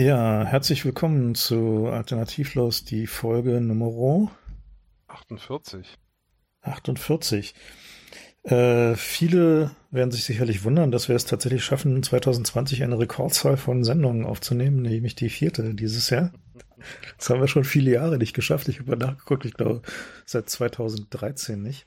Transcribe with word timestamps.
Ja, 0.00 0.46
herzlich 0.46 0.86
willkommen 0.86 1.34
zu 1.34 1.88
Alternativlos, 1.88 2.86
die 2.86 3.06
Folge 3.06 3.60
Nummer 3.60 4.30
48. 5.08 5.94
48. 6.62 7.54
Äh, 8.44 8.94
viele 8.94 9.72
werden 9.90 10.10
sich 10.10 10.24
sicherlich 10.24 10.64
wundern, 10.64 10.90
dass 10.90 11.10
wir 11.10 11.16
es 11.16 11.26
tatsächlich 11.26 11.62
schaffen, 11.62 12.02
2020 12.02 12.82
eine 12.82 12.98
Rekordzahl 12.98 13.58
von 13.58 13.84
Sendungen 13.84 14.24
aufzunehmen, 14.24 14.80
nämlich 14.80 15.16
die 15.16 15.28
vierte 15.28 15.74
dieses 15.74 16.08
Jahr. 16.08 16.32
Das 17.18 17.28
haben 17.28 17.42
wir 17.42 17.48
schon 17.48 17.64
viele 17.64 17.90
Jahre 17.90 18.16
nicht 18.16 18.32
geschafft. 18.32 18.68
Ich 18.68 18.80
habe 18.80 18.96
nachgeguckt, 18.96 19.44
ich 19.44 19.52
glaube 19.52 19.82
seit 20.24 20.48
2013 20.48 21.60
nicht. 21.60 21.84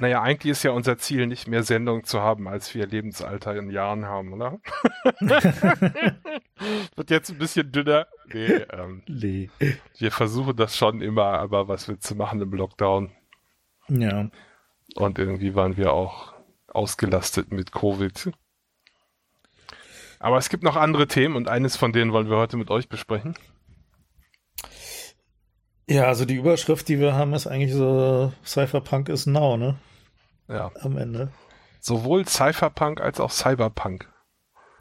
Naja, 0.00 0.22
eigentlich 0.22 0.52
ist 0.52 0.62
ja 0.62 0.70
unser 0.70 0.96
Ziel, 0.96 1.26
nicht 1.26 1.46
mehr 1.46 1.62
Sendungen 1.62 2.04
zu 2.04 2.22
haben, 2.22 2.48
als 2.48 2.74
wir 2.74 2.86
Lebensalter 2.86 3.54
in 3.54 3.68
Jahren 3.68 4.06
haben, 4.06 4.32
oder? 4.32 4.58
Wird 6.96 7.10
jetzt 7.10 7.30
ein 7.30 7.36
bisschen 7.36 7.70
dünner. 7.70 8.06
Nee, 8.32 8.64
ähm, 8.72 9.02
nee. 9.06 9.50
Wir 9.98 10.10
versuchen 10.10 10.56
das 10.56 10.74
schon 10.74 11.02
immer, 11.02 11.38
aber 11.38 11.68
was 11.68 11.86
wir 11.86 12.00
zu 12.00 12.14
machen 12.14 12.40
im 12.40 12.50
Lockdown. 12.50 13.12
Ja. 13.88 14.30
Und 14.94 15.18
irgendwie 15.18 15.54
waren 15.54 15.76
wir 15.76 15.92
auch 15.92 16.32
ausgelastet 16.68 17.52
mit 17.52 17.72
Covid. 17.72 18.32
Aber 20.18 20.38
es 20.38 20.48
gibt 20.48 20.62
noch 20.62 20.76
andere 20.76 21.08
Themen 21.08 21.36
und 21.36 21.48
eines 21.48 21.76
von 21.76 21.92
denen 21.92 22.12
wollen 22.12 22.30
wir 22.30 22.38
heute 22.38 22.56
mit 22.56 22.70
euch 22.70 22.88
besprechen. 22.88 23.34
Ja, 25.90 26.04
also 26.04 26.24
die 26.24 26.36
Überschrift, 26.36 26.88
die 26.88 27.00
wir 27.00 27.14
haben, 27.14 27.34
ist 27.34 27.46
eigentlich 27.46 27.74
so 27.74 28.32
Cypherpunk 28.46 29.10
is 29.10 29.26
now, 29.26 29.58
ne? 29.58 29.76
Ja. 30.50 30.70
Am 30.80 30.96
Ende. 30.96 31.30
Sowohl 31.80 32.26
Cypherpunk 32.26 33.00
als 33.00 33.20
auch 33.20 33.30
Cyberpunk. 33.30 34.08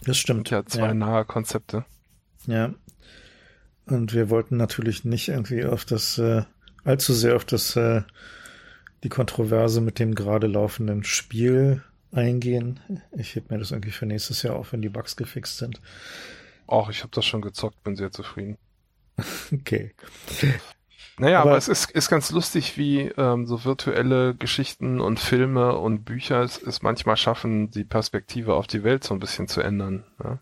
Das 0.01 0.17
stimmt. 0.17 0.49
Ja, 0.49 0.65
zwei 0.65 0.87
ja. 0.87 0.93
nahe 0.93 1.25
Konzepte. 1.25 1.85
Ja. 2.47 2.73
Und 3.85 4.13
wir 4.13 4.29
wollten 4.29 4.57
natürlich 4.57 5.05
nicht 5.05 5.29
irgendwie 5.29 5.65
auf 5.65 5.85
das, 5.85 6.17
äh, 6.17 6.43
allzu 6.83 7.13
sehr 7.13 7.35
auf 7.35 7.45
das, 7.45 7.75
äh, 7.75 8.01
die 9.03 9.09
Kontroverse 9.09 9.81
mit 9.81 9.99
dem 9.99 10.15
gerade 10.15 10.47
laufenden 10.47 11.03
Spiel 11.03 11.83
eingehen. 12.11 12.79
Ich 13.11 13.35
heb 13.35 13.49
mir 13.49 13.59
das 13.59 13.71
irgendwie 13.71 13.91
für 13.91 14.05
nächstes 14.05 14.43
Jahr 14.43 14.55
auf, 14.55 14.73
wenn 14.73 14.81
die 14.81 14.89
Bugs 14.89 15.15
gefixt 15.15 15.57
sind. 15.57 15.79
Ach, 16.67 16.89
ich 16.89 17.01
habe 17.01 17.11
das 17.13 17.25
schon 17.25 17.41
gezockt, 17.41 17.83
bin 17.83 17.95
sehr 17.95 18.11
zufrieden. 18.11 18.57
okay. 19.53 19.93
Naja, 21.19 21.41
aber, 21.41 21.51
aber 21.51 21.57
es 21.57 21.67
ist, 21.67 21.91
ist 21.91 22.09
ganz 22.09 22.31
lustig, 22.31 22.77
wie 22.77 23.01
ähm, 23.17 23.45
so 23.45 23.65
virtuelle 23.65 24.35
Geschichten 24.35 25.01
und 25.01 25.19
Filme 25.19 25.77
und 25.77 26.05
Bücher 26.05 26.41
es, 26.41 26.61
es 26.61 26.81
manchmal 26.81 27.17
schaffen, 27.17 27.69
die 27.71 27.83
Perspektive 27.83 28.53
auf 28.53 28.67
die 28.67 28.85
Welt 28.85 29.03
so 29.03 29.13
ein 29.13 29.19
bisschen 29.19 29.49
zu 29.49 29.61
ändern. 29.61 30.05
Ja? 30.23 30.39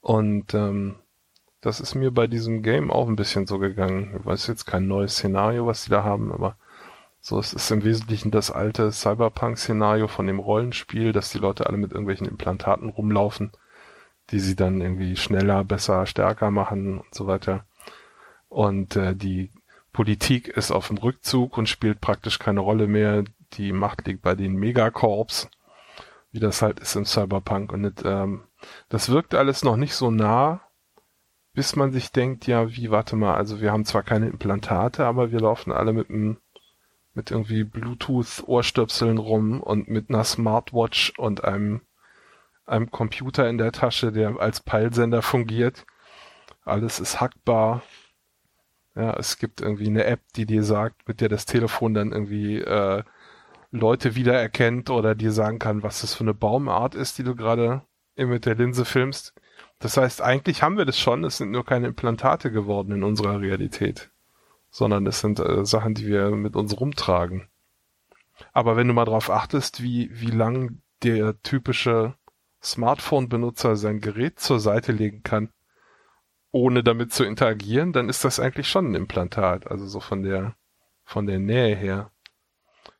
Und 0.00 0.54
ähm, 0.54 0.94
das 1.60 1.80
ist 1.80 1.96
mir 1.96 2.12
bei 2.12 2.28
diesem 2.28 2.62
Game 2.62 2.92
auch 2.92 3.08
ein 3.08 3.16
bisschen 3.16 3.48
so 3.48 3.58
gegangen. 3.58 4.16
Ich 4.20 4.24
weiß 4.24 4.46
jetzt 4.46 4.66
kein 4.66 4.86
neues 4.86 5.14
Szenario, 5.14 5.66
was 5.66 5.84
die 5.84 5.90
da 5.90 6.04
haben, 6.04 6.32
aber 6.32 6.56
so 7.20 7.40
es 7.40 7.52
ist 7.52 7.70
im 7.72 7.82
Wesentlichen 7.82 8.30
das 8.30 8.52
alte 8.52 8.92
Cyberpunk-Szenario 8.92 10.06
von 10.06 10.28
dem 10.28 10.38
Rollenspiel, 10.38 11.12
dass 11.12 11.30
die 11.30 11.38
Leute 11.38 11.66
alle 11.66 11.76
mit 11.76 11.90
irgendwelchen 11.90 12.28
Implantaten 12.28 12.88
rumlaufen, 12.88 13.50
die 14.30 14.38
sie 14.38 14.54
dann 14.54 14.80
irgendwie 14.80 15.16
schneller, 15.16 15.64
besser, 15.64 16.06
stärker 16.06 16.52
machen 16.52 16.98
und 17.00 17.14
so 17.14 17.26
weiter. 17.26 17.64
Und 18.48 18.96
äh, 18.96 19.16
die 19.16 19.50
Politik 19.92 20.48
ist 20.48 20.70
auf 20.70 20.88
dem 20.88 20.98
Rückzug 20.98 21.58
und 21.58 21.68
spielt 21.68 22.00
praktisch 22.00 22.38
keine 22.38 22.60
Rolle 22.60 22.86
mehr. 22.86 23.24
Die 23.54 23.72
Macht 23.72 24.06
liegt 24.06 24.22
bei 24.22 24.34
den 24.34 24.54
Megacorps, 24.54 25.50
wie 26.30 26.40
das 26.40 26.62
halt 26.62 26.80
ist 26.80 26.96
im 26.96 27.04
Cyberpunk. 27.04 27.72
Und 27.72 27.82
nicht, 27.82 28.02
ähm, 28.04 28.44
das 28.88 29.10
wirkt 29.10 29.34
alles 29.34 29.62
noch 29.64 29.76
nicht 29.76 29.94
so 29.94 30.10
nah, 30.10 30.62
bis 31.52 31.76
man 31.76 31.92
sich 31.92 32.12
denkt, 32.12 32.46
ja, 32.46 32.70
wie, 32.74 32.90
warte 32.90 33.16
mal, 33.16 33.34
also 33.34 33.60
wir 33.60 33.72
haben 33.72 33.84
zwar 33.84 34.02
keine 34.02 34.28
Implantate, 34.28 35.04
aber 35.04 35.32
wir 35.32 35.40
laufen 35.40 35.72
alle 35.72 35.92
mit 35.92 36.08
einem 36.08 36.38
mit 37.14 37.30
irgendwie 37.30 37.64
Bluetooth-Ohrstöpseln 37.64 39.18
rum 39.18 39.60
und 39.60 39.88
mit 39.88 40.08
einer 40.08 40.24
Smartwatch 40.24 41.12
und 41.18 41.44
einem, 41.44 41.82
einem 42.64 42.90
Computer 42.90 43.48
in 43.48 43.58
der 43.58 43.72
Tasche, 43.72 44.12
der 44.12 44.38
als 44.38 44.60
Peilsender 44.60 45.22
fungiert. 45.22 45.84
Alles 46.64 47.00
ist 47.00 47.20
hackbar. 47.20 47.82
Ja, 48.94 49.14
es 49.14 49.38
gibt 49.38 49.60
irgendwie 49.60 49.86
eine 49.86 50.04
App, 50.04 50.20
die 50.36 50.44
dir 50.44 50.62
sagt, 50.62 51.08
mit 51.08 51.20
der 51.20 51.28
das 51.28 51.46
Telefon 51.46 51.94
dann 51.94 52.12
irgendwie 52.12 52.58
äh, 52.58 53.02
Leute 53.70 54.14
wiedererkennt 54.14 54.90
oder 54.90 55.14
dir 55.14 55.32
sagen 55.32 55.58
kann, 55.58 55.82
was 55.82 56.02
das 56.02 56.14
für 56.14 56.24
eine 56.24 56.34
Baumart 56.34 56.94
ist, 56.94 57.16
die 57.18 57.24
du 57.24 57.34
gerade 57.34 57.82
mit 58.16 58.44
der 58.44 58.54
Linse 58.54 58.84
filmst. 58.84 59.32
Das 59.78 59.96
heißt, 59.96 60.20
eigentlich 60.20 60.62
haben 60.62 60.76
wir 60.76 60.84
das 60.84 60.98
schon, 60.98 61.24
es 61.24 61.38
sind 61.38 61.50
nur 61.50 61.64
keine 61.64 61.88
Implantate 61.88 62.52
geworden 62.52 62.92
in 62.92 63.02
unserer 63.02 63.40
Realität, 63.40 64.10
sondern 64.70 65.06
es 65.06 65.20
sind 65.20 65.40
äh, 65.40 65.64
Sachen, 65.64 65.94
die 65.94 66.06
wir 66.06 66.30
mit 66.30 66.54
uns 66.54 66.78
rumtragen. 66.78 67.48
Aber 68.52 68.76
wenn 68.76 68.88
du 68.88 68.94
mal 68.94 69.06
drauf 69.06 69.30
achtest, 69.30 69.82
wie, 69.82 70.10
wie 70.12 70.30
lang 70.30 70.82
der 71.02 71.40
typische 71.42 72.14
Smartphone-Benutzer 72.62 73.76
sein 73.76 74.00
Gerät 74.00 74.38
zur 74.38 74.60
Seite 74.60 74.92
legen 74.92 75.22
kann, 75.22 75.50
ohne 76.52 76.84
damit 76.84 77.12
zu 77.12 77.24
interagieren, 77.24 77.92
dann 77.92 78.08
ist 78.08 78.24
das 78.24 78.38
eigentlich 78.38 78.68
schon 78.68 78.92
ein 78.92 78.94
Implantat. 78.94 79.70
Also 79.70 79.86
so 79.86 80.00
von 80.00 80.22
der, 80.22 80.54
von 81.04 81.26
der 81.26 81.38
Nähe 81.38 81.74
her. 81.74 82.12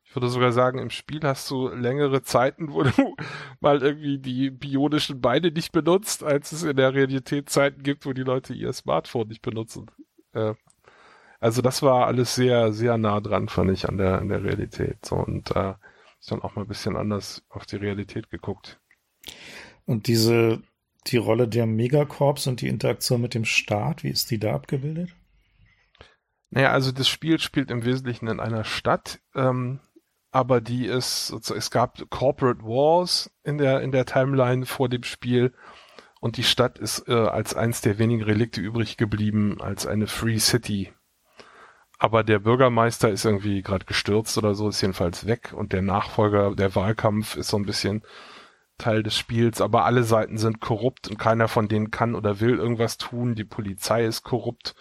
Ich 0.05 0.17
würde 0.17 0.29
sogar 0.29 0.53
sagen, 0.53 0.79
im 0.79 0.91
Spiel 0.91 1.21
hast 1.23 1.51
du 1.51 1.69
längere 1.69 2.23
Zeiten, 2.23 2.73
wo 2.73 2.83
du 2.83 3.17
mal 3.61 3.83
irgendwie 3.83 4.19
die 4.19 4.51
bionischen 4.51 5.21
Beine 5.21 5.51
nicht 5.51 5.73
benutzt, 5.73 6.25
als 6.25 6.53
es 6.53 6.65
in 6.65 6.77
der 6.77 6.95
Realität 6.95 7.51
Zeiten 7.51 7.83
gibt, 7.83 8.05
wo 8.07 8.12
die 8.12 8.23
Leute 8.23 8.55
ihr 8.55 8.73
Smartphone 8.73 9.29
nicht 9.29 9.43
benutzen. 9.43 9.91
Äh, 10.33 10.55
also 11.41 11.61
das 11.61 11.83
war 11.83 12.07
alles 12.07 12.35
sehr, 12.35 12.73
sehr 12.73 12.97
nah 12.99 13.21
dran, 13.21 13.49
fand 13.49 13.71
ich, 13.71 13.89
an 13.89 13.99
der, 13.99 14.21
an 14.21 14.29
der 14.29 14.45
Realität. 14.45 15.05
So, 15.05 15.17
und 15.17 15.55
äh, 15.57 15.75
ist 16.21 16.31
dann 16.31 16.41
auch 16.41 16.55
mal 16.55 16.62
ein 16.62 16.69
bisschen 16.69 16.97
anders 16.97 17.43
auf 17.49 17.67
die 17.67 17.77
Realität 17.77 18.31
geguckt. 18.31 18.81
Und 19.85 20.07
diese 20.07 20.62
die 21.09 21.17
Rolle 21.17 21.49
der 21.49 21.67
Megacorps 21.67 22.47
und 22.47 22.61
die 22.61 22.69
Interaktion 22.69 23.21
mit 23.21 23.35
dem 23.35 23.45
Staat, 23.45 24.05
wie 24.05 24.11
ist 24.11 24.31
die 24.31 24.39
da 24.39 24.55
abgebildet? 24.55 25.11
Naja, 26.51 26.71
also 26.71 26.93
das 26.93 27.09
Spiel 27.09 27.39
spielt 27.39 27.71
im 27.71 27.85
Wesentlichen 27.85 28.29
in 28.29 28.39
einer 28.39 28.65
Stadt, 28.65 29.21
ähm, 29.35 29.81
aber 30.31 30.61
die 30.61 30.87
ist, 30.87 31.31
es 31.31 31.71
gab 31.71 32.09
Corporate 32.11 32.62
Wars 32.62 33.31
in 33.43 33.59
der, 33.59 33.81
in 33.81 33.91
der 33.91 34.07
Timeline 34.07 34.67
vor 34.67 34.89
dem 34.89 35.03
Spiel 35.03 35.53
und 36.21 36.37
die 36.37 36.43
Stadt 36.43 36.79
ist 36.79 37.09
äh, 37.09 37.12
als 37.15 37.55
eins 37.55 37.81
der 37.81 37.99
wenigen 37.99 38.23
Relikte 38.23 38.61
übrig 38.61 38.97
geblieben, 38.97 39.61
als 39.61 39.87
eine 39.87 40.07
Free 40.07 40.39
City. 40.39 40.93
Aber 41.99 42.23
der 42.23 42.39
Bürgermeister 42.39 43.11
ist 43.11 43.25
irgendwie 43.25 43.62
gerade 43.62 43.85
gestürzt 43.85 44.37
oder 44.39 44.55
so, 44.55 44.69
ist 44.69 44.81
jedenfalls 44.81 45.27
weg 45.27 45.53
und 45.55 45.73
der 45.73 45.83
Nachfolger, 45.83 46.55
der 46.55 46.75
Wahlkampf 46.75 47.37
ist 47.37 47.49
so 47.49 47.57
ein 47.57 47.67
bisschen 47.67 48.03
Teil 48.78 49.03
des 49.03 49.16
Spiels, 49.16 49.60
aber 49.60 49.84
alle 49.84 50.05
Seiten 50.05 50.38
sind 50.38 50.60
korrupt 50.60 51.09
und 51.09 51.19
keiner 51.19 51.49
von 51.49 51.69
denen 51.69 51.91
kann 51.91 52.14
oder 52.14 52.41
will 52.41 52.56
irgendwas 52.56 52.99
tun. 52.99 53.35
Die 53.35 53.44
Polizei 53.44 54.05
ist 54.05 54.23
korrupt. 54.23 54.75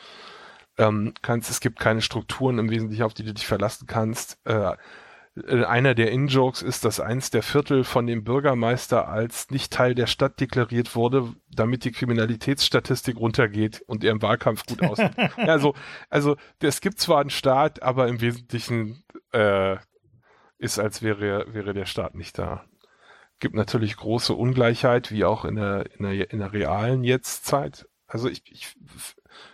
Ähm, 0.78 1.14
kannst, 1.22 1.50
es 1.50 1.60
gibt 1.60 1.80
keine 1.80 2.02
Strukturen 2.02 2.58
im 2.58 2.70
Wesentlichen, 2.70 3.04
auf 3.04 3.14
die 3.14 3.24
du 3.24 3.34
dich 3.34 3.46
verlassen 3.46 3.88
kannst. 3.88 4.40
Äh, 4.46 4.74
äh, 5.36 5.64
einer 5.66 5.94
der 5.94 6.12
In-Jokes 6.12 6.62
ist, 6.62 6.86
dass 6.86 7.00
eins 7.00 7.30
der 7.30 7.44
Viertel 7.44 7.84
von 7.84 8.08
dem 8.08 8.24
Bürgermeister 8.24 9.08
als 9.08 9.50
nicht 9.50 9.72
Teil 9.72 9.96
der 9.96 10.08
Stadt 10.08 10.40
deklariert 10.40 10.96
wurde, 10.96 11.34
damit 11.50 11.84
die 11.86 11.92
Kriminalitätsstatistik 11.92 13.18
runtergeht 13.18 13.82
und 13.86 14.04
er 14.04 14.12
im 14.12 14.22
Wahlkampf 14.22 14.66
gut 14.66 14.82
aussieht. 14.84 15.12
also, 15.38 15.76
also 16.10 16.38
es 16.60 16.82
gibt 16.82 17.00
zwar 17.00 17.22
einen 17.22 17.30
Staat, 17.30 17.84
aber 17.84 18.08
im 18.08 18.22
Wesentlichen 18.22 19.04
äh, 19.32 19.78
ist, 20.58 20.80
als 20.80 21.02
wäre, 21.02 21.54
wäre 21.54 21.74
der 21.74 21.86
Staat 21.86 22.16
nicht 22.16 22.38
da 22.38 22.66
gibt 23.42 23.56
natürlich 23.56 23.98
große 23.98 24.34
Ungleichheit, 24.34 25.12
wie 25.12 25.26
auch 25.26 25.44
in 25.44 25.56
der, 25.56 25.86
in 25.98 26.04
der, 26.04 26.32
in 26.32 26.40
der 26.40 26.54
realen 26.54 27.04
Jetztzeit. 27.04 27.90
Also 28.08 28.30
ich, 28.30 28.44
ich 28.50 28.76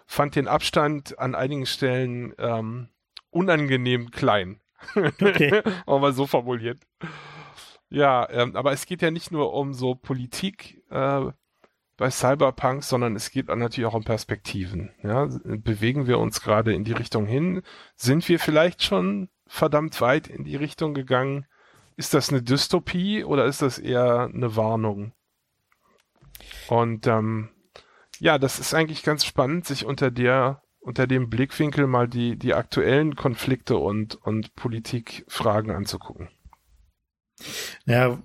fand 0.06 0.36
den 0.36 0.48
Abstand 0.48 1.18
an 1.18 1.34
einigen 1.34 1.66
Stellen 1.66 2.34
ähm, 2.38 2.90
unangenehm 3.32 4.12
klein. 4.12 4.60
Okay. 4.96 5.64
Aber 5.88 6.00
mal 6.00 6.14
so 6.14 6.28
formuliert. 6.28 6.80
Ja, 7.90 8.30
ähm, 8.30 8.56
aber 8.56 8.74
es 8.74 8.86
geht 8.86 9.02
ja 9.02 9.12
nicht 9.12 9.32
nur 9.32 9.54
um 9.54 9.74
so 9.74 9.96
Politik 9.96 10.84
äh, 10.90 11.32
bei 11.96 12.12
Cyberpunk, 12.12 12.84
sondern 12.84 13.16
es 13.16 13.32
geht 13.32 13.48
natürlich 13.48 13.88
auch 13.88 13.94
um 13.94 14.04
Perspektiven. 14.04 14.92
Ja, 15.02 15.30
bewegen 15.44 16.06
wir 16.06 16.20
uns 16.20 16.42
gerade 16.42 16.74
in 16.74 16.84
die 16.84 16.92
Richtung 16.92 17.26
hin? 17.26 17.62
Sind 17.96 18.28
wir 18.28 18.40
vielleicht 18.40 18.84
schon 18.84 19.30
verdammt 19.48 20.02
weit 20.02 20.28
in 20.28 20.44
die 20.44 20.58
Richtung 20.58 20.94
gegangen? 20.94 21.46
Ist 21.98 22.14
das 22.14 22.30
eine 22.30 22.42
Dystopie 22.42 23.24
oder 23.24 23.46
ist 23.46 23.62
das 23.62 23.80
eher 23.80 24.30
eine 24.34 24.56
Warnung? 24.56 25.14
Und 26.70 27.08
ähm, 27.08 27.50
ja, 28.20 28.38
das 28.38 28.60
ist 28.60 28.74
eigentlich 28.74 29.04
ganz 29.04 29.26
spannend, 29.26 29.66
sich 29.66 29.86
unter 29.86 30.12
der 30.12 30.62
unter 30.80 31.08
dem 31.08 31.30
Blickwinkel 31.30 31.88
mal 31.88 32.08
die 32.08 32.38
die 32.38 32.54
aktuellen 32.54 33.16
Konflikte 33.16 33.78
und 33.78 34.16
und 34.16 34.56
Politikfragen 34.56 35.72
anzugucken. 35.72 36.30
Ja, 37.86 38.18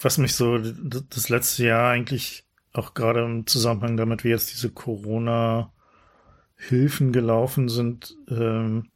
was 0.00 0.18
mich 0.18 0.34
so 0.34 0.58
das 0.58 1.28
letzte 1.28 1.64
Jahr 1.64 1.90
eigentlich 1.90 2.44
auch 2.72 2.94
gerade 2.94 3.24
im 3.24 3.46
Zusammenhang 3.46 3.96
damit, 3.96 4.24
wie 4.24 4.30
jetzt 4.30 4.52
diese 4.52 4.70
Corona-Hilfen 4.70 7.12
gelaufen 7.12 7.68
sind, 7.68 8.16
ähm, 8.28 8.90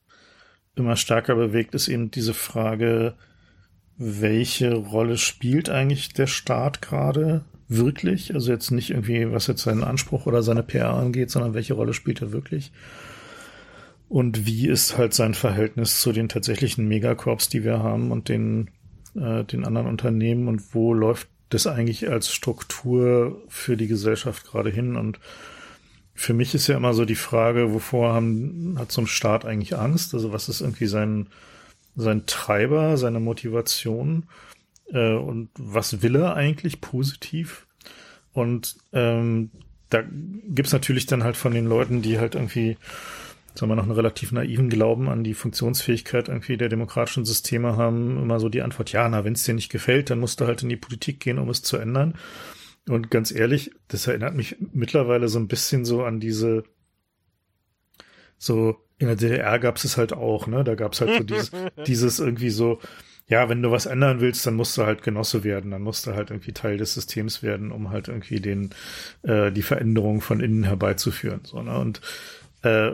immer 0.75 0.97
stärker 0.97 1.35
bewegt, 1.35 1.75
ist 1.75 1.89
eben 1.89 2.11
diese 2.11 2.35
Frage, 2.35 3.17
welche 3.99 4.75
Rolle 4.75 5.19
spielt 5.19 5.69
eigentlich 5.69 6.13
der 6.13 6.29
Staat 6.29 6.81
gerade 6.81 7.45
wirklich? 7.67 8.33
Also 8.33 8.53
jetzt 8.53 8.71
nicht 8.71 8.91
irgendwie, 8.91 9.31
was 9.33 9.49
jetzt 9.49 9.63
seinen 9.63 9.83
Anspruch 9.83 10.27
oder 10.27 10.43
seine 10.43 10.63
PR 10.63 10.95
angeht, 10.95 11.31
sondern 11.31 11.53
welche 11.53 11.75
Rolle 11.75 11.93
spielt 11.93 12.23
er 12.23 12.33
wirklich? 12.33 12.73
Und 14.09 14.47
wie 14.47 14.69
ist 14.69 14.97
halt 14.97 15.13
sein 15.13 15.35
Verhältnis 15.35 16.01
zu 16.01 16.13
den 16.13 16.29
tatsächlichen 16.29 16.87
Megacorps, 16.89 17.49
die 17.49 17.65
wir 17.65 17.83
haben 17.83 18.11
und 18.11 18.29
den, 18.29 18.71
äh, 19.15 19.45
den 19.45 19.67
anderen 19.67 19.89
Unternehmen 19.89 20.49
und 20.49 20.75
wo 20.75 20.95
läuft 20.95 21.29
das 21.51 21.67
eigentlich 21.67 22.09
als 22.09 22.33
Struktur 22.33 23.43
für 23.49 23.77
die 23.77 23.89
Gesellschaft 23.89 24.47
gerade 24.47 24.71
hin? 24.71 24.97
Und 24.97 25.19
für 26.15 26.35
mich 26.35 26.55
ist 26.55 26.69
ja 26.69 26.77
immer 26.77 26.95
so 26.95 27.05
die 27.05 27.17
Frage, 27.17 27.75
wovor 27.75 28.15
haben, 28.15 28.77
hat 28.79 28.93
so 28.93 29.03
ein 29.03 29.07
Staat 29.07 29.45
eigentlich 29.45 29.77
Angst? 29.77 30.15
Also 30.15 30.33
was 30.33 30.49
ist 30.49 30.61
irgendwie 30.61 30.87
sein, 30.87 31.27
sein 31.99 32.27
Treiber, 32.27 32.97
seine 32.97 33.21
Motivation? 33.21 34.25
Äh, 34.93 35.15
und 35.15 35.51
was 35.59 36.03
will 36.03 36.17
er 36.17 36.35
eigentlich 36.35 36.81
positiv? 36.81 37.67
Und 38.33 38.77
ähm, 38.93 39.51
da 39.91 40.03
gibt's 40.49 40.73
natürlich 40.73 41.07
dann 41.07 41.25
halt 41.25 41.37
von 41.37 41.53
den 41.53 41.67
Leuten, 41.67 42.03
die 42.03 42.19
halt 42.19 42.35
irgendwie 42.35 42.77
sagen 43.59 43.73
wir 43.73 43.77
noch 43.77 43.85
einen 43.85 43.93
relativ 43.93 44.31
naiven 44.33 44.69
Glauben 44.69 45.09
an 45.09 45.25
die 45.25 45.35
Funktionsfähigkeit 45.35 46.29
irgendwie 46.29 46.57
der 46.57 46.69
demokratischen 46.69 47.25
Systeme 47.25 47.77
haben, 47.77 48.17
immer 48.17 48.39
so 48.39 48.49
die 48.49 48.63
Antwort, 48.63 48.93
ja, 48.93 49.09
na, 49.09 49.25
wenn 49.25 49.33
es 49.33 49.43
dir 49.43 49.55
nicht 49.55 49.71
gefällt, 49.71 50.11
dann 50.11 50.21
musst 50.21 50.41
du 50.41 50.47
halt 50.47 50.63
in 50.63 50.69
die 50.69 50.77
Politik 50.77 51.19
gehen, 51.21 51.39
um 51.39 51.49
es 51.49 51.63
zu 51.63 51.77
ändern. 51.77 52.15
Und 52.89 53.11
ganz 53.11 53.33
ehrlich, 53.33 53.73
das 53.89 54.07
erinnert 54.07 54.35
mich 54.35 54.57
mittlerweile 54.73 55.29
so 55.29 55.39
ein 55.39 55.49
bisschen 55.49 55.85
so 55.85 56.05
an 56.05 56.21
diese, 56.21 56.65
so 58.39 58.77
in 58.99 59.07
der 59.07 59.17
DDR 59.17 59.59
gab 59.59 59.77
es 59.77 59.97
halt 59.97 60.13
auch, 60.13 60.47
ne? 60.47 60.65
Da 60.65 60.75
gab 60.75 60.93
es 60.93 61.01
halt 61.01 61.19
so 61.19 61.25
dieses, 61.25 61.51
dieses 61.87 62.19
irgendwie 62.19 62.51
so, 62.51 62.81
ja, 63.29 63.49
wenn 63.49 63.63
du 63.63 63.71
was 63.71 63.87
ändern 63.87 64.21
willst, 64.21 64.47
dann 64.47 64.55
musst 64.55 64.77
du 64.77 64.85
halt 64.85 65.03
Genosse 65.03 65.45
werden, 65.45 65.71
dann 65.71 65.83
musst 65.83 66.07
du 66.07 66.15
halt 66.15 66.31
irgendwie 66.31 66.53
Teil 66.53 66.79
des 66.79 66.95
Systems 66.95 67.43
werden, 67.43 67.71
um 67.71 67.91
halt 67.91 68.09
irgendwie 68.09 68.41
den 68.41 68.71
äh, 69.23 69.53
die 69.53 69.63
Veränderung 69.63 70.21
von 70.21 70.41
innen 70.41 70.65
herbeizuführen. 70.65 71.41
So, 71.45 71.63
ne? 71.63 71.79
Und 71.79 72.01
äh, 72.63 72.93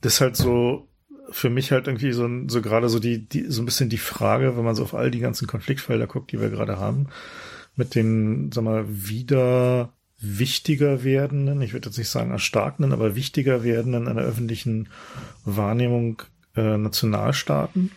das 0.00 0.14
ist 0.14 0.20
halt 0.20 0.36
so 0.36 0.88
für 1.30 1.48
mich 1.50 1.72
halt 1.72 1.86
irgendwie 1.86 2.12
so, 2.12 2.28
so 2.48 2.60
gerade 2.60 2.88
so 2.88 2.98
die, 2.98 3.26
die, 3.26 3.46
so 3.48 3.62
ein 3.62 3.64
bisschen 3.64 3.88
die 3.88 3.98
Frage, 3.98 4.56
wenn 4.56 4.64
man 4.64 4.74
so 4.74 4.82
auf 4.82 4.94
all 4.94 5.10
die 5.10 5.20
ganzen 5.20 5.48
Konfliktfelder 5.48 6.06
guckt, 6.06 6.32
die 6.32 6.40
wir 6.40 6.50
gerade 6.50 6.78
haben, 6.78 7.08
mit 7.76 7.94
den, 7.94 8.52
sag 8.52 8.64
mal, 8.64 8.84
wieder 8.86 9.93
wichtiger 10.24 11.04
werdenden, 11.04 11.62
ich 11.62 11.72
würde 11.72 11.88
jetzt 11.88 11.98
nicht 11.98 12.08
sagen 12.08 12.30
erstarkenden, 12.30 12.92
aber 12.92 13.14
wichtiger 13.14 13.64
werdenden 13.64 14.06
in 14.06 14.16
der 14.16 14.24
öffentlichen 14.24 14.88
Wahrnehmung 15.44 16.22
äh, 16.56 16.76
Nationalstaaten. 16.76 17.92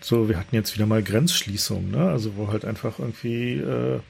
So, 0.00 0.28
wir 0.28 0.38
hatten 0.38 0.54
jetzt 0.54 0.74
wieder 0.74 0.86
mal 0.86 1.02
Grenzschließungen, 1.02 1.90
ne? 1.90 2.10
Also 2.10 2.36
wo 2.36 2.48
halt 2.48 2.64
einfach 2.64 2.98
irgendwie 2.98 3.58
äh, 3.58 4.00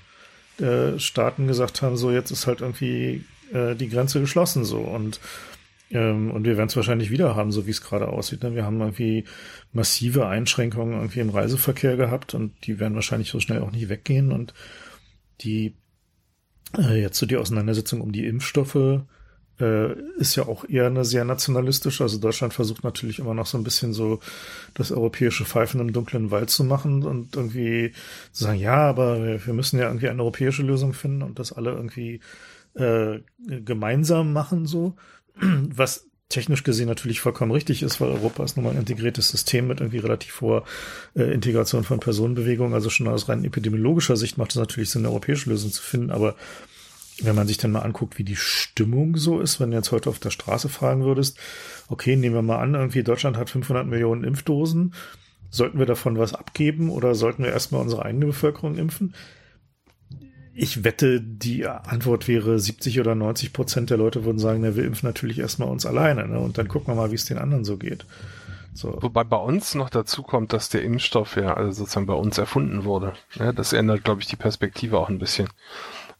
äh, 0.63 0.99
Staaten 0.99 1.47
gesagt 1.47 1.83
haben, 1.83 1.97
so 1.97 2.11
jetzt 2.11 2.31
ist 2.31 2.47
halt 2.47 2.61
irgendwie 2.61 3.25
äh, 3.53 3.75
die 3.75 3.89
Grenze 3.89 4.21
geschlossen 4.21 4.65
so 4.65 4.79
und 4.79 5.21
ähm, 5.91 6.31
und 6.31 6.45
wir 6.45 6.57
werden 6.57 6.69
es 6.69 6.77
wahrscheinlich 6.77 7.11
wieder 7.11 7.35
haben, 7.35 7.51
so 7.51 7.67
wie 7.67 7.71
es 7.71 7.83
gerade 7.83 8.09
aussieht. 8.09 8.43
Ne? 8.43 8.55
Wir 8.55 8.65
haben 8.65 8.81
irgendwie 8.81 9.25
massive 9.73 10.29
Einschränkungen 10.29 10.95
irgendwie 10.95 11.21
im 11.21 11.31
Reiseverkehr 11.31 11.97
gehabt 11.97 12.35
und 12.35 12.53
die 12.67 12.79
werden 12.79 12.95
wahrscheinlich 12.95 13.31
so 13.31 13.41
schnell 13.41 13.61
auch 13.61 13.73
nicht 13.73 13.89
weggehen. 13.89 14.31
Und 14.31 14.55
die 15.41 15.75
äh, 16.79 17.01
jetzt 17.01 17.19
so 17.19 17.27
die 17.27 17.37
Auseinandersetzung 17.37 18.01
um 18.01 18.13
die 18.13 18.27
Impfstoffe 18.27 19.03
äh, 19.61 19.93
ist 20.19 20.37
ja 20.37 20.47
auch 20.47 20.69
eher 20.69 20.87
eine 20.87 21.05
sehr 21.05 21.25
nationalistische. 21.25 22.03
Also 22.03 22.19
Deutschland 22.19 22.55
versucht 22.55 22.85
natürlich 22.85 23.19
immer 23.19 23.35
noch 23.35 23.47
so 23.47 23.59
ein 23.59 23.65
bisschen 23.65 23.93
so 23.93 24.21
das 24.75 24.93
europäische 24.93 25.45
Pfeifen 25.45 25.81
im 25.81 25.93
dunklen 25.93 26.31
Wald 26.31 26.51
zu 26.51 26.65
machen 26.65 27.03
und 27.03 27.37
irgendwie 27.37 27.93
zu 28.33 28.45
sagen, 28.45 28.59
ja, 28.59 28.77
aber 28.77 29.25
wir, 29.25 29.47
wir 29.47 29.55
müssen 29.55 29.79
ja 29.79 29.87
irgendwie 29.87 30.09
eine 30.09 30.23
europäische 30.23 30.63
Lösung 30.63 30.93
finden 30.93 31.23
und 31.23 31.39
das 31.39 31.53
alle 31.53 31.73
irgendwie 31.73 32.21
äh, 32.75 33.21
gemeinsam 33.47 34.33
machen 34.33 34.67
so 34.67 34.95
was 35.41 36.10
technisch 36.31 36.63
gesehen 36.63 36.89
natürlich 36.89 37.21
vollkommen 37.21 37.51
richtig 37.51 37.83
ist, 37.83 38.01
weil 38.01 38.09
Europa 38.09 38.43
ist 38.45 38.57
nun 38.57 38.65
mal 38.65 38.71
ein 38.71 38.79
integriertes 38.79 39.29
System 39.29 39.67
mit 39.67 39.81
irgendwie 39.81 39.99
relativ 39.99 40.41
hoher 40.41 40.65
äh, 41.15 41.25
Integration 41.25 41.85
von 41.85 42.01
Personenbewegungen. 42.01 42.73
Also 42.73 42.89
schon 42.89 43.09
aus 43.09 43.29
rein 43.29 43.45
epidemiologischer 43.45 44.17
Sicht 44.17 44.39
macht 44.39 44.53
es 44.53 44.57
natürlich 44.57 44.91
Sinn, 44.91 45.03
eine 45.03 45.11
europäische 45.11 45.51
Lösung 45.51 45.71
zu 45.71 45.83
finden. 45.83 46.11
Aber 46.11 46.37
wenn 47.21 47.35
man 47.35 47.49
sich 47.49 47.59
dann 47.59 47.73
mal 47.73 47.81
anguckt, 47.81 48.19
wie 48.19 48.25
die 48.25 48.37
Stimmung 48.37 49.17
so 49.17 49.41
ist, 49.41 49.61
wenn 49.61 49.73
du 49.73 49.77
jetzt 49.77 49.93
heute 49.93 50.09
auf 50.09 50.21
der 50.21 50.31
Straße 50.31 50.69
fragen 50.69 51.05
würdest, 51.05 51.37
okay, 51.89 52.17
nehmen 52.17 52.35
wir 52.35 52.43
mal 52.43 52.61
an, 52.61 52.75
irgendwie 52.75 53.03
Deutschland 53.03 53.37
hat 53.37 53.51
500 53.51 53.87
Millionen 53.87 54.25
Impfdosen. 54.25 54.95
Sollten 55.51 55.81
wir 55.81 55.87
davon 55.87 56.17
was 56.17 56.33
abgeben 56.33 56.91
oder 56.91 57.17
sollten 57.17 57.43
wir 57.43 57.51
erstmal 57.51 57.83
unsere 57.83 58.05
eigene 58.05 58.27
Bevölkerung 58.27 58.79
impfen? 58.79 59.15
Ich 60.55 60.85
wette, 60.85 61.21
die 61.21 61.67
Antwort 61.67 62.29
wäre 62.29 62.59
70 62.59 63.01
oder 63.01 63.15
90 63.15 63.53
Prozent 63.53 63.91
der 63.91 63.97
Leute 63.97 64.25
würden 64.25 64.39
sagen, 64.39 64.61
na, 64.63 64.77
wir 64.77 64.85
impfen 64.85 65.07
natürlich 65.07 65.39
erstmal 65.39 65.69
uns 65.69 65.87
alleine, 65.87 66.27
ne? 66.27 66.39
Und 66.39 66.59
dann 66.59 66.69
gucken 66.69 66.89
wir 66.89 66.95
mal, 66.95 67.11
wie 67.11 67.17
es 67.17 67.25
den 67.25 67.39
anderen 67.39 67.65
so 67.65 67.77
geht. 67.77 68.05
So. 68.73 68.99
Wobei 69.01 69.25
bei 69.25 69.37
uns 69.37 69.75
noch 69.75 69.91
dazu 69.91 70.23
kommt, 70.23 70.53
dass 70.53 70.69
der 70.69 70.83
Impfstoff 70.83 71.37
ja 71.37 71.55
also 71.55 71.73
sozusagen 71.73 72.07
bei 72.07 72.15
uns 72.15 72.39
erfunden 72.39 72.85
wurde. 72.85 73.15
Ja, 73.35 73.53
das 73.53 73.73
ändert, 73.73 74.05
glaube 74.05 74.21
ich, 74.21 74.27
die 74.27 74.37
Perspektive 74.37 74.99
auch 74.99 75.09
ein 75.09 75.19
bisschen. 75.19 75.49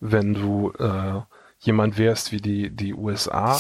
Wenn 0.01 0.35
du 0.35 0.73
äh, 0.79 1.21
jemand 1.61 1.99
wärst 1.99 2.33
wie 2.33 2.41
die, 2.41 2.71
die 2.71 2.95
USA, 2.95 3.59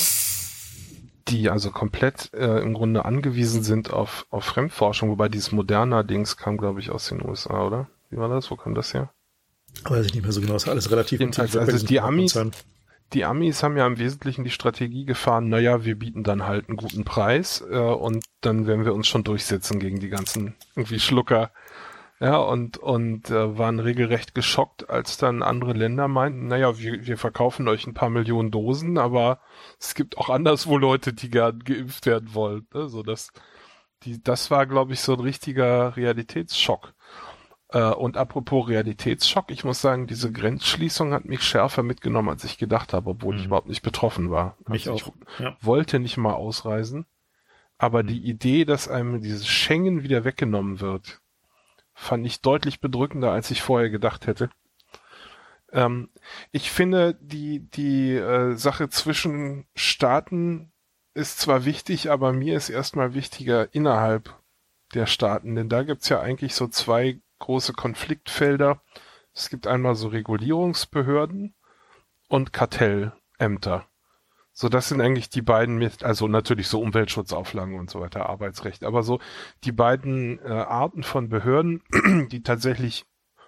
die 1.28 1.50
also 1.50 1.70
komplett 1.70 2.32
äh, 2.34 2.60
im 2.60 2.74
Grunde 2.74 3.04
angewiesen 3.04 3.62
sind 3.62 3.92
auf, 3.92 4.26
auf 4.30 4.44
Fremdforschung, 4.44 5.10
wobei 5.10 5.28
dieses 5.28 5.52
Moderna-Dings 5.52 6.36
kam, 6.36 6.56
glaube 6.56 6.80
ich, 6.80 6.90
aus 6.90 7.08
den 7.08 7.24
USA, 7.24 7.66
oder? 7.66 7.88
Wie 8.10 8.16
war 8.16 8.28
das? 8.28 8.50
Wo 8.50 8.56
kam 8.56 8.74
das 8.74 8.92
her? 8.92 9.10
Weiß 9.84 10.06
ich 10.06 10.14
nicht 10.14 10.22
mehr 10.22 10.32
so 10.32 10.40
genau, 10.40 10.56
ist 10.56 10.68
alles 10.68 10.90
relativ 10.90 11.20
Jedenfalls, 11.20 11.56
also 11.56 11.86
die 11.86 12.00
Amis, 12.00 12.38
die 13.12 13.24
Amis 13.24 13.62
haben 13.62 13.76
ja 13.76 13.86
im 13.86 13.98
Wesentlichen 13.98 14.44
die 14.44 14.50
Strategie 14.50 15.04
gefahren, 15.04 15.48
naja, 15.48 15.84
wir 15.84 15.98
bieten 15.98 16.22
dann 16.22 16.46
halt 16.46 16.68
einen 16.68 16.76
guten 16.76 17.04
Preis 17.04 17.64
äh, 17.68 17.76
und 17.76 18.24
dann 18.40 18.66
werden 18.66 18.84
wir 18.84 18.94
uns 18.94 19.08
schon 19.08 19.24
durchsetzen 19.24 19.80
gegen 19.80 20.00
die 20.00 20.08
ganzen 20.08 20.54
irgendwie 20.76 21.00
Schlucker. 21.00 21.50
Ja, 22.22 22.36
und, 22.36 22.76
und 22.76 23.30
äh, 23.30 23.56
waren 23.56 23.78
regelrecht 23.78 24.34
geschockt, 24.34 24.90
als 24.90 25.16
dann 25.16 25.42
andere 25.42 25.72
Länder 25.72 26.06
meinten, 26.06 26.48
naja, 26.48 26.78
wir, 26.78 27.06
wir 27.06 27.16
verkaufen 27.16 27.66
euch 27.66 27.86
ein 27.86 27.94
paar 27.94 28.10
Millionen 28.10 28.50
Dosen, 28.50 28.98
aber 28.98 29.40
es 29.78 29.94
gibt 29.94 30.18
auch 30.18 30.28
anderswo 30.28 30.76
Leute, 30.76 31.14
die 31.14 31.30
gern 31.30 31.60
geimpft 31.60 32.04
werden 32.04 32.34
wollen. 32.34 32.66
Ne? 32.74 32.90
So, 32.90 33.02
das, 33.02 33.32
die, 34.02 34.22
das 34.22 34.50
war, 34.50 34.66
glaube 34.66 34.92
ich, 34.92 35.00
so 35.00 35.14
ein 35.14 35.20
richtiger 35.20 35.96
Realitätsschock. 35.96 36.92
Äh, 37.72 37.90
und 37.90 38.16
apropos 38.16 38.68
Realitätsschock, 38.68 39.50
ich 39.50 39.64
muss 39.64 39.80
sagen, 39.80 40.06
diese 40.06 40.32
Grenzschließung 40.32 41.12
hat 41.12 41.24
mich 41.24 41.42
schärfer 41.42 41.82
mitgenommen, 41.82 42.28
als 42.28 42.44
ich 42.44 42.58
gedacht 42.58 42.92
habe, 42.92 43.10
obwohl 43.10 43.34
mhm. 43.34 43.40
ich 43.40 43.46
überhaupt 43.46 43.68
nicht 43.68 43.82
betroffen 43.82 44.30
war. 44.30 44.56
Mich 44.68 44.90
also 44.90 45.06
auch. 45.06 45.14
Ich 45.34 45.40
ja. 45.40 45.56
wollte 45.60 46.00
nicht 46.00 46.16
mal 46.16 46.34
ausreisen, 46.34 47.06
aber 47.78 48.02
mhm. 48.02 48.08
die 48.08 48.24
Idee, 48.24 48.64
dass 48.64 48.88
einem 48.88 49.20
dieses 49.20 49.46
Schengen 49.46 50.02
wieder 50.02 50.24
weggenommen 50.24 50.80
wird, 50.80 51.20
fand 51.94 52.26
ich 52.26 52.40
deutlich 52.40 52.80
bedrückender, 52.80 53.30
als 53.30 53.50
ich 53.50 53.62
vorher 53.62 53.90
gedacht 53.90 54.26
hätte. 54.26 54.50
Ähm, 55.72 56.08
ich 56.50 56.70
finde, 56.72 57.16
die, 57.20 57.60
die 57.70 58.14
äh, 58.16 58.54
Sache 58.54 58.88
zwischen 58.88 59.66
Staaten 59.76 60.72
ist 61.14 61.38
zwar 61.38 61.64
wichtig, 61.64 62.10
aber 62.10 62.32
mir 62.32 62.56
ist 62.56 62.70
erstmal 62.70 63.14
wichtiger 63.14 63.72
innerhalb 63.74 64.34
der 64.94 65.06
Staaten, 65.06 65.54
denn 65.54 65.68
da 65.68 65.84
gibt's 65.84 66.08
ja 66.08 66.20
eigentlich 66.20 66.54
so 66.54 66.66
zwei 66.66 67.20
große 67.40 67.72
Konfliktfelder. 67.72 68.80
Es 69.34 69.50
gibt 69.50 69.66
einmal 69.66 69.96
so 69.96 70.08
Regulierungsbehörden 70.08 71.54
und 72.28 72.52
Kartellämter. 72.52 73.86
So, 74.52 74.68
das 74.68 74.88
sind 74.88 75.00
eigentlich 75.00 75.30
die 75.30 75.42
beiden, 75.42 75.90
also 76.02 76.28
natürlich 76.28 76.68
so 76.68 76.80
Umweltschutzauflagen 76.80 77.78
und 77.78 77.88
so 77.90 78.00
weiter, 78.00 78.28
Arbeitsrecht, 78.28 78.84
aber 78.84 79.02
so 79.02 79.20
die 79.64 79.72
beiden 79.72 80.38
äh, 80.40 80.48
Arten 80.48 81.02
von 81.02 81.28
Behörden, 81.28 81.82
die 82.30 82.42
tatsächlich 82.42 83.06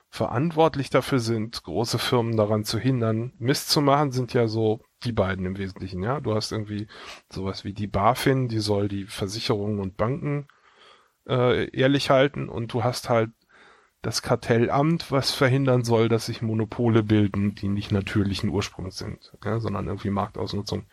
verantwortlich 0.08 0.90
dafür 0.90 1.18
sind, 1.18 1.62
große 1.62 1.98
Firmen 1.98 2.36
daran 2.36 2.64
zu 2.64 2.78
hindern, 2.78 3.32
Mist 3.38 3.70
zu 3.70 3.80
machen, 3.80 4.12
sind 4.12 4.32
ja 4.34 4.46
so 4.46 4.80
die 5.04 5.12
beiden 5.12 5.46
im 5.46 5.58
Wesentlichen, 5.58 6.02
ja. 6.02 6.20
Du 6.20 6.34
hast 6.34 6.52
irgendwie 6.52 6.86
sowas 7.30 7.64
wie 7.64 7.72
die 7.72 7.86
BaFin, 7.86 8.48
die 8.48 8.60
soll 8.60 8.88
die 8.88 9.06
Versicherungen 9.06 9.80
und 9.80 9.96
Banken 9.96 10.48
äh, 11.26 11.68
ehrlich 11.76 12.10
halten 12.10 12.48
und 12.48 12.72
du 12.72 12.84
hast 12.84 13.08
halt 13.08 13.30
das 14.02 14.20
Kartellamt, 14.20 15.12
was 15.12 15.32
verhindern 15.32 15.84
soll, 15.84 16.08
dass 16.08 16.26
sich 16.26 16.42
Monopole 16.42 17.04
bilden, 17.04 17.54
die 17.54 17.68
nicht 17.68 17.92
natürlichen 17.92 18.50
Ursprungs 18.50 18.98
sind, 18.98 19.32
ja, 19.44 19.60
sondern 19.60 19.86
irgendwie 19.86 20.10
Marktausnutzung. 20.10 20.86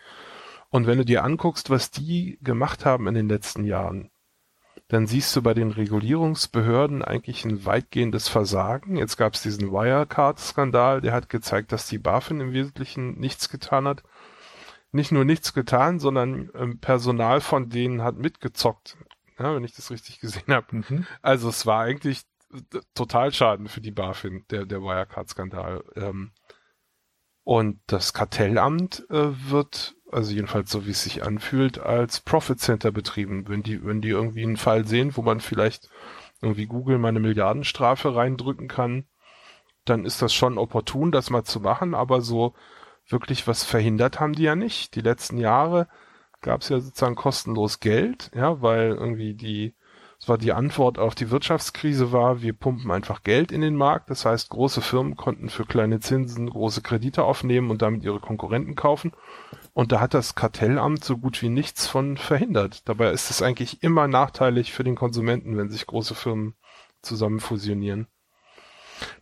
Und 0.69 0.85
wenn 0.85 0.99
du 0.99 1.05
dir 1.05 1.23
anguckst, 1.23 1.71
was 1.71 1.89
die 1.89 2.37
gemacht 2.43 2.85
haben 2.85 3.07
in 3.07 3.15
den 3.15 3.27
letzten 3.27 3.65
Jahren, 3.65 4.11
dann 4.89 5.07
siehst 5.07 5.35
du 5.35 5.41
bei 5.41 5.53
den 5.53 5.71
Regulierungsbehörden 5.71 7.03
eigentlich 7.03 7.45
ein 7.45 7.65
weitgehendes 7.65 8.27
Versagen. 8.27 8.95
Jetzt 8.95 9.17
gab 9.17 9.33
es 9.33 9.41
diesen 9.41 9.71
Wirecard-Skandal, 9.71 11.01
der 11.01 11.13
hat 11.13 11.29
gezeigt, 11.29 11.71
dass 11.71 11.87
die 11.87 11.97
BaFin 11.97 12.39
im 12.39 12.53
Wesentlichen 12.53 13.19
nichts 13.19 13.49
getan 13.49 13.87
hat. 13.87 14.03
Nicht 14.91 15.11
nur 15.11 15.25
nichts 15.25 15.53
getan, 15.53 15.99
sondern 15.99 16.49
ähm, 16.55 16.79
Personal 16.79 17.41
von 17.41 17.69
denen 17.69 18.01
hat 18.01 18.17
mitgezockt, 18.17 18.97
ja, 19.37 19.55
wenn 19.55 19.63
ich 19.63 19.75
das 19.75 19.91
richtig 19.91 20.19
gesehen 20.19 20.51
habe. 20.53 20.77
Mhm. 20.77 21.05
Also 21.21 21.49
es 21.49 21.67
war 21.67 21.81
eigentlich 21.81 22.23
total 22.93 23.31
Schaden 23.33 23.67
für 23.67 23.81
die 23.81 23.91
BaFin, 23.91 24.45
der, 24.49 24.65
der 24.65 24.81
Wirecard-Skandal. 24.81 25.83
Ähm, 25.95 26.31
und 27.43 27.79
das 27.87 28.13
Kartellamt 28.13 29.05
äh, 29.09 29.49
wird 29.49 29.95
also 30.11 30.33
jedenfalls 30.33 30.71
so 30.71 30.85
wie 30.85 30.91
es 30.91 31.03
sich 31.03 31.23
anfühlt, 31.23 31.79
als 31.79 32.19
Profit 32.21 32.59
Center 32.59 32.91
betrieben. 32.91 33.47
Wenn 33.47 33.63
die, 33.63 33.83
wenn 33.83 34.01
die 34.01 34.09
irgendwie 34.09 34.43
einen 34.43 34.57
Fall 34.57 34.85
sehen, 34.85 35.15
wo 35.15 35.21
man 35.21 35.39
vielleicht 35.39 35.89
irgendwie 36.41 36.65
Google 36.65 36.97
mal 36.97 37.09
eine 37.09 37.19
Milliardenstrafe 37.19 38.15
reindrücken 38.15 38.67
kann, 38.67 39.05
dann 39.85 40.05
ist 40.05 40.21
das 40.21 40.33
schon 40.33 40.57
opportun, 40.57 41.11
das 41.11 41.29
mal 41.29 41.43
zu 41.43 41.59
machen, 41.59 41.95
aber 41.95 42.21
so 42.21 42.53
wirklich 43.07 43.47
was 43.47 43.63
verhindert 43.63 44.19
haben 44.19 44.33
die 44.33 44.43
ja 44.43 44.55
nicht. 44.55 44.95
Die 44.95 45.01
letzten 45.01 45.37
Jahre 45.37 45.87
gab 46.41 46.61
es 46.61 46.69
ja 46.69 46.79
sozusagen 46.79 47.15
kostenlos 47.15 47.79
Geld, 47.79 48.31
ja, 48.33 48.61
weil 48.61 48.89
irgendwie 48.89 49.33
die 49.33 49.75
es 50.21 50.27
war 50.27 50.37
die 50.37 50.51
Antwort 50.51 50.99
auf 50.99 51.15
die 51.15 51.31
Wirtschaftskrise 51.31 52.11
war, 52.11 52.41
wir 52.41 52.51
pumpen 52.51 52.91
einfach 52.91 53.23
Geld 53.23 53.53
in 53.53 53.61
den 53.61 53.75
Markt. 53.75 54.09
Das 54.09 54.25
heißt, 54.25 54.49
große 54.49 54.81
Firmen 54.81 55.15
konnten 55.15 55.49
für 55.49 55.65
kleine 55.65 56.01
Zinsen 56.01 56.49
große 56.49 56.81
Kredite 56.81 57.23
aufnehmen 57.23 57.71
und 57.71 57.81
damit 57.81 58.03
ihre 58.03 58.19
Konkurrenten 58.19 58.75
kaufen. 58.75 59.13
Und 59.73 59.93
da 59.93 60.01
hat 60.01 60.13
das 60.13 60.35
Kartellamt 60.35 61.05
so 61.05 61.17
gut 61.17 61.41
wie 61.41 61.47
nichts 61.47 61.87
von 61.87 62.17
verhindert. 62.17 62.87
Dabei 62.89 63.11
ist 63.11 63.29
es 63.29 63.41
eigentlich 63.41 63.81
immer 63.81 64.09
nachteilig 64.09 64.73
für 64.73 64.83
den 64.83 64.95
Konsumenten, 64.95 65.57
wenn 65.57 65.69
sich 65.69 65.87
große 65.87 66.15
Firmen 66.15 66.53
zusammen 67.01 67.39
fusionieren. 67.39 68.07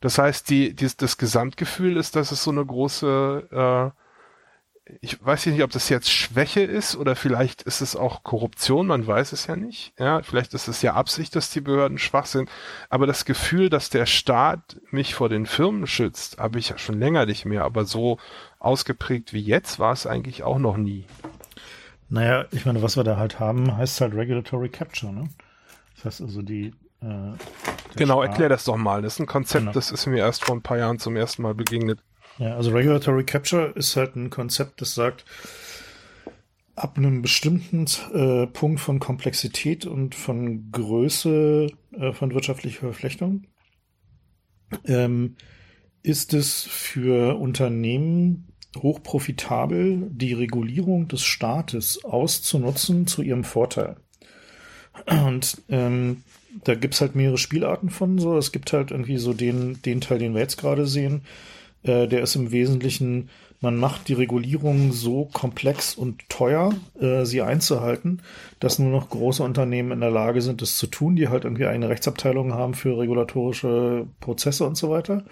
Das 0.01 0.17
heißt, 0.17 0.49
die, 0.49 0.73
die, 0.73 0.89
das 0.97 1.19
Gesamtgefühl 1.19 1.97
ist, 1.97 2.15
dass 2.15 2.31
es 2.31 2.43
so 2.43 2.49
eine 2.49 2.65
große 2.65 3.93
äh, 3.93 4.06
ich 5.01 5.23
weiß 5.23 5.47
nicht, 5.47 5.63
ob 5.63 5.71
das 5.71 5.89
jetzt 5.89 6.11
Schwäche 6.11 6.61
ist 6.61 6.95
oder 6.95 7.15
vielleicht 7.15 7.61
ist 7.63 7.81
es 7.81 7.95
auch 7.95 8.23
Korruption, 8.23 8.87
man 8.87 9.05
weiß 9.05 9.33
es 9.33 9.47
ja 9.47 9.55
nicht. 9.55 9.93
Ja, 9.99 10.21
vielleicht 10.21 10.53
ist 10.53 10.67
es 10.67 10.81
ja 10.81 10.93
Absicht, 10.93 11.35
dass 11.35 11.49
die 11.49 11.61
Behörden 11.61 11.97
schwach 11.97 12.25
sind. 12.25 12.49
Aber 12.89 13.07
das 13.07 13.25
Gefühl, 13.25 13.69
dass 13.69 13.89
der 13.89 14.05
Staat 14.05 14.79
mich 14.91 15.15
vor 15.15 15.29
den 15.29 15.45
Firmen 15.45 15.87
schützt, 15.87 16.37
habe 16.37 16.59
ich 16.59 16.69
ja 16.69 16.77
schon 16.77 16.99
länger 16.99 17.25
nicht 17.25 17.45
mehr. 17.45 17.63
Aber 17.63 17.85
so 17.85 18.17
ausgeprägt 18.59 19.33
wie 19.33 19.41
jetzt 19.41 19.79
war 19.79 19.93
es 19.93 20.07
eigentlich 20.07 20.43
auch 20.43 20.59
noch 20.59 20.77
nie. 20.77 21.05
Naja, 22.09 22.45
ich 22.51 22.65
meine, 22.65 22.81
was 22.81 22.95
wir 22.95 23.03
da 23.03 23.17
halt 23.17 23.39
haben, 23.39 23.75
heißt 23.75 23.99
halt 24.01 24.13
Regulatory 24.13 24.69
Capture, 24.69 25.11
ne? 25.11 25.29
Das 25.95 26.05
heißt 26.05 26.21
also 26.21 26.41
die 26.41 26.73
äh, 27.01 27.33
Genau, 27.95 28.21
Staat. 28.21 28.29
erklär 28.29 28.49
das 28.49 28.63
doch 28.63 28.77
mal. 28.77 29.01
Das 29.01 29.15
ist 29.15 29.19
ein 29.19 29.25
Konzept, 29.25 29.61
genau. 29.63 29.71
das 29.73 29.91
ist 29.91 30.05
mir 30.05 30.19
erst 30.19 30.45
vor 30.45 30.55
ein 30.55 30.61
paar 30.61 30.77
Jahren 30.77 30.99
zum 30.99 31.15
ersten 31.15 31.41
Mal 31.41 31.53
begegnet. 31.55 31.99
Ja, 32.39 32.55
also 32.55 32.71
Regulatory 32.71 33.23
Capture 33.23 33.71
ist 33.75 33.95
halt 33.95 34.15
ein 34.15 34.29
Konzept, 34.29 34.81
das 34.81 34.93
sagt, 34.93 35.25
ab 36.75 36.97
einem 36.97 37.23
bestimmten 37.23 37.85
äh, 38.13 38.45
Punkt 38.47 38.79
von 38.79 38.99
Komplexität 38.99 39.85
und 39.87 40.13
von 40.13 40.71
Größe 40.71 41.67
äh, 41.93 42.13
von 42.13 42.33
wirtschaftlicher 42.33 42.81
Verflechtung 42.81 43.47
ähm, 44.85 45.35
ist 46.03 46.33
es 46.33 46.63
für 46.63 47.37
Unternehmen 47.39 48.53
hochprofitabel, 48.77 50.07
die 50.11 50.33
Regulierung 50.33 51.07
des 51.07 51.23
Staates 51.23 52.03
auszunutzen 52.05 53.07
zu 53.07 53.23
ihrem 53.23 53.43
Vorteil. 53.43 53.97
Und 55.07 55.63
ähm, 55.69 56.23
da 56.63 56.75
gibt's 56.75 57.01
halt 57.01 57.15
mehrere 57.15 57.37
Spielarten 57.37 57.89
von 57.89 58.19
so. 58.19 58.37
Es 58.37 58.51
gibt 58.51 58.73
halt 58.73 58.91
irgendwie 58.91 59.17
so 59.17 59.33
den, 59.33 59.81
den 59.81 60.01
Teil, 60.01 60.19
den 60.19 60.33
wir 60.33 60.41
jetzt 60.41 60.57
gerade 60.57 60.85
sehen, 60.85 61.21
äh, 61.87 62.07
der 62.07 62.21
ist 62.21 62.35
im 62.35 62.51
Wesentlichen, 62.51 63.29
man 63.59 63.77
macht 63.77 64.07
die 64.07 64.13
Regulierung 64.13 64.91
so 64.91 65.25
komplex 65.33 65.95
und 65.95 66.27
teuer, 66.29 66.73
äh, 66.99 67.25
sie 67.25 67.41
einzuhalten, 67.41 68.21
dass 68.59 68.79
nur 68.79 68.91
noch 68.91 69.09
große 69.09 69.43
Unternehmen 69.43 69.91
in 69.91 70.01
der 70.01 70.11
Lage 70.11 70.41
sind, 70.41 70.61
das 70.61 70.77
zu 70.77 70.87
tun, 70.87 71.15
die 71.15 71.29
halt 71.29 71.43
irgendwie 71.43 71.65
eine 71.65 71.89
Rechtsabteilung 71.89 72.53
haben 72.53 72.73
für 72.73 72.97
regulatorische 72.97 74.07
Prozesse 74.19 74.65
und 74.65 74.77
so 74.77 74.89
weiter. 74.89 75.23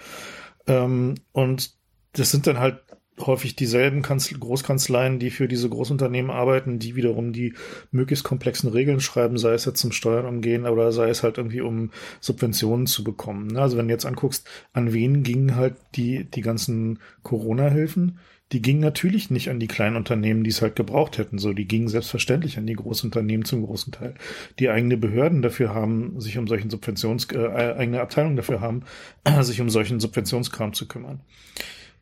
Ähm, 0.67 1.15
und 1.33 1.75
das 2.13 2.31
sind 2.31 2.47
dann 2.47 2.59
halt 2.59 2.79
häufig 3.19 3.55
dieselben 3.55 4.01
Kanzl 4.01 4.37
Großkanzleien, 4.37 5.19
die 5.19 5.29
für 5.29 5.47
diese 5.47 5.69
Großunternehmen 5.69 6.31
arbeiten, 6.31 6.79
die 6.79 6.95
wiederum 6.95 7.31
die 7.33 7.53
möglichst 7.91 8.25
komplexen 8.25 8.69
Regeln 8.69 8.99
schreiben, 8.99 9.37
sei 9.37 9.53
es 9.53 9.65
jetzt 9.65 9.79
zum 9.79 9.91
Steuern 9.91 10.25
umgehen 10.25 10.65
oder 10.65 10.91
sei 10.91 11.09
es 11.09 11.23
halt 11.23 11.37
irgendwie 11.37 11.61
um 11.61 11.91
Subventionen 12.19 12.87
zu 12.87 13.03
bekommen. 13.03 13.47
Ne? 13.47 13.61
Also 13.61 13.77
wenn 13.77 13.87
du 13.87 13.93
jetzt 13.93 14.05
anguckst, 14.05 14.47
an 14.73 14.93
wen 14.93 15.23
gingen 15.23 15.55
halt 15.55 15.75
die, 15.95 16.25
die 16.25 16.41
ganzen 16.41 16.99
Corona-Hilfen, 17.23 18.19
die 18.51 18.61
gingen 18.61 18.79
natürlich 18.79 19.31
nicht 19.31 19.49
an 19.49 19.59
die 19.59 19.67
kleinen 19.67 19.95
Unternehmen, 19.95 20.43
die 20.43 20.51
es 20.51 20.61
halt 20.61 20.75
gebraucht 20.75 21.17
hätten. 21.17 21.39
So, 21.39 21.53
die 21.53 21.67
gingen 21.67 21.87
selbstverständlich 21.87 22.57
an 22.57 22.67
die 22.67 22.75
Großunternehmen 22.75 23.43
zum 23.43 23.65
großen 23.65 23.91
Teil, 23.91 24.13
die 24.59 24.69
eigene 24.69 24.97
Behörden 24.97 25.41
dafür 25.41 25.73
haben, 25.73 26.19
sich 26.21 26.37
um 26.37 26.47
solchen 26.47 26.69
Subventions, 26.69 27.27
äh, 27.31 27.73
eigene 27.77 28.01
Abteilungen 28.01 28.35
dafür 28.35 28.61
haben, 28.61 28.83
sich 29.41 29.61
um 29.61 29.69
solchen 29.69 29.99
Subventionskram 29.99 30.73
zu 30.73 30.87
kümmern. 30.87 31.21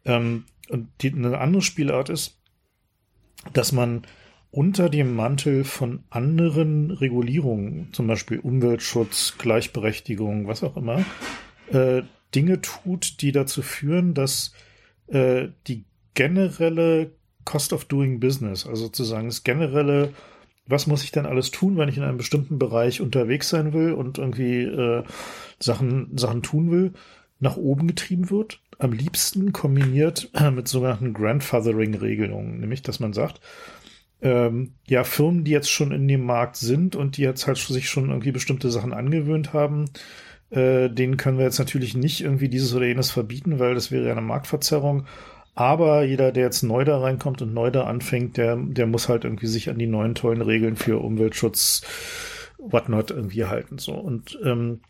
Ähm, 0.05 0.43
und 0.69 0.89
die, 1.01 1.13
eine 1.13 1.37
andere 1.37 1.61
Spielart 1.61 2.09
ist, 2.09 2.39
dass 3.53 3.71
man 3.71 4.03
unter 4.51 4.89
dem 4.89 5.15
Mantel 5.15 5.63
von 5.63 6.03
anderen 6.09 6.91
Regulierungen, 6.91 7.89
zum 7.91 8.07
Beispiel 8.07 8.39
Umweltschutz, 8.39 9.35
Gleichberechtigung, 9.39 10.47
was 10.47 10.63
auch 10.63 10.77
immer, 10.77 11.03
äh, 11.71 12.03
Dinge 12.35 12.61
tut, 12.61 13.21
die 13.21 13.31
dazu 13.31 13.61
führen, 13.61 14.13
dass 14.13 14.53
äh, 15.07 15.47
die 15.67 15.85
generelle 16.13 17.11
Cost 17.45 17.73
of 17.73 17.85
Doing 17.85 18.19
Business, 18.19 18.65
also 18.65 18.85
sozusagen 18.85 19.27
das 19.27 19.43
generelle, 19.43 20.13
was 20.67 20.87
muss 20.87 21.03
ich 21.03 21.11
denn 21.11 21.25
alles 21.25 21.51
tun, 21.51 21.77
wenn 21.77 21.89
ich 21.89 21.97
in 21.97 22.03
einem 22.03 22.17
bestimmten 22.17 22.57
Bereich 22.57 23.01
unterwegs 23.01 23.49
sein 23.49 23.73
will 23.73 23.93
und 23.93 24.17
irgendwie 24.17 24.61
äh, 24.61 25.03
Sachen, 25.59 26.15
Sachen 26.17 26.41
tun 26.41 26.71
will, 26.71 26.93
nach 27.39 27.57
oben 27.57 27.87
getrieben 27.87 28.29
wird 28.29 28.62
am 28.79 28.91
liebsten 28.91 29.53
kombiniert 29.53 30.29
mit 30.51 30.67
sogenannten 30.67 31.13
Grandfathering-Regelungen, 31.13 32.59
nämlich 32.59 32.81
dass 32.81 32.99
man 32.99 33.13
sagt, 33.13 33.41
ähm, 34.21 34.75
ja, 34.87 35.03
Firmen, 35.03 35.43
die 35.43 35.51
jetzt 35.51 35.69
schon 35.69 35.91
in 35.91 36.07
dem 36.07 36.25
Markt 36.25 36.55
sind 36.55 36.95
und 36.95 37.17
die 37.17 37.23
jetzt 37.23 37.45
halt 37.45 37.57
sich 37.57 37.89
schon 37.89 38.09
irgendwie 38.09 38.31
bestimmte 38.31 38.71
Sachen 38.71 38.93
angewöhnt 38.93 39.53
haben, 39.53 39.85
äh, 40.49 40.89
denen 40.89 41.17
können 41.17 41.37
wir 41.37 41.45
jetzt 41.45 41.59
natürlich 41.59 41.95
nicht 41.95 42.21
irgendwie 42.21 42.47
dieses 42.47 42.73
oder 42.73 42.85
jenes 42.85 43.11
verbieten, 43.11 43.59
weil 43.59 43.75
das 43.75 43.91
wäre 43.91 44.05
ja 44.05 44.11
eine 44.11 44.21
Marktverzerrung. 44.21 45.05
Aber 45.55 46.03
jeder, 46.03 46.31
der 46.31 46.45
jetzt 46.45 46.63
neu 46.63 46.83
da 46.83 46.99
reinkommt 46.99 47.41
und 47.41 47.53
neu 47.53 47.69
da 47.69 47.83
anfängt, 47.83 48.37
der, 48.37 48.55
der 48.55 48.87
muss 48.87 49.09
halt 49.09 49.23
irgendwie 49.23 49.47
sich 49.47 49.69
an 49.69 49.77
die 49.77 49.87
neuen 49.87 50.15
tollen 50.15 50.41
Regeln 50.41 50.75
für 50.75 50.99
Umweltschutz, 50.99 51.81
whatnot 52.57 53.11
irgendwie 53.11 53.45
halten. 53.45 53.77
So. 53.77 53.93
Und 53.93 54.39
ähm, 54.43 54.81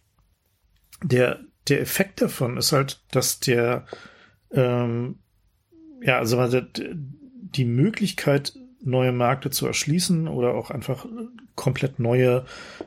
der, 1.02 1.40
der 1.68 1.82
Effekt 1.82 2.22
davon 2.22 2.58
ist 2.58 2.72
halt, 2.72 3.02
dass 3.12 3.40
der, 3.40 3.86
ähm, 4.52 5.20
ja, 6.02 6.18
also 6.18 6.38
die 7.42 7.66
Möglichkeit, 7.66 8.54
neue 8.86 9.14
Märkte 9.14 9.50
zu 9.50 9.66
erschließen 9.66 10.28
oder 10.28 10.54
auch 10.56 10.70
einfach 10.70 11.06
komplett 11.56 12.00
neue 12.00 12.46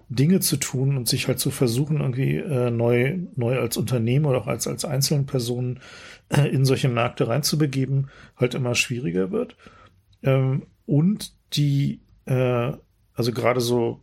Dinge 0.08 0.40
zu 0.40 0.56
tun 0.56 0.96
und 0.96 1.08
sich 1.08 1.26
halt 1.28 1.38
zu 1.38 1.50
versuchen, 1.50 2.00
irgendwie 2.00 2.36
äh, 2.36 2.70
neu, 2.70 3.18
neu 3.34 3.58
als 3.58 3.76
Unternehmen 3.76 4.26
oder 4.26 4.38
auch 4.38 4.46
als, 4.46 4.66
als 4.66 4.84
einzelne 4.84 5.24
Personen 5.24 5.80
äh, 6.28 6.48
in 6.48 6.64
solche 6.64 6.88
Märkte 6.88 7.28
reinzubegeben, 7.28 8.10
halt 8.36 8.54
immer 8.54 8.74
schwieriger 8.74 9.30
wird. 9.30 9.56
Ähm, 10.22 10.66
und 10.84 11.32
die, 11.54 12.00
äh, 12.26 12.72
also 13.14 13.32
gerade 13.32 13.60
so 13.60 14.00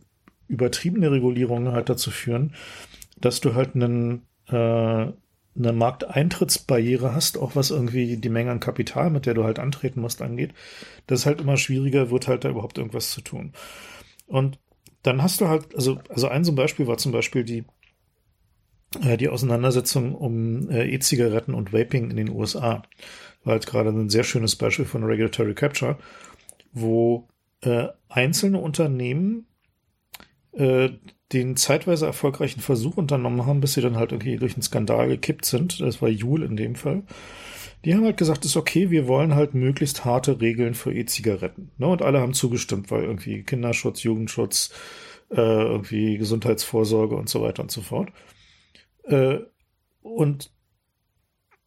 übertriebene 0.48 1.10
Regulierungen 1.10 1.72
halt 1.72 1.88
dazu 1.88 2.10
führen, 2.10 2.54
dass 3.20 3.40
du 3.40 3.54
halt 3.54 3.74
einen 3.74 4.22
eine 4.48 5.72
Markteintrittsbarriere 5.72 7.14
hast, 7.14 7.38
auch 7.38 7.54
was 7.54 7.70
irgendwie 7.70 8.16
die 8.16 8.28
Menge 8.28 8.50
an 8.50 8.60
Kapital, 8.60 9.10
mit 9.10 9.26
der 9.26 9.34
du 9.34 9.44
halt 9.44 9.58
antreten 9.58 10.00
musst, 10.00 10.20
angeht, 10.20 10.52
das 11.06 11.20
ist 11.20 11.26
halt 11.26 11.40
immer 11.40 11.56
schwieriger 11.56 12.10
wird, 12.10 12.28
halt 12.28 12.44
da 12.44 12.50
überhaupt 12.50 12.78
irgendwas 12.78 13.10
zu 13.10 13.20
tun. 13.20 13.52
Und 14.26 14.58
dann 15.02 15.22
hast 15.22 15.40
du 15.40 15.48
halt, 15.48 15.74
also, 15.74 16.00
also 16.08 16.28
ein 16.28 16.44
so 16.44 16.52
ein 16.52 16.56
Beispiel 16.56 16.86
war 16.86 16.96
zum 16.96 17.12
Beispiel 17.12 17.44
die, 17.44 17.64
äh, 19.02 19.16
die 19.16 19.28
Auseinandersetzung 19.28 20.14
um 20.14 20.68
äh, 20.70 20.88
E-Zigaretten 20.88 21.54
und 21.54 21.72
Vaping 21.72 22.10
in 22.10 22.16
den 22.16 22.30
USA. 22.30 22.82
War 23.44 23.52
halt 23.52 23.66
gerade 23.66 23.90
ein 23.90 24.08
sehr 24.08 24.24
schönes 24.24 24.56
Beispiel 24.56 24.86
von 24.86 25.04
Regulatory 25.04 25.54
Capture, 25.54 25.98
wo 26.72 27.28
äh, 27.60 27.88
einzelne 28.08 28.58
Unternehmen 28.58 29.46
äh, 30.52 30.90
den 31.34 31.56
zeitweise 31.56 32.06
erfolgreichen 32.06 32.60
Versuch 32.60 32.96
unternommen 32.96 33.46
haben, 33.46 33.60
bis 33.60 33.74
sie 33.74 33.80
dann 33.80 33.96
halt 33.96 34.12
irgendwie 34.12 34.36
durch 34.36 34.54
einen 34.54 34.62
Skandal 34.62 35.08
gekippt 35.08 35.44
sind. 35.44 35.80
Das 35.80 36.00
war 36.00 36.08
Jule 36.08 36.46
in 36.46 36.56
dem 36.56 36.76
Fall. 36.76 37.02
Die 37.84 37.94
haben 37.94 38.04
halt 38.04 38.16
gesagt, 38.16 38.44
ist 38.44 38.56
okay, 38.56 38.90
wir 38.90 39.06
wollen 39.06 39.34
halt 39.34 39.54
möglichst 39.54 40.04
harte 40.04 40.40
Regeln 40.40 40.74
für 40.74 40.94
E-Zigaretten. 40.94 41.72
Ne? 41.76 41.86
Und 41.86 42.00
alle 42.00 42.20
haben 42.20 42.32
zugestimmt, 42.32 42.90
weil 42.90 43.02
irgendwie 43.02 43.42
Kinderschutz, 43.42 44.02
Jugendschutz, 44.02 44.72
äh, 45.30 45.36
irgendwie 45.36 46.16
Gesundheitsvorsorge 46.16 47.14
und 47.16 47.28
so 47.28 47.42
weiter 47.42 47.62
und 47.62 47.70
so 47.70 47.82
fort. 47.82 48.10
Äh, 49.04 49.40
und 50.00 50.50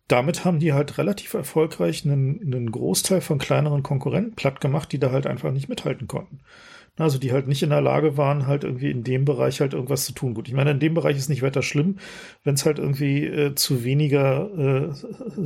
damit 0.07 0.45
haben 0.45 0.59
die 0.59 0.73
halt 0.73 0.97
relativ 0.97 1.33
erfolgreich 1.33 2.05
einen, 2.05 2.41
einen 2.41 2.71
Großteil 2.71 3.21
von 3.21 3.37
kleineren 3.37 3.83
Konkurrenten 3.83 4.35
platt 4.35 4.61
gemacht, 4.61 4.91
die 4.91 4.99
da 4.99 5.11
halt 5.11 5.27
einfach 5.27 5.51
nicht 5.51 5.69
mithalten 5.69 6.07
konnten. 6.07 6.39
Also 6.97 7.19
die 7.19 7.31
halt 7.31 7.47
nicht 7.47 7.61
in 7.61 7.69
der 7.69 7.81
Lage 7.81 8.17
waren, 8.17 8.47
halt 8.47 8.63
irgendwie 8.63 8.89
in 8.89 9.03
dem 9.03 9.23
Bereich 9.23 9.61
halt 9.61 9.73
irgendwas 9.73 10.05
zu 10.05 10.13
tun. 10.13 10.33
Gut, 10.33 10.47
ich 10.47 10.53
meine, 10.53 10.71
in 10.71 10.79
dem 10.79 10.95
Bereich 10.95 11.15
ist 11.15 11.29
nicht 11.29 11.43
weiter 11.43 11.61
schlimm, 11.61 11.97
wenn 12.43 12.55
es 12.55 12.65
halt 12.65 12.79
irgendwie 12.79 13.25
äh, 13.25 13.55
zu 13.55 13.83
weniger, 13.83 14.49
äh, 14.57 14.93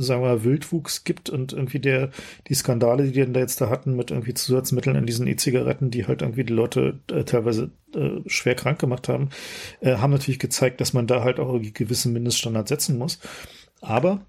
sagen 0.00 0.22
wir, 0.22 0.44
Wildwuchs 0.44 1.04
gibt 1.04 1.28
und 1.28 1.52
irgendwie 1.52 1.78
der, 1.78 2.10
die 2.48 2.54
Skandale, 2.54 3.04
die 3.04 3.12
die 3.12 3.32
da 3.32 3.40
jetzt 3.40 3.60
da 3.60 3.68
hatten 3.68 3.94
mit 3.94 4.10
irgendwie 4.10 4.34
Zusatzmitteln 4.34 4.96
in 4.96 5.06
diesen 5.06 5.26
E-Zigaretten, 5.26 5.90
die 5.90 6.06
halt 6.06 6.22
irgendwie 6.22 6.44
die 6.44 6.54
Leute 6.54 7.00
äh, 7.10 7.24
teilweise 7.24 7.70
äh, 7.94 8.20
schwer 8.26 8.54
krank 8.54 8.78
gemacht 8.78 9.08
haben, 9.08 9.28
äh, 9.80 9.96
haben 9.96 10.12
natürlich 10.12 10.38
gezeigt, 10.38 10.80
dass 10.80 10.94
man 10.94 11.06
da 11.06 11.22
halt 11.22 11.38
auch 11.38 11.60
gewisse 11.74 12.08
Mindeststandards 12.08 12.70
setzen 12.70 12.96
muss. 12.96 13.18
Aber 13.82 14.22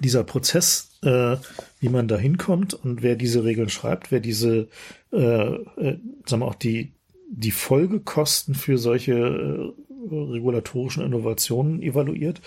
dieser 0.00 0.24
Prozess, 0.24 0.90
äh, 1.02 1.36
wie 1.80 1.88
man 1.88 2.08
da 2.08 2.16
hinkommt 2.16 2.74
und 2.74 3.02
wer 3.02 3.16
diese 3.16 3.44
Regeln 3.44 3.68
schreibt, 3.68 4.10
wer 4.10 4.20
diese, 4.20 4.68
äh, 5.12 5.18
äh, 5.18 5.98
sagen 6.26 6.42
wir 6.42 6.46
auch 6.46 6.54
die, 6.54 6.94
die 7.30 7.50
Folgekosten 7.50 8.54
für 8.54 8.78
solche 8.78 9.12
äh, 9.12 9.72
regulatorischen 10.10 11.04
Innovationen 11.04 11.82
evaluiert, 11.82 12.40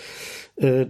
äh, 0.57 0.87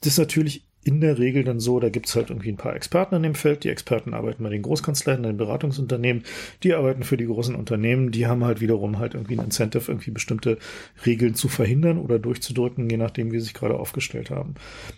das 0.00 0.14
ist 0.14 0.18
natürlich 0.18 0.66
in 0.84 1.00
der 1.00 1.18
Regel 1.18 1.44
dann 1.44 1.60
so, 1.60 1.78
da 1.78 1.90
gibt's 1.90 2.16
halt 2.16 2.30
irgendwie 2.30 2.50
ein 2.50 2.56
paar 2.56 2.74
Experten 2.74 3.14
in 3.14 3.22
dem 3.22 3.34
Feld. 3.34 3.62
Die 3.62 3.68
Experten 3.68 4.14
arbeiten 4.14 4.42
bei 4.42 4.50
den 4.50 4.62
Großkanzleien, 4.62 5.22
den 5.22 5.36
Beratungsunternehmen, 5.36 6.24
die 6.62 6.74
arbeiten 6.74 7.04
für 7.04 7.16
die 7.16 7.26
großen 7.26 7.54
Unternehmen, 7.54 8.10
die 8.10 8.26
haben 8.26 8.44
halt 8.44 8.60
wiederum 8.60 8.98
halt 8.98 9.14
irgendwie 9.14 9.38
ein 9.38 9.44
Incentive, 9.44 9.90
irgendwie 9.90 10.10
bestimmte 10.10 10.58
Regeln 11.06 11.34
zu 11.34 11.48
verhindern 11.48 11.98
oder 11.98 12.18
durchzudrücken, 12.18 12.90
je 12.90 12.96
nachdem, 12.96 13.30
wie 13.30 13.38
sie 13.38 13.44
sich 13.44 13.54
gerade 13.54 13.78
aufgestellt 13.78 14.30
haben. 14.30 14.54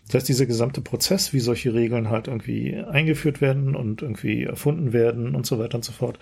Das 0.06 0.14
heißt, 0.14 0.28
dieser 0.28 0.46
gesamte 0.46 0.80
Prozess, 0.80 1.32
wie 1.34 1.40
solche 1.40 1.74
Regeln 1.74 2.08
halt 2.08 2.28
irgendwie 2.28 2.76
eingeführt 2.76 3.40
werden 3.40 3.76
und 3.76 4.00
irgendwie 4.00 4.44
erfunden 4.44 4.92
werden 4.94 5.34
und 5.34 5.44
so 5.44 5.58
weiter 5.58 5.76
und 5.76 5.84
so 5.84 5.92
fort, 5.92 6.18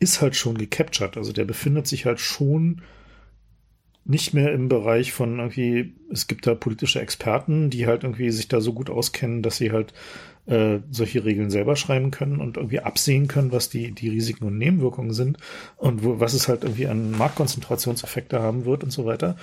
ist 0.00 0.22
halt 0.22 0.34
schon 0.36 0.56
gecaptured. 0.56 1.16
Also 1.16 1.32
der 1.32 1.44
befindet 1.44 1.86
sich 1.86 2.06
halt 2.06 2.20
schon 2.20 2.82
nicht 4.08 4.32
mehr 4.32 4.52
im 4.52 4.68
Bereich 4.68 5.12
von 5.12 5.38
irgendwie, 5.38 5.92
es 6.10 6.26
gibt 6.26 6.46
da 6.46 6.54
politische 6.54 7.00
Experten, 7.00 7.68
die 7.68 7.86
halt 7.86 8.04
irgendwie 8.04 8.30
sich 8.30 8.48
da 8.48 8.60
so 8.60 8.72
gut 8.72 8.88
auskennen, 8.88 9.42
dass 9.42 9.58
sie 9.58 9.70
halt 9.70 9.92
äh, 10.46 10.78
solche 10.90 11.26
Regeln 11.26 11.50
selber 11.50 11.76
schreiben 11.76 12.10
können 12.10 12.40
und 12.40 12.56
irgendwie 12.56 12.80
absehen 12.80 13.28
können, 13.28 13.52
was 13.52 13.68
die, 13.68 13.92
die 13.92 14.08
Risiken 14.08 14.46
und 14.46 14.56
Nebenwirkungen 14.56 15.12
sind 15.12 15.36
und 15.76 16.02
wo, 16.02 16.20
was 16.20 16.32
es 16.32 16.48
halt 16.48 16.64
irgendwie 16.64 16.86
an 16.86 17.10
Marktkonzentrationseffekte 17.10 18.40
haben 18.40 18.64
wird 18.64 18.82
und 18.82 18.90
so 18.90 19.04
weiter. 19.04 19.36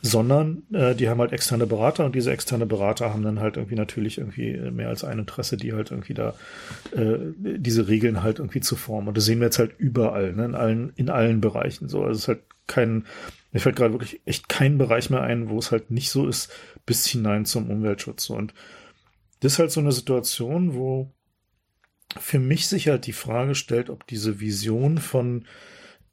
Sondern 0.00 0.62
äh, 0.72 0.94
die 0.94 1.10
haben 1.10 1.20
halt 1.20 1.32
externe 1.32 1.66
Berater 1.66 2.06
und 2.06 2.14
diese 2.14 2.30
externe 2.30 2.64
Berater 2.64 3.12
haben 3.12 3.22
dann 3.22 3.40
halt 3.40 3.56
irgendwie 3.56 3.76
natürlich 3.76 4.18
irgendwie 4.18 4.58
mehr 4.70 4.88
als 4.88 5.04
ein 5.04 5.18
Interesse, 5.18 5.58
die 5.58 5.74
halt 5.74 5.90
irgendwie 5.90 6.14
da 6.14 6.34
äh, 6.94 7.18
diese 7.36 7.88
Regeln 7.88 8.22
halt 8.22 8.38
irgendwie 8.38 8.60
zu 8.60 8.76
formen. 8.76 9.08
Und 9.08 9.16
das 9.16 9.26
sehen 9.26 9.40
wir 9.40 9.46
jetzt 9.46 9.58
halt 9.58 9.72
überall, 9.78 10.32
ne, 10.32 10.46
in 10.46 10.54
allen, 10.54 10.92
in 10.96 11.10
allen 11.10 11.42
Bereichen 11.42 11.88
so. 11.88 12.02
Also 12.02 12.12
es 12.12 12.18
ist 12.20 12.28
halt 12.28 12.40
kein, 12.66 13.04
mir 13.56 13.60
fällt 13.60 13.76
gerade 13.76 13.94
wirklich 13.94 14.20
echt 14.26 14.50
kein 14.50 14.76
Bereich 14.76 15.08
mehr 15.08 15.22
ein, 15.22 15.48
wo 15.48 15.58
es 15.58 15.70
halt 15.72 15.90
nicht 15.90 16.10
so 16.10 16.28
ist, 16.28 16.52
bis 16.84 17.06
hinein 17.06 17.46
zum 17.46 17.70
Umweltschutz. 17.70 18.28
Und 18.28 18.52
das 19.40 19.54
ist 19.54 19.58
halt 19.58 19.70
so 19.70 19.80
eine 19.80 19.92
Situation, 19.92 20.74
wo 20.74 21.10
für 22.18 22.38
mich 22.38 22.66
sich 22.66 22.88
halt 22.88 23.06
die 23.06 23.14
Frage 23.14 23.54
stellt, 23.54 23.88
ob 23.88 24.06
diese 24.06 24.40
Vision 24.40 24.98
von 24.98 25.46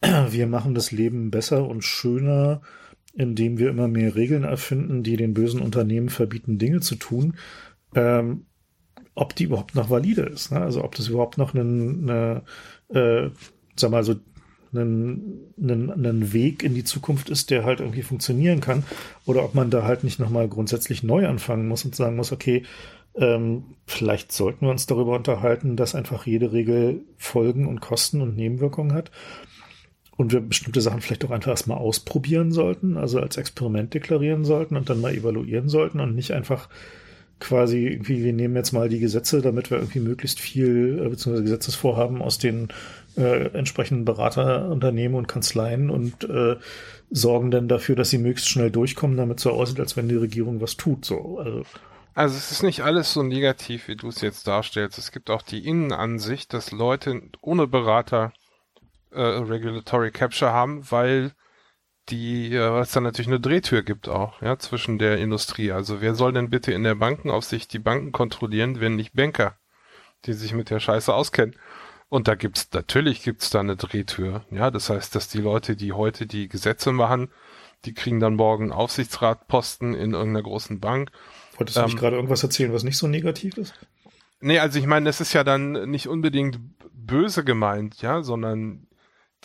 wir 0.29 0.47
machen 0.47 0.73
das 0.73 0.93
Leben 0.93 1.31
besser 1.31 1.67
und 1.67 1.81
schöner, 1.81 2.61
indem 3.13 3.57
wir 3.57 3.71
immer 3.71 3.89
mehr 3.89 4.15
Regeln 4.15 4.45
erfinden, 4.45 5.03
die 5.03 5.17
den 5.17 5.33
bösen 5.33 5.59
Unternehmen 5.59 6.07
verbieten, 6.07 6.59
Dinge 6.59 6.79
zu 6.79 6.95
tun, 6.95 7.35
ähm, 7.93 8.45
ob 9.15 9.35
die 9.35 9.43
überhaupt 9.43 9.75
noch 9.75 9.89
valide 9.89 10.21
ist. 10.21 10.53
Ne? 10.53 10.61
Also 10.61 10.81
ob 10.81 10.95
das 10.95 11.09
überhaupt 11.09 11.37
noch 11.37 11.53
eine, 11.53 12.43
eine 12.89 12.97
äh, 12.97 13.31
sag 13.75 13.91
mal 13.91 14.05
so 14.05 14.15
einen, 14.73 15.53
einen, 15.61 15.91
einen 15.91 16.33
Weg 16.33 16.63
in 16.63 16.75
die 16.75 16.83
Zukunft 16.83 17.29
ist, 17.29 17.49
der 17.49 17.63
halt 17.65 17.79
irgendwie 17.79 18.01
funktionieren 18.01 18.61
kann, 18.61 18.83
oder 19.25 19.43
ob 19.43 19.55
man 19.55 19.69
da 19.69 19.83
halt 19.83 20.03
nicht 20.03 20.19
nochmal 20.19 20.47
grundsätzlich 20.47 21.03
neu 21.03 21.27
anfangen 21.27 21.67
muss 21.67 21.85
und 21.85 21.95
sagen 21.95 22.15
muss, 22.15 22.31
okay, 22.31 22.63
ähm, 23.15 23.63
vielleicht 23.85 24.31
sollten 24.31 24.65
wir 24.65 24.71
uns 24.71 24.87
darüber 24.87 25.15
unterhalten, 25.15 25.75
dass 25.75 25.95
einfach 25.95 26.25
jede 26.25 26.51
Regel 26.51 27.01
Folgen 27.17 27.67
und 27.67 27.79
Kosten 27.79 28.21
und 28.21 28.35
Nebenwirkungen 28.35 28.93
hat. 28.93 29.11
Und 30.15 30.31
wir 30.31 30.41
bestimmte 30.41 30.81
Sachen 30.81 31.01
vielleicht 31.01 31.25
auch 31.25 31.31
einfach 31.31 31.51
erstmal 31.51 31.79
ausprobieren 31.79 32.51
sollten, 32.51 32.97
also 32.97 33.19
als 33.19 33.37
Experiment 33.37 33.93
deklarieren 33.93 34.45
sollten 34.45 34.77
und 34.77 34.89
dann 34.89 35.01
mal 35.01 35.13
evaluieren 35.13 35.69
sollten 35.69 35.99
und 35.99 36.15
nicht 36.15 36.31
einfach 36.31 36.69
quasi 37.39 37.87
irgendwie, 37.87 38.23
wir 38.23 38.33
nehmen 38.33 38.55
jetzt 38.55 38.71
mal 38.71 38.89
die 38.89 38.99
Gesetze, 38.99 39.41
damit 39.41 39.69
wir 39.69 39.77
irgendwie 39.77 39.99
möglichst 39.99 40.39
viel, 40.39 41.01
äh, 41.03 41.09
beziehungsweise 41.09 41.43
Gesetzesvorhaben 41.43 42.21
aus 42.21 42.37
den 42.37 42.69
äh, 43.17 43.47
entsprechenden 43.57 44.05
Beraterunternehmen 44.05 45.17
und 45.17 45.27
Kanzleien 45.27 45.89
und 45.89 46.23
äh, 46.23 46.57
sorgen 47.09 47.51
dann 47.51 47.67
dafür, 47.67 47.95
dass 47.95 48.09
sie 48.09 48.17
möglichst 48.17 48.49
schnell 48.49 48.71
durchkommen, 48.71 49.17
damit 49.17 49.39
so 49.39 49.51
aussieht, 49.51 49.79
als 49.79 49.95
wenn 49.95 50.09
die 50.09 50.15
Regierung 50.15 50.61
was 50.61 50.77
tut. 50.77 51.05
So. 51.05 51.39
Also, 51.39 51.63
also 52.15 52.35
es 52.35 52.51
ist 52.51 52.63
nicht 52.63 52.81
alles 52.81 53.13
so 53.13 53.23
negativ, 53.23 53.87
wie 53.87 53.95
du 53.95 54.07
es 54.07 54.21
jetzt 54.21 54.47
darstellst. 54.47 54.97
Es 54.97 55.11
gibt 55.11 55.29
auch 55.29 55.41
die 55.41 55.65
Innenansicht, 55.65 56.53
dass 56.53 56.71
Leute 56.71 57.21
ohne 57.41 57.67
Berater 57.67 58.33
äh, 59.11 59.21
Regulatory 59.21 60.11
Capture 60.11 60.51
haben, 60.51 60.89
weil 60.91 61.31
die, 62.09 62.53
äh, 62.53 62.79
es 62.79 62.91
dann 62.91 63.03
natürlich 63.03 63.27
eine 63.27 63.39
Drehtür 63.39 63.83
gibt 63.83 64.09
auch, 64.09 64.41
ja, 64.41 64.57
zwischen 64.59 64.99
der 64.99 65.17
Industrie. 65.19 65.71
Also 65.71 66.01
wer 66.01 66.15
soll 66.15 66.33
denn 66.33 66.49
bitte 66.49 66.71
in 66.73 66.83
der 66.83 66.95
Bankenaufsicht 66.95 67.71
die 67.73 67.79
Banken 67.79 68.11
kontrollieren, 68.11 68.79
wenn 68.79 68.95
nicht 68.95 69.13
Banker, 69.13 69.57
die 70.25 70.33
sich 70.33 70.53
mit 70.53 70.69
der 70.69 70.79
Scheiße 70.79 71.13
auskennen? 71.13 71.55
Und 72.13 72.27
da 72.27 72.35
gibt's, 72.35 72.69
natürlich 72.71 73.23
gibt's 73.23 73.49
da 73.49 73.61
eine 73.61 73.75
Drehtür. 73.75 74.45
Ja, 74.51 74.69
das 74.69 74.91
heißt, 74.91 75.15
dass 75.15 75.29
die 75.29 75.41
Leute, 75.41 75.75
die 75.75 75.93
heute 75.93 76.27
die 76.27 76.47
Gesetze 76.47 76.91
machen, 76.91 77.29
die 77.85 77.95
kriegen 77.95 78.19
dann 78.19 78.35
morgen 78.35 78.71
Aufsichtsratposten 78.71 79.95
in 79.95 80.13
irgendeiner 80.13 80.43
großen 80.43 80.79
Bank. 80.79 81.09
Wolltest 81.57 81.75
du 81.75 81.81
ähm, 81.81 81.85
nicht 81.87 81.97
gerade 81.97 82.15
irgendwas 82.17 82.43
erzählen, 82.43 82.71
was 82.71 82.83
nicht 82.83 82.99
so 82.99 83.07
negativ 83.07 83.57
ist? 83.57 83.73
Nee, 84.41 84.59
also 84.59 84.77
ich 84.77 84.85
meine, 84.85 85.07
das 85.07 85.21
ist 85.21 85.33
ja 85.33 85.43
dann 85.43 85.89
nicht 85.89 86.07
unbedingt 86.07 86.59
böse 86.93 87.43
gemeint, 87.43 88.03
ja, 88.03 88.21
sondern 88.21 88.85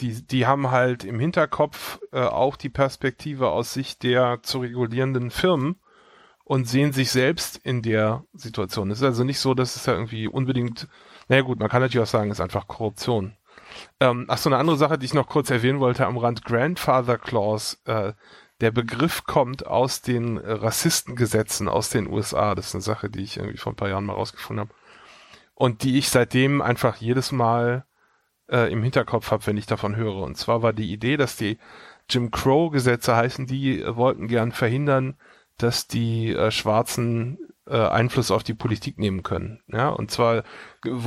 die, 0.01 0.27
die 0.27 0.45
haben 0.45 0.71
halt 0.71 1.05
im 1.05 1.19
Hinterkopf 1.19 2.01
äh, 2.13 2.21
auch 2.21 2.59
die 2.59 2.69
Perspektive 2.69 3.49
aus 3.49 3.73
Sicht 3.73 4.03
der 4.03 4.41
zu 4.43 4.59
regulierenden 4.59 5.31
Firmen 5.31 5.77
und 6.45 6.69
sehen 6.69 6.93
sich 6.93 7.13
selbst 7.13 7.57
in 7.65 7.81
der 7.81 8.25
Situation. 8.35 8.91
Es 8.91 8.99
ist 8.99 9.05
also 9.05 9.25
nicht 9.25 9.39
so, 9.39 9.55
dass 9.55 9.75
es 9.75 9.87
ja 9.87 9.95
irgendwie 9.95 10.29
unbedingt 10.29 10.87
naja 11.29 11.43
gut, 11.43 11.59
man 11.59 11.69
kann 11.69 11.83
natürlich 11.83 12.03
auch 12.03 12.11
sagen, 12.11 12.31
es 12.31 12.39
ist 12.39 12.43
einfach 12.43 12.67
Korruption. 12.67 13.37
Ähm, 14.01 14.25
ach 14.29 14.39
so, 14.39 14.49
eine 14.49 14.57
andere 14.57 14.77
Sache, 14.77 14.99
die 14.99 15.07
ich 15.07 15.15
noch 15.15 15.29
kurz 15.29 15.51
erwähnen 15.51 15.81
wollte 15.81 16.07
am 16.07 16.17
Rand, 16.17 16.45
Grandfather 16.45 17.19
Clause, 17.19 17.77
äh, 17.85 18.13
der 18.61 18.71
Begriff 18.73 19.25
kommt 19.25 19.67
aus 19.67 20.03
den 20.03 20.37
Rassistengesetzen 20.39 21.69
aus 21.69 21.91
den 21.91 22.09
USA. 22.09 22.55
Das 22.57 22.69
ist 22.69 22.75
eine 22.75 22.83
Sache, 22.83 23.09
die 23.09 23.23
ich 23.23 23.37
irgendwie 23.37 23.57
vor 23.59 23.73
ein 23.73 23.77
paar 23.77 23.89
Jahren 23.89 24.05
mal 24.05 24.15
rausgefunden 24.15 24.67
habe. 24.67 24.75
Und 25.55 25.83
die 25.85 25.99
ich 25.99 26.09
seitdem 26.09 26.61
einfach 26.61 26.97
jedes 26.97 27.31
Mal 27.31 27.85
äh, 28.51 28.73
im 28.73 28.83
Hinterkopf 28.83 29.31
habe, 29.31 29.47
wenn 29.47 29.57
ich 29.57 29.67
davon 29.67 29.97
höre. 29.97 30.23
Und 30.23 30.37
zwar 30.37 30.63
war 30.63 30.73
die 30.73 30.93
Idee, 30.93 31.17
dass 31.17 31.37
die 31.37 31.59
Jim 32.11 32.31
Crow-Gesetze 32.31 33.15
heißen, 33.15 33.47
die 33.47 33.81
äh, 33.81 33.97
wollten 33.97 34.29
gern 34.29 34.53
verhindern, 34.53 35.17
dass 35.57 35.87
die 35.87 36.33
äh, 36.33 36.51
Schwarzen 36.51 37.39
äh, 37.39 37.48
Einfluss 37.77 38.31
auf 38.31 38.43
die 38.43 38.55
Politik 38.55 38.99
nehmen 38.99 39.23
können. 39.23 39.61
Ja, 39.69 39.89
und 39.89 40.11
zwar 40.11 40.43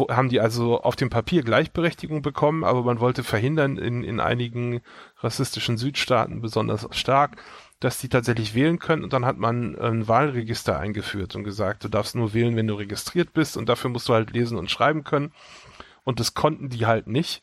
haben 0.09 0.29
die 0.29 0.39
also 0.39 0.81
auf 0.81 0.95
dem 0.95 1.09
Papier 1.09 1.43
Gleichberechtigung 1.43 2.21
bekommen, 2.21 2.63
aber 2.63 2.83
man 2.83 2.99
wollte 2.99 3.23
verhindern 3.23 3.77
in, 3.77 4.03
in 4.03 4.19
einigen 4.19 4.81
rassistischen 5.17 5.77
Südstaaten 5.77 6.41
besonders 6.41 6.87
stark, 6.91 7.41
dass 7.79 7.97
die 7.97 8.09
tatsächlich 8.09 8.53
wählen 8.53 8.77
können 8.77 9.03
und 9.03 9.11
dann 9.11 9.25
hat 9.25 9.37
man 9.37 9.77
ein 9.79 10.07
Wahlregister 10.07 10.79
eingeführt 10.79 11.35
und 11.35 11.43
gesagt, 11.43 11.83
du 11.83 11.89
darfst 11.89 12.15
nur 12.15 12.33
wählen, 12.33 12.55
wenn 12.55 12.67
du 12.67 12.75
registriert 12.75 13.33
bist 13.33 13.57
und 13.57 13.67
dafür 13.67 13.89
musst 13.89 14.07
du 14.07 14.13
halt 14.13 14.31
lesen 14.31 14.57
und 14.57 14.69
schreiben 14.69 15.03
können. 15.03 15.33
Und 16.03 16.19
das 16.19 16.33
konnten 16.33 16.69
die 16.69 16.85
halt 16.85 17.07
nicht. 17.07 17.41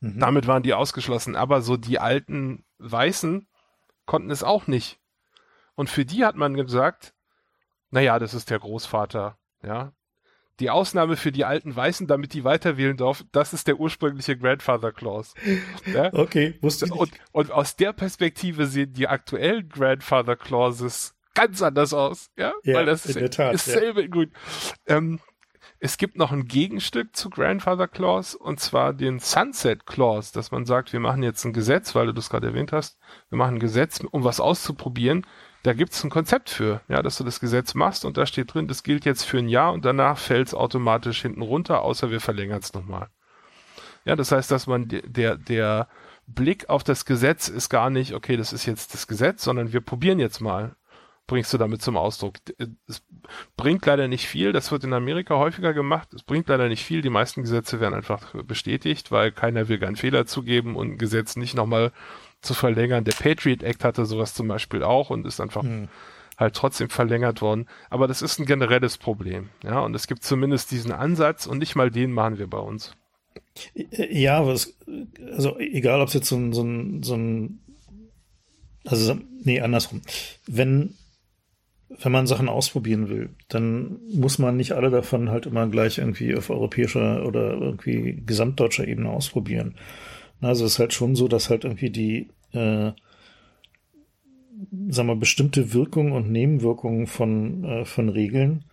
Mhm. 0.00 0.18
Damit 0.18 0.46
waren 0.46 0.62
die 0.62 0.74
ausgeschlossen, 0.74 1.36
aber 1.36 1.62
so 1.62 1.76
die 1.76 1.98
alten 1.98 2.64
Weißen 2.78 3.46
konnten 4.06 4.30
es 4.30 4.42
auch 4.42 4.66
nicht. 4.66 4.98
Und 5.74 5.88
für 5.88 6.04
die 6.04 6.24
hat 6.24 6.36
man 6.36 6.54
gesagt, 6.54 7.14
naja, 7.90 8.18
das 8.18 8.34
ist 8.34 8.50
der 8.50 8.58
Großvater, 8.58 9.38
ja. 9.62 9.92
Die 10.58 10.68
Ausnahme 10.68 11.16
für 11.16 11.32
die 11.32 11.46
alten 11.46 11.74
Weißen, 11.74 12.06
damit 12.06 12.34
die 12.34 12.44
weiter 12.44 12.76
wählen 12.76 12.98
dürfen, 12.98 13.28
das 13.32 13.54
ist 13.54 13.66
der 13.66 13.80
ursprüngliche 13.80 14.36
Grandfather 14.36 14.92
Clause. 14.92 15.32
Ja? 15.86 16.10
Okay, 16.12 16.58
wusste 16.60 16.84
ich. 16.84 16.92
Und, 16.92 17.12
und 17.32 17.50
aus 17.50 17.76
der 17.76 17.94
Perspektive 17.94 18.66
sehen 18.66 18.92
die 18.92 19.08
aktuellen 19.08 19.70
Grandfather 19.70 20.36
Clauses 20.36 21.14
ganz 21.34 21.62
anders 21.62 21.94
aus, 21.94 22.30
ja, 22.36 22.52
ja 22.62 22.74
weil 22.74 22.86
das 22.86 23.06
ist, 23.06 23.34
Tat, 23.34 23.54
ist 23.54 23.64
selber 23.64 24.02
ja. 24.02 24.08
gut. 24.08 24.28
Ähm, 24.86 25.20
es 25.78 25.96
gibt 25.96 26.16
noch 26.16 26.30
ein 26.30 26.44
Gegenstück 26.44 27.16
zu 27.16 27.30
Grandfather 27.30 27.88
Clause 27.88 28.36
und 28.36 28.60
zwar 28.60 28.92
den 28.92 29.18
Sunset 29.18 29.86
Clause, 29.86 30.30
dass 30.34 30.50
man 30.50 30.66
sagt, 30.66 30.92
wir 30.92 31.00
machen 31.00 31.22
jetzt 31.22 31.44
ein 31.44 31.54
Gesetz, 31.54 31.94
weil 31.94 32.06
du 32.06 32.12
das 32.12 32.28
gerade 32.28 32.48
erwähnt 32.48 32.72
hast, 32.72 32.98
wir 33.30 33.38
machen 33.38 33.56
ein 33.56 33.60
Gesetz, 33.60 34.00
um 34.10 34.22
was 34.22 34.40
auszuprobieren. 34.40 35.26
Da 35.62 35.74
gibt 35.74 35.92
es 35.92 36.02
ein 36.02 36.10
Konzept 36.10 36.48
für, 36.48 36.80
ja, 36.88 37.02
dass 37.02 37.18
du 37.18 37.24
das 37.24 37.40
Gesetz 37.40 37.74
machst 37.74 38.04
und 38.04 38.16
da 38.16 38.24
steht 38.24 38.54
drin, 38.54 38.66
das 38.66 38.82
gilt 38.82 39.04
jetzt 39.04 39.24
für 39.24 39.38
ein 39.38 39.48
Jahr 39.48 39.72
und 39.72 39.84
danach 39.84 40.18
fällt 40.18 40.48
es 40.48 40.54
automatisch 40.54 41.20
hinten 41.22 41.42
runter, 41.42 41.82
außer 41.82 42.10
wir 42.10 42.20
verlängern 42.20 42.60
es 42.60 42.72
nochmal. 42.72 43.08
Ja, 44.06 44.16
das 44.16 44.32
heißt, 44.32 44.50
dass 44.50 44.66
man 44.66 44.88
der, 44.88 45.36
der 45.36 45.88
Blick 46.26 46.70
auf 46.70 46.82
das 46.82 47.04
Gesetz 47.04 47.48
ist 47.48 47.68
gar 47.68 47.90
nicht, 47.90 48.14
okay, 48.14 48.38
das 48.38 48.54
ist 48.54 48.64
jetzt 48.64 48.94
das 48.94 49.06
Gesetz, 49.06 49.44
sondern 49.44 49.72
wir 49.72 49.82
probieren 49.82 50.18
jetzt 50.18 50.40
mal 50.40 50.76
bringst 51.30 51.52
du 51.52 51.58
damit 51.58 51.80
zum 51.80 51.96
Ausdruck. 51.96 52.34
Es 52.88 53.04
bringt 53.56 53.86
leider 53.86 54.08
nicht 54.08 54.26
viel, 54.26 54.52
das 54.52 54.72
wird 54.72 54.82
in 54.82 54.92
Amerika 54.92 55.36
häufiger 55.36 55.72
gemacht, 55.72 56.12
es 56.12 56.24
bringt 56.24 56.48
leider 56.48 56.68
nicht 56.68 56.84
viel, 56.84 57.02
die 57.02 57.08
meisten 57.08 57.42
Gesetze 57.42 57.78
werden 57.78 57.94
einfach 57.94 58.34
bestätigt, 58.42 59.12
weil 59.12 59.30
keiner 59.30 59.68
will 59.68 59.78
keinen 59.78 59.94
Fehler 59.94 60.26
zugeben 60.26 60.74
und 60.74 60.90
ein 60.90 60.98
Gesetz 60.98 61.36
nicht 61.36 61.54
nochmal 61.54 61.92
zu 62.40 62.54
verlängern. 62.54 63.04
Der 63.04 63.12
Patriot 63.12 63.62
Act 63.62 63.84
hatte 63.84 64.06
sowas 64.06 64.34
zum 64.34 64.48
Beispiel 64.48 64.82
auch 64.82 65.10
und 65.10 65.26
ist 65.26 65.40
einfach 65.40 65.62
hm. 65.62 65.88
halt 66.38 66.54
trotzdem 66.54 66.88
verlängert 66.88 67.42
worden. 67.42 67.66
Aber 67.90 68.08
das 68.08 68.22
ist 68.22 68.38
ein 68.38 68.46
generelles 68.46 68.98
Problem, 68.98 69.50
ja, 69.62 69.80
und 69.80 69.94
es 69.94 70.06
gibt 70.06 70.22
zumindest 70.24 70.70
diesen 70.70 70.92
Ansatz 70.92 71.46
und 71.46 71.58
nicht 71.58 71.76
mal 71.76 71.90
den 71.90 72.12
machen 72.12 72.38
wir 72.38 72.46
bei 72.46 72.58
uns. 72.58 72.96
Ja, 73.92 74.46
was, 74.46 74.76
also 75.32 75.58
egal, 75.58 76.00
ob 76.00 76.08
es 76.08 76.14
jetzt 76.14 76.28
so 76.28 76.36
ein, 76.36 76.52
so 76.52 76.62
ein, 76.62 77.02
so 77.02 77.14
ein 77.14 77.60
also 78.84 79.18
nee, 79.42 79.60
andersrum. 79.60 80.00
Wenn 80.46 80.94
wenn 81.98 82.12
man 82.12 82.26
Sachen 82.26 82.48
ausprobieren 82.48 83.08
will, 83.08 83.30
dann 83.48 83.98
muss 84.12 84.38
man 84.38 84.56
nicht 84.56 84.72
alle 84.72 84.90
davon 84.90 85.30
halt 85.30 85.46
immer 85.46 85.66
gleich 85.66 85.98
irgendwie 85.98 86.36
auf 86.36 86.48
europäischer 86.48 87.26
oder 87.26 87.54
irgendwie 87.54 88.22
gesamtdeutscher 88.24 88.86
Ebene 88.86 89.10
ausprobieren. 89.10 89.74
Also 90.40 90.64
es 90.64 90.72
ist 90.72 90.78
halt 90.78 90.92
schon 90.92 91.14
so, 91.16 91.28
dass 91.28 91.50
halt 91.50 91.64
irgendwie 91.64 91.90
die, 91.90 92.28
äh, 92.52 92.92
sagen 94.88 95.08
wir, 95.08 95.16
bestimmte 95.16 95.72
Wirkungen 95.72 96.12
und 96.12 96.30
Nebenwirkungen 96.30 97.06
von, 97.06 97.64
äh, 97.64 97.84
von 97.84 98.08
Regeln, 98.08 98.64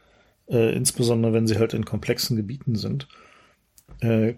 äh, 0.49 0.75
insbesondere 0.75 1.33
wenn 1.33 1.47
sie 1.47 1.57
halt 1.57 1.73
in 1.73 1.85
komplexen 1.85 2.37
Gebieten 2.37 2.75
sind, 2.75 3.07
äh, 3.99 4.35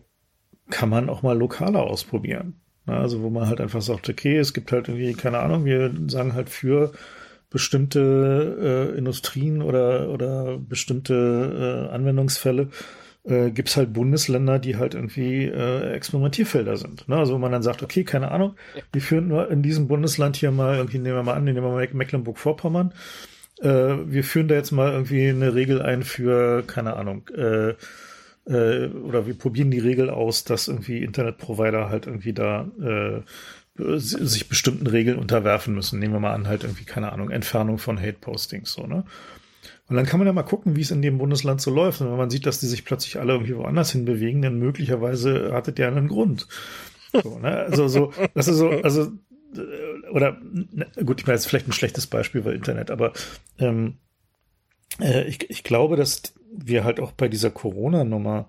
kann 0.69 0.89
man 0.89 1.09
auch 1.09 1.21
mal 1.21 1.37
lokaler 1.37 1.83
ausprobieren. 1.83 2.61
Also 2.85 3.21
wo 3.21 3.29
man 3.29 3.47
halt 3.47 3.61
einfach 3.61 3.81
sagt, 3.81 4.09
okay, 4.09 4.37
es 4.37 4.53
gibt 4.53 4.71
halt 4.71 4.87
irgendwie, 4.87 5.13
keine 5.13 5.39
Ahnung, 5.39 5.65
wir 5.65 5.93
sagen 6.07 6.33
halt 6.33 6.49
für 6.49 6.91
bestimmte 7.49 8.93
äh, 8.93 8.97
Industrien 8.97 9.61
oder, 9.61 10.09
oder 10.09 10.57
bestimmte 10.57 11.87
äh, 11.89 11.93
Anwendungsfälle 11.93 12.69
äh, 13.29 13.51
gibt 13.51 13.69
es 13.69 13.77
halt 13.77 13.93
Bundesländer, 13.93 14.59
die 14.59 14.77
halt 14.77 14.95
irgendwie 14.95 15.45
äh, 15.45 15.93
Experimentierfelder 15.93 16.77
sind. 16.77 17.07
Ne? 17.07 17.17
Also 17.17 17.33
wo 17.33 17.37
man 17.37 17.51
dann 17.51 17.63
sagt, 17.63 17.83
okay, 17.83 18.03
keine 18.03 18.31
Ahnung, 18.31 18.55
wir 18.91 19.01
führen 19.01 19.27
nur 19.27 19.49
in 19.51 19.61
diesem 19.61 19.87
Bundesland 19.87 20.35
hier 20.35 20.51
mal, 20.51 20.77
irgendwie 20.77 20.99
nehmen 20.99 21.15
wir 21.15 21.23
mal 21.23 21.35
an, 21.35 21.43
nehmen 21.43 21.63
wir 21.63 21.69
mal 21.69 21.87
Mecklenburg-Vorpommern, 21.91 22.93
äh, 23.61 23.67
wir 23.67 24.23
führen 24.23 24.47
da 24.47 24.55
jetzt 24.55 24.71
mal 24.71 24.91
irgendwie 24.91 25.29
eine 25.29 25.53
Regel 25.53 25.81
ein 25.81 26.03
für, 26.03 26.63
keine 26.63 26.95
Ahnung, 26.95 27.29
äh, 27.35 27.75
äh, 28.49 28.87
oder 28.87 29.27
wir 29.27 29.37
probieren 29.37 29.71
die 29.71 29.79
Regel 29.79 30.09
aus, 30.09 30.43
dass 30.43 30.67
irgendwie 30.67 31.03
Internetprovider 31.03 31.89
halt 31.89 32.07
irgendwie 32.07 32.33
da 32.33 32.67
äh, 32.81 33.21
sich 33.97 34.49
bestimmten 34.49 34.87
Regeln 34.87 35.17
unterwerfen 35.17 35.73
müssen. 35.73 35.99
Nehmen 35.99 36.13
wir 36.13 36.19
mal 36.19 36.33
an, 36.33 36.47
halt 36.47 36.63
irgendwie, 36.63 36.83
keine 36.83 37.13
Ahnung, 37.13 37.29
Entfernung 37.29 37.77
von 37.77 37.99
Hate-Postings, 37.99 38.73
so, 38.73 38.87
ne? 38.87 39.05
Und 39.89 39.95
dann 39.95 40.05
kann 40.05 40.19
man 40.19 40.27
ja 40.27 40.33
mal 40.33 40.43
gucken, 40.43 40.75
wie 40.75 40.81
es 40.81 40.91
in 40.91 41.01
dem 41.01 41.17
Bundesland 41.17 41.61
so 41.61 41.71
läuft. 41.71 42.01
Und 42.01 42.11
wenn 42.11 42.17
man 42.17 42.29
sieht, 42.29 42.45
dass 42.45 42.59
die 42.59 42.67
sich 42.67 42.85
plötzlich 42.85 43.19
alle 43.19 43.33
irgendwie 43.33 43.55
woanders 43.55 43.91
hin 43.91 44.05
bewegen, 44.05 44.41
dann 44.41 44.59
möglicherweise 44.59 45.51
hattet 45.51 45.79
ihr 45.79 45.87
einen 45.87 46.07
Grund. 46.07 46.47
So, 47.23 47.39
ne? 47.39 47.57
Also 47.57 47.87
so, 47.87 48.13
das 48.35 48.47
ist 48.47 48.57
so, 48.57 48.69
also, 48.69 49.11
äh, 49.55 50.09
oder, 50.11 50.37
ne, 50.43 50.87
gut, 51.03 51.19
ich 51.19 51.27
meine, 51.27 51.37
jetzt 51.37 51.47
vielleicht 51.47 51.67
ein 51.67 51.73
schlechtes 51.73 52.05
Beispiel 52.05 52.41
bei 52.41 52.53
Internet, 52.53 52.91
aber 52.91 53.13
ähm, 53.57 53.97
äh, 54.99 55.23
ich, 55.23 55.49
ich 55.49 55.63
glaube, 55.63 55.95
dass 55.95 56.33
wir 56.51 56.83
halt 56.83 56.99
auch 56.99 57.11
bei 57.11 57.27
dieser 57.27 57.49
Corona-Nummer 57.49 58.47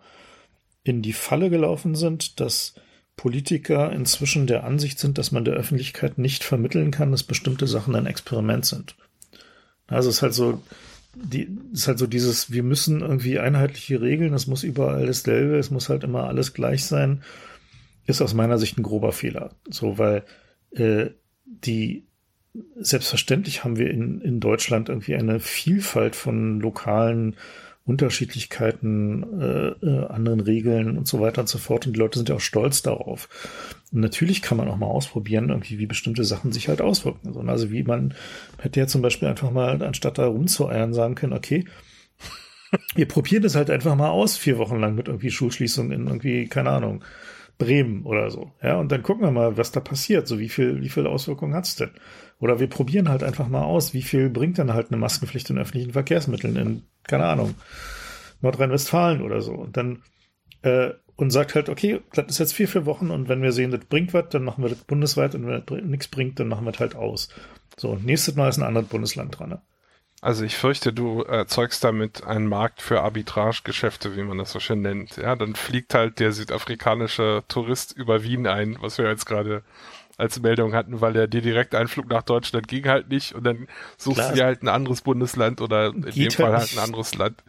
in 0.83 1.01
die 1.01 1.15
Falle 1.15 1.49
gelaufen 1.49 1.95
sind, 1.95 2.39
dass 2.41 2.75
Politiker 3.17 3.93
inzwischen 3.93 4.47
der 4.47 4.65
Ansicht 4.65 4.99
sind, 4.99 5.19
dass 5.19 5.33
man 5.33 5.45
der 5.45 5.55
Öffentlichkeit 5.55 6.19
nicht 6.19 6.45
vermitteln 6.45 6.91
kann, 6.91 7.13
dass 7.13 7.23
bestimmte 7.23 7.67
Sachen 7.67 7.95
ein 7.95 8.07
Experiment 8.07 8.65
sind. 8.65 8.97
Also 9.87 10.09
es 10.09 10.17
ist 10.17 10.23
halt 10.23 10.35
so, 10.35 10.63
die, 11.15 11.49
ist 11.73 11.89
halt 11.89 11.99
so 11.99 12.07
dieses, 12.07 12.53
wir 12.53 12.63
müssen 12.63 13.01
irgendwie 13.01 13.39
einheitliche 13.39 14.01
Regeln, 14.01 14.35
es 14.35 14.47
muss 14.47 14.63
überall 14.63 15.07
dasselbe, 15.07 15.59
es 15.59 15.71
muss 15.71 15.89
halt 15.89 16.05
immer 16.05 16.25
alles 16.25 16.55
gleich 16.55 16.85
sein, 16.85 17.23
ist 18.07 18.23
aus 18.23 18.35
meiner 18.35 18.59
Sicht 18.59 18.79
ein 18.79 18.83
grober 18.83 19.13
Fehler. 19.13 19.55
So, 19.69 19.99
weil 19.99 20.25
äh, 20.73 21.11
die 21.45 22.07
selbstverständlich 22.77 23.65
haben 23.65 23.77
wir 23.77 23.91
in, 23.91 24.21
in 24.21 24.41
Deutschland 24.41 24.89
irgendwie 24.89 25.15
eine 25.15 25.41
Vielfalt 25.41 26.17
von 26.17 26.61
lokalen 26.61 27.37
Unterschiedlichkeiten, 27.87 29.41
äh, 29.41 29.87
äh, 29.87 30.07
anderen 30.07 30.41
Regeln 30.41 30.97
und 30.99 31.09
so 31.09 31.21
weiter 31.21 31.41
und 31.41 31.49
so 31.49 31.59
fort. 31.59 31.87
Und 31.87 31.95
die 31.95 31.99
Leute 31.99 32.19
sind 32.19 32.29
ja 32.29 32.37
auch 32.37 32.41
stolz 32.41 32.83
darauf. 32.83 33.29
Und 33.93 34.01
natürlich 34.01 34.43
kann 34.43 34.59
man 34.59 34.69
auch 34.69 34.77
mal 34.77 34.87
ausprobieren, 34.87 35.49
irgendwie, 35.49 35.79
wie 35.79 35.87
bestimmte 35.87 36.25
Sachen 36.25 36.53
sich 36.53 36.69
halt 36.69 36.81
auswirken. 36.81 37.49
Also 37.49 37.71
wie 37.71 37.83
man 37.83 38.15
hätte 38.59 38.81
ja 38.81 38.87
zum 38.87 39.03
Beispiel 39.03 39.29
einfach 39.29 39.51
mal, 39.51 39.83
anstatt 39.83 40.19
da 40.19 40.27
rumzueiern, 40.27 40.95
sagen 40.95 41.15
können, 41.15 41.33
okay, 41.33 41.65
wir 42.95 43.09
probieren 43.09 43.43
das 43.43 43.57
halt 43.57 43.71
einfach 43.71 43.97
mal 43.97 44.11
aus, 44.11 44.37
vier 44.37 44.59
Wochen 44.59 44.79
lang 44.79 44.95
mit 44.95 45.09
irgendwie 45.09 45.31
Schulschließung 45.31 45.91
in 45.91 46.07
irgendwie, 46.07 46.47
keine 46.49 46.71
Ahnung, 46.71 47.05
Bremen 47.59 48.05
oder 48.05 48.31
so. 48.31 48.53
Ja, 48.63 48.79
und 48.79 48.91
dann 48.93 49.03
gucken 49.03 49.25
wir 49.25 49.31
mal, 49.31 49.57
was 49.57 49.73
da 49.73 49.81
passiert. 49.81 50.29
So, 50.29 50.39
wie 50.39 50.49
viel, 50.49 50.81
wie 50.81 50.89
viel 50.89 51.07
Auswirkungen 51.07 51.55
hat's 51.55 51.77
denn? 51.77 51.91
Oder 52.41 52.59
wir 52.59 52.69
probieren 52.69 53.09
halt 53.09 53.23
einfach 53.23 53.49
mal 53.49 53.63
aus, 53.63 53.95
wie 53.95 54.03
viel 54.03 54.31
bringt 54.31 54.59
dann 54.59 54.73
halt 54.73 54.89
eine 54.89 54.97
Maskenpflicht 54.97 55.51
in 55.51 55.59
öffentlichen 55.59 55.93
Verkehrsmitteln 55.93 56.57
in, 56.57 56.83
keine 57.05 57.27
Ahnung, 57.27 57.55
Nordrhein-Westfalen 58.41 59.21
oder 59.21 59.43
so. 59.43 59.53
Und 59.53 59.77
dann, 59.77 60.03
äh, 60.63 60.91
und 61.17 61.31
sagt 61.31 61.55
halt, 61.55 61.69
okay, 61.69 62.01
das 62.15 62.27
ist 62.29 62.39
jetzt 62.39 62.55
vier, 62.55 62.67
vier 62.67 62.87
Wochen 62.87 63.11
und 63.11 63.29
wenn 63.29 63.43
wir 63.43 63.53
sehen, 63.53 63.71
das 63.71 63.85
bringt 63.85 64.15
was, 64.15 64.31
dann 64.31 64.43
machen 64.43 64.65
wir 64.65 64.71
das 64.71 64.79
bundesweit 64.79 65.35
und 65.35 65.47
wenn 65.47 65.63
das 65.65 65.85
nichts 65.85 66.09
bringt, 66.09 66.41
dann 66.41 66.49
machen 66.49 66.65
wir 66.65 66.73
das 66.73 66.81
halt 66.81 66.97
aus. 66.97 67.29
So, 67.77 67.91
und 67.91 68.07
nächstes 68.07 68.37
Mal 68.37 68.49
ist 68.49 68.57
ein 68.57 68.65
anderes 68.65 68.89
Bundesland 68.89 69.39
dran. 69.39 69.51
Ne? 69.51 69.63
Also 70.23 70.45
ich 70.45 70.57
fürchte, 70.57 70.95
du 70.95 71.23
erzeugst 71.23 71.85
damit 71.85 72.25
einen 72.25 72.47
Markt 72.47 72.83
für 72.83 73.03
Arbitragegeschäfte, 73.03 74.17
wie 74.17 74.23
man 74.23 74.39
das 74.39 74.53
so 74.53 74.61
schön 74.61 74.83
nennt. 74.83 75.17
Ja, 75.17 75.37
dann 75.37 75.55
fliegt 75.55 75.95
halt 75.95 76.21
der 76.21 76.33
südafrikanische 76.33 77.43
Tourist 77.49 77.93
über 77.97 78.23
Wien 78.23 78.47
ein, 78.47 78.77
was 78.81 78.97
wir 78.97 79.09
jetzt 79.09 79.27
gerade 79.27 79.63
als 80.21 80.41
Meldung 80.41 80.75
hatten, 80.75 81.01
weil 81.01 81.13
der 81.13 81.27
dir 81.27 81.41
direkt 81.41 81.75
Einflug 81.75 82.09
nach 82.09 82.23
Deutschland 82.23 82.69
ging 82.69 82.87
halt 82.87 83.09
nicht 83.09 83.35
und 83.35 83.45
dann 83.45 83.67
suchst 83.97 84.19
Klar, 84.19 84.29
du 84.31 84.35
dir 84.37 84.45
halt 84.45 84.63
ein 84.63 84.69
anderes 84.69 85.01
Bundesland 85.01 85.61
oder 85.61 85.89
in 85.89 86.03
dem 86.03 86.13
halt 86.13 86.33
Fall 86.35 86.57
halt 86.57 86.73
ein 86.73 86.79
anderes 86.79 87.15
Land. 87.15 87.43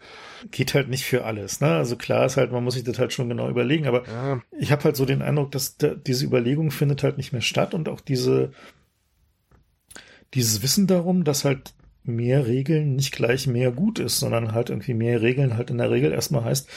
Geht 0.49 0.73
halt 0.73 0.89
nicht 0.89 1.05
für 1.05 1.25
alles, 1.25 1.61
ne? 1.61 1.75
Also 1.75 1.95
klar 1.95 2.25
ist 2.25 2.37
halt, 2.37 2.51
man 2.51 2.63
muss 2.63 2.73
sich 2.73 2.83
das 2.83 2.97
halt 2.97 3.13
schon 3.13 3.29
genau 3.29 3.49
überlegen, 3.49 3.85
aber 3.85 4.03
ja. 4.07 4.41
ich 4.57 4.71
habe 4.71 4.83
halt 4.85 4.95
so 4.95 5.05
den 5.05 5.21
Eindruck, 5.21 5.51
dass 5.51 5.77
da, 5.77 5.89
diese 5.89 6.25
Überlegung 6.25 6.71
findet 6.71 7.03
halt 7.03 7.17
nicht 7.17 7.31
mehr 7.31 7.41
statt 7.41 7.73
und 7.73 7.89
auch 7.89 8.01
diese 8.01 8.51
dieses 10.33 10.63
Wissen 10.63 10.87
darum, 10.87 11.23
dass 11.23 11.45
halt 11.45 11.73
mehr 12.03 12.47
Regeln 12.47 12.95
nicht 12.95 13.13
gleich 13.13 13.47
mehr 13.47 13.71
gut 13.71 13.99
ist, 13.99 14.19
sondern 14.19 14.53
halt 14.53 14.69
irgendwie 14.69 14.93
mehr 14.93 15.21
Regeln 15.21 15.57
halt 15.57 15.69
in 15.69 15.77
der 15.77 15.91
Regel 15.91 16.11
erstmal 16.11 16.45
heißt, 16.45 16.69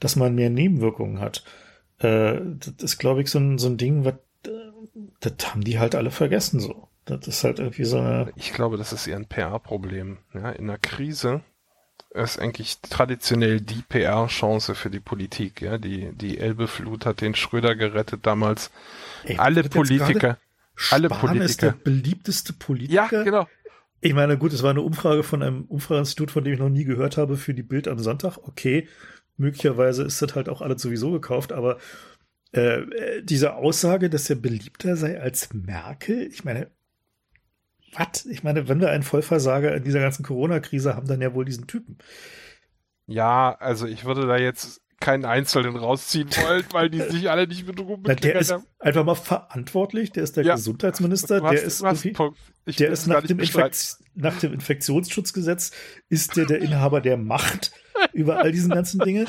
dass 0.00 0.16
man 0.16 0.34
mehr 0.34 0.50
Nebenwirkungen 0.50 1.20
hat. 1.20 1.44
Äh, 1.98 2.40
das 2.58 2.74
ist, 2.82 2.98
glaube 2.98 3.22
ich, 3.22 3.30
so 3.30 3.38
ein, 3.38 3.58
so 3.58 3.68
ein 3.68 3.76
Ding, 3.76 4.04
was 4.04 4.14
das 5.20 5.32
haben 5.48 5.64
die 5.64 5.78
halt 5.78 5.94
alle 5.94 6.10
vergessen 6.10 6.60
so. 6.60 6.88
Das 7.04 7.26
ist 7.26 7.42
halt 7.42 7.58
irgendwie 7.58 7.84
so 7.84 7.98
eine. 7.98 8.32
Ich 8.36 8.52
glaube, 8.52 8.76
das 8.76 8.92
ist 8.92 9.06
eher 9.06 9.16
ein 9.16 9.26
PR-Problem. 9.26 10.18
Ja, 10.34 10.50
in 10.50 10.68
der 10.68 10.78
Krise 10.78 11.40
ist 12.14 12.38
eigentlich 12.38 12.80
traditionell 12.80 13.60
die 13.60 13.82
PR-Chance 13.82 14.74
für 14.74 14.90
die 14.90 15.00
Politik. 15.00 15.60
Ja, 15.62 15.78
die, 15.78 16.12
die 16.12 16.38
Elbeflut 16.38 17.06
hat 17.06 17.20
den 17.20 17.34
Schröder 17.34 17.74
gerettet 17.74 18.26
damals. 18.26 18.70
Ey, 19.24 19.38
alle 19.38 19.64
Politiker, 19.64 20.38
alle 20.90 21.08
Politiker. 21.08 21.44
ist 21.44 21.62
der 21.62 21.72
beliebteste 21.72 22.52
Politiker. 22.52 23.08
Ja, 23.10 23.22
genau. 23.22 23.48
Ich 24.00 24.14
meine, 24.14 24.36
gut, 24.36 24.52
es 24.52 24.62
war 24.62 24.70
eine 24.70 24.82
Umfrage 24.82 25.22
von 25.22 25.42
einem 25.42 25.62
Umfrageinstitut, 25.62 26.30
von 26.30 26.44
dem 26.44 26.54
ich 26.54 26.58
noch 26.58 26.68
nie 26.68 26.84
gehört 26.84 27.16
habe, 27.16 27.36
für 27.36 27.54
die 27.54 27.62
Bild 27.62 27.88
am 27.88 27.98
Sonntag. 27.98 28.36
Okay, 28.38 28.88
möglicherweise 29.36 30.02
ist 30.02 30.20
das 30.20 30.34
halt 30.34 30.48
auch 30.48 30.60
alles 30.60 30.82
sowieso 30.82 31.12
gekauft, 31.12 31.52
aber 31.52 31.78
äh, 32.54 32.80
äh, 32.80 33.22
diese 33.22 33.54
Aussage, 33.54 34.10
dass 34.10 34.28
er 34.28 34.36
beliebter 34.36 34.96
sei 34.96 35.20
als 35.20 35.52
Merkel, 35.54 36.26
ich 36.26 36.44
meine, 36.44 36.70
was? 37.94 38.26
Ich 38.26 38.42
meine, 38.42 38.68
wenn 38.68 38.80
wir 38.80 38.90
einen 38.90 39.02
Vollversager 39.02 39.74
in 39.74 39.84
dieser 39.84 40.00
ganzen 40.00 40.24
Corona-Krise 40.24 40.94
haben, 40.94 41.06
dann 41.06 41.20
ja 41.20 41.34
wohl 41.34 41.44
diesen 41.44 41.66
Typen. 41.66 41.98
Ja, 43.06 43.54
also 43.58 43.86
ich 43.86 44.04
würde 44.04 44.26
da 44.26 44.36
jetzt 44.36 44.80
keinen 45.00 45.24
Einzelnen 45.24 45.76
rausziehen 45.76 46.30
wollen, 46.46 46.64
weil 46.72 46.88
die 46.88 47.00
sich 47.00 47.30
alle 47.30 47.46
nicht 47.46 47.66
mit 47.66 47.78
Ruhm 47.80 48.04
Der 48.04 48.36
ist 48.36 48.52
haben. 48.52 48.64
einfach 48.78 49.04
mal 49.04 49.14
verantwortlich, 49.14 50.12
der 50.12 50.22
ist 50.22 50.36
der 50.36 50.44
ja, 50.44 50.54
Gesundheitsminister, 50.54 51.42
hast, 51.42 51.50
der 51.50 51.62
ist, 51.62 51.82
der 52.78 52.90
ist 52.90 53.06
nach 53.06 53.22
dem, 53.22 53.40
nach 54.14 54.38
dem, 54.38 54.52
Infektionsschutzgesetz 54.52 55.72
ist 56.08 56.36
der 56.36 56.46
der 56.46 56.60
Inhaber 56.60 57.00
der 57.00 57.16
Macht 57.16 57.72
über 58.12 58.38
all 58.38 58.52
diesen 58.52 58.70
ganzen 58.70 59.00
Dinge. 59.00 59.26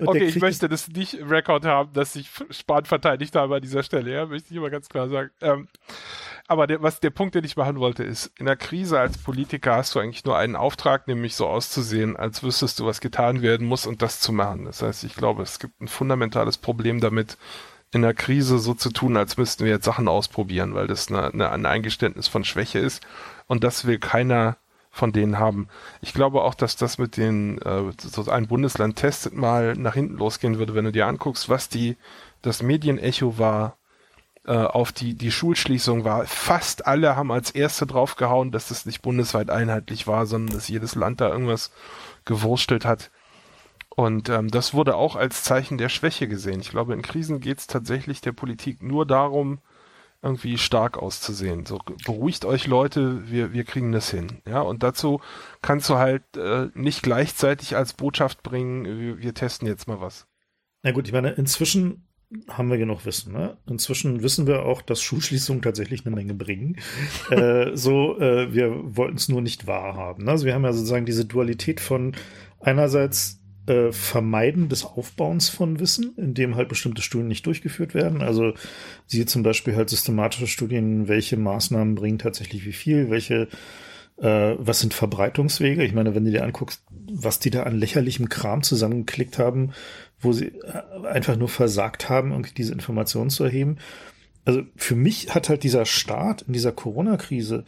Und 0.00 0.08
okay, 0.08 0.24
ich 0.24 0.40
möchte 0.40 0.68
das 0.68 0.88
nicht 0.88 1.14
im 1.14 1.28
Rekord 1.28 1.64
haben, 1.64 1.92
dass 1.92 2.16
ich 2.16 2.30
Spahn 2.50 2.84
verteidigt 2.84 3.36
habe 3.36 3.56
an 3.56 3.62
dieser 3.62 3.82
Stelle, 3.82 4.12
ja, 4.12 4.26
möchte 4.26 4.50
ich 4.50 4.56
immer 4.56 4.70
ganz 4.70 4.88
klar 4.88 5.08
sagen. 5.08 5.30
Ähm, 5.40 5.68
aber 6.46 6.66
der, 6.66 6.82
was 6.82 7.00
der 7.00 7.10
Punkt, 7.10 7.34
den 7.34 7.44
ich 7.44 7.56
machen 7.56 7.78
wollte, 7.78 8.04
ist, 8.04 8.30
in 8.38 8.46
der 8.46 8.56
Krise 8.56 9.00
als 9.00 9.16
Politiker 9.16 9.76
hast 9.76 9.94
du 9.94 9.98
eigentlich 9.98 10.24
nur 10.24 10.36
einen 10.36 10.56
Auftrag, 10.56 11.08
nämlich 11.08 11.36
so 11.36 11.46
auszusehen, 11.46 12.16
als 12.16 12.42
wüsstest 12.42 12.80
du, 12.80 12.86
was 12.86 13.00
getan 13.00 13.40
werden 13.40 13.66
muss 13.66 13.86
und 13.86 14.02
das 14.02 14.20
zu 14.20 14.32
machen. 14.32 14.66
Das 14.66 14.82
heißt, 14.82 15.04
ich 15.04 15.14
glaube, 15.14 15.42
es 15.42 15.58
gibt 15.58 15.80
ein 15.80 15.88
fundamentales 15.88 16.58
Problem 16.58 17.00
damit, 17.00 17.38
in 17.94 18.02
der 18.02 18.12
Krise 18.12 18.58
so 18.58 18.74
zu 18.74 18.90
tun, 18.90 19.16
als 19.16 19.36
müssten 19.36 19.64
wir 19.64 19.70
jetzt 19.70 19.84
Sachen 19.84 20.08
ausprobieren, 20.08 20.74
weil 20.74 20.88
das 20.88 21.08
eine, 21.08 21.32
eine, 21.32 21.50
ein 21.50 21.64
Eingeständnis 21.64 22.28
von 22.28 22.44
Schwäche 22.44 22.80
ist. 22.80 23.06
Und 23.46 23.62
das 23.62 23.86
will 23.86 23.98
keiner 23.98 24.56
von 24.94 25.10
denen 25.12 25.40
haben. 25.40 25.66
Ich 26.00 26.14
glaube 26.14 26.42
auch, 26.42 26.54
dass 26.54 26.76
das 26.76 26.98
mit 26.98 27.16
den, 27.16 27.60
äh, 27.62 27.90
so 27.98 28.30
ein 28.30 28.46
Bundesland 28.46 28.94
testet 28.94 29.34
mal 29.34 29.74
nach 29.74 29.94
hinten 29.94 30.16
losgehen 30.16 30.58
würde, 30.58 30.76
wenn 30.76 30.84
du 30.84 30.92
dir 30.92 31.08
anguckst, 31.08 31.48
was 31.48 31.68
die, 31.68 31.96
das 32.42 32.62
Medienecho 32.62 33.36
war, 33.36 33.76
äh, 34.46 34.52
auf 34.52 34.92
die, 34.92 35.14
die 35.14 35.32
Schulschließung 35.32 36.04
war. 36.04 36.26
Fast 36.26 36.86
alle 36.86 37.16
haben 37.16 37.32
als 37.32 37.50
erste 37.50 37.86
draufgehauen, 37.86 38.52
dass 38.52 38.68
das 38.68 38.86
nicht 38.86 39.02
bundesweit 39.02 39.50
einheitlich 39.50 40.06
war, 40.06 40.26
sondern 40.26 40.54
dass 40.54 40.68
jedes 40.68 40.94
Land 40.94 41.20
da 41.20 41.28
irgendwas 41.28 41.72
gewurstelt 42.24 42.84
hat. 42.84 43.10
Und 43.88 44.28
ähm, 44.28 44.48
das 44.48 44.74
wurde 44.74 44.94
auch 44.94 45.16
als 45.16 45.42
Zeichen 45.42 45.76
der 45.76 45.88
Schwäche 45.88 46.28
gesehen. 46.28 46.60
Ich 46.60 46.70
glaube, 46.70 46.94
in 46.94 47.02
Krisen 47.02 47.40
geht 47.40 47.58
es 47.58 47.66
tatsächlich 47.66 48.20
der 48.20 48.32
Politik 48.32 48.80
nur 48.80 49.06
darum, 49.06 49.58
irgendwie 50.24 50.58
stark 50.58 50.98
auszusehen. 50.98 51.66
So, 51.66 51.78
beruhigt 52.04 52.44
euch 52.44 52.66
Leute, 52.66 53.30
wir, 53.30 53.52
wir 53.52 53.64
kriegen 53.64 53.92
das 53.92 54.10
hin. 54.10 54.38
Ja, 54.48 54.60
und 54.62 54.82
dazu 54.82 55.20
kannst 55.62 55.88
du 55.90 55.96
halt 55.96 56.22
äh, 56.36 56.68
nicht 56.74 57.02
gleichzeitig 57.02 57.76
als 57.76 57.92
Botschaft 57.92 58.42
bringen, 58.42 58.84
wir, 58.84 59.18
wir 59.18 59.34
testen 59.34 59.68
jetzt 59.68 59.86
mal 59.86 60.00
was. 60.00 60.26
Na 60.82 60.92
gut, 60.92 61.06
ich 61.06 61.12
meine, 61.12 61.30
inzwischen 61.32 62.06
haben 62.48 62.70
wir 62.70 62.78
genug 62.78 63.04
Wissen. 63.06 63.32
Ne? 63.32 63.56
Inzwischen 63.68 64.22
wissen 64.22 64.46
wir 64.46 64.64
auch, 64.64 64.82
dass 64.82 65.02
Schulschließungen 65.02 65.62
tatsächlich 65.62 66.04
eine 66.04 66.14
Menge 66.14 66.34
bringen. 66.34 66.76
äh, 67.30 67.76
so, 67.76 68.18
äh, 68.18 68.52
wir 68.52 68.96
wollten 68.96 69.16
es 69.16 69.28
nur 69.28 69.42
nicht 69.42 69.66
wahrhaben. 69.66 70.24
Ne? 70.24 70.30
Also 70.30 70.46
wir 70.46 70.54
haben 70.54 70.64
ja 70.64 70.72
sozusagen 70.72 71.06
diese 71.06 71.26
Dualität 71.26 71.80
von 71.80 72.14
einerseits 72.60 73.43
äh, 73.66 73.92
Vermeiden 73.92 74.68
des 74.68 74.84
Aufbauens 74.84 75.48
von 75.48 75.80
Wissen, 75.80 76.14
indem 76.16 76.56
halt 76.56 76.68
bestimmte 76.68 77.02
Studien 77.02 77.28
nicht 77.28 77.46
durchgeführt 77.46 77.94
werden. 77.94 78.22
Also 78.22 78.54
siehe 79.06 79.26
zum 79.26 79.42
Beispiel 79.42 79.76
halt 79.76 79.90
systematische 79.90 80.46
Studien, 80.46 81.08
welche 81.08 81.36
Maßnahmen 81.36 81.94
bringen 81.94 82.18
tatsächlich 82.18 82.66
wie 82.66 82.72
viel, 82.72 83.10
welche 83.10 83.48
äh, 84.16 84.54
was 84.58 84.80
sind 84.80 84.94
Verbreitungswege? 84.94 85.84
Ich 85.84 85.92
meine, 85.92 86.14
wenn 86.14 86.24
du 86.24 86.30
dir 86.30 86.44
anguckst, 86.44 86.82
was 87.10 87.38
die 87.38 87.50
da 87.50 87.64
an 87.64 87.78
lächerlichem 87.78 88.28
Kram 88.28 88.62
zusammengeklickt 88.62 89.38
haben, 89.38 89.72
wo 90.20 90.32
sie 90.32 90.46
äh, 90.46 91.06
einfach 91.06 91.36
nur 91.36 91.48
versagt 91.48 92.08
haben, 92.08 92.30
irgendwie 92.30 92.54
diese 92.54 92.72
Informationen 92.72 93.30
zu 93.30 93.44
erheben. 93.44 93.78
Also 94.44 94.62
für 94.76 94.94
mich 94.94 95.34
hat 95.34 95.48
halt 95.48 95.62
dieser 95.62 95.86
Start 95.86 96.42
in 96.42 96.52
dieser 96.52 96.72
Corona-Krise 96.72 97.64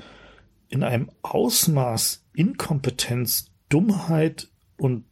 in 0.68 0.82
einem 0.82 1.10
Ausmaß 1.22 2.24
Inkompetenz, 2.34 3.46
Dummheit 3.68 4.48
und 4.76 5.04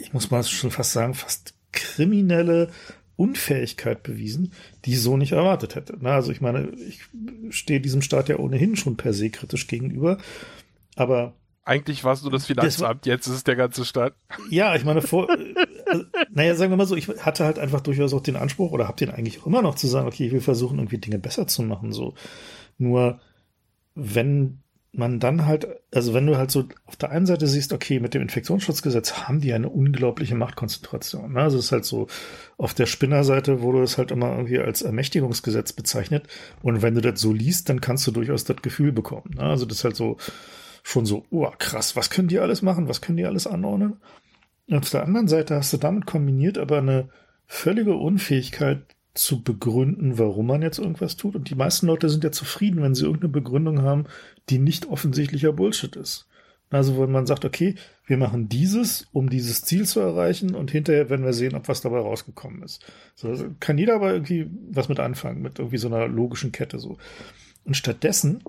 ich 0.00 0.12
muss 0.12 0.30
mal 0.30 0.42
schon 0.44 0.70
fast 0.70 0.92
sagen, 0.92 1.14
fast 1.14 1.54
kriminelle 1.72 2.70
Unfähigkeit 3.16 4.02
bewiesen, 4.02 4.52
die 4.84 4.92
ich 4.92 5.00
so 5.00 5.16
nicht 5.16 5.32
erwartet 5.32 5.74
hätte. 5.74 5.98
also 6.02 6.30
ich 6.30 6.40
meine, 6.40 6.70
ich 6.70 7.00
stehe 7.50 7.80
diesem 7.80 8.02
Staat 8.02 8.28
ja 8.28 8.38
ohnehin 8.38 8.76
schon 8.76 8.96
per 8.96 9.12
se 9.12 9.30
kritisch 9.30 9.66
gegenüber, 9.66 10.18
aber 10.94 11.34
eigentlich 11.64 12.02
warst 12.02 12.24
du 12.24 12.30
das 12.30 12.46
Finanzamt, 12.46 13.04
jetzt 13.04 13.26
ist 13.26 13.34
es 13.34 13.44
der 13.44 13.56
ganze 13.56 13.84
Staat. 13.84 14.14
Ja, 14.48 14.74
ich 14.74 14.86
meine, 14.86 15.02
vor, 15.02 15.28
also, 15.86 16.04
naja, 16.30 16.54
sagen 16.54 16.72
wir 16.72 16.78
mal 16.78 16.86
so, 16.86 16.96
ich 16.96 17.08
hatte 17.08 17.44
halt 17.44 17.58
einfach 17.58 17.82
durchaus 17.82 18.14
auch 18.14 18.22
den 18.22 18.36
Anspruch 18.36 18.72
oder 18.72 18.88
habe 18.88 18.96
den 18.96 19.10
eigentlich 19.10 19.42
auch 19.42 19.46
immer 19.46 19.60
noch 19.60 19.74
zu 19.74 19.86
sagen, 19.86 20.08
okay, 20.08 20.26
ich 20.26 20.32
will 20.32 20.40
versuchen, 20.40 20.78
irgendwie 20.78 20.96
Dinge 20.96 21.18
besser 21.18 21.46
zu 21.46 21.62
machen, 21.62 21.92
so. 21.92 22.14
Nur, 22.78 23.20
wenn 23.94 24.62
man 24.92 25.20
dann 25.20 25.46
halt, 25.46 25.68
also 25.92 26.14
wenn 26.14 26.26
du 26.26 26.36
halt 26.36 26.50
so 26.50 26.64
auf 26.86 26.96
der 26.96 27.10
einen 27.10 27.26
Seite 27.26 27.46
siehst, 27.46 27.72
okay, 27.72 28.00
mit 28.00 28.14
dem 28.14 28.22
Infektionsschutzgesetz 28.22 29.12
haben 29.12 29.40
die 29.40 29.52
eine 29.52 29.68
unglaubliche 29.68 30.34
Machtkonzentration. 30.34 31.34
Ne? 31.34 31.40
Also 31.42 31.58
es 31.58 31.66
ist 31.66 31.72
halt 31.72 31.84
so, 31.84 32.06
auf 32.56 32.74
der 32.74 32.86
Spinnerseite 32.86 33.60
wurde 33.60 33.82
es 33.82 33.98
halt 33.98 34.10
immer 34.10 34.30
irgendwie 34.32 34.58
als 34.58 34.82
Ermächtigungsgesetz 34.82 35.72
bezeichnet. 35.72 36.26
Und 36.62 36.80
wenn 36.80 36.94
du 36.94 37.02
das 37.02 37.20
so 37.20 37.32
liest, 37.32 37.68
dann 37.68 37.80
kannst 37.80 38.06
du 38.06 38.12
durchaus 38.12 38.44
das 38.44 38.62
Gefühl 38.62 38.92
bekommen. 38.92 39.34
Ne? 39.36 39.42
Also 39.42 39.66
das 39.66 39.78
ist 39.78 39.84
halt 39.84 39.96
so, 39.96 40.16
schon 40.82 41.04
so, 41.04 41.26
oh 41.30 41.50
krass, 41.58 41.94
was 41.94 42.08
können 42.08 42.28
die 42.28 42.38
alles 42.38 42.62
machen, 42.62 42.88
was 42.88 43.02
können 43.02 43.18
die 43.18 43.26
alles 43.26 43.46
anordnen? 43.46 43.98
Und 44.68 44.78
auf 44.78 44.90
der 44.90 45.04
anderen 45.04 45.28
Seite 45.28 45.56
hast 45.56 45.72
du 45.72 45.76
damit 45.76 46.06
kombiniert 46.06 46.56
aber 46.56 46.78
eine 46.78 47.10
völlige 47.46 47.94
Unfähigkeit, 47.94 48.82
zu 49.18 49.42
begründen, 49.42 50.16
warum 50.18 50.46
man 50.46 50.62
jetzt 50.62 50.78
irgendwas 50.78 51.16
tut. 51.16 51.34
Und 51.34 51.50
die 51.50 51.56
meisten 51.56 51.86
Leute 51.88 52.08
sind 52.08 52.22
ja 52.22 52.30
zufrieden, 52.30 52.82
wenn 52.82 52.94
sie 52.94 53.04
irgendeine 53.04 53.32
Begründung 53.32 53.82
haben, 53.82 54.04
die 54.50 54.58
nicht 54.58 54.86
offensichtlicher 54.86 55.52
Bullshit 55.52 55.96
ist. 55.96 56.26
Also 56.70 57.00
wenn 57.00 57.10
man 57.10 57.26
sagt, 57.26 57.44
okay, 57.44 57.76
wir 58.06 58.18
machen 58.18 58.48
dieses, 58.48 59.06
um 59.12 59.30
dieses 59.30 59.62
Ziel 59.62 59.86
zu 59.86 60.00
erreichen 60.00 60.54
und 60.54 60.70
hinterher 60.70 61.08
werden 61.08 61.24
wir 61.24 61.32
sehen, 61.32 61.54
ob 61.54 61.68
was 61.68 61.80
dabei 61.80 61.98
rausgekommen 61.98 62.62
ist. 62.62 62.84
So 63.14 63.28
also 63.28 63.46
kann 63.58 63.78
jeder 63.78 63.94
aber 63.94 64.12
irgendwie 64.12 64.50
was 64.70 64.88
mit 64.88 65.00
anfangen, 65.00 65.40
mit 65.40 65.58
irgendwie 65.58 65.78
so 65.78 65.88
einer 65.88 66.06
logischen 66.08 66.52
Kette 66.52 66.78
so. 66.78 66.98
Und 67.64 67.76
stattdessen 67.76 68.42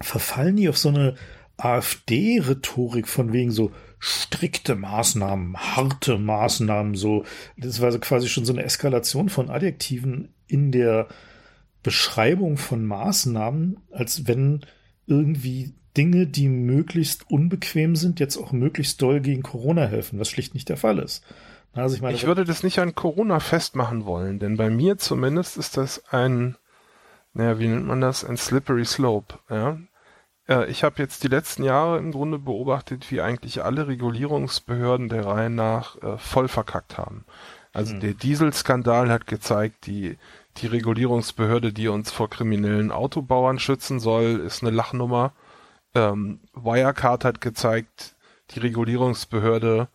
verfallen 0.00 0.56
die 0.56 0.68
auf 0.68 0.78
so 0.78 0.88
eine 0.88 1.14
AfD-Rhetorik 1.58 3.06
von 3.06 3.32
wegen 3.32 3.52
so, 3.52 3.70
strikte 4.00 4.74
Maßnahmen, 4.74 5.56
harte 5.56 6.18
Maßnahmen, 6.18 6.96
so. 6.96 7.24
Das 7.56 7.80
war 7.80 7.92
so 7.92 8.00
quasi 8.00 8.28
schon 8.28 8.44
so 8.44 8.52
eine 8.52 8.64
Eskalation 8.64 9.28
von 9.28 9.48
Adjektiven 9.48 10.34
in 10.48 10.72
der 10.72 11.06
Beschreibung 11.84 12.56
von 12.56 12.84
Maßnahmen, 12.84 13.78
als 13.92 14.26
wenn 14.26 14.66
irgendwie 15.06 15.74
Dinge, 15.96 16.26
die 16.26 16.48
möglichst 16.48 17.30
unbequem 17.30 17.96
sind, 17.96 18.20
jetzt 18.20 18.36
auch 18.36 18.52
möglichst 18.52 19.02
doll 19.02 19.20
gegen 19.20 19.42
Corona 19.42 19.84
helfen, 19.84 20.18
was 20.18 20.28
schlicht 20.28 20.54
nicht 20.54 20.68
der 20.68 20.76
Fall 20.76 20.98
ist. 20.98 21.22
Also 21.74 21.94
ich, 21.96 22.02
meine, 22.02 22.14
ich 22.14 22.26
würde 22.26 22.44
das 22.44 22.62
nicht 22.62 22.78
an 22.78 22.94
Corona 22.94 23.40
festmachen 23.40 24.04
wollen, 24.04 24.38
denn 24.38 24.56
bei 24.56 24.68
mir 24.68 24.98
zumindest 24.98 25.56
ist 25.56 25.76
das 25.76 26.04
ein, 26.10 26.56
naja, 27.32 27.58
wie 27.58 27.68
nennt 27.68 27.86
man 27.86 28.00
das? 28.00 28.24
Ein 28.24 28.36
slippery 28.36 28.84
slope, 28.84 29.38
ja. 29.48 29.78
Äh, 30.48 30.70
ich 30.70 30.84
habe 30.84 30.96
jetzt 30.98 31.24
die 31.24 31.28
letzten 31.28 31.64
Jahre 31.64 31.98
im 31.98 32.12
Grunde 32.12 32.38
beobachtet, 32.38 33.10
wie 33.10 33.20
eigentlich 33.20 33.64
alle 33.64 33.88
Regulierungsbehörden 33.88 35.08
der 35.08 35.26
Reihe 35.26 35.50
nach 35.50 35.96
äh, 36.02 36.18
voll 36.18 36.48
verkackt 36.48 36.98
haben. 36.98 37.24
Also 37.72 37.94
mhm. 37.94 38.00
der 38.00 38.14
Dieselskandal 38.14 39.10
hat 39.10 39.26
gezeigt, 39.26 39.86
die, 39.86 40.18
die 40.58 40.66
Regulierungsbehörde, 40.66 41.72
die 41.72 41.88
uns 41.88 42.10
vor 42.10 42.28
kriminellen 42.28 42.90
Autobauern 42.92 43.58
schützen 43.58 44.00
soll, 44.00 44.40
ist 44.40 44.62
eine 44.62 44.70
Lachnummer. 44.70 45.32
Ähm, 45.94 46.40
Wirecard 46.54 47.24
hat 47.24 47.40
gezeigt, 47.40 48.16
die 48.50 48.60
Regulierungsbehörde, 48.60 49.88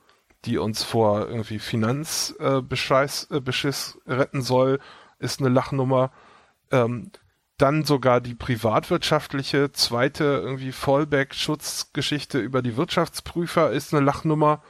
die 0.45 0.57
uns 0.57 0.83
vor 0.83 1.27
irgendwie 1.27 1.59
Finanzbeschiss 1.59 3.27
äh, 3.31 3.39
Beschiss 3.39 3.99
retten 4.07 4.41
soll, 4.41 4.79
ist 5.19 5.39
eine 5.39 5.49
Lachnummer. 5.49 6.11
Ähm, 6.71 7.11
dann 7.57 7.83
sogar 7.85 8.21
die 8.21 8.35
privatwirtschaftliche 8.35 9.71
zweite 9.71 10.23
irgendwie 10.23 10.71
Fallback-Schutzgeschichte 10.71 12.39
über 12.39 12.61
die 12.61 12.77
Wirtschaftsprüfer 12.77 13.71
ist 13.71 13.93
eine 13.93 14.05
Lachnummer. 14.05 14.61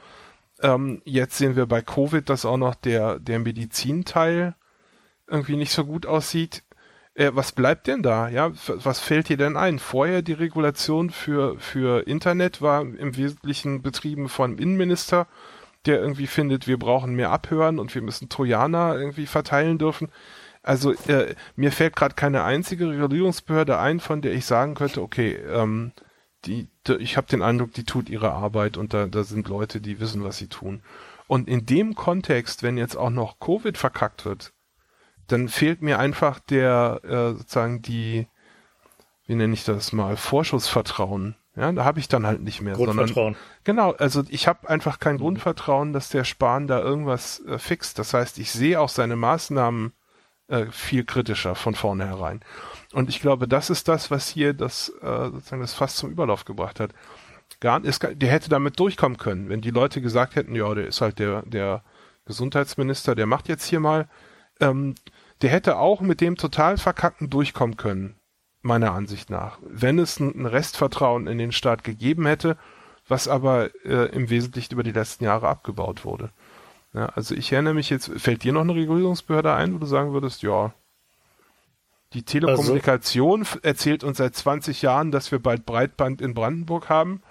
Ähm, 0.60 1.02
jetzt 1.04 1.36
sehen 1.36 1.54
wir 1.54 1.66
bei 1.66 1.82
Covid, 1.82 2.28
dass 2.28 2.46
auch 2.46 2.56
noch 2.56 2.74
der, 2.74 3.18
der 3.18 3.38
Medizinteil 3.40 4.54
irgendwie 5.28 5.56
nicht 5.56 5.72
so 5.72 5.84
gut 5.84 6.06
aussieht. 6.06 6.62
Äh, 7.14 7.30
was 7.34 7.52
bleibt 7.52 7.86
denn 7.86 8.02
da? 8.02 8.28
Ja, 8.28 8.52
was 8.66 9.00
fällt 9.00 9.28
dir 9.28 9.36
denn 9.36 9.56
ein? 9.56 9.78
Vorher 9.78 10.22
die 10.22 10.32
Regulation 10.32 11.10
für, 11.10 11.58
für 11.58 12.06
Internet 12.06 12.62
war 12.62 12.82
im 12.82 13.16
Wesentlichen 13.16 13.82
betrieben 13.82 14.28
von 14.28 14.58
Innenminister, 14.58 15.26
der 15.86 16.00
irgendwie 16.00 16.26
findet, 16.26 16.66
wir 16.66 16.78
brauchen 16.78 17.14
mehr 17.14 17.30
Abhören 17.30 17.78
und 17.78 17.94
wir 17.94 18.02
müssen 18.02 18.28
Trojaner 18.28 18.96
irgendwie 18.96 19.26
verteilen 19.26 19.78
dürfen. 19.78 20.08
Also 20.62 20.92
äh, 21.06 21.34
mir 21.56 21.72
fällt 21.72 21.96
gerade 21.96 22.14
keine 22.14 22.44
einzige 22.44 22.88
Regulierungsbehörde 22.88 23.78
ein, 23.78 24.00
von 24.00 24.20
der 24.20 24.32
ich 24.32 24.44
sagen 24.44 24.74
könnte, 24.74 25.02
okay, 25.02 25.34
ähm, 25.50 25.92
die, 26.44 26.68
ich 26.98 27.16
habe 27.16 27.26
den 27.26 27.42
Eindruck, 27.42 27.72
die 27.72 27.84
tut 27.84 28.08
ihre 28.08 28.32
Arbeit 28.32 28.76
und 28.76 28.94
da, 28.94 29.06
da 29.06 29.24
sind 29.24 29.48
Leute, 29.48 29.80
die 29.80 29.98
wissen, 30.00 30.24
was 30.24 30.36
sie 30.36 30.48
tun. 30.48 30.82
Und 31.26 31.48
in 31.48 31.66
dem 31.66 31.94
Kontext, 31.94 32.62
wenn 32.62 32.78
jetzt 32.78 32.96
auch 32.96 33.10
noch 33.10 33.40
Covid 33.40 33.76
verkackt 33.76 34.24
wird, 34.24 34.52
dann 35.28 35.48
fehlt 35.48 35.82
mir 35.82 35.98
einfach 35.98 36.40
der 36.40 37.00
äh, 37.04 37.38
sozusagen 37.38 37.82
die, 37.82 38.26
wie 39.26 39.34
nenne 39.34 39.54
ich 39.54 39.64
das 39.64 39.92
mal, 39.92 40.16
Vorschussvertrauen. 40.16 41.36
Ja, 41.54 41.72
da 41.72 41.84
habe 41.84 41.98
ich 41.98 42.06
dann 42.08 42.24
halt 42.26 42.40
nicht 42.40 42.60
mehr. 42.60 42.74
Grundvertrauen. 42.74 43.34
Sondern, 43.34 43.36
genau, 43.64 43.92
also 43.92 44.22
ich 44.28 44.46
habe 44.46 44.68
einfach 44.70 45.00
kein 45.00 45.18
Grundvertrauen, 45.18 45.92
dass 45.92 46.08
der 46.08 46.24
Spahn 46.24 46.68
da 46.68 46.80
irgendwas 46.80 47.44
äh, 47.46 47.58
fixt. 47.58 47.98
Das 47.98 48.14
heißt, 48.14 48.38
ich 48.38 48.52
sehe 48.52 48.80
auch 48.80 48.88
seine 48.88 49.16
Maßnahmen 49.16 49.92
äh, 50.48 50.66
viel 50.70 51.04
kritischer 51.04 51.54
von 51.56 51.74
vornherein. 51.74 52.40
Und 52.92 53.08
ich 53.08 53.20
glaube, 53.20 53.48
das 53.48 53.70
ist 53.70 53.88
das, 53.88 54.10
was 54.10 54.28
hier 54.28 54.54
das 54.54 54.88
äh, 55.02 55.30
sozusagen 55.30 55.60
das 55.60 55.74
fast 55.74 55.96
zum 55.96 56.10
Überlauf 56.10 56.44
gebracht 56.44 56.80
hat. 56.80 56.92
gar 57.60 57.84
ist, 57.84 58.02
der 58.02 58.30
hätte 58.30 58.48
damit 58.48 58.78
durchkommen 58.78 59.18
können, 59.18 59.48
wenn 59.48 59.60
die 59.60 59.70
Leute 59.70 60.00
gesagt 60.00 60.36
hätten, 60.36 60.54
ja, 60.54 60.72
der 60.74 60.86
ist 60.86 61.00
halt 61.00 61.18
der, 61.18 61.42
der 61.42 61.82
Gesundheitsminister, 62.24 63.14
der 63.14 63.26
macht 63.26 63.48
jetzt 63.48 63.64
hier 63.64 63.80
mal, 63.80 64.08
ähm, 64.60 64.94
der 65.42 65.50
hätte 65.50 65.78
auch 65.78 66.00
mit 66.00 66.20
dem 66.20 66.36
total 66.36 66.78
verkackten 66.78 67.30
durchkommen 67.30 67.76
können, 67.76 68.16
meiner 68.62 68.92
Ansicht 68.92 69.30
nach. 69.30 69.58
Wenn 69.62 69.98
es 69.98 70.18
ein, 70.18 70.46
Restvertrauen 70.46 71.26
in 71.26 71.38
den 71.38 71.52
Staat 71.52 71.84
gegeben 71.84 72.26
hätte, 72.26 72.56
was 73.06 73.28
aber 73.28 73.70
äh, 73.84 74.06
im 74.12 74.30
Wesentlichen 74.30 74.74
über 74.74 74.82
die 74.82 74.92
letzten 74.92 75.24
Jahre 75.24 75.48
abgebaut 75.48 76.04
wurde. 76.04 76.30
Ja, 76.92 77.06
also 77.06 77.34
ich 77.34 77.52
erinnere 77.52 77.74
mich 77.74 77.90
jetzt, 77.90 78.10
fällt 78.16 78.44
dir 78.44 78.52
noch 78.52 78.62
eine 78.62 78.74
Regulierungsbehörde 78.74 79.54
ein, 79.54 79.74
wo 79.74 79.78
du 79.78 79.86
sagen 79.86 80.12
würdest, 80.12 80.42
ja, 80.42 80.72
die 82.14 82.22
Telekommunikation 82.22 83.40
also, 83.40 83.58
erzählt 83.60 84.02
uns 84.02 84.16
seit 84.18 84.34
20 84.34 84.80
Jahren, 84.80 85.10
dass 85.10 85.30
wir 85.30 85.38
bald 85.38 85.66
Breitband 85.66 86.22
in 86.22 86.32
Brandenburg 86.32 86.88
haben. 86.88 87.22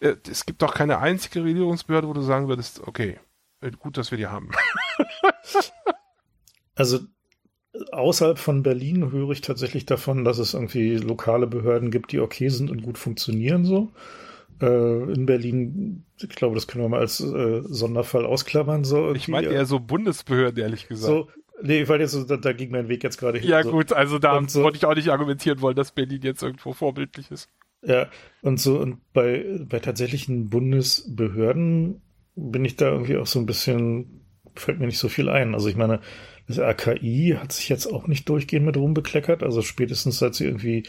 Äh, 0.00 0.16
es 0.28 0.46
gibt 0.46 0.62
doch 0.62 0.74
keine 0.74 0.98
einzige 0.98 1.40
Regulierungsbehörde, 1.40 2.08
wo 2.08 2.12
du 2.12 2.22
sagen 2.22 2.48
würdest, 2.48 2.86
okay, 2.86 3.20
äh, 3.60 3.70
gut, 3.70 3.96
dass 3.96 4.10
wir 4.10 4.18
die 4.18 4.26
haben. 4.26 4.50
also 6.74 6.98
außerhalb 7.92 8.38
von 8.38 8.62
Berlin 8.62 9.12
höre 9.12 9.30
ich 9.30 9.40
tatsächlich 9.40 9.86
davon, 9.86 10.24
dass 10.24 10.38
es 10.38 10.54
irgendwie 10.54 10.96
lokale 10.96 11.46
Behörden 11.46 11.90
gibt, 11.90 12.12
die 12.12 12.20
okay 12.20 12.48
sind 12.48 12.70
und 12.70 12.82
gut 12.82 12.98
funktionieren 12.98 13.64
so. 13.64 13.90
Äh, 14.60 15.12
in 15.12 15.26
Berlin, 15.26 16.04
ich 16.20 16.28
glaube, 16.30 16.54
das 16.54 16.66
können 16.66 16.84
wir 16.84 16.88
mal 16.88 17.00
als 17.00 17.20
äh, 17.20 17.62
Sonderfall 17.62 18.26
ausklammern. 18.26 18.84
So 18.84 19.14
ich 19.14 19.28
meine 19.28 19.48
eher 19.48 19.66
so 19.66 19.80
Bundesbehörden, 19.80 20.62
ehrlich 20.62 20.88
gesagt. 20.88 21.06
So, 21.06 21.28
nee, 21.62 21.88
weil 21.88 22.00
jetzt, 22.00 22.30
da, 22.30 22.36
da 22.36 22.52
ging 22.52 22.70
mein 22.70 22.88
Weg 22.88 23.02
jetzt 23.02 23.18
gerade 23.18 23.38
hin. 23.38 23.48
Ja 23.48 23.62
so. 23.62 23.70
gut, 23.70 23.92
also 23.92 24.18
da 24.18 24.40
so, 24.46 24.62
wollte 24.62 24.76
ich 24.76 24.84
auch 24.84 24.94
nicht 24.94 25.08
argumentieren 25.08 25.60
wollen, 25.60 25.76
dass 25.76 25.92
Berlin 25.92 26.20
jetzt 26.22 26.42
irgendwo 26.42 26.72
vorbildlich 26.72 27.30
ist. 27.30 27.48
Ja, 27.82 28.08
und 28.42 28.60
so, 28.60 28.78
und 28.78 28.98
bei, 29.14 29.60
bei 29.66 29.78
tatsächlichen 29.78 30.50
Bundesbehörden 30.50 32.02
bin 32.34 32.64
ich 32.64 32.76
da 32.76 32.90
irgendwie 32.90 33.16
auch 33.16 33.26
so 33.26 33.38
ein 33.38 33.46
bisschen, 33.46 34.26
fällt 34.54 34.80
mir 34.80 34.86
nicht 34.86 34.98
so 34.98 35.08
viel 35.08 35.30
ein. 35.30 35.54
Also 35.54 35.68
ich 35.68 35.76
meine, 35.76 36.00
das 36.50 36.58
RKI 36.58 37.36
hat 37.40 37.52
sich 37.52 37.68
jetzt 37.68 37.86
auch 37.86 38.06
nicht 38.06 38.28
durchgehend 38.28 38.66
mit 38.66 38.76
rumbekleckert. 38.76 39.42
Also 39.42 39.62
spätestens 39.62 40.18
seit 40.18 40.34
sie 40.34 40.44
irgendwie 40.44 40.84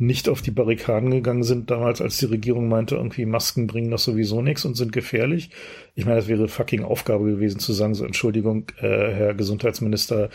nicht 0.00 0.30
auf 0.30 0.40
die 0.40 0.50
Barrikaden 0.50 1.10
gegangen 1.10 1.42
sind, 1.42 1.70
damals 1.70 2.00
als 2.00 2.16
die 2.16 2.24
Regierung 2.24 2.68
meinte, 2.68 2.96
irgendwie 2.96 3.26
Masken 3.26 3.66
bringen 3.66 3.90
das 3.90 4.04
sowieso 4.04 4.40
nichts 4.40 4.64
und 4.64 4.74
sind 4.74 4.92
gefährlich. 4.92 5.50
Ich 5.94 6.06
meine, 6.06 6.16
das 6.16 6.26
wäre 6.26 6.48
fucking 6.48 6.82
Aufgabe 6.82 7.26
gewesen 7.26 7.60
zu 7.60 7.74
sagen, 7.74 7.94
so 7.94 8.06
Entschuldigung, 8.06 8.70
äh, 8.78 9.12
Herr 9.12 9.34
Gesundheitsminister, 9.34 10.30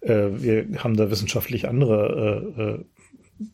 äh, 0.00 0.26
wir 0.30 0.66
haben 0.78 0.96
da 0.96 1.12
wissenschaftlich 1.12 1.68
andere 1.68 2.52
äh, 2.58 2.62
äh, 2.62 2.84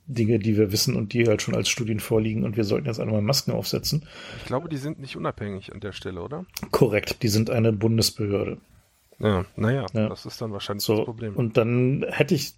Dinge, 0.06 0.38
die 0.38 0.56
wir 0.56 0.72
wissen 0.72 0.96
und 0.96 1.12
die 1.12 1.26
halt 1.26 1.42
schon 1.42 1.54
als 1.54 1.68
Studien 1.68 2.00
vorliegen 2.00 2.44
und 2.44 2.56
wir 2.56 2.64
sollten 2.64 2.87
jetzt 2.87 3.00
einmal 3.00 3.20
Masken 3.20 3.52
aufsetzen. 3.52 4.06
Ich 4.38 4.46
glaube, 4.46 4.70
die 4.70 4.78
sind 4.78 4.98
nicht 4.98 5.16
unabhängig 5.16 5.74
an 5.74 5.80
der 5.80 5.92
Stelle, 5.92 6.22
oder? 6.22 6.46
Korrekt, 6.70 7.22
die 7.22 7.28
sind 7.28 7.50
eine 7.50 7.72
Bundesbehörde. 7.72 8.59
Ja, 9.20 9.44
naja, 9.56 9.87
ja. 9.92 10.09
das 10.09 10.26
ist 10.26 10.40
dann 10.40 10.52
wahrscheinlich 10.52 10.85
so, 10.85 10.96
das 10.96 11.04
Problem. 11.04 11.37
Und 11.37 11.56
dann 11.56 12.04
hätte 12.09 12.35
ich, 12.35 12.54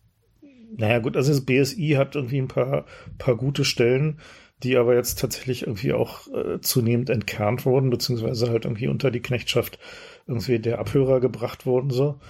naja 0.77 1.01
gut, 1.01 1.17
also 1.17 1.33
das 1.33 1.45
BSI 1.45 1.95
hat 1.99 2.15
irgendwie 2.15 2.39
ein 2.39 2.49
paar, 2.49 2.87
paar 3.19 3.37
gute 3.37 3.65
Stellen, 3.65 4.21
die 4.63 4.77
aber 4.77 4.95
jetzt 4.95 5.19
tatsächlich 5.19 5.63
irgendwie 5.67 5.93
auch 5.93 6.29
äh, 6.29 6.61
zunehmend 6.61 7.11
entkernt 7.11 7.67
wurden, 7.67 7.91
beziehungsweise 7.91 8.49
halt 8.51 8.65
irgendwie 8.65 8.89
unter 8.89 9.11
die 9.11 9.21
Knechtschaft 9.21 9.79
irgendwie 10.27 10.61
der 10.61 10.79
Abhörer 10.79 11.21
gebracht 11.21 11.67
wurden, 11.67 11.91
so. 11.91 12.21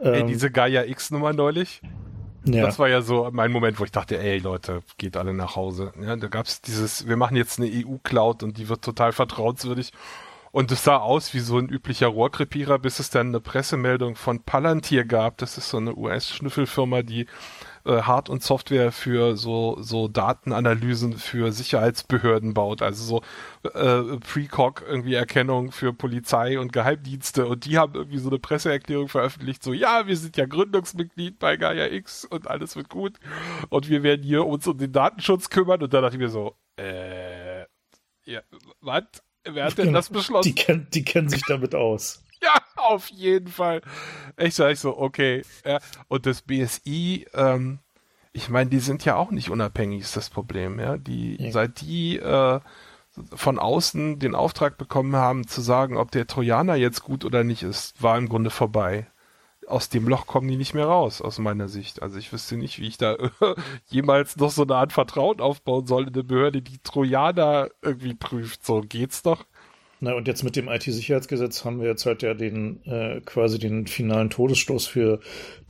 Ey, 0.00 0.20
ähm, 0.20 0.26
diese 0.26 0.50
Gaia 0.50 0.84
X-Nummer 0.84 1.32
neulich? 1.32 1.82
Ja. 2.46 2.64
Das 2.64 2.78
war 2.78 2.88
ja 2.88 3.02
so 3.02 3.28
mein 3.32 3.50
Moment, 3.50 3.80
wo 3.80 3.84
ich 3.84 3.90
dachte, 3.90 4.18
ey 4.18 4.38
Leute, 4.38 4.82
geht 4.98 5.16
alle 5.16 5.34
nach 5.34 5.56
Hause. 5.56 5.92
Ja, 6.00 6.14
da 6.16 6.28
gab's 6.28 6.60
dieses, 6.60 7.08
wir 7.08 7.16
machen 7.16 7.36
jetzt 7.36 7.58
eine 7.58 7.68
EU-Cloud 7.68 8.42
und 8.42 8.56
die 8.56 8.68
wird 8.68 8.82
total 8.82 9.12
vertrauenswürdig. 9.12 9.92
Und 10.56 10.72
es 10.72 10.84
sah 10.84 10.96
aus 10.96 11.34
wie 11.34 11.40
so 11.40 11.58
ein 11.58 11.68
üblicher 11.68 12.06
Rohrkrepierer, 12.06 12.78
bis 12.78 12.98
es 12.98 13.10
dann 13.10 13.26
eine 13.26 13.40
Pressemeldung 13.40 14.16
von 14.16 14.42
Palantir 14.42 15.04
gab. 15.04 15.36
Das 15.36 15.58
ist 15.58 15.68
so 15.68 15.76
eine 15.76 15.94
US-Schnüffelfirma, 15.94 17.02
die 17.02 17.26
äh, 17.84 18.00
Hard- 18.00 18.30
und 18.30 18.42
Software 18.42 18.90
für 18.90 19.36
so, 19.36 19.76
so 19.82 20.08
Datenanalysen 20.08 21.18
für 21.18 21.52
Sicherheitsbehörden 21.52 22.54
baut. 22.54 22.80
Also 22.80 23.22
so 23.62 23.68
äh, 23.68 24.16
Precog 24.16 24.82
irgendwie 24.88 25.12
Erkennung 25.12 25.72
für 25.72 25.92
Polizei 25.92 26.58
und 26.58 26.72
Geheimdienste. 26.72 27.46
Und 27.46 27.66
die 27.66 27.76
haben 27.76 27.94
irgendwie 27.94 28.18
so 28.18 28.30
eine 28.30 28.38
Presseerklärung 28.38 29.08
veröffentlicht, 29.08 29.62
so, 29.62 29.74
ja, 29.74 30.06
wir 30.06 30.16
sind 30.16 30.38
ja 30.38 30.46
Gründungsmitglied 30.46 31.38
bei 31.38 31.58
Gaia 31.58 31.88
X 31.88 32.24
und 32.24 32.48
alles 32.48 32.76
wird 32.76 32.88
gut. 32.88 33.18
Und 33.68 33.90
wir 33.90 34.02
werden 34.02 34.22
hier 34.22 34.46
uns 34.46 34.66
um 34.66 34.78
den 34.78 34.92
Datenschutz 34.92 35.50
kümmern. 35.50 35.82
Und 35.82 35.92
da 35.92 36.00
dachte 36.00 36.16
ich 36.16 36.20
mir 36.20 36.30
so, 36.30 36.56
äh, 36.78 37.66
ja, 38.24 38.40
was? 38.80 39.04
Wer 39.48 39.64
hat 39.64 39.78
denn 39.78 39.92
das 39.92 40.08
beschlossen? 40.08 40.48
Die, 40.48 40.54
kenn, 40.54 40.86
die 40.92 41.04
kennen 41.04 41.28
sich 41.28 41.42
damit 41.46 41.74
aus. 41.74 42.22
ja, 42.42 42.58
auf 42.76 43.08
jeden 43.08 43.48
Fall. 43.48 43.82
Ich 44.36 44.54
sage 44.54 44.76
so, 44.76 44.98
okay. 44.98 45.42
Ja. 45.64 45.78
Und 46.08 46.26
das 46.26 46.42
BSI, 46.42 47.26
ähm, 47.34 47.78
ich 48.32 48.48
meine, 48.48 48.70
die 48.70 48.80
sind 48.80 49.04
ja 49.04 49.16
auch 49.16 49.30
nicht 49.30 49.50
unabhängig, 49.50 50.02
ist 50.02 50.16
das 50.16 50.30
Problem. 50.30 50.78
Ja, 50.78 50.96
die 50.96 51.36
ja. 51.36 51.52
seit 51.52 51.80
die 51.80 52.18
äh, 52.18 52.60
von 53.34 53.58
außen 53.58 54.18
den 54.18 54.34
Auftrag 54.34 54.76
bekommen 54.76 55.16
haben, 55.16 55.46
zu 55.46 55.60
sagen, 55.60 55.96
ob 55.96 56.10
der 56.10 56.26
Trojaner 56.26 56.74
jetzt 56.74 57.02
gut 57.02 57.24
oder 57.24 57.44
nicht 57.44 57.62
ist, 57.62 58.02
war 58.02 58.18
im 58.18 58.28
Grunde 58.28 58.50
vorbei. 58.50 59.06
Aus 59.66 59.88
dem 59.88 60.06
Loch 60.08 60.26
kommen 60.26 60.48
die 60.48 60.56
nicht 60.56 60.74
mehr 60.74 60.86
raus, 60.86 61.20
aus 61.20 61.38
meiner 61.38 61.68
Sicht. 61.68 62.02
Also 62.02 62.18
ich 62.18 62.32
wüsste 62.32 62.56
nicht, 62.56 62.78
wie 62.78 62.86
ich 62.86 62.98
da 62.98 63.16
jemals 63.86 64.36
noch 64.36 64.50
so 64.50 64.62
eine 64.62 64.76
Art 64.76 64.92
Vertrauen 64.92 65.40
aufbauen 65.40 65.86
soll 65.86 66.04
in 66.04 66.14
eine 66.14 66.24
Behörde, 66.24 66.62
die 66.62 66.78
Trojaner 66.78 67.68
irgendwie 67.82 68.14
prüft. 68.14 68.64
So 68.64 68.80
geht's 68.80 69.22
doch. 69.22 69.44
Na, 70.00 70.14
und 70.14 70.28
jetzt 70.28 70.44
mit 70.44 70.56
dem 70.56 70.68
IT-Sicherheitsgesetz 70.68 71.64
haben 71.64 71.80
wir 71.80 71.88
jetzt 71.88 72.06
halt 72.06 72.22
ja 72.22 72.34
den 72.34 72.84
äh, 72.84 73.20
quasi 73.22 73.58
den 73.58 73.86
finalen 73.86 74.30
Todesstoß 74.30 74.86
für 74.86 75.20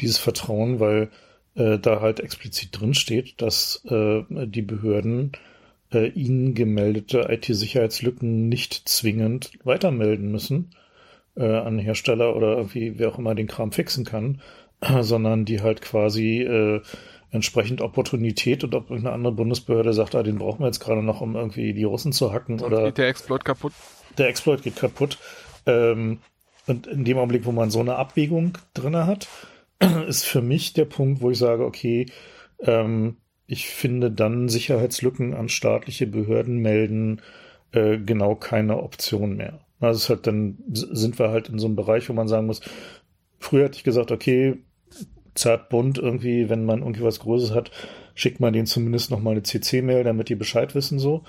dieses 0.00 0.18
Vertrauen, 0.18 0.80
weil 0.80 1.10
äh, 1.54 1.78
da 1.78 2.00
halt 2.00 2.20
explizit 2.20 2.78
drin 2.78 2.94
steht, 2.94 3.40
dass 3.40 3.84
äh, 3.88 4.24
die 4.28 4.62
Behörden 4.62 5.32
äh, 5.92 6.08
ihnen 6.08 6.54
gemeldete 6.54 7.26
IT-Sicherheitslücken 7.30 8.48
nicht 8.48 8.88
zwingend 8.88 9.52
weitermelden 9.64 10.30
müssen 10.30 10.70
äh, 11.36 11.44
an 11.44 11.78
Hersteller 11.78 12.34
oder 12.36 12.56
irgendwie 12.56 12.98
wer 12.98 13.08
auch 13.08 13.18
immer 13.18 13.34
den 13.34 13.46
Kram 13.46 13.72
fixen 13.72 14.04
kann, 14.04 14.40
sondern 15.00 15.44
die 15.44 15.60
halt 15.60 15.82
quasi 15.82 16.42
äh, 16.42 16.80
entsprechend 17.30 17.80
Opportunität 17.80 18.64
und 18.64 18.74
ob 18.74 18.90
irgendeine 18.90 19.14
andere 19.14 19.32
Bundesbehörde 19.32 19.92
sagt, 19.92 20.14
ah, 20.14 20.22
den 20.22 20.38
brauchen 20.38 20.60
wir 20.60 20.66
jetzt 20.66 20.80
gerade 20.80 21.02
noch, 21.02 21.20
um 21.20 21.36
irgendwie 21.36 21.72
die 21.72 21.84
Russen 21.84 22.12
zu 22.12 22.32
hacken 22.32 22.58
Sonst 22.58 22.72
oder 22.72 22.84
geht 22.86 22.98
der 22.98 23.08
Exploit 23.08 23.44
kaputt 23.44 23.72
der 24.18 24.28
Exploit 24.28 24.62
geht 24.62 24.76
kaputt. 24.76 25.18
Ähm, 25.66 26.18
und 26.66 26.86
in 26.86 27.04
dem 27.04 27.18
Augenblick, 27.18 27.44
wo 27.46 27.52
man 27.52 27.70
so 27.70 27.80
eine 27.80 27.96
Abwägung 27.96 28.58
drin 28.74 28.96
hat, 28.96 29.28
ist 30.08 30.24
für 30.24 30.42
mich 30.42 30.72
der 30.72 30.84
Punkt, 30.84 31.20
wo 31.20 31.30
ich 31.30 31.38
sage, 31.38 31.64
okay, 31.64 32.06
ähm, 32.60 33.16
ich 33.46 33.68
finde 33.68 34.10
dann 34.10 34.48
Sicherheitslücken 34.48 35.34
an 35.34 35.48
staatliche 35.48 36.06
Behörden 36.06 36.58
melden 36.58 37.22
äh, 37.72 37.98
genau 37.98 38.34
keine 38.34 38.82
Option 38.82 39.36
mehr. 39.36 39.60
Also 39.80 39.98
ist 39.98 40.08
halt 40.08 40.26
dann 40.26 40.58
sind 40.68 41.18
wir 41.18 41.30
halt 41.30 41.48
in 41.48 41.58
so 41.58 41.66
einem 41.66 41.76
Bereich, 41.76 42.08
wo 42.08 42.12
man 42.12 42.28
sagen 42.28 42.46
muss, 42.46 42.60
früher 43.38 43.64
hätte 43.64 43.76
ich 43.76 43.84
gesagt, 43.84 44.10
okay, 44.10 44.58
zart 45.34 45.68
bunt 45.68 45.98
irgendwie, 45.98 46.48
wenn 46.48 46.64
man 46.64 46.80
irgendwie 46.80 47.02
was 47.02 47.20
Großes 47.20 47.52
hat, 47.52 47.70
schickt 48.14 48.40
man 48.40 48.52
denen 48.52 48.66
zumindest 48.66 49.10
noch 49.10 49.20
mal 49.20 49.32
eine 49.32 49.42
CC-Mail, 49.42 50.04
damit 50.04 50.28
die 50.30 50.34
Bescheid 50.34 50.74
wissen 50.74 50.98
so 50.98 51.24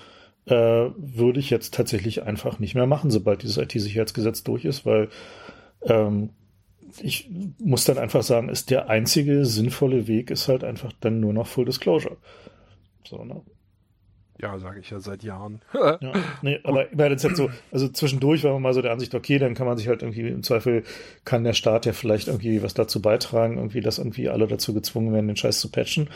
äh, 0.47 0.91
würde 0.97 1.39
ich 1.39 1.49
jetzt 1.49 1.73
tatsächlich 1.73 2.23
einfach 2.23 2.59
nicht 2.59 2.73
mehr 2.73 2.87
machen, 2.87 3.11
sobald 3.11 3.43
dieses 3.43 3.57
IT-Sicherheitsgesetz 3.57 4.43
durch 4.43 4.65
ist, 4.65 4.85
weil 4.85 5.09
ähm, 5.83 6.29
ich 7.01 7.29
muss 7.59 7.83
dann 7.83 7.97
einfach 7.97 8.23
sagen, 8.23 8.47
ist 8.47 8.69
der 8.69 8.89
einzige 8.89 9.45
sinnvolle 9.45 10.07
Weg, 10.07 10.31
ist 10.31 10.47
halt 10.47 10.63
einfach 10.63 10.93
dann 11.01 11.19
nur 11.19 11.33
noch 11.33 11.47
Full 11.47 11.65
Disclosure. 11.65 12.15
So, 13.03 13.23
ne? 13.25 13.41
Ja, 14.39 14.59
sage 14.59 14.79
ich 14.79 14.89
ja 14.89 14.99
seit 14.99 15.23
Jahren. 15.23 15.61
ja, 15.73 16.13
nee, 16.41 16.59
aber 16.63 16.89
ich 16.89 16.95
meine, 16.95 17.11
jetzt 17.11 17.23
halt 17.23 17.37
so, 17.37 17.49
also 17.71 17.87
zwischendurch 17.87 18.43
war 18.43 18.53
man 18.53 18.61
mal 18.61 18.73
so 18.73 18.81
der 18.81 18.91
Ansicht, 18.91 19.15
okay, 19.15 19.39
dann 19.39 19.55
kann 19.55 19.65
man 19.67 19.77
sich 19.77 19.87
halt 19.87 20.03
irgendwie 20.03 20.27
im 20.27 20.43
Zweifel, 20.43 20.83
kann 21.25 21.43
der 21.43 21.53
Staat 21.53 21.85
ja 21.85 21.93
vielleicht 21.93 22.27
irgendwie 22.27 22.61
was 22.61 22.73
dazu 22.73 23.01
beitragen, 23.01 23.57
irgendwie, 23.57 23.81
dass 23.81 23.97
irgendwie 23.97 24.29
alle 24.29 24.47
dazu 24.47 24.73
gezwungen 24.73 25.13
werden, 25.13 25.27
den 25.27 25.37
Scheiß 25.37 25.59
zu 25.59 25.71
patchen 25.71 26.09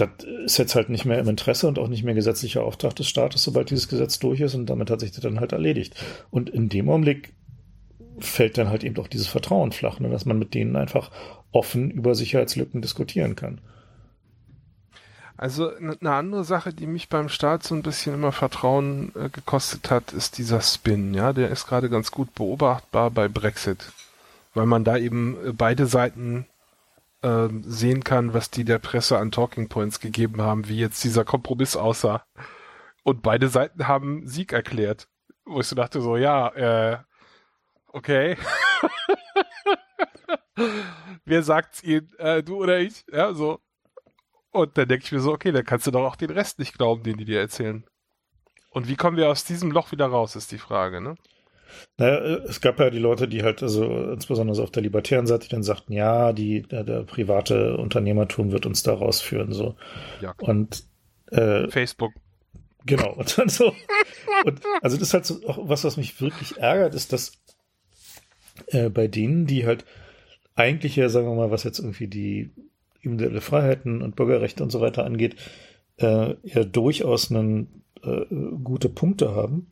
das 0.00 0.10
ist 0.44 0.58
jetzt 0.58 0.74
halt 0.74 0.88
nicht 0.88 1.04
mehr 1.04 1.18
im 1.18 1.28
Interesse 1.28 1.68
und 1.68 1.78
auch 1.78 1.88
nicht 1.88 2.04
mehr 2.04 2.14
gesetzlicher 2.14 2.64
Auftrag 2.64 2.96
des 2.96 3.08
Staates, 3.08 3.42
sobald 3.42 3.70
dieses 3.70 3.88
Gesetz 3.88 4.18
durch 4.18 4.40
ist 4.40 4.54
und 4.54 4.66
damit 4.66 4.90
hat 4.90 5.00
sich 5.00 5.12
das 5.12 5.20
dann 5.20 5.40
halt 5.40 5.52
erledigt. 5.52 5.94
Und 6.30 6.50
in 6.50 6.68
dem 6.68 6.88
Augenblick 6.88 7.34
fällt 8.18 8.58
dann 8.58 8.68
halt 8.68 8.84
eben 8.84 8.96
auch 8.98 9.08
dieses 9.08 9.28
Vertrauen 9.28 9.72
flach, 9.72 10.00
ne, 10.00 10.08
dass 10.08 10.26
man 10.26 10.38
mit 10.38 10.54
denen 10.54 10.76
einfach 10.76 11.10
offen 11.52 11.90
über 11.90 12.14
Sicherheitslücken 12.14 12.82
diskutieren 12.82 13.36
kann. 13.36 13.60
Also 15.40 15.74
eine 15.74 16.12
andere 16.12 16.44
Sache, 16.44 16.74
die 16.74 16.86
mich 16.86 17.08
beim 17.08 17.30
Staat 17.30 17.62
so 17.62 17.74
ein 17.74 17.80
bisschen 17.80 18.12
immer 18.12 18.30
Vertrauen 18.30 19.10
äh, 19.14 19.30
gekostet 19.30 19.90
hat, 19.90 20.12
ist 20.12 20.36
dieser 20.36 20.60
Spin. 20.60 21.14
Ja, 21.14 21.32
der 21.32 21.48
ist 21.48 21.66
gerade 21.66 21.88
ganz 21.88 22.10
gut 22.10 22.34
beobachtbar 22.34 23.10
bei 23.10 23.26
Brexit, 23.26 23.90
weil 24.52 24.66
man 24.66 24.84
da 24.84 24.98
eben 24.98 25.38
äh, 25.42 25.52
beide 25.54 25.86
Seiten 25.86 26.44
äh, 27.22 27.48
sehen 27.62 28.04
kann, 28.04 28.34
was 28.34 28.50
die 28.50 28.64
der 28.64 28.80
Presse 28.80 29.16
an 29.16 29.30
Talking 29.30 29.70
Points 29.70 29.98
gegeben 29.98 30.42
haben, 30.42 30.68
wie 30.68 30.78
jetzt 30.78 31.02
dieser 31.04 31.24
Kompromiss 31.24 31.74
aussah. 31.74 32.22
Und 33.02 33.22
beide 33.22 33.48
Seiten 33.48 33.88
haben 33.88 34.28
Sieg 34.28 34.52
erklärt. 34.52 35.08
Wo 35.46 35.60
ich 35.60 35.66
so 35.68 35.74
dachte, 35.74 36.02
so, 36.02 36.18
ja, 36.18 36.48
äh, 36.48 36.98
okay. 37.86 38.36
Wer 41.24 41.42
sagt's 41.42 41.82
ihnen? 41.82 42.12
Äh, 42.18 42.42
du 42.42 42.56
oder 42.56 42.78
ich? 42.78 43.06
Ja, 43.10 43.32
so. 43.32 43.58
Und 44.52 44.76
dann 44.76 44.88
denke 44.88 45.04
ich 45.04 45.12
mir 45.12 45.20
so, 45.20 45.32
okay, 45.32 45.52
dann 45.52 45.64
kannst 45.64 45.86
du 45.86 45.90
doch 45.90 46.04
auch 46.04 46.16
den 46.16 46.30
Rest 46.30 46.58
nicht 46.58 46.76
glauben, 46.76 47.02
den 47.02 47.16
die 47.16 47.24
dir 47.24 47.40
erzählen. 47.40 47.84
Und 48.70 48.88
wie 48.88 48.96
kommen 48.96 49.16
wir 49.16 49.28
aus 49.28 49.44
diesem 49.44 49.70
Loch 49.70 49.92
wieder 49.92 50.06
raus, 50.06 50.36
ist 50.36 50.52
die 50.52 50.58
Frage, 50.58 51.00
ne? 51.00 51.16
Naja, 51.98 52.18
es 52.48 52.60
gab 52.60 52.80
ja 52.80 52.90
die 52.90 52.98
Leute, 52.98 53.28
die 53.28 53.42
halt, 53.42 53.62
also 53.62 53.84
insbesondere 54.10 54.60
auf 54.62 54.72
der 54.72 54.82
libertären 54.82 55.26
Seite, 55.26 55.48
dann 55.48 55.62
sagten, 55.62 55.92
ja, 55.92 56.32
die, 56.32 56.62
der, 56.62 56.82
der 56.82 57.04
private 57.04 57.76
Unternehmertum 57.76 58.50
wird 58.50 58.66
uns 58.66 58.82
da 58.82 58.94
rausführen, 58.94 59.52
so. 59.52 59.76
Ja, 60.20 60.34
und 60.38 60.84
äh, 61.30 61.68
Facebook. 61.68 62.12
Genau, 62.86 63.12
und 63.12 63.38
dann 63.38 63.48
so. 63.48 63.74
und, 64.44 64.60
also 64.82 64.96
das 64.96 65.08
ist 65.08 65.14
halt 65.14 65.26
so 65.26 65.46
auch 65.46 65.68
was, 65.68 65.84
was 65.84 65.96
mich 65.96 66.20
wirklich 66.20 66.56
ärgert, 66.56 66.94
ist, 66.94 67.12
dass 67.12 67.32
äh, 68.68 68.88
bei 68.88 69.06
denen, 69.06 69.46
die 69.46 69.66
halt 69.66 69.84
eigentlich 70.54 70.96
ja, 70.96 71.08
sagen 71.08 71.28
wir 71.28 71.34
mal, 71.34 71.50
was 71.50 71.64
jetzt 71.64 71.78
irgendwie 71.78 72.08
die 72.08 72.50
individuelle 73.00 73.40
Freiheiten 73.40 74.02
und 74.02 74.16
Bürgerrechte 74.16 74.62
und 74.62 74.70
so 74.70 74.80
weiter 74.80 75.04
angeht, 75.04 75.36
äh, 75.96 76.34
ja 76.44 76.64
durchaus 76.64 77.30
einen, 77.30 77.82
äh, 78.02 78.24
gute 78.62 78.88
Punkte 78.88 79.34
haben, 79.34 79.70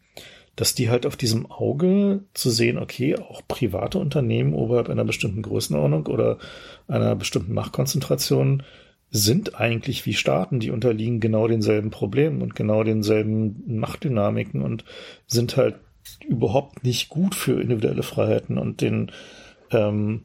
dass 0.56 0.74
die 0.74 0.90
halt 0.90 1.06
auf 1.06 1.16
diesem 1.16 1.50
Auge 1.50 2.24
zu 2.34 2.50
sehen, 2.50 2.78
okay, 2.78 3.16
auch 3.16 3.42
private 3.46 3.98
Unternehmen 3.98 4.54
oberhalb 4.54 4.88
einer 4.88 5.04
bestimmten 5.04 5.42
Größenordnung 5.42 6.06
oder 6.06 6.38
einer 6.88 7.14
bestimmten 7.14 7.54
Machtkonzentration 7.54 8.64
sind 9.10 9.58
eigentlich 9.58 10.04
wie 10.04 10.14
Staaten, 10.14 10.60
die 10.60 10.70
unterliegen 10.70 11.20
genau 11.20 11.48
denselben 11.48 11.90
Problemen 11.90 12.42
und 12.42 12.54
genau 12.54 12.82
denselben 12.82 13.78
Machtdynamiken 13.78 14.60
und 14.60 14.84
sind 15.26 15.56
halt 15.56 15.76
überhaupt 16.26 16.84
nicht 16.84 17.08
gut 17.08 17.34
für 17.34 17.60
individuelle 17.60 18.02
Freiheiten 18.02 18.58
und 18.58 18.80
den 18.80 19.12
ähm, 19.70 20.24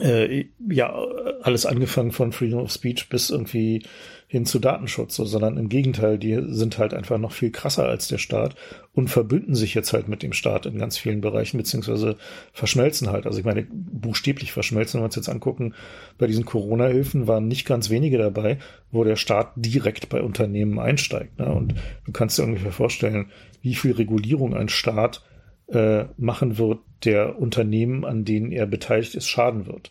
äh, 0.00 0.46
ja 0.68 0.94
alles 1.42 1.66
angefangen 1.66 2.12
von 2.12 2.32
Freedom 2.32 2.60
of 2.60 2.72
Speech 2.72 3.08
bis 3.08 3.30
irgendwie 3.30 3.82
hin 4.28 4.44
zu 4.44 4.58
Datenschutz, 4.58 5.14
so, 5.14 5.24
sondern 5.24 5.56
im 5.56 5.68
Gegenteil, 5.68 6.18
die 6.18 6.36
sind 6.48 6.78
halt 6.78 6.92
einfach 6.94 7.16
noch 7.16 7.30
viel 7.30 7.52
krasser 7.52 7.84
als 7.84 8.08
der 8.08 8.18
Staat 8.18 8.56
und 8.92 9.08
verbünden 9.08 9.54
sich 9.54 9.74
jetzt 9.74 9.92
halt 9.92 10.08
mit 10.08 10.24
dem 10.24 10.32
Staat 10.32 10.66
in 10.66 10.78
ganz 10.78 10.98
vielen 10.98 11.20
Bereichen, 11.20 11.58
beziehungsweise 11.58 12.16
verschmelzen 12.52 13.10
halt. 13.10 13.26
Also 13.26 13.38
ich 13.38 13.44
meine, 13.44 13.66
buchstäblich 13.70 14.50
verschmelzen, 14.50 14.98
wenn 14.98 15.02
wir 15.02 15.06
uns 15.06 15.16
jetzt 15.16 15.28
angucken, 15.28 15.74
bei 16.18 16.26
diesen 16.26 16.44
Corona-Hilfen 16.44 17.28
waren 17.28 17.46
nicht 17.46 17.66
ganz 17.66 17.88
wenige 17.88 18.18
dabei, 18.18 18.58
wo 18.90 19.04
der 19.04 19.16
Staat 19.16 19.52
direkt 19.54 20.08
bei 20.08 20.20
Unternehmen 20.20 20.80
einsteigt. 20.80 21.38
Ne? 21.38 21.46
Und 21.46 21.74
du 22.04 22.10
kannst 22.10 22.36
dir 22.36 22.44
ungefähr 22.44 22.72
vorstellen, 22.72 23.26
wie 23.62 23.76
viel 23.76 23.92
Regulierung 23.92 24.54
ein 24.54 24.68
Staat 24.68 25.22
äh, 25.68 26.04
machen 26.16 26.58
wird, 26.58 26.80
der 27.04 27.38
Unternehmen, 27.38 28.04
an 28.04 28.24
denen 28.24 28.52
er 28.52 28.66
beteiligt 28.66 29.14
ist, 29.14 29.28
schaden 29.28 29.66
wird. 29.66 29.90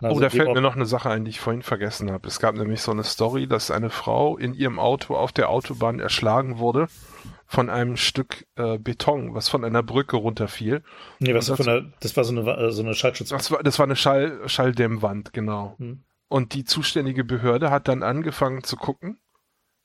Also 0.00 0.16
oh, 0.16 0.20
da 0.20 0.30
fällt 0.30 0.54
mir 0.54 0.60
noch 0.60 0.76
eine 0.76 0.86
Sache 0.86 1.10
ein, 1.10 1.24
die 1.24 1.30
ich 1.30 1.40
vorhin 1.40 1.62
vergessen 1.62 2.10
habe. 2.10 2.28
Es 2.28 2.40
gab 2.40 2.54
nämlich 2.54 2.80
so 2.80 2.92
eine 2.92 3.04
Story, 3.04 3.46
dass 3.46 3.70
eine 3.70 3.90
Frau 3.90 4.36
in 4.36 4.54
ihrem 4.54 4.78
Auto 4.78 5.14
auf 5.16 5.32
der 5.32 5.48
Autobahn 5.48 6.00
erschlagen 6.00 6.58
wurde 6.58 6.88
von 7.46 7.70
einem 7.70 7.96
Stück 7.96 8.46
äh, 8.56 8.78
Beton, 8.78 9.34
was 9.34 9.48
von 9.48 9.64
einer 9.64 9.82
Brücke 9.82 10.16
runterfiel. 10.16 10.82
Nee, 11.18 11.34
was 11.34 11.46
das, 11.46 11.56
von 11.56 11.66
der, 11.66 11.84
das 12.00 12.16
war 12.16 12.24
so 12.24 12.36
eine, 12.36 12.50
äh, 12.50 12.70
so 12.70 12.82
eine 12.82 12.94
Schallschutzwand. 12.94 13.40
Das 13.40 13.50
war, 13.50 13.62
das 13.62 13.78
war 13.78 13.84
eine 13.84 13.96
Schall, 13.96 14.40
Schalldämmwand, 14.46 15.32
genau. 15.32 15.74
Hm. 15.78 16.04
Und 16.28 16.54
die 16.54 16.64
zuständige 16.64 17.22
Behörde 17.22 17.70
hat 17.70 17.86
dann 17.88 18.02
angefangen 18.02 18.64
zu 18.64 18.76
gucken 18.76 19.20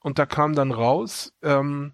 und 0.01 0.17
da 0.17 0.25
kam 0.25 0.55
dann 0.55 0.71
raus, 0.71 1.33
ähm, 1.43 1.93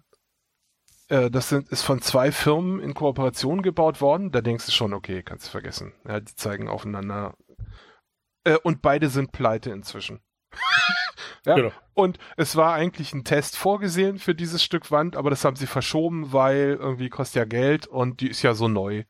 äh, 1.08 1.30
das 1.30 1.48
sind, 1.48 1.68
ist 1.68 1.82
von 1.82 2.00
zwei 2.00 2.32
Firmen 2.32 2.80
in 2.80 2.94
Kooperation 2.94 3.62
gebaut 3.62 4.00
worden. 4.00 4.32
Da 4.32 4.40
denkst 4.40 4.66
du 4.66 4.72
schon, 4.72 4.92
okay, 4.92 5.22
kannst 5.22 5.46
du 5.46 5.50
vergessen. 5.50 5.92
Ja, 6.06 6.20
die 6.20 6.34
zeigen 6.34 6.68
aufeinander 6.68 7.34
äh, 8.46 8.58
und 8.62 8.80
beide 8.80 9.08
sind 9.08 9.32
pleite 9.32 9.70
inzwischen. 9.70 10.20
ja? 11.44 11.56
Genau. 11.56 11.72
Und 11.94 12.18
es 12.36 12.56
war 12.56 12.74
eigentlich 12.74 13.12
ein 13.12 13.24
Test 13.24 13.56
vorgesehen 13.56 14.18
für 14.18 14.34
dieses 14.34 14.62
Stück 14.62 14.90
Wand, 14.90 15.16
aber 15.16 15.30
das 15.30 15.44
haben 15.44 15.56
sie 15.56 15.66
verschoben, 15.66 16.32
weil 16.32 16.78
irgendwie 16.80 17.08
kostet 17.08 17.36
ja 17.36 17.44
Geld 17.44 17.86
und 17.86 18.20
die 18.20 18.28
ist 18.28 18.42
ja 18.42 18.54
so 18.54 18.68
neu. 18.68 19.04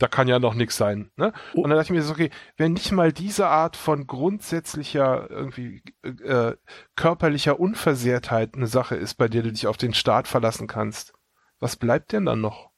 Da 0.00 0.06
kann 0.06 0.28
ja 0.28 0.38
noch 0.38 0.54
nichts 0.54 0.76
sein. 0.76 1.10
Ne? 1.16 1.32
Oh. 1.54 1.62
Und 1.62 1.70
dann 1.70 1.76
dachte 1.76 1.92
ich 1.92 1.98
mir 1.98 2.02
so, 2.02 2.12
okay, 2.12 2.30
wenn 2.56 2.74
nicht 2.74 2.92
mal 2.92 3.12
diese 3.12 3.48
Art 3.48 3.74
von 3.74 4.06
grundsätzlicher 4.06 5.28
irgendwie 5.28 5.82
äh, 6.04 6.54
körperlicher 6.94 7.58
Unversehrtheit 7.58 8.54
eine 8.54 8.68
Sache 8.68 8.94
ist, 8.94 9.14
bei 9.14 9.26
der 9.26 9.42
du 9.42 9.50
dich 9.50 9.66
auf 9.66 9.76
den 9.76 9.94
Staat 9.94 10.28
verlassen 10.28 10.68
kannst, 10.68 11.14
was 11.60 11.76
bleibt 11.76 12.12
denn 12.12 12.26
dann 12.26 12.40
noch? 12.40 12.70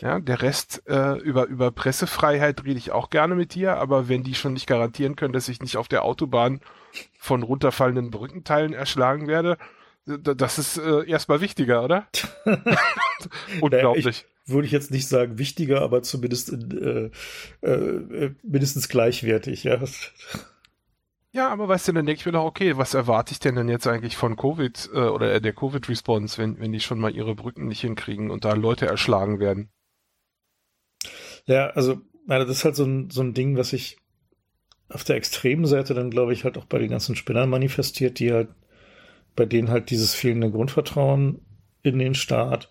Ja, 0.00 0.18
der 0.18 0.42
Rest 0.42 0.82
äh, 0.88 1.16
über, 1.18 1.46
über 1.46 1.70
Pressefreiheit 1.70 2.64
rede 2.64 2.78
ich 2.78 2.90
auch 2.90 3.08
gerne 3.08 3.34
mit 3.34 3.54
dir, 3.54 3.76
aber 3.76 4.08
wenn 4.08 4.24
die 4.24 4.34
schon 4.34 4.52
nicht 4.52 4.66
garantieren 4.66 5.14
können, 5.14 5.32
dass 5.32 5.48
ich 5.48 5.60
nicht 5.60 5.76
auf 5.76 5.88
der 5.88 6.04
Autobahn 6.04 6.60
von 7.18 7.42
runterfallenden 7.42 8.10
Brückenteilen 8.10 8.72
erschlagen 8.72 9.28
werde, 9.28 9.58
das 10.06 10.58
ist 10.58 10.76
äh, 10.78 11.08
erstmal 11.08 11.40
wichtiger, 11.40 11.82
oder? 11.84 12.06
Unglaublich. 13.60 14.04
Naja, 14.04 14.54
würde 14.54 14.66
ich 14.66 14.72
jetzt 14.72 14.92
nicht 14.92 15.08
sagen 15.08 15.38
wichtiger, 15.38 15.82
aber 15.82 16.02
zumindest 16.02 16.50
in, 16.50 17.12
äh, 17.62 17.66
äh, 17.66 18.34
mindestens 18.44 18.88
gleichwertig, 18.88 19.64
ja. 19.64 19.80
Ja, 21.36 21.50
aber 21.50 21.68
weißt 21.68 21.88
du, 21.88 21.92
dann 21.92 22.06
denke 22.06 22.20
ich 22.20 22.24
mir 22.24 22.32
doch, 22.32 22.46
okay, 22.46 22.78
was 22.78 22.94
erwarte 22.94 23.32
ich 23.32 23.38
denn 23.40 23.56
denn 23.56 23.68
jetzt 23.68 23.86
eigentlich 23.86 24.16
von 24.16 24.36
Covid 24.36 24.88
äh, 24.94 25.00
oder 25.00 25.38
der 25.38 25.52
Covid-Response, 25.52 26.38
wenn, 26.38 26.58
wenn 26.58 26.72
die 26.72 26.80
schon 26.80 26.98
mal 26.98 27.14
ihre 27.14 27.34
Brücken 27.34 27.66
nicht 27.66 27.82
hinkriegen 27.82 28.30
und 28.30 28.46
da 28.46 28.54
Leute 28.54 28.86
erschlagen 28.86 29.38
werden? 29.38 29.68
Ja, 31.44 31.66
also, 31.66 32.00
das 32.26 32.48
ist 32.48 32.64
halt 32.64 32.74
so 32.74 32.86
ein, 32.86 33.10
so 33.10 33.20
ein 33.20 33.34
Ding, 33.34 33.58
was 33.58 33.68
sich 33.68 33.98
auf 34.88 35.04
der 35.04 35.16
extremen 35.16 35.66
Seite 35.66 35.92
dann, 35.92 36.08
glaube 36.08 36.32
ich, 36.32 36.44
halt 36.44 36.56
auch 36.56 36.64
bei 36.64 36.78
den 36.78 36.88
ganzen 36.88 37.16
Spinnern 37.16 37.50
manifestiert, 37.50 38.18
die 38.18 38.32
halt, 38.32 38.48
bei 39.34 39.44
denen 39.44 39.68
halt 39.68 39.90
dieses 39.90 40.14
fehlende 40.14 40.50
Grundvertrauen 40.50 41.42
in 41.82 41.98
den 41.98 42.14
Staat 42.14 42.70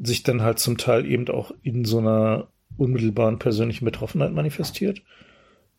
sich 0.00 0.24
dann 0.24 0.42
halt 0.42 0.58
zum 0.58 0.78
Teil 0.78 1.06
eben 1.06 1.28
auch 1.28 1.52
in 1.62 1.84
so 1.84 1.98
einer 1.98 2.48
unmittelbaren 2.76 3.38
persönlichen 3.38 3.84
Betroffenheit 3.84 4.32
manifestiert. 4.32 5.00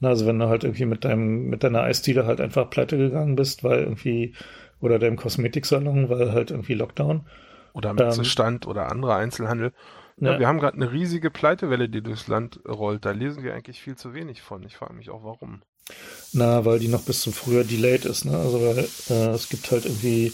Also 0.02 0.26
wenn 0.26 0.40
du 0.40 0.48
halt 0.48 0.64
irgendwie 0.64 0.86
mit 0.86 1.04
deinem, 1.04 1.48
mit 1.50 1.64
deiner 1.64 1.82
Eisdiele 1.82 2.26
halt 2.26 2.40
einfach 2.40 2.70
pleite 2.70 2.98
gegangen 2.98 3.36
bist, 3.36 3.64
weil 3.64 3.80
irgendwie, 3.80 4.34
oder 4.80 5.00
deinem 5.00 5.18
Kosmetiksalon, 5.18 6.10
weil 6.10 6.32
halt 6.32 6.52
irgendwie 6.52 6.74
Lockdown. 6.74 7.26
Oder 7.74 7.94
Messestand 7.94 8.66
ähm, 8.66 8.72
oder 8.72 8.92
andere 8.92 9.16
Einzelhandel. 9.16 9.74
Ja, 10.18 10.34
ja. 10.34 10.40
Wir 10.40 10.48
haben 10.48 10.60
gerade 10.60 10.76
eine 10.76 10.92
riesige 10.92 11.30
Pleitewelle, 11.30 11.90
die 11.90 12.02
durchs 12.02 12.28
Land 12.28 12.60
rollt. 12.68 13.06
Da 13.06 13.12
lesen 13.12 13.44
wir 13.44 13.54
eigentlich 13.54 13.82
viel 13.82 13.96
zu 13.96 14.14
wenig 14.14 14.42
von. 14.42 14.64
Ich 14.64 14.76
frage 14.76 14.94
mich 14.94 15.10
auch, 15.10 15.24
warum. 15.24 15.62
Na, 16.34 16.66
weil 16.66 16.80
die 16.80 16.88
noch 16.88 17.04
bis 17.04 17.22
zum 17.22 17.34
Frühjahr 17.34 17.64
delayed 17.64 18.06
ist, 18.06 18.26
ne? 18.26 18.38
Also 18.38 18.62
weil 18.62 18.78
äh, 19.10 19.34
es 19.34 19.50
gibt 19.50 19.72
halt 19.72 19.86
irgendwie 19.86 20.34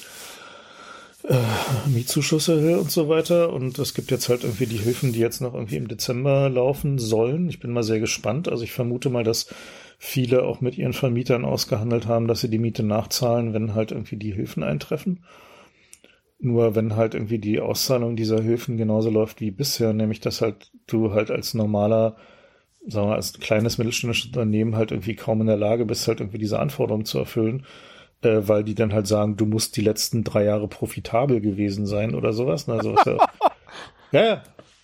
äh, 1.27 1.89
Mietzuschüsse 1.89 2.79
und 2.79 2.91
so 2.91 3.09
weiter. 3.09 3.51
Und 3.51 3.79
es 3.79 3.93
gibt 3.93 4.11
jetzt 4.11 4.29
halt 4.29 4.43
irgendwie 4.43 4.67
die 4.67 4.77
Hilfen, 4.77 5.13
die 5.13 5.19
jetzt 5.19 5.41
noch 5.41 5.53
irgendwie 5.53 5.77
im 5.77 5.87
Dezember 5.87 6.49
laufen 6.49 6.99
sollen. 6.99 7.49
Ich 7.49 7.59
bin 7.59 7.71
mal 7.71 7.83
sehr 7.83 7.99
gespannt. 7.99 8.47
Also 8.47 8.63
ich 8.63 8.71
vermute 8.71 9.09
mal, 9.09 9.23
dass 9.23 9.47
viele 9.97 10.43
auch 10.43 10.61
mit 10.61 10.77
ihren 10.77 10.93
Vermietern 10.93 11.45
ausgehandelt 11.45 12.07
haben, 12.07 12.27
dass 12.27 12.41
sie 12.41 12.49
die 12.49 12.59
Miete 12.59 12.83
nachzahlen, 12.83 13.53
wenn 13.53 13.73
halt 13.73 13.91
irgendwie 13.91 14.17
die 14.17 14.33
Hilfen 14.33 14.63
eintreffen. 14.63 15.23
Nur 16.39 16.75
wenn 16.75 16.95
halt 16.95 17.13
irgendwie 17.13 17.39
die 17.39 17.59
Auszahlung 17.59 18.15
dieser 18.15 18.41
Hilfen 18.41 18.77
genauso 18.77 19.09
läuft 19.09 19.39
wie 19.39 19.51
bisher, 19.51 19.93
nämlich 19.93 20.19
dass 20.19 20.41
halt 20.41 20.71
du 20.85 21.11
halt 21.13 21.31
als 21.31 21.53
normaler, 21.53 22.17
sagen 22.85 23.09
wir, 23.09 23.15
als 23.15 23.33
kleines 23.39 23.77
mittelständisches 23.77 24.27
Unternehmen 24.27 24.75
halt 24.75 24.91
irgendwie 24.91 25.15
kaum 25.15 25.41
in 25.41 25.47
der 25.47 25.57
Lage 25.57 25.85
bist, 25.85 26.07
halt 26.07 26.19
irgendwie 26.19 26.37
diese 26.37 26.59
Anforderungen 26.59 27.05
zu 27.05 27.17
erfüllen, 27.17 27.65
äh, 28.25 28.47
weil 28.47 28.63
die 28.63 28.75
dann 28.75 28.93
halt 28.93 29.07
sagen, 29.07 29.37
du 29.37 29.45
musst 29.45 29.77
die 29.77 29.81
letzten 29.81 30.23
drei 30.23 30.43
Jahre 30.43 30.67
profitabel 30.67 31.39
gewesen 31.41 31.85
sein 31.85 32.15
oder 32.15 32.33
sowas. 32.33 32.67
Ne? 32.67 32.73
Also 32.73 32.95
was 32.95 33.05
ja, 33.05 33.17
ja, 34.11 34.25
ja. 34.25 34.43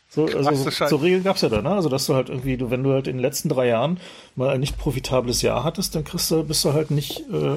So, 0.09 0.25
also, 0.25 0.53
so, 0.53 0.87
so 0.87 0.95
Regeln 0.97 1.23
gab's 1.23 1.39
ja 1.39 1.47
da, 1.47 1.61
ne? 1.61 1.69
Also 1.69 1.87
dass 1.87 2.05
du 2.05 2.15
halt 2.15 2.27
irgendwie, 2.27 2.57
du, 2.57 2.69
wenn 2.69 2.83
du 2.83 2.91
halt 2.91 3.07
in 3.07 3.15
den 3.15 3.21
letzten 3.21 3.47
drei 3.47 3.67
Jahren 3.67 3.97
mal 4.35 4.49
ein 4.49 4.59
nicht 4.59 4.77
profitables 4.77 5.41
Jahr 5.41 5.63
hattest, 5.63 5.95
dann 5.95 6.03
kriegst 6.03 6.29
du, 6.29 6.43
bist 6.43 6.65
du 6.65 6.73
halt 6.73 6.91
nicht 6.91 7.23
äh, 7.31 7.55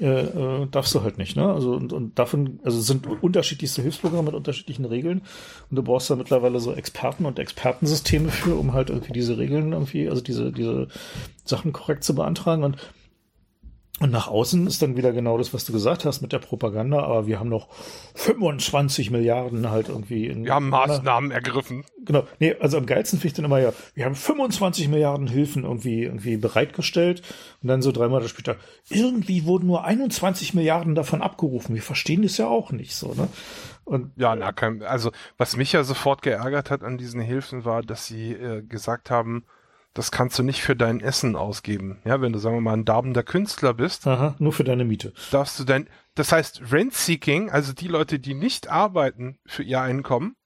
äh, 0.00 0.06
äh, 0.06 0.66
darfst 0.70 0.94
du 0.94 1.02
halt 1.02 1.18
nicht, 1.18 1.36
ne? 1.36 1.52
Also 1.52 1.74
und, 1.74 1.92
und 1.92 2.18
davon, 2.18 2.58
also 2.64 2.80
sind 2.80 3.06
unterschiedlichste 3.06 3.82
Hilfsprogramme 3.82 4.24
mit 4.24 4.34
unterschiedlichen 4.34 4.86
Regeln 4.86 5.20
und 5.70 5.76
du 5.76 5.82
brauchst 5.82 6.10
da 6.10 6.16
mittlerweile 6.16 6.58
so 6.58 6.72
Experten 6.72 7.26
und 7.26 7.38
Expertensysteme 7.38 8.30
für, 8.30 8.54
um 8.54 8.72
halt 8.72 8.90
irgendwie 8.90 9.12
diese 9.12 9.38
Regeln 9.38 9.72
irgendwie, 9.72 10.08
also 10.08 10.22
diese, 10.22 10.50
diese 10.52 10.88
Sachen 11.44 11.72
korrekt 11.72 12.02
zu 12.02 12.14
beantragen 12.14 12.64
und 12.64 12.78
Und 14.00 14.10
nach 14.10 14.26
außen 14.26 14.66
ist 14.66 14.82
dann 14.82 14.96
wieder 14.96 15.12
genau 15.12 15.38
das, 15.38 15.54
was 15.54 15.64
du 15.64 15.72
gesagt 15.72 16.04
hast 16.04 16.20
mit 16.20 16.32
der 16.32 16.40
Propaganda, 16.40 17.04
aber 17.04 17.28
wir 17.28 17.38
haben 17.38 17.48
noch 17.48 17.68
25 18.16 19.12
Milliarden 19.12 19.70
halt 19.70 19.88
irgendwie 19.88 20.26
in. 20.26 20.44
Wir 20.44 20.52
haben 20.52 20.68
Maßnahmen 20.68 21.30
ergriffen. 21.30 21.84
Genau. 22.04 22.26
Nee, 22.40 22.56
also 22.58 22.76
am 22.76 22.86
geilsten 22.86 23.20
finde 23.20 23.28
ich 23.28 23.34
dann 23.34 23.44
immer 23.44 23.60
ja, 23.60 23.72
wir 23.94 24.04
haben 24.04 24.16
25 24.16 24.88
Milliarden 24.88 25.28
Hilfen 25.28 25.62
irgendwie, 25.62 26.02
irgendwie 26.02 26.36
bereitgestellt 26.36 27.22
und 27.62 27.68
dann 27.68 27.82
so 27.82 27.92
drei 27.92 28.08
Monate 28.08 28.28
später, 28.28 28.56
irgendwie 28.88 29.44
wurden 29.44 29.68
nur 29.68 29.84
21 29.84 30.54
Milliarden 30.54 30.96
davon 30.96 31.22
abgerufen. 31.22 31.76
Wir 31.76 31.82
verstehen 31.82 32.22
das 32.22 32.36
ja 32.36 32.48
auch 32.48 32.72
nicht 32.72 32.96
so, 32.96 33.14
ne? 33.14 33.28
Und, 33.84 34.12
ja, 34.16 34.34
na, 34.34 34.50
kein, 34.50 34.82
also 34.82 35.12
was 35.36 35.56
mich 35.56 35.72
ja 35.72 35.84
sofort 35.84 36.22
geärgert 36.22 36.70
hat 36.70 36.82
an 36.82 36.98
diesen 36.98 37.20
Hilfen 37.20 37.64
war, 37.64 37.82
dass 37.82 38.06
sie 38.06 38.32
äh, 38.32 38.62
gesagt 38.62 39.10
haben, 39.10 39.44
das 39.94 40.10
kannst 40.10 40.38
du 40.38 40.42
nicht 40.42 40.62
für 40.62 40.74
dein 40.74 41.00
Essen 41.00 41.36
ausgeben. 41.36 42.02
Ja, 42.04 42.20
wenn 42.20 42.32
du, 42.32 42.38
sagen 42.40 42.56
wir 42.56 42.60
mal, 42.60 42.74
ein 42.74 42.84
darbender 42.84 43.22
Künstler 43.22 43.74
bist. 43.74 44.06
Aha, 44.06 44.34
nur 44.40 44.52
für 44.52 44.64
deine 44.64 44.84
Miete. 44.84 45.12
Darfst 45.30 45.58
du 45.58 45.64
dein, 45.64 45.88
das 46.16 46.32
heißt, 46.32 46.72
Rent-Seeking, 46.72 47.50
also 47.50 47.72
die 47.72 47.88
Leute, 47.88 48.18
die 48.18 48.34
nicht 48.34 48.68
arbeiten 48.68 49.38
für 49.46 49.62
ihr 49.62 49.80
Einkommen, 49.80 50.36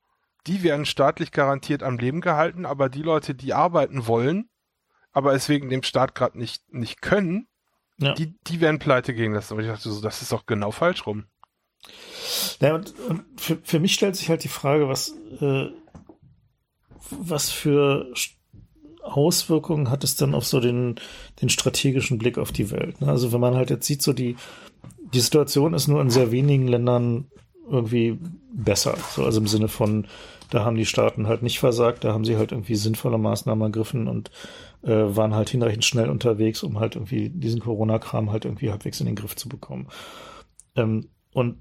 die 0.47 0.63
werden 0.63 0.85
staatlich 0.85 1.33
garantiert 1.33 1.83
am 1.83 1.99
Leben 1.99 2.21
gehalten, 2.21 2.67
aber 2.67 2.91
die 2.91 3.03
Leute, 3.03 3.35
die 3.35 3.55
arbeiten 3.55 4.07
wollen, 4.07 4.51
aber 5.13 5.33
es 5.33 5.49
wegen 5.49 5.71
dem 5.71 5.83
Staat 5.83 6.15
gerade 6.15 6.39
nicht, 6.39 6.63
nicht 6.73 7.01
können, 7.01 7.49
ja. 7.99 8.13
die, 8.15 8.39
die 8.47 8.61
werden 8.61 8.79
pleite 8.79 9.15
gehen 9.15 9.33
lassen. 9.33 9.55
Und 9.55 9.61
ich 9.61 9.67
dachte 9.67 9.91
so, 9.91 10.01
das 10.03 10.21
ist 10.21 10.31
doch 10.31 10.45
genau 10.45 10.71
falsch 10.71 11.07
rum. 11.07 11.25
Ja, 12.61 12.75
und, 12.75 12.95
und 13.01 13.41
für, 13.41 13.57
für 13.63 13.81
mich 13.81 13.95
stellt 13.95 14.17
sich 14.17 14.29
halt 14.29 14.45
die 14.45 14.49
Frage, 14.49 14.89
was, 14.89 15.15
äh, 15.41 15.71
was 17.11 17.51
für 17.51 18.13
Auswirkungen 19.09 19.91
hat 19.91 20.05
es 20.05 20.17
dann 20.17 20.35
auf 20.35 20.47
so 20.47 20.61
den, 20.61 20.97
den 21.41 21.49
strategischen 21.49 22.19
Blick 22.19 22.39
auf 22.39 22.53
die 22.53 22.71
Welt? 22.71 23.01
Ne? 23.01 23.09
Also 23.09 23.33
wenn 23.33 23.41
man 23.41 23.57
halt 23.57 23.71
jetzt 23.71 23.87
sieht, 23.87 24.03
so 24.03 24.13
die, 24.13 24.37
die 25.13 25.21
Situation 25.21 25.75
ist 25.75 25.89
nur 25.89 26.01
in 26.01 26.11
sehr 26.11 26.31
wenigen 26.31 26.69
Ländern 26.69 27.27
irgendwie 27.71 28.19
besser. 28.53 28.97
So, 29.15 29.25
also 29.25 29.41
im 29.41 29.47
Sinne 29.47 29.69
von, 29.69 30.07
da 30.51 30.65
haben 30.65 30.77
die 30.77 30.87
Staaten 30.87 31.27
halt 31.27 31.43
nicht 31.43 31.59
versagt, 31.59 32.05
da 32.05 32.13
haben 32.13 32.25
sie 32.25 32.37
halt 32.37 32.53
irgendwie 32.53 32.77
sinnvolle 32.77 33.19
Maßnahmen 33.19 33.63
ergriffen 33.63 34.09
und 34.09 34.31
äh, 34.83 34.91
waren 34.91 35.35
halt 35.35 35.51
hinreichend 35.51 35.85
schnell 35.85 36.09
unterwegs, 36.09 36.63
um 36.63 36.81
halt 36.81 36.97
irgendwie 36.97 37.29
diesen 37.29 37.61
Corona-Kram 37.61 38.31
halt 38.31 38.45
irgendwie 38.45 38.71
halbwegs 38.71 39.01
in 39.01 39.07
den 39.07 39.17
Griff 39.17 39.37
zu 39.37 39.49
bekommen. 39.49 39.89
Ähm, 40.77 41.09
und 41.33 41.61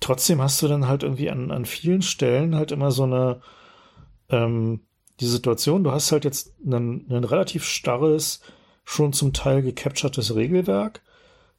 trotzdem 0.00 0.40
hast 0.42 0.60
du 0.62 0.68
dann 0.68 0.88
halt 0.88 1.02
irgendwie 1.02 1.30
an, 1.30 1.50
an 1.50 1.64
vielen 1.64 2.02
Stellen 2.02 2.56
halt 2.56 2.72
immer 2.72 2.90
so 2.90 3.04
eine, 3.04 3.40
ähm, 4.30 4.80
die 5.20 5.26
Situation, 5.26 5.84
du 5.84 5.92
hast 5.92 6.12
halt 6.12 6.24
jetzt 6.24 6.54
ein, 6.64 7.06
relativ 7.08 7.64
starres, 7.64 8.40
schon 8.84 9.12
zum 9.12 9.32
Teil 9.32 9.62
gecapturtes 9.62 10.34
Regelwerk, 10.34 11.02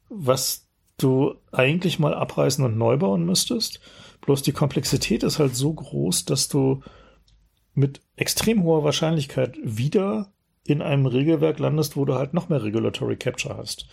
was 0.08 0.66
du 0.98 1.34
eigentlich 1.52 1.98
mal 1.98 2.14
abreißen 2.14 2.64
und 2.64 2.78
neu 2.78 2.96
bauen 2.96 3.24
müsstest. 3.24 3.80
Bloß 4.20 4.42
die 4.42 4.52
Komplexität 4.52 5.22
ist 5.22 5.38
halt 5.38 5.54
so 5.54 5.72
groß, 5.72 6.24
dass 6.24 6.48
du 6.48 6.82
mit 7.74 8.00
extrem 8.16 8.62
hoher 8.62 8.84
Wahrscheinlichkeit 8.84 9.56
wieder 9.62 10.32
in 10.64 10.82
einem 10.82 11.06
Regelwerk 11.06 11.58
landest, 11.58 11.96
wo 11.96 12.04
du 12.04 12.14
halt 12.14 12.34
noch 12.34 12.48
mehr 12.48 12.62
Regulatory 12.62 13.16
Capture 13.16 13.56
hast. 13.56 13.86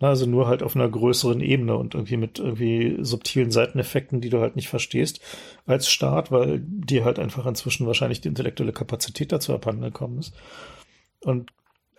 Also 0.00 0.26
nur 0.26 0.48
halt 0.48 0.62
auf 0.62 0.74
einer 0.74 0.88
größeren 0.88 1.40
Ebene 1.40 1.76
und 1.76 1.94
irgendwie 1.94 2.16
mit 2.16 2.38
irgendwie 2.38 2.96
subtilen 3.00 3.50
Seiteneffekten, 3.50 4.20
die 4.20 4.28
du 4.28 4.40
halt 4.40 4.56
nicht 4.56 4.68
verstehst 4.68 5.20
als 5.66 5.88
Staat, 5.88 6.32
weil 6.32 6.60
dir 6.60 7.04
halt 7.04 7.18
einfach 7.18 7.46
inzwischen 7.46 7.86
wahrscheinlich 7.86 8.20
die 8.20 8.28
intellektuelle 8.28 8.72
Kapazität 8.72 9.30
dazu 9.30 9.54
abhanden 9.54 9.82
gekommen 9.82 10.18
ist. 10.18 10.34
Und 11.20 11.50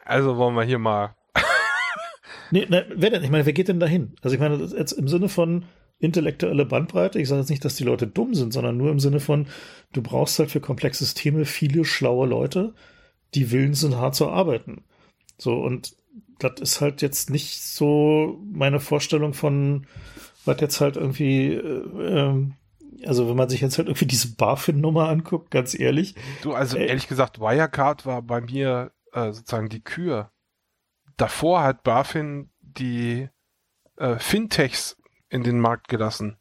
also 0.03 0.37
wollen 0.37 0.55
wir 0.55 0.63
hier 0.63 0.77
mal. 0.77 1.15
nee, 2.51 2.65
ne, 2.69 2.85
wer 2.93 3.09
denn? 3.09 3.23
Ich 3.23 3.31
meine, 3.31 3.45
wer 3.45 3.53
geht 3.53 3.69
denn 3.69 3.79
dahin? 3.79 4.15
Also 4.21 4.35
ich 4.35 4.41
meine, 4.41 4.57
jetzt 4.57 4.91
im 4.91 5.07
Sinne 5.07 5.29
von 5.29 5.65
intellektuelle 5.99 6.65
Bandbreite, 6.65 7.19
ich 7.19 7.29
sage 7.29 7.39
jetzt 7.39 7.49
nicht, 7.49 7.65
dass 7.65 7.75
die 7.75 7.85
Leute 7.85 8.07
dumm 8.07 8.35
sind, 8.35 8.51
sondern 8.53 8.77
nur 8.77 8.91
im 8.91 8.99
Sinne 8.99 9.19
von, 9.19 9.47
du 9.93 10.01
brauchst 10.01 10.37
halt 10.37 10.51
für 10.51 10.59
komplexe 10.59 11.05
Systeme 11.05 11.45
viele 11.45 11.85
schlaue 11.85 12.27
Leute, 12.27 12.73
die 13.33 13.51
willens 13.51 13.79
sind, 13.79 13.95
hart 13.95 14.15
zu 14.15 14.29
arbeiten. 14.29 14.83
So, 15.37 15.55
und 15.55 15.95
das 16.39 16.59
ist 16.59 16.81
halt 16.81 17.01
jetzt 17.01 17.29
nicht 17.29 17.61
so 17.61 18.39
meine 18.51 18.79
Vorstellung 18.79 19.33
von, 19.33 19.87
was 20.45 20.59
jetzt 20.61 20.81
halt 20.81 20.97
irgendwie, 20.97 21.53
äh, 21.53 22.19
ähm, 22.19 22.55
also 23.05 23.29
wenn 23.29 23.35
man 23.35 23.49
sich 23.49 23.61
jetzt 23.61 23.77
halt 23.77 23.87
irgendwie 23.87 24.05
diese 24.05 24.35
BaFin-Nummer 24.35 25.09
anguckt, 25.09 25.51
ganz 25.51 25.77
ehrlich. 25.77 26.15
Du, 26.41 26.53
also 26.53 26.77
äh, 26.77 26.87
ehrlich 26.87 27.07
gesagt, 27.07 27.39
Wirecard 27.39 28.05
war 28.05 28.21
bei 28.21 28.41
mir 28.41 28.91
äh, 29.13 29.31
sozusagen 29.31 29.69
die 29.69 29.81
Kür. 29.81 30.31
Davor 31.17 31.63
hat 31.63 31.83
BaFin 31.83 32.49
die 32.59 33.29
äh, 33.97 34.17
Fintechs 34.17 34.97
in 35.29 35.43
den 35.43 35.59
Markt 35.59 35.87
gelassen, 35.87 36.37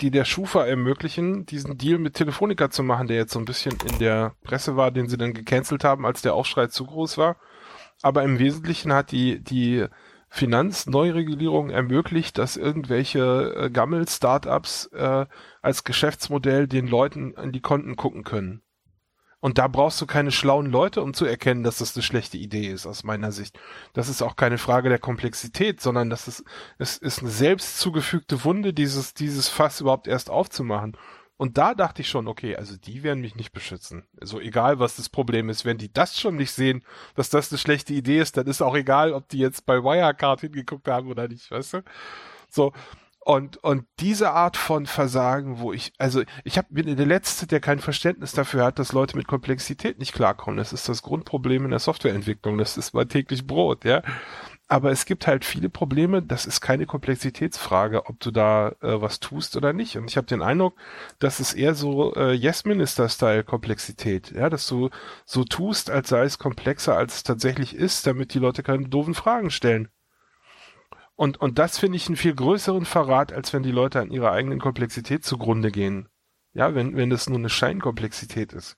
die 0.00 0.10
der 0.10 0.24
Schufa 0.24 0.64
ermöglichen, 0.64 1.44
diesen 1.44 1.76
Deal 1.76 1.98
mit 1.98 2.14
Telefonica 2.14 2.70
zu 2.70 2.82
machen, 2.82 3.08
der 3.08 3.16
jetzt 3.16 3.32
so 3.32 3.38
ein 3.38 3.44
bisschen 3.44 3.76
in 3.90 3.98
der 3.98 4.34
Presse 4.42 4.76
war, 4.76 4.90
den 4.90 5.08
sie 5.08 5.18
dann 5.18 5.34
gecancelt 5.34 5.84
haben, 5.84 6.06
als 6.06 6.22
der 6.22 6.34
Aufschrei 6.34 6.68
zu 6.68 6.86
groß 6.86 7.18
war 7.18 7.36
aber 8.02 8.22
im 8.22 8.38
Wesentlichen 8.38 8.92
hat 8.92 9.10
die, 9.10 9.42
die 9.42 9.86
Finanzneuregulierung 10.30 11.70
ermöglicht, 11.70 12.38
dass 12.38 12.56
irgendwelche 12.56 13.54
äh, 13.56 13.70
Gammel-Startups 13.70 14.86
äh, 14.92 15.26
als 15.62 15.84
Geschäftsmodell 15.84 16.68
den 16.68 16.86
Leuten 16.86 17.32
in 17.32 17.52
die 17.52 17.60
Konten 17.62 17.96
gucken 17.96 18.24
können. 18.24 18.62
Und 19.40 19.58
da 19.58 19.68
brauchst 19.68 20.00
du 20.00 20.06
keine 20.06 20.32
schlauen 20.32 20.66
Leute, 20.66 21.00
um 21.00 21.14
zu 21.14 21.24
erkennen, 21.24 21.62
dass 21.62 21.78
das 21.78 21.94
eine 21.94 22.02
schlechte 22.02 22.36
Idee 22.36 22.66
ist, 22.66 22.86
aus 22.86 23.04
meiner 23.04 23.30
Sicht. 23.30 23.58
Das 23.92 24.08
ist 24.08 24.20
auch 24.20 24.34
keine 24.34 24.58
Frage 24.58 24.88
der 24.88 24.98
Komplexität, 24.98 25.80
sondern 25.80 26.10
das 26.10 26.26
ist, 26.26 26.44
es 26.78 26.98
ist 26.98 27.20
eine 27.20 27.30
selbst 27.30 27.78
zugefügte 27.78 28.42
Wunde, 28.44 28.74
dieses, 28.74 29.14
dieses 29.14 29.48
Fass 29.48 29.80
überhaupt 29.80 30.08
erst 30.08 30.28
aufzumachen. 30.28 30.96
Und 31.38 31.56
da 31.56 31.74
dachte 31.74 32.02
ich 32.02 32.08
schon, 32.08 32.26
okay, 32.26 32.56
also 32.56 32.76
die 32.76 33.04
werden 33.04 33.20
mich 33.20 33.36
nicht 33.36 33.52
beschützen. 33.52 34.04
Also 34.20 34.40
egal, 34.40 34.80
was 34.80 34.96
das 34.96 35.08
Problem 35.08 35.48
ist, 35.48 35.64
wenn 35.64 35.78
die 35.78 35.92
das 35.92 36.18
schon 36.18 36.34
nicht 36.36 36.50
sehen, 36.50 36.84
dass 37.14 37.30
das 37.30 37.50
eine 37.50 37.58
schlechte 37.58 37.94
Idee 37.94 38.18
ist, 38.18 38.36
dann 38.36 38.48
ist 38.48 38.60
auch 38.60 38.74
egal, 38.74 39.12
ob 39.12 39.28
die 39.28 39.38
jetzt 39.38 39.64
bei 39.64 39.82
Wirecard 39.82 40.40
hingeguckt 40.40 40.88
haben 40.88 41.08
oder 41.08 41.28
nicht, 41.28 41.48
weißt 41.50 41.74
du? 41.74 41.82
So. 42.50 42.72
Und, 43.20 43.58
und 43.58 43.84
diese 44.00 44.32
Art 44.32 44.56
von 44.56 44.86
Versagen, 44.86 45.60
wo 45.60 45.72
ich, 45.72 45.92
also 45.98 46.22
ich 46.44 46.58
hab, 46.58 46.66
bin 46.70 46.96
der 46.96 47.06
Letzte, 47.06 47.46
der 47.46 47.60
kein 47.60 47.78
Verständnis 47.78 48.32
dafür 48.32 48.64
hat, 48.64 48.78
dass 48.80 48.92
Leute 48.92 49.16
mit 49.16 49.28
Komplexität 49.28 49.98
nicht 49.98 50.14
klarkommen. 50.14 50.56
Das 50.56 50.72
ist 50.72 50.88
das 50.88 51.02
Grundproblem 51.02 51.66
in 51.66 51.70
der 51.70 51.78
Softwareentwicklung. 51.78 52.58
Das 52.58 52.76
ist 52.76 52.94
mein 52.94 53.08
täglich 53.08 53.46
Brot, 53.46 53.84
ja. 53.84 54.02
Aber 54.70 54.90
es 54.90 55.06
gibt 55.06 55.26
halt 55.26 55.46
viele 55.46 55.70
Probleme. 55.70 56.22
Das 56.22 56.44
ist 56.44 56.60
keine 56.60 56.84
Komplexitätsfrage, 56.84 58.04
ob 58.06 58.20
du 58.20 58.30
da 58.30 58.68
äh, 58.82 59.00
was 59.00 59.18
tust 59.18 59.56
oder 59.56 59.72
nicht. 59.72 59.96
Und 59.96 60.10
ich 60.10 60.18
habe 60.18 60.26
den 60.26 60.42
Eindruck, 60.42 60.76
dass 61.18 61.40
es 61.40 61.54
eher 61.54 61.74
so 61.74 62.14
äh, 62.14 62.34
Yes-Minister-Style-Komplexität, 62.34 64.32
ja, 64.32 64.50
dass 64.50 64.68
du 64.68 64.90
so 65.24 65.44
tust, 65.44 65.90
als 65.90 66.10
sei 66.10 66.24
es 66.24 66.38
komplexer, 66.38 66.96
als 66.96 67.16
es 67.16 67.22
tatsächlich 67.22 67.74
ist, 67.74 68.06
damit 68.06 68.34
die 68.34 68.38
Leute 68.38 68.62
keine 68.62 68.88
doofen 68.88 69.14
Fragen 69.14 69.50
stellen. 69.50 69.88
Und, 71.16 71.40
und 71.40 71.58
das 71.58 71.78
finde 71.78 71.96
ich 71.96 72.06
einen 72.06 72.16
viel 72.16 72.34
größeren 72.34 72.84
Verrat, 72.84 73.32
als 73.32 73.54
wenn 73.54 73.62
die 73.62 73.72
Leute 73.72 74.00
an 74.00 74.10
ihrer 74.10 74.32
eigenen 74.32 74.60
Komplexität 74.60 75.24
zugrunde 75.24 75.72
gehen. 75.72 76.08
Ja, 76.52 76.74
wenn, 76.74 76.94
wenn 76.94 77.10
das 77.10 77.28
nur 77.28 77.38
eine 77.38 77.48
Scheinkomplexität 77.48 78.52
ist. 78.52 78.76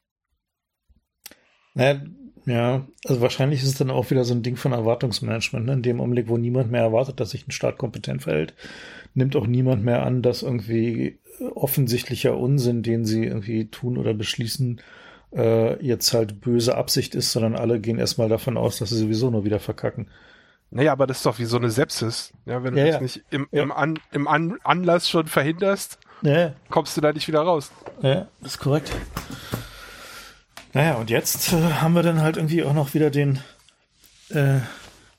Naja, 1.75 2.01
ja, 2.47 2.87
also 3.05 3.21
wahrscheinlich 3.21 3.63
ist 3.63 3.69
es 3.69 3.79
dann 3.79 3.91
auch 3.91 4.11
wieder 4.11 4.25
so 4.25 4.35
ein 4.35 4.43
Ding 4.43 4.57
von 4.57 4.73
Erwartungsmanagement. 4.73 5.67
Ne? 5.67 5.73
In 5.75 5.83
dem 5.83 6.01
Augenblick, 6.01 6.29
wo 6.29 6.37
niemand 6.37 6.71
mehr 6.71 6.83
erwartet, 6.83 7.21
dass 7.21 7.31
sich 7.31 7.47
ein 7.47 7.53
Staat 7.53 7.79
kompetent 7.79 8.23
verhält, 8.23 8.55
nimmt 9.15 9.37
auch 9.37 9.47
niemand 9.47 9.85
mehr 9.85 10.05
an, 10.05 10.23
dass 10.23 10.43
irgendwie 10.43 11.19
offensichtlicher 11.55 12.37
Unsinn, 12.37 12.83
den 12.83 13.05
sie 13.05 13.25
irgendwie 13.25 13.69
tun 13.69 13.99
oder 13.99 14.15
beschließen, 14.15 14.81
äh, 15.35 15.85
jetzt 15.85 16.13
halt 16.13 16.41
böse 16.41 16.77
Absicht 16.77 17.15
ist, 17.15 17.33
sondern 17.33 17.57
alle 17.57 17.81
gehen 17.81 17.99
erstmal 17.99 18.29
davon 18.29 18.57
aus, 18.57 18.79
dass 18.79 18.91
sie 18.91 18.99
sowieso 18.99 19.31
nur 19.31 19.45
wieder 19.45 19.61
verkacken. 19.61 20.09
Naja, 20.71 20.93
aber 20.93 21.07
das 21.07 21.19
ist 21.19 21.27
doch 21.27 21.39
wie 21.39 21.47
so 21.47 21.57
eine 21.57 21.71
Sepsis. 21.71 22.33
Ja, 22.47 22.63
wenn 22.63 22.75
du 22.75 22.81
ja, 22.81 22.87
das 22.87 22.95
ja. 22.95 23.01
nicht 23.01 23.23
im, 23.31 23.49
ja. 23.51 23.63
im, 23.63 23.73
An, 23.73 23.99
im 24.13 24.29
An 24.29 24.57
Anlass 24.63 25.09
schon 25.09 25.27
verhinderst, 25.27 25.99
kommst 26.69 26.97
du 26.97 27.01
da 27.01 27.13
nicht 27.13 27.27
wieder 27.27 27.41
raus. 27.41 27.73
Ja, 28.03 28.29
das 28.41 28.53
ist 28.53 28.59
korrekt. 28.59 28.93
Naja, 30.73 30.95
und 30.95 31.11
jetzt 31.11 31.53
äh, 31.53 31.57
haben 31.57 31.95
wir 31.95 32.03
dann 32.03 32.21
halt 32.21 32.37
irgendwie 32.37 32.63
auch 32.63 32.75
noch 32.75 32.95
wieder 32.95 33.11
den, 33.11 33.41
äh, 34.31 34.61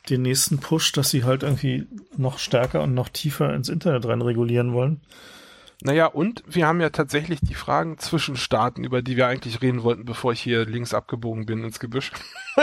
den 0.09 0.21
nächsten 0.21 0.59
Push, 0.59 0.93
dass 0.93 1.09
sie 1.09 1.23
halt 1.23 1.43
irgendwie 1.43 1.87
noch 2.15 2.39
stärker 2.39 2.81
und 2.83 2.93
noch 2.93 3.09
tiefer 3.09 3.53
ins 3.53 3.69
Internet 3.69 4.05
rein 4.05 4.21
regulieren 4.21 4.73
wollen. 4.73 5.01
Naja, 5.83 6.05
und 6.05 6.43
wir 6.47 6.67
haben 6.67 6.79
ja 6.79 6.91
tatsächlich 6.91 7.39
die 7.41 7.55
Fragen 7.55 7.97
zwischen 7.97 8.37
Staaten, 8.37 8.83
über 8.83 9.01
die 9.01 9.17
wir 9.17 9.27
eigentlich 9.27 9.61
reden 9.61 9.81
wollten, 9.81 10.05
bevor 10.05 10.31
ich 10.31 10.39
hier 10.39 10.65
links 10.65 10.93
abgebogen 10.93 11.47
bin 11.47 11.63
ins 11.63 11.79
Gebüsch. 11.79 12.11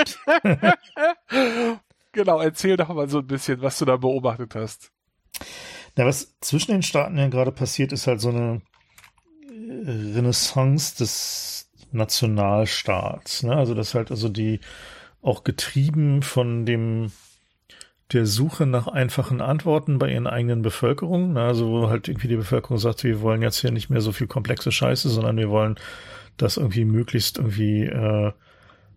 genau, 2.13 2.41
erzähl 2.41 2.77
doch 2.77 2.89
mal 2.89 3.09
so 3.09 3.19
ein 3.19 3.27
bisschen, 3.27 3.61
was 3.61 3.79
du 3.79 3.85
da 3.85 3.97
beobachtet 3.97 4.55
hast. 4.55 4.93
Na, 5.97 6.07
was 6.07 6.39
zwischen 6.41 6.71
den 6.71 6.83
Staaten 6.85 7.19
ja 7.19 7.27
gerade 7.27 7.51
passiert, 7.51 7.93
ist 7.93 8.07
halt 8.07 8.21
so 8.21 8.29
eine 8.29 8.63
Renaissance 9.85 10.97
des 10.97 11.58
Nationalstaats. 11.93 13.43
Ne? 13.43 13.55
Also 13.55 13.75
das 13.75 13.95
halt 13.95 14.11
also 14.11 14.29
die 14.29 14.61
auch 15.23 15.45
getrieben 15.45 16.23
von 16.23 16.65
dem 16.67 17.13
der 18.13 18.25
Suche 18.25 18.65
nach 18.65 18.87
einfachen 18.87 19.43
Antworten 19.43 19.99
bei 19.99 20.11
ihren 20.13 20.27
eigenen 20.27 20.63
Bevölkerungen. 20.63 21.37
Also 21.37 21.69
wo 21.69 21.89
halt 21.89 22.09
irgendwie 22.09 22.29
die 22.29 22.37
Bevölkerung 22.37 22.79
sagt, 22.79 23.05
wir 23.05 23.21
wollen 23.21 23.43
jetzt 23.43 23.61
hier 23.61 23.71
nicht 23.71 23.91
mehr 23.91 24.01
so 24.01 24.13
viel 24.13 24.27
komplexe 24.27 24.73
Scheiße, 24.73 25.11
sondern 25.11 25.37
wir 25.37 25.51
wollen, 25.51 25.77
dass 26.39 26.57
irgendwie 26.57 26.85
möglichst 26.85 27.39
irgendwie 27.39 27.83
äh, 27.83 28.33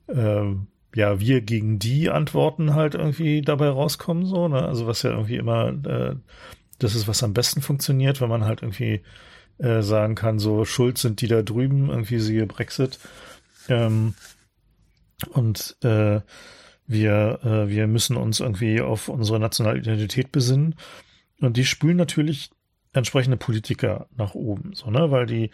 äh, 0.08 0.56
ja 0.96 1.20
wir 1.20 1.42
gegen 1.42 1.80
die 1.80 2.10
Antworten 2.10 2.74
halt 2.74 2.96
irgendwie 2.96 3.42
dabei 3.42 3.70
rauskommen 3.70 4.26
so. 4.26 4.48
Ne? 4.48 4.64
Also 4.64 4.88
was 4.88 5.04
ja 5.04 5.12
irgendwie 5.12 5.38
immer 5.38 5.74
äh, 5.86 6.16
das 6.80 6.96
ist, 6.96 7.08
was 7.08 7.24
am 7.24 7.34
besten 7.34 7.62
funktioniert, 7.62 8.22
wenn 8.22 8.30
man 8.30 8.46
halt 8.46 8.62
irgendwie 8.62 9.02
äh, 9.58 9.82
sagen 9.82 10.16
kann, 10.16 10.40
so 10.40 10.66
schuld 10.66 10.98
sind 10.98 11.22
die 11.22 11.28
da 11.28 11.42
drüben, 11.42 11.90
irgendwie 11.90 12.20
siehe 12.20 12.46
Brexit. 12.46 13.00
Ähm, 13.70 14.16
und 15.30 15.78
äh, 15.84 16.22
wir, 16.88 17.40
äh, 17.44 17.70
wir 17.70 17.88
müssen 17.88 18.18
uns 18.18 18.40
irgendwie 18.40 18.82
auf 18.82 19.08
unsere 19.08 19.40
nationale 19.40 19.80
Identität 19.80 20.32
besinnen. 20.32 20.76
Und 21.40 21.58
die 21.58 21.66
spülen 21.66 21.98
natürlich 21.98 22.52
entsprechende 22.94 23.38
Politiker 23.38 24.08
nach 24.16 24.36
oben, 24.36 24.74
so, 24.74 24.92
ne, 24.92 25.12
weil 25.12 25.26
die 25.26 25.50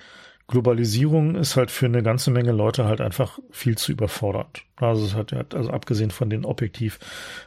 Globalisierung 0.47 1.35
ist 1.35 1.57
halt 1.57 1.71
für 1.71 1.87
eine 1.87 2.01
ganze 2.01 2.31
Menge 2.31 2.53
Leute 2.53 2.85
halt 2.85 3.01
einfach 3.01 3.37
viel 3.51 3.77
zu 3.77 3.91
überfordert. 3.91 4.63
Also 4.77 5.05
es 5.05 5.13
hat, 5.13 5.33
also 5.53 5.69
abgesehen 5.69 6.09
von 6.09 6.29
den 6.29 6.45
objektiv 6.45 6.99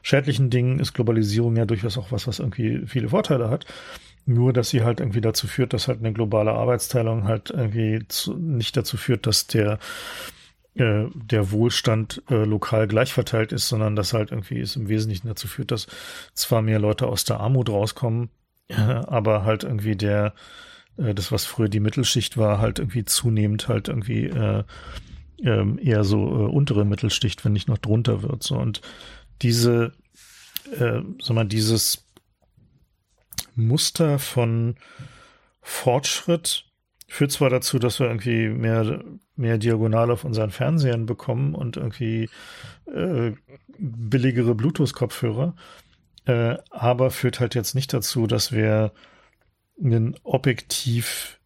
schädlichen 0.02 0.50
Dingen 0.50 0.78
ist 0.78 0.92
Globalisierung 0.92 1.56
ja 1.56 1.64
durchaus 1.64 1.96
auch 1.96 2.12
was, 2.12 2.26
was 2.26 2.40
irgendwie 2.40 2.86
viele 2.86 3.08
Vorteile 3.08 3.48
hat. 3.48 3.64
Nur, 4.26 4.52
dass 4.52 4.70
sie 4.70 4.82
halt 4.82 5.00
irgendwie 5.00 5.20
dazu 5.20 5.46
führt, 5.46 5.72
dass 5.72 5.88
halt 5.88 5.98
eine 6.00 6.12
globale 6.12 6.52
Arbeitsteilung 6.52 7.24
halt 7.24 7.50
irgendwie 7.50 8.06
zu, 8.08 8.34
nicht 8.34 8.76
dazu 8.76 8.96
führt, 8.96 9.26
dass 9.26 9.46
der 9.46 9.78
äh, 10.74 11.06
der 11.14 11.50
Wohlstand 11.50 12.22
äh, 12.30 12.44
lokal 12.44 12.86
gleich 12.86 13.12
verteilt 13.12 13.52
ist, 13.52 13.68
sondern 13.68 13.96
dass 13.96 14.12
halt 14.12 14.30
irgendwie 14.30 14.60
es 14.60 14.76
im 14.76 14.88
Wesentlichen 14.88 15.26
dazu 15.26 15.48
führt, 15.48 15.72
dass 15.72 15.88
zwar 16.34 16.62
mehr 16.62 16.78
Leute 16.78 17.06
aus 17.06 17.24
der 17.24 17.40
Armut 17.40 17.68
rauskommen, 17.68 18.30
äh, 18.68 18.74
aber 18.74 19.44
halt 19.44 19.64
irgendwie 19.64 19.96
der, 19.96 20.32
äh, 20.96 21.12
das, 21.12 21.32
was 21.32 21.44
früher 21.44 21.68
die 21.68 21.80
Mittelschicht 21.80 22.36
war, 22.36 22.60
halt 22.60 22.78
irgendwie 22.78 23.04
zunehmend 23.04 23.66
halt 23.66 23.88
irgendwie 23.88 24.26
äh, 24.26 24.62
äh, 25.42 25.84
eher 25.84 26.04
so 26.04 26.18
äh, 26.18 26.48
untere 26.48 26.84
Mittelschicht, 26.84 27.44
wenn 27.44 27.52
nicht 27.52 27.68
noch 27.68 27.78
drunter 27.78 28.22
wird. 28.22 28.42
So 28.44 28.56
und 28.56 28.80
diese, 29.42 29.92
äh, 30.78 31.00
sag 31.20 31.34
mal, 31.34 31.46
dieses 31.46 32.06
Muster 33.54 34.18
von 34.18 34.76
Fortschritt 35.60 36.66
führt 37.06 37.32
zwar 37.32 37.50
dazu, 37.50 37.78
dass 37.78 37.98
wir 37.98 38.06
irgendwie 38.06 38.48
mehr, 38.48 39.02
mehr 39.36 39.58
diagonal 39.58 40.10
auf 40.10 40.24
unseren 40.24 40.50
Fernsehern 40.50 41.06
bekommen 41.06 41.54
und 41.54 41.76
irgendwie 41.76 42.30
äh, 42.86 43.32
billigere 43.78 44.54
Bluetooth-Kopfhörer, 44.54 45.56
äh, 46.26 46.56
aber 46.70 47.10
führt 47.10 47.40
halt 47.40 47.54
jetzt 47.54 47.74
nicht 47.74 47.92
dazu, 47.92 48.26
dass 48.26 48.52
wir 48.52 48.92
ein 49.82 50.14
objektiv 50.22 51.40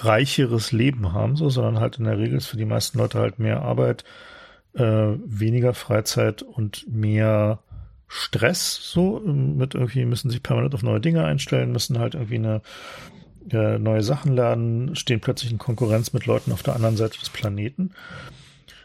reicheres 0.00 0.72
Leben 0.72 1.12
haben, 1.12 1.36
so, 1.36 1.50
sondern 1.50 1.80
halt 1.80 1.98
in 1.98 2.04
der 2.04 2.18
Regel 2.18 2.38
ist 2.38 2.46
für 2.46 2.56
die 2.56 2.64
meisten 2.64 2.98
Leute 2.98 3.18
halt 3.18 3.38
mehr 3.38 3.62
Arbeit, 3.62 4.04
äh, 4.74 4.82
weniger 4.82 5.74
Freizeit 5.74 6.42
und 6.42 6.86
mehr 6.88 7.60
Stress, 8.16 8.78
so, 8.80 9.18
mit 9.18 9.74
irgendwie 9.74 10.04
müssen 10.04 10.30
sich 10.30 10.40
permanent 10.40 10.72
auf 10.76 10.84
neue 10.84 11.00
Dinge 11.00 11.24
einstellen, 11.24 11.72
müssen 11.72 11.98
halt 11.98 12.14
irgendwie 12.14 12.36
eine 12.36 12.62
äh, 13.50 13.76
neue 13.76 14.04
Sachen 14.04 14.36
lernen, 14.36 14.94
stehen 14.94 15.18
plötzlich 15.18 15.50
in 15.50 15.58
Konkurrenz 15.58 16.12
mit 16.12 16.24
Leuten 16.24 16.52
auf 16.52 16.62
der 16.62 16.76
anderen 16.76 16.96
Seite 16.96 17.18
des 17.18 17.28
Planeten. 17.30 17.90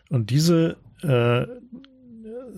Und 0.09 0.31
diese, 0.31 0.77
äh, 1.03 1.45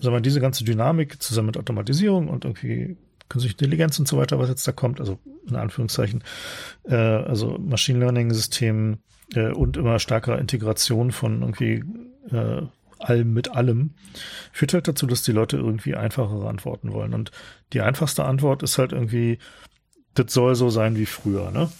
wir, 0.00 0.20
diese 0.22 0.40
ganze 0.40 0.64
Dynamik 0.64 1.22
zusammen 1.22 1.48
mit 1.48 1.58
Automatisierung 1.58 2.28
und 2.28 2.46
irgendwie 2.46 2.96
künstliche 3.28 3.58
Intelligenz 3.58 3.98
und 3.98 4.08
so 4.08 4.16
weiter, 4.16 4.38
was 4.38 4.48
jetzt 4.48 4.66
da 4.66 4.72
kommt, 4.72 4.98
also 4.98 5.18
in 5.46 5.56
Anführungszeichen, 5.56 6.24
äh, 6.84 6.94
also 6.94 7.58
Machine 7.58 7.98
Learning 7.98 8.32
Systemen 8.32 9.02
äh, 9.34 9.52
und 9.52 9.76
immer 9.76 9.98
stärkerer 9.98 10.38
Integration 10.38 11.12
von 11.12 11.42
irgendwie 11.42 11.84
äh, 12.30 12.62
allem 13.02 13.32
mit 13.32 13.54
allem, 13.54 13.94
führt 14.52 14.74
halt 14.74 14.88
dazu, 14.88 15.06
dass 15.06 15.22
die 15.22 15.32
Leute 15.32 15.56
irgendwie 15.56 15.94
einfachere 15.94 16.48
Antworten 16.48 16.92
wollen. 16.92 17.14
Und 17.14 17.30
die 17.72 17.80
einfachste 17.80 18.24
Antwort 18.24 18.62
ist 18.62 18.78
halt 18.78 18.92
irgendwie, 18.92 19.38
das 20.14 20.32
soll 20.32 20.54
so 20.54 20.70
sein 20.70 20.96
wie 20.96 21.06
früher, 21.06 21.50
ne? 21.50 21.70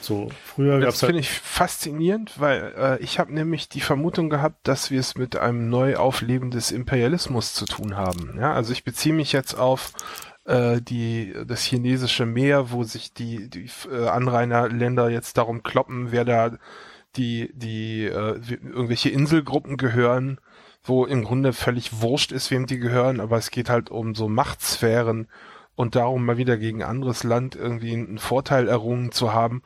So, 0.00 0.30
früher 0.44 0.80
gab 0.80 0.88
es. 0.88 0.94
Das 0.94 1.02
halt 1.02 1.10
finde 1.10 1.20
ich 1.20 1.30
faszinierend, 1.30 2.40
weil 2.40 2.72
äh, 2.76 3.02
ich 3.02 3.18
habe 3.18 3.34
nämlich 3.34 3.68
die 3.68 3.82
Vermutung 3.82 4.30
gehabt, 4.30 4.66
dass 4.66 4.90
wir 4.90 4.98
es 4.98 5.14
mit 5.14 5.36
einem 5.36 5.68
neu 5.68 5.96
aufleben 5.96 6.50
des 6.50 6.72
Imperialismus 6.72 7.52
zu 7.52 7.66
tun 7.66 7.96
haben. 7.96 8.34
Ja, 8.38 8.54
also 8.54 8.72
ich 8.72 8.82
beziehe 8.82 9.14
mich 9.14 9.32
jetzt 9.32 9.54
auf 9.54 9.92
äh, 10.46 10.80
die 10.80 11.34
das 11.46 11.62
chinesische 11.62 12.24
Meer, 12.24 12.70
wo 12.70 12.82
sich 12.82 13.12
die, 13.12 13.50
die 13.50 13.70
äh, 13.90 14.08
Anrainerländer 14.08 15.10
jetzt 15.10 15.36
darum 15.36 15.62
kloppen, 15.62 16.12
wer 16.12 16.24
da 16.24 16.56
die 17.16 17.50
die 17.54 18.04
äh, 18.04 18.40
irgendwelche 18.50 19.10
Inselgruppen 19.10 19.76
gehören, 19.76 20.38
wo 20.82 21.04
im 21.04 21.24
Grunde 21.24 21.52
völlig 21.52 22.00
wurscht 22.00 22.32
ist, 22.32 22.50
wem 22.50 22.66
die 22.66 22.78
gehören, 22.78 23.20
aber 23.20 23.36
es 23.36 23.50
geht 23.50 23.68
halt 23.68 23.90
um 23.90 24.14
so 24.14 24.28
Machtsphären 24.28 25.28
und 25.80 25.94
darum 25.94 26.26
mal 26.26 26.36
wieder 26.36 26.58
gegen 26.58 26.82
anderes 26.82 27.24
Land 27.24 27.56
irgendwie 27.56 27.94
einen 27.94 28.18
Vorteil 28.18 28.68
errungen 28.68 29.12
zu 29.12 29.32
haben. 29.32 29.62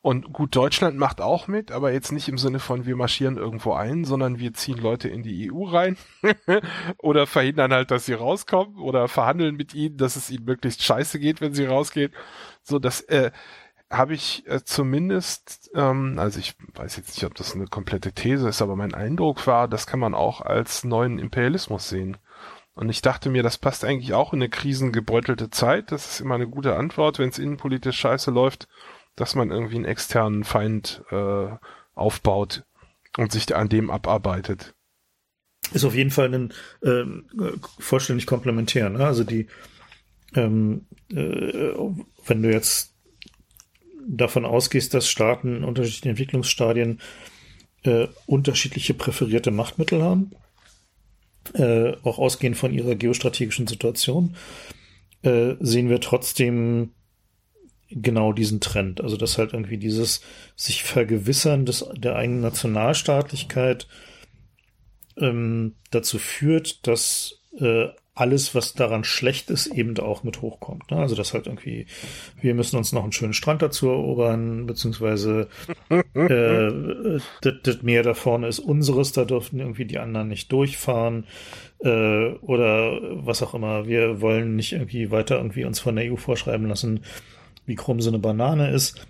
Und 0.00 0.32
gut, 0.32 0.56
Deutschland 0.56 0.96
macht 0.96 1.20
auch 1.20 1.46
mit, 1.46 1.72
aber 1.72 1.92
jetzt 1.92 2.10
nicht 2.10 2.28
im 2.28 2.38
Sinne 2.38 2.58
von 2.58 2.86
wir 2.86 2.96
marschieren 2.96 3.36
irgendwo 3.36 3.74
ein, 3.74 4.04
sondern 4.04 4.38
wir 4.38 4.54
ziehen 4.54 4.78
Leute 4.78 5.08
in 5.08 5.22
die 5.22 5.52
EU 5.52 5.64
rein 5.64 5.98
oder 6.98 7.26
verhindern 7.26 7.74
halt, 7.74 7.90
dass 7.90 8.06
sie 8.06 8.14
rauskommen 8.14 8.78
oder 8.78 9.08
verhandeln 9.08 9.56
mit 9.56 9.74
ihnen, 9.74 9.98
dass 9.98 10.16
es 10.16 10.30
ihnen 10.30 10.46
möglichst 10.46 10.82
scheiße 10.82 11.18
geht, 11.18 11.42
wenn 11.42 11.52
sie 11.52 11.66
rausgehen. 11.66 12.12
So, 12.62 12.78
das 12.78 13.02
äh, 13.02 13.30
habe 13.90 14.14
ich 14.14 14.46
äh, 14.46 14.62
zumindest, 14.64 15.70
ähm, 15.74 16.18
also 16.18 16.38
ich 16.38 16.54
weiß 16.74 16.96
jetzt 16.96 17.14
nicht, 17.14 17.24
ob 17.24 17.34
das 17.34 17.54
eine 17.54 17.66
komplette 17.66 18.12
These 18.12 18.48
ist, 18.48 18.60
aber 18.60 18.76
mein 18.76 18.94
Eindruck 18.94 19.46
war, 19.46 19.68
das 19.68 19.86
kann 19.86 20.00
man 20.00 20.14
auch 20.14 20.40
als 20.40 20.84
neuen 20.84 21.18
Imperialismus 21.18 21.88
sehen. 21.88 22.18
Und 22.74 22.90
ich 22.90 23.02
dachte 23.02 23.30
mir, 23.30 23.42
das 23.42 23.58
passt 23.58 23.84
eigentlich 23.84 24.14
auch 24.14 24.32
in 24.32 24.40
eine 24.40 24.50
krisengebeutelte 24.50 25.50
Zeit. 25.50 25.90
Das 25.90 26.12
ist 26.12 26.20
immer 26.20 26.36
eine 26.36 26.46
gute 26.46 26.76
Antwort, 26.76 27.18
wenn 27.18 27.30
es 27.30 27.38
innenpolitisch 27.38 27.98
scheiße 27.98 28.30
läuft, 28.30 28.68
dass 29.16 29.34
man 29.34 29.50
irgendwie 29.50 29.76
einen 29.76 29.84
externen 29.84 30.44
Feind 30.44 31.02
äh, 31.10 31.48
aufbaut 31.94 32.64
und 33.16 33.32
sich 33.32 33.56
an 33.56 33.68
dem 33.68 33.90
abarbeitet. 33.90 34.74
Ist 35.72 35.84
auf 35.84 35.94
jeden 35.94 36.12
Fall 36.12 36.32
ein, 36.32 36.52
äh, 36.82 37.04
vollständig 37.80 38.26
komplementär. 38.26 38.88
Ne? 38.90 39.04
Also 39.04 39.24
die, 39.24 39.48
ähm, 40.34 40.86
äh, 41.10 41.72
wenn 42.26 42.42
du 42.42 42.52
jetzt 42.52 42.94
davon 44.06 44.44
ausgehst, 44.44 44.94
dass 44.94 45.08
Staaten 45.08 45.56
in 45.56 45.64
unterschiedlichen 45.64 46.10
Entwicklungsstadien 46.10 47.00
äh, 47.84 48.08
unterschiedliche 48.26 48.94
präferierte 48.94 49.50
Machtmittel 49.50 50.02
haben, 50.02 50.32
äh, 51.54 51.92
auch 52.02 52.18
ausgehend 52.18 52.56
von 52.56 52.72
ihrer 52.72 52.94
geostrategischen 52.94 53.66
Situation, 53.66 54.36
äh, 55.22 55.54
sehen 55.60 55.88
wir 55.88 56.00
trotzdem 56.00 56.90
genau 57.90 58.32
diesen 58.32 58.60
Trend. 58.60 59.00
Also 59.00 59.16
dass 59.16 59.38
halt 59.38 59.52
irgendwie 59.52 59.78
dieses 59.78 60.20
sich 60.56 60.84
vergewissern 60.84 61.64
des, 61.66 61.84
der 61.96 62.16
eigenen 62.16 62.40
Nationalstaatlichkeit 62.40 63.88
ähm, 65.16 65.74
dazu 65.90 66.18
führt, 66.18 66.86
dass 66.86 67.40
äh, 67.58 67.88
alles, 68.18 68.52
was 68.54 68.74
daran 68.74 69.04
schlecht 69.04 69.48
ist, 69.48 69.68
eben 69.68 69.96
auch 69.98 70.24
mit 70.24 70.42
hochkommt. 70.42 70.90
Ne? 70.90 70.96
Also 70.96 71.14
das 71.14 71.34
halt 71.34 71.46
irgendwie, 71.46 71.86
wir 72.40 72.52
müssen 72.54 72.76
uns 72.76 72.92
noch 72.92 73.04
einen 73.04 73.12
schönen 73.12 73.32
Strand 73.32 73.62
dazu 73.62 73.88
erobern, 73.88 74.66
beziehungsweise 74.66 75.48
äh, 76.14 77.20
das, 77.40 77.82
Meer 77.82 78.02
da 78.02 78.14
vorne 78.14 78.48
ist 78.48 78.58
unseres, 78.58 79.12
da 79.12 79.24
dürfen 79.24 79.60
irgendwie 79.60 79.84
die 79.84 79.98
anderen 79.98 80.26
nicht 80.26 80.50
durchfahren 80.50 81.26
äh, 81.78 82.30
oder 82.40 82.98
was 83.24 83.42
auch 83.42 83.54
immer. 83.54 83.86
Wir 83.86 84.20
wollen 84.20 84.56
nicht 84.56 84.72
irgendwie 84.72 85.12
weiter 85.12 85.36
irgendwie 85.36 85.64
uns 85.64 85.78
von 85.78 85.94
der 85.94 86.12
EU 86.12 86.16
vorschreiben 86.16 86.68
lassen, 86.68 87.04
wie 87.66 87.76
krumm 87.76 88.00
so 88.00 88.10
eine 88.10 88.18
Banane 88.18 88.70
ist. 88.70 89.06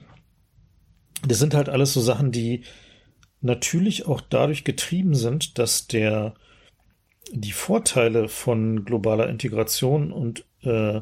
Das 1.27 1.39
sind 1.39 1.55
halt 1.55 1.71
alles 1.71 1.95
so 1.95 2.03
Sachen, 2.03 2.31
die 2.31 2.65
natürlich 3.41 4.07
auch 4.07 4.21
dadurch 4.21 4.65
getrieben 4.65 5.15
sind, 5.15 5.59
dass 5.59 5.87
der 5.87 6.35
die 7.33 7.53
Vorteile 7.53 8.29
von 8.29 8.85
globaler 8.85 9.29
Integration 9.29 10.13
und 10.13 10.45
äh, 10.63 11.01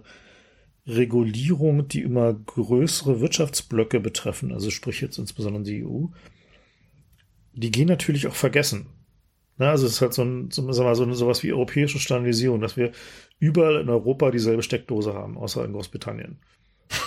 Regulierung, 0.87 1.89
die 1.89 2.03
immer 2.03 2.33
größere 2.33 3.21
Wirtschaftsblöcke 3.21 4.01
betreffen, 4.01 4.53
also 4.53 4.71
sprich 4.71 5.01
jetzt 5.01 5.19
insbesondere 5.19 5.65
die 5.65 5.85
EU, 5.85 6.07
die 7.55 7.71
gehen 7.71 7.89
natürlich 7.89 8.27
auch 8.29 8.35
vergessen. 8.35 8.87
Na, 9.59 9.71
also 9.71 9.87
es 9.87 9.95
ist 9.95 10.01
halt 10.03 10.13
so 10.13 10.23
ein, 10.23 10.51
so, 10.51 10.71
sag 10.73 10.85
mal, 10.85 10.95
so 10.95 11.11
sowas 11.15 11.43
wie 11.43 11.53
europäische 11.53 11.99
Standardisierung, 11.99 12.61
dass 12.61 12.77
wir 12.77 12.93
überall 13.39 13.81
in 13.81 13.89
Europa 13.89 14.31
dieselbe 14.31 14.63
Steckdose 14.63 15.15
haben, 15.15 15.39
außer 15.39 15.65
in 15.65 15.73
Großbritannien. 15.73 16.39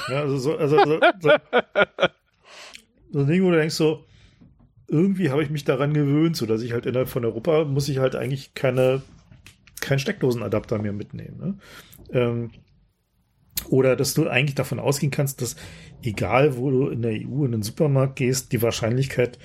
Ja, 0.09 0.21
also 0.21 0.37
so, 0.37 0.57
also 0.57 0.77
so, 0.77 0.99
so, 1.19 1.31
so 3.11 3.19
ein 3.19 3.27
Ding, 3.27 3.43
wo 3.43 3.51
du 3.51 3.57
denkst 3.57 3.75
so, 3.75 4.03
irgendwie 4.89 5.29
habe 5.29 5.43
ich 5.43 5.49
mich 5.49 5.63
daran 5.63 5.93
gewöhnt, 5.93 6.35
so 6.35 6.45
dass 6.45 6.61
ich 6.61 6.73
halt 6.73 6.85
innerhalb 6.85 7.09
von 7.09 7.25
Europa 7.25 7.65
muss 7.65 7.89
ich 7.89 7.99
halt 7.99 8.15
eigentlich 8.15 8.53
keine 8.53 9.01
kein 9.81 9.99
Steckdosenadapter 9.99 10.79
mehr 10.79 10.93
mitnehmen. 10.93 11.37
Ne? 11.37 11.57
Ähm, 12.11 12.51
oder 13.69 13.95
dass 13.95 14.13
du 14.13 14.27
eigentlich 14.27 14.55
davon 14.55 14.79
ausgehen 14.79 15.11
kannst, 15.11 15.41
dass 15.41 15.55
egal 16.01 16.57
wo 16.57 16.71
du 16.71 16.87
in 16.87 17.01
der 17.01 17.11
EU 17.11 17.45
in 17.45 17.51
den 17.51 17.63
Supermarkt 17.63 18.15
gehst, 18.15 18.51
die 18.51 18.61
Wahrscheinlichkeit, 18.61 19.37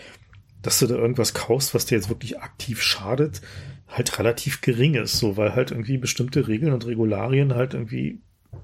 dass 0.62 0.78
du 0.78 0.86
da 0.86 0.94
irgendwas 0.94 1.34
kaufst, 1.34 1.74
was 1.74 1.86
dir 1.86 1.96
jetzt 1.96 2.08
wirklich 2.08 2.40
aktiv 2.40 2.80
schadet, 2.80 3.42
halt 3.86 4.18
relativ 4.18 4.60
gering 4.60 4.94
ist, 4.94 5.18
so 5.18 5.36
weil 5.36 5.54
halt 5.54 5.70
irgendwie 5.70 5.98
bestimmte 5.98 6.48
Regeln 6.48 6.72
und 6.72 6.86
Regularien 6.86 7.54
halt 7.54 7.74
irgendwie 7.74 8.20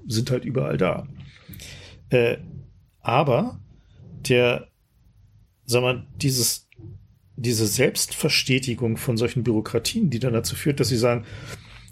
sind 0.07 0.31
halt 0.31 0.45
überall 0.45 0.77
da. 0.77 1.07
Äh, 2.09 2.37
aber 3.01 3.59
der, 4.27 4.67
sag 5.65 5.81
mal, 5.81 6.07
dieses, 6.15 6.67
diese 7.41 7.65
Selbstverstetigung 7.65 8.97
von 8.97 9.17
solchen 9.17 9.43
Bürokratien, 9.43 10.09
die 10.09 10.19
dann 10.19 10.33
dazu 10.33 10.55
führt, 10.55 10.79
dass 10.79 10.89
sie 10.89 10.97
sagen, 10.97 11.25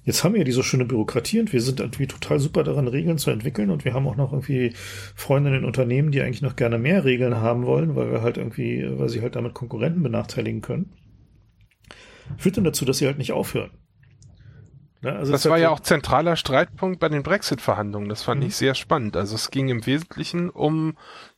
jetzt 0.04 0.24
haben 0.24 0.36
wir 0.36 0.44
diese 0.44 0.64
schöne 0.64 0.86
Bürokratie 0.86 1.40
und 1.40 1.54
wir 1.54 1.62
sind 1.62 1.80
irgendwie 1.80 2.08
total 2.08 2.40
super 2.40 2.64
daran, 2.64 2.88
Regeln 2.88 3.18
zu 3.18 3.32
entwickeln 3.32 3.70
und 3.70 3.86
wir 3.86 3.94
haben 3.94 4.08
auch 4.08 4.16
noch 4.16 4.32
irgendwie 4.32 4.74
Freunde 5.16 5.50
in 5.50 5.56
den 5.56 5.66
Unternehmen, 5.66 6.12
die 6.12 6.22
eigentlich 6.22 6.42
noch 6.42 6.56
gerne 6.56 6.78
mehr 6.78 7.06
Regeln 7.06 7.36
haben 7.36 7.66
wollen, 7.66 7.96
weil 7.96 8.12
wir 8.12 8.22
halt 8.22 8.38
irgendwie, 8.38 8.86
weil 8.98 9.10
sie 9.10 9.22
halt 9.22 9.36
damit 9.36 9.54
Konkurrenten 9.54 10.04
benachteiligen 10.04 10.62
können. 10.62 10.94
Führt 12.38 12.58
dann 12.58 12.64
dazu, 12.64 12.86
dass 12.86 13.00
sie 13.00 13.08
halt 13.08 13.18
nicht 13.18 13.34
aufhören. 13.34 13.72
Ne? 15.02 15.14
Also 15.14 15.32
das 15.32 15.46
war 15.46 15.54
halt 15.54 15.64
ja 15.64 15.70
auch 15.70 15.80
zentraler 15.80 16.36
Streitpunkt 16.36 17.00
bei 17.00 17.10
den 17.10 17.24
Brexit-Verhandlungen. 17.24 18.10
Das 18.10 18.24
fand 18.24 18.42
mhm. 18.42 18.48
ich 18.48 18.56
sehr 18.56 18.76
spannend. 18.76 19.16
Also 19.16 19.36
es 19.36 19.52
ging 19.52 19.70
im 19.70 19.86
Wesentlichen 19.86 20.50
um 20.50 20.98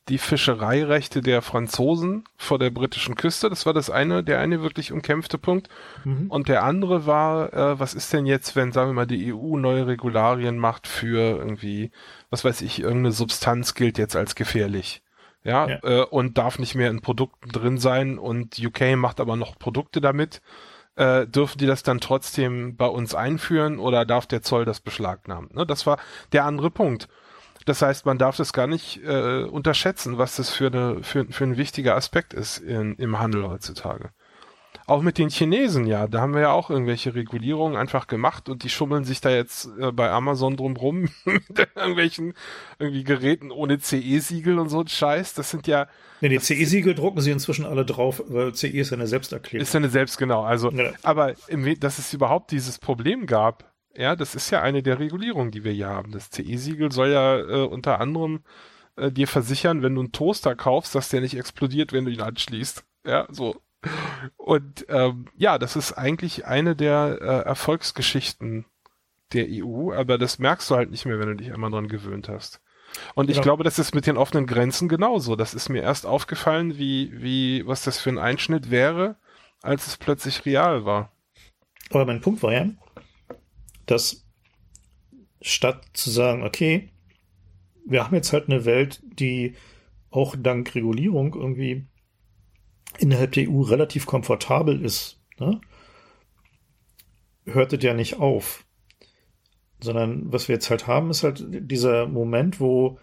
die 0.09 0.17
Fischereirechte 0.17 1.21
der 1.21 1.41
Franzosen 1.41 2.23
vor 2.35 2.59
der 2.59 2.69
britischen 2.69 3.15
Küste. 3.15 3.49
Das 3.49 3.65
war 3.65 3.73
das 3.73 3.89
eine, 3.89 4.23
der 4.23 4.39
eine 4.39 4.61
wirklich 4.61 4.91
umkämpfte 4.91 5.37
Punkt. 5.37 5.69
Mhm. 6.03 6.29
Und 6.29 6.49
der 6.49 6.63
andere 6.63 7.05
war, 7.05 7.53
äh, 7.53 7.79
was 7.79 7.93
ist 7.93 8.11
denn 8.11 8.25
jetzt, 8.25 8.55
wenn, 8.55 8.71
sagen 8.71 8.89
wir 8.89 8.93
mal, 8.93 9.07
die 9.07 9.33
EU 9.33 9.57
neue 9.57 9.87
Regularien 9.87 10.57
macht 10.57 10.87
für 10.87 11.37
irgendwie, 11.37 11.91
was 12.29 12.43
weiß 12.43 12.61
ich, 12.61 12.79
irgendeine 12.79 13.11
Substanz 13.11 13.75
gilt 13.75 13.97
jetzt 13.97 14.15
als 14.15 14.35
gefährlich. 14.35 15.03
Ja, 15.43 15.67
ja. 15.67 15.79
Äh, 15.83 16.05
und 16.05 16.37
darf 16.37 16.59
nicht 16.59 16.75
mehr 16.75 16.89
in 16.89 17.01
Produkten 17.01 17.49
drin 17.49 17.77
sein 17.77 18.17
und 18.17 18.59
UK 18.59 18.95
macht 18.95 19.19
aber 19.19 19.35
noch 19.35 19.57
Produkte 19.57 20.01
damit 20.01 20.41
äh, 20.95 21.25
dürfen 21.27 21.57
die 21.57 21.65
das 21.65 21.83
dann 21.83 21.99
trotzdem 21.99 22.75
bei 22.75 22.87
uns 22.87 23.15
einführen 23.15 23.79
oder 23.79 24.05
darf 24.05 24.27
der 24.27 24.41
Zoll 24.41 24.65
das 24.65 24.79
beschlagnahmen? 24.79 25.49
Ne? 25.53 25.65
Das 25.65 25.85
war 25.85 25.97
der 26.31 26.45
andere 26.45 26.69
Punkt. 26.69 27.07
Das 27.65 27.81
heißt, 27.81 28.05
man 28.05 28.17
darf 28.17 28.37
das 28.37 28.53
gar 28.53 28.67
nicht 28.67 29.03
äh, 29.03 29.43
unterschätzen, 29.43 30.17
was 30.17 30.35
das 30.35 30.49
für, 30.49 30.67
eine, 30.67 31.03
für, 31.03 31.25
für 31.25 31.43
ein 31.43 31.57
wichtiger 31.57 31.95
Aspekt 31.95 32.33
ist 32.33 32.57
in, 32.57 32.95
im 32.95 33.19
Handel 33.19 33.47
heutzutage. 33.47 34.09
Auch 34.87 35.01
mit 35.01 35.17
den 35.17 35.29
Chinesen, 35.29 35.85
ja, 35.85 36.07
da 36.07 36.21
haben 36.21 36.33
wir 36.33 36.41
ja 36.41 36.51
auch 36.51 36.69
irgendwelche 36.69 37.13
Regulierungen 37.13 37.77
einfach 37.77 38.07
gemacht 38.07 38.49
und 38.49 38.63
die 38.63 38.69
schummeln 38.69 39.05
sich 39.05 39.21
da 39.21 39.29
jetzt 39.29 39.69
äh, 39.79 39.91
bei 39.91 40.09
Amazon 40.09 40.57
drumrum 40.57 41.07
mit 41.25 41.69
irgendwelchen 41.75 42.33
irgendwie 42.79 43.03
Geräten 43.03 43.51
ohne 43.51 43.79
CE-Siegel 43.79 44.59
und 44.59 44.69
so 44.69 44.81
ein 44.81 44.87
Scheiß. 44.87 45.33
Das 45.35 45.51
sind 45.51 45.67
ja. 45.67 45.87
Nee, 46.19 46.29
die 46.29 46.39
CE-Siegel 46.39 46.95
drucken 46.95 47.21
sie 47.21 47.31
inzwischen 47.31 47.65
alle 47.65 47.85
drauf, 47.85 48.23
weil 48.27 48.53
CE 48.53 48.67
ist 48.67 48.89
ja 48.89 48.97
eine 48.97 49.07
Selbsterklärung. 49.07 49.63
Ist 49.63 49.73
ja 49.73 49.79
eine 49.79 49.89
Selbst, 49.89 50.17
genau. 50.17 50.43
Also, 50.43 50.71
ja. 50.71 50.91
aber 51.03 51.35
im, 51.47 51.79
dass 51.79 51.99
es 51.99 52.13
überhaupt 52.13 52.51
dieses 52.51 52.79
Problem 52.79 53.27
gab, 53.27 53.70
ja, 53.95 54.15
das 54.15 54.35
ist 54.35 54.49
ja 54.49 54.61
eine 54.61 54.83
der 54.83 54.99
Regulierungen, 54.99 55.51
die 55.51 55.63
wir 55.63 55.71
hier 55.71 55.89
haben. 55.89 56.11
Das 56.11 56.29
CE-Siegel 56.29 56.91
soll 56.91 57.09
ja 57.09 57.39
äh, 57.39 57.65
unter 57.65 57.99
anderem 57.99 58.41
äh, 58.95 59.11
dir 59.11 59.27
versichern, 59.27 59.81
wenn 59.81 59.95
du 59.95 60.01
einen 60.01 60.11
Toaster 60.11 60.55
kaufst, 60.55 60.95
dass 60.95 61.09
der 61.09 61.21
nicht 61.21 61.37
explodiert, 61.37 61.93
wenn 61.93 62.05
du 62.05 62.11
ihn 62.11 62.21
anschließt. 62.21 62.83
Ja, 63.05 63.27
so. 63.29 63.61
Und 64.37 64.85
ähm, 64.89 65.25
ja, 65.35 65.57
das 65.57 65.75
ist 65.75 65.93
eigentlich 65.93 66.45
eine 66.45 66.75
der 66.75 67.17
äh, 67.19 67.47
Erfolgsgeschichten 67.47 68.65
der 69.33 69.47
EU, 69.49 69.91
aber 69.93 70.17
das 70.17 70.39
merkst 70.39 70.69
du 70.69 70.75
halt 70.75 70.91
nicht 70.91 71.05
mehr, 71.05 71.19
wenn 71.19 71.29
du 71.29 71.35
dich 71.35 71.53
einmal 71.53 71.71
dran 71.71 71.87
gewöhnt 71.87 72.29
hast. 72.29 72.61
Und 73.15 73.29
ich 73.29 73.37
ja. 73.37 73.41
glaube, 73.41 73.63
das 73.63 73.79
ist 73.79 73.95
mit 73.95 74.05
den 74.05 74.17
offenen 74.17 74.45
Grenzen 74.45 74.89
genauso. 74.89 75.35
Das 75.35 75.53
ist 75.53 75.69
mir 75.69 75.81
erst 75.81 76.05
aufgefallen, 76.05 76.77
wie, 76.77 77.11
wie, 77.21 77.65
was 77.65 77.83
das 77.83 77.99
für 77.99 78.09
ein 78.09 78.19
Einschnitt 78.19 78.69
wäre, 78.69 79.15
als 79.61 79.87
es 79.87 79.97
plötzlich 79.97 80.45
real 80.45 80.85
war. 80.85 81.11
Aber 81.89 82.05
mein 82.05 82.21
Punkt 82.21 82.43
war 82.43 82.53
ja, 82.53 82.67
dass 83.85 84.25
statt 85.41 85.85
zu 85.93 86.09
sagen, 86.09 86.43
okay, 86.43 86.89
wir 87.85 88.03
haben 88.03 88.15
jetzt 88.15 88.33
halt 88.33 88.47
eine 88.47 88.65
Welt, 88.65 89.01
die 89.03 89.55
auch 90.11 90.35
dank 90.37 90.75
Regulierung 90.75 91.33
irgendwie 91.33 91.87
innerhalb 92.99 93.31
der 93.31 93.49
EU 93.49 93.61
relativ 93.61 94.05
komfortabel 94.05 94.83
ist, 94.83 95.19
ne? 95.39 95.61
hörte 97.45 97.77
der 97.77 97.93
nicht 97.93 98.19
auf. 98.19 98.65
Sondern 99.81 100.31
was 100.31 100.47
wir 100.47 100.55
jetzt 100.55 100.69
halt 100.69 100.85
haben, 100.85 101.09
ist 101.09 101.23
halt 101.23 101.43
dieser 101.49 102.05
Moment, 102.07 102.59
wo 102.59 102.99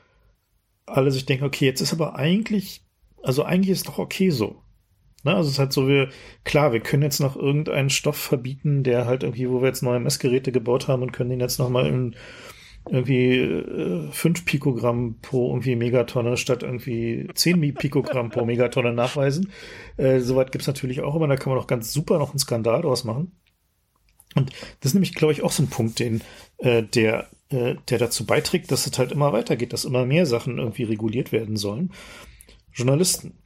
alle 0.87 1.11
sich 1.11 1.27
denken, 1.27 1.45
okay, 1.45 1.65
jetzt 1.65 1.81
ist 1.81 1.93
aber 1.93 2.15
eigentlich, 2.15 2.85
also 3.23 3.43
eigentlich 3.43 3.71
ist 3.71 3.89
doch 3.89 3.99
okay 3.99 4.31
so. 4.31 4.63
Ne? 5.25 5.35
Also 5.35 5.49
es 5.49 5.55
ist 5.55 5.59
halt 5.59 5.73
so, 5.73 5.89
wir, 5.89 6.09
klar, 6.45 6.73
wir 6.73 6.81
können 6.81 7.03
jetzt 7.03 7.21
noch 7.21 7.37
irgendeinen 7.37 7.91
Stoff 7.91 8.17
verbieten, 8.17 8.83
der 8.83 9.07
halt 9.07 9.23
irgendwie, 9.23 9.49
wo 9.51 9.61
wir 9.61 9.69
jetzt 9.69 9.83
neue 9.83 10.01
Messgeräte 10.01 10.53
gebaut 10.53 10.89
haben 10.89 11.03
und 11.03 11.13
können 11.13 11.31
den 11.31 11.41
jetzt 11.41 11.59
nochmal 11.59 11.87
in 11.87 12.17
irgendwie 12.91 13.39
äh, 13.39 14.11
5 14.11 14.45
Pikogramm 14.45 15.17
pro 15.21 15.51
irgendwie 15.51 15.77
Megatonne 15.77 16.37
statt 16.37 16.63
irgendwie 16.63 17.29
10 17.35 17.75
Pikogramm 17.75 18.31
pro 18.31 18.45
Megatonne 18.45 18.93
nachweisen. 18.93 19.53
Äh, 19.97 20.21
Soweit 20.21 20.53
gibt's 20.53 20.67
natürlich 20.67 21.03
auch 21.03 21.15
immer, 21.15 21.29
da 21.29 21.37
kann 21.37 21.53
man 21.53 21.61
auch 21.61 21.67
ganz 21.67 21.93
super 21.93 22.19
noch 22.19 22.31
einen 22.31 22.39
Skandal 22.39 22.83
draus 22.83 23.05
machen. 23.05 23.33
Und 24.35 24.53
das 24.81 24.91
ist 24.91 24.95
nämlich, 24.95 25.15
glaube 25.15 25.33
ich, 25.33 25.43
auch 25.43 25.53
so 25.53 25.63
ein 25.63 25.71
Punkt, 25.71 25.99
den, 25.99 26.23
äh, 26.59 26.83
der, 26.83 27.29
äh, 27.51 27.75
der 27.89 27.99
dazu 27.99 28.27
beiträgt, 28.27 28.71
dass 28.71 28.87
es 28.87 28.99
halt 28.99 29.13
immer 29.13 29.33
weitergeht, 29.33 29.73
dass 29.73 29.85
immer 29.85 30.07
mehr 30.07 30.27
Sachen 30.27 30.59
irgendwie 30.59 30.85
reguliert 30.85 31.33
werden 31.33 31.57
sollen. 31.57 31.93
Journalisten. 32.73 33.39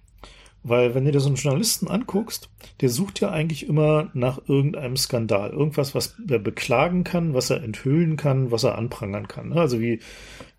Weil 0.65 0.95
wenn 0.95 1.05
du 1.05 1.13
dir 1.13 1.21
so 1.21 1.29
einen 1.29 1.37
Journalisten 1.37 1.89
anguckst, 1.89 2.49
der 2.81 2.89
sucht 2.89 3.21
ja 3.21 3.31
eigentlich 3.31 3.67
immer 3.67 4.11
nach 4.15 4.41
irgendeinem 4.47 4.97
Skandal. 4.97 5.51
Irgendwas, 5.51 5.95
was 5.95 6.17
er 6.29 6.39
beklagen 6.39 7.03
kann, 7.03 7.35
was 7.35 7.51
er 7.51 7.63
enthüllen 7.63 8.17
kann, 8.17 8.51
was 8.51 8.63
er 8.63 8.79
anprangern 8.79 9.27
kann. 9.27 9.51
Ne? 9.51 9.57
Also 9.57 9.81
wie 9.81 10.01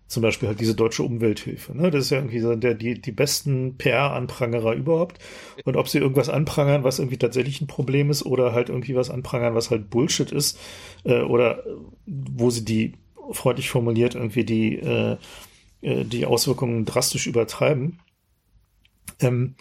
zum 0.06 0.22
Beispiel 0.22 0.48
halt 0.48 0.60
diese 0.60 0.74
deutsche 0.74 1.02
Umwelthilfe. 1.02 1.76
Ne? 1.76 1.90
Das 1.90 2.04
ist 2.04 2.10
ja 2.10 2.18
irgendwie 2.18 2.40
so 2.40 2.54
der, 2.54 2.74
die, 2.74 3.00
die 3.00 3.12
besten 3.12 3.76
PR-Anprangerer 3.78 4.74
überhaupt. 4.74 5.18
Und 5.64 5.76
ob 5.76 5.88
sie 5.88 5.98
irgendwas 5.98 6.28
anprangern, 6.28 6.84
was 6.84 6.98
irgendwie 6.98 7.16
tatsächlich 7.16 7.60
ein 7.60 7.66
Problem 7.66 8.10
ist, 8.10 8.26
oder 8.26 8.52
halt 8.52 8.68
irgendwie 8.68 8.94
was 8.94 9.10
anprangern, 9.10 9.54
was 9.54 9.70
halt 9.70 9.88
Bullshit 9.88 10.30
ist, 10.30 10.58
äh, 11.04 11.22
oder 11.22 11.64
wo 12.06 12.50
sie 12.50 12.64
die, 12.64 12.92
freundlich 13.32 13.70
formuliert, 13.70 14.14
irgendwie 14.14 14.44
die, 14.44 14.76
äh, 14.76 15.16
äh 15.80 16.04
die 16.04 16.26
Auswirkungen 16.26 16.84
drastisch 16.84 17.26
übertreiben. 17.26 18.00
Ähm, 19.20 19.54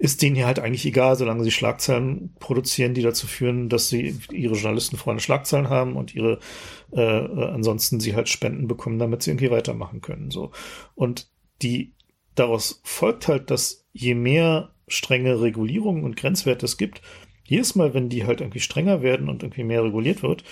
ist 0.00 0.22
denen 0.22 0.34
hier 0.34 0.46
halt 0.46 0.58
eigentlich 0.58 0.86
egal, 0.86 1.14
solange 1.16 1.44
sie 1.44 1.50
Schlagzeilen 1.50 2.34
produzieren, 2.40 2.94
die 2.94 3.02
dazu 3.02 3.26
führen, 3.26 3.68
dass 3.68 3.90
sie 3.90 4.16
ihre 4.32 4.54
Journalisten 4.54 4.96
vorne 4.96 5.20
Schlagzeilen 5.20 5.68
haben 5.68 5.94
und 5.94 6.14
ihre 6.14 6.38
äh, 6.92 7.02
äh, 7.02 7.50
ansonsten 7.50 8.00
sie 8.00 8.16
halt 8.16 8.30
Spenden 8.30 8.66
bekommen, 8.66 8.98
damit 8.98 9.22
sie 9.22 9.30
irgendwie 9.30 9.50
weitermachen 9.50 10.00
können. 10.00 10.30
So. 10.30 10.52
Und 10.94 11.28
die 11.60 11.92
daraus 12.34 12.80
folgt 12.82 13.28
halt, 13.28 13.50
dass 13.50 13.86
je 13.92 14.14
mehr 14.14 14.70
strenge 14.88 15.42
Regulierungen 15.42 16.04
und 16.04 16.16
Grenzwerte 16.16 16.64
es 16.64 16.78
gibt, 16.78 17.02
jedes 17.44 17.74
Mal, 17.74 17.92
wenn 17.92 18.08
die 18.08 18.24
halt 18.24 18.40
irgendwie 18.40 18.60
strenger 18.60 19.02
werden 19.02 19.28
und 19.28 19.42
irgendwie 19.42 19.64
mehr 19.64 19.84
reguliert 19.84 20.22
wird, 20.22 20.44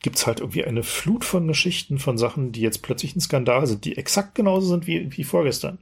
gibt's 0.00 0.26
halt 0.26 0.40
irgendwie 0.40 0.64
eine 0.64 0.82
Flut 0.82 1.26
von 1.26 1.46
Geschichten 1.46 1.98
von 1.98 2.16
Sachen, 2.16 2.52
die 2.52 2.62
jetzt 2.62 2.80
plötzlich 2.80 3.14
ein 3.14 3.20
Skandal 3.20 3.66
sind, 3.66 3.84
die 3.84 3.98
exakt 3.98 4.34
genauso 4.34 4.68
sind 4.68 4.86
wie, 4.86 5.14
wie 5.14 5.24
vorgestern. 5.24 5.78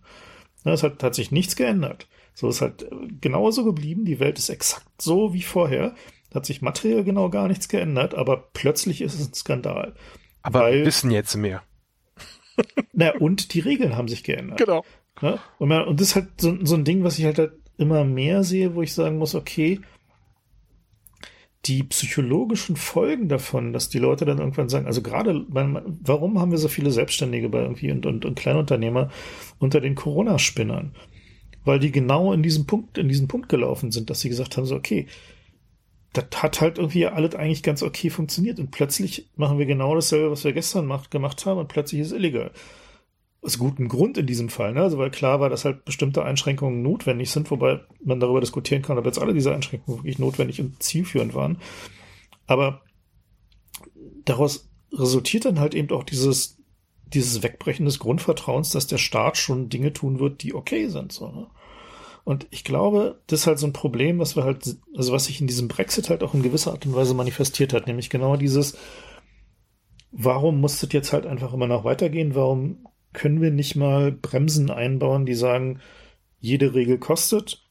Es 0.64 0.82
hat, 0.82 1.04
hat 1.04 1.14
sich 1.14 1.30
nichts 1.30 1.54
geändert. 1.54 2.08
So 2.34 2.48
ist 2.48 2.60
halt 2.60 2.88
genauso 3.20 3.64
geblieben. 3.64 4.04
Die 4.04 4.20
Welt 4.20 4.38
ist 4.38 4.48
exakt 4.48 4.86
so 5.00 5.34
wie 5.34 5.42
vorher. 5.42 5.94
Hat 6.34 6.46
sich 6.46 6.62
materiell 6.62 7.04
genau 7.04 7.28
gar 7.28 7.48
nichts 7.48 7.68
geändert, 7.68 8.14
aber 8.14 8.48
plötzlich 8.52 9.02
ist 9.02 9.14
es 9.14 9.28
ein 9.28 9.34
Skandal. 9.34 9.94
Aber 10.42 10.60
weil, 10.60 10.78
wir 10.78 10.86
wissen 10.86 11.10
jetzt 11.10 11.36
mehr. 11.36 11.62
na, 12.92 13.14
und 13.16 13.54
die 13.54 13.60
Regeln 13.60 13.96
haben 13.96 14.08
sich 14.08 14.24
geändert. 14.24 14.58
Genau. 14.58 14.84
Ja? 15.20 15.38
Und, 15.58 15.68
man, 15.68 15.86
und 15.86 16.00
das 16.00 16.08
ist 16.08 16.14
halt 16.14 16.40
so, 16.40 16.56
so 16.64 16.74
ein 16.74 16.84
Ding, 16.84 17.04
was 17.04 17.18
ich 17.18 17.24
halt, 17.26 17.38
halt 17.38 17.52
immer 17.76 18.04
mehr 18.04 18.44
sehe, 18.44 18.74
wo 18.74 18.82
ich 18.82 18.94
sagen 18.94 19.18
muss, 19.18 19.34
okay, 19.34 19.80
die 21.66 21.84
psychologischen 21.84 22.76
Folgen 22.76 23.28
davon, 23.28 23.72
dass 23.72 23.88
die 23.88 24.00
Leute 24.00 24.24
dann 24.24 24.38
irgendwann 24.38 24.68
sagen, 24.68 24.86
also 24.86 25.00
gerade, 25.00 25.46
warum 25.48 26.40
haben 26.40 26.50
wir 26.50 26.58
so 26.58 26.68
viele 26.68 26.90
Selbstständige 26.90 27.48
bei 27.48 27.60
irgendwie 27.60 27.92
und, 27.92 28.04
und, 28.04 28.24
und 28.24 28.38
Kleinunternehmer 28.38 29.10
unter 29.58 29.80
den 29.80 29.94
Corona-Spinnern? 29.94 30.94
Weil 31.64 31.78
die 31.78 31.92
genau 31.92 32.32
in 32.32 32.42
diesem 32.42 32.66
Punkt, 32.66 32.98
in 32.98 33.08
diesen 33.08 33.28
Punkt 33.28 33.48
gelaufen 33.48 33.92
sind, 33.92 34.10
dass 34.10 34.20
sie 34.20 34.28
gesagt 34.28 34.56
haben, 34.56 34.66
so, 34.66 34.74
okay, 34.74 35.06
das 36.12 36.26
hat 36.42 36.60
halt 36.60 36.78
irgendwie 36.78 37.06
alles 37.06 37.34
eigentlich 37.34 37.62
ganz 37.62 37.82
okay 37.82 38.10
funktioniert 38.10 38.58
und 38.58 38.70
plötzlich 38.70 39.30
machen 39.36 39.58
wir 39.58 39.66
genau 39.66 39.94
dasselbe, 39.94 40.30
was 40.30 40.44
wir 40.44 40.52
gestern 40.52 40.86
macht, 40.86 41.10
gemacht 41.10 41.46
haben 41.46 41.58
und 41.58 41.68
plötzlich 41.68 42.00
ist 42.00 42.08
es 42.08 42.12
illegal. 42.12 42.50
Aus 43.40 43.58
gutem 43.58 43.88
Grund 43.88 44.18
in 44.18 44.26
diesem 44.26 44.50
Fall, 44.50 44.72
ne? 44.72 44.82
Also 44.82 44.98
weil 44.98 45.10
klar 45.10 45.40
war, 45.40 45.48
dass 45.48 45.64
halt 45.64 45.84
bestimmte 45.84 46.24
Einschränkungen 46.24 46.82
notwendig 46.82 47.30
sind, 47.30 47.50
wobei 47.50 47.80
man 48.04 48.20
darüber 48.20 48.40
diskutieren 48.40 48.82
kann, 48.82 48.98
ob 48.98 49.06
jetzt 49.06 49.18
alle 49.18 49.34
diese 49.34 49.54
Einschränkungen 49.54 50.00
wirklich 50.00 50.18
notwendig 50.18 50.60
und 50.60 50.80
zielführend 50.82 51.34
waren. 51.34 51.58
Aber 52.46 52.82
daraus 54.24 54.70
resultiert 54.92 55.44
dann 55.44 55.58
halt 55.58 55.74
eben 55.74 55.90
auch 55.90 56.04
dieses, 56.04 56.61
dieses 57.14 57.42
Wegbrechen 57.42 57.84
des 57.84 57.98
Grundvertrauens, 57.98 58.70
dass 58.70 58.86
der 58.86 58.98
Staat 58.98 59.36
schon 59.36 59.68
Dinge 59.68 59.92
tun 59.92 60.18
wird, 60.18 60.42
die 60.42 60.54
okay 60.54 60.88
sind. 60.88 61.12
So, 61.12 61.28
ne? 61.28 61.46
Und 62.24 62.46
ich 62.50 62.62
glaube, 62.62 63.20
das 63.26 63.40
ist 63.40 63.46
halt 63.46 63.58
so 63.58 63.66
ein 63.66 63.72
Problem, 63.72 64.18
was 64.18 64.36
wir 64.36 64.44
halt, 64.44 64.76
also 64.96 65.12
was 65.12 65.24
sich 65.24 65.40
in 65.40 65.48
diesem 65.48 65.68
Brexit 65.68 66.08
halt 66.08 66.22
auch 66.22 66.34
in 66.34 66.42
gewisser 66.42 66.70
Art 66.70 66.86
und 66.86 66.94
Weise 66.94 67.14
manifestiert 67.14 67.72
hat, 67.72 67.86
nämlich 67.86 68.10
genau 68.10 68.36
dieses, 68.36 68.78
warum 70.12 70.60
muss 70.60 70.80
das 70.80 70.92
jetzt 70.92 71.12
halt 71.12 71.26
einfach 71.26 71.52
immer 71.52 71.66
noch 71.66 71.84
weitergehen? 71.84 72.34
Warum 72.34 72.86
können 73.12 73.40
wir 73.40 73.50
nicht 73.50 73.76
mal 73.76 74.12
Bremsen 74.12 74.70
einbauen, 74.70 75.26
die 75.26 75.34
sagen, 75.34 75.80
jede 76.38 76.74
Regel 76.74 76.98
kostet. 76.98 77.64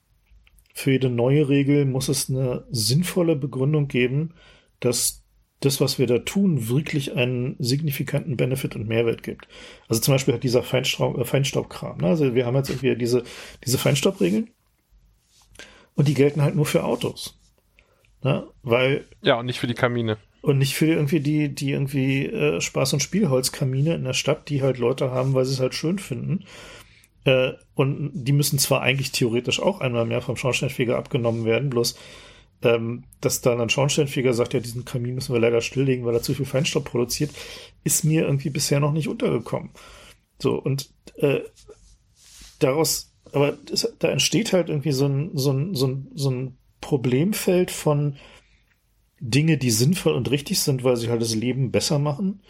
Für 0.73 0.91
jede 0.91 1.09
neue 1.09 1.49
Regel 1.49 1.85
muss 1.85 2.07
es 2.07 2.29
eine 2.29 2.65
sinnvolle 2.71 3.35
Begründung 3.35 3.87
geben, 3.87 4.33
dass 4.79 5.20
das, 5.61 5.79
was 5.79 5.99
wir 5.99 6.07
da 6.07 6.19
tun, 6.19 6.67
wirklich 6.67 7.15
einen 7.15 7.55
signifikanten 7.59 8.35
Benefit 8.35 8.75
und 8.75 8.87
Mehrwert 8.87 9.23
gibt. 9.23 9.47
Also 9.87 10.01
zum 10.01 10.15
Beispiel 10.15 10.33
hat 10.33 10.43
dieser 10.43 10.63
Feinstaub, 10.63 11.17
äh, 11.17 11.23
Feinstaubkram. 11.23 11.99
Ne? 11.99 12.07
Also 12.07 12.35
wir 12.35 12.45
haben 12.45 12.55
jetzt 12.55 12.69
irgendwie 12.69 12.95
diese, 12.95 13.23
diese 13.63 13.77
Feinstaubregeln 13.77 14.49
und 15.95 16.07
die 16.07 16.15
gelten 16.15 16.41
halt 16.41 16.55
nur 16.55 16.65
für 16.65 16.83
Autos. 16.83 17.39
Ne? 18.23 18.47
Weil. 18.63 19.05
Ja, 19.21 19.39
und 19.39 19.45
nicht 19.45 19.59
für 19.59 19.67
die 19.67 19.75
Kamine. 19.75 20.17
Und 20.41 20.57
nicht 20.57 20.73
für 20.73 20.87
irgendwie 20.87 21.19
die, 21.19 21.53
die 21.53 21.71
irgendwie 21.71 22.25
äh, 22.25 22.57
Spaß- 22.57 22.93
und 22.93 23.03
Spielholzkamine 23.03 23.93
in 23.93 24.03
der 24.03 24.13
Stadt, 24.13 24.49
die 24.49 24.63
halt 24.63 24.79
Leute 24.79 25.11
haben, 25.11 25.35
weil 25.35 25.45
sie 25.45 25.53
es 25.53 25.59
halt 25.59 25.75
schön 25.75 25.99
finden. 25.99 26.45
Äh, 27.25 27.51
und 27.75 28.11
die 28.15 28.31
müssen 28.31 28.57
zwar 28.57 28.81
eigentlich 28.81 29.11
theoretisch 29.11 29.59
auch 29.59 29.79
einmal 29.79 30.05
mehr 30.05 30.21
vom 30.21 30.37
Schornsteinfeger 30.37 30.97
abgenommen 30.97 31.45
werden, 31.45 31.69
bloß 31.69 31.95
ähm, 32.63 33.03
dass 33.21 33.41
dann 33.41 33.61
ein 33.61 33.69
Schornsteinfeger 33.69 34.33
sagt, 34.33 34.53
ja, 34.53 34.59
diesen 34.59 34.85
Kamin 34.85 35.15
müssen 35.15 35.33
wir 35.33 35.41
leider 35.41 35.61
stilllegen, 35.61 36.05
weil 36.05 36.15
er 36.15 36.21
zu 36.21 36.33
viel 36.33 36.45
Feinstaub 36.45 36.85
produziert, 36.85 37.31
ist 37.83 38.03
mir 38.03 38.23
irgendwie 38.23 38.49
bisher 38.49 38.79
noch 38.79 38.91
nicht 38.91 39.07
untergekommen. 39.07 39.71
So, 40.39 40.55
und 40.55 40.89
äh, 41.15 41.41
daraus, 42.59 43.13
aber 43.31 43.53
das, 43.53 43.93
da 43.99 44.09
entsteht 44.09 44.53
halt 44.53 44.69
irgendwie 44.69 44.91
so 44.91 45.05
ein, 45.05 45.31
so 45.33 45.51
ein, 45.51 45.75
so 45.75 45.87
ein, 45.87 46.11
so 46.15 46.29
ein 46.29 46.57
Problemfeld 46.81 47.71
von 47.71 48.17
Dinge, 49.19 49.57
die 49.57 49.71
sinnvoll 49.71 50.13
und 50.13 50.31
richtig 50.31 50.59
sind, 50.59 50.83
weil 50.83 50.97
sie 50.97 51.09
halt 51.09 51.21
das 51.21 51.35
Leben 51.35 51.71
besser 51.71 51.99
machen 51.99 52.41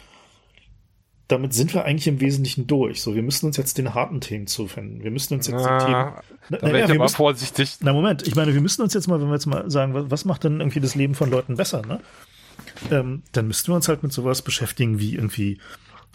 damit 1.28 1.54
sind 1.54 1.72
wir 1.72 1.84
eigentlich 1.84 2.08
im 2.08 2.20
Wesentlichen 2.20 2.66
durch. 2.66 3.00
So, 3.00 3.14
wir 3.14 3.22
müssen 3.22 3.46
uns 3.46 3.56
jetzt 3.56 3.78
den 3.78 3.94
harten 3.94 4.20
Themen 4.20 4.46
zuwenden. 4.46 5.02
Wir 5.02 5.10
müssen 5.10 5.34
uns 5.34 5.46
jetzt 5.46 5.62
na, 5.62 5.78
den 5.78 5.86
Themen. 5.86 6.12
Na, 6.48 6.58
da 6.58 6.72
wäre 6.72 6.92
ich 6.92 6.98
aber 6.98 7.08
vorsichtig. 7.08 7.78
Na 7.80 7.92
Moment, 7.92 8.26
ich 8.26 8.34
meine, 8.34 8.52
wir 8.52 8.60
müssen 8.60 8.82
uns 8.82 8.94
jetzt 8.94 9.06
mal, 9.06 9.20
wenn 9.20 9.28
wir 9.28 9.34
jetzt 9.34 9.46
mal 9.46 9.70
sagen, 9.70 10.10
was 10.10 10.24
macht 10.24 10.44
denn 10.44 10.60
irgendwie 10.60 10.80
das 10.80 10.94
Leben 10.94 11.14
von 11.14 11.30
Leuten 11.30 11.56
besser, 11.56 11.82
ne? 11.86 12.00
Ähm, 12.90 13.22
dann 13.32 13.46
müssten 13.46 13.68
wir 13.68 13.76
uns 13.76 13.88
halt 13.88 14.02
mit 14.02 14.12
sowas 14.12 14.42
beschäftigen 14.42 14.98
wie 14.98 15.14
irgendwie 15.14 15.58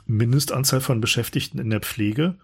Mindestanzahl 0.06 0.82
von 0.82 1.02
Beschäftigten 1.02 1.60
in 1.60 1.70
der 1.70 1.82
Pflege. 1.82 2.36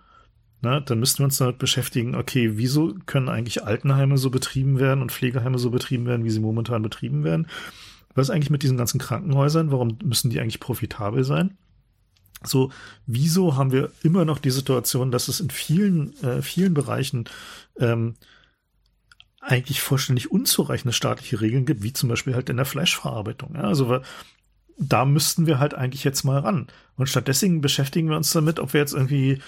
Ne? 0.61 0.81
Dann 0.85 0.99
müssten 0.99 1.19
wir 1.19 1.25
uns 1.25 1.37
damit 1.37 1.57
beschäftigen, 1.57 2.15
okay, 2.15 2.51
wieso 2.55 2.95
können 3.05 3.29
eigentlich 3.29 3.63
Altenheime 3.63 4.17
so 4.17 4.29
betrieben 4.29 4.79
werden 4.79 5.01
und 5.01 5.11
Pflegeheime 5.11 5.57
so 5.57 5.69
betrieben 5.71 6.05
werden, 6.05 6.23
wie 6.23 6.29
sie 6.29 6.39
momentan 6.39 6.81
betrieben 6.81 7.23
werden? 7.23 7.47
Was 8.15 8.27
ist 8.27 8.35
eigentlich 8.35 8.49
mit 8.49 8.63
diesen 8.63 8.77
ganzen 8.77 8.99
Krankenhäusern? 8.99 9.71
Warum 9.71 9.97
müssen 10.03 10.29
die 10.29 10.39
eigentlich 10.39 10.59
profitabel 10.59 11.23
sein? 11.23 11.57
So, 12.45 12.71
wieso 13.05 13.55
haben 13.55 13.71
wir 13.71 13.91
immer 14.03 14.25
noch 14.25 14.39
die 14.39 14.51
Situation, 14.51 15.11
dass 15.11 15.27
es 15.27 15.39
in 15.39 15.49
vielen, 15.49 16.17
äh, 16.23 16.41
vielen 16.41 16.73
Bereichen 16.73 17.25
ähm, 17.79 18.15
eigentlich 19.41 19.81
vollständig 19.81 20.31
unzureichende 20.31 20.93
staatliche 20.93 21.41
Regeln 21.41 21.65
gibt, 21.65 21.83
wie 21.83 21.93
zum 21.93 22.09
Beispiel 22.09 22.33
halt 22.33 22.49
in 22.49 22.57
der 22.57 22.65
Fleischverarbeitung. 22.65 23.55
Ja? 23.55 23.61
Also 23.61 23.99
da 24.77 25.05
müssten 25.05 25.45
wir 25.45 25.59
halt 25.59 25.73
eigentlich 25.73 26.03
jetzt 26.03 26.23
mal 26.23 26.39
ran. 26.39 26.67
Und 26.95 27.09
stattdessen 27.09 27.61
beschäftigen 27.61 28.09
wir 28.09 28.17
uns 28.17 28.31
damit, 28.31 28.59
ob 28.59 28.73
wir 28.73 28.79
jetzt 28.79 28.93
irgendwie 28.93 29.39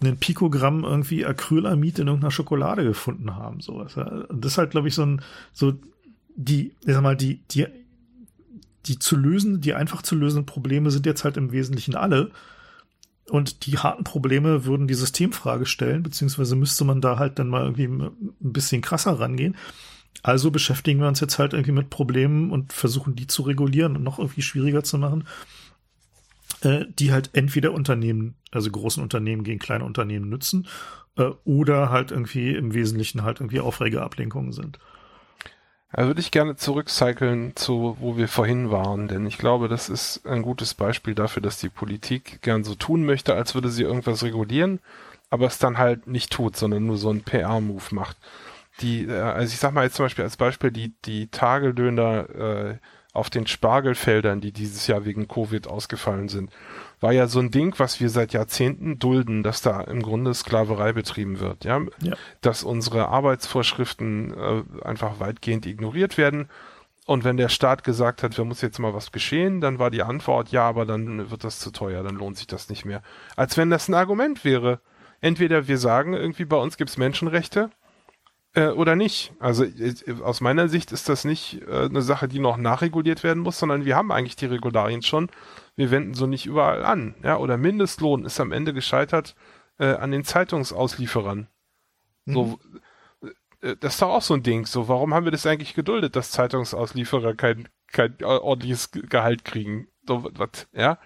einen 0.00 0.18
Pikogramm 0.18 0.84
irgendwie 0.84 1.24
Acrylamid 1.24 1.98
in 1.98 2.08
irgendeiner 2.08 2.30
Schokolade 2.30 2.84
gefunden 2.84 3.36
haben. 3.36 3.60
So, 3.60 3.82
das 3.82 3.96
ist 3.96 4.58
halt, 4.58 4.70
glaube 4.70 4.88
ich, 4.88 4.94
so 4.94 5.02
ein, 5.04 5.22
so 5.52 5.74
die, 6.36 6.72
ich 6.84 6.92
sag 6.92 7.02
mal, 7.02 7.16
die, 7.16 7.40
die 7.50 7.66
die 8.86 8.98
zu 8.98 9.16
lösen, 9.16 9.60
die 9.60 9.74
einfach 9.74 10.02
zu 10.02 10.14
lösenden 10.14 10.46
Probleme 10.46 10.90
sind 10.90 11.06
jetzt 11.06 11.24
halt 11.24 11.36
im 11.36 11.52
Wesentlichen 11.52 11.94
alle. 11.94 12.30
Und 13.30 13.66
die 13.66 13.78
harten 13.78 14.04
Probleme 14.04 14.66
würden 14.66 14.86
die 14.86 14.94
Systemfrage 14.94 15.66
stellen, 15.66 16.02
beziehungsweise 16.02 16.56
müsste 16.56 16.84
man 16.84 17.00
da 17.00 17.18
halt 17.18 17.38
dann 17.38 17.48
mal 17.48 17.62
irgendwie 17.62 17.86
ein 17.86 18.12
bisschen 18.40 18.82
krasser 18.82 19.18
rangehen. 19.18 19.56
Also 20.22 20.50
beschäftigen 20.50 21.00
wir 21.00 21.08
uns 21.08 21.20
jetzt 21.20 21.38
halt 21.38 21.54
irgendwie 21.54 21.72
mit 21.72 21.90
Problemen 21.90 22.50
und 22.50 22.72
versuchen 22.72 23.16
die 23.16 23.26
zu 23.26 23.42
regulieren 23.42 23.96
und 23.96 24.02
noch 24.02 24.18
irgendwie 24.18 24.42
schwieriger 24.42 24.84
zu 24.84 24.98
machen, 24.98 25.24
äh, 26.60 26.84
die 26.98 27.12
halt 27.12 27.30
entweder 27.32 27.72
Unternehmen, 27.72 28.34
also 28.50 28.70
großen 28.70 29.02
Unternehmen 29.02 29.42
gegen 29.42 29.58
kleine 29.58 29.84
Unternehmen 29.84 30.28
nützen, 30.28 30.68
äh, 31.16 31.30
oder 31.44 31.90
halt 31.90 32.10
irgendwie 32.10 32.54
im 32.54 32.74
Wesentlichen 32.74 33.22
halt 33.22 33.40
irgendwie 33.40 33.60
Aufregeablenkungen 33.60 34.52
sind. 34.52 34.78
Da 35.96 36.06
würde 36.06 36.20
ich 36.20 36.32
gerne 36.32 36.56
zurückcyclen 36.56 37.54
zu, 37.54 37.96
wo 38.00 38.16
wir 38.16 38.26
vorhin 38.26 38.72
waren, 38.72 39.06
denn 39.06 39.26
ich 39.26 39.38
glaube, 39.38 39.68
das 39.68 39.88
ist 39.88 40.26
ein 40.26 40.42
gutes 40.42 40.74
Beispiel 40.74 41.14
dafür, 41.14 41.40
dass 41.40 41.60
die 41.60 41.68
Politik 41.68 42.42
gern 42.42 42.64
so 42.64 42.74
tun 42.74 43.04
möchte, 43.04 43.34
als 43.34 43.54
würde 43.54 43.68
sie 43.68 43.84
irgendwas 43.84 44.24
regulieren, 44.24 44.80
aber 45.30 45.46
es 45.46 45.58
dann 45.58 45.78
halt 45.78 46.08
nicht 46.08 46.32
tut, 46.32 46.56
sondern 46.56 46.84
nur 46.84 46.96
so 46.96 47.10
einen 47.10 47.22
PR-Move 47.22 47.94
macht. 47.94 48.16
Die, 48.80 49.04
äh, 49.04 49.20
also 49.20 49.52
ich 49.52 49.60
sag 49.60 49.72
mal 49.72 49.84
jetzt 49.84 49.94
zum 49.94 50.06
Beispiel 50.06 50.24
als 50.24 50.36
Beispiel 50.36 50.72
die, 50.72 50.94
die 51.04 51.28
Tageldöner 51.28 52.28
äh, 52.30 52.78
auf 53.12 53.30
den 53.30 53.46
Spargelfeldern, 53.46 54.40
die 54.40 54.50
dieses 54.50 54.88
Jahr 54.88 55.04
wegen 55.04 55.28
Covid 55.28 55.68
ausgefallen 55.68 56.28
sind 56.28 56.50
war 57.04 57.12
ja 57.12 57.26
so 57.26 57.38
ein 57.38 57.50
Ding, 57.50 57.74
was 57.76 58.00
wir 58.00 58.08
seit 58.08 58.32
Jahrzehnten 58.32 58.98
dulden, 58.98 59.42
dass 59.42 59.60
da 59.60 59.82
im 59.82 60.00
Grunde 60.00 60.32
Sklaverei 60.32 60.94
betrieben 60.94 61.38
wird, 61.38 61.62
ja, 61.66 61.82
ja. 62.00 62.14
dass 62.40 62.64
unsere 62.64 63.08
Arbeitsvorschriften 63.08 64.32
äh, 64.32 64.62
einfach 64.82 65.20
weitgehend 65.20 65.66
ignoriert 65.66 66.16
werden. 66.16 66.48
Und 67.04 67.22
wenn 67.22 67.36
der 67.36 67.50
Staat 67.50 67.84
gesagt 67.84 68.22
hat, 68.22 68.38
wir 68.38 68.46
muss 68.46 68.62
jetzt 68.62 68.78
mal 68.78 68.94
was 68.94 69.12
geschehen, 69.12 69.60
dann 69.60 69.78
war 69.78 69.90
die 69.90 70.02
Antwort, 70.02 70.48
ja, 70.48 70.66
aber 70.66 70.86
dann 70.86 71.30
wird 71.30 71.44
das 71.44 71.60
zu 71.60 71.72
teuer, 71.72 72.02
dann 72.02 72.14
lohnt 72.14 72.38
sich 72.38 72.46
das 72.46 72.70
nicht 72.70 72.86
mehr. 72.86 73.02
Als 73.36 73.58
wenn 73.58 73.68
das 73.68 73.86
ein 73.86 73.94
Argument 73.94 74.42
wäre. 74.42 74.80
Entweder 75.20 75.68
wir 75.68 75.76
sagen, 75.76 76.14
irgendwie 76.14 76.46
bei 76.46 76.56
uns 76.56 76.78
gibt's 76.78 76.96
Menschenrechte 76.96 77.68
äh, 78.54 78.68
oder 78.68 78.96
nicht. 78.96 79.34
Also 79.38 79.64
äh, 79.64 79.94
aus 80.22 80.40
meiner 80.40 80.68
Sicht 80.70 80.90
ist 80.90 81.10
das 81.10 81.26
nicht 81.26 81.60
äh, 81.68 81.84
eine 81.84 82.00
Sache, 82.00 82.28
die 82.28 82.38
noch 82.38 82.56
nachreguliert 82.56 83.22
werden 83.22 83.42
muss, 83.42 83.58
sondern 83.58 83.84
wir 83.84 83.94
haben 83.94 84.10
eigentlich 84.10 84.36
die 84.36 84.46
Regularien 84.46 85.02
schon 85.02 85.28
wir 85.76 85.90
wenden 85.90 86.14
so 86.14 86.26
nicht 86.26 86.46
überall 86.46 86.84
an. 86.84 87.14
Ja, 87.22 87.38
oder 87.38 87.56
Mindestlohn 87.56 88.24
ist 88.24 88.40
am 88.40 88.52
Ende 88.52 88.72
gescheitert 88.72 89.34
äh, 89.78 89.94
an 89.94 90.10
den 90.10 90.24
Zeitungsauslieferern. 90.24 91.48
Mhm. 92.26 92.32
So, 92.32 92.58
äh, 93.60 93.76
das 93.80 93.94
ist 93.94 94.02
doch 94.02 94.10
auch 94.10 94.22
so 94.22 94.34
ein 94.34 94.42
Ding. 94.42 94.66
So, 94.66 94.88
warum 94.88 95.14
haben 95.14 95.24
wir 95.24 95.32
das 95.32 95.46
eigentlich 95.46 95.74
geduldet, 95.74 96.16
dass 96.16 96.30
Zeitungsauslieferer 96.30 97.34
kein, 97.34 97.68
kein 97.92 98.22
ordentliches 98.22 98.90
Gehalt 98.92 99.44
kriegen? 99.44 99.88
So, 100.06 100.28
was, 100.34 100.68
ja? 100.72 100.98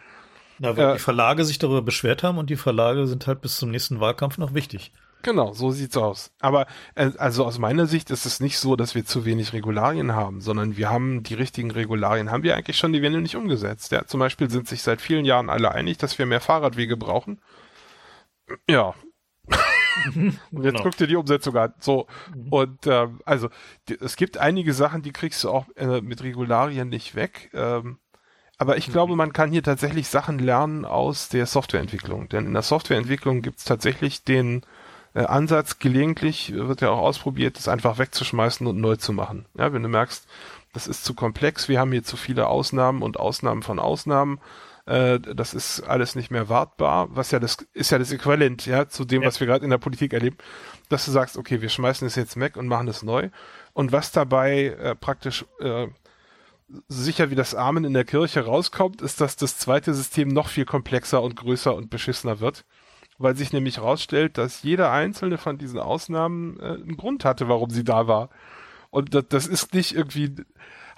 Na, 0.58 0.76
weil 0.76 0.90
äh, 0.90 0.92
die 0.94 0.98
Verlage 0.98 1.44
sich 1.44 1.58
darüber 1.58 1.82
beschwert 1.82 2.22
haben 2.22 2.38
und 2.38 2.50
die 2.50 2.56
Verlage 2.56 3.06
sind 3.06 3.26
halt 3.26 3.40
bis 3.40 3.56
zum 3.56 3.70
nächsten 3.70 4.00
Wahlkampf 4.00 4.38
noch 4.38 4.54
wichtig. 4.54 4.92
Genau, 5.22 5.52
so 5.52 5.70
sieht's 5.72 5.96
aus. 5.96 6.30
Aber 6.40 6.66
äh, 6.94 7.10
also 7.18 7.44
aus 7.44 7.58
meiner 7.58 7.86
Sicht 7.86 8.10
ist 8.10 8.24
es 8.24 8.40
nicht 8.40 8.58
so, 8.58 8.76
dass 8.76 8.94
wir 8.94 9.04
zu 9.04 9.24
wenig 9.24 9.52
Regularien 9.52 10.14
haben, 10.14 10.40
sondern 10.40 10.76
wir 10.76 10.90
haben 10.90 11.22
die 11.22 11.34
richtigen 11.34 11.70
Regularien, 11.70 12.30
haben 12.30 12.44
wir 12.44 12.56
eigentlich 12.56 12.78
schon, 12.78 12.92
die 12.92 13.02
werden 13.02 13.22
nicht 13.22 13.36
umgesetzt. 13.36 13.90
Ja, 13.90 14.06
zum 14.06 14.20
Beispiel 14.20 14.48
sind 14.48 14.68
sich 14.68 14.82
seit 14.82 15.00
vielen 15.00 15.24
Jahren 15.24 15.50
alle 15.50 15.72
einig, 15.72 15.98
dass 15.98 16.18
wir 16.18 16.26
mehr 16.26 16.40
Fahrradwege 16.40 16.96
brauchen. 16.96 17.40
Ja. 18.68 18.94
und 20.14 20.38
jetzt 20.52 20.72
genau. 20.72 20.82
guck 20.82 20.96
dir 20.96 21.08
die 21.08 21.16
Umsetzung 21.16 21.56
an. 21.56 21.74
So, 21.80 22.06
mhm. 22.34 22.52
und 22.52 22.86
äh, 22.86 23.08
also 23.24 23.48
die, 23.88 23.98
es 24.00 24.16
gibt 24.16 24.38
einige 24.38 24.72
Sachen, 24.72 25.02
die 25.02 25.12
kriegst 25.12 25.42
du 25.42 25.50
auch 25.50 25.66
äh, 25.76 26.00
mit 26.00 26.22
Regularien 26.22 26.88
nicht 26.88 27.16
weg. 27.16 27.50
Ähm, 27.54 27.98
aber 28.56 28.76
ich 28.76 28.88
mhm. 28.88 28.92
glaube, 28.92 29.16
man 29.16 29.32
kann 29.32 29.50
hier 29.50 29.62
tatsächlich 29.62 30.08
Sachen 30.08 30.38
lernen 30.38 30.84
aus 30.84 31.28
der 31.28 31.46
Softwareentwicklung. 31.46 32.28
Denn 32.28 32.46
in 32.46 32.52
der 32.52 32.62
Softwareentwicklung 32.62 33.42
gibt's 33.42 33.64
tatsächlich 33.64 34.24
den 34.24 34.62
äh, 35.14 35.24
Ansatz 35.24 35.78
gelegentlich 35.78 36.52
wird 36.54 36.80
ja 36.80 36.90
auch 36.90 36.98
ausprobiert, 36.98 37.56
das 37.58 37.68
einfach 37.68 37.98
wegzuschmeißen 37.98 38.66
und 38.66 38.80
neu 38.80 38.96
zu 38.96 39.12
machen. 39.12 39.46
Ja, 39.56 39.72
wenn 39.72 39.82
du 39.82 39.88
merkst, 39.88 40.26
das 40.72 40.86
ist 40.86 41.04
zu 41.04 41.14
komplex, 41.14 41.68
wir 41.68 41.80
haben 41.80 41.92
hier 41.92 42.04
zu 42.04 42.16
viele 42.16 42.46
Ausnahmen 42.46 43.02
und 43.02 43.18
Ausnahmen 43.18 43.62
von 43.62 43.78
Ausnahmen, 43.78 44.40
äh, 44.86 45.18
das 45.20 45.54
ist 45.54 45.80
alles 45.80 46.14
nicht 46.14 46.30
mehr 46.30 46.48
wartbar, 46.48 47.08
was 47.10 47.30
ja 47.30 47.38
das 47.38 47.58
ist 47.74 47.90
ja 47.90 47.98
das 47.98 48.12
Äquivalent, 48.12 48.66
ja, 48.66 48.88
zu 48.88 49.04
dem, 49.04 49.22
ja. 49.22 49.28
was 49.28 49.40
wir 49.40 49.46
gerade 49.46 49.64
in 49.64 49.70
der 49.70 49.78
Politik 49.78 50.12
erleben, 50.12 50.36
dass 50.88 51.04
du 51.04 51.10
sagst, 51.10 51.36
okay, 51.36 51.60
wir 51.60 51.68
schmeißen 51.68 52.06
es 52.06 52.14
jetzt 52.14 52.38
weg 52.38 52.56
und 52.56 52.68
machen 52.68 52.88
es 52.88 53.02
neu. 53.02 53.30
Und 53.72 53.92
was 53.92 54.12
dabei 54.12 54.66
äh, 54.66 54.94
praktisch 54.94 55.44
äh, 55.60 55.88
sicher 56.88 57.30
wie 57.30 57.34
das 57.34 57.54
Amen 57.54 57.84
in 57.84 57.94
der 57.94 58.04
Kirche 58.04 58.44
rauskommt, 58.44 59.00
ist, 59.00 59.20
dass 59.20 59.36
das 59.36 59.56
zweite 59.58 59.94
System 59.94 60.28
noch 60.28 60.48
viel 60.48 60.64
komplexer 60.64 61.22
und 61.22 61.36
größer 61.36 61.74
und 61.74 61.90
beschissener 61.90 62.40
wird 62.40 62.64
weil 63.18 63.36
sich 63.36 63.52
nämlich 63.52 63.78
herausstellt, 63.78 64.38
dass 64.38 64.62
jeder 64.62 64.90
einzelne 64.90 65.38
von 65.38 65.58
diesen 65.58 65.78
Ausnahmen 65.78 66.58
äh, 66.60 66.64
einen 66.64 66.96
Grund 66.96 67.24
hatte, 67.24 67.48
warum 67.48 67.70
sie 67.70 67.84
da 67.84 68.06
war. 68.06 68.30
Und 68.90 69.14
das, 69.14 69.24
das 69.28 69.46
ist 69.46 69.74
nicht 69.74 69.94
irgendwie 69.94 70.34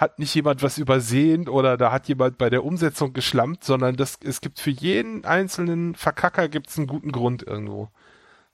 hat 0.01 0.18
nicht 0.18 0.35
jemand 0.35 0.62
was 0.62 0.79
übersehen 0.79 1.47
oder 1.47 1.77
da 1.77 1.93
hat 1.93 2.09
jemand 2.09 2.39
bei 2.39 2.49
der 2.49 2.64
Umsetzung 2.64 3.12
geschlampt, 3.12 3.64
sondern 3.64 3.97
das, 3.97 4.18
es 4.25 4.41
gibt 4.41 4.59
für 4.59 4.71
jeden 4.71 5.27
einzelnen 5.27 5.95
Verkacker 5.95 6.49
gibt's 6.49 6.79
einen 6.79 6.87
guten 6.87 7.12
Grund 7.12 7.43
irgendwo. 7.43 7.91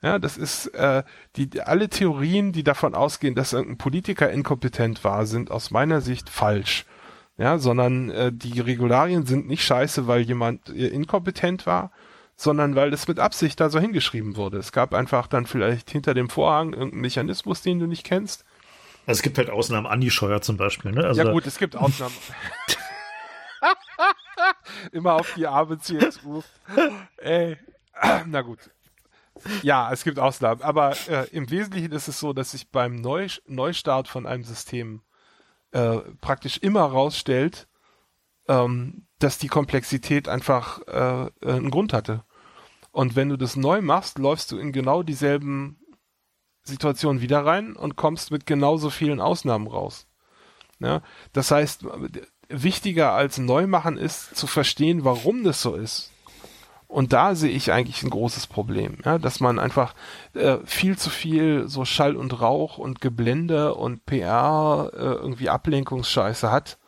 Ja, 0.03 0.19
das 0.19 0.37
ist 0.37 0.67
äh, 0.75 1.05
die 1.37 1.61
alle 1.61 1.89
Theorien, 1.89 2.51
die 2.53 2.65
davon 2.65 2.97
ausgehen, 2.97 3.37
dass 3.37 3.53
irgendein 3.53 3.79
Politiker 3.79 4.31
inkompetent 4.31 5.05
war, 5.05 5.25
sind 5.25 5.53
aus 5.53 5.71
meiner 5.71 6.01
Sicht 6.01 6.29
falsch. 6.29 6.85
Ja, 7.39 7.59
sondern 7.59 8.11
äh, 8.11 8.33
die 8.33 8.61
Regularien 8.61 9.25
sind 9.25 9.47
nicht 9.47 9.63
scheiße, 9.63 10.07
weil 10.09 10.23
jemand 10.23 10.69
äh, 10.71 10.89
inkompetent 10.89 11.67
war, 11.67 11.93
sondern 12.37 12.77
weil 12.77 12.91
das 12.91 13.09
mit 13.09 13.19
Absicht 13.19 13.59
da 13.61 13.71
so 13.71 13.81
hingeschrieben 13.81 14.37
wurde. 14.37 14.59
Es 14.59 14.71
gab 14.71 14.95
einfach 14.95 15.27
dann 15.27 15.47
vielleicht 15.47 15.91
hinter 15.91 16.15
dem 16.15 16.29
Vorhang 16.29 16.75
irgendeinen 16.75 17.01
Mechanismus, 17.01 17.63
den 17.63 17.79
du 17.79 17.87
nicht 17.87 18.05
kennst. 18.05 18.45
Also 19.07 19.19
es 19.19 19.23
gibt 19.23 19.39
halt 19.39 19.51
Ausnahmen, 19.51 19.87
Andi 19.87 20.11
Scheuer 20.11 20.43
zum 20.43 20.57
Beispiel. 20.57 20.93
Ne? 20.93 21.05
Also 21.05 21.23
ja 21.23 21.33
gut, 21.33 21.47
es 21.47 21.59
gibt 21.59 21.77
Ausnahmen. 21.77 22.15
Immer 24.93 25.15
auf 25.15 25.33
die 25.35 25.47
arme 25.47 25.79
CSU. 25.79 26.43
Ey. 27.17 27.57
Na 28.27 28.43
gut. 28.43 28.59
Ja, 29.63 29.93
es 29.93 30.05
gibt 30.05 30.19
Ausnahmen, 30.19 30.63
aber 30.63 30.97
äh, 31.09 31.29
im 31.31 31.51
Wesentlichen 31.51 31.93
ist 31.93 32.09
es 32.09 32.19
so, 32.19 32.33
dass 32.33 32.53
sich 32.53 32.71
beim 32.71 32.97
Neu 32.97 33.29
Neustart 33.47 34.09
von 34.09 34.27
einem 34.27 34.45
System 34.45 35.03
äh, 35.73 35.99
praktisch 36.21 36.59
immer 36.59 36.83
rausstellt, 36.83 37.69
ähm, 38.49 39.06
dass 39.19 39.39
die 39.39 39.49
Komplexität 39.49 40.29
einfach 40.29 40.81
äh, 40.89 41.27
äh, 41.27 41.31
einen 41.43 41.71
Grund 41.71 41.93
hatte. 41.93 42.25
Und 42.93 43.17
wenn 43.17 43.29
du 43.29 43.37
das 43.37 43.57
neu 43.57 43.83
machst, 43.83 44.19
läufst 44.19 44.53
du 44.53 44.59
in 44.59 44.73
genau 44.73 45.03
dieselben 45.03 45.79
Situationen 46.63 47.23
wieder 47.23 47.45
rein 47.45 47.77
und 47.77 47.97
kommst 47.97 48.31
mit 48.31 48.47
genauso 48.47 48.91
vielen 48.91 49.21
Ausnahmen 49.21 49.67
raus. 49.67 50.07
Ja, 50.79 51.03
das 51.33 51.51
heißt, 51.51 51.87
wichtiger 52.49 53.13
als 53.13 53.39
Neumachen 53.39 53.97
ist 53.97 54.37
zu 54.37 54.47
verstehen, 54.47 55.05
warum 55.05 55.45
das 55.45 55.63
so 55.63 55.75
ist. 55.75 56.13
Und 56.89 57.13
da 57.13 57.35
sehe 57.35 57.51
ich 57.51 57.73
eigentlich 57.73 58.03
ein 58.03 58.11
großes 58.11 58.47
Problem, 58.47 58.99
ja, 59.05 59.19
dass 59.19 59.41
man 59.41 59.59
einfach 59.59 59.95
äh, 60.35 60.59
viel 60.65 60.97
zu 60.97 61.11
viel 61.11 61.69
so 61.69 61.85
Schall 61.85 62.17
und 62.17 62.41
Rauch 62.41 62.79
und 62.79 63.01
Geblende 63.01 63.75
und 63.75 64.07
PR 64.07 64.91
äh, 64.93 64.99
irgendwie 64.99 65.49
Ablenkungsscheiße 65.49 66.51
hat, 66.51 66.79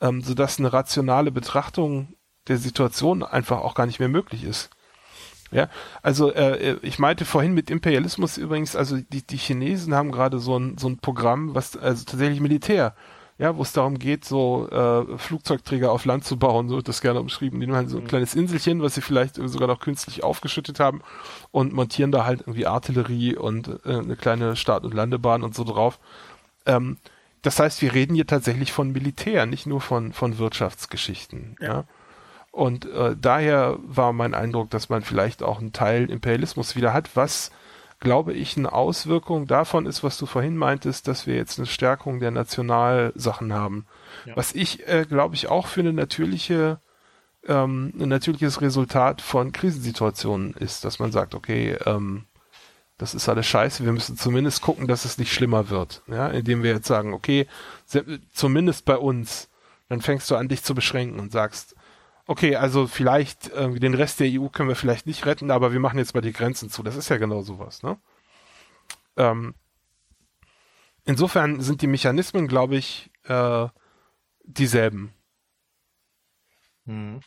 ähm, 0.00 0.22
sodass 0.22 0.58
eine 0.58 0.72
rationale 0.72 1.30
Betrachtung 1.30 2.14
der 2.48 2.58
Situation 2.58 3.22
einfach 3.22 3.58
auch 3.58 3.74
gar 3.74 3.86
nicht 3.86 4.00
mehr 4.00 4.08
möglich 4.08 4.44
ist. 4.44 4.70
Ja, 5.50 5.68
also 6.02 6.32
äh, 6.32 6.78
ich 6.82 6.98
meinte 6.98 7.24
vorhin 7.24 7.54
mit 7.54 7.70
Imperialismus 7.70 8.38
übrigens, 8.38 8.74
also 8.74 8.96
die, 8.96 9.24
die 9.24 9.36
Chinesen 9.36 9.94
haben 9.94 10.10
gerade 10.10 10.40
so 10.40 10.58
ein, 10.58 10.78
so 10.78 10.88
ein 10.88 10.98
Programm, 10.98 11.54
was 11.54 11.76
also 11.76 12.04
tatsächlich 12.04 12.40
Militär 12.40 12.94
ja, 13.36 13.56
wo 13.56 13.62
es 13.62 13.72
darum 13.72 13.98
geht, 13.98 14.24
so 14.24 14.68
äh, 14.70 15.18
Flugzeugträger 15.18 15.90
auf 15.90 16.04
Land 16.04 16.24
zu 16.24 16.38
bauen, 16.38 16.68
so 16.68 16.76
wird 16.76 16.86
das 16.86 17.00
gerne 17.00 17.20
umschrieben. 17.20 17.58
Die 17.58 17.66
nehmen 17.66 17.76
halt 17.76 17.90
so 17.90 17.96
ein 17.96 18.04
mhm. 18.04 18.08
kleines 18.08 18.34
Inselchen, 18.34 18.80
was 18.80 18.94
sie 18.94 19.00
vielleicht 19.00 19.36
sogar 19.36 19.66
noch 19.66 19.80
künstlich 19.80 20.22
aufgeschüttet 20.22 20.78
haben 20.78 21.02
und 21.50 21.72
montieren 21.72 22.12
da 22.12 22.24
halt 22.24 22.42
irgendwie 22.42 22.66
Artillerie 22.66 23.36
und 23.36 23.68
äh, 23.84 23.98
eine 23.98 24.16
kleine 24.16 24.54
Start- 24.54 24.84
und 24.84 24.94
Landebahn 24.94 25.42
und 25.42 25.54
so 25.54 25.64
drauf. 25.64 25.98
Ähm, 26.64 26.98
das 27.44 27.60
heißt, 27.60 27.82
wir 27.82 27.94
reden 27.94 28.14
hier 28.14 28.26
tatsächlich 28.26 28.72
von 28.72 28.90
Militär, 28.90 29.46
nicht 29.46 29.66
nur 29.66 29.80
von, 29.80 30.12
von 30.12 30.38
Wirtschaftsgeschichten. 30.38 31.56
Ja. 31.60 31.66
ja? 31.66 31.84
Und 32.50 32.86
äh, 32.86 33.16
daher 33.20 33.78
war 33.82 34.12
mein 34.12 34.34
Eindruck, 34.34 34.70
dass 34.70 34.88
man 34.88 35.02
vielleicht 35.02 35.42
auch 35.42 35.60
einen 35.60 35.72
Teil 35.72 36.10
Imperialismus 36.10 36.74
wieder 36.74 36.92
hat, 36.92 37.14
was 37.14 37.50
glaube 38.00 38.32
ich, 38.32 38.56
eine 38.56 38.72
Auswirkung 38.72 39.46
davon 39.46 39.86
ist, 39.86 40.04
was 40.04 40.18
du 40.18 40.26
vorhin 40.26 40.56
meintest, 40.56 41.08
dass 41.08 41.26
wir 41.26 41.36
jetzt 41.36 41.58
eine 41.58 41.66
Stärkung 41.66 42.20
der 42.20 42.30
Nationalsachen 42.30 43.52
haben. 43.52 43.86
Ja. 44.26 44.36
Was 44.36 44.54
ich, 44.54 44.86
äh, 44.86 45.06
glaube 45.08 45.34
ich, 45.34 45.48
auch 45.48 45.66
für 45.66 45.80
eine 45.80 45.92
natürliche, 45.92 46.78
ähm, 47.48 47.92
ein 47.98 48.08
natürliches 48.08 48.60
Resultat 48.60 49.20
von 49.20 49.52
Krisensituationen 49.52 50.54
ist, 50.54 50.84
dass 50.84 50.98
man 50.98 51.12
sagt, 51.12 51.34
okay, 51.34 51.76
ähm, 51.86 52.24
das 52.96 53.14
ist 53.14 53.28
alles 53.28 53.46
scheiße, 53.46 53.84
wir 53.84 53.92
müssen 53.92 54.16
zumindest 54.16 54.62
gucken, 54.62 54.86
dass 54.86 55.04
es 55.04 55.18
nicht 55.18 55.32
schlimmer 55.32 55.68
wird. 55.68 56.02
Ja, 56.06 56.28
indem 56.28 56.62
wir 56.62 56.72
jetzt 56.72 56.86
sagen, 56.86 57.12
okay, 57.12 57.46
zumindest 58.32 58.84
bei 58.84 58.96
uns, 58.96 59.50
dann 59.88 60.00
fängst 60.00 60.30
du 60.30 60.36
an, 60.36 60.48
dich 60.48 60.62
zu 60.62 60.74
beschränken 60.74 61.18
und 61.18 61.32
sagst, 61.32 61.74
okay, 62.26 62.56
also 62.56 62.86
vielleicht 62.86 63.50
äh, 63.50 63.70
den 63.78 63.94
Rest 63.94 64.20
der 64.20 64.28
EU 64.30 64.48
können 64.48 64.68
wir 64.68 64.76
vielleicht 64.76 65.06
nicht 65.06 65.26
retten, 65.26 65.50
aber 65.50 65.72
wir 65.72 65.80
machen 65.80 65.98
jetzt 65.98 66.14
mal 66.14 66.20
die 66.20 66.32
Grenzen 66.32 66.70
zu. 66.70 66.82
Das 66.82 66.96
ist 66.96 67.08
ja 67.08 67.16
genau 67.16 67.42
sowas, 67.42 67.82
ne? 67.82 67.98
Ähm, 69.16 69.54
insofern 71.04 71.60
sind 71.60 71.82
die 71.82 71.86
Mechanismen, 71.86 72.48
glaube 72.48 72.76
ich, 72.76 73.10
äh, 73.24 73.68
dieselben. 74.44 75.12
Hm. 76.86 77.20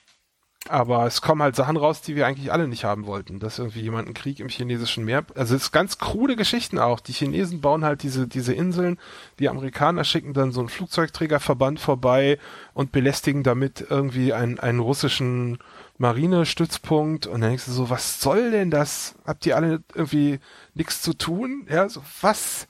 Aber 0.70 1.06
es 1.06 1.22
kommen 1.22 1.42
halt 1.42 1.56
Sachen 1.56 1.78
raus, 1.78 2.02
die 2.02 2.16
wir 2.16 2.28
eigentlich 2.28 2.52
alle 2.52 2.68
nicht 2.68 2.84
haben 2.84 3.06
wollten. 3.06 3.40
Dass 3.40 3.60
irgendwie 3.60 3.82
jemand 3.82 4.08
einen 4.08 4.14
Krieg 4.14 4.40
im 4.40 4.50
chinesischen 4.50 5.06
Meer, 5.06 5.26
also 5.36 5.56
es 5.56 5.64
ist 5.64 5.72
ganz 5.72 5.98
krude 5.98 6.36
Geschichten 6.36 6.80
auch. 6.80 7.00
Die 7.00 7.14
Chinesen 7.14 7.62
bauen 7.62 7.86
halt 7.86 8.04
diese, 8.04 8.28
diese 8.28 8.54
Inseln, 8.54 8.98
die 9.40 9.50
Amerikaner 9.50 10.04
schicken 10.04 10.34
dann 10.34 10.52
so 10.52 10.60
einen 10.60 10.70
Flugzeugträgerverband 10.70 11.80
vorbei 11.80 12.40
und 12.74 12.92
belästigen 12.92 13.44
damit 13.44 13.86
irgendwie 13.90 14.34
einen, 14.34 14.60
einen 14.60 14.80
russischen 14.80 15.60
Marinestützpunkt 15.98 17.26
und 17.26 17.42
dann 17.42 17.50
denkst 17.50 17.66
du 17.66 17.72
so, 17.72 17.90
was 17.90 18.22
soll 18.22 18.52
denn 18.52 18.70
das? 18.70 19.16
Habt 19.26 19.46
ihr 19.46 19.56
alle 19.56 19.82
irgendwie 19.96 20.40
nichts 20.76 21.02
zu 21.02 21.14
tun? 21.14 21.66
Ja, 21.70 21.90
so 21.90 22.02
was? 22.22 22.68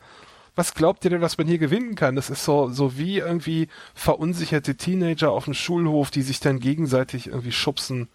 Was 0.57 0.73
glaubt 0.73 1.05
ihr 1.05 1.11
denn, 1.11 1.21
was 1.21 1.37
man 1.37 1.47
hier 1.47 1.59
gewinnen 1.59 1.93
kann? 1.93 2.15
Das 2.15 2.31
ist 2.31 2.43
so, 2.43 2.69
so 2.69 2.97
wie 2.97 3.19
irgendwie 3.19 3.67
verunsicherte 3.93 4.75
Teenager 4.75 5.31
auf 5.31 5.45
dem 5.45 5.53
Schulhof, 5.53 6.09
die 6.09 6.23
sich 6.23 6.39
dann 6.39 6.59
gegenseitig 6.59 7.27
irgendwie 7.27 7.51
schubsen, 7.51 8.09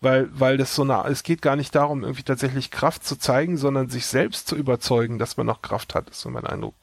weil, 0.00 0.28
weil 0.32 0.56
das 0.56 0.74
so 0.74 0.82
eine, 0.82 1.04
es 1.08 1.22
geht 1.22 1.42
gar 1.42 1.56
nicht 1.56 1.74
darum, 1.74 2.02
irgendwie 2.02 2.22
tatsächlich 2.22 2.70
Kraft 2.70 3.04
zu 3.04 3.16
zeigen, 3.16 3.58
sondern 3.58 3.90
sich 3.90 4.06
selbst 4.06 4.48
zu 4.48 4.56
überzeugen, 4.56 5.18
dass 5.18 5.36
man 5.36 5.46
noch 5.46 5.60
Kraft 5.60 5.94
hat, 5.94 6.08
ist 6.08 6.22
so 6.22 6.30
mein 6.30 6.46
Eindruck. 6.46 6.74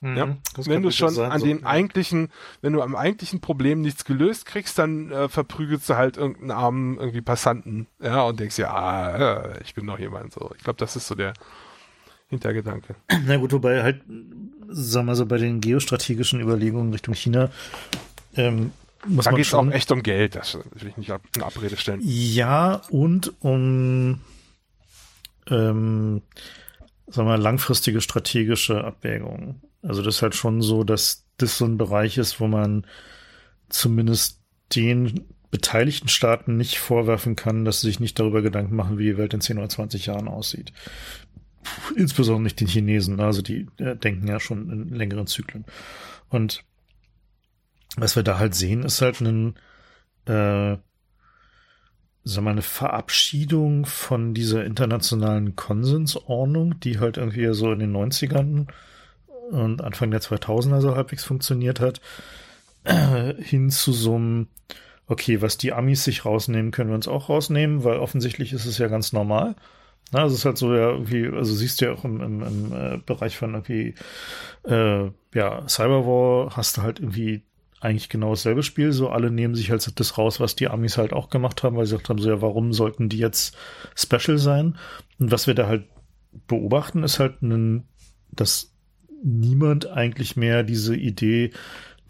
Mhm, 0.00 0.16
ja? 0.16 0.36
Wenn 0.56 0.82
du 0.82 0.92
schon 0.92 1.10
sein, 1.10 1.30
an 1.30 1.40
so, 1.40 1.46
den 1.46 1.66
eigentlichen, 1.66 2.30
wenn 2.62 2.72
du 2.72 2.80
am 2.80 2.96
eigentlichen 2.96 3.42
Problem 3.42 3.82
nichts 3.82 4.06
gelöst 4.06 4.46
kriegst, 4.46 4.78
dann 4.78 5.10
äh, 5.10 5.28
verprügelst 5.28 5.90
du 5.90 5.96
halt 5.96 6.16
irgendeinen 6.16 6.52
armen 6.52 6.96
irgendwie 6.98 7.20
Passanten, 7.20 7.86
ja, 8.00 8.22
und 8.22 8.40
denkst 8.40 8.56
ja, 8.56 8.72
ah, 8.72 9.58
ich 9.62 9.74
bin 9.74 9.84
noch 9.84 9.98
jemand 9.98 10.32
so. 10.32 10.52
Ich 10.56 10.64
glaube, 10.64 10.78
das 10.78 10.96
ist 10.96 11.06
so 11.06 11.14
der, 11.14 11.34
Hintergedanke. 12.28 12.94
Na 13.26 13.36
gut, 13.36 13.52
wobei 13.52 13.82
halt, 13.82 14.02
sagen 14.68 15.06
wir 15.06 15.16
so, 15.16 15.26
bei 15.26 15.38
den 15.38 15.60
geostrategischen 15.60 16.40
Überlegungen 16.40 16.92
Richtung 16.92 17.14
China, 17.14 17.50
ähm, 18.36 18.72
muss 19.06 19.24
da 19.24 19.32
geht 19.32 19.46
es 19.46 19.54
auch 19.54 19.70
echt 19.70 19.90
um 19.92 20.02
Geld, 20.02 20.34
das 20.34 20.54
will 20.54 20.88
ich 20.88 20.96
nicht 20.96 21.12
in 21.36 21.42
Abrede 21.42 21.76
stellen. 21.76 22.00
Ja, 22.02 22.82
und 22.90 23.32
um 23.40 24.20
ähm, 25.48 26.22
sagen 27.06 27.28
wir, 27.28 27.38
langfristige 27.38 28.00
strategische 28.00 28.84
Abwägungen. 28.84 29.62
Also 29.82 30.02
das 30.02 30.16
ist 30.16 30.22
halt 30.22 30.34
schon 30.34 30.60
so, 30.60 30.84
dass 30.84 31.24
das 31.38 31.56
so 31.56 31.64
ein 31.64 31.78
Bereich 31.78 32.18
ist, 32.18 32.40
wo 32.40 32.48
man 32.48 32.86
zumindest 33.68 34.40
den 34.74 35.26
beteiligten 35.50 36.08
Staaten 36.08 36.58
nicht 36.58 36.78
vorwerfen 36.78 37.36
kann, 37.36 37.64
dass 37.64 37.80
sie 37.80 37.86
sich 37.86 38.00
nicht 38.00 38.18
darüber 38.18 38.42
Gedanken 38.42 38.76
machen, 38.76 38.98
wie 38.98 39.04
die 39.04 39.16
Welt 39.16 39.32
in 39.32 39.40
10 39.40 39.56
oder 39.56 39.68
20 39.68 40.04
Jahren 40.06 40.28
aussieht 40.28 40.72
insbesondere 41.96 42.42
nicht 42.42 42.60
den 42.60 42.68
Chinesen, 42.68 43.20
also 43.20 43.42
die 43.42 43.66
äh, 43.78 43.96
denken 43.96 44.26
ja 44.28 44.40
schon 44.40 44.70
in 44.70 44.94
längeren 44.94 45.26
Zyklen. 45.26 45.64
Und 46.28 46.64
was 47.96 48.16
wir 48.16 48.22
da 48.22 48.38
halt 48.38 48.54
sehen, 48.54 48.82
ist 48.82 49.02
halt 49.02 49.20
ein, 49.20 49.54
äh, 50.26 50.76
sagen 52.24 52.44
wir, 52.44 52.50
eine 52.50 52.62
Verabschiedung 52.62 53.86
von 53.86 54.34
dieser 54.34 54.64
internationalen 54.64 55.56
Konsensordnung, 55.56 56.78
die 56.80 56.98
halt 56.98 57.16
irgendwie 57.16 57.52
so 57.54 57.72
in 57.72 57.78
den 57.78 57.96
90ern 57.96 58.66
und 59.50 59.82
Anfang 59.82 60.10
der 60.10 60.20
2000er 60.20 60.80
so 60.80 60.94
halbwegs 60.94 61.24
funktioniert 61.24 61.80
hat, 61.80 62.00
äh, 62.84 63.34
hin 63.42 63.70
zu 63.70 63.92
so 63.92 64.16
einem, 64.16 64.48
okay, 65.06 65.40
was 65.40 65.56
die 65.56 65.72
Amis 65.72 66.04
sich 66.04 66.24
rausnehmen, 66.24 66.70
können 66.70 66.90
wir 66.90 66.96
uns 66.96 67.08
auch 67.08 67.28
rausnehmen, 67.28 67.82
weil 67.82 67.98
offensichtlich 67.98 68.52
ist 68.52 68.66
es 68.66 68.78
ja 68.78 68.88
ganz 68.88 69.12
normal. 69.12 69.56
Na, 70.10 70.24
es 70.24 70.32
ist 70.32 70.44
halt 70.44 70.56
so 70.58 70.74
ja 70.74 70.90
irgendwie, 70.90 71.26
also 71.28 71.54
siehst 71.54 71.80
du 71.80 71.86
ja 71.86 71.92
auch 71.92 72.04
im, 72.04 72.20
im, 72.20 72.42
im 72.42 72.72
äh, 72.72 72.98
Bereich 73.04 73.36
von 73.36 73.52
irgendwie, 73.54 73.94
äh, 74.64 75.10
ja, 75.34 75.68
Cyberwar 75.68 76.56
hast 76.56 76.78
du 76.78 76.82
halt 76.82 77.00
irgendwie 77.00 77.42
eigentlich 77.80 78.08
genau 78.08 78.30
dasselbe 78.30 78.62
Spiel. 78.62 78.92
So 78.92 79.10
alle 79.10 79.30
nehmen 79.30 79.54
sich 79.54 79.70
halt 79.70 80.00
das 80.00 80.18
raus, 80.18 80.40
was 80.40 80.56
die 80.56 80.68
Amis 80.68 80.98
halt 80.98 81.12
auch 81.12 81.30
gemacht 81.30 81.62
haben, 81.62 81.76
weil 81.76 81.86
sie 81.86 81.92
gesagt 81.92 82.08
haben, 82.08 82.18
so 82.18 82.30
ja, 82.30 82.42
warum 82.42 82.72
sollten 82.72 83.08
die 83.08 83.18
jetzt 83.18 83.56
special 83.94 84.38
sein? 84.38 84.78
Und 85.18 85.30
was 85.30 85.46
wir 85.46 85.54
da 85.54 85.66
halt 85.66 85.84
beobachten, 86.46 87.02
ist 87.02 87.18
halt 87.18 87.42
ein, 87.42 87.84
dass 88.30 88.74
niemand 89.22 89.88
eigentlich 89.88 90.36
mehr 90.36 90.62
diese 90.62 90.96
Idee 90.96 91.50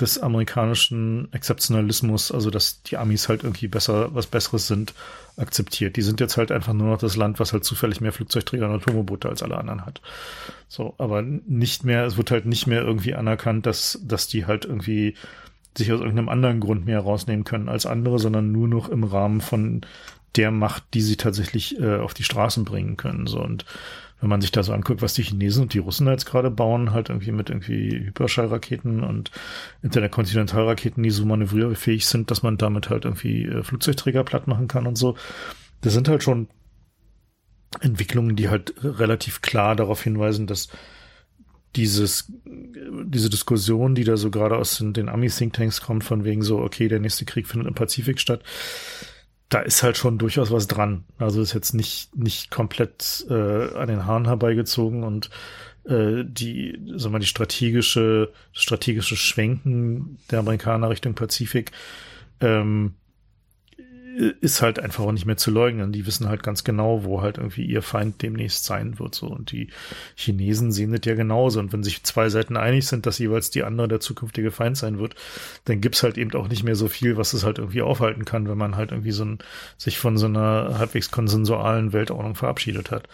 des 0.00 0.18
amerikanischen 0.18 1.32
Exzeptionalismus, 1.32 2.30
also 2.30 2.50
dass 2.50 2.82
die 2.82 2.96
Amis 2.96 3.28
halt 3.28 3.42
irgendwie 3.42 3.68
besser, 3.68 4.14
was 4.14 4.26
Besseres 4.26 4.66
sind, 4.66 4.94
akzeptiert. 5.36 5.96
Die 5.96 6.02
sind 6.02 6.20
jetzt 6.20 6.36
halt 6.36 6.52
einfach 6.52 6.72
nur 6.72 6.88
noch 6.88 6.98
das 6.98 7.16
Land, 7.16 7.40
was 7.40 7.52
halt 7.52 7.64
zufällig 7.64 8.00
mehr 8.00 8.12
Flugzeugträger 8.12 8.68
und 8.68 8.76
Atomboote 8.76 9.28
als 9.28 9.42
alle 9.42 9.56
anderen 9.56 9.84
hat. 9.84 10.00
So, 10.68 10.94
aber 10.98 11.22
nicht 11.22 11.84
mehr, 11.84 12.04
es 12.04 12.16
wird 12.16 12.30
halt 12.30 12.46
nicht 12.46 12.66
mehr 12.66 12.82
irgendwie 12.82 13.14
anerkannt, 13.14 13.66
dass, 13.66 14.00
dass 14.02 14.28
die 14.28 14.46
halt 14.46 14.64
irgendwie 14.64 15.14
sich 15.76 15.92
aus 15.92 16.00
irgendeinem 16.00 16.28
anderen 16.28 16.60
Grund 16.60 16.86
mehr 16.86 17.00
rausnehmen 17.00 17.44
können 17.44 17.68
als 17.68 17.86
andere, 17.86 18.18
sondern 18.18 18.52
nur 18.52 18.68
noch 18.68 18.88
im 18.88 19.04
Rahmen 19.04 19.40
von 19.40 19.82
der 20.36 20.50
Macht, 20.50 20.84
die 20.94 21.02
sie 21.02 21.16
tatsächlich 21.16 21.80
äh, 21.80 21.96
auf 21.96 22.14
die 22.14 22.24
Straßen 22.24 22.64
bringen 22.64 22.96
können. 22.96 23.26
So 23.26 23.40
und 23.40 23.64
wenn 24.20 24.28
man 24.28 24.40
sich 24.40 24.50
da 24.50 24.62
so 24.62 24.72
anguckt, 24.72 25.00
was 25.00 25.14
die 25.14 25.22
Chinesen 25.22 25.62
und 25.62 25.74
die 25.74 25.78
Russen 25.78 26.06
jetzt 26.08 26.26
gerade 26.26 26.50
bauen, 26.50 26.92
halt 26.92 27.08
irgendwie 27.08 27.32
mit 27.32 27.50
irgendwie 27.50 28.06
Hyperschallraketen 28.06 29.04
und 29.04 29.30
Interkontinentalraketen, 29.82 31.02
die 31.02 31.10
so 31.10 31.24
manövrierfähig 31.24 32.06
sind, 32.06 32.30
dass 32.30 32.42
man 32.42 32.56
damit 32.56 32.90
halt 32.90 33.04
irgendwie 33.04 33.44
äh, 33.44 33.62
Flugzeugträger 33.62 34.24
platt 34.24 34.48
machen 34.48 34.66
kann 34.66 34.86
und 34.86 34.96
so. 34.96 35.16
Das 35.80 35.92
sind 35.92 36.08
halt 36.08 36.24
schon 36.24 36.48
Entwicklungen, 37.80 38.34
die 38.34 38.48
halt 38.48 38.74
relativ 38.82 39.40
klar 39.40 39.76
darauf 39.76 40.02
hinweisen, 40.02 40.46
dass 40.46 40.68
dieses, 41.76 42.32
diese 42.44 43.30
Diskussion, 43.30 43.94
die 43.94 44.04
da 44.04 44.16
so 44.16 44.30
gerade 44.30 44.56
aus 44.56 44.78
den, 44.78 44.94
den 44.94 45.08
Ami-Thinktanks 45.08 45.80
kommt, 45.80 46.02
von 46.02 46.24
wegen 46.24 46.42
so, 46.42 46.58
okay, 46.58 46.88
der 46.88 46.98
nächste 46.98 47.24
Krieg 47.24 47.46
findet 47.46 47.68
im 47.68 47.74
Pazifik 47.74 48.18
statt, 48.18 48.42
da 49.48 49.60
ist 49.60 49.82
halt 49.82 49.96
schon 49.96 50.18
durchaus 50.18 50.50
was 50.50 50.66
dran. 50.66 51.04
Also 51.18 51.40
ist 51.40 51.54
jetzt 51.54 51.74
nicht, 51.74 52.14
nicht 52.16 52.50
komplett 52.50 53.26
äh, 53.30 53.74
an 53.74 53.88
den 53.88 54.04
Haaren 54.04 54.26
herbeigezogen 54.26 55.04
und 55.04 55.30
äh, 55.84 56.24
die, 56.24 56.78
sagen 56.96 57.14
wir, 57.14 57.18
die 57.18 57.26
strategische, 57.26 58.32
strategische 58.52 59.16
Schwenken 59.16 60.18
der 60.30 60.40
Amerikaner 60.40 60.90
Richtung 60.90 61.14
Pazifik 61.14 61.72
ähm, 62.40 62.94
ist 64.18 64.62
halt 64.62 64.80
einfach 64.80 65.04
auch 65.04 65.12
nicht 65.12 65.26
mehr 65.26 65.36
zu 65.36 65.52
leugnen. 65.52 65.92
Die 65.92 66.04
wissen 66.04 66.28
halt 66.28 66.42
ganz 66.42 66.64
genau, 66.64 67.04
wo 67.04 67.22
halt 67.22 67.38
irgendwie 67.38 67.64
ihr 67.64 67.82
Feind 67.82 68.20
demnächst 68.20 68.64
sein 68.64 68.98
wird. 68.98 69.14
So. 69.14 69.28
Und 69.28 69.52
die 69.52 69.68
Chinesen 70.16 70.72
sehen 70.72 70.90
das 70.90 71.02
ja 71.04 71.14
genauso. 71.14 71.60
Und 71.60 71.72
wenn 71.72 71.84
sich 71.84 72.02
zwei 72.02 72.28
Seiten 72.28 72.56
einig 72.56 72.88
sind, 72.88 73.06
dass 73.06 73.18
jeweils 73.18 73.50
die 73.50 73.62
andere 73.62 73.86
der 73.86 74.00
zukünftige 74.00 74.50
Feind 74.50 74.76
sein 74.76 74.98
wird, 74.98 75.14
dann 75.66 75.80
gibt's 75.80 76.02
halt 76.02 76.18
eben 76.18 76.34
auch 76.34 76.48
nicht 76.48 76.64
mehr 76.64 76.74
so 76.74 76.88
viel, 76.88 77.16
was 77.16 77.32
es 77.32 77.44
halt 77.44 77.58
irgendwie 77.58 77.82
aufhalten 77.82 78.24
kann, 78.24 78.48
wenn 78.48 78.58
man 78.58 78.76
halt 78.76 78.90
irgendwie 78.90 79.12
so 79.12 79.24
ein, 79.24 79.38
sich 79.76 79.98
von 79.98 80.18
so 80.18 80.26
einer 80.26 80.78
halbwegs 80.78 81.12
konsensualen 81.12 81.92
Weltordnung 81.92 82.34
verabschiedet 82.34 82.90
hat. 82.90 83.08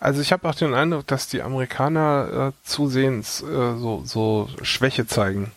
Also 0.00 0.20
ich 0.20 0.32
habe 0.32 0.48
auch 0.48 0.54
den 0.54 0.74
Eindruck, 0.74 1.06
dass 1.06 1.28
die 1.28 1.42
Amerikaner 1.42 2.52
äh, 2.52 2.66
zusehends 2.66 3.42
äh, 3.42 3.46
so, 3.46 4.02
so 4.04 4.48
Schwäche 4.62 5.06
zeigen. 5.06 5.52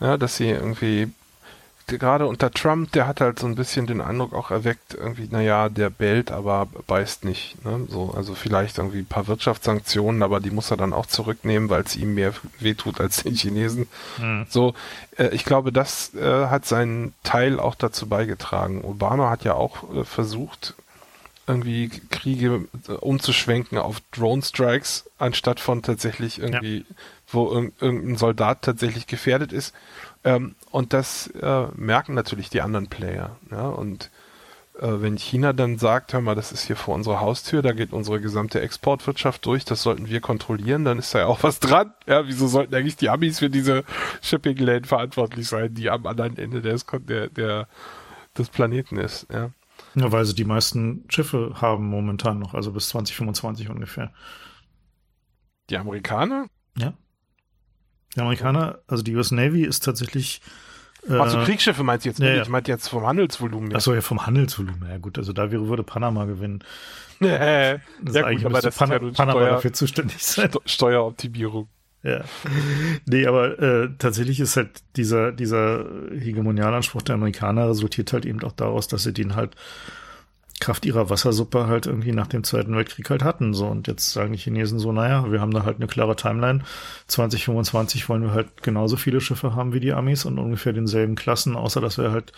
Ja, 0.00 0.16
dass 0.16 0.36
sie 0.36 0.50
irgendwie 0.50 1.08
gerade 1.86 2.26
unter 2.26 2.50
Trump, 2.50 2.92
der 2.92 3.06
hat 3.06 3.20
halt 3.20 3.38
so 3.38 3.46
ein 3.46 3.54
bisschen 3.54 3.86
den 3.86 4.00
Eindruck 4.00 4.34
auch 4.34 4.50
erweckt, 4.50 4.94
irgendwie, 4.94 5.28
naja, 5.30 5.68
der 5.68 5.90
bellt, 5.90 6.32
aber 6.32 6.66
beißt 6.86 7.24
nicht. 7.24 7.64
Ne? 7.64 7.86
So, 7.88 8.12
also 8.16 8.34
vielleicht 8.34 8.78
irgendwie 8.78 8.98
ein 8.98 9.06
paar 9.06 9.28
Wirtschaftssanktionen, 9.28 10.22
aber 10.22 10.40
die 10.40 10.50
muss 10.50 10.70
er 10.70 10.76
dann 10.76 10.92
auch 10.92 11.06
zurücknehmen, 11.06 11.68
weil 11.68 11.82
es 11.82 11.96
ihm 11.96 12.14
mehr 12.14 12.32
wehtut 12.58 13.00
als 13.00 13.22
den 13.22 13.34
Chinesen. 13.34 13.86
Mhm. 14.18 14.46
So, 14.48 14.74
äh, 15.16 15.28
ich 15.28 15.44
glaube, 15.44 15.72
das 15.72 16.14
äh, 16.14 16.46
hat 16.46 16.66
seinen 16.66 17.14
Teil 17.22 17.60
auch 17.60 17.76
dazu 17.76 18.08
beigetragen. 18.08 18.82
Obama 18.82 19.30
hat 19.30 19.44
ja 19.44 19.54
auch 19.54 19.94
äh, 19.94 20.04
versucht, 20.04 20.74
irgendwie 21.46 21.88
Kriege 22.10 22.66
äh, 22.88 22.92
umzuschwenken 22.92 23.78
auf 23.78 24.00
Drone-Strikes, 24.12 25.08
anstatt 25.18 25.60
von 25.60 25.82
tatsächlich 25.82 26.40
irgendwie, 26.40 26.78
ja. 26.78 26.84
wo 27.28 27.52
irgendein 27.52 28.16
Soldat 28.16 28.62
tatsächlich 28.62 29.06
gefährdet 29.06 29.52
ist. 29.52 29.72
Ähm, 30.26 30.56
und 30.72 30.92
das 30.92 31.28
äh, 31.28 31.68
merken 31.76 32.14
natürlich 32.14 32.50
die 32.50 32.60
anderen 32.60 32.88
Player. 32.88 33.36
Ja? 33.50 33.68
Und 33.68 34.10
äh, 34.74 35.00
wenn 35.00 35.16
China 35.16 35.52
dann 35.52 35.78
sagt, 35.78 36.12
hör 36.12 36.20
mal, 36.20 36.34
das 36.34 36.50
ist 36.50 36.66
hier 36.66 36.74
vor 36.74 36.96
unserer 36.96 37.20
Haustür, 37.20 37.62
da 37.62 37.72
geht 37.72 37.92
unsere 37.92 38.20
gesamte 38.20 38.60
Exportwirtschaft 38.60 39.46
durch, 39.46 39.64
das 39.64 39.82
sollten 39.82 40.08
wir 40.08 40.20
kontrollieren, 40.20 40.84
dann 40.84 40.98
ist 40.98 41.14
da 41.14 41.20
ja 41.20 41.26
auch 41.26 41.44
was 41.44 41.60
dran. 41.60 41.94
Ja, 42.06 42.26
wieso 42.26 42.48
sollten 42.48 42.74
eigentlich 42.74 42.96
die 42.96 43.08
Amis 43.08 43.38
für 43.38 43.48
diese 43.48 43.84
Shipping 44.20 44.58
Lane 44.58 44.84
verantwortlich 44.84 45.46
sein, 45.46 45.72
die 45.72 45.88
am 45.88 46.04
anderen 46.06 46.36
Ende 46.36 46.60
des, 46.60 46.84
der, 47.08 47.28
der, 47.28 47.68
des 48.36 48.48
Planeten 48.48 48.98
ist, 48.98 49.28
ja. 49.32 49.50
Ja, 49.94 50.10
weil 50.10 50.24
sie 50.24 50.34
die 50.34 50.44
meisten 50.44 51.04
Schiffe 51.08 51.54
haben 51.60 51.86
momentan 51.86 52.38
noch, 52.38 52.54
also 52.54 52.72
bis 52.72 52.88
2025 52.88 53.70
ungefähr. 53.70 54.12
Die 55.70 55.76
Amerikaner? 55.76 56.46
Ja. 56.76 56.94
Die 58.16 58.20
Amerikaner, 58.20 58.78
also 58.88 59.02
die 59.02 59.14
US 59.14 59.30
Navy 59.30 59.62
ist 59.62 59.84
tatsächlich. 59.84 60.40
Äh, 61.08 61.14
also 61.14 61.38
Kriegsschiffe 61.38 61.84
meinst 61.84 62.04
du 62.04 62.08
jetzt 62.08 62.18
ja, 62.18 62.32
nicht? 62.32 62.42
Ich 62.42 62.48
meinte 62.48 62.72
jetzt 62.72 62.88
vom 62.88 63.06
Handelsvolumen. 63.06 63.74
Achso, 63.76 63.94
ja, 63.94 64.00
vom 64.00 64.26
Handelsvolumen. 64.26 64.88
Ja 64.88 64.98
gut, 64.98 65.18
also 65.18 65.32
da 65.32 65.50
wäre, 65.50 65.68
würde 65.68 65.82
Panama 65.82 66.24
gewinnen. 66.24 66.64
Ja, 67.18 67.76
gut, 67.76 68.44
aber 68.44 68.60
das 68.60 68.76
Pan 68.76 68.90
ja 68.90 68.98
Panama 68.98 69.40
Steuer, 69.40 69.50
dafür 69.52 69.72
zuständig 69.72 70.22
sein. 70.22 70.50
Steueroptimierung. 70.66 71.66
Ja. 72.02 72.24
Nee, 73.06 73.26
aber 73.26 73.58
äh, 73.58 73.88
tatsächlich 73.96 74.38
ist 74.38 74.58
halt 74.58 74.82
dieser, 74.96 75.32
dieser 75.32 75.86
Hegemonialanspruch 76.12 77.00
der 77.00 77.14
Amerikaner 77.14 77.70
resultiert 77.70 78.12
halt 78.12 78.26
eben 78.26 78.42
auch 78.42 78.52
daraus, 78.52 78.86
dass 78.86 79.04
sie 79.04 79.14
den 79.14 79.34
halt 79.34 79.56
Kraft 80.58 80.86
ihrer 80.86 81.10
Wassersuppe 81.10 81.66
halt 81.66 81.86
irgendwie 81.86 82.12
nach 82.12 82.28
dem 82.28 82.42
Zweiten 82.42 82.74
Weltkrieg 82.74 83.10
halt 83.10 83.22
hatten. 83.22 83.52
So, 83.52 83.66
und 83.66 83.86
jetzt 83.88 84.12
sagen 84.12 84.32
die 84.32 84.38
Chinesen 84.38 84.78
so, 84.78 84.90
naja, 84.90 85.30
wir 85.30 85.40
haben 85.40 85.52
da 85.52 85.64
halt 85.64 85.76
eine 85.76 85.86
klare 85.86 86.16
Timeline. 86.16 86.62
2025 87.08 88.08
wollen 88.08 88.22
wir 88.22 88.32
halt 88.32 88.62
genauso 88.62 88.96
viele 88.96 89.20
Schiffe 89.20 89.54
haben 89.54 89.74
wie 89.74 89.80
die 89.80 89.92
Amis 89.92 90.24
und 90.24 90.38
ungefähr 90.38 90.72
denselben 90.72 91.14
Klassen, 91.14 91.56
außer 91.56 91.80
dass 91.80 91.98
wir 91.98 92.10
halt 92.10 92.32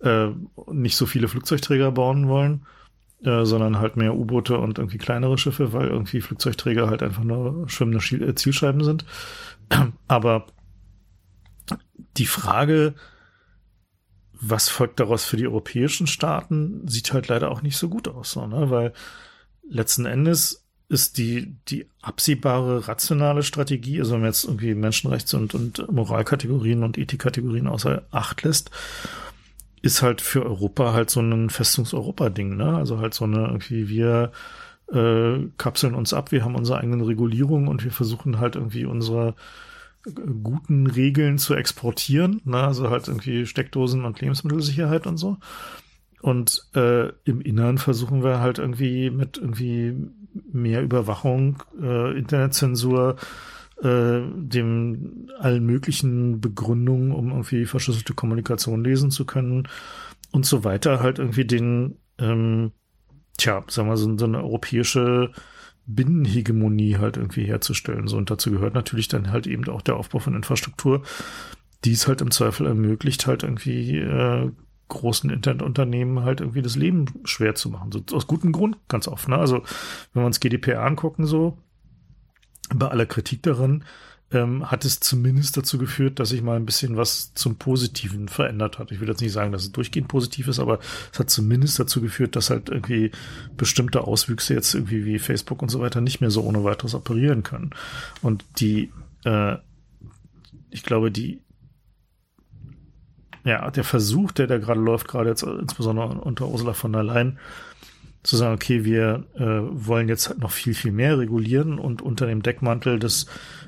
äh, 0.00 0.28
nicht 0.72 0.96
so 0.96 1.06
viele 1.06 1.28
Flugzeugträger 1.28 1.92
bauen 1.92 2.28
wollen, 2.28 2.66
äh, 3.22 3.44
sondern 3.44 3.78
halt 3.78 3.96
mehr 3.96 4.14
U-Boote 4.14 4.58
und 4.58 4.78
irgendwie 4.78 4.98
kleinere 4.98 5.38
Schiffe, 5.38 5.72
weil 5.72 5.88
irgendwie 5.88 6.20
Flugzeugträger 6.20 6.90
halt 6.90 7.04
einfach 7.04 7.24
nur 7.24 7.68
schwimmende 7.68 8.04
äh, 8.16 8.34
Zielscheiben 8.34 8.82
sind. 8.82 9.04
Aber 10.08 10.46
die 12.16 12.26
Frage, 12.26 12.94
was 14.48 14.68
folgt 14.68 15.00
daraus 15.00 15.24
für 15.24 15.36
die 15.36 15.46
europäischen 15.46 16.06
Staaten, 16.06 16.86
sieht 16.86 17.12
halt 17.12 17.28
leider 17.28 17.50
auch 17.50 17.62
nicht 17.62 17.76
so 17.76 17.88
gut 17.88 18.08
aus, 18.08 18.32
so, 18.32 18.46
ne? 18.46 18.70
weil 18.70 18.92
letzten 19.68 20.06
Endes 20.06 20.64
ist 20.88 21.18
die, 21.18 21.56
die 21.68 21.86
absehbare 22.02 22.86
rationale 22.88 23.42
Strategie, 23.42 24.00
also 24.00 24.12
wenn 24.14 24.20
man 24.20 24.30
jetzt 24.30 24.44
irgendwie 24.44 24.74
Menschenrechts- 24.74 25.34
und, 25.34 25.54
und 25.54 25.90
Moralkategorien 25.90 26.82
und 26.82 26.98
Ethikkategorien 26.98 27.66
außer 27.66 28.02
Acht 28.10 28.42
lässt, 28.42 28.70
ist 29.80 30.02
halt 30.02 30.20
für 30.20 30.44
Europa 30.44 30.92
halt 30.92 31.10
so 31.10 31.20
ein 31.20 31.50
Festungs-Europa-Ding, 31.50 32.56
ne? 32.56 32.76
Also 32.76 32.98
halt 32.98 33.12
so 33.12 33.24
eine, 33.24 33.46
irgendwie 33.46 33.88
wir 33.88 34.32
äh, 34.92 35.38
kapseln 35.58 35.94
uns 35.94 36.12
ab, 36.12 36.32
wir 36.32 36.44
haben 36.44 36.54
unsere 36.54 36.78
eigenen 36.78 37.02
Regulierungen 37.02 37.68
und 37.68 37.84
wir 37.84 37.90
versuchen 37.90 38.38
halt 38.38 38.56
irgendwie 38.56 38.84
unsere 38.84 39.34
guten 40.42 40.86
Regeln 40.86 41.38
zu 41.38 41.54
exportieren, 41.54 42.40
ne? 42.44 42.58
also 42.58 42.90
halt 42.90 43.08
irgendwie 43.08 43.46
Steckdosen 43.46 44.04
und 44.04 44.20
Lebensmittelsicherheit 44.20 45.06
und 45.06 45.16
so. 45.16 45.38
Und 46.20 46.68
äh, 46.74 47.08
im 47.24 47.40
Innern 47.40 47.78
versuchen 47.78 48.22
wir 48.22 48.40
halt 48.40 48.58
irgendwie 48.58 49.10
mit 49.10 49.36
irgendwie 49.36 49.94
mehr 50.52 50.82
Überwachung, 50.82 51.62
äh, 51.80 52.16
Internetzensur, 52.16 53.16
äh, 53.82 54.20
dem 54.34 55.28
allen 55.38 55.66
möglichen 55.66 56.40
Begründungen, 56.40 57.12
um 57.12 57.30
irgendwie 57.30 57.66
verschlüsselte 57.66 58.14
Kommunikation 58.14 58.84
lesen 58.84 59.10
zu 59.10 59.26
können 59.26 59.68
und 60.32 60.46
so 60.46 60.64
weiter, 60.64 61.00
halt 61.00 61.18
irgendwie 61.18 61.44
den, 61.44 61.98
ähm, 62.18 62.72
tja, 63.36 63.62
sagen 63.68 63.88
wir 63.88 63.96
so, 63.96 64.16
so 64.16 64.24
eine 64.24 64.42
europäische 64.42 65.30
Binnenhegemonie 65.86 66.96
halt 66.96 67.16
irgendwie 67.16 67.44
herzustellen. 67.44 68.08
So, 68.08 68.16
und 68.16 68.30
dazu 68.30 68.50
gehört 68.50 68.74
natürlich 68.74 69.08
dann 69.08 69.30
halt 69.30 69.46
eben 69.46 69.68
auch 69.68 69.82
der 69.82 69.96
Aufbau 69.96 70.18
von 70.18 70.34
Infrastruktur, 70.34 71.02
die 71.84 71.92
es 71.92 72.08
halt 72.08 72.20
im 72.20 72.30
Zweifel 72.30 72.66
ermöglicht, 72.66 73.26
halt 73.26 73.42
irgendwie 73.42 73.98
äh, 73.98 74.50
großen 74.88 75.30
Internetunternehmen 75.30 76.24
halt 76.24 76.40
irgendwie 76.40 76.62
das 76.62 76.76
Leben 76.76 77.06
schwer 77.24 77.54
zu 77.54 77.70
machen. 77.70 77.92
So, 77.92 78.02
aus 78.12 78.26
gutem 78.26 78.52
Grund, 78.52 78.78
ganz 78.88 79.08
oft. 79.08 79.28
Ne? 79.28 79.36
Also, 79.36 79.62
wenn 80.12 80.22
wir 80.22 80.26
uns 80.26 80.40
GDPR 80.40 80.84
angucken, 80.84 81.26
so, 81.26 81.58
bei 82.74 82.88
aller 82.88 83.06
Kritik 83.06 83.42
daran, 83.42 83.84
ähm, 84.34 84.70
hat 84.70 84.84
es 84.84 85.00
zumindest 85.00 85.56
dazu 85.56 85.78
geführt, 85.78 86.18
dass 86.18 86.30
sich 86.30 86.42
mal 86.42 86.56
ein 86.56 86.66
bisschen 86.66 86.96
was 86.96 87.32
zum 87.34 87.56
Positiven 87.56 88.28
verändert 88.28 88.78
hat. 88.78 88.90
Ich 88.92 89.00
will 89.00 89.08
jetzt 89.08 89.20
nicht 89.20 89.32
sagen, 89.32 89.52
dass 89.52 89.62
es 89.62 89.72
durchgehend 89.72 90.08
positiv 90.08 90.48
ist, 90.48 90.58
aber 90.58 90.78
es 91.12 91.18
hat 91.18 91.30
zumindest 91.30 91.78
dazu 91.78 92.00
geführt, 92.00 92.36
dass 92.36 92.50
halt 92.50 92.68
irgendwie 92.68 93.10
bestimmte 93.56 94.02
Auswüchse 94.02 94.54
jetzt 94.54 94.74
irgendwie 94.74 95.04
wie 95.04 95.18
Facebook 95.18 95.62
und 95.62 95.70
so 95.70 95.80
weiter 95.80 96.00
nicht 96.00 96.20
mehr 96.20 96.30
so 96.30 96.42
ohne 96.42 96.64
weiteres 96.64 96.94
operieren 96.94 97.42
können. 97.42 97.70
Und 98.22 98.44
die, 98.58 98.92
äh, 99.24 99.56
ich 100.70 100.82
glaube, 100.82 101.10
die, 101.10 101.40
ja, 103.44 103.70
der 103.70 103.84
Versuch, 103.84 104.32
der 104.32 104.46
da 104.46 104.58
gerade 104.58 104.80
läuft, 104.80 105.06
gerade 105.06 105.28
jetzt 105.28 105.42
insbesondere 105.42 106.08
unter 106.08 106.48
Ursula 106.48 106.72
von 106.72 106.92
der 106.92 107.02
Leyen, 107.02 107.38
zu 108.24 108.36
sagen, 108.36 108.54
okay, 108.54 108.84
wir 108.84 109.26
äh, 109.36 109.44
wollen 109.44 110.08
jetzt 110.08 110.28
halt 110.28 110.40
noch 110.40 110.50
viel, 110.50 110.74
viel 110.74 110.92
mehr 110.92 111.18
regulieren 111.18 111.78
und 111.78 112.02
unter 112.02 112.26
dem 112.26 112.42
Deckmantel 112.42 112.98
des 112.98 113.26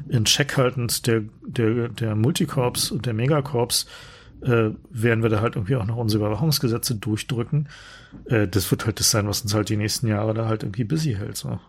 in 0.09 0.25
Checkhaltens 0.25 1.03
der, 1.03 1.23
der, 1.47 1.89
der 1.91 2.17
Multicorps 2.17 2.91
und 2.91 3.07
der 3.07 3.13
Megacorps 3.13 3.87
äh, 4.43 4.71
werden 4.91 5.23
wir 5.23 5.29
da 5.29 5.41
halt 5.41 5.57
irgendwie 5.57 5.77
auch 5.77 5.85
noch 5.85 5.97
unsere 5.97 6.25
Überwachungsgesetze 6.25 6.95
durchdrücken. 6.95 7.69
Äh, 8.25 8.49
das 8.49 8.71
wird 8.71 8.87
halt 8.87 8.99
das 8.99 9.11
sein, 9.11 9.29
was 9.29 9.43
uns 9.43 9.55
halt 9.55 9.69
die 9.69 9.77
nächsten 9.77 10.09
Jahre 10.09 10.33
da 10.33 10.47
halt 10.47 10.63
irgendwie 10.63 10.85
busy 10.85 11.15
hält. 11.15 11.37
So. 11.37 11.61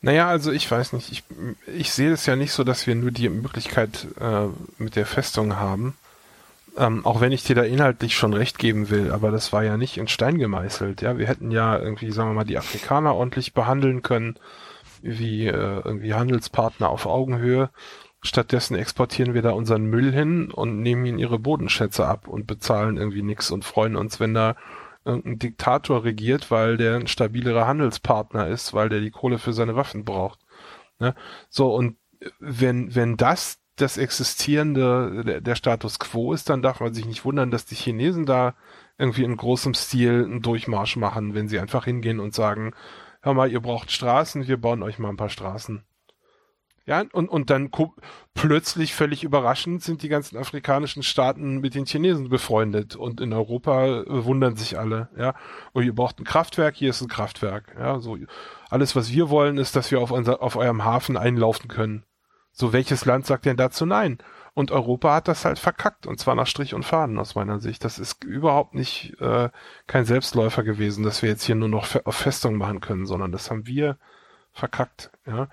Naja, 0.00 0.28
also 0.28 0.50
ich 0.50 0.68
weiß 0.68 0.94
nicht. 0.94 1.12
Ich, 1.12 1.24
ich 1.76 1.92
sehe 1.92 2.12
es 2.12 2.26
ja 2.26 2.34
nicht 2.34 2.52
so, 2.52 2.64
dass 2.64 2.88
wir 2.88 2.96
nur 2.96 3.12
die 3.12 3.28
Möglichkeit 3.28 4.08
äh, 4.20 4.46
mit 4.78 4.96
der 4.96 5.06
Festung 5.06 5.56
haben. 5.56 5.94
Ähm, 6.76 7.06
auch 7.06 7.20
wenn 7.22 7.32
ich 7.32 7.42
dir 7.42 7.56
da 7.56 7.62
inhaltlich 7.62 8.14
schon 8.14 8.34
recht 8.34 8.58
geben 8.58 8.90
will, 8.90 9.10
aber 9.10 9.30
das 9.30 9.52
war 9.52 9.64
ja 9.64 9.78
nicht 9.78 9.96
in 9.96 10.08
Stein 10.08 10.38
gemeißelt. 10.38 11.00
Ja, 11.00 11.16
wir 11.16 11.26
hätten 11.26 11.50
ja 11.50 11.78
irgendwie, 11.78 12.10
sagen 12.10 12.30
wir 12.30 12.34
mal, 12.34 12.44
die 12.44 12.58
Afrikaner 12.58 13.14
ordentlich 13.14 13.54
behandeln 13.54 14.02
können, 14.02 14.38
wie 15.00 15.46
äh, 15.46 15.80
irgendwie 15.84 16.12
Handelspartner 16.12 16.90
auf 16.90 17.06
Augenhöhe. 17.06 17.70
Stattdessen 18.22 18.76
exportieren 18.76 19.34
wir 19.34 19.42
da 19.42 19.52
unseren 19.52 19.86
Müll 19.86 20.12
hin 20.12 20.50
und 20.50 20.82
nehmen 20.82 21.06
ihnen 21.06 21.18
ihre 21.18 21.38
Bodenschätze 21.38 22.06
ab 22.06 22.28
und 22.28 22.46
bezahlen 22.46 22.98
irgendwie 22.98 23.22
nichts 23.22 23.50
und 23.50 23.64
freuen 23.64 23.96
uns, 23.96 24.20
wenn 24.20 24.34
da 24.34 24.56
irgendein 25.04 25.38
Diktator 25.38 26.04
regiert, 26.04 26.50
weil 26.50 26.76
der 26.76 26.96
ein 26.96 27.06
stabilerer 27.06 27.66
Handelspartner 27.66 28.48
ist, 28.48 28.74
weil 28.74 28.88
der 28.88 29.00
die 29.00 29.12
Kohle 29.12 29.38
für 29.38 29.52
seine 29.52 29.76
Waffen 29.76 30.04
braucht. 30.04 30.40
Ne? 30.98 31.14
So, 31.48 31.72
und 31.74 31.96
wenn, 32.40 32.94
wenn 32.94 33.16
das 33.16 33.60
das 33.76 33.98
existierende, 33.98 35.22
der, 35.24 35.40
der 35.40 35.54
Status 35.54 35.98
quo 35.98 36.32
ist, 36.32 36.48
dann 36.48 36.62
darf 36.62 36.80
man 36.80 36.94
sich 36.94 37.06
nicht 37.06 37.24
wundern, 37.24 37.50
dass 37.50 37.66
die 37.66 37.74
Chinesen 37.74 38.26
da 38.26 38.54
irgendwie 38.98 39.24
in 39.24 39.36
großem 39.36 39.74
Stil 39.74 40.24
einen 40.24 40.42
Durchmarsch 40.42 40.96
machen, 40.96 41.34
wenn 41.34 41.48
sie 41.48 41.60
einfach 41.60 41.84
hingehen 41.84 42.18
und 42.18 42.34
sagen, 42.34 42.72
hör 43.20 43.34
mal, 43.34 43.50
ihr 43.50 43.60
braucht 43.60 43.90
Straßen, 43.90 44.48
wir 44.48 44.56
bauen 44.56 44.82
euch 44.82 44.98
mal 44.98 45.10
ein 45.10 45.16
paar 45.16 45.28
Straßen. 45.28 45.84
Ja, 46.86 47.02
und, 47.12 47.28
und 47.28 47.50
dann 47.50 47.70
plötzlich 48.34 48.94
völlig 48.94 49.24
überraschend 49.24 49.82
sind 49.82 50.02
die 50.02 50.08
ganzen 50.08 50.36
afrikanischen 50.36 51.02
Staaten 51.02 51.58
mit 51.58 51.74
den 51.74 51.84
Chinesen 51.84 52.28
befreundet 52.28 52.94
und 52.94 53.20
in 53.20 53.32
Europa 53.32 54.02
äh, 54.02 54.24
wundern 54.24 54.54
sich 54.54 54.78
alle, 54.78 55.08
ja. 55.18 55.30
Und 55.72 55.82
oh, 55.82 55.84
ihr 55.84 55.94
braucht 55.94 56.20
ein 56.20 56.24
Kraftwerk, 56.24 56.76
hier 56.76 56.90
ist 56.90 57.02
ein 57.02 57.08
Kraftwerk, 57.08 57.74
ja. 57.76 57.98
So, 57.98 58.16
alles, 58.70 58.94
was 58.94 59.10
wir 59.10 59.30
wollen, 59.30 59.58
ist, 59.58 59.74
dass 59.74 59.90
wir 59.90 60.00
auf, 60.00 60.12
unser, 60.12 60.40
auf 60.40 60.54
eurem 60.54 60.84
Hafen 60.84 61.16
einlaufen 61.16 61.66
können. 61.66 62.04
So, 62.58 62.72
welches 62.72 63.04
Land 63.04 63.26
sagt 63.26 63.44
denn 63.44 63.58
dazu 63.58 63.84
nein? 63.84 64.16
Und 64.54 64.70
Europa 64.70 65.16
hat 65.16 65.28
das 65.28 65.44
halt 65.44 65.58
verkackt, 65.58 66.06
und 66.06 66.18
zwar 66.18 66.34
nach 66.34 66.46
Strich 66.46 66.72
und 66.72 66.86
Faden 66.86 67.18
aus 67.18 67.34
meiner 67.34 67.60
Sicht. 67.60 67.84
Das 67.84 67.98
ist 67.98 68.24
überhaupt 68.24 68.74
nicht 68.74 69.20
äh, 69.20 69.50
kein 69.86 70.06
Selbstläufer 70.06 70.62
gewesen, 70.62 71.04
dass 71.04 71.20
wir 71.20 71.28
jetzt 71.28 71.44
hier 71.44 71.54
nur 71.54 71.68
noch 71.68 71.86
auf 72.06 72.16
Festung 72.16 72.56
machen 72.56 72.80
können, 72.80 73.04
sondern 73.04 73.30
das 73.30 73.50
haben 73.50 73.66
wir 73.66 73.98
verkackt, 74.54 75.10
ja. 75.26 75.48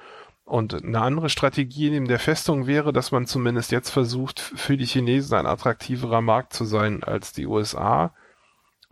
Und 0.45 0.81
eine 0.81 1.01
andere 1.01 1.27
Strategie 1.27 1.89
neben 1.89 2.07
der 2.07 2.19
Festung 2.19 2.67
wäre, 2.67 2.93
dass 2.93 3.11
man 3.11 3.25
zumindest 3.25 3.71
jetzt 3.73 3.89
versucht, 3.89 4.39
für 4.39 4.77
die 4.77 4.85
Chinesen 4.85 5.37
ein 5.37 5.45
attraktiverer 5.45 6.21
Markt 6.21 6.53
zu 6.53 6.63
sein 6.63 7.03
als 7.03 7.33
die 7.33 7.47
USA. 7.47 8.13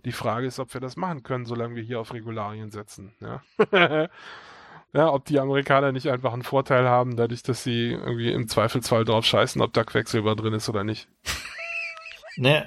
Die 0.03 0.11
Frage 0.11 0.47
ist, 0.47 0.59
ob 0.59 0.73
wir 0.73 0.81
das 0.81 0.97
machen 0.97 1.23
können, 1.23 1.45
solange 1.45 1.75
wir 1.75 1.83
hier 1.83 2.01
auf 2.01 2.13
Regularien 2.13 2.71
setzen. 2.71 3.13
Ja, 3.21 3.41
ja 4.93 5.11
ob 5.11 5.25
die 5.25 5.39
Amerikaner 5.39 5.91
nicht 5.91 6.07
einfach 6.09 6.33
einen 6.33 6.43
Vorteil 6.43 6.87
haben, 6.87 7.15
dadurch, 7.15 7.43
dass 7.43 7.63
sie 7.63 7.91
irgendwie 7.91 8.31
im 8.31 8.47
Zweifelsfall 8.47 9.05
drauf 9.05 9.25
scheißen, 9.25 9.61
ob 9.61 9.73
da 9.73 9.83
Quecksilber 9.83 10.35
drin 10.35 10.53
ist 10.53 10.69
oder 10.69 10.83
nicht. 10.83 11.07
Naja, 12.37 12.65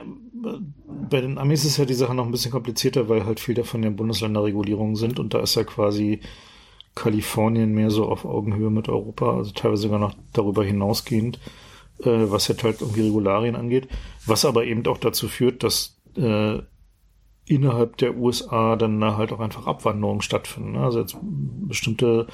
bei 1.08 1.22
den 1.22 1.38
Amis 1.38 1.64
ist 1.64 1.78
ja 1.78 1.86
die 1.86 1.94
Sache 1.94 2.14
noch 2.14 2.26
ein 2.26 2.30
bisschen 2.30 2.52
komplizierter, 2.52 3.08
weil 3.08 3.24
halt 3.24 3.40
viel 3.40 3.54
davon 3.54 3.82
ja 3.82 3.88
Bundesländerregulierungen 3.88 4.94
sind 4.94 5.18
und 5.18 5.32
da 5.32 5.40
ist 5.40 5.54
ja 5.54 5.64
quasi 5.64 6.20
Kalifornien 6.94 7.72
mehr 7.72 7.90
so 7.90 8.06
auf 8.06 8.24
Augenhöhe 8.24 8.70
mit 8.70 8.88
Europa, 8.88 9.36
also 9.36 9.52
teilweise 9.52 9.82
sogar 9.82 9.98
noch 9.98 10.14
darüber 10.32 10.64
hinausgehend, 10.64 11.40
äh, 12.00 12.30
was 12.30 12.48
jetzt 12.48 12.62
halt 12.62 12.82
irgendwie 12.82 13.02
Regularien 13.02 13.56
angeht, 13.56 13.88
was 14.26 14.44
aber 14.44 14.64
eben 14.64 14.86
auch 14.86 14.98
dazu 14.98 15.28
führt, 15.28 15.62
dass 15.62 15.98
äh, 16.16 16.58
innerhalb 17.46 17.96
der 17.98 18.16
USA 18.16 18.76
dann 18.76 19.04
halt 19.04 19.32
auch 19.32 19.40
einfach 19.40 19.66
Abwanderungen 19.66 20.22
stattfinden. 20.22 20.72
Ne? 20.72 20.80
Also 20.80 21.00
jetzt 21.00 21.16
bestimmte 21.22 22.26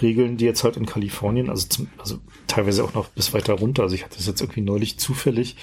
Regeln, 0.00 0.36
die 0.36 0.44
jetzt 0.44 0.64
halt 0.64 0.76
in 0.76 0.86
Kalifornien, 0.86 1.50
also, 1.50 1.68
zum, 1.68 1.88
also 1.98 2.18
teilweise 2.46 2.84
auch 2.84 2.94
noch 2.94 3.08
bis 3.08 3.34
weiter 3.34 3.54
runter, 3.54 3.82
also 3.82 3.94
ich 3.94 4.04
hatte 4.04 4.16
das 4.16 4.26
jetzt 4.26 4.40
irgendwie 4.40 4.60
neulich 4.60 4.98
zufällig, 4.98 5.56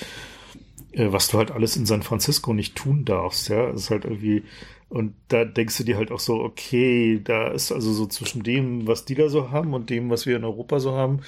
äh, 0.91 1.11
was 1.11 1.29
du 1.29 1.37
halt 1.37 1.51
alles 1.51 1.77
in 1.77 1.85
San 1.85 2.03
Francisco 2.03 2.53
nicht 2.53 2.75
tun 2.75 3.05
darfst, 3.05 3.49
ja, 3.49 3.71
das 3.71 3.83
ist 3.83 3.89
halt 3.91 4.05
irgendwie 4.05 4.43
und 4.89 5.15
da 5.29 5.45
denkst 5.45 5.77
du 5.77 5.83
dir 5.83 5.97
halt 5.97 6.11
auch 6.11 6.19
so, 6.19 6.35
okay, 6.35 7.19
da 7.23 7.47
ist 7.49 7.71
also 7.71 7.91
so 7.91 8.05
zwischen 8.05 8.43
dem, 8.43 8.87
was 8.87 9.05
die 9.05 9.15
da 9.15 9.29
so 9.29 9.51
haben 9.51 9.73
und 9.73 9.89
dem, 9.89 10.09
was 10.09 10.25
wir 10.25 10.37
in 10.37 10.43
Europa 10.43 10.79
so 10.79 10.93
haben, 10.93 11.21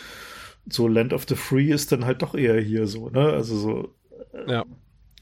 so 0.70 0.88
Land 0.88 1.14
of 1.14 1.26
the 1.28 1.36
Free 1.36 1.72
ist 1.72 1.92
dann 1.92 2.06
halt 2.06 2.22
doch 2.22 2.36
eher 2.36 2.60
hier 2.62 2.88
so, 2.88 3.10
ne? 3.10 3.30
Also 3.30 3.58
so. 3.58 3.94
Äh, 4.34 4.52
ja. 4.52 4.66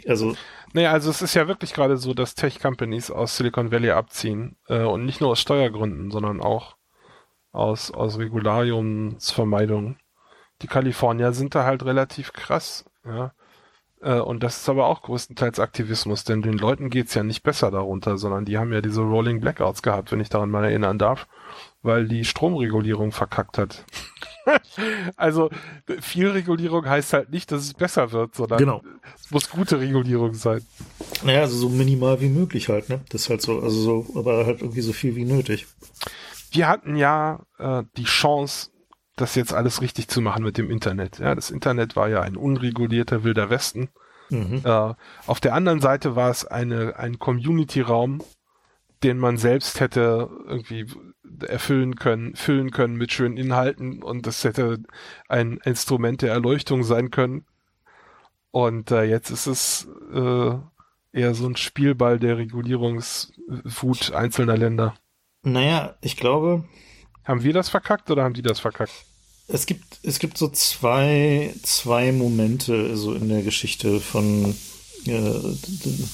Also. 0.07 0.35
Naja, 0.73 0.91
also 0.91 1.09
es 1.09 1.21
ist 1.21 1.33
ja 1.33 1.47
wirklich 1.47 1.73
gerade 1.73 1.97
so, 1.97 2.13
dass 2.13 2.35
Tech-Companies 2.35 3.11
aus 3.11 3.37
Silicon 3.37 3.71
Valley 3.71 3.91
abziehen. 3.91 4.57
Äh, 4.67 4.83
und 4.83 5.05
nicht 5.05 5.21
nur 5.21 5.31
aus 5.31 5.39
Steuergründen, 5.39 6.11
sondern 6.11 6.41
auch 6.41 6.75
aus, 7.51 7.91
aus 7.91 8.17
Regulariumsvermeidung. 8.19 9.97
Die 10.61 10.67
Kalifornier 10.67 11.31
sind 11.33 11.55
da 11.55 11.63
halt 11.63 11.83
relativ 11.83 12.33
krass, 12.33 12.85
ja. 13.05 13.33
Äh, 14.01 14.19
und 14.19 14.43
das 14.43 14.57
ist 14.57 14.69
aber 14.69 14.87
auch 14.87 15.01
größtenteils 15.01 15.59
Aktivismus, 15.59 16.23
denn 16.23 16.41
den 16.41 16.57
Leuten 16.57 16.89
geht's 16.89 17.13
ja 17.13 17.23
nicht 17.23 17.43
besser 17.43 17.71
darunter, 17.71 18.17
sondern 18.17 18.45
die 18.45 18.57
haben 18.57 18.71
ja 18.71 18.81
diese 18.81 19.01
Rolling 19.01 19.41
Blackouts 19.41 19.81
gehabt, 19.81 20.11
wenn 20.11 20.19
ich 20.19 20.29
daran 20.29 20.51
mal 20.51 20.63
erinnern 20.63 20.99
darf, 20.99 21.27
weil 21.81 22.07
die 22.07 22.25
Stromregulierung 22.25 23.11
verkackt 23.11 23.57
hat. 23.57 23.85
also 25.15 25.49
viel 25.99 26.29
Regulierung 26.29 26.87
heißt 26.87 27.13
halt 27.13 27.29
nicht, 27.29 27.51
dass 27.51 27.63
es 27.63 27.73
besser 27.73 28.11
wird, 28.11 28.35
sondern 28.35 28.59
genau. 28.59 28.81
es 29.19 29.31
muss 29.31 29.49
gute 29.49 29.79
Regulierung 29.79 30.33
sein. 30.33 30.61
Naja, 31.23 31.41
also 31.41 31.57
so 31.57 31.69
minimal 31.69 32.21
wie 32.21 32.29
möglich 32.29 32.69
halt, 32.69 32.89
ne? 32.89 33.01
Das 33.09 33.21
ist 33.23 33.29
halt 33.29 33.41
so, 33.41 33.61
also 33.61 33.81
so, 33.81 34.19
aber 34.19 34.45
halt 34.45 34.61
irgendwie 34.61 34.81
so 34.81 34.93
viel 34.93 35.15
wie 35.15 35.25
nötig. 35.25 35.67
Wir 36.51 36.67
hatten 36.67 36.95
ja 36.95 37.41
äh, 37.57 37.83
die 37.97 38.05
Chance, 38.05 38.69
das 39.15 39.35
jetzt 39.35 39.53
alles 39.53 39.81
richtig 39.81 40.07
zu 40.07 40.21
machen 40.21 40.43
mit 40.43 40.57
dem 40.57 40.69
Internet. 40.69 41.19
Ja, 41.19 41.35
das 41.35 41.51
Internet 41.51 41.95
war 41.95 42.09
ja 42.09 42.21
ein 42.21 42.35
unregulierter 42.35 43.23
wilder 43.23 43.49
Westen. 43.49 43.89
Mhm. 44.29 44.61
Äh, 44.63 44.93
auf 45.27 45.39
der 45.39 45.53
anderen 45.53 45.81
Seite 45.81 46.15
war 46.15 46.29
es 46.29 46.45
eine, 46.45 46.97
ein 46.97 47.19
Community-Raum, 47.19 48.21
den 49.03 49.17
man 49.17 49.37
selbst 49.37 49.79
hätte 49.79 50.29
irgendwie 50.47 50.87
erfüllen 51.43 51.95
können, 51.95 52.35
füllen 52.35 52.71
können 52.71 52.95
mit 52.95 53.11
schönen 53.11 53.37
Inhalten 53.37 54.03
und 54.03 54.25
das 54.27 54.43
hätte 54.43 54.79
ein 55.27 55.59
Instrument 55.63 56.21
der 56.21 56.31
Erleuchtung 56.31 56.83
sein 56.83 57.11
können. 57.11 57.45
Und 58.51 58.91
äh, 58.91 59.03
jetzt 59.03 59.29
ist 59.31 59.47
es 59.47 59.87
äh, 60.13 60.55
eher 61.11 61.35
so 61.35 61.47
ein 61.47 61.55
Spielball 61.55 62.19
der 62.19 62.37
Regulierungswut 62.37 64.11
einzelner 64.13 64.57
Länder. 64.57 64.95
Naja, 65.43 65.95
ich 66.01 66.17
glaube, 66.17 66.65
haben 67.23 67.43
wir 67.43 67.53
das 67.53 67.69
verkackt 67.69 68.09
oder 68.11 68.23
haben 68.23 68.33
die 68.33 68.41
das 68.41 68.59
verkackt? 68.59 68.93
Es 69.47 69.65
gibt, 69.65 69.99
es 70.03 70.19
gibt 70.19 70.37
so 70.37 70.47
zwei, 70.49 71.53
zwei 71.61 72.11
Momente 72.11 72.97
so 72.97 73.13
in 73.13 73.29
der 73.29 73.43
Geschichte 73.43 73.99
von 73.99 74.55
äh, 75.05 75.41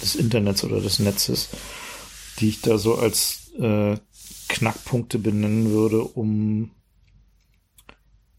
des 0.01 0.15
Internets 0.15 0.63
oder 0.63 0.81
des 0.81 0.99
Netzes, 0.99 1.49
die 2.39 2.49
ich 2.49 2.61
da 2.61 2.77
so 2.77 2.95
als 2.95 3.51
äh, 3.57 3.95
Knackpunkte 4.51 5.17
benennen 5.17 5.71
würde, 5.71 6.01
um 6.01 6.71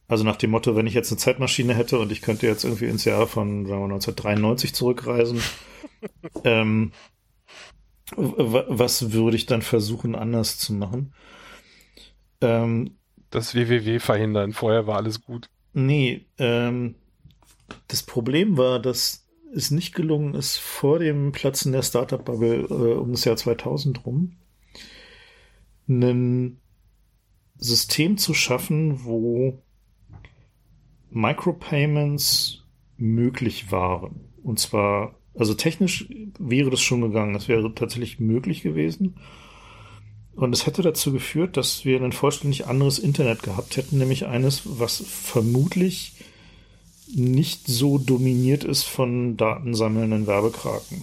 also 0.09 0.25
nach 0.25 0.37
dem 0.37 0.51
Motto, 0.51 0.77
wenn 0.77 0.87
ich 0.87 0.93
jetzt 0.93 1.11
eine 1.11 1.19
Zeitmaschine 1.19 1.75
hätte 1.75 1.99
und 1.99 2.13
ich 2.13 2.21
könnte 2.21 2.47
jetzt 2.47 2.65
irgendwie 2.65 2.85
ins 2.85 3.07
Jahr 3.07 3.27
von, 3.27 3.65
sagen 3.65 3.81
wir, 3.81 3.95
1993 3.95 4.75
zurückreisen, 4.75 5.41
ähm, 6.45 6.93
was 8.15 9.13
würde 9.13 9.39
ich 9.39 9.47
dann 9.47 9.63
versuchen 9.63 10.15
anders 10.15 10.59
zu 10.59 10.75
machen? 10.75 11.15
Ähm, 12.43 12.99
das 13.31 13.55
WWW 13.55 14.01
verhindern. 14.01 14.53
Vorher 14.53 14.87
war 14.87 14.97
alles 14.97 15.23
gut. 15.23 15.49
Nee, 15.73 16.27
ähm, 16.37 16.97
das 17.89 18.03
Problem 18.03 18.59
war, 18.59 18.81
dass 18.81 19.27
es 19.55 19.71
nicht 19.71 19.95
gelungen 19.95 20.35
ist, 20.35 20.59
vor 20.59 20.99
dem 20.99 21.33
Platzen 21.33 21.73
der 21.73 21.83
Startup-Bubble 21.83 22.67
äh, 22.69 22.99
um 22.99 23.13
das 23.13 23.25
Jahr 23.25 23.37
2000 23.37 24.05
rum, 24.05 24.37
ein 26.01 26.61
System 27.57 28.19
zu 28.19 28.35
schaffen, 28.35 29.05
wo 29.05 29.63
Micropayments 31.11 32.65
möglich 32.97 33.71
waren. 33.71 34.33
Und 34.43 34.59
zwar, 34.59 35.19
also 35.35 35.55
technisch 35.55 36.09
wäre 36.39 36.71
das 36.71 36.81
schon 36.81 37.03
gegangen. 37.03 37.35
Es 37.35 37.49
wäre 37.49 37.75
tatsächlich 37.75 38.21
möglich 38.21 38.63
gewesen. 38.63 39.17
Und 40.35 40.55
es 40.55 40.67
hätte 40.67 40.83
dazu 40.83 41.13
geführt, 41.13 41.57
dass 41.57 41.85
wir 41.85 42.01
ein 42.01 42.13
vollständig 42.13 42.67
anderes 42.67 42.99
Internet 42.99 43.43
gehabt 43.43 43.77
hätten, 43.77 43.99
nämlich 43.99 44.27
eines, 44.27 44.63
was 44.65 45.05
vermutlich 45.07 46.15
nicht 47.15 47.67
so 47.67 47.99
dominiert 47.99 48.65
ist 48.65 48.85
von 48.85 49.37
datensammelnden 49.37 50.27
Werbekraken. 50.27 51.03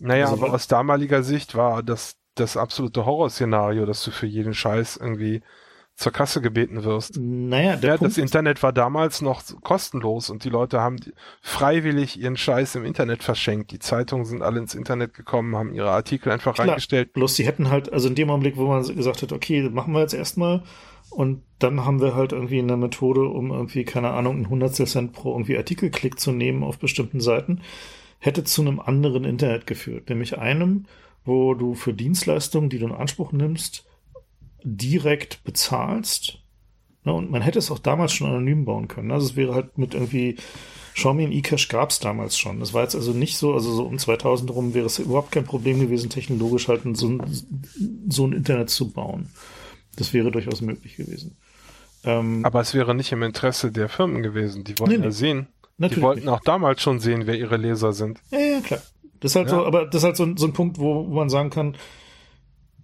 Naja, 0.00 0.28
also, 0.30 0.44
aber 0.44 0.54
aus 0.54 0.66
damaliger 0.66 1.22
Sicht 1.22 1.54
war 1.54 1.84
das 1.84 2.16
das 2.34 2.56
absolute 2.56 3.04
Horrorszenario, 3.04 3.86
dass 3.86 4.04
du 4.04 4.10
für 4.10 4.26
jeden 4.26 4.54
Scheiß 4.54 4.96
irgendwie 4.96 5.42
zur 5.94 6.12
Kasse 6.12 6.40
gebeten 6.40 6.84
wirst. 6.84 7.18
Naja, 7.18 7.76
der 7.76 7.90
ja, 7.90 7.96
Punkt 7.96 8.12
das 8.12 8.18
Internet 8.18 8.62
war 8.62 8.72
damals 8.72 9.20
noch 9.20 9.42
kostenlos 9.62 10.30
und 10.30 10.44
die 10.44 10.48
Leute 10.48 10.80
haben 10.80 10.96
freiwillig 11.42 12.18
ihren 12.18 12.36
Scheiß 12.36 12.74
im 12.76 12.84
Internet 12.84 13.22
verschenkt. 13.22 13.70
Die 13.72 13.78
Zeitungen 13.78 14.24
sind 14.24 14.42
alle 14.42 14.58
ins 14.58 14.74
Internet 14.74 15.14
gekommen, 15.14 15.54
haben 15.54 15.74
ihre 15.74 15.90
Artikel 15.90 16.32
einfach 16.32 16.54
Klar, 16.54 16.68
reingestellt. 16.68 17.12
Bloß 17.12 17.36
sie 17.36 17.46
hätten 17.46 17.68
halt, 17.68 17.92
also 17.92 18.08
in 18.08 18.14
dem 18.14 18.30
Augenblick, 18.30 18.56
wo 18.56 18.66
man 18.66 18.82
gesagt 18.82 19.22
hat, 19.22 19.32
okay, 19.32 19.68
machen 19.70 19.92
wir 19.92 20.00
jetzt 20.00 20.14
erstmal 20.14 20.62
und 21.10 21.42
dann 21.58 21.84
haben 21.84 22.00
wir 22.00 22.14
halt 22.14 22.32
irgendwie 22.32 22.58
eine 22.58 22.76
Methode, 22.76 23.22
um 23.22 23.50
irgendwie, 23.50 23.84
keine 23.84 24.10
Ahnung, 24.10 24.40
ein 24.40 24.48
Hundertstel 24.48 24.86
Cent 24.86 25.12
pro 25.12 25.32
irgendwie 25.32 25.58
Artikelklick 25.58 26.18
zu 26.18 26.32
nehmen 26.32 26.64
auf 26.64 26.78
bestimmten 26.78 27.20
Seiten, 27.20 27.60
hätte 28.18 28.44
zu 28.44 28.62
einem 28.62 28.80
anderen 28.80 29.24
Internet 29.24 29.66
geführt. 29.66 30.08
Nämlich 30.08 30.38
einem, 30.38 30.86
wo 31.24 31.54
du 31.54 31.74
für 31.74 31.94
Dienstleistungen, 31.94 32.70
die 32.70 32.78
du 32.78 32.86
in 32.86 32.92
Anspruch 32.92 33.32
nimmst, 33.32 33.86
direkt 34.64 35.44
bezahlst. 35.44 36.38
Ne, 37.04 37.12
und 37.12 37.30
man 37.30 37.42
hätte 37.42 37.58
es 37.58 37.70
auch 37.70 37.78
damals 37.78 38.12
schon 38.12 38.28
anonym 38.28 38.64
bauen 38.64 38.88
können. 38.88 39.10
Also 39.10 39.26
es 39.26 39.36
wäre 39.36 39.54
halt 39.54 39.76
mit 39.76 39.94
irgendwie 39.94 40.36
Xiaomi 40.94 41.24
und 41.24 41.32
eCash 41.32 41.68
gab 41.68 41.90
es 41.90 41.98
damals 41.98 42.38
schon. 42.38 42.60
Das 42.60 42.74
war 42.74 42.82
jetzt 42.82 42.94
also 42.94 43.12
nicht 43.12 43.36
so, 43.38 43.54
also 43.54 43.72
so 43.72 43.84
um 43.84 43.98
2000 43.98 44.50
rum 44.50 44.74
wäre 44.74 44.86
es 44.86 44.98
überhaupt 44.98 45.32
kein 45.32 45.44
Problem 45.44 45.80
gewesen, 45.80 46.10
technologisch 46.10 46.68
halt 46.68 46.82
so 46.96 47.08
ein, 47.08 47.22
so 48.08 48.26
ein 48.26 48.32
Internet 48.32 48.70
zu 48.70 48.90
bauen. 48.90 49.30
Das 49.96 50.12
wäre 50.12 50.30
durchaus 50.30 50.60
möglich 50.60 50.96
gewesen. 50.96 51.36
Ähm, 52.04 52.44
Aber 52.44 52.60
es 52.60 52.74
wäre 52.74 52.94
nicht 52.94 53.12
im 53.12 53.22
Interesse 53.22 53.72
der 53.72 53.88
Firmen 53.88 54.22
gewesen. 54.22 54.64
Die 54.64 54.78
wollten 54.78 55.00
nee, 55.00 55.04
ja 55.04 55.10
sehen. 55.10 55.48
Natürlich 55.78 55.98
die 55.98 56.02
wollten 56.02 56.28
auch 56.28 56.40
damals 56.40 56.82
schon 56.82 57.00
sehen, 57.00 57.26
wer 57.26 57.34
ihre 57.34 57.56
Leser 57.56 57.92
sind. 57.92 58.20
Ja, 58.30 58.38
ja, 58.38 58.60
klar. 58.60 58.82
Das 59.22 59.32
ist 59.32 59.36
halt 59.36 59.48
ja. 59.48 59.54
so, 59.54 59.66
aber 59.66 59.86
das 59.86 60.02
ist 60.02 60.04
halt 60.04 60.16
so, 60.16 60.36
so 60.36 60.46
ein 60.46 60.52
Punkt, 60.52 60.78
wo, 60.78 61.08
wo 61.08 61.14
man 61.14 61.30
sagen 61.30 61.50
kann, 61.50 61.76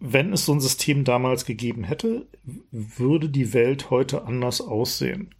wenn 0.00 0.32
es 0.32 0.44
so 0.46 0.52
ein 0.52 0.60
System 0.60 1.04
damals 1.04 1.44
gegeben 1.44 1.84
hätte, 1.84 2.26
würde 2.70 3.28
die 3.28 3.52
Welt 3.52 3.90
heute 3.90 4.24
anders 4.24 4.60
aussehen. 4.60 5.34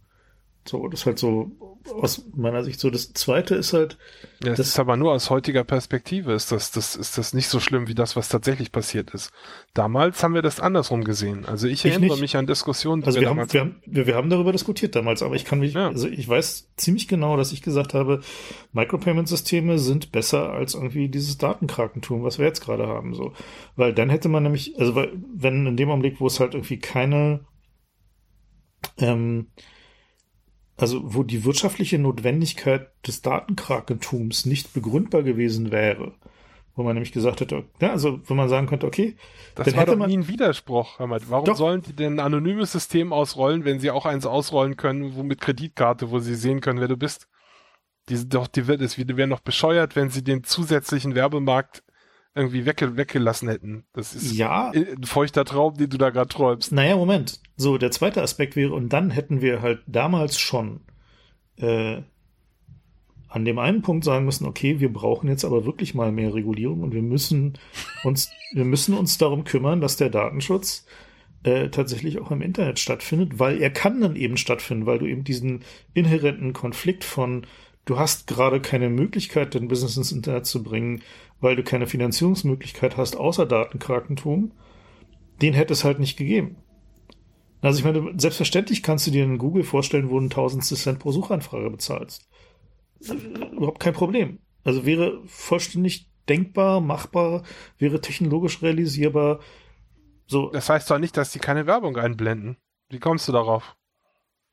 So, 0.69 0.87
das 0.87 1.01
ist 1.01 1.05
halt 1.07 1.19
so 1.19 1.51
aus 1.93 2.25
meiner 2.35 2.63
Sicht 2.63 2.79
so. 2.79 2.89
Das 2.89 3.13
zweite 3.13 3.55
ist 3.55 3.73
halt. 3.73 3.97
Ja, 4.43 4.51
das 4.51 4.67
ist 4.67 4.79
aber 4.79 4.97
nur 4.97 5.13
aus 5.13 5.29
heutiger 5.29 5.63
Perspektive 5.63 6.33
ist 6.33 6.51
das, 6.51 6.71
das, 6.71 6.95
ist 6.95 7.17
das 7.17 7.33
nicht 7.33 7.47
so 7.47 7.59
schlimm 7.59 7.87
wie 7.87 7.95
das, 7.95 8.15
was 8.15 8.29
tatsächlich 8.29 8.71
passiert 8.71 9.11
ist. 9.11 9.31
Damals 9.73 10.21
haben 10.23 10.33
wir 10.33 10.41
das 10.41 10.59
andersrum 10.59 11.03
gesehen. 11.03 11.45
Also 11.45 11.67
ich, 11.67 11.85
ich 11.85 11.91
erinnere 11.91 12.11
nicht. 12.11 12.21
mich 12.21 12.37
an 12.37 12.47
Diskussionen, 12.47 13.01
die 13.01 13.07
also 13.07 13.19
wir, 13.19 13.27
wir 13.27 13.29
haben, 13.29 13.53
wir 13.53 13.61
haben, 13.61 13.81
wir, 13.85 14.07
wir 14.07 14.15
haben 14.15 14.29
darüber 14.29 14.51
diskutiert 14.51 14.95
damals, 14.95 15.23
aber 15.23 15.35
ich 15.35 15.45
kann 15.45 15.59
mich, 15.59 15.73
ja. 15.73 15.87
also 15.87 16.07
ich 16.07 16.27
weiß 16.27 16.71
ziemlich 16.77 17.07
genau, 17.07 17.35
dass 17.35 17.51
ich 17.51 17.61
gesagt 17.61 17.93
habe, 17.93 18.21
Micropayment-Systeme 18.73 19.79
sind 19.79 20.11
besser 20.11 20.51
als 20.51 20.75
irgendwie 20.75 21.09
dieses 21.09 21.37
Datenkrakentum, 21.37 22.23
was 22.23 22.37
wir 22.37 22.45
jetzt 22.45 22.61
gerade 22.61 22.87
haben, 22.87 23.13
so. 23.13 23.33
Weil 23.75 23.93
dann 23.93 24.09
hätte 24.09 24.29
man 24.29 24.43
nämlich, 24.43 24.79
also 24.79 24.95
weil, 24.95 25.11
wenn 25.35 25.65
in 25.65 25.77
dem 25.77 25.89
Augenblick, 25.89 26.19
wo 26.19 26.27
es 26.27 26.39
halt 26.39 26.53
irgendwie 26.53 26.79
keine, 26.79 27.41
ähm, 28.97 29.47
also 30.81 31.01
wo 31.03 31.23
die 31.23 31.43
wirtschaftliche 31.45 31.99
Notwendigkeit 31.99 32.89
des 33.05 33.21
Datenkrakentums 33.21 34.45
nicht 34.45 34.73
begründbar 34.73 35.23
gewesen 35.23 35.71
wäre, 35.71 36.13
wo 36.75 36.83
man 36.83 36.93
nämlich 36.93 37.11
gesagt 37.11 37.41
hätte, 37.41 37.65
ja, 37.81 37.91
also 37.91 38.21
wo 38.25 38.33
man 38.33 38.49
sagen 38.49 38.67
könnte, 38.67 38.87
okay, 38.87 39.15
das 39.55 39.65
dann 39.65 39.73
war 39.75 39.81
hätte 39.81 39.91
doch 39.91 39.97
man, 39.97 40.09
nie 40.09 40.17
ein 40.17 40.27
Widerspruch. 40.27 40.99
Warum 40.99 41.45
doch. 41.45 41.57
sollen 41.57 41.81
die 41.81 41.93
denn 41.93 42.13
ein 42.13 42.25
anonymes 42.25 42.71
System 42.71 43.11
ausrollen, 43.11 43.65
wenn 43.65 43.79
sie 43.79 43.91
auch 43.91 44.05
eins 44.05 44.25
ausrollen 44.25 44.77
können, 44.77 45.15
wo 45.15 45.23
mit 45.23 45.41
Kreditkarte, 45.41 46.11
wo 46.11 46.19
sie 46.19 46.35
sehen 46.35 46.61
können, 46.61 46.79
wer 46.79 46.87
du 46.87 46.97
bist? 46.97 47.27
Die 48.07 48.27
doch, 48.27 48.47
die 48.47 48.67
wird 48.67 48.81
es, 48.81 48.95
die 48.95 49.17
wären 49.17 49.29
noch 49.29 49.41
bescheuert, 49.41 49.95
wenn 49.95 50.09
sie 50.09 50.23
den 50.23 50.43
zusätzlichen 50.43 51.13
Werbemarkt 51.13 51.83
irgendwie 52.35 52.65
wegge 52.65 52.95
weggelassen 52.95 53.49
hätten. 53.49 53.85
Das 53.93 54.15
ist 54.15 54.33
ja. 54.33 54.71
ein 54.71 55.03
feuchter 55.03 55.45
Traum, 55.45 55.75
den 55.75 55.89
du 55.89 55.97
da 55.97 56.09
gerade 56.09 56.29
träumst. 56.29 56.71
Naja, 56.71 56.95
Moment. 56.95 57.41
So, 57.57 57.77
der 57.77 57.91
zweite 57.91 58.21
Aspekt 58.21 58.55
wäre, 58.55 58.73
und 58.73 58.89
dann 58.89 59.09
hätten 59.09 59.41
wir 59.41 59.61
halt 59.61 59.81
damals 59.87 60.39
schon 60.39 60.81
äh, 61.57 62.01
an 63.27 63.45
dem 63.45 63.59
einen 63.59 63.81
Punkt 63.81 64.03
sagen 64.03 64.25
müssen, 64.25 64.45
okay, 64.45 64.79
wir 64.79 64.91
brauchen 64.91 65.29
jetzt 65.29 65.45
aber 65.45 65.65
wirklich 65.65 65.93
mal 65.93 66.11
mehr 66.11 66.33
Regulierung 66.33 66.81
und 66.81 66.93
wir 66.93 67.01
müssen 67.01 67.57
uns, 68.03 68.31
wir 68.53 68.65
müssen 68.65 68.95
uns 68.95 69.17
darum 69.17 69.43
kümmern, 69.43 69.81
dass 69.81 69.97
der 69.97 70.09
Datenschutz 70.09 70.85
äh, 71.43 71.69
tatsächlich 71.69 72.19
auch 72.19 72.31
im 72.31 72.41
Internet 72.41 72.79
stattfindet, 72.79 73.39
weil 73.39 73.61
er 73.61 73.69
kann 73.69 74.01
dann 74.01 74.15
eben 74.15 74.37
stattfinden, 74.37 74.85
weil 74.85 74.99
du 74.99 75.05
eben 75.05 75.23
diesen 75.23 75.61
inhärenten 75.93 76.53
Konflikt 76.53 77.03
von 77.03 77.45
du 77.85 77.97
hast 77.97 78.27
gerade 78.27 78.61
keine 78.61 78.89
Möglichkeit, 78.89 79.55
dein 79.55 79.67
Business 79.67 79.97
ins 79.97 80.11
Internet 80.11 80.45
zu 80.45 80.61
bringen, 80.61 81.01
weil 81.41 81.55
du 81.55 81.63
keine 81.63 81.87
Finanzierungsmöglichkeit 81.87 82.97
hast, 82.97 83.15
außer 83.15 83.45
Datenkrakentum, 83.45 84.51
den 85.41 85.53
hätte 85.53 85.73
es 85.73 85.83
halt 85.83 85.99
nicht 85.99 86.17
gegeben. 86.17 86.57
Also 87.61 87.79
ich 87.79 87.85
meine, 87.85 88.13
selbstverständlich 88.17 88.83
kannst 88.83 89.07
du 89.07 89.11
dir 89.11 89.23
in 89.23 89.37
Google 89.37 89.63
vorstellen, 89.63 90.09
wo 90.09 90.19
du 90.19 90.25
ein 90.25 90.29
tausendstel 90.29 90.77
Cent 90.77 90.99
pro 90.99 91.11
Suchanfrage 91.11 91.69
bezahlst. 91.69 92.29
Überhaupt 93.51 93.79
kein 93.79 93.93
Problem. 93.93 94.39
Also 94.63 94.85
wäre 94.85 95.21
vollständig 95.25 96.09
denkbar, 96.27 96.79
machbar, 96.79 97.43
wäre 97.77 98.01
technologisch 98.01 98.61
realisierbar. 98.61 99.39
So. 100.27 100.49
Das 100.51 100.69
heißt 100.69 100.89
doch 100.89 100.99
nicht, 100.99 101.17
dass 101.17 101.31
die 101.31 101.39
keine 101.39 101.65
Werbung 101.65 101.97
einblenden. 101.97 102.57
Wie 102.89 102.99
kommst 102.99 103.27
du 103.27 103.31
darauf? 103.31 103.75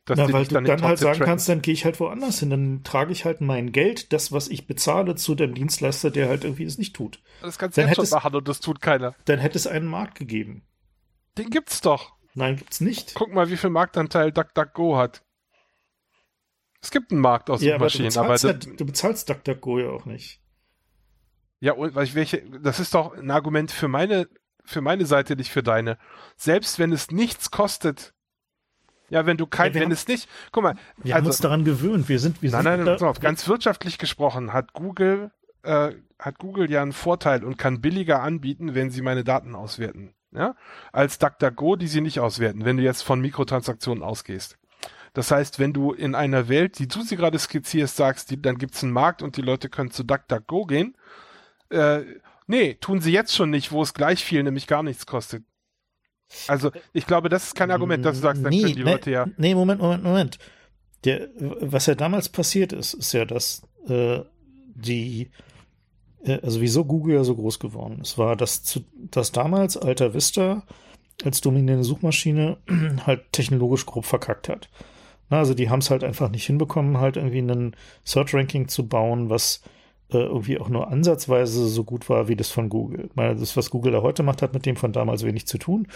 Dass 0.06 0.18
Na, 0.18 0.32
weil 0.32 0.44
du 0.44 0.54
dann, 0.54 0.64
dann 0.64 0.82
halt 0.82 0.98
sagen 1.00 1.18
tracken. 1.18 1.26
kannst, 1.26 1.48
dann 1.48 1.62
gehe 1.62 1.74
ich 1.74 1.84
halt 1.84 1.98
woanders 1.98 2.38
hin, 2.38 2.50
dann 2.50 2.84
trage 2.84 3.10
ich 3.10 3.24
halt 3.24 3.40
mein 3.40 3.72
Geld, 3.72 4.12
das, 4.12 4.30
was 4.30 4.46
ich 4.46 4.68
bezahle, 4.68 5.16
zu 5.16 5.34
dem 5.34 5.52
Dienstleister, 5.54 6.12
der 6.12 6.28
halt 6.28 6.44
irgendwie 6.44 6.62
es 6.62 6.78
nicht 6.78 6.94
tut. 6.94 7.20
Das 7.42 7.58
kannst 7.58 7.76
du 7.76 7.82
jetzt 7.82 7.96
schon 7.96 8.08
machen 8.10 8.36
und 8.36 8.46
das 8.46 8.60
tut 8.60 8.80
keiner. 8.80 9.16
Dann 9.24 9.40
hätte 9.40 9.58
es 9.58 9.66
einen 9.66 9.86
Markt 9.86 10.16
gegeben. 10.16 10.62
Den 11.36 11.50
gibt's 11.50 11.80
doch. 11.80 12.14
Nein, 12.34 12.56
gibt's 12.56 12.80
nicht. 12.80 13.14
Guck 13.16 13.32
mal, 13.32 13.50
wie 13.50 13.56
viel 13.56 13.70
Marktanteil 13.70 14.30
DuckDuckGo 14.30 14.96
hat. 14.96 15.24
Es 16.80 16.92
gibt 16.92 17.10
einen 17.10 17.20
Markt 17.20 17.50
aus 17.50 17.60
ja, 17.62 17.76
Maschinen, 17.76 18.16
aber, 18.16 18.36
du, 18.36 18.48
aber 18.48 18.58
ja, 18.58 18.74
du 18.76 18.86
bezahlst 18.86 19.28
DuckDuckGo 19.28 19.80
ja 19.80 19.88
auch 19.88 20.04
nicht. 20.04 20.40
Ja, 21.58 21.72
und 21.72 21.96
welche, 21.96 22.48
das 22.60 22.78
ist 22.78 22.94
doch 22.94 23.12
ein 23.12 23.30
Argument 23.32 23.72
für 23.72 23.88
meine, 23.88 24.28
für 24.64 24.82
meine 24.82 25.04
Seite, 25.04 25.34
nicht 25.34 25.50
für 25.50 25.64
deine. 25.64 25.98
Selbst 26.36 26.78
wenn 26.78 26.92
es 26.92 27.10
nichts 27.10 27.50
kostet, 27.50 28.14
ja, 29.08 29.26
wenn 29.26 29.36
du 29.36 29.46
kein, 29.46 29.72
ja, 29.72 29.74
wenn 29.74 29.84
haben, 29.84 29.92
es 29.92 30.08
nicht, 30.08 30.28
guck 30.52 30.62
mal. 30.62 30.74
Wir 30.96 31.14
also, 31.14 31.14
haben 31.14 31.26
uns 31.26 31.38
daran 31.38 31.64
gewöhnt. 31.64 32.08
Wir 32.08 32.18
sind, 32.18 32.42
wir 32.42 32.50
nein, 32.50 32.62
sind. 32.62 32.84
Nein, 32.84 32.84
nein, 32.84 33.08
auf, 33.08 33.20
ganz 33.20 33.46
wirtschaftlich 33.48 33.98
gesprochen 33.98 34.52
hat 34.52 34.72
Google, 34.72 35.30
äh, 35.62 35.92
hat 36.18 36.38
Google 36.38 36.70
ja 36.70 36.82
einen 36.82 36.92
Vorteil 36.92 37.44
und 37.44 37.56
kann 37.58 37.80
billiger 37.80 38.22
anbieten, 38.22 38.74
wenn 38.74 38.90
sie 38.90 39.02
meine 39.02 39.24
Daten 39.24 39.54
auswerten. 39.54 40.12
Ja, 40.32 40.54
als 40.92 41.18
DuckDuckGo, 41.18 41.76
die 41.76 41.86
sie 41.86 42.00
nicht 42.00 42.20
auswerten, 42.20 42.64
wenn 42.64 42.76
du 42.76 42.82
jetzt 42.82 43.02
von 43.02 43.20
Mikrotransaktionen 43.20 44.02
ausgehst. 44.02 44.58
Das 45.14 45.30
heißt, 45.30 45.58
wenn 45.58 45.72
du 45.72 45.92
in 45.92 46.14
einer 46.14 46.50
Welt, 46.50 46.78
die 46.78 46.88
du 46.88 47.00
sie 47.00 47.16
gerade 47.16 47.38
skizzierst, 47.38 47.96
sagst, 47.96 48.30
die, 48.30 48.42
dann 48.42 48.58
gibt's 48.58 48.82
einen 48.82 48.92
Markt 48.92 49.22
und 49.22 49.38
die 49.38 49.42
Leute 49.42 49.70
können 49.70 49.90
zu 49.90 50.04
DuckDuckGo 50.04 50.66
gehen. 50.66 50.94
Äh, 51.70 52.02
nee, 52.46 52.74
tun 52.74 53.00
sie 53.00 53.12
jetzt 53.12 53.34
schon 53.34 53.48
nicht, 53.48 53.72
wo 53.72 53.80
es 53.80 53.94
gleich 53.94 54.22
viel, 54.22 54.42
nämlich 54.42 54.66
gar 54.66 54.82
nichts 54.82 55.06
kostet. 55.06 55.42
Also, 56.48 56.70
ich 56.92 57.06
glaube, 57.06 57.28
das 57.28 57.48
ist 57.48 57.54
kein 57.54 57.70
Argument, 57.70 58.04
dass 58.04 58.16
du 58.16 58.22
sagst, 58.22 58.44
dann 58.44 58.50
nee, 58.50 58.62
können 58.62 58.74
die 58.74 58.84
ne, 58.84 58.90
Leute 58.92 59.10
ja. 59.10 59.26
Nee, 59.36 59.54
Moment, 59.54 59.80
Moment, 59.80 60.02
Moment. 60.02 60.38
Der, 61.04 61.28
was 61.38 61.86
ja 61.86 61.94
damals 61.94 62.28
passiert 62.28 62.72
ist, 62.72 62.94
ist 62.94 63.12
ja, 63.12 63.24
dass 63.24 63.62
äh, 63.88 64.20
die, 64.74 65.30
äh, 66.24 66.40
also 66.42 66.60
wieso 66.60 66.84
Google 66.84 67.16
ja 67.16 67.24
so 67.24 67.34
groß 67.36 67.58
geworden 67.58 68.00
ist, 68.00 68.18
war, 68.18 68.36
dass, 68.36 68.62
zu, 68.62 68.84
dass 68.94 69.32
damals 69.32 69.76
Alta 69.76 70.14
Vista 70.14 70.64
als 71.24 71.40
dominierende 71.40 71.84
Suchmaschine 71.84 72.58
halt 73.06 73.32
technologisch 73.32 73.86
grob 73.86 74.04
verkackt 74.04 74.48
hat. 74.48 74.68
Na, 75.28 75.38
also 75.38 75.54
die 75.54 75.70
haben 75.70 75.80
es 75.80 75.90
halt 75.90 76.04
einfach 76.04 76.30
nicht 76.30 76.46
hinbekommen, 76.46 76.98
halt 76.98 77.16
irgendwie 77.16 77.38
einen 77.38 77.76
Search-Ranking 78.04 78.68
zu 78.68 78.86
bauen, 78.88 79.28
was 79.28 79.62
äh, 80.12 80.18
irgendwie 80.18 80.58
auch 80.58 80.68
nur 80.68 80.88
ansatzweise 80.88 81.66
so 81.66 81.84
gut 81.84 82.08
war 82.08 82.28
wie 82.28 82.36
das 82.36 82.50
von 82.50 82.68
Google. 82.68 83.06
Ich 83.08 83.16
meine, 83.16 83.36
das, 83.36 83.56
was 83.56 83.70
Google 83.70 83.92
da 83.92 84.02
heute 84.02 84.22
macht, 84.22 84.42
hat 84.42 84.54
mit 84.54 84.66
dem 84.66 84.76
von 84.76 84.92
damals 84.92 85.24
wenig 85.24 85.46
zu 85.46 85.58
tun. 85.58 85.88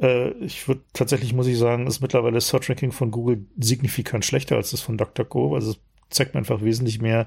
Äh, 0.00 0.30
ich 0.44 0.66
würde 0.66 0.82
tatsächlich, 0.92 1.34
muss 1.34 1.46
ich 1.46 1.58
sagen, 1.58 1.86
ist 1.86 2.00
mittlerweile 2.00 2.34
das 2.34 2.48
Search 2.48 2.70
Ranking 2.70 2.92
von 2.92 3.10
Google 3.10 3.44
signifikant 3.58 4.24
schlechter 4.24 4.56
als 4.56 4.70
das 4.70 4.80
von 4.80 4.96
DuckDuckGo. 4.96 5.54
Also 5.54 5.72
es 5.72 5.80
zeigt 6.08 6.34
mir 6.34 6.38
einfach 6.38 6.62
wesentlich 6.62 7.00
mehr 7.00 7.26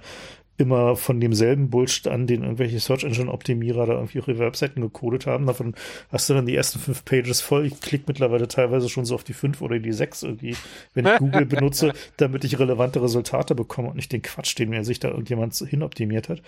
immer 0.58 0.96
von 0.96 1.20
demselben 1.20 1.70
Bullshit 1.70 2.08
an, 2.08 2.28
den 2.28 2.44
irgendwelche 2.44 2.80
Search 2.80 3.04
Engine 3.04 3.32
Optimierer 3.32 3.88
da 3.88 3.94
irgendwie 3.94 4.20
ihre 4.20 4.38
Webseiten 4.38 4.82
gecodet 4.82 5.26
haben. 5.26 5.48
Davon 5.48 5.74
hast 6.10 6.30
du 6.30 6.36
dann 6.36 6.46
die 6.46 6.56
ersten 6.56 6.80
fünf 6.80 7.04
Pages 7.06 7.42
voll. 7.42 7.66
Ich 7.66 7.82
klicke 7.82 8.06
mittlerweile 8.08 8.48
teilweise 8.48 8.88
schon 8.88 9.06
so 9.06 9.16
auf 9.16 9.24
die 9.24 9.34
fünf 9.34 9.62
oder 9.62 9.80
die 9.80 9.92
sechs 9.92 10.22
irgendwie, 10.22 10.56
wenn 10.94 11.08
ich 11.08 11.18
Google 11.18 11.46
benutze, 11.46 11.94
damit 12.18 12.44
ich 12.44 12.60
relevante 12.60 13.02
Resultate 13.02 13.56
bekomme 13.56 13.90
und 13.90 13.96
nicht 13.96 14.12
den 14.12 14.22
Quatsch, 14.22 14.58
den 14.58 14.70
mir 14.70 14.84
sich 14.84 15.00
da 15.00 15.10
irgendjemand 15.10 15.56
hinoptimiert 15.56 16.30
hat. 16.30 16.42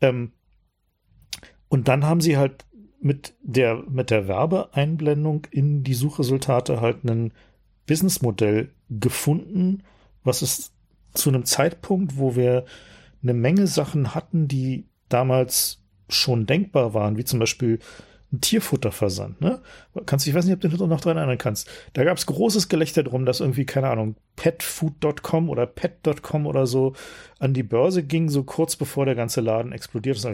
Ähm, 0.00 0.32
und 1.68 1.88
dann 1.88 2.04
haben 2.04 2.20
sie 2.20 2.36
halt 2.36 2.64
mit 3.00 3.34
der, 3.42 3.84
mit 3.88 4.10
der 4.10 4.26
Werbeeinblendung 4.26 5.46
in 5.50 5.84
die 5.84 5.94
Suchresultate 5.94 6.80
halt 6.80 7.04
ein 7.04 7.32
Businessmodell 7.86 8.70
gefunden, 8.90 9.82
was 10.24 10.42
es 10.42 10.72
zu 11.12 11.28
einem 11.28 11.44
Zeitpunkt, 11.44 12.16
wo 12.16 12.34
wir 12.34 12.64
eine 13.24 13.34
Menge 13.34 13.66
Sachen 13.66 14.14
hatten, 14.14 14.46
die 14.46 14.86
damals 15.08 15.82
schon 16.08 16.46
denkbar 16.46 16.94
waren, 16.94 17.16
wie 17.16 17.24
zum 17.24 17.40
Beispiel 17.40 17.80
ein 18.32 18.40
Tierfutterversand, 18.40 19.40
ne? 19.40 19.62
Kannst, 20.06 20.26
ich 20.26 20.34
weiß 20.34 20.44
nicht, 20.44 20.54
ob 20.54 20.60
du 20.60 20.86
noch 20.86 21.00
dran 21.00 21.16
erinnern 21.16 21.38
kannst. 21.38 21.70
Da 21.92 22.04
gab 22.04 22.18
es 22.18 22.26
großes 22.26 22.68
Gelächter 22.68 23.02
drum, 23.02 23.26
dass 23.26 23.40
irgendwie, 23.40 23.64
keine 23.64 23.88
Ahnung, 23.88 24.16
petfood.com 24.36 25.48
oder 25.48 25.66
pet.com 25.66 26.46
oder 26.46 26.66
so 26.66 26.94
an 27.38 27.54
die 27.54 27.62
Börse 27.62 28.02
ging, 28.02 28.28
so 28.28 28.42
kurz 28.42 28.76
bevor 28.76 29.06
der 29.06 29.14
ganze 29.14 29.40
Laden 29.40 29.72
explodiert 29.72 30.16
ist. 30.16 30.24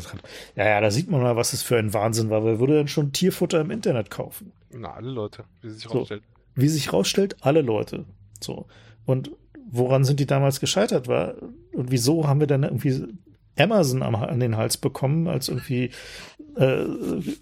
Ja, 0.56 0.64
ja, 0.64 0.80
da 0.80 0.90
sieht 0.90 1.10
man 1.10 1.20
mal, 1.20 1.36
was 1.36 1.52
es 1.52 1.62
für 1.62 1.76
ein 1.76 1.92
Wahnsinn 1.92 2.30
war. 2.30 2.44
Wer 2.44 2.58
würde 2.58 2.74
denn 2.74 2.88
schon 2.88 3.12
Tierfutter 3.12 3.60
im 3.60 3.70
Internet 3.70 4.10
kaufen? 4.10 4.52
Na, 4.72 4.94
alle 4.94 5.10
Leute, 5.10 5.44
wie 5.60 5.70
sich 5.70 5.82
so, 5.82 5.90
rausstellt. 5.90 6.22
Wie 6.54 6.68
sich 6.68 6.92
rausstellt, 6.92 7.36
alle 7.40 7.60
Leute. 7.60 8.06
So. 8.40 8.66
Und 9.04 9.30
woran 9.70 10.04
sind 10.04 10.20
die 10.20 10.26
damals 10.26 10.60
gescheitert 10.60 11.08
war? 11.08 11.34
Und 11.72 11.90
wieso 11.90 12.26
haben 12.26 12.40
wir 12.40 12.46
dann 12.46 12.62
irgendwie 12.62 13.04
Amazon 13.56 14.02
am, 14.02 14.14
an 14.14 14.40
den 14.40 14.56
Hals 14.56 14.76
bekommen, 14.76 15.28
als 15.28 15.48
irgendwie 15.48 15.90
äh, 16.56 16.84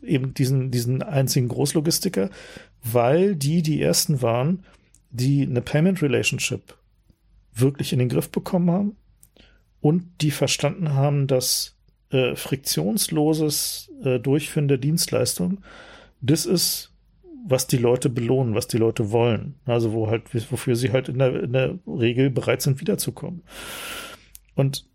eben 0.03 0.35
diesen, 0.35 0.71
diesen 0.71 1.03
einzigen 1.03 1.49
Großlogistiker, 1.49 2.31
weil 2.83 3.37
die 3.37 3.63
die 3.63 3.81
ersten 3.81 4.23
waren, 4.23 4.65
die 5.11 5.43
eine 5.43 5.63
Payment 5.63 6.03
Relationship 6.03 6.77
wirklich 7.55 7.93
in 7.93 7.99
den 7.99 8.09
Griff 8.09 8.31
bekommen 8.31 8.71
haben 8.71 8.97
und 9.81 10.05
die 10.21 10.31
verstanden 10.31 10.95
haben, 10.95 11.27
dass 11.27 11.77
äh, 12.11 12.37
friktionsloses 12.37 13.91
äh, 14.03 14.19
Durchführen 14.19 14.69
der 14.69 14.79
Dienstleistung, 14.79 15.63
das 16.21 16.47
ist, 16.47 16.88
was 17.49 17.67
die 17.67 17.79
Leute 17.79 18.11
belohnen, 18.11 18.55
was 18.55 18.69
die 18.69 18.77
Leute 18.77 19.11
wollen. 19.11 19.59
Also 19.65 19.93
wo 19.93 20.09
halt, 20.09 20.35
wofür 20.51 20.77
sie 20.77 20.93
halt 20.93 21.09
in 21.09 21.19
der, 21.19 21.43
in 21.43 21.53
der 21.53 21.79
Regel 21.87 22.31
bereit 22.31 22.63
sind, 22.63 22.81
wiederzukommen. 22.81 23.43
Und 24.55 24.87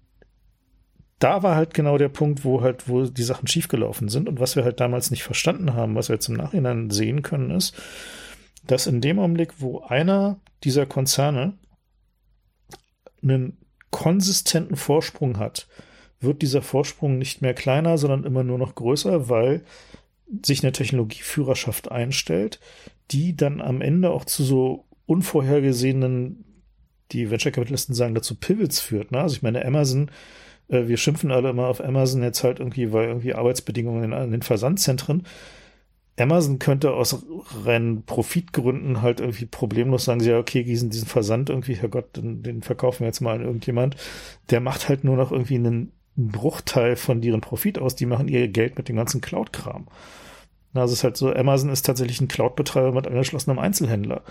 da 1.18 1.42
war 1.42 1.56
halt 1.56 1.74
genau 1.74 1.98
der 1.98 2.10
Punkt, 2.10 2.44
wo 2.44 2.62
halt, 2.62 2.88
wo 2.88 3.06
die 3.06 3.24
Sachen 3.24 3.48
schiefgelaufen 3.48 4.10
sind. 4.10 4.30
Und 4.30 4.40
was 4.40 4.56
wir 4.56 4.64
halt 4.64 4.80
damals 4.80 5.10
nicht 5.10 5.24
verstanden 5.24 5.74
haben, 5.74 5.96
was 5.96 6.10
wir 6.10 6.16
jetzt 6.16 6.30
im 6.30 6.36
Nachhinein 6.36 6.90
sehen 6.90 7.22
können, 7.24 7.50
ist, 7.50 7.74
dass 8.68 8.88
in 8.88 9.02
dem 9.02 9.20
Augenblick, 9.20 9.60
wo 9.60 9.80
einer 9.82 10.40
dieser 10.64 10.86
Konzerne 10.86 11.54
einen 13.22 13.58
konsistenten 13.90 14.76
Vorsprung 14.76 15.40
hat, 15.40 15.68
wird 16.20 16.42
dieser 16.42 16.62
Vorsprung 16.62 17.18
nicht 17.18 17.42
mehr 17.42 17.54
kleiner, 17.54 17.98
sondern 17.98 18.24
immer 18.24 18.44
nur 18.44 18.58
noch 18.58 18.76
größer, 18.76 19.30
weil 19.30 19.64
sich 20.46 20.64
eine 20.64 20.72
Technologieführerschaft 20.72 21.92
einstellt, 21.92 22.60
die 23.12 23.36
dann 23.36 23.62
am 23.62 23.82
Ende 23.82 24.12
auch 24.12 24.26
zu 24.26 24.44
so 24.44 24.86
unvorhergesehenen, 25.06 26.46
die 27.12 27.30
Venture-Kapitalisten 27.30 27.94
sagen 27.94 28.16
dazu, 28.16 28.36
Pivots 28.36 28.80
führt. 28.80 29.12
Ne? 29.12 29.20
Also 29.20 29.36
ich 29.36 29.44
meine, 29.44 29.64
Amazon 29.66 30.10
äh, 30.70 30.88
wir 30.88 30.98
schimpfen 30.98 31.32
alle 31.32 31.50
immer 31.50 31.68
auf 31.68 31.84
Amazon 31.84 32.24
jetzt 32.24 32.44
halt 32.44 32.60
irgendwie, 32.60 32.92
weil 32.92 33.08
irgendwie 33.08 33.34
Arbeitsbedingungen 33.34 34.04
in, 34.04 34.12
in 34.12 34.32
den 34.32 34.42
Versandzentren. 34.42 35.24
Amazon 36.18 36.60
könnte 36.60 36.94
aus 36.94 37.26
reinen 37.66 38.04
Profitgründen 38.04 39.02
halt 39.02 39.20
irgendwie 39.20 39.48
problemlos 39.48 40.06
sagen, 40.06 40.22
ja, 40.22 40.38
okay, 40.38 40.64
diesen, 40.64 40.92
diesen 40.92 41.08
Versand 41.08 41.50
irgendwie, 41.50 41.74
Herrgott, 41.74 42.16
den, 42.16 42.44
den 42.44 42.62
verkaufen 42.62 43.00
wir 43.00 43.08
jetzt 43.08 43.22
mal 43.22 43.36
an 43.36 43.42
irgendjemand. 43.42 43.96
Der 44.52 44.60
macht 44.60 44.90
halt 44.90 45.04
nur 45.04 45.18
noch 45.18 45.32
irgendwie 45.32 45.56
einen 45.56 45.92
Bruchteil 46.16 46.96
von 46.96 47.22
deren 47.22 47.42
Profit 47.42 47.80
aus. 47.80 47.96
Die 47.96 48.06
machen 48.06 48.28
ihr 48.28 48.48
Geld 48.48 48.78
mit 48.78 48.90
dem 48.90 48.96
ganzen 48.96 49.22
Cloud-Kram. 49.22 49.88
Also 50.74 50.94
es 50.94 51.00
ist 51.00 51.04
halt 51.04 51.18
so, 51.18 51.34
Amazon 51.34 51.70
ist 51.70 51.86
tatsächlich 51.86 52.20
ein 52.22 52.28
Cloud-Betreiber 52.28 52.92
mit 52.92 53.08
angeschlossenem 53.08 53.60
Einzelhändler. 53.60 54.24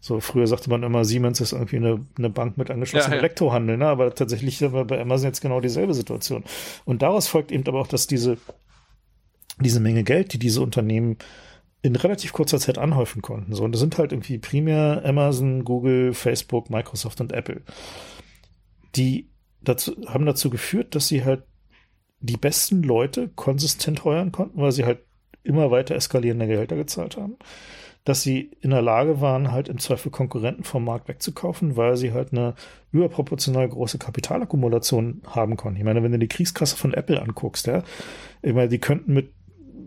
So, 0.00 0.20
früher 0.20 0.46
sagte 0.46 0.70
man 0.70 0.84
immer, 0.84 1.04
Siemens 1.04 1.40
ist 1.40 1.52
irgendwie 1.52 1.76
eine, 1.76 2.06
eine 2.16 2.30
Bank 2.30 2.56
mit 2.56 2.70
angeschlossenem 2.70 3.14
ja, 3.14 3.16
ja. 3.16 3.24
Elektrohandel, 3.24 3.76
ne? 3.78 3.86
aber 3.86 4.14
tatsächlich 4.14 4.62
haben 4.62 4.72
wir 4.72 4.84
bei 4.84 5.00
Amazon 5.00 5.26
jetzt 5.26 5.40
genau 5.40 5.60
dieselbe 5.60 5.92
Situation. 5.94 6.44
Und 6.84 7.02
daraus 7.02 7.26
folgt 7.26 7.50
eben 7.50 7.66
aber 7.66 7.80
auch, 7.80 7.88
dass 7.88 8.06
diese, 8.06 8.38
diese 9.60 9.80
Menge 9.80 10.04
Geld, 10.04 10.32
die 10.32 10.38
diese 10.38 10.62
Unternehmen 10.62 11.16
in 11.82 11.96
relativ 11.96 12.32
kurzer 12.32 12.58
Zeit 12.58 12.78
anhäufen 12.78 13.22
konnten. 13.22 13.54
So, 13.54 13.64
und 13.64 13.72
das 13.72 13.80
sind 13.80 13.98
halt 13.98 14.12
irgendwie 14.12 14.38
primär 14.38 15.02
Amazon, 15.04 15.64
Google, 15.64 16.14
Facebook, 16.14 16.70
Microsoft 16.70 17.20
und 17.20 17.32
Apple. 17.32 17.62
Die 18.94 19.28
dazu, 19.68 19.96
haben 20.06 20.26
dazu 20.26 20.50
geführt, 20.50 20.94
dass 20.94 21.08
sie 21.08 21.24
halt 21.24 21.42
die 22.20 22.36
besten 22.36 22.82
Leute 22.82 23.28
konsistent 23.36 24.04
heuern 24.04 24.32
konnten, 24.32 24.60
weil 24.60 24.72
sie 24.72 24.84
halt 24.84 25.00
immer 25.44 25.70
weiter 25.70 25.94
eskalierende 25.94 26.46
Gehälter 26.46 26.76
gezahlt 26.76 27.16
haben 27.16 27.36
dass 28.08 28.22
sie 28.22 28.50
in 28.62 28.70
der 28.70 28.80
Lage 28.80 29.20
waren, 29.20 29.52
halt 29.52 29.68
im 29.68 29.78
Zweifel 29.78 30.10
Konkurrenten 30.10 30.64
vom 30.64 30.82
Markt 30.82 31.08
wegzukaufen, 31.08 31.76
weil 31.76 31.98
sie 31.98 32.12
halt 32.12 32.32
eine 32.32 32.54
überproportional 32.90 33.68
große 33.68 33.98
Kapitalakkumulation 33.98 35.20
haben 35.26 35.58
konnten. 35.58 35.78
Ich 35.78 35.84
meine, 35.84 36.02
wenn 36.02 36.12
du 36.12 36.18
die 36.18 36.28
Kriegskasse 36.28 36.76
von 36.76 36.94
Apple 36.94 37.20
anguckst, 37.20 37.66
ja, 37.66 37.82
ich 38.40 38.54
meine, 38.54 38.70
die 38.70 38.78
könnten 38.78 39.12
mit 39.12 39.34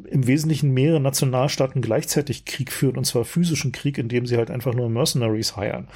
im 0.08 0.28
Wesentlichen 0.28 0.72
mehrere 0.72 1.00
Nationalstaaten 1.00 1.82
gleichzeitig 1.82 2.46
Krieg 2.46 2.72
führen, 2.72 2.98
und 2.98 3.06
zwar 3.06 3.26
physischen 3.26 3.72
Krieg, 3.72 3.98
indem 3.98 4.28
sie 4.28 4.38
halt 4.38 4.52
einfach 4.52 4.76
nur 4.76 4.90
Mercenaries 4.90 5.56
heiern. 5.56 5.88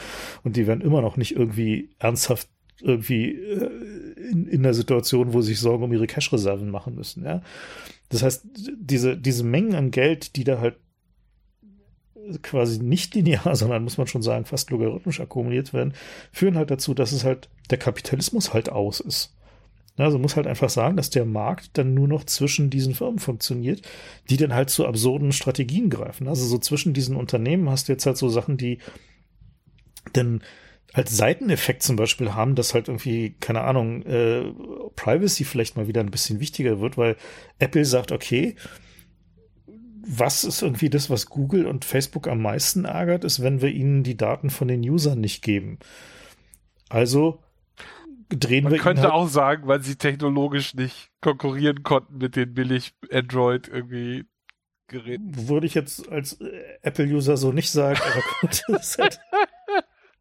Und 0.43 0.55
die 0.55 0.65
werden 0.65 0.81
immer 0.81 1.01
noch 1.01 1.17
nicht 1.17 1.35
irgendwie 1.35 1.91
ernsthaft 1.99 2.47
irgendwie 2.81 3.31
äh, 3.31 3.69
in, 4.29 4.47
in 4.47 4.63
der 4.63 4.73
Situation, 4.73 5.33
wo 5.33 5.41
sie 5.41 5.53
sich 5.53 5.59
Sorgen 5.59 5.83
um 5.83 5.93
ihre 5.93 6.07
Cash-Reserven 6.07 6.69
machen 6.69 6.95
müssen, 6.95 7.23
ja. 7.23 7.41
Das 8.09 8.21
heißt, 8.21 8.45
diese, 8.77 9.17
diese 9.17 9.43
Mengen 9.43 9.75
an 9.75 9.91
Geld, 9.91 10.35
die 10.35 10.43
da 10.43 10.59
halt 10.59 10.77
quasi 12.41 12.79
nicht 12.79 13.15
linear, 13.15 13.55
sondern 13.55 13.83
muss 13.83 13.97
man 13.97 14.07
schon 14.07 14.21
sagen, 14.21 14.45
fast 14.45 14.69
logarithmisch 14.69 15.19
akkumuliert 15.19 15.73
werden, 15.73 15.93
führen 16.31 16.55
halt 16.55 16.71
dazu, 16.71 16.93
dass 16.93 17.11
es 17.11 17.23
halt 17.23 17.49
der 17.69 17.77
Kapitalismus 17.77 18.53
halt 18.53 18.69
aus 18.69 18.99
ist. 18.99 19.35
Also 19.97 20.19
muss 20.19 20.35
halt 20.35 20.45
einfach 20.45 20.69
sagen, 20.69 20.97
dass 20.97 21.09
der 21.09 21.23
Markt 21.23 21.77
dann 21.77 21.93
nur 21.93 22.07
noch 22.09 22.25
zwischen 22.25 22.69
diesen 22.69 22.93
Firmen 22.93 23.19
funktioniert, 23.19 23.81
die 24.29 24.35
dann 24.35 24.53
halt 24.53 24.69
zu 24.69 24.85
absurden 24.85 25.31
Strategien 25.31 25.89
greifen. 25.89 26.27
Also 26.27 26.45
so 26.45 26.57
zwischen 26.57 26.93
diesen 26.93 27.15
Unternehmen 27.15 27.69
hast 27.69 27.87
du 27.87 27.93
jetzt 27.93 28.05
halt 28.05 28.17
so 28.17 28.27
Sachen, 28.27 28.57
die 28.57 28.79
denn 30.15 30.41
als 30.95 31.15
Seiteneffekt 31.15 31.83
zum 31.83 31.97
Beispiel 31.97 32.33
haben, 32.33 32.55
dass 32.55 32.73
halt 32.73 32.87
irgendwie, 32.87 33.35
keine 33.41 33.61
Ahnung, 33.61 34.03
äh, 34.03 34.45
Privacy 34.95 35.43
vielleicht 35.43 35.75
mal 35.75 35.89
wieder 35.89 35.99
ein 35.99 36.09
bisschen 36.09 36.39
wichtiger 36.39 36.79
wird, 36.79 36.97
weil 36.97 37.17
Apple 37.59 37.83
sagt, 37.83 38.13
okay, 38.13 38.55
was 40.07 40.45
ist 40.45 40.61
irgendwie 40.61 40.89
das, 40.89 41.09
was 41.09 41.25
Google 41.25 41.65
und 41.65 41.83
Facebook 41.83 42.29
am 42.29 42.41
meisten 42.41 42.85
ärgert, 42.85 43.25
ist, 43.25 43.41
wenn 43.41 43.61
wir 43.61 43.69
ihnen 43.69 44.03
die 44.03 44.15
Daten 44.15 44.49
von 44.49 44.69
den 44.69 44.89
Usern 44.89 45.19
nicht 45.19 45.43
geben. 45.43 45.79
Also 46.87 47.43
drehen 48.29 48.63
Man 48.63 48.73
wir 48.73 48.79
könnte 48.79 49.01
halt 49.01 49.11
auch 49.11 49.27
sagen, 49.27 49.67
weil 49.67 49.81
sie 49.81 49.97
technologisch 49.97 50.75
nicht 50.75 51.09
konkurrieren 51.19 51.83
konnten 51.83 52.19
mit 52.19 52.37
den 52.37 52.53
billig 52.53 52.93
Android 53.11 53.67
irgendwie 53.67 54.23
Geräten. 54.87 55.49
Würde 55.49 55.65
ich 55.65 55.73
jetzt 55.73 56.09
als 56.09 56.39
äh, 56.39 56.77
Apple-User 56.83 57.37
so 57.37 57.51
nicht 57.51 57.71
sagen, 57.71 57.99
aber 57.99 58.23
gut, 58.41 58.63
das 58.67 58.89
ist 58.91 58.99
halt 58.99 59.19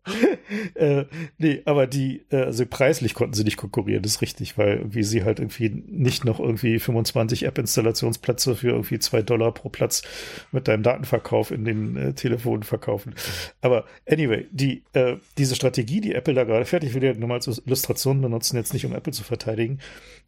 äh, 0.75 1.05
nee, 1.39 1.63
aber 1.65 1.87
die, 1.87 2.25
äh, 2.31 2.43
also 2.43 2.67
preislich 2.67 3.15
konnten 3.15 3.35
sie 3.35 3.45
nicht 3.45 3.57
konkurrieren, 3.57 4.03
das 4.03 4.17
ist 4.17 4.23
richtig, 4.23 4.59
weil 4.59 4.77
irgendwie 4.77 5.03
sie 5.03 5.25
halt 5.25 5.39
irgendwie 5.39 5.71
nicht 5.71 6.25
noch 6.25 6.41
irgendwie 6.41 6.79
25 6.79 7.45
App-Installationsplätze 7.45 8.55
für 8.55 8.69
irgendwie 8.69 8.99
zwei 8.99 9.23
Dollar 9.23 9.53
pro 9.53 9.71
Platz 9.71 10.03
mit 10.53 10.69
deinem 10.69 10.83
Datenverkauf 10.83 11.51
in 11.51 11.65
den 11.65 11.97
äh, 11.97 12.13
Telefonen 12.13 12.65
verkaufen. 12.65 13.15
Aber 13.63 13.87
anyway, 14.09 14.47
die, 14.51 14.85
äh, 14.93 15.17
diese 15.39 15.55
Strategie, 15.55 16.01
die 16.01 16.15
Apple 16.15 16.35
da 16.35 16.45
gerade 16.45 16.67
fertig 16.67 16.95
will, 16.95 17.03
ja 17.03 17.15
nur 17.15 17.29
mal 17.29 17.37
als 17.37 17.47
Illustration 17.47 18.21
benutzen, 18.21 18.57
jetzt 18.57 18.75
nicht 18.75 18.85
um 18.85 18.95
Apple 18.95 19.13
zu 19.13 19.25
verteidigen, 19.25 19.81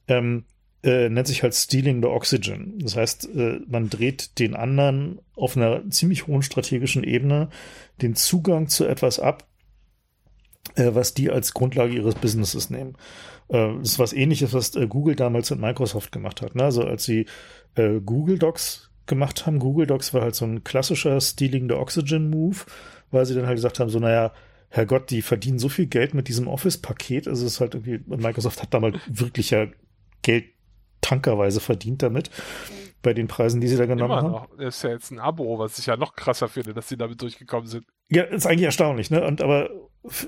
ähm, 0.09 0.45
äh, 0.83 1.09
nennt 1.09 1.27
sich 1.27 1.43
halt 1.43 1.55
Stealing 1.55 2.01
the 2.01 2.09
Oxygen. 2.09 2.79
Das 2.79 2.97
heißt, 2.97 3.29
äh, 3.35 3.61
man 3.67 3.91
dreht 3.91 4.39
den 4.39 4.55
anderen 4.55 5.19
auf 5.35 5.57
einer 5.57 5.89
ziemlich 5.91 6.27
hohen 6.27 6.43
strategischen 6.43 7.03
Ebene 7.03 7.51
den 8.03 8.15
Zugang 8.15 8.69
zu 8.69 8.87
etwas 8.87 9.19
ab, 9.19 9.47
was 10.77 11.15
die 11.15 11.31
als 11.31 11.55
Grundlage 11.55 11.95
ihres 11.95 12.15
Businesses 12.15 12.71
nehmen. 12.71 12.97
Äh, 13.49 13.75
das 13.79 13.93
ist 13.93 13.99
was 13.99 14.13
ähnliches, 14.13 14.53
was 14.53 14.75
äh, 14.75 14.87
Google 14.87 15.17
damals 15.17 15.51
mit 15.51 15.61
Microsoft 15.61 16.13
gemacht 16.13 16.43
hat. 16.43 16.55
Ne? 16.55 16.65
Also 16.65 16.83
als 16.83 17.05
sie 17.05 17.27
äh, 17.75 18.01
Google 18.01 18.39
Docs 18.39 18.91
gemacht 19.07 19.47
haben, 19.47 19.59
Google 19.59 19.87
Docs 19.87 20.15
war 20.15 20.23
halt 20.23 20.35
so 20.35 20.45
ein 20.45 20.65
klassischer 20.65 21.21
Stealing 21.21 21.69
the 21.69 21.75
Oxygen 21.75 22.31
Move, 22.31 22.59
weil 23.11 23.25
sie 23.25 23.35
dann 23.35 23.47
halt 23.47 23.57
gesagt 23.57 23.79
haben, 23.79 23.91
so 23.91 23.99
naja, 23.99 24.33
Herrgott, 24.69 25.11
die 25.11 25.23
verdienen 25.23 25.59
so 25.59 25.69
viel 25.69 25.87
Geld 25.87 26.13
mit 26.13 26.29
diesem 26.29 26.49
Office-Paket. 26.49 27.29
Also 27.29 27.47
es 27.47 27.55
ist 27.55 27.61
halt 27.61 27.75
irgendwie, 27.75 28.01
Microsoft 28.07 28.63
hat 28.63 28.75
damals 28.75 28.97
wirklich 29.07 29.51
ja 29.51 29.67
Geld 30.23 30.47
tankerweise 31.01 31.61
verdient 31.61 32.03
damit 32.03 32.31
bei 33.03 33.15
den 33.15 33.29
Preisen, 33.29 33.61
die 33.61 33.69
sie 33.69 33.77
da 33.77 33.87
genommen 33.87 34.11
Immer 34.11 34.23
haben. 34.23 34.33
Noch. 34.33 34.49
Das 34.59 34.79
ist 34.79 34.83
ja 34.83 34.91
jetzt 34.91 35.13
ein 35.13 35.21
Abo, 35.21 35.61
was 35.61 35.79
ich 35.79 35.87
ja 35.87 35.97
noch 35.97 36.17
krasser 36.17 36.49
finde, 36.49 36.75
dass 36.75 36.89
sie 36.89 36.97
damit 36.97 37.23
durchgekommen 37.23 37.69
sind. 37.69 37.87
Ja, 38.09 38.25
ist 38.25 38.47
eigentlich 38.47 38.65
erstaunlich, 38.65 39.11
ne? 39.11 39.25
Und 39.25 39.41
aber 39.41 39.71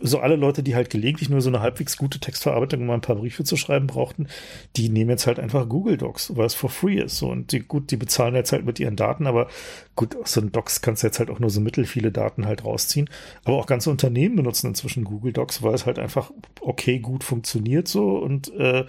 so 0.02 0.18
alle 0.18 0.36
Leute, 0.36 0.62
die 0.62 0.74
halt 0.74 0.90
gelegentlich 0.90 1.28
nur 1.28 1.40
so 1.40 1.48
eine 1.48 1.60
halbwegs 1.60 1.96
gute 1.96 2.18
Textverarbeitung, 2.18 2.82
um 2.82 2.90
ein 2.90 3.00
paar 3.00 3.16
Briefe 3.16 3.44
zu 3.44 3.56
schreiben 3.56 3.86
brauchten, 3.86 4.28
die 4.76 4.88
nehmen 4.88 5.10
jetzt 5.10 5.26
halt 5.26 5.38
einfach 5.38 5.68
Google 5.68 5.96
Docs, 5.96 6.36
weil 6.36 6.46
es 6.46 6.54
for 6.54 6.70
free 6.70 7.00
ist. 7.00 7.18
So 7.18 7.30
und 7.30 7.52
die, 7.52 7.60
gut, 7.60 7.90
die 7.90 7.96
bezahlen 7.96 8.34
jetzt 8.34 8.52
halt 8.52 8.64
mit 8.64 8.80
ihren 8.80 8.96
Daten, 8.96 9.26
aber 9.26 9.48
gut, 9.96 10.16
aus 10.16 10.32
so 10.32 10.40
einem 10.40 10.52
Docs 10.52 10.80
kannst 10.80 11.02
du 11.02 11.06
jetzt 11.06 11.18
halt 11.18 11.30
auch 11.30 11.38
nur 11.38 11.50
so 11.50 11.60
mittel 11.60 11.84
viele 11.84 12.12
Daten 12.12 12.46
halt 12.46 12.64
rausziehen. 12.64 13.08
Aber 13.44 13.56
auch 13.56 13.66
ganze 13.66 13.90
Unternehmen 13.90 14.36
benutzen 14.36 14.68
inzwischen 14.68 15.04
Google 15.04 15.32
Docs, 15.32 15.62
weil 15.62 15.74
es 15.74 15.86
halt 15.86 15.98
einfach 15.98 16.30
okay 16.60 16.98
gut 16.98 17.24
funktioniert 17.24 17.88
so 17.88 18.18
und 18.18 18.52
äh, 18.54 18.84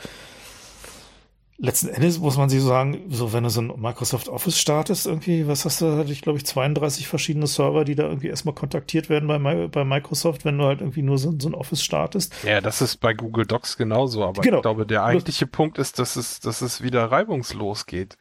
letzten 1.59 1.89
Endes 1.89 2.19
muss 2.19 2.37
man 2.37 2.49
sich 2.49 2.61
so 2.61 2.67
sagen, 2.67 3.03
so 3.09 3.33
wenn 3.33 3.43
du 3.43 3.49
so 3.49 3.61
ein 3.61 3.73
Microsoft 3.77 4.29
Office 4.29 4.57
startest, 4.57 5.05
irgendwie, 5.05 5.47
was 5.47 5.65
hast 5.65 5.81
du, 5.81 5.97
hatte 5.97 6.11
ich 6.11 6.21
glaube 6.21 6.37
ich 6.37 6.45
32 6.45 7.07
verschiedene 7.07 7.47
Server, 7.47 7.83
die 7.85 7.95
da 7.95 8.03
irgendwie 8.03 8.27
erstmal 8.27 8.55
kontaktiert 8.55 9.09
werden 9.09 9.27
bei, 9.27 9.67
bei 9.67 9.83
Microsoft, 9.83 10.45
wenn 10.45 10.57
du 10.57 10.65
halt 10.65 10.81
irgendwie 10.81 11.01
nur 11.01 11.17
so, 11.17 11.33
so 11.37 11.49
ein 11.49 11.53
Office 11.53 11.83
startest. 11.83 12.33
Ja, 12.43 12.61
das 12.61 12.81
ist 12.81 12.97
bei 12.97 13.13
Google 13.13 13.45
Docs 13.45 13.77
genauso, 13.77 14.23
aber 14.23 14.41
genau. 14.41 14.57
ich 14.57 14.61
glaube, 14.61 14.85
der 14.85 15.03
eigentliche 15.03 15.47
Punkt 15.47 15.77
ist, 15.77 15.99
dass 15.99 16.15
es, 16.15 16.39
dass 16.39 16.61
es 16.61 16.81
wieder 16.81 17.11
reibungslos 17.11 17.85
geht. 17.85 18.17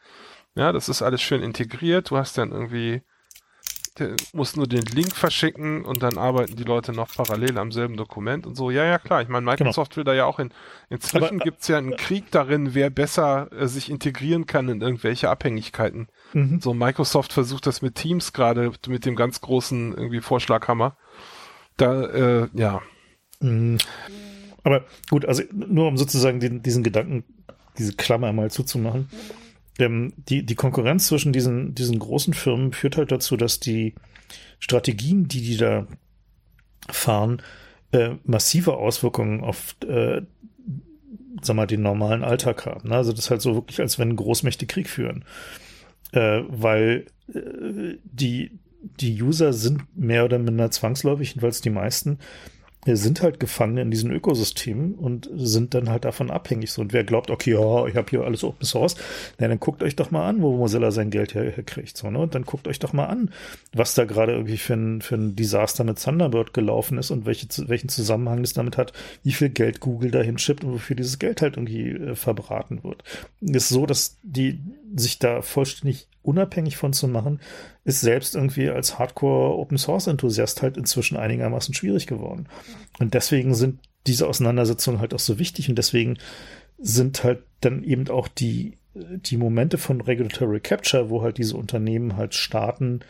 Ja, 0.55 0.73
das 0.73 0.89
ist 0.89 1.03
alles 1.03 1.23
schön 1.23 1.43
integriert, 1.43 2.11
du 2.11 2.17
hast 2.17 2.37
dann 2.37 2.51
irgendwie 2.51 3.03
muss 4.33 4.57
nur 4.57 4.67
den 4.67 4.83
Link 4.83 5.15
verschicken 5.15 5.85
und 5.85 6.03
dann 6.03 6.19
arbeiten 6.19 6.57
die 6.57 6.65
Leute 6.65 6.93
noch 6.93 7.15
parallel 7.15 7.59
am 7.59 7.73
selben 7.73 7.97
Dokument 7.97 8.47
und 8.47 8.57
so. 8.57 8.71
Ja, 8.71 8.85
ja, 8.85 8.99
klar. 8.99 9.23
Ich 9.23 9.29
meine, 9.29 9.45
genau. 9.45 9.53
Microsoft 9.53 9.93
genau. 9.93 9.97
will 9.97 10.05
da 10.05 10.15
ja 10.15 10.25
auch 10.25 10.39
in. 10.39 10.51
Inzwischen 10.91 11.39
gibt 11.39 11.63
es 11.63 11.69
ja 11.69 11.79
einen 11.79 11.97
Krieg 11.97 12.31
darin, 12.31 12.75
wer 12.75 12.91
besser 12.91 13.51
äh, 13.53 13.67
sich 13.67 13.91
integrieren 13.91 14.47
kann 14.47 14.69
in 14.69 14.81
irgendwelche 14.81 15.31
Abhängigkeiten. 15.31 16.09
Mhm. 16.33 16.61
So, 16.61 16.75
Microsoft 16.75 17.33
versucht 17.33 17.67
das 17.67 17.83
mit 17.83 17.95
Teams 17.95 18.33
gerade, 18.33 18.73
mit 18.87 19.05
dem 19.05 19.17
ganz 19.17 19.41
großen 19.41 19.95
irgendwie 19.95 20.21
Vorschlaghammer. 20.21 20.97
Da, 21.77 22.05
äh, 22.05 22.49
ja. 22.55 22.83
Mhm. 23.41 23.79
Aber 24.65 24.85
gut, 25.11 25.25
also 25.25 25.43
nur 25.53 25.89
um 25.89 25.97
sozusagen 25.97 26.41
den, 26.41 26.63
diesen 26.63 26.83
Gedanken, 26.83 27.25
diese 27.79 27.95
Klammer 27.95 28.33
mal 28.33 28.51
zuzumachen 28.51 29.09
ähm, 29.79 30.13
die, 30.17 30.45
die 30.45 30.55
Konkurrenz 30.55 31.07
zwischen 31.07 31.33
diesen, 31.33 31.75
diesen 31.75 31.99
großen 31.99 32.35
Firmen 32.35 32.73
führt 32.73 32.97
halt 32.97 33.13
dazu, 33.13 33.37
dass 33.37 33.61
die 33.61 33.95
Strategien, 34.59 35.29
die 35.29 35.43
die 35.43 35.57
da 35.57 35.87
fahren, 36.91 37.43
äh, 37.93 38.11
massive 38.25 38.77
Auswirkungen 38.77 39.43
auf 39.43 39.77
äh, 39.87 40.23
sag 41.43 41.57
mal, 41.57 41.67
den 41.67 41.83
normalen 41.83 42.25
Alltag 42.25 42.67
haben. 42.67 42.89
Ne? 42.89 42.97
Also 42.97 43.13
das 43.13 43.27
ist 43.27 43.31
halt 43.31 43.43
so 43.43 43.55
wirklich, 43.55 43.81
als 43.81 43.99
wenn 43.99 44.17
Großmächte 44.17 44.67
Krieg 44.67 44.89
führen. 44.89 45.25
Äh, 46.13 46.43
weil 46.49 47.07
äh, 47.33 47.97
die, 48.05 48.59
die 48.83 49.23
User 49.23 49.53
sind 49.53 49.83
mehr 49.97 50.25
oder 50.25 50.39
minder 50.39 50.71
zwangsläufig, 50.71 51.31
jedenfalls 51.31 51.61
die 51.61 51.71
meisten, 51.71 52.19
sind 52.87 53.23
halt 53.23 53.41
gefangen 53.41 53.77
in 53.77 53.91
diesen 53.91 54.11
Ökosystemen 54.11 54.95
und 54.95 55.29
sind 55.35 55.75
dann 55.75 55.91
halt 55.91 56.05
davon 56.05 56.31
abhängig. 56.31 56.71
So, 56.73 56.81
und 56.81 56.93
wer 56.93 57.05
glaubt, 57.05 57.31
okay, 57.31 57.53
ja, 57.53 57.87
ich 57.87 57.97
habe 57.97 58.09
hier 58.09 58.23
alles 58.23 58.45
Open 58.45 58.65
Source, 58.65 58.97
na, 59.39 59.49
dann 59.49 59.61
guckt 59.61 59.83
euch 59.83 59.97
doch 59.97 60.11
mal 60.11 60.27
an, 60.27 60.41
wo 60.43 60.57
Mozilla 60.57 60.91
sein 60.91 61.11
Geld 61.11 61.35
her, 61.35 61.51
herkriegt. 61.51 61.97
So, 61.97 62.11
ne? 62.11 62.19
Und 62.19 62.35
dann 62.35 62.45
guckt 62.45 62.69
euch 62.69 62.79
doch 62.79 62.93
mal 62.93 63.07
an, 63.07 63.31
was 63.73 63.95
da 63.95 64.05
gerade 64.05 64.33
irgendwie 64.33 64.57
für 64.57 64.75
ein, 64.75 65.03
für 65.03 65.17
ein 65.17 65.37
Desaster 65.37 65.85
mit 65.85 66.03
Thunderbird 66.03 66.55
gelaufen 66.55 66.99
ist 66.99 67.11
und 67.11 67.27
welche, 67.27 67.49
welchen 67.69 67.89
Zusammenhang 67.89 68.43
es 68.43 68.53
damit 68.53 68.77
hat, 68.77 68.93
wie 69.23 69.33
viel 69.33 69.51
Geld 69.51 69.81
Google 69.81 70.11
dahin 70.11 70.39
schippt 70.39 70.65
und 70.65 70.73
wofür 70.73 70.97
dieses 70.97 71.19
Geld 71.19 71.43
halt 71.43 71.57
irgendwie 71.57 71.91
äh, 71.91 72.15
verbraten 72.15 72.85
wird. 72.85 73.03
Ist 73.41 73.69
so, 73.69 73.87
dass 73.87 74.19
die 74.23 74.61
sich 74.95 75.19
da 75.19 75.43
vollständig 75.43 76.09
unabhängig 76.23 76.77
von 76.77 76.93
zu 76.93 77.09
machen, 77.09 77.41
ist 77.85 78.01
selbst 78.01 78.35
irgendwie 78.35 78.69
als 78.69 78.99
Hardcore 78.99 79.57
Open 79.59 79.79
Source 79.79 80.07
Enthusiast 80.07 80.63
halt 80.63 80.77
inzwischen 80.77 81.17
einigermaßen 81.17 81.75
schwierig 81.75 82.07
geworden. 82.07 82.49
Und 82.99 83.15
deswegen 83.15 83.55
sind 83.55 83.81
diese 84.07 84.27
Auseinandersetzungen 84.27 85.01
halt 85.01 85.15
auch 85.15 85.19
so 85.19 85.39
wichtig 85.39 85.69
und 85.69 85.77
deswegen 85.77 86.19
sind 86.79 87.25
halt 87.25 87.43
dann 87.61 87.83
eben 87.83 88.09
auch 88.09 88.29
die, 88.29 88.79
die 88.95 89.37
Momente 89.37 89.79
von 89.79 90.01
Regulatory 90.01 90.61
Capture, 90.61 91.11
wo 91.11 91.23
halt 91.23 91.39
diese 91.39 91.57
Unternehmen 91.57 92.17
halt 92.17 92.35
Staaten 92.35 93.01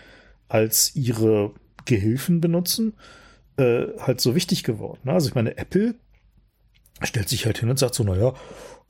als 0.48 0.94
ihre 0.96 1.52
Gehilfen 1.84 2.40
benutzen, 2.40 2.94
äh, 3.56 3.86
halt 3.98 4.20
so 4.20 4.34
wichtig 4.34 4.64
geworden. 4.64 5.08
Also 5.08 5.28
ich 5.28 5.34
meine, 5.34 5.56
Apple 5.56 5.94
stellt 7.02 7.28
sich 7.28 7.46
halt 7.46 7.58
hin 7.58 7.70
und 7.70 7.78
sagt 7.78 7.94
so, 7.94 8.04
naja, 8.04 8.34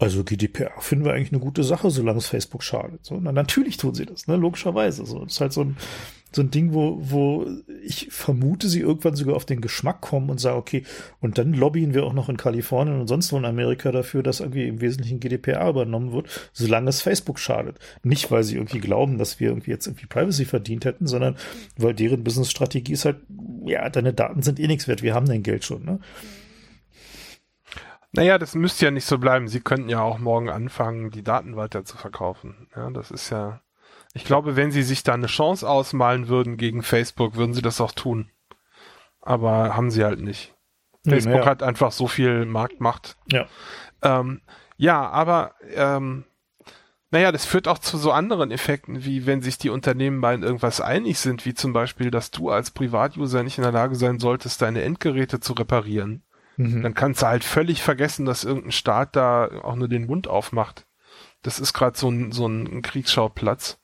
also 0.00 0.22
GDPR 0.22 0.80
finden 0.80 1.04
wir 1.04 1.12
eigentlich 1.12 1.32
eine 1.32 1.40
gute 1.40 1.64
Sache, 1.64 1.90
solange 1.90 2.18
es 2.18 2.28
Facebook 2.28 2.62
schadet. 2.62 3.04
So, 3.04 3.18
na, 3.20 3.32
natürlich 3.32 3.78
tun 3.78 3.94
sie 3.94 4.06
das, 4.06 4.28
ne? 4.28 4.36
logischerweise. 4.36 5.04
So, 5.04 5.24
das 5.24 5.32
ist 5.32 5.40
halt 5.40 5.52
so 5.52 5.62
ein, 5.62 5.76
so 6.30 6.42
ein 6.42 6.52
Ding, 6.52 6.72
wo, 6.72 6.98
wo 7.00 7.48
ich 7.82 8.06
vermute, 8.10 8.68
sie 8.68 8.78
irgendwann 8.78 9.16
sogar 9.16 9.34
auf 9.34 9.44
den 9.44 9.60
Geschmack 9.60 10.00
kommen 10.00 10.30
und 10.30 10.38
sagen, 10.38 10.56
okay, 10.56 10.84
und 11.20 11.36
dann 11.38 11.52
lobbyen 11.52 11.94
wir 11.94 12.04
auch 12.04 12.12
noch 12.12 12.28
in 12.28 12.36
Kalifornien 12.36 13.00
und 13.00 13.08
sonst 13.08 13.32
wo 13.32 13.38
in 13.38 13.44
Amerika 13.44 13.90
dafür, 13.90 14.22
dass 14.22 14.38
irgendwie 14.38 14.68
im 14.68 14.80
Wesentlichen 14.80 15.18
GDPR 15.18 15.68
übernommen 15.68 16.12
wird, 16.12 16.28
solange 16.52 16.90
es 16.90 17.02
Facebook 17.02 17.40
schadet. 17.40 17.78
Nicht, 18.04 18.30
weil 18.30 18.44
sie 18.44 18.54
irgendwie 18.54 18.78
glauben, 18.78 19.18
dass 19.18 19.40
wir 19.40 19.48
irgendwie 19.48 19.72
jetzt 19.72 19.88
irgendwie 19.88 20.06
Privacy 20.06 20.44
verdient 20.44 20.84
hätten, 20.84 21.08
sondern 21.08 21.36
weil 21.76 21.94
deren 21.94 22.22
Business-Strategie 22.22 22.92
ist 22.92 23.04
halt, 23.04 23.16
ja, 23.64 23.88
deine 23.90 24.12
Daten 24.12 24.42
sind 24.42 24.60
eh 24.60 24.68
nichts 24.68 24.86
wert, 24.86 25.02
wir 25.02 25.14
haben 25.14 25.26
dein 25.26 25.42
Geld 25.42 25.64
schon, 25.64 25.84
ne? 25.84 25.98
Naja, 28.12 28.38
das 28.38 28.54
müsste 28.54 28.86
ja 28.86 28.90
nicht 28.90 29.04
so 29.04 29.18
bleiben. 29.18 29.48
Sie 29.48 29.60
könnten 29.60 29.88
ja 29.88 30.00
auch 30.00 30.18
morgen 30.18 30.48
anfangen, 30.48 31.10
die 31.10 31.22
Daten 31.22 31.56
weiter 31.56 31.84
zu 31.84 31.96
verkaufen. 31.96 32.68
Ja, 32.74 32.90
das 32.90 33.10
ist 33.10 33.30
ja. 33.30 33.60
Ich 34.14 34.24
glaube, 34.24 34.56
wenn 34.56 34.72
sie 34.72 34.82
sich 34.82 35.02
da 35.02 35.14
eine 35.14 35.26
Chance 35.26 35.68
ausmalen 35.68 36.28
würden 36.28 36.56
gegen 36.56 36.82
Facebook, 36.82 37.36
würden 37.36 37.52
sie 37.52 37.62
das 37.62 37.80
auch 37.80 37.92
tun. 37.92 38.30
Aber 39.20 39.76
haben 39.76 39.90
sie 39.90 40.04
halt 40.04 40.20
nicht. 40.20 40.54
Facebook 41.06 41.40
ja. 41.40 41.46
hat 41.46 41.62
einfach 41.62 41.92
so 41.92 42.08
viel 42.08 42.46
Marktmacht. 42.46 43.16
Ja. 43.30 43.46
Ähm, 44.02 44.40
ja, 44.76 45.08
aber 45.08 45.54
ähm, 45.74 46.24
naja, 47.10 47.32
das 47.32 47.44
führt 47.44 47.68
auch 47.68 47.78
zu 47.78 47.96
so 47.96 48.12
anderen 48.12 48.50
Effekten, 48.50 49.04
wie 49.04 49.26
wenn 49.26 49.40
sich 49.40 49.58
die 49.58 49.70
Unternehmen 49.70 50.18
mal 50.18 50.34
in 50.34 50.42
irgendwas 50.42 50.80
einig 50.80 51.18
sind, 51.18 51.46
wie 51.46 51.54
zum 51.54 51.72
Beispiel, 51.72 52.10
dass 52.10 52.30
du 52.30 52.50
als 52.50 52.70
Privatuser 52.70 53.42
nicht 53.42 53.58
in 53.58 53.64
der 53.64 53.72
Lage 53.72 53.94
sein 53.94 54.18
solltest, 54.18 54.60
deine 54.60 54.82
Endgeräte 54.82 55.40
zu 55.40 55.54
reparieren. 55.54 56.22
Mhm. 56.58 56.82
Dann 56.82 56.94
kannst 56.94 57.22
du 57.22 57.26
halt 57.26 57.44
völlig 57.44 57.82
vergessen, 57.82 58.26
dass 58.26 58.44
irgendein 58.44 58.72
Staat 58.72 59.14
da 59.16 59.48
auch 59.62 59.76
nur 59.76 59.88
den 59.88 60.06
Mund 60.06 60.26
aufmacht. 60.26 60.86
Das 61.42 61.60
ist 61.60 61.72
gerade 61.72 61.96
so 61.96 62.10
ein, 62.10 62.32
so 62.32 62.46
ein 62.46 62.82
Kriegsschauplatz, 62.82 63.78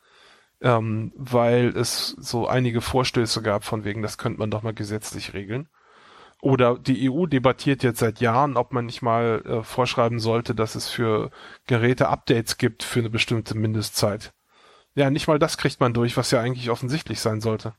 ähm, 0.61 1.13
weil 1.17 1.69
es 1.69 2.09
so 2.19 2.49
einige 2.49 2.81
Vorstöße 2.81 3.43
gab 3.43 3.65
von 3.65 3.85
wegen, 3.85 4.03
das 4.03 4.19
könnte 4.19 4.41
man 4.41 4.51
doch 4.51 4.63
mal 4.63 4.75
gesetzlich 4.75 5.35
regeln. 5.35 5.69
Oder 6.41 6.77
die 6.77 7.09
EU 7.09 7.27
debattiert 7.27 7.85
jetzt 7.85 8.01
seit 8.01 8.21
Jahren, 8.21 8.57
ob 8.57 8.73
man 8.73 8.87
nicht 8.87 9.03
mal 9.03 9.43
äh, 9.47 9.63
vorschreiben 9.63 10.19
sollte, 10.19 10.55
dass 10.55 10.75
es 10.75 10.89
für 10.89 11.31
Geräte 11.67 12.09
Updates 12.09 12.59
gibt 12.59 12.83
für 12.83 12.99
eine 12.99 13.09
bestimmte 13.09 13.57
Mindestzeit. 13.57 14.35
Ja, 14.97 15.11
nicht 15.11 15.29
mal 15.29 15.39
das 15.39 15.59
kriegt 15.59 15.81
man 15.81 15.95
durch, 15.95 16.17
was 16.17 16.33
ja 16.33 16.41
eigentlich 16.41 16.71
offensichtlich 16.71 17.21
sein 17.21 17.41
sollte 17.41 17.75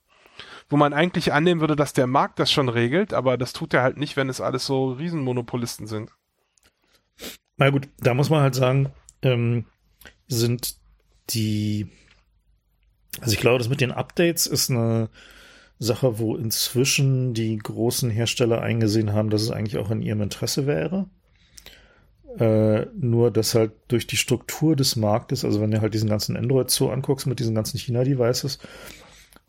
wo 0.70 0.78
man 0.78 0.94
eigentlich 0.94 1.34
annehmen 1.34 1.62
würde, 1.62 1.76
dass 1.76 1.94
der 1.94 2.08
Markt 2.08 2.40
das 2.40 2.52
schon 2.52 2.70
regelt, 2.70 3.14
aber 3.14 3.38
das 3.38 3.54
tut 3.54 3.74
er 3.74 3.84
halt 3.84 3.98
nicht, 3.98 4.18
wenn 4.18 4.30
es 4.30 4.42
alles 4.42 4.66
so 4.66 4.92
Riesenmonopolisten 4.92 5.88
sind. 5.88 6.12
Na 7.58 7.70
gut, 7.70 7.88
da 8.00 8.14
muss 8.14 8.30
man 8.30 8.42
halt 8.42 8.56
sagen, 8.56 8.92
ähm, 9.22 9.66
sind 10.28 10.76
die, 11.30 11.88
also 13.22 13.34
ich 13.34 13.40
glaube, 13.40 13.60
das 13.60 13.70
mit 13.70 13.82
den 13.82 13.92
Updates 13.92 14.48
ist 14.48 14.70
eine 14.70 15.10
Sache, 15.78 16.20
wo 16.20 16.36
inzwischen 16.36 17.34
die 17.34 17.58
großen 17.58 18.10
Hersteller 18.10 18.62
eingesehen 18.62 19.14
haben, 19.14 19.30
dass 19.30 19.42
es 19.42 19.52
eigentlich 19.52 19.78
auch 19.78 19.92
in 19.92 20.02
ihrem 20.02 20.22
Interesse 20.22 20.68
wäre. 20.68 21.08
Äh, 22.40 22.88
nur, 22.98 23.32
dass 23.32 23.56
halt 23.56 23.72
durch 23.88 24.08
die 24.08 24.18
Struktur 24.18 24.76
des 24.76 24.96
Marktes, 24.96 25.46
also 25.46 25.62
wenn 25.62 25.72
du 25.72 25.80
halt 25.80 25.94
diesen 25.94 26.10
ganzen 26.10 26.36
Android 26.36 26.70
so 26.70 26.90
anguckst 26.90 27.28
mit 27.28 27.40
diesen 27.40 27.56
ganzen 27.56 27.78
China-Devices, 27.78 28.60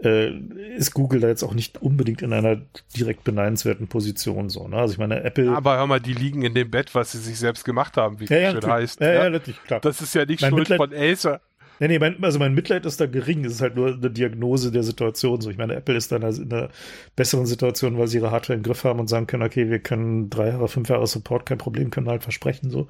äh, 0.03 0.31
ist 0.77 0.93
Google 0.93 1.21
da 1.21 1.29
jetzt 1.29 1.43
auch 1.43 1.55
nicht 1.55 1.81
unbedingt 1.81 2.23
in 2.23 2.33
einer 2.33 2.61
direkt 2.97 3.25
beneidenswerten 3.25 3.89
Position 3.89 4.49
so. 4.49 4.69
Ne? 4.69 4.77
Also 4.77 4.93
ich 4.93 4.99
meine, 4.99 5.23
Apple. 5.25 5.51
Aber 5.51 5.79
hör 5.79 5.87
mal, 5.87 6.01
die 6.01 6.13
liegen 6.13 6.43
in 6.43 6.55
dem 6.55 6.71
Bett, 6.71 6.95
was 6.95 7.13
sie 7.13 7.19
sich 7.19 7.39
selbst 7.39 7.65
gemacht 7.65 7.97
haben, 7.97 8.21
wie 8.21 8.25
es 8.25 8.31
ja, 8.31 8.39
ja, 8.39 8.53
schön 8.53 8.67
heißt. 8.67 9.01
Ja, 9.01 9.09
ja, 9.09 9.25
ja, 9.25 9.31
natürlich, 9.31 9.63
klar. 9.63 9.81
Das 9.81 10.01
ist 10.01 10.15
ja 10.15 10.27
nicht 10.27 10.43
mein 10.43 10.51
Schuld 10.51 10.69
Mitleid, 10.69 10.79
von 10.79 10.95
Acer. 10.95 11.41
Nee, 11.79 11.89
nee, 11.89 11.99
mein, 11.99 12.23
also 12.25 12.39
mein 12.39 12.55
Mitleid 12.55 12.87
ist 12.87 13.01
da 13.01 13.07
gering. 13.07 13.45
Es 13.45 13.55
ist 13.55 13.61
halt 13.61 13.77
nur 13.77 13.95
eine 13.95 14.11
Diagnose 14.11 14.71
der 14.71 14.83
Situation. 14.83 15.41
So, 15.41 15.51
ich 15.51 15.59
meine, 15.59 15.75
Apple 15.75 15.95
ist 15.95 16.11
da 16.11 16.17
in 16.17 16.25
einer, 16.25 16.37
in 16.37 16.53
einer 16.53 16.71
besseren 17.17 17.47
Situation, 17.47 17.99
weil 17.99 18.09
sie 18.09 18.19
ihre 18.19 18.31
Hardware 18.31 18.57
im 18.57 18.63
Griff 18.63 18.85
haben 18.85 19.01
und 19.01 19.09
sagen 19.09 19.27
können, 19.27 19.43
okay, 19.43 19.69
wir 19.69 19.79
können 19.79 20.31
drei 20.31 20.49
Jahre, 20.49 20.69
fünf 20.69 20.89
Jahre 20.89 21.07
Support, 21.07 21.47
kein 21.47 21.59
Problem, 21.59 21.91
können 21.91 22.09
halt 22.09 22.23
versprechen, 22.23 22.71
so. 22.71 22.89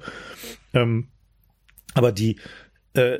Ähm, 0.73 1.07
aber 1.93 2.11
die, 2.11 2.37
äh, 2.93 3.19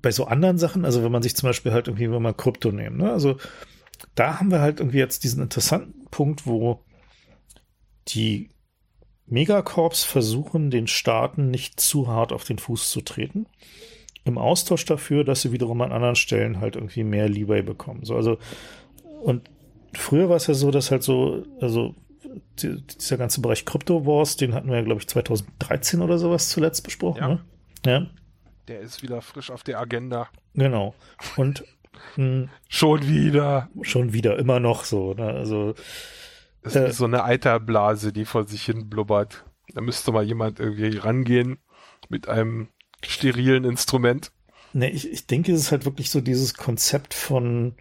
bei 0.00 0.10
so 0.10 0.26
anderen 0.26 0.58
Sachen, 0.58 0.84
also 0.84 1.02
wenn 1.02 1.12
man 1.12 1.22
sich 1.22 1.36
zum 1.36 1.48
Beispiel 1.48 1.72
halt 1.72 1.88
irgendwie, 1.88 2.10
wenn 2.10 2.22
man 2.22 2.36
Krypto 2.36 2.70
nehmen, 2.70 2.98
ne? 2.98 3.12
also 3.12 3.36
da 4.14 4.38
haben 4.38 4.50
wir 4.50 4.60
halt 4.60 4.80
irgendwie 4.80 4.98
jetzt 4.98 5.24
diesen 5.24 5.42
interessanten 5.42 6.06
Punkt, 6.10 6.46
wo 6.46 6.84
die 8.08 8.50
Megacorps 9.26 10.04
versuchen, 10.04 10.70
den 10.70 10.86
Staaten 10.86 11.50
nicht 11.50 11.80
zu 11.80 12.08
hart 12.08 12.32
auf 12.32 12.44
den 12.44 12.58
Fuß 12.58 12.90
zu 12.90 13.00
treten. 13.00 13.46
Im 14.24 14.38
Austausch 14.38 14.84
dafür, 14.84 15.24
dass 15.24 15.42
sie 15.42 15.52
wiederum 15.52 15.80
an 15.80 15.92
anderen 15.92 16.16
Stellen 16.16 16.60
halt 16.60 16.76
irgendwie 16.76 17.04
mehr 17.04 17.28
Leeway 17.28 17.62
bekommen. 17.62 18.04
So, 18.04 18.14
also, 18.14 18.38
und 19.22 19.50
früher 19.94 20.28
war 20.28 20.36
es 20.36 20.46
ja 20.46 20.54
so, 20.54 20.70
dass 20.70 20.90
halt 20.90 21.02
so, 21.02 21.44
also 21.60 21.94
die, 22.62 22.82
dieser 22.82 23.16
ganze 23.16 23.40
Bereich 23.40 23.64
Crypto 23.64 24.06
Wars, 24.06 24.36
den 24.36 24.54
hatten 24.54 24.68
wir 24.68 24.76
ja, 24.76 24.82
glaube 24.82 25.00
ich, 25.00 25.08
2013 25.08 26.02
oder 26.02 26.18
sowas 26.18 26.48
zuletzt 26.48 26.82
besprochen. 26.82 27.20
Ja. 27.20 27.28
Ne? 27.28 27.40
ja. 27.86 28.06
Der 28.68 28.80
ist 28.80 29.02
wieder 29.02 29.22
frisch 29.22 29.50
auf 29.50 29.62
der 29.62 29.80
Agenda. 29.80 30.28
Genau. 30.54 30.94
Und 31.36 31.64
mh, 32.16 32.16
hm, 32.16 32.48
schon 32.68 33.08
wieder. 33.08 33.68
Schon 33.82 34.12
wieder, 34.12 34.38
immer 34.38 34.60
noch 34.60 34.84
so. 34.84 35.14
Ne? 35.14 35.24
Also 35.24 35.74
das 36.62 36.74
ist 36.74 36.82
äh, 36.82 36.92
so 36.92 37.04
eine 37.06 37.24
Eiterblase, 37.24 38.12
die 38.12 38.24
vor 38.24 38.46
sich 38.46 38.64
hin 38.64 38.88
blubbert. 38.88 39.44
Da 39.74 39.80
müsste 39.80 40.12
mal 40.12 40.24
jemand 40.24 40.60
irgendwie 40.60 40.96
rangehen 40.96 41.58
mit 42.08 42.28
einem 42.28 42.68
sterilen 43.04 43.64
Instrument. 43.64 44.32
Ne, 44.72 44.90
ich, 44.90 45.10
ich 45.10 45.26
denke, 45.26 45.52
es 45.52 45.60
ist 45.60 45.72
halt 45.72 45.84
wirklich 45.84 46.10
so 46.10 46.20
dieses 46.20 46.54
Konzept 46.54 47.14
von 47.14 47.74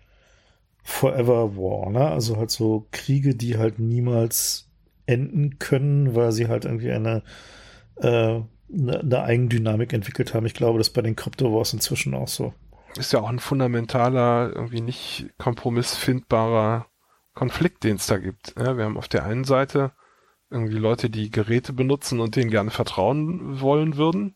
Forever 0.84 1.57
War, 1.57 1.89
ne? 1.89 2.09
Also 2.09 2.38
halt 2.38 2.49
so 2.49 2.88
Kriege, 2.91 3.35
die 3.35 3.57
halt 3.57 3.77
niemals 3.77 4.69
enden 5.05 5.59
können, 5.59 6.15
weil 6.15 6.31
sie 6.31 6.47
halt 6.47 6.65
irgendwie 6.65 6.91
eine, 6.91 7.23
äh, 7.97 8.39
eine, 8.72 8.99
eine 8.99 9.23
Eigendynamik 9.23 9.94
entwickelt 9.94 10.34
haben. 10.34 10.45
Ich 10.45 10.53
glaube, 10.53 10.77
das 10.77 10.89
ist 10.89 10.94
bei 10.94 11.02
den 11.02 11.15
Crypto 11.15 11.53
Wars 11.53 11.73
inzwischen 11.73 12.14
auch 12.14 12.27
so. 12.27 12.53
Ist 12.98 13.14
ja 13.14 13.19
auch 13.19 13.30
ein 13.30 13.39
fundamentaler, 13.39 14.52
irgendwie 14.53 14.81
nicht 14.81 15.30
kompromissfindbarer 15.38 16.88
Konflikt, 17.34 17.84
den 17.84 17.98
es 17.98 18.07
da 18.07 18.18
gibt. 18.18 18.56
Ja, 18.57 18.77
wir 18.77 18.85
haben 18.85 18.98
auf 18.98 19.07
der 19.07 19.26
einen 19.26 19.44
Seite 19.44 19.91
irgendwie 20.49 20.77
Leute, 20.77 21.10
die 21.10 21.30
Geräte 21.30 21.73
benutzen 21.73 22.19
und 22.19 22.35
denen 22.35 22.49
gerne 22.49 22.72
vertrauen 22.72 23.61
wollen 23.61 23.98
würden. 23.98 24.35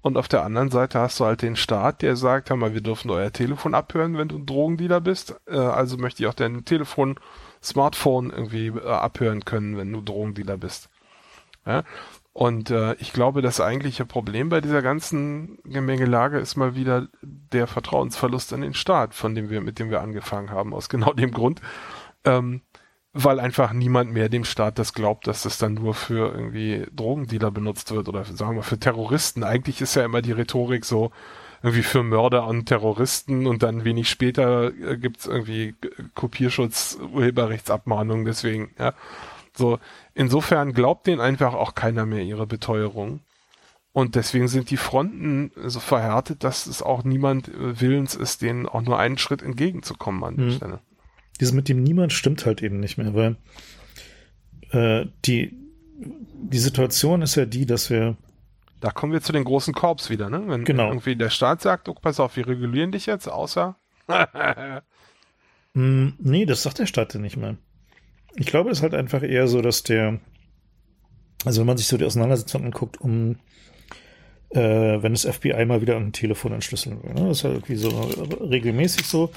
Und 0.00 0.16
auf 0.16 0.26
der 0.26 0.42
anderen 0.42 0.70
Seite 0.70 0.98
hast 0.98 1.20
du 1.20 1.24
halt 1.24 1.42
den 1.42 1.54
Staat, 1.54 2.02
der 2.02 2.16
sagt, 2.16 2.50
hör 2.50 2.56
mal, 2.56 2.74
wir 2.74 2.80
dürfen 2.80 3.10
euer 3.10 3.32
Telefon 3.32 3.74
abhören, 3.74 4.18
wenn 4.18 4.26
du 4.28 4.38
ein 4.38 4.46
Drogendealer 4.46 5.00
bist. 5.00 5.40
Äh, 5.46 5.56
also 5.56 5.96
möchte 5.96 6.22
ich 6.22 6.28
auch 6.28 6.34
dein 6.34 6.64
Telefon, 6.64 7.20
Smartphone 7.62 8.30
irgendwie 8.30 8.66
äh, 8.68 8.88
abhören 8.88 9.44
können, 9.44 9.76
wenn 9.76 9.92
du 9.92 10.00
Drogendealer 10.00 10.56
bist. 10.56 10.90
Ja? 11.64 11.84
Und 12.32 12.70
äh, 12.70 12.94
ich 12.94 13.12
glaube, 13.12 13.42
das 13.42 13.60
eigentliche 13.60 14.06
Problem 14.06 14.48
bei 14.48 14.62
dieser 14.62 14.80
ganzen 14.80 15.58
Gemengelage 15.64 16.38
ist 16.38 16.56
mal 16.56 16.74
wieder 16.74 17.08
der 17.20 17.66
Vertrauensverlust 17.66 18.54
an 18.54 18.62
den 18.62 18.74
Staat, 18.74 19.14
von 19.14 19.34
dem 19.34 19.50
wir, 19.50 19.60
mit 19.60 19.78
dem 19.78 19.90
wir 19.90 20.00
angefangen 20.00 20.50
haben, 20.50 20.72
aus 20.72 20.88
genau 20.88 21.12
dem 21.12 21.30
Grund, 21.30 21.60
ähm, 22.24 22.62
weil 23.12 23.38
einfach 23.38 23.74
niemand 23.74 24.12
mehr 24.12 24.30
dem 24.30 24.44
Staat 24.44 24.78
das 24.78 24.94
glaubt, 24.94 25.26
dass 25.26 25.42
das 25.42 25.58
dann 25.58 25.74
nur 25.74 25.92
für 25.92 26.32
irgendwie 26.32 26.86
Drogendealer 26.96 27.50
benutzt 27.50 27.90
wird 27.92 28.08
oder 28.08 28.24
sagen 28.24 28.56
wir 28.56 28.62
für 28.62 28.80
Terroristen. 28.80 29.44
Eigentlich 29.44 29.82
ist 29.82 29.94
ja 29.94 30.04
immer 30.04 30.22
die 30.22 30.32
Rhetorik 30.32 30.86
so 30.86 31.12
irgendwie 31.62 31.82
für 31.82 32.02
Mörder 32.02 32.46
und 32.46 32.64
Terroristen 32.64 33.46
und 33.46 33.62
dann 33.62 33.84
wenig 33.84 34.08
später 34.08 34.72
äh, 34.72 34.96
gibt's 34.96 35.26
irgendwie 35.26 35.74
Kopierschutz, 36.14 36.98
Urheberrechtsabmahnung, 37.12 38.24
deswegen, 38.24 38.70
ja. 38.78 38.94
So, 39.56 39.78
insofern 40.14 40.72
glaubt 40.72 41.06
denen 41.06 41.20
einfach 41.20 41.54
auch 41.54 41.74
keiner 41.74 42.06
mehr 42.06 42.22
ihre 42.22 42.46
Beteuerung. 42.46 43.20
Und 43.92 44.14
deswegen 44.14 44.48
sind 44.48 44.70
die 44.70 44.78
Fronten 44.78 45.52
so 45.56 45.78
verhärtet, 45.78 46.44
dass 46.44 46.66
es 46.66 46.82
auch 46.82 47.04
niemand 47.04 47.48
äh, 47.48 47.80
willens 47.80 48.14
ist, 48.14 48.40
denen 48.40 48.66
auch 48.66 48.80
nur 48.80 48.98
einen 48.98 49.18
Schritt 49.18 49.42
entgegenzukommen 49.42 50.24
an 50.24 50.36
der 50.36 50.46
mhm. 50.46 50.52
Stelle 50.52 50.80
dieses 51.42 51.54
mit 51.54 51.68
dem 51.68 51.82
Niemand 51.82 52.12
stimmt 52.12 52.46
halt 52.46 52.62
eben 52.62 52.78
nicht 52.78 52.98
mehr, 52.98 53.14
weil 53.14 53.36
äh, 54.70 55.08
die, 55.24 55.56
die 55.98 56.58
Situation 56.58 57.20
ist 57.20 57.34
ja 57.34 57.46
die, 57.46 57.66
dass 57.66 57.90
wir. 57.90 58.16
Da 58.80 58.90
kommen 58.90 59.12
wir 59.12 59.20
zu 59.20 59.32
den 59.32 59.44
großen 59.44 59.74
Korps 59.74 60.10
wieder, 60.10 60.28
ne? 60.28 60.42
Wenn 60.46 60.64
genau. 60.64 60.88
irgendwie 60.88 61.14
der 61.14 61.30
Staat 61.30 61.62
sagt, 61.62 61.88
oh, 61.88 61.94
pass 61.94 62.18
auf, 62.18 62.36
wir 62.36 62.48
regulieren 62.48 62.90
dich 62.90 63.06
jetzt, 63.06 63.28
außer. 63.28 63.76
mm, 65.74 66.08
nee, 66.18 66.46
das 66.46 66.64
sagt 66.64 66.80
der 66.80 66.86
Staat 66.86 67.14
ja 67.14 67.20
nicht 67.20 67.36
mehr. 67.36 67.56
Ich 68.36 68.46
glaube, 68.46 68.70
es 68.70 68.78
ist 68.78 68.82
halt 68.82 68.94
einfach 68.94 69.22
eher 69.22 69.46
so, 69.46 69.60
dass 69.60 69.82
der, 69.82 70.18
also 71.44 71.60
wenn 71.60 71.66
man 71.66 71.76
sich 71.76 71.86
so 71.86 71.96
die 71.96 72.04
Auseinandersetzung 72.04 72.64
anguckt, 72.64 73.00
um 73.00 73.36
äh, 74.50 75.02
wenn 75.02 75.12
das 75.12 75.24
FBI 75.24 75.64
mal 75.64 75.80
wieder 75.80 75.96
ein 75.96 76.12
Telefon 76.12 76.52
entschlüsseln 76.52 77.02
will. 77.02 77.14
Ne? 77.14 77.28
Das 77.28 77.38
ist 77.38 77.44
halt 77.44 77.54
irgendwie 77.54 77.76
so 77.76 77.88
regelmäßig 77.88 79.06
so, 79.06 79.30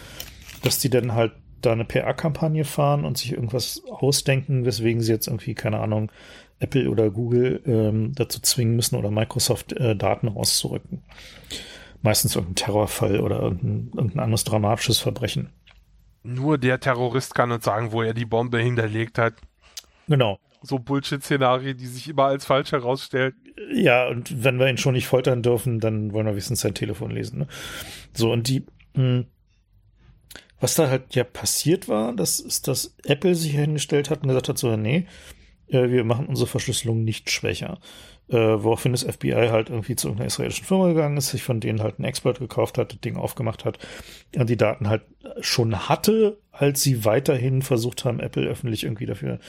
dass 0.61 0.79
die 0.79 0.89
dann 0.89 1.13
halt 1.13 1.33
da 1.61 1.71
eine 1.71 1.85
PR-Kampagne 1.85 2.65
fahren 2.65 3.05
und 3.05 3.17
sich 3.17 3.31
irgendwas 3.33 3.81
ausdenken, 3.89 4.65
weswegen 4.65 5.01
sie 5.01 5.11
jetzt 5.11 5.27
irgendwie, 5.27 5.55
keine 5.55 5.79
Ahnung, 5.79 6.11
Apple 6.59 6.89
oder 6.89 7.09
Google 7.09 7.61
ähm, 7.65 8.13
dazu 8.15 8.39
zwingen 8.39 8.75
müssen 8.75 8.95
oder 8.95 9.11
Microsoft 9.11 9.73
äh, 9.73 9.95
Daten 9.95 10.27
rauszurücken. 10.27 11.01
Meistens 12.01 12.35
irgendein 12.35 12.55
Terrorfall 12.55 13.19
oder 13.19 13.41
irgendein, 13.41 13.91
irgendein 13.95 14.19
anderes 14.19 14.43
dramatisches 14.43 14.99
Verbrechen. 14.99 15.49
Nur 16.25 16.57
der 16.57 16.79
Terrorist 16.79 17.35
kann 17.35 17.51
uns 17.51 17.65
sagen, 17.65 17.91
wo 17.91 18.01
er 18.01 18.13
die 18.13 18.25
Bombe 18.25 18.59
hinterlegt 18.59 19.17
hat. 19.17 19.35
Genau. 20.07 20.39
So 20.61 20.79
Bullshit-Szenarien, 20.79 21.77
die 21.77 21.85
sich 21.85 22.09
immer 22.09 22.25
als 22.25 22.45
falsch 22.45 22.71
herausstellen. 22.71 23.33
Ja, 23.71 24.07
und 24.07 24.43
wenn 24.43 24.57
wir 24.57 24.67
ihn 24.67 24.77
schon 24.77 24.93
nicht 24.93 25.07
foltern 25.07 25.43
dürfen, 25.43 25.79
dann 25.79 26.11
wollen 26.13 26.25
wir 26.25 26.33
wenigstens 26.33 26.61
sein 26.61 26.73
Telefon 26.73 27.11
lesen. 27.11 27.39
Ne? 27.39 27.47
So, 28.13 28.31
und 28.31 28.47
die, 28.47 28.65
mh, 28.95 29.03
hm, 29.03 29.25
was 30.59 30.75
da 30.75 30.89
halt 30.89 31.13
ja 31.13 31.23
passiert 31.23 31.87
war, 31.87 32.13
das 32.13 32.39
ist, 32.39 32.67
dass 32.67 32.95
Apple 33.03 33.35
sich 33.35 33.51
hingestellt 33.51 34.09
hat 34.09 34.23
und 34.23 34.29
gesagt 34.29 34.49
hat, 34.49 34.57
so, 34.57 34.75
nee, 34.75 35.05
äh, 35.67 35.89
wir 35.89 36.03
machen 36.03 36.27
unsere 36.27 36.47
Verschlüsselung 36.47 37.03
nicht 37.03 37.29
schwächer. 37.29 37.79
Äh, 38.27 38.37
woraufhin 38.37 38.91
das 38.91 39.03
FBI 39.03 39.49
halt 39.51 39.69
irgendwie 39.69 39.95
zu 39.95 40.07
irgendeiner 40.07 40.27
israelischen 40.27 40.65
Firma 40.65 40.87
gegangen 40.87 41.15
ist, 41.15 41.29
sich 41.29 41.43
von 41.43 41.59
denen 41.59 41.83
halt 41.83 41.99
einen 41.99 42.05
Expert 42.05 42.39
gekauft 42.39 42.79
hat, 42.79 42.91
das 42.91 42.99
Ding 43.01 43.17
aufgemacht 43.17 43.65
hat 43.65 43.77
und 44.35 44.49
die 44.49 44.57
Daten 44.57 44.89
halt 44.89 45.03
schon 45.41 45.87
hatte, 45.87 46.39
als 46.51 46.81
sie 46.81 47.05
weiterhin 47.05 47.61
versucht 47.61 48.03
haben, 48.03 48.19
Apple 48.19 48.47
öffentlich 48.47 48.83
irgendwie 48.83 49.05
dafür 49.05 49.39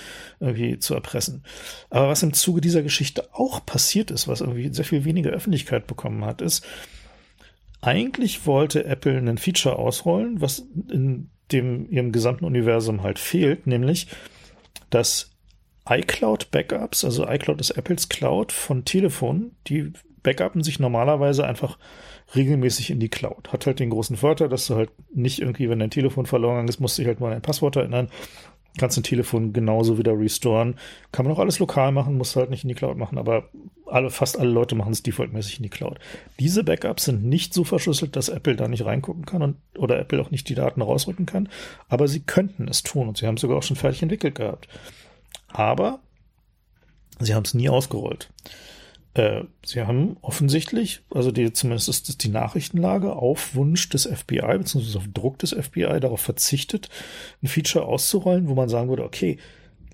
irgendwie 0.41 0.79
zu 0.79 0.93
erpressen. 0.93 1.43
Aber 1.89 2.09
was 2.09 2.23
im 2.23 2.35
Zuge 2.35 2.61
dieser 2.61 2.83
Geschichte 2.83 3.31
auch 3.33 3.65
passiert 3.65 4.11
ist, 4.11 4.29
was 4.29 4.43
irgendwie 4.43 4.71
sehr 4.71 4.85
viel 4.85 5.07
weniger 5.07 5.31
Öffentlichkeit 5.31 5.87
bekommen 5.87 6.27
hat, 6.27 6.43
ist, 6.43 6.63
eigentlich 7.81 8.47
wollte 8.47 8.85
Apple 8.85 9.17
einen 9.17 9.39
Feature 9.39 9.77
ausrollen, 9.79 10.43
was 10.43 10.67
in 10.91 11.31
dem 11.51 11.89
ihrem 11.89 12.13
gesamten 12.13 12.45
Universum 12.45 13.03
halt 13.03 13.19
fehlt, 13.19 13.67
nämlich 13.67 14.09
dass 14.91 15.36
iCloud 15.89 16.51
Backups, 16.51 17.05
also 17.05 17.27
iCloud 17.29 17.61
ist 17.61 17.71
Apples 17.71 18.09
Cloud 18.09 18.53
von 18.53 18.85
Telefonen, 18.85 19.57
die 19.67 19.93
backuppen 20.23 20.65
sich 20.65 20.81
normalerweise 20.81 21.47
einfach 21.47 21.79
regelmäßig 22.35 22.91
in 22.91 22.99
die 22.99 23.09
Cloud. 23.09 23.53
Hat 23.53 23.67
halt 23.67 23.79
den 23.79 23.91
großen 23.91 24.17
Vorteil, 24.17 24.49
dass 24.49 24.67
du 24.67 24.75
halt 24.75 24.91
nicht 25.15 25.41
irgendwie, 25.41 25.71
wenn 25.71 25.79
dein 25.79 25.91
Telefon 25.91 26.27
verloren 26.27 26.67
ist, 26.67 26.81
musst 26.81 26.99
du 26.99 27.03
dich 27.03 27.09
halt 27.09 27.21
mal 27.21 27.29
an 27.29 27.35
dein 27.35 27.43
Passwort 27.43 27.77
erinnern, 27.77 28.09
kannst 28.79 28.99
ein 28.99 29.05
Telefon 29.05 29.53
genauso 29.53 29.99
wieder 29.99 30.19
restoren. 30.19 30.75
Kann 31.13 31.25
man 31.25 31.35
auch 31.35 31.39
alles 31.39 31.59
lokal 31.59 31.93
machen, 31.93 32.19
muss 32.19 32.37
halt 32.37 32.51
nicht 32.51 32.65
in 32.65 32.69
die 32.69 32.75
Cloud 32.75 32.97
machen, 32.97 33.19
aber 33.19 33.49
alle, 33.87 34.11
fast 34.11 34.39
alle 34.39 34.51
Leute 34.51 34.75
machen 34.75 34.93
es 34.93 35.03
defaultmäßig 35.03 35.59
in 35.59 35.63
die 35.63 35.71
Cloud. 35.71 35.99
Diese 36.41 36.65
Backups 36.65 37.05
sind 37.05 37.25
nicht 37.25 37.55
so 37.55 37.65
verschlüsselt, 37.65 38.17
dass 38.17 38.29
Apple 38.29 38.57
da 38.57 38.69
nicht 38.69 38.85
reingucken 38.85 39.25
kann 39.25 39.43
und, 39.43 39.57
oder 39.79 39.99
Apple 39.99 40.21
auch 40.21 40.31
nicht 40.31 40.49
die 40.49 40.55
Daten 40.55 40.83
rausrücken 40.83 41.27
kann, 41.27 41.49
aber 41.89 42.09
sie 42.09 42.21
könnten 42.21 42.69
es 42.69 42.83
tun 42.83 43.09
und 43.09 43.17
sie 43.17 43.27
haben 43.27 43.37
es 43.37 43.43
sogar 43.43 43.59
auch 43.59 43.63
schon 43.63 43.77
fertig 43.77 44.03
entwickelt 44.03 44.35
gehabt. 44.35 44.69
Aber 45.49 46.01
sie 47.19 47.35
haben 47.35 47.45
es 47.45 47.55
nie 47.55 47.69
ausgerollt. 47.69 48.31
Äh, 49.15 49.45
sie 49.65 49.83
haben 49.83 50.19
offensichtlich, 50.21 51.03
also 51.11 51.33
die, 51.33 51.53
zumindest 51.53 51.89
ist 51.89 52.09
das 52.09 52.19
die 52.19 52.29
Nachrichtenlage, 52.29 53.15
auf 53.15 53.55
Wunsch 53.55 53.89
des 53.89 54.05
FBI, 54.05 54.59
beziehungsweise 54.59 54.99
auf 54.99 55.09
Druck 55.13 55.39
des 55.39 55.53
FBI 55.53 56.01
darauf 56.01 56.21
verzichtet, 56.21 56.91
ein 57.43 57.47
Feature 57.47 57.87
auszurollen, 57.87 58.49
wo 58.49 58.55
man 58.55 58.69
sagen 58.69 58.91
würde, 58.91 59.05
okay, 59.05 59.39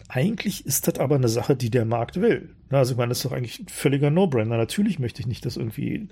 eigentlich 0.09 0.67
ist 0.67 0.89
das 0.89 0.99
aber 0.99 1.15
eine 1.15 1.29
Sache, 1.29 1.57
die 1.57 1.71
der 1.71 1.87
Markt 1.87 2.21
will. 2.21 2.55
Also 2.71 2.93
ich 2.93 2.99
meine, 2.99 3.11
das 3.11 3.19
ist 3.19 3.25
doch 3.25 3.33
eigentlich 3.33 3.61
ein 3.61 3.69
völliger 3.69 4.11
No-Brainer. 4.11 4.59
Natürlich 4.59 4.99
möchte 4.99 5.21
ich 5.21 5.27
nicht, 5.27 5.47
dass 5.47 5.57
irgendwie 5.57 6.09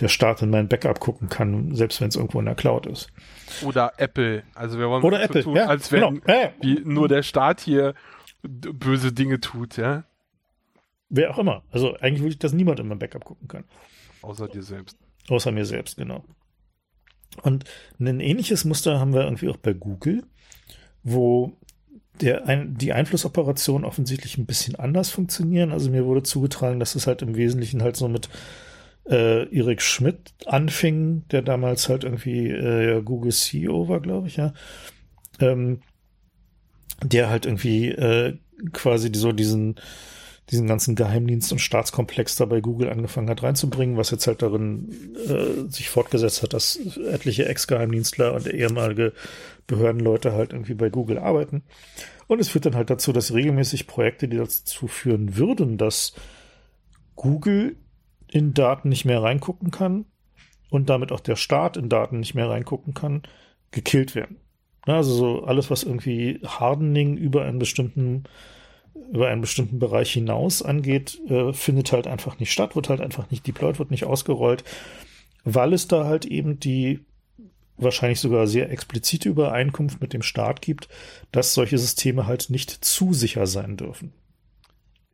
der 0.00 0.08
Staat 0.08 0.42
in 0.42 0.50
mein 0.50 0.66
Backup 0.66 0.98
gucken 0.98 1.28
kann, 1.28 1.74
selbst 1.74 2.00
wenn 2.00 2.08
es 2.08 2.16
irgendwo 2.16 2.40
in 2.40 2.46
der 2.46 2.56
Cloud 2.56 2.86
ist. 2.86 3.08
Oder 3.62 3.92
Apple. 3.98 4.42
Also 4.54 4.78
wir 4.78 4.88
wollen 4.88 5.04
Oder 5.04 5.22
Apple, 5.22 5.44
tun, 5.44 5.56
ja, 5.56 5.66
als 5.66 5.92
wenn 5.92 6.00
genau. 6.00 6.50
wie 6.60 6.80
nur 6.84 7.06
der 7.06 7.22
Staat 7.22 7.60
hier 7.60 7.94
böse 8.42 9.12
Dinge 9.12 9.40
tut, 9.40 9.76
ja. 9.76 10.04
Wer 11.08 11.30
auch 11.30 11.38
immer. 11.38 11.62
Also 11.70 11.96
eigentlich 11.96 12.20
würde 12.20 12.32
ich, 12.32 12.38
dass 12.38 12.52
niemand 12.52 12.80
in 12.80 12.88
mein 12.88 12.98
Backup 12.98 13.24
gucken 13.24 13.48
kann. 13.48 13.64
Außer 14.22 14.48
dir 14.48 14.62
selbst. 14.62 14.98
Außer 15.28 15.52
mir 15.52 15.66
selbst, 15.66 15.96
genau. 15.96 16.24
Und 17.42 17.64
ein 18.00 18.20
ähnliches 18.20 18.64
Muster 18.64 18.98
haben 18.98 19.12
wir 19.12 19.22
irgendwie 19.22 19.48
auch 19.48 19.56
bei 19.56 19.72
Google, 19.72 20.24
wo 21.02 21.52
der, 22.20 22.46
ein, 22.46 22.74
die 22.74 22.92
Einflussoperationen 22.92 23.84
offensichtlich 23.84 24.38
ein 24.38 24.46
bisschen 24.46 24.74
anders 24.76 25.10
funktionieren. 25.10 25.72
Also 25.72 25.90
mir 25.90 26.06
wurde 26.06 26.22
zugetragen, 26.22 26.80
dass 26.80 26.94
es 26.94 27.06
halt 27.06 27.22
im 27.22 27.36
Wesentlichen 27.36 27.82
halt 27.82 27.96
so 27.96 28.08
mit 28.08 28.28
äh, 29.08 29.54
Erik 29.54 29.82
Schmidt 29.82 30.32
anfing, 30.46 31.26
der 31.28 31.42
damals 31.42 31.88
halt 31.88 32.04
irgendwie 32.04 32.48
äh, 32.48 33.02
Google 33.02 33.32
CEO 33.32 33.88
war, 33.88 34.00
glaube 34.00 34.28
ich, 34.28 34.36
ja. 34.36 34.52
Ähm, 35.40 35.80
der 37.02 37.30
halt 37.30 37.46
irgendwie 37.46 37.90
äh, 37.90 38.38
quasi 38.72 39.10
so 39.14 39.32
diesen 39.32 39.76
diesen 40.50 40.68
ganzen 40.68 40.94
Geheimdienst- 40.94 41.50
und 41.50 41.58
Staatskomplex 41.58 42.36
da 42.36 42.44
bei 42.44 42.60
Google 42.60 42.88
angefangen 42.88 43.28
hat 43.28 43.42
reinzubringen, 43.42 43.96
was 43.96 44.12
jetzt 44.12 44.28
halt 44.28 44.42
darin 44.42 45.16
äh, 45.26 45.68
sich 45.68 45.90
fortgesetzt 45.90 46.42
hat, 46.42 46.52
dass 46.52 46.76
etliche 46.76 47.46
Ex-Geheimdienstler 47.46 48.32
und 48.32 48.46
ehemalige 48.46 49.12
Behördenleute 49.66 50.32
halt 50.32 50.52
irgendwie 50.52 50.74
bei 50.74 50.88
Google 50.88 51.18
arbeiten. 51.18 51.64
Und 52.28 52.40
es 52.40 52.48
führt 52.48 52.66
dann 52.66 52.76
halt 52.76 52.90
dazu, 52.90 53.12
dass 53.12 53.34
regelmäßig 53.34 53.88
Projekte, 53.88 54.28
die 54.28 54.36
dazu 54.36 54.86
führen 54.86 55.36
würden, 55.36 55.78
dass 55.78 56.14
Google 57.16 57.76
in 58.28 58.54
Daten 58.54 58.88
nicht 58.88 59.04
mehr 59.04 59.22
reingucken 59.22 59.72
kann 59.72 60.04
und 60.70 60.90
damit 60.90 61.10
auch 61.10 61.20
der 61.20 61.36
Staat 61.36 61.76
in 61.76 61.88
Daten 61.88 62.20
nicht 62.20 62.34
mehr 62.34 62.48
reingucken 62.48 62.94
kann, 62.94 63.22
gekillt 63.72 64.14
werden. 64.14 64.36
Also 64.94 65.12
so 65.12 65.44
alles, 65.44 65.70
was 65.70 65.82
irgendwie 65.82 66.40
Hardening 66.44 67.16
über 67.16 67.44
einen 67.44 67.58
bestimmten 67.58 68.24
über 69.12 69.28
einen 69.28 69.40
bestimmten 69.40 69.78
Bereich 69.78 70.12
hinaus 70.12 70.62
angeht, 70.62 71.20
äh, 71.28 71.52
findet 71.52 71.92
halt 71.92 72.06
einfach 72.06 72.38
nicht 72.38 72.50
statt, 72.50 72.74
wird 72.74 72.88
halt 72.88 73.00
einfach 73.00 73.30
nicht 73.30 73.46
deployed, 73.46 73.78
wird 73.78 73.90
nicht 73.90 74.04
ausgerollt, 74.04 74.64
weil 75.44 75.72
es 75.72 75.86
da 75.86 76.06
halt 76.06 76.24
eben 76.24 76.58
die 76.58 77.04
wahrscheinlich 77.76 78.20
sogar 78.20 78.46
sehr 78.46 78.70
explizite 78.70 79.28
Übereinkunft 79.28 80.00
mit 80.00 80.12
dem 80.12 80.22
Staat 80.22 80.62
gibt, 80.62 80.88
dass 81.30 81.54
solche 81.54 81.78
Systeme 81.78 82.26
halt 82.26 82.50
nicht 82.50 82.70
zu 82.70 83.12
sicher 83.12 83.46
sein 83.46 83.76
dürfen. 83.76 84.12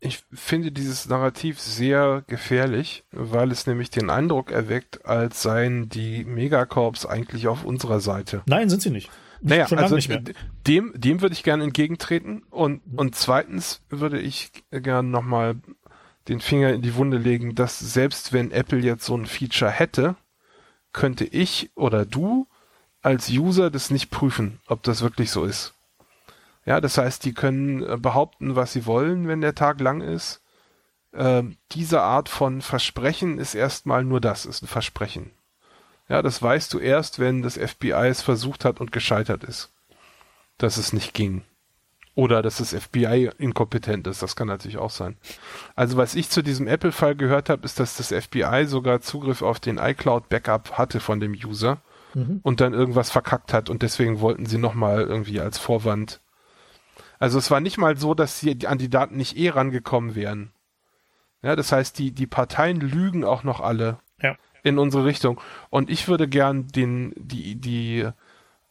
Ich 0.05 0.20
finde 0.32 0.73
dieses 0.73 1.09
Narrativ 1.09 1.61
sehr 1.61 2.24
gefährlich, 2.27 3.05
weil 3.12 3.53
es 3.53 3.66
nämlich 3.66 3.90
den 3.90 4.11
Eindruck 4.11 4.51
erweckt, 4.51 5.07
als 5.07 5.43
seien 5.43 5.89
die 5.89 6.24
Megacorps 6.24 7.07
eigentlich 7.07 7.47
auf 7.47 7.65
unserer 7.65 8.01
Seite. 8.01 8.43
Nein, 8.47 8.69
sind 8.69 8.82
sie 8.82 8.90
nicht. 8.90 9.11
Naja, 9.43 9.66
also 9.66 9.98
dem, 10.66 10.93
dem 10.94 11.20
würde 11.20 11.32
ich 11.32 11.43
gerne 11.43 11.64
entgegentreten 11.64 12.43
und, 12.51 12.86
mhm. 12.86 12.98
und 12.98 13.16
zweitens 13.16 13.82
würde 13.89 14.20
ich 14.20 14.52
gerne 14.70 15.09
nochmal 15.09 15.56
den 16.28 16.40
Finger 16.40 16.73
in 16.73 16.82
die 16.82 16.94
Wunde 16.94 17.19
legen, 17.19 17.56
dass 17.56 17.78
selbst 17.78 18.32
wenn 18.32 18.52
Apple 18.52 18.78
jetzt 18.78 19.05
so 19.05 19.16
ein 19.16 19.27
Feature 19.27 19.70
hätte, 19.70 20.14
könnte 20.93 21.24
ich 21.24 21.70
oder 21.74 22.06
du 22.06 22.47
als 23.02 23.31
User 23.31 23.70
das 23.70 23.90
nicht 23.90 24.10
prüfen, 24.10 24.60
ob 24.69 24.85
das 24.85 25.02
wirklich 25.02 25.31
so 25.31 25.44
ist. 25.44 25.74
Ja, 26.64 26.81
das 26.81 26.97
heißt, 26.97 27.24
die 27.24 27.35
können 27.35 27.82
äh, 27.82 27.97
behaupten, 27.97 28.55
was 28.55 28.73
sie 28.73 28.86
wollen, 28.86 29.27
wenn 29.27 29.40
der 29.40 29.56
Tag 29.56 29.81
lang 29.81 30.01
ist. 30.01 30.40
Ähm, 31.12 31.56
diese 31.73 32.02
Art 32.02 32.28
von 32.28 32.62
Versprechen 32.62 33.39
ist 33.39 33.56
erstmal 33.56 34.05
nur 34.05 34.20
das, 34.20 34.47
ist 34.47 34.62
ein 34.62 34.69
Versprechen. 34.69 35.32
Ja, 36.08 36.22
das 36.22 36.42
weißt 36.42 36.72
du 36.72 36.78
erst, 36.78 37.18
wenn 37.18 37.42
das 37.42 37.56
FBI 37.56 38.08
es 38.08 38.22
versucht 38.22 38.64
hat 38.64 38.80
und 38.80 38.92
gescheitert 38.92 39.44
ist. 39.44 39.72
Dass 40.58 40.76
es 40.76 40.92
nicht 40.92 41.14
ging. 41.14 41.42
Oder 42.14 42.42
dass 42.42 42.58
das 42.58 42.74
FBI 42.74 43.30
inkompetent 43.38 44.06
ist, 44.06 44.22
das 44.22 44.36
kann 44.36 44.46
natürlich 44.46 44.76
auch 44.76 44.90
sein. 44.90 45.16
Also 45.74 45.96
was 45.96 46.14
ich 46.14 46.28
zu 46.28 46.42
diesem 46.42 46.66
Apple-Fall 46.66 47.16
gehört 47.16 47.48
habe, 47.48 47.64
ist, 47.64 47.80
dass 47.80 47.96
das 47.96 48.12
FBI 48.12 48.66
sogar 48.66 49.00
Zugriff 49.00 49.40
auf 49.40 49.60
den 49.60 49.78
iCloud-Backup 49.78 50.76
hatte 50.76 51.00
von 51.00 51.20
dem 51.20 51.32
User 51.32 51.80
mhm. 52.12 52.40
und 52.42 52.60
dann 52.60 52.74
irgendwas 52.74 53.10
verkackt 53.10 53.54
hat 53.54 53.70
und 53.70 53.80
deswegen 53.80 54.20
wollten 54.20 54.44
sie 54.44 54.58
nochmal 54.58 55.00
irgendwie 55.00 55.40
als 55.40 55.56
Vorwand 55.56 56.20
also 57.22 57.38
es 57.38 57.52
war 57.52 57.60
nicht 57.60 57.78
mal 57.78 57.96
so, 57.96 58.14
dass 58.14 58.40
sie 58.40 58.66
an 58.66 58.78
die 58.78 58.90
Daten 58.90 59.16
nicht 59.16 59.36
eh 59.36 59.50
rangekommen 59.50 60.16
wären. 60.16 60.50
Ja, 61.40 61.54
das 61.54 61.70
heißt, 61.70 61.96
die, 61.96 62.10
die 62.10 62.26
Parteien 62.26 62.80
lügen 62.80 63.22
auch 63.22 63.44
noch 63.44 63.60
alle. 63.60 64.00
In 64.62 64.78
unsere 64.78 65.05
Richtung. 65.05 65.40
Und 65.70 65.90
ich 65.90 66.09
würde 66.09 66.28
gern 66.28 66.68
den, 66.68 67.12
die, 67.16 67.56
die, 67.56 68.09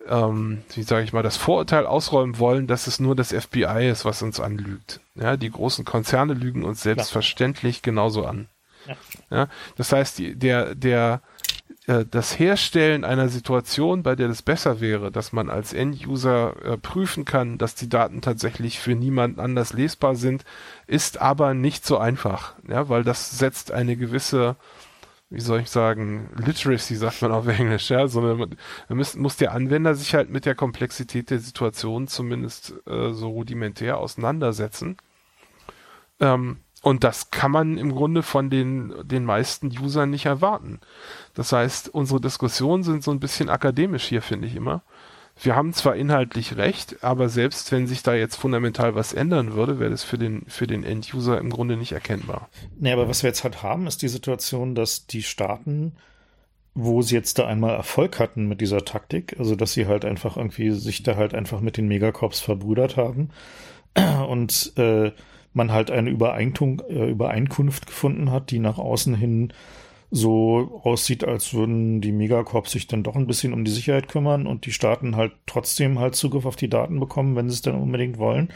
ähm, 0.08 0.64
wie 0.74 0.84
sage 0.84 1.04
ich 1.04 1.14
mal, 1.14 1.24
das 1.24 1.38
Vorurteil 1.38 1.86
ausräumen 1.86 2.40
wollen, 2.40 2.68
dass 2.68 2.88
es 2.88 3.00
nur 3.00 3.16
das 3.16 3.34
FBI 3.34 3.90
ist, 3.90 4.06
was 4.06 4.22
uns 4.22 4.40
anlügt. 4.40 5.02
Ja, 5.16 5.38
die 5.38 5.52
großen 5.52 5.86
Konzerne 5.86 6.34
lügen 6.34 6.64
uns 6.64 6.82
selbstverständlich 6.82 7.82
genauso 7.82 8.26
an. 8.26 8.48
Ja. 8.88 8.96
ja. 9.30 9.48
das 9.78 9.92
heißt, 9.92 10.18
die, 10.20 10.36
der, 10.36 10.76
der, 10.76 11.22
äh, 11.88 12.06
das 12.10 12.38
Herstellen 12.38 13.04
einer 13.04 13.30
Situation, 13.30 14.04
bei 14.04 14.16
der 14.16 14.30
es 14.30 14.42
besser 14.42 14.80
wäre, 14.82 15.12
dass 15.12 15.34
man 15.34 15.50
als 15.50 15.74
End-User 15.74 16.56
äh, 16.64 16.78
prüfen 16.78 17.26
kann, 17.26 17.58
dass 17.58 17.76
die 17.76 17.90
Daten 17.90 18.22
tatsächlich 18.22 18.80
für 18.80 18.96
niemand 18.96 19.40
anders 19.40 19.74
lesbar 19.74 20.16
sind, 20.16 20.46
ist 20.88 21.20
aber 21.20 21.54
nicht 21.54 21.86
so 21.86 21.98
einfach, 21.98 22.54
ja, 22.68 22.90
weil 22.90 23.04
das 23.04 23.32
setzt 23.32 23.72
eine 23.72 23.96
gewisse, 23.96 24.56
wie 25.32 25.40
soll 25.40 25.62
ich 25.62 25.70
sagen, 25.70 26.30
Literacy 26.36 26.96
sagt 26.96 27.22
man 27.22 27.32
auf 27.32 27.48
Englisch, 27.48 27.90
ja, 27.90 28.08
sondern 28.08 28.38
man 28.90 29.06
muss, 29.16 29.38
der 29.38 29.54
Anwender 29.54 29.96
sich 29.96 30.14
halt 30.14 30.30
mit 30.30 30.46
der 30.46 30.56
Komplexität 30.56 31.30
der 31.30 31.40
Situation 31.40 32.08
zumindest 32.10 32.74
äh, 32.86 33.14
so 33.14 33.30
rudimentär 33.30 33.98
auseinandersetzen. 33.98 34.98
Ähm, 36.20 36.58
und 36.84 37.06
das 37.06 37.32
kann 37.32 37.52
man 37.52 37.78
im 37.78 37.94
Grunde 37.94 38.24
von 38.24 38.50
den, 38.50 38.94
den 39.04 39.24
meisten 39.24 39.68
Usern 39.68 40.10
nicht 40.10 40.26
erwarten. 40.26 40.82
Das 41.34 41.54
heißt, 41.54 41.90
unsere 41.90 42.20
Diskussionen 42.20 42.84
sind 42.84 43.02
so 43.02 43.12
ein 43.12 43.22
bisschen 43.22 43.50
akademisch 43.50 44.04
hier, 44.04 44.22
finde 44.22 44.48
ich 44.48 44.56
immer. 44.56 44.84
Wir 45.44 45.56
haben 45.56 45.74
zwar 45.74 45.96
inhaltlich 45.96 46.58
recht, 46.58 47.04
aber 47.04 47.28
selbst 47.28 47.72
wenn 47.72 47.88
sich 47.88 48.04
da 48.04 48.14
jetzt 48.14 48.36
fundamental 48.36 48.94
was 48.94 49.12
ändern 49.12 49.54
würde, 49.54 49.80
wäre 49.80 49.90
das 49.90 50.04
für 50.04 50.20
den, 50.20 50.44
für 50.48 50.68
den 50.68 50.84
End-User 50.84 51.40
im 51.40 51.50
Grunde 51.50 51.78
nicht 51.78 51.94
erkennbar. 51.94 52.50
Nee, 52.80 52.92
aber 52.92 53.10
was 53.10 53.24
wir 53.24 53.30
jetzt 53.30 53.44
halt 53.44 53.64
haben, 53.64 53.88
ist 53.88 54.04
die 54.04 54.08
Situation, 54.08 54.76
dass 54.76 55.08
die 55.08 55.24
Staaten, 55.24 55.94
wo 56.76 57.02
sie 57.02 57.16
jetzt 57.16 57.40
da 57.40 57.48
einmal 57.48 57.76
Erfolg 57.76 58.20
hatten 58.20 58.48
mit 58.48 58.62
dieser 58.62 58.86
Taktik, 58.86 59.36
also 59.40 59.56
dass 59.56 59.74
sie 59.74 59.88
halt 59.88 60.06
einfach 60.06 60.38
irgendwie 60.38 60.70
sich 60.72 61.02
da 61.02 61.16
halt 61.16 61.34
einfach 61.34 61.60
mit 61.60 61.76
den 61.76 61.88
Megacorps 61.88 62.40
verbrüdert 62.40 62.96
haben 62.96 63.32
und 64.28 64.74
äh, 64.78 65.12
man 65.54 65.72
halt 65.72 65.90
eine 65.90 66.12
äh, 66.12 67.10
Übereinkunft 67.10 67.88
gefunden 67.88 68.32
hat, 68.32 68.52
die 68.52 68.60
nach 68.60 68.78
außen 68.78 69.16
hin 69.16 69.54
so 70.12 70.82
aussieht, 70.84 71.24
als 71.24 71.54
würden 71.54 72.02
die 72.02 72.12
Megacorps 72.12 72.72
sich 72.72 72.88
dann 72.88 73.04
doch 73.04 73.16
ein 73.16 73.28
bisschen 73.28 73.54
um 73.54 73.64
die 73.64 73.72
Sicherheit 73.72 74.10
kümmern 74.10 74.46
und 74.46 74.66
die 74.66 74.74
Staaten 74.74 75.16
halt 75.16 75.32
trotzdem 75.46 76.00
halt 76.00 76.16
Zugriff 76.16 76.46
auf 76.46 76.58
die 76.58 76.70
Daten 76.70 77.00
bekommen, 77.00 77.36
wenn 77.36 77.50
sie 77.50 77.56
es 77.56 77.62
dann 77.62 77.82
unbedingt 77.82 78.18
wollen 78.18 78.50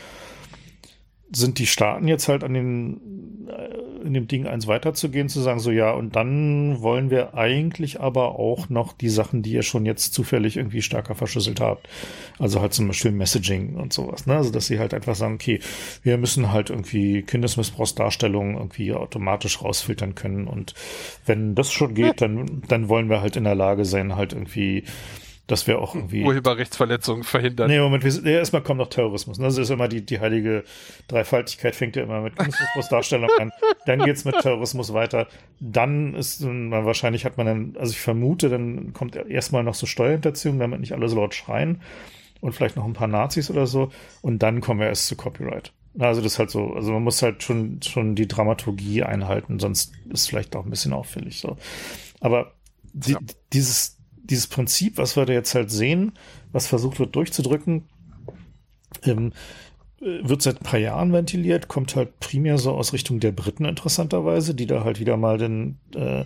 sind 1.35 1.59
die 1.59 1.67
Staaten 1.67 2.07
jetzt 2.07 2.27
halt 2.27 2.43
an 2.43 2.53
den, 2.53 3.47
äh, 3.47 4.05
in 4.05 4.13
dem 4.13 4.27
Ding 4.27 4.45
eins 4.45 4.67
weiterzugehen, 4.67 5.29
zu 5.29 5.41
sagen, 5.41 5.59
so 5.59 5.71
ja, 5.71 5.91
und 5.91 6.15
dann 6.15 6.81
wollen 6.81 7.09
wir 7.09 7.33
eigentlich 7.33 7.99
aber 7.99 8.39
auch 8.39 8.69
noch 8.69 8.93
die 8.93 9.09
Sachen, 9.09 9.41
die 9.41 9.53
ihr 9.53 9.63
schon 9.63 9.85
jetzt 9.85 10.13
zufällig 10.13 10.57
irgendwie 10.57 10.81
stärker 10.81 11.15
verschlüsselt 11.15 11.59
habt. 11.59 11.89
Also 12.37 12.61
halt 12.61 12.73
zum 12.73 12.87
Beispiel 12.87 13.11
Messaging 13.11 13.75
und 13.75 13.93
sowas, 13.93 14.27
ne? 14.27 14.35
Also 14.35 14.51
dass 14.51 14.67
sie 14.67 14.79
halt 14.79 14.93
einfach 14.93 15.15
sagen, 15.15 15.35
okay, 15.35 15.59
wir 16.03 16.17
müssen 16.17 16.51
halt 16.51 16.69
irgendwie 16.69 17.23
Kindesmissbrauchsdarstellungen 17.23 18.55
irgendwie 18.55 18.93
automatisch 18.93 19.61
rausfiltern 19.61 20.15
können. 20.15 20.47
Und 20.47 20.73
wenn 21.25 21.55
das 21.55 21.71
schon 21.71 21.95
geht, 21.95 22.21
dann, 22.21 22.61
dann 22.67 22.89
wollen 22.89 23.09
wir 23.09 23.21
halt 23.21 23.35
in 23.35 23.43
der 23.43 23.55
Lage 23.55 23.85
sein, 23.85 24.15
halt 24.15 24.33
irgendwie 24.33 24.83
dass 25.47 25.67
wir 25.67 25.79
auch 25.79 25.93
irgendwie. 25.93 26.23
Urheberrechtsverletzungen 26.23 27.23
verhindern. 27.23 27.69
Nee, 27.69 27.79
Moment, 27.79 28.03
wir, 28.03 28.31
ja, 28.31 28.39
erstmal 28.39 28.63
kommt 28.63 28.79
noch 28.79 28.89
Terrorismus. 28.89 29.37
Ne? 29.37 29.45
Das 29.45 29.57
ist 29.57 29.69
immer 29.69 29.87
die, 29.87 30.05
die 30.05 30.19
heilige 30.19 30.63
Dreifaltigkeit, 31.07 31.75
fängt 31.75 31.95
ja 31.95 32.03
immer 32.03 32.21
mit 32.21 32.35
Kunstdarstellung 32.73 33.29
an. 33.39 33.51
Dann 33.85 33.99
geht's 33.99 34.25
mit 34.25 34.39
Terrorismus 34.39 34.93
weiter. 34.93 35.27
Dann 35.59 36.15
ist 36.15 36.41
man 36.41 36.85
wahrscheinlich 36.85 37.25
hat 37.25 37.37
man 37.37 37.45
dann, 37.45 37.75
also 37.79 37.91
ich 37.91 37.99
vermute, 37.99 38.49
dann 38.49 38.93
kommt 38.93 39.15
erstmal 39.15 39.63
noch 39.63 39.75
so 39.75 39.85
Steuerhinterziehung, 39.85 40.57
damit 40.57 40.79
nicht 40.79 40.93
alle 40.93 41.07
so 41.09 41.15
laut 41.15 41.35
schreien. 41.35 41.81
Und 42.41 42.53
vielleicht 42.53 42.75
noch 42.75 42.85
ein 42.85 42.93
paar 42.93 43.07
Nazis 43.07 43.49
oder 43.49 43.67
so. 43.67 43.91
Und 44.21 44.39
dann 44.39 44.61
kommen 44.61 44.79
wir 44.79 44.87
erst 44.87 45.07
zu 45.07 45.15
Copyright. 45.15 45.71
Also 45.97 46.21
das 46.21 46.33
ist 46.33 46.39
halt 46.39 46.51
so, 46.51 46.73
also 46.73 46.91
man 46.91 47.03
muss 47.03 47.21
halt 47.21 47.41
schon, 47.41 47.81
schon 47.81 48.15
die 48.15 48.27
Dramaturgie 48.27 49.03
einhalten, 49.03 49.59
sonst 49.59 49.93
ist 50.09 50.21
es 50.21 50.27
vielleicht 50.27 50.55
auch 50.55 50.65
ein 50.65 50.69
bisschen 50.69 50.91
auffällig 50.91 51.39
so. 51.39 51.55
Aber 52.19 52.51
die, 52.91 53.13
ja. 53.13 53.19
dieses, 53.53 53.94
dieses 54.29 54.47
Prinzip, 54.47 54.97
was 54.97 55.15
wir 55.15 55.25
da 55.25 55.33
jetzt 55.33 55.55
halt 55.55 55.71
sehen, 55.71 56.13
was 56.51 56.67
versucht 56.67 56.99
wird 56.99 57.15
durchzudrücken, 57.15 57.83
ähm, 59.03 59.33
wird 59.99 60.41
seit 60.41 60.61
ein 60.61 60.63
paar 60.63 60.79
Jahren 60.79 61.13
ventiliert, 61.13 61.67
kommt 61.67 61.95
halt 61.95 62.19
primär 62.19 62.57
so 62.57 62.71
aus 62.71 62.93
Richtung 62.93 63.19
der 63.19 63.31
Briten 63.31 63.65
interessanterweise, 63.65 64.53
die 64.53 64.67
da 64.67 64.83
halt 64.83 64.99
wieder 64.99 65.17
mal 65.17 65.37
den, 65.37 65.79
äh, 65.95 66.25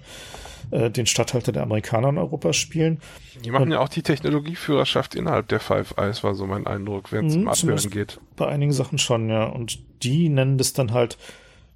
äh, 0.71 0.89
den 0.89 1.05
Statthalter 1.05 1.51
der 1.51 1.63
Amerikaner 1.63 2.09
in 2.09 2.17
Europa 2.17 2.51
spielen. 2.53 2.99
Die 3.43 3.51
machen 3.51 3.63
Und, 3.63 3.71
ja 3.71 3.79
auch 3.79 3.89
die 3.89 4.01
Technologieführerschaft 4.01 5.15
innerhalb 5.15 5.47
der 5.47 5.59
Five 5.59 5.95
Eyes, 5.97 6.23
war 6.23 6.35
so 6.35 6.45
mein 6.45 6.67
Eindruck, 6.67 7.11
wenn 7.11 7.27
es 7.27 7.35
um 7.35 7.47
Abhören 7.47 7.89
geht. 7.89 8.19
Bei 8.35 8.47
einigen 8.47 8.73
Sachen 8.73 8.97
schon, 8.97 9.29
ja. 9.29 9.45
Und 9.45 9.79
die 10.03 10.29
nennen 10.29 10.57
das 10.57 10.73
dann 10.73 10.91
halt 10.91 11.17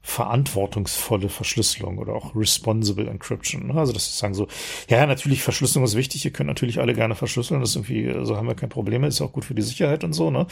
verantwortungsvolle 0.06 1.30
Verschlüsselung 1.30 1.98
oder 1.98 2.14
auch 2.14 2.36
responsible 2.36 3.08
encryption. 3.08 3.68
Ne? 3.68 3.76
Also 3.76 3.94
dass 3.94 4.12
sie 4.12 4.20
sagen 4.20 4.34
so, 4.34 4.50
ja, 4.90 5.06
natürlich 5.08 5.42
Verschlüsselung 5.42 5.86
ist 5.86 5.96
wichtig, 5.96 6.26
ihr 6.26 6.32
könnt 6.32 6.50
natürlich 6.50 6.80
alle 6.80 6.94
gerne 6.94 7.16
verschlüsseln, 7.16 7.62
das 7.62 7.70
ist 7.70 7.76
irgendwie, 7.78 8.12
so 8.12 8.20
also 8.20 8.38
haben 8.38 8.48
wir 8.48 8.54
kein 8.54 8.68
Problem, 8.68 9.06
ist 9.06 9.22
auch 9.22 9.32
gut 9.32 9.46
für 9.46 9.56
die 9.56 9.62
Sicherheit 9.62 10.04
und 10.04 10.12
so, 10.12 10.30
ne? 10.30 10.46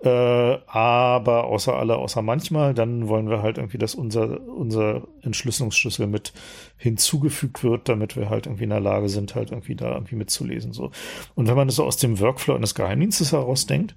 Äh, 0.00 0.58
aber 0.66 1.44
außer 1.44 1.74
alle, 1.74 1.96
außer 1.96 2.20
manchmal, 2.20 2.74
dann 2.74 3.08
wollen 3.08 3.30
wir 3.30 3.42
halt 3.42 3.56
irgendwie, 3.56 3.78
dass 3.78 3.94
unser, 3.94 4.46
unser 4.46 5.08
Entschlüsselungsschlüssel 5.22 6.06
mit 6.06 6.34
hinzugefügt 6.76 7.64
wird, 7.64 7.88
damit 7.88 8.14
wir 8.14 8.28
halt 8.28 8.44
irgendwie 8.44 8.64
in 8.64 8.70
der 8.70 8.80
Lage 8.80 9.08
sind, 9.08 9.34
halt 9.34 9.52
irgendwie 9.52 9.74
da 9.74 9.94
irgendwie 9.94 10.16
mitzulesen. 10.16 10.74
so. 10.74 10.90
Und 11.34 11.48
wenn 11.48 11.56
man 11.56 11.66
das 11.66 11.76
so 11.76 11.84
aus 11.84 11.96
dem 11.96 12.20
Workflow 12.20 12.56
eines 12.56 12.74
Geheimdienstes 12.74 13.32
herausdenkt, 13.32 13.96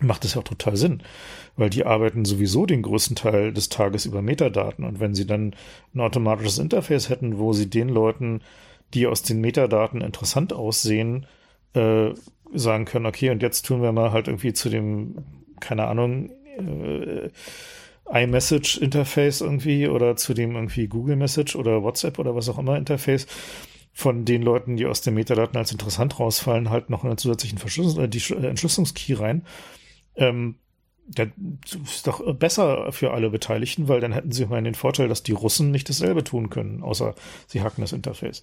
macht 0.00 0.24
das 0.24 0.34
ja 0.34 0.40
auch 0.40 0.44
total 0.44 0.76
Sinn 0.76 1.02
weil 1.58 1.70
die 1.70 1.84
arbeiten 1.84 2.24
sowieso 2.24 2.66
den 2.66 2.82
größten 2.82 3.16
Teil 3.16 3.52
des 3.52 3.68
Tages 3.68 4.06
über 4.06 4.22
Metadaten. 4.22 4.84
Und 4.84 5.00
wenn 5.00 5.14
sie 5.14 5.26
dann 5.26 5.54
ein 5.92 6.00
automatisches 6.00 6.58
Interface 6.58 7.08
hätten, 7.08 7.38
wo 7.38 7.52
sie 7.52 7.68
den 7.68 7.88
Leuten, 7.88 8.40
die 8.94 9.08
aus 9.08 9.22
den 9.22 9.40
Metadaten 9.40 10.00
interessant 10.00 10.52
aussehen, 10.52 11.26
äh, 11.74 12.10
sagen 12.54 12.84
können, 12.84 13.06
okay, 13.06 13.30
und 13.30 13.42
jetzt 13.42 13.66
tun 13.66 13.82
wir 13.82 13.92
mal 13.92 14.12
halt 14.12 14.28
irgendwie 14.28 14.52
zu 14.52 14.70
dem, 14.70 15.16
keine 15.58 15.88
Ahnung, 15.88 16.30
äh, 16.56 17.28
iMessage 18.10 18.78
Interface 18.78 19.40
irgendwie 19.40 19.88
oder 19.88 20.14
zu 20.16 20.34
dem 20.34 20.54
irgendwie 20.54 20.86
Google 20.86 21.16
Message 21.16 21.56
oder 21.56 21.82
WhatsApp 21.82 22.20
oder 22.20 22.36
was 22.36 22.48
auch 22.48 22.58
immer 22.58 22.78
Interface 22.78 23.26
von 23.92 24.24
den 24.24 24.42
Leuten, 24.42 24.76
die 24.76 24.86
aus 24.86 25.00
den 25.00 25.14
Metadaten 25.14 25.58
als 25.58 25.72
interessant 25.72 26.20
rausfallen, 26.20 26.70
halt 26.70 26.88
noch 26.88 27.02
einen 27.02 27.18
zusätzlichen 27.18 27.58
Verschlüsselung, 27.58 28.04
äh, 28.04 28.08
die 28.08 28.22
äh, 28.32 28.46
Entschlüsselungskey 28.46 29.14
rein. 29.14 29.44
Ähm, 30.14 30.54
Ja, 31.16 31.26
ist 31.72 32.06
doch 32.06 32.34
besser 32.34 32.92
für 32.92 33.12
alle 33.12 33.30
Beteiligten, 33.30 33.88
weil 33.88 34.00
dann 34.00 34.12
hätten 34.12 34.32
sie 34.32 34.42
immerhin 34.42 34.64
den 34.64 34.74
Vorteil, 34.74 35.08
dass 35.08 35.22
die 35.22 35.32
Russen 35.32 35.70
nicht 35.70 35.88
dasselbe 35.88 36.22
tun 36.22 36.50
können, 36.50 36.82
außer 36.82 37.14
sie 37.46 37.62
hacken 37.62 37.80
das 37.80 37.92
Interface. 37.92 38.42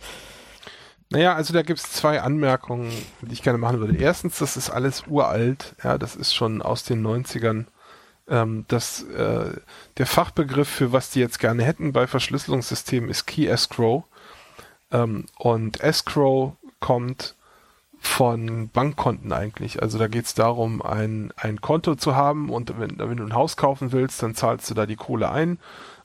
Naja, 1.12 1.36
also 1.36 1.54
da 1.54 1.62
gibt 1.62 1.80
es 1.80 1.92
zwei 1.92 2.22
Anmerkungen, 2.22 2.92
die 3.22 3.34
ich 3.34 3.44
gerne 3.44 3.60
machen 3.60 3.80
würde. 3.80 3.96
Erstens, 3.98 4.40
das 4.40 4.58
ist 4.58 4.72
alles 4.72 5.04
uralt, 5.08 5.76
ja, 5.84 5.98
das 5.98 6.16
ist 6.16 6.34
schon 6.34 6.62
aus 6.62 6.84
den 6.84 7.06
90ern. 7.06 7.66
Ähm, 8.28 8.66
das, 8.68 9.04
äh, 9.04 9.52
der 9.98 10.06
Fachbegriff 10.08 10.68
für 10.68 10.92
was 10.92 11.12
die 11.12 11.20
jetzt 11.20 11.40
gerne 11.40 11.64
hätten 11.64 11.94
bei 11.94 12.08
Verschlüsselungssystemen 12.08 13.10
ist 13.10 13.28
Key 13.28 13.46
Escrow. 13.46 14.04
Ähm, 14.92 15.26
und 15.38 15.80
Escrow 15.82 16.54
kommt 16.80 17.35
von 18.06 18.70
Bankkonten 18.70 19.34
eigentlich. 19.34 19.82
Also 19.82 19.98
da 19.98 20.08
geht 20.08 20.26
es 20.26 20.34
darum, 20.34 20.82
ein, 20.82 21.34
ein 21.38 21.60
Konto 21.60 21.96
zu 21.96 22.16
haben 22.16 22.50
und 22.50 22.80
wenn, 22.80 22.98
wenn, 23.00 23.18
du 23.18 23.24
ein 23.24 23.34
Haus 23.34 23.58
kaufen 23.58 23.92
willst, 23.92 24.22
dann 24.22 24.36
zahlst 24.36 24.70
du 24.70 24.74
da 24.74 24.86
die 24.86 24.96
Kohle 24.96 25.32
ein 25.32 25.58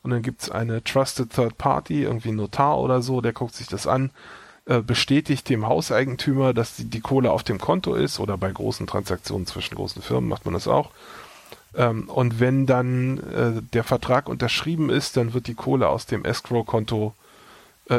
und 0.02 0.10
dann 0.10 0.22
gibt 0.22 0.42
es 0.42 0.50
eine 0.50 0.82
Trusted 0.82 1.30
Third 1.30 1.58
Party, 1.58 2.02
irgendwie 2.02 2.30
ein 2.30 2.36
Notar 2.36 2.78
oder 2.78 3.02
so, 3.02 3.20
der 3.20 3.32
guckt 3.32 3.54
sich 3.54 3.68
das 3.68 3.86
an, 3.86 4.10
äh, 4.64 4.80
bestätigt 4.80 5.48
dem 5.48 5.66
Hauseigentümer, 5.66 6.54
dass 6.54 6.74
die, 6.74 6.86
die 6.86 7.00
Kohle 7.00 7.30
auf 7.30 7.44
dem 7.44 7.58
Konto 7.58 7.94
ist 7.94 8.18
oder 8.18 8.36
bei 8.38 8.50
großen 8.50 8.86
Transaktionen 8.86 9.46
zwischen 9.46 9.76
großen 9.76 10.02
Firmen 10.02 10.28
macht 10.28 10.46
man 10.46 10.54
das 10.54 10.66
auch. 10.66 10.90
Ähm, 11.76 12.08
und 12.08 12.40
wenn 12.40 12.66
dann 12.66 13.18
äh, 13.18 13.62
der 13.72 13.84
Vertrag 13.84 14.28
unterschrieben 14.28 14.90
ist, 14.90 15.16
dann 15.16 15.34
wird 15.34 15.46
die 15.46 15.54
Kohle 15.54 15.88
aus 15.88 16.06
dem 16.06 16.24
Escrow-Konto 16.24 17.14
äh, 17.14 17.29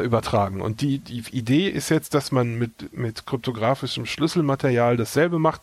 übertragen. 0.00 0.60
Und 0.60 0.80
die, 0.80 0.98
die 0.98 1.24
Idee 1.36 1.68
ist 1.68 1.88
jetzt, 1.90 2.14
dass 2.14 2.32
man 2.32 2.58
mit, 2.58 2.96
mit 2.96 3.26
kryptografischem 3.26 4.06
Schlüsselmaterial 4.06 4.96
dasselbe 4.96 5.38
macht, 5.38 5.62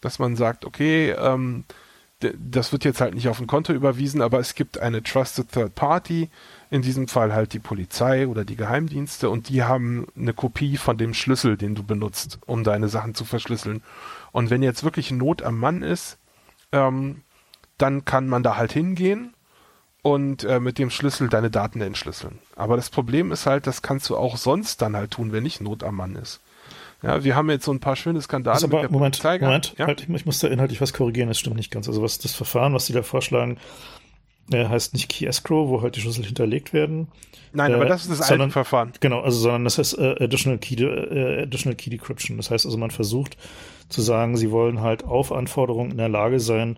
dass 0.00 0.18
man 0.18 0.36
sagt, 0.36 0.64
okay, 0.64 1.10
ähm, 1.10 1.64
das 2.20 2.72
wird 2.72 2.84
jetzt 2.84 3.00
halt 3.00 3.14
nicht 3.14 3.28
auf 3.28 3.40
ein 3.40 3.46
Konto 3.46 3.72
überwiesen, 3.72 4.20
aber 4.20 4.40
es 4.40 4.54
gibt 4.54 4.78
eine 4.78 5.02
Trusted 5.02 5.50
Third 5.52 5.74
Party, 5.74 6.28
in 6.70 6.82
diesem 6.82 7.08
Fall 7.08 7.32
halt 7.32 7.52
die 7.52 7.58
Polizei 7.58 8.28
oder 8.28 8.44
die 8.44 8.56
Geheimdienste 8.56 9.30
und 9.30 9.48
die 9.48 9.62
haben 9.62 10.06
eine 10.16 10.34
Kopie 10.34 10.76
von 10.76 10.98
dem 10.98 11.14
Schlüssel, 11.14 11.56
den 11.56 11.74
du 11.74 11.82
benutzt, 11.82 12.38
um 12.46 12.62
deine 12.62 12.88
Sachen 12.88 13.14
zu 13.14 13.24
verschlüsseln. 13.24 13.82
Und 14.32 14.50
wenn 14.50 14.62
jetzt 14.62 14.84
wirklich 14.84 15.10
Not 15.10 15.42
am 15.42 15.58
Mann 15.58 15.82
ist, 15.82 16.18
ähm, 16.72 17.22
dann 17.78 18.04
kann 18.04 18.28
man 18.28 18.42
da 18.42 18.56
halt 18.56 18.72
hingehen 18.72 19.32
und 20.02 20.44
äh, 20.44 20.60
mit 20.60 20.78
dem 20.78 20.90
Schlüssel 20.90 21.28
deine 21.28 21.50
Daten 21.50 21.80
entschlüsseln. 21.80 22.38
Aber 22.56 22.76
das 22.76 22.90
Problem 22.90 23.32
ist 23.32 23.46
halt, 23.46 23.66
das 23.66 23.82
kannst 23.82 24.08
du 24.08 24.16
auch 24.16 24.36
sonst 24.36 24.80
dann 24.82 24.96
halt 24.96 25.10
tun, 25.12 25.32
wenn 25.32 25.42
nicht 25.42 25.60
Not 25.60 25.82
am 25.84 25.96
Mann 25.96 26.16
ist. 26.16 26.40
Ja, 27.02 27.24
wir 27.24 27.34
haben 27.34 27.48
jetzt 27.50 27.64
so 27.64 27.72
ein 27.72 27.80
paar 27.80 27.96
schöne 27.96 28.20
Skandale 28.20 28.54
also 28.54 28.66
aber, 28.66 28.76
mit 28.76 28.82
der 28.84 28.90
Moment, 28.90 29.20
Polizei 29.20 29.38
Moment, 29.38 29.74
ja? 29.78 29.86
halt, 29.86 30.02
ich, 30.02 30.08
ich 30.08 30.26
muss 30.26 30.38
da 30.38 30.48
inhaltlich 30.48 30.80
was 30.80 30.92
korrigieren, 30.92 31.28
das 31.28 31.38
stimmt 31.38 31.56
nicht 31.56 31.70
ganz. 31.70 31.88
Also 31.88 32.02
was 32.02 32.18
das 32.18 32.34
Verfahren, 32.34 32.74
was 32.74 32.86
die 32.86 32.92
da 32.92 33.02
vorschlagen, 33.02 33.58
äh, 34.52 34.66
heißt 34.66 34.92
nicht 34.92 35.08
Key 35.08 35.26
Escrow, 35.26 35.68
wo 35.68 35.82
halt 35.82 35.96
die 35.96 36.00
Schlüssel 36.00 36.24
hinterlegt 36.24 36.72
werden. 36.72 37.08
Nein, 37.52 37.72
äh, 37.72 37.74
aber 37.74 37.86
das 37.86 38.02
ist 38.02 38.10
das 38.10 38.18
sondern, 38.18 38.42
alte 38.42 38.52
Verfahren. 38.52 38.92
Genau, 39.00 39.20
also 39.20 39.38
sondern 39.38 39.64
das 39.64 39.78
heißt 39.78 39.98
äh, 39.98 40.24
Additional 40.24 40.58
Key, 40.58 40.74
äh, 40.82 41.42
Additional 41.42 41.76
Key 41.76 41.90
Decryption. 41.90 42.36
Das 42.36 42.50
heißt 42.50 42.66
also, 42.66 42.76
man 42.76 42.90
versucht 42.90 43.36
zu 43.88 44.02
sagen, 44.02 44.36
sie 44.36 44.50
wollen 44.50 44.80
halt 44.80 45.04
auf 45.04 45.32
Anforderungen 45.32 45.92
in 45.92 45.98
der 45.98 46.08
Lage 46.08 46.38
sein, 46.38 46.76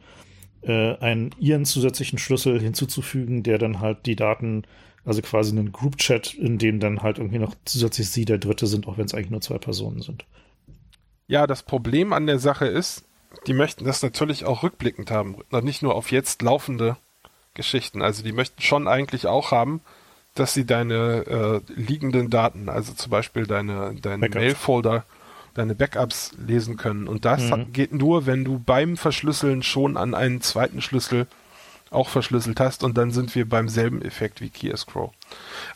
äh, 0.62 0.96
einen 0.98 1.30
ihren 1.38 1.64
zusätzlichen 1.64 2.18
Schlüssel 2.18 2.60
hinzuzufügen, 2.60 3.42
der 3.42 3.58
dann 3.58 3.80
halt 3.80 4.06
die 4.06 4.16
Daten, 4.16 4.64
also 5.04 5.22
quasi 5.22 5.50
einen 5.50 5.72
Group 5.72 5.98
Chat, 5.98 6.34
in 6.34 6.58
dem 6.58 6.80
dann 6.80 7.02
halt 7.02 7.18
irgendwie 7.18 7.38
noch 7.38 7.54
zusätzlich 7.64 8.10
sie 8.10 8.24
der 8.24 8.38
Dritte 8.38 8.66
sind, 8.66 8.86
auch 8.86 8.98
wenn 8.98 9.06
es 9.06 9.14
eigentlich 9.14 9.30
nur 9.30 9.40
zwei 9.40 9.58
Personen 9.58 10.02
sind. 10.02 10.24
Ja, 11.26 11.46
das 11.46 11.62
Problem 11.62 12.12
an 12.12 12.26
der 12.26 12.38
Sache 12.38 12.66
ist, 12.66 13.04
die 13.46 13.54
möchten 13.54 13.84
das 13.84 14.02
natürlich 14.02 14.44
auch 14.44 14.62
rückblickend 14.62 15.10
haben, 15.10 15.36
nicht 15.62 15.82
nur 15.82 15.94
auf 15.94 16.12
jetzt 16.12 16.42
laufende 16.42 16.96
Geschichten. 17.54 18.02
Also 18.02 18.22
die 18.22 18.32
möchten 18.32 18.62
schon 18.62 18.86
eigentlich 18.86 19.26
auch 19.26 19.50
haben, 19.50 19.80
dass 20.34 20.54
sie 20.54 20.64
deine 20.64 21.62
äh, 21.66 21.72
liegenden 21.72 22.30
Daten, 22.30 22.68
also 22.68 22.92
zum 22.92 23.10
Beispiel 23.10 23.46
deine, 23.46 23.94
deine 24.00 24.28
Mail-Folder, 24.28 25.04
deine 25.54 25.74
Backups 25.74 26.32
lesen 26.38 26.76
können. 26.76 27.08
Und 27.08 27.24
das 27.24 27.42
mhm. 27.42 27.72
geht 27.72 27.92
nur, 27.92 28.26
wenn 28.26 28.44
du 28.44 28.58
beim 28.58 28.96
Verschlüsseln 28.96 29.62
schon 29.62 29.96
an 29.96 30.14
einen 30.14 30.40
zweiten 30.40 30.80
Schlüssel 30.80 31.26
auch 31.92 32.08
verschlüsselt 32.08 32.58
hast 32.58 32.84
und 32.84 32.96
dann 32.96 33.10
sind 33.10 33.34
wir 33.34 33.48
beim 33.48 33.68
selben 33.68 34.02
Effekt 34.02 34.40
wie 34.40 34.48
Key 34.48 34.70
Escrow. 34.70 35.12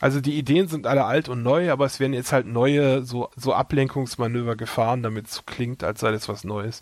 Also 0.01 0.19
die 0.19 0.37
Ideen 0.37 0.67
sind 0.67 0.87
alle 0.87 1.05
alt 1.05 1.29
und 1.29 1.43
neu, 1.43 1.71
aber 1.71 1.85
es 1.85 1.99
werden 1.99 2.13
jetzt 2.13 2.31
halt 2.31 2.47
neue 2.47 3.03
so, 3.03 3.29
so 3.35 3.53
Ablenkungsmanöver 3.53 4.55
gefahren, 4.55 5.03
damit 5.03 5.27
es 5.27 5.35
so 5.35 5.41
klingt, 5.45 5.83
als 5.83 5.99
sei 5.99 6.11
das 6.11 6.27
was 6.27 6.43
Neues. 6.43 6.81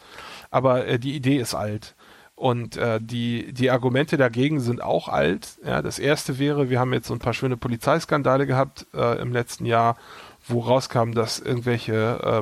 Aber 0.51 0.87
äh, 0.87 0.99
die 0.99 1.15
Idee 1.15 1.37
ist 1.37 1.53
alt. 1.53 1.95
Und 2.35 2.75
äh, 2.75 2.99
die, 3.01 3.53
die 3.53 3.71
Argumente 3.71 4.17
dagegen 4.17 4.59
sind 4.59 4.81
auch 4.81 5.07
alt. 5.07 5.57
Ja, 5.65 5.81
das 5.81 5.99
erste 5.99 6.37
wäre, 6.37 6.69
wir 6.69 6.79
haben 6.79 6.93
jetzt 6.93 7.07
so 7.07 7.13
ein 7.13 7.19
paar 7.19 7.33
schöne 7.33 7.55
Polizeiskandale 7.55 8.45
gehabt 8.45 8.87
äh, 8.93 9.21
im 9.21 9.31
letzten 9.31 9.65
Jahr, 9.65 9.95
wo 10.47 10.59
rauskam, 10.59 11.11
dass 11.11 11.39
irgendwelche 11.39 11.93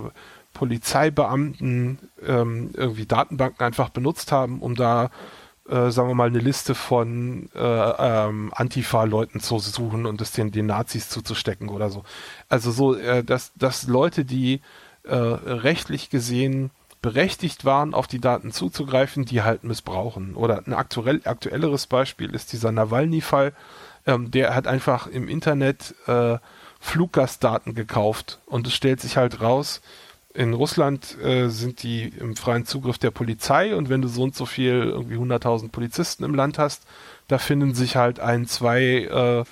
äh, 0.04 0.10
Polizeibeamten 0.54 2.00
ähm, 2.26 2.72
irgendwie 2.74 3.06
Datenbanken 3.06 3.66
einfach 3.66 3.90
benutzt 3.90 4.32
haben, 4.32 4.62
um 4.62 4.76
da, 4.76 5.10
äh, 5.68 5.90
sagen 5.90 6.10
wir 6.10 6.16
mal, 6.16 6.28
eine 6.28 6.40
Liste 6.40 6.76
von 6.76 7.50
äh, 7.56 7.60
ähm, 7.60 8.52
Antifa-Leuten 8.56 9.40
zu 9.40 9.60
suchen 9.60 10.06
und 10.06 10.22
es 10.22 10.32
den, 10.32 10.52
den 10.52 10.68
Nazis 10.68 11.10
zuzustecken 11.10 11.70
oder 11.70 11.90
so. 11.90 12.04
Also 12.50 12.72
so, 12.72 12.96
äh, 12.96 13.24
dass, 13.24 13.52
dass 13.56 13.88
Leute, 13.88 14.26
die 14.26 14.62
äh, 15.04 15.16
rechtlich 15.16 16.10
gesehen 16.10 16.72
berechtigt 17.02 17.66
waren, 17.66 17.94
auf 17.94 18.08
die 18.08 18.22
Daten 18.22 18.52
zuzugreifen, 18.52 19.26
die 19.26 19.42
halt 19.42 19.64
missbrauchen. 19.64 20.36
Oder 20.36 20.64
ein 20.66 20.74
aktuell, 20.74 21.22
aktuelleres 21.26 21.86
Beispiel 21.86 22.34
ist 22.34 22.54
dieser 22.54 22.72
Nawalny-Fall. 22.72 23.54
Ähm, 24.08 24.32
der 24.32 24.56
hat 24.56 24.68
einfach 24.68 25.08
im 25.08 25.28
Internet 25.28 25.96
äh, 26.08 26.38
Fluggastdaten 26.80 27.76
gekauft 27.76 28.40
und 28.46 28.68
es 28.68 28.74
stellt 28.74 29.00
sich 29.00 29.18
halt 29.18 29.42
raus, 29.42 29.82
in 30.34 30.54
Russland 30.54 31.18
äh, 31.22 31.50
sind 31.50 31.84
die 31.84 32.08
im 32.08 32.36
freien 32.36 32.66
Zugriff 32.66 32.98
der 32.98 33.12
Polizei 33.12 33.76
und 33.76 33.90
wenn 33.90 34.02
du 34.02 34.08
so 34.08 34.24
und 34.24 34.36
so 34.36 34.46
viel, 34.46 34.74
irgendwie 34.74 35.16
100.000 35.16 35.70
Polizisten 35.70 36.24
im 36.24 36.34
Land 36.34 36.58
hast, 36.58 36.84
da 37.28 37.38
finden 37.38 37.76
sich 37.76 37.96
halt 37.96 38.20
ein, 38.20 38.48
zwei 38.48 38.82
äh, 38.82 39.44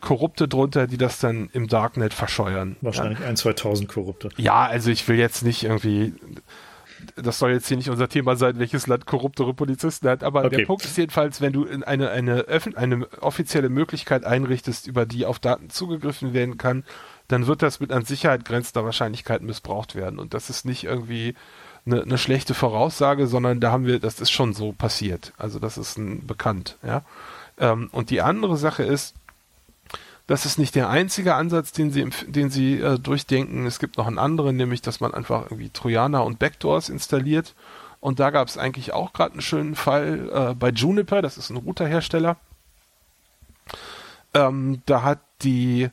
Korrupte 0.00 0.46
drunter, 0.46 0.86
die 0.86 0.98
das 0.98 1.18
dann 1.18 1.48
im 1.52 1.68
Darknet 1.68 2.12
verscheuern. 2.12 2.76
Wahrscheinlich 2.82 3.20
ja. 3.20 3.26
ein, 3.26 3.36
2000 3.36 3.88
Korrupte. 3.88 4.28
Ja, 4.36 4.66
also 4.66 4.90
ich 4.90 5.08
will 5.08 5.16
jetzt 5.16 5.42
nicht 5.42 5.64
irgendwie, 5.64 6.12
das 7.16 7.38
soll 7.38 7.52
jetzt 7.52 7.66
hier 7.66 7.78
nicht 7.78 7.88
unser 7.88 8.08
Thema 8.08 8.36
sein, 8.36 8.58
welches 8.58 8.86
Land 8.86 9.06
korruptere 9.06 9.54
Polizisten 9.54 10.06
hat, 10.08 10.22
aber 10.22 10.44
okay. 10.44 10.58
der 10.58 10.66
Punkt 10.66 10.84
ist 10.84 10.98
jedenfalls, 10.98 11.40
wenn 11.40 11.54
du 11.54 11.66
eine, 11.86 12.10
eine, 12.10 12.44
eine 12.76 13.08
offizielle 13.22 13.70
Möglichkeit 13.70 14.24
einrichtest, 14.24 14.86
über 14.86 15.06
die 15.06 15.24
auf 15.24 15.38
Daten 15.38 15.70
zugegriffen 15.70 16.34
werden 16.34 16.58
kann, 16.58 16.84
dann 17.28 17.46
wird 17.46 17.62
das 17.62 17.80
mit 17.80 17.92
an 17.92 18.04
Sicherheit 18.04 18.44
grenzender 18.44 18.84
Wahrscheinlichkeit 18.84 19.42
missbraucht 19.42 19.94
werden. 19.94 20.18
Und 20.18 20.34
das 20.34 20.50
ist 20.50 20.64
nicht 20.64 20.84
irgendwie 20.84 21.34
eine, 21.84 22.02
eine, 22.02 22.18
schlechte 22.18 22.54
Voraussage, 22.54 23.26
sondern 23.26 23.60
da 23.60 23.72
haben 23.72 23.86
wir, 23.86 23.98
das 24.00 24.20
ist 24.20 24.30
schon 24.30 24.54
so 24.54 24.72
passiert. 24.72 25.32
Also 25.36 25.58
das 25.58 25.78
ist 25.78 25.98
ein, 25.98 26.26
bekannt, 26.26 26.76
ja. 26.84 27.02
Ähm, 27.58 27.88
und 27.92 28.10
die 28.10 28.22
andere 28.22 28.56
Sache 28.56 28.82
ist, 28.82 29.14
das 30.26 30.44
ist 30.44 30.58
nicht 30.58 30.74
der 30.74 30.88
einzige 30.88 31.34
Ansatz, 31.36 31.70
den 31.72 31.92
sie, 31.92 32.08
den 32.26 32.50
sie 32.50 32.80
äh, 32.80 32.98
durchdenken. 32.98 33.64
Es 33.66 33.78
gibt 33.78 33.96
noch 33.96 34.08
einen 34.08 34.18
anderen, 34.18 34.56
nämlich, 34.56 34.82
dass 34.82 35.00
man 35.00 35.14
einfach 35.14 35.44
irgendwie 35.44 35.70
Trojaner 35.70 36.24
und 36.24 36.40
Backdoors 36.40 36.88
installiert. 36.88 37.54
Und 38.00 38.18
da 38.18 38.30
gab 38.30 38.48
es 38.48 38.58
eigentlich 38.58 38.92
auch 38.92 39.12
gerade 39.12 39.32
einen 39.32 39.42
schönen 39.42 39.74
Fall 39.76 40.30
äh, 40.32 40.54
bei 40.54 40.70
Juniper, 40.70 41.22
das 41.22 41.38
ist 41.38 41.50
ein 41.50 41.56
Routerhersteller. 41.56 42.36
Ähm, 44.34 44.82
da 44.86 45.02
hat 45.02 45.20
die 45.42 45.90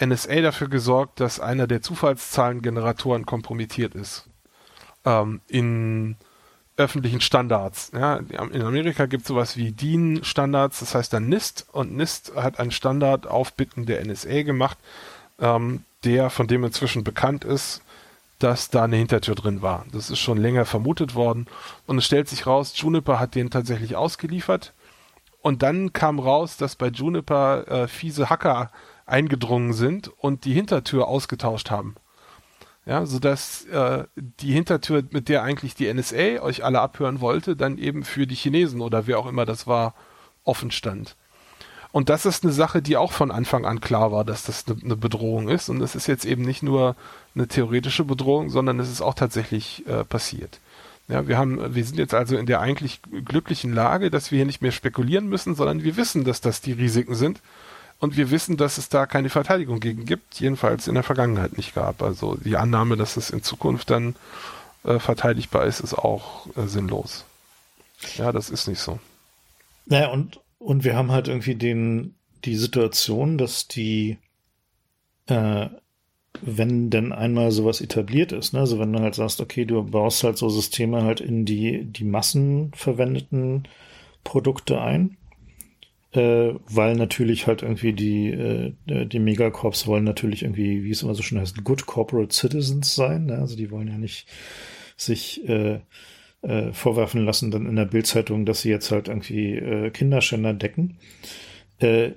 NSA 0.00 0.40
dafür 0.40 0.68
gesorgt, 0.68 1.20
dass 1.20 1.40
einer 1.40 1.66
der 1.66 1.82
Zufallszahlengeneratoren 1.82 3.26
kompromittiert 3.26 3.94
ist. 3.94 4.28
Ähm, 5.04 5.40
in 5.48 6.16
öffentlichen 6.76 7.20
Standards. 7.20 7.90
Ja, 7.94 8.16
in 8.16 8.62
Amerika 8.62 9.06
gibt 9.06 9.22
es 9.22 9.28
sowas 9.28 9.56
wie 9.56 9.72
DIN-Standards, 9.72 10.80
das 10.80 10.94
heißt 10.94 11.12
dann 11.12 11.28
NIST 11.28 11.66
und 11.72 11.96
NIST 11.96 12.34
hat 12.36 12.60
einen 12.60 12.70
Standard 12.70 13.26
auf 13.26 13.54
Bitten 13.54 13.86
der 13.86 14.04
NSA 14.04 14.42
gemacht, 14.42 14.78
ähm, 15.40 15.84
der 16.04 16.28
von 16.30 16.46
dem 16.46 16.64
inzwischen 16.64 17.02
bekannt 17.02 17.44
ist, 17.44 17.82
dass 18.38 18.68
da 18.68 18.84
eine 18.84 18.96
Hintertür 18.96 19.34
drin 19.34 19.62
war. 19.62 19.86
Das 19.90 20.10
ist 20.10 20.18
schon 20.18 20.36
länger 20.36 20.66
vermutet 20.66 21.14
worden 21.14 21.46
und 21.86 21.98
es 21.98 22.04
stellt 22.04 22.28
sich 22.28 22.46
raus, 22.46 22.74
Juniper 22.76 23.18
hat 23.18 23.34
den 23.34 23.50
tatsächlich 23.50 23.96
ausgeliefert 23.96 24.74
und 25.40 25.62
dann 25.62 25.94
kam 25.94 26.18
raus, 26.18 26.58
dass 26.58 26.76
bei 26.76 26.88
Juniper 26.88 27.68
äh, 27.68 27.88
fiese 27.88 28.28
Hacker 28.28 28.70
eingedrungen 29.06 29.72
sind 29.72 30.08
und 30.08 30.44
die 30.44 30.52
Hintertür 30.52 31.08
ausgetauscht 31.08 31.70
haben. 31.70 31.94
Ja, 32.84 33.04
sodass 33.04 33.64
äh, 33.64 34.04
die 34.14 34.52
Hintertür, 34.52 35.02
mit 35.10 35.28
der 35.28 35.42
eigentlich 35.42 35.74
die 35.74 35.92
NSA 35.92 36.40
euch 36.42 36.64
alle 36.64 36.80
abhören 36.80 37.20
wollte, 37.20 37.56
dann 37.56 37.78
eben 37.78 38.04
für 38.04 38.28
die 38.28 38.36
Chinesen 38.36 38.80
oder 38.80 39.08
wer 39.08 39.18
auch 39.18 39.26
immer 39.26 39.44
das 39.44 39.66
war, 39.66 39.94
offen 40.44 40.70
stand. 40.70 41.16
Und 41.90 42.10
das 42.10 42.26
ist 42.26 42.44
eine 42.44 42.52
Sache, 42.52 42.82
die 42.82 42.96
auch 42.96 43.12
von 43.12 43.30
Anfang 43.30 43.64
an 43.64 43.80
klar 43.80 44.12
war, 44.12 44.24
dass 44.24 44.44
das 44.44 44.66
eine, 44.68 44.80
eine 44.82 44.96
Bedrohung 44.96 45.48
ist. 45.48 45.68
Und 45.68 45.80
es 45.80 45.94
ist 45.94 46.06
jetzt 46.06 46.24
eben 46.24 46.42
nicht 46.42 46.62
nur 46.62 46.94
eine 47.34 47.48
theoretische 47.48 48.04
Bedrohung, 48.04 48.50
sondern 48.50 48.78
es 48.78 48.90
ist 48.90 49.00
auch 49.00 49.14
tatsächlich 49.14 49.84
äh, 49.86 50.04
passiert. 50.04 50.60
Ja, 51.08 51.26
wir 51.26 51.38
haben, 51.38 51.74
wir 51.74 51.84
sind 51.84 51.98
jetzt 51.98 52.14
also 52.14 52.36
in 52.36 52.46
der 52.46 52.60
eigentlich 52.60 53.00
glücklichen 53.24 53.72
Lage, 53.72 54.10
dass 54.10 54.30
wir 54.30 54.36
hier 54.36 54.46
nicht 54.46 54.60
mehr 54.60 54.72
spekulieren 54.72 55.28
müssen, 55.28 55.54
sondern 55.54 55.84
wir 55.84 55.96
wissen, 55.96 56.24
dass 56.24 56.40
das 56.40 56.60
die 56.60 56.72
Risiken 56.72 57.14
sind. 57.14 57.40
Und 57.98 58.16
wir 58.16 58.30
wissen, 58.30 58.56
dass 58.56 58.78
es 58.78 58.88
da 58.88 59.06
keine 59.06 59.30
Verteidigung 59.30 59.80
gegen 59.80 60.04
gibt, 60.04 60.38
jedenfalls 60.38 60.86
in 60.86 60.94
der 60.94 61.02
Vergangenheit 61.02 61.56
nicht 61.56 61.74
gab. 61.74 62.02
Also 62.02 62.36
die 62.36 62.56
Annahme, 62.56 62.96
dass 62.96 63.16
es 63.16 63.30
in 63.30 63.42
Zukunft 63.42 63.90
dann 63.90 64.16
äh, 64.84 64.98
verteidigbar 64.98 65.64
ist, 65.64 65.80
ist 65.80 65.94
auch 65.94 66.46
äh, 66.56 66.66
sinnlos. 66.66 67.24
Ja, 68.16 68.32
das 68.32 68.50
ist 68.50 68.68
nicht 68.68 68.80
so. 68.80 68.98
Naja, 69.86 70.08
und, 70.08 70.40
und 70.58 70.84
wir 70.84 70.94
haben 70.94 71.10
halt 71.10 71.28
irgendwie 71.28 71.54
den, 71.54 72.14
die 72.44 72.56
Situation, 72.56 73.38
dass 73.38 73.66
die, 73.66 74.18
äh, 75.26 75.68
wenn 76.42 76.90
denn 76.90 77.12
einmal 77.12 77.50
sowas 77.50 77.80
etabliert 77.80 78.32
ist, 78.32 78.52
ne, 78.52 78.60
also 78.60 78.78
wenn 78.78 78.92
du 78.92 79.00
halt 79.00 79.14
sagst, 79.14 79.40
okay, 79.40 79.64
du 79.64 79.82
baust 79.82 80.22
halt 80.22 80.36
so 80.36 80.50
Systeme 80.50 81.02
halt 81.02 81.20
in 81.20 81.46
die, 81.46 81.84
die 81.84 82.04
massenverwendeten 82.04 83.66
Produkte 84.22 84.82
ein, 84.82 85.16
äh, 86.16 86.54
weil 86.68 86.96
natürlich 86.96 87.46
halt 87.46 87.62
irgendwie 87.62 87.92
die, 87.92 88.30
äh, 88.30 88.72
die 88.86 89.18
Megacorps 89.18 89.86
wollen 89.86 90.04
natürlich 90.04 90.42
irgendwie, 90.42 90.84
wie 90.84 90.90
es 90.90 91.02
immer 91.02 91.14
so 91.14 91.22
schön 91.22 91.38
heißt, 91.38 91.62
good 91.64 91.86
corporate 91.86 92.34
citizens 92.34 92.94
sein, 92.94 93.26
ne? 93.26 93.38
also 93.38 93.56
die 93.56 93.70
wollen 93.70 93.88
ja 93.88 93.98
nicht 93.98 94.26
sich 94.96 95.46
äh, 95.48 95.80
äh, 96.42 96.72
vorwerfen 96.72 97.24
lassen 97.24 97.50
dann 97.50 97.66
in 97.66 97.76
der 97.76 97.84
Bildzeitung, 97.84 98.46
dass 98.46 98.62
sie 98.62 98.70
jetzt 98.70 98.90
halt 98.90 99.08
irgendwie 99.08 99.54
äh, 99.54 99.90
Kinderschänder 99.90 100.54
decken. 100.54 100.98
Äh, 101.78 102.12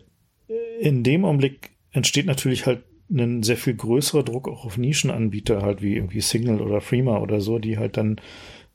in 0.79 1.03
dem 1.03 1.25
Augenblick 1.25 1.71
entsteht 1.91 2.25
natürlich 2.25 2.65
halt 2.65 2.83
ein 3.11 3.43
sehr 3.43 3.57
viel 3.57 3.73
größerer 3.73 4.23
Druck 4.23 4.47
auch 4.47 4.65
auf 4.65 4.77
Nischenanbieter 4.77 5.61
halt 5.61 5.81
wie 5.81 5.95
irgendwie 5.95 6.21
Signal 6.21 6.61
oder 6.61 6.79
Freema 6.79 7.19
oder 7.19 7.41
so, 7.41 7.57
die 7.59 7.77
halt 7.77 7.97
dann 7.97 8.21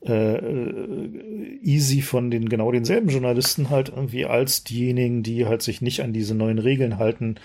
äh, 0.04 1.58
easy 1.62 2.02
von 2.02 2.30
den 2.30 2.48
genau 2.48 2.70
denselben 2.70 3.08
Journalisten 3.08 3.70
halt 3.70 3.88
irgendwie 3.88 4.26
als 4.26 4.64
diejenigen, 4.64 5.22
die 5.22 5.46
halt 5.46 5.62
sich 5.62 5.80
nicht 5.80 6.02
an 6.02 6.12
diese 6.12 6.34
neuen 6.34 6.58
Regeln 6.58 6.98
halten, 6.98 7.36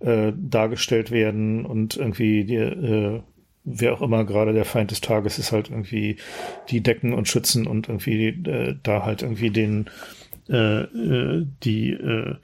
äh, 0.00 0.32
dargestellt 0.36 1.10
werden 1.10 1.64
und 1.64 1.96
irgendwie 1.96 2.44
die, 2.44 2.56
äh, 2.56 3.20
wer 3.64 3.92
auch 3.92 4.02
immer 4.02 4.24
gerade 4.24 4.52
der 4.52 4.64
Feind 4.64 4.90
des 4.90 5.00
Tages 5.00 5.38
ist, 5.38 5.52
halt 5.52 5.70
irgendwie 5.70 6.16
die 6.68 6.80
decken 6.80 7.12
und 7.12 7.28
schützen 7.28 7.66
und 7.66 7.88
irgendwie 7.88 8.28
äh, 8.28 8.76
da 8.82 9.04
halt 9.04 9.22
irgendwie 9.22 9.50
den 9.50 9.88
äh, 10.48 10.82
äh, 10.82 11.46
die 11.62 11.92
äh, 11.92 12.34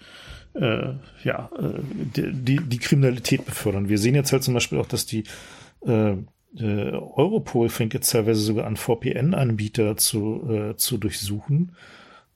äh, 0.55 0.95
ja 1.25 1.51
äh, 1.59 1.81
die, 2.15 2.61
die 2.61 2.79
Kriminalität 2.79 3.45
befördern. 3.45 3.89
Wir 3.89 3.99
sehen 3.99 4.15
jetzt 4.15 4.33
halt 4.33 4.45
zum 4.45 4.55
Beispiel 4.55 4.79
auch, 4.79 4.87
dass 4.87 5.07
die 5.07 5.25
äh, 5.87 6.15
äh, 6.59 6.93
Europol 6.93 7.69
fängt 7.69 7.95
jetzt 7.95 8.11
teilweise 8.11 8.41
sogar 8.41 8.67
an 8.67 8.77
VPN-Anbieter 8.77 9.97
zu 9.97 10.49
äh, 10.51 10.77
zu 10.77 10.99
durchsuchen 10.99 11.73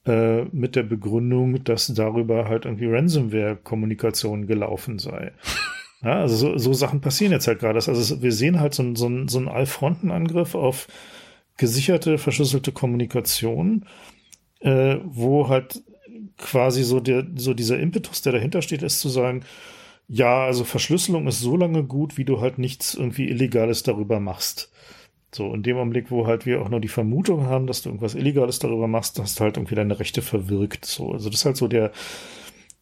äh, 0.06 0.44
mit 0.52 0.76
der 0.76 0.82
Begründung, 0.82 1.62
dass 1.64 1.88
darüber 1.88 2.48
halt 2.48 2.64
irgendwie 2.64 2.86
Ransomware-Kommunikation 2.86 4.46
gelaufen 4.46 4.98
sei. 4.98 5.32
Ja, 6.02 6.20
also 6.20 6.34
so, 6.34 6.56
so 6.56 6.72
Sachen 6.72 7.02
passieren 7.02 7.32
jetzt 7.32 7.46
halt 7.46 7.58
gerade. 7.58 7.74
Also 7.76 8.22
wir 8.22 8.32
sehen 8.32 8.58
halt 8.58 8.72
so, 8.72 8.94
so, 8.94 9.10
so 9.26 9.38
einen 9.38 9.48
Allfrontenangriff 9.48 10.54
auf 10.54 10.88
gesicherte, 11.58 12.16
verschlüsselte 12.16 12.72
Kommunikation, 12.72 13.84
äh, 14.60 14.96
wo 15.04 15.50
halt 15.50 15.82
quasi 16.38 16.84
so 16.84 17.00
der, 17.00 17.26
so 17.36 17.52
dieser 17.52 17.78
Impetus, 17.78 18.22
der 18.22 18.32
dahinter 18.32 18.62
steht, 18.62 18.82
ist 18.82 19.00
zu 19.00 19.10
sagen, 19.10 19.42
ja, 20.12 20.44
also 20.44 20.64
Verschlüsselung 20.64 21.28
ist 21.28 21.38
so 21.38 21.56
lange 21.56 21.84
gut, 21.84 22.18
wie 22.18 22.24
du 22.24 22.40
halt 22.40 22.58
nichts 22.58 22.94
irgendwie 22.94 23.28
Illegales 23.28 23.84
darüber 23.84 24.18
machst. 24.18 24.72
So, 25.32 25.54
in 25.54 25.62
dem 25.62 25.76
Augenblick, 25.76 26.10
wo 26.10 26.26
halt 26.26 26.46
wir 26.46 26.60
auch 26.60 26.68
nur 26.68 26.80
die 26.80 26.88
Vermutung 26.88 27.46
haben, 27.46 27.68
dass 27.68 27.82
du 27.82 27.90
irgendwas 27.90 28.16
Illegales 28.16 28.58
darüber 28.58 28.88
machst, 28.88 29.20
hast 29.20 29.38
du 29.38 29.44
halt 29.44 29.56
irgendwie 29.56 29.76
deine 29.76 30.00
Rechte 30.00 30.20
verwirkt. 30.20 30.84
So, 30.84 31.12
also 31.12 31.30
das 31.30 31.40
ist 31.40 31.44
halt 31.44 31.56
so 31.56 31.68
der, 31.68 31.92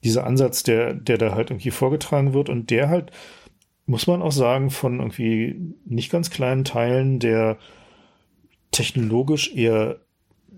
dieser 0.04 0.26
Ansatz, 0.26 0.62
der, 0.62 0.94
der 0.94 1.18
da 1.18 1.34
halt 1.34 1.50
irgendwie 1.50 1.70
vorgetragen 1.70 2.32
wird 2.32 2.48
und 2.48 2.70
der 2.70 2.88
halt, 2.88 3.10
muss 3.84 4.06
man 4.06 4.22
auch 4.22 4.32
sagen, 4.32 4.70
von 4.70 4.98
irgendwie 4.98 5.74
nicht 5.84 6.10
ganz 6.10 6.30
kleinen 6.30 6.64
Teilen 6.64 7.18
der 7.18 7.58
technologisch 8.70 9.54
eher, 9.54 9.98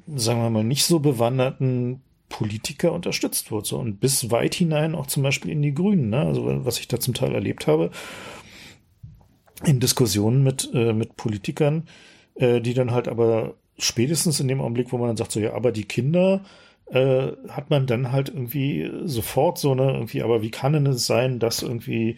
sagen 0.06 0.40
wir 0.40 0.50
mal, 0.50 0.62
nicht 0.62 0.84
so 0.84 1.00
bewanderten 1.00 2.02
Politiker 2.30 2.92
unterstützt 2.92 3.52
wird. 3.52 3.66
So 3.66 3.78
und 3.78 4.00
bis 4.00 4.30
weit 4.30 4.54
hinein 4.54 4.94
auch 4.94 5.06
zum 5.06 5.22
Beispiel 5.22 5.50
in 5.50 5.60
die 5.60 5.74
Grünen. 5.74 6.08
Ne? 6.08 6.20
Also 6.20 6.64
was 6.64 6.80
ich 6.80 6.88
da 6.88 6.98
zum 6.98 7.12
Teil 7.12 7.34
erlebt 7.34 7.66
habe 7.66 7.90
in 9.66 9.78
Diskussionen 9.78 10.42
mit 10.42 10.70
äh, 10.72 10.94
mit 10.94 11.16
Politikern, 11.16 11.86
äh, 12.36 12.62
die 12.62 12.72
dann 12.72 12.92
halt 12.92 13.08
aber 13.08 13.56
spätestens 13.78 14.40
in 14.40 14.48
dem 14.48 14.62
Augenblick, 14.62 14.92
wo 14.92 14.96
man 14.96 15.08
dann 15.08 15.18
sagt 15.18 15.32
so 15.32 15.40
ja, 15.40 15.52
aber 15.52 15.72
die 15.72 15.84
Kinder 15.84 16.42
äh, 16.90 17.32
hat 17.48 17.70
man 17.70 17.86
dann 17.86 18.10
halt 18.10 18.30
irgendwie 18.30 18.90
sofort 19.04 19.58
so 19.58 19.72
eine 19.72 19.92
irgendwie, 19.92 20.22
aber 20.22 20.42
wie 20.42 20.50
kann 20.50 20.72
denn 20.72 20.86
es 20.86 21.06
sein, 21.06 21.38
dass 21.38 21.62
irgendwie 21.62 22.16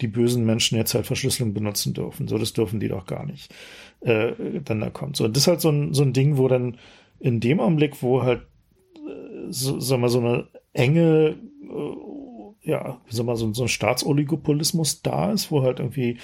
die 0.00 0.08
bösen 0.08 0.44
Menschen 0.44 0.76
jetzt 0.76 0.94
halt 0.94 1.06
Verschlüsselung 1.06 1.54
benutzen 1.54 1.94
dürfen? 1.94 2.26
So, 2.26 2.38
das 2.38 2.52
dürfen 2.52 2.80
die 2.80 2.88
doch 2.88 3.06
gar 3.06 3.26
nicht. 3.26 3.54
Äh, 4.00 4.32
dann 4.64 4.80
da 4.80 4.90
kommt. 4.90 5.16
So, 5.16 5.28
das 5.28 5.42
ist 5.42 5.46
halt 5.46 5.60
so 5.60 5.70
ein, 5.70 5.94
so 5.94 6.02
ein 6.02 6.12
Ding, 6.12 6.36
wo 6.36 6.48
dann 6.48 6.78
in 7.20 7.40
dem 7.40 7.60
Augenblick, 7.60 8.02
wo 8.02 8.22
halt, 8.22 8.42
so, 9.50 9.80
sag 9.80 10.00
mal, 10.00 10.08
so 10.08 10.20
eine 10.20 10.48
enge, 10.72 11.36
äh, 11.62 12.68
ja, 12.68 13.00
soll 13.08 13.24
man, 13.26 13.36
so, 13.36 13.52
so 13.52 13.62
ein 13.62 13.68
Staatsoligopolismus 13.68 15.02
da 15.02 15.32
ist, 15.32 15.50
wo 15.50 15.62
halt 15.62 15.80
irgendwie 15.80 16.18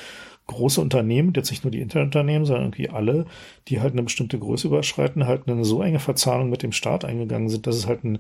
große 0.47 0.81
Unternehmen, 0.81 1.33
jetzt 1.35 1.51
nicht 1.51 1.65
nur 1.65 1.71
die 1.71 1.81
Internetunternehmen, 1.81 2.45
sondern 2.45 2.65
irgendwie 2.65 2.91
alle, 2.91 3.27
die 3.69 3.81
halt 3.81 3.93
eine 3.93 4.03
bestimmte 4.03 4.39
Größe 4.39 4.67
überschreiten, 4.67 5.27
halt 5.27 5.49
eine 5.49 5.65
so 5.65 5.83
enge 5.83 6.01
Verzahnung 6.01 6.51
mit 6.51 6.63
dem 6.63 6.73
Staat 6.73 7.05
eingegangen 7.05 7.49
sind, 7.49 7.67
dass 7.67 7.77
es 7.77 7.87
halt 7.87 8.05
ein 8.05 8.19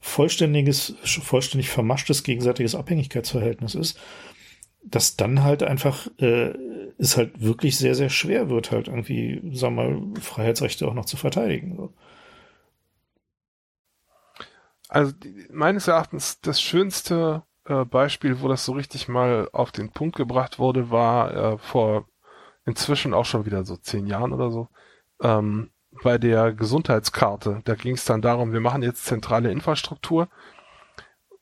vollständiges, 0.00 0.94
vollständig 1.02 1.70
vermaschtes 1.70 2.22
gegenseitiges 2.22 2.76
Abhängigkeitsverhältnis 2.76 3.74
ist, 3.74 3.98
dass 4.84 5.16
dann 5.16 5.42
halt 5.42 5.64
einfach 5.64 6.08
äh, 6.18 6.52
es 6.98 7.16
halt 7.16 7.42
wirklich 7.42 7.76
sehr, 7.76 7.94
sehr 7.96 8.10
schwer 8.10 8.48
wird, 8.48 8.70
halt 8.70 8.88
irgendwie, 8.88 9.40
sagen 9.52 9.76
wir 9.76 9.90
mal, 9.90 10.20
Freiheitsrechte 10.20 10.86
auch 10.86 10.94
noch 10.94 11.04
zu 11.04 11.16
verteidigen. 11.16 11.74
So. 11.76 11.92
Also 14.88 15.12
meines 15.50 15.88
Erachtens 15.88 16.40
das 16.40 16.60
schönste 16.60 17.42
äh, 17.64 17.84
Beispiel, 17.84 18.40
wo 18.40 18.48
das 18.48 18.64
so 18.64 18.72
richtig 18.72 19.08
mal 19.08 19.48
auf 19.52 19.70
den 19.72 19.90
Punkt 19.90 20.16
gebracht 20.16 20.58
wurde, 20.58 20.90
war 20.90 21.34
äh, 21.34 21.58
vor 21.58 22.08
inzwischen 22.64 23.14
auch 23.14 23.24
schon 23.24 23.46
wieder 23.46 23.64
so 23.64 23.76
zehn 23.76 24.06
Jahren 24.06 24.32
oder 24.32 24.50
so, 24.50 24.68
ähm, 25.22 25.70
bei 26.02 26.18
der 26.18 26.52
Gesundheitskarte. 26.52 27.62
Da 27.64 27.74
ging 27.74 27.94
es 27.94 28.04
dann 28.04 28.22
darum, 28.22 28.52
wir 28.52 28.60
machen 28.60 28.82
jetzt 28.82 29.06
zentrale 29.06 29.50
Infrastruktur. 29.50 30.28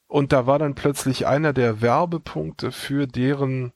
Und 0.06 0.32
da 0.32 0.46
war 0.46 0.58
dann 0.58 0.76
plötzlich 0.76 1.26
einer 1.26 1.52
der 1.52 1.80
Werbepunkte 1.80 2.70
für 2.70 3.06
deren 3.06 3.72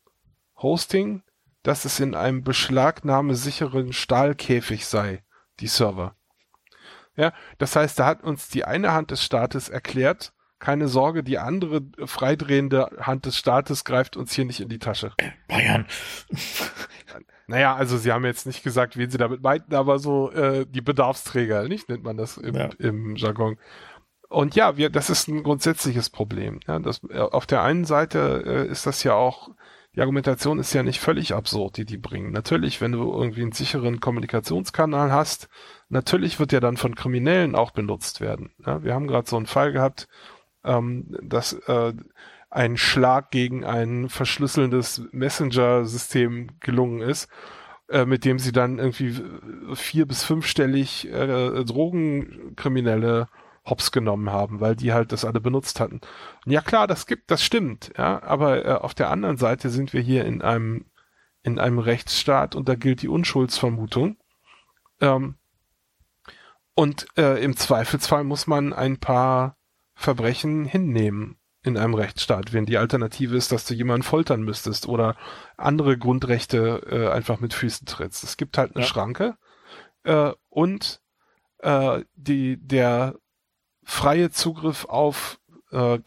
Hosting, 0.56 1.22
dass 1.62 1.84
es 1.84 1.98
in 2.00 2.14
einem 2.14 2.44
beschlagnahmesicheren 2.44 3.92
Stahlkäfig 3.92 4.86
sei, 4.86 5.24
die 5.58 5.66
Server. 5.66 6.14
Ja, 7.20 7.34
das 7.58 7.76
heißt, 7.76 7.98
da 7.98 8.06
hat 8.06 8.24
uns 8.24 8.48
die 8.48 8.64
eine 8.64 8.92
Hand 8.94 9.10
des 9.10 9.22
Staates 9.22 9.68
erklärt, 9.68 10.32
keine 10.58 10.88
Sorge, 10.88 11.22
die 11.22 11.38
andere 11.38 11.82
freidrehende 12.06 12.90
Hand 12.98 13.26
des 13.26 13.36
Staates 13.36 13.84
greift 13.84 14.16
uns 14.16 14.32
hier 14.32 14.46
nicht 14.46 14.60
in 14.60 14.70
die 14.70 14.78
Tasche. 14.78 15.12
Bayern. 15.48 15.84
Naja, 17.46 17.74
also 17.74 17.98
sie 17.98 18.10
haben 18.10 18.24
jetzt 18.24 18.46
nicht 18.46 18.62
gesagt, 18.62 18.96
wen 18.96 19.10
sie 19.10 19.18
damit 19.18 19.42
meinten, 19.42 19.74
aber 19.74 19.98
so 19.98 20.30
äh, 20.30 20.64
die 20.66 20.80
Bedarfsträger, 20.80 21.68
nicht 21.68 21.90
nennt 21.90 22.04
man 22.04 22.16
das 22.16 22.38
im, 22.38 22.54
ja. 22.54 22.70
im 22.78 23.16
Jargon. 23.16 23.58
Und 24.30 24.54
ja, 24.54 24.78
wir, 24.78 24.88
das 24.88 25.10
ist 25.10 25.28
ein 25.28 25.42
grundsätzliches 25.42 26.08
Problem. 26.08 26.60
Ja, 26.66 26.78
das, 26.78 27.02
äh, 27.10 27.18
auf 27.18 27.46
der 27.46 27.62
einen 27.62 27.84
Seite 27.84 28.44
äh, 28.46 28.70
ist 28.70 28.86
das 28.86 29.02
ja 29.02 29.12
auch, 29.12 29.50
die 29.96 30.00
Argumentation 30.00 30.58
ist 30.58 30.72
ja 30.72 30.82
nicht 30.82 31.00
völlig 31.00 31.34
absurd, 31.34 31.76
die 31.76 31.84
die 31.84 31.98
bringen. 31.98 32.32
Natürlich, 32.32 32.80
wenn 32.80 32.92
du 32.92 33.12
irgendwie 33.12 33.42
einen 33.42 33.52
sicheren 33.52 33.98
Kommunikationskanal 34.00 35.10
hast, 35.10 35.48
natürlich 35.90 36.40
wird 36.40 36.52
der 36.52 36.60
dann 36.60 36.76
von 36.76 36.94
Kriminellen 36.94 37.54
auch 37.54 37.72
benutzt 37.72 38.20
werden. 38.20 38.52
Ja, 38.64 38.82
wir 38.82 38.94
haben 38.94 39.06
gerade 39.06 39.28
so 39.28 39.36
einen 39.36 39.46
Fall 39.46 39.72
gehabt, 39.72 40.08
ähm, 40.64 41.16
dass 41.22 41.52
äh, 41.52 41.92
ein 42.48 42.76
Schlag 42.76 43.30
gegen 43.30 43.64
ein 43.64 44.08
verschlüsselndes 44.08 45.02
Messenger-System 45.12 46.58
gelungen 46.60 47.00
ist, 47.00 47.28
äh, 47.88 48.04
mit 48.06 48.24
dem 48.24 48.38
sie 48.38 48.52
dann 48.52 48.78
irgendwie 48.78 49.20
vier- 49.74 50.06
bis 50.06 50.24
fünfstellig 50.24 51.08
äh, 51.12 51.64
Drogenkriminelle 51.64 53.28
hops 53.66 53.92
genommen 53.92 54.30
haben, 54.30 54.60
weil 54.60 54.74
die 54.74 54.92
halt 54.92 55.12
das 55.12 55.24
alle 55.24 55.40
benutzt 55.40 55.80
hatten. 55.80 56.00
Und 56.46 56.52
ja 56.52 56.62
klar, 56.62 56.86
das 56.86 57.06
gibt, 57.06 57.30
das 57.30 57.44
stimmt, 57.44 57.92
ja, 57.96 58.22
aber 58.22 58.64
äh, 58.64 58.72
auf 58.72 58.94
der 58.94 59.10
anderen 59.10 59.36
Seite 59.36 59.68
sind 59.70 59.92
wir 59.92 60.00
hier 60.00 60.24
in 60.24 60.42
einem 60.42 60.86
in 61.42 61.58
einem 61.58 61.78
Rechtsstaat 61.78 62.54
und 62.54 62.68
da 62.68 62.74
gilt 62.74 63.00
die 63.00 63.08
Unschuldsvermutung. 63.08 64.18
Ähm, 65.00 65.36
und 66.74 67.06
äh, 67.16 67.42
im 67.42 67.56
Zweifelsfall 67.56 68.24
muss 68.24 68.46
man 68.46 68.72
ein 68.72 68.98
paar 68.98 69.56
Verbrechen 69.94 70.64
hinnehmen 70.64 71.36
in 71.62 71.76
einem 71.76 71.94
Rechtsstaat, 71.94 72.52
wenn 72.52 72.64
die 72.64 72.78
Alternative 72.78 73.36
ist, 73.36 73.52
dass 73.52 73.66
du 73.66 73.74
jemanden 73.74 74.02
foltern 74.02 74.42
müsstest 74.42 74.88
oder 74.88 75.16
andere 75.58 75.98
Grundrechte 75.98 76.82
äh, 76.90 77.08
einfach 77.10 77.40
mit 77.40 77.52
Füßen 77.52 77.86
trittst. 77.86 78.24
Es 78.24 78.36
gibt 78.36 78.56
halt 78.56 78.74
eine 78.74 78.84
ja. 78.84 78.88
Schranke. 78.88 79.36
äh, 80.04 80.32
und 80.48 81.02
äh, 81.58 82.02
die, 82.14 82.56
der 82.58 83.16
freie 83.84 84.30
Zugriff 84.30 84.86
auf 84.86 85.38
äh, 85.70 85.98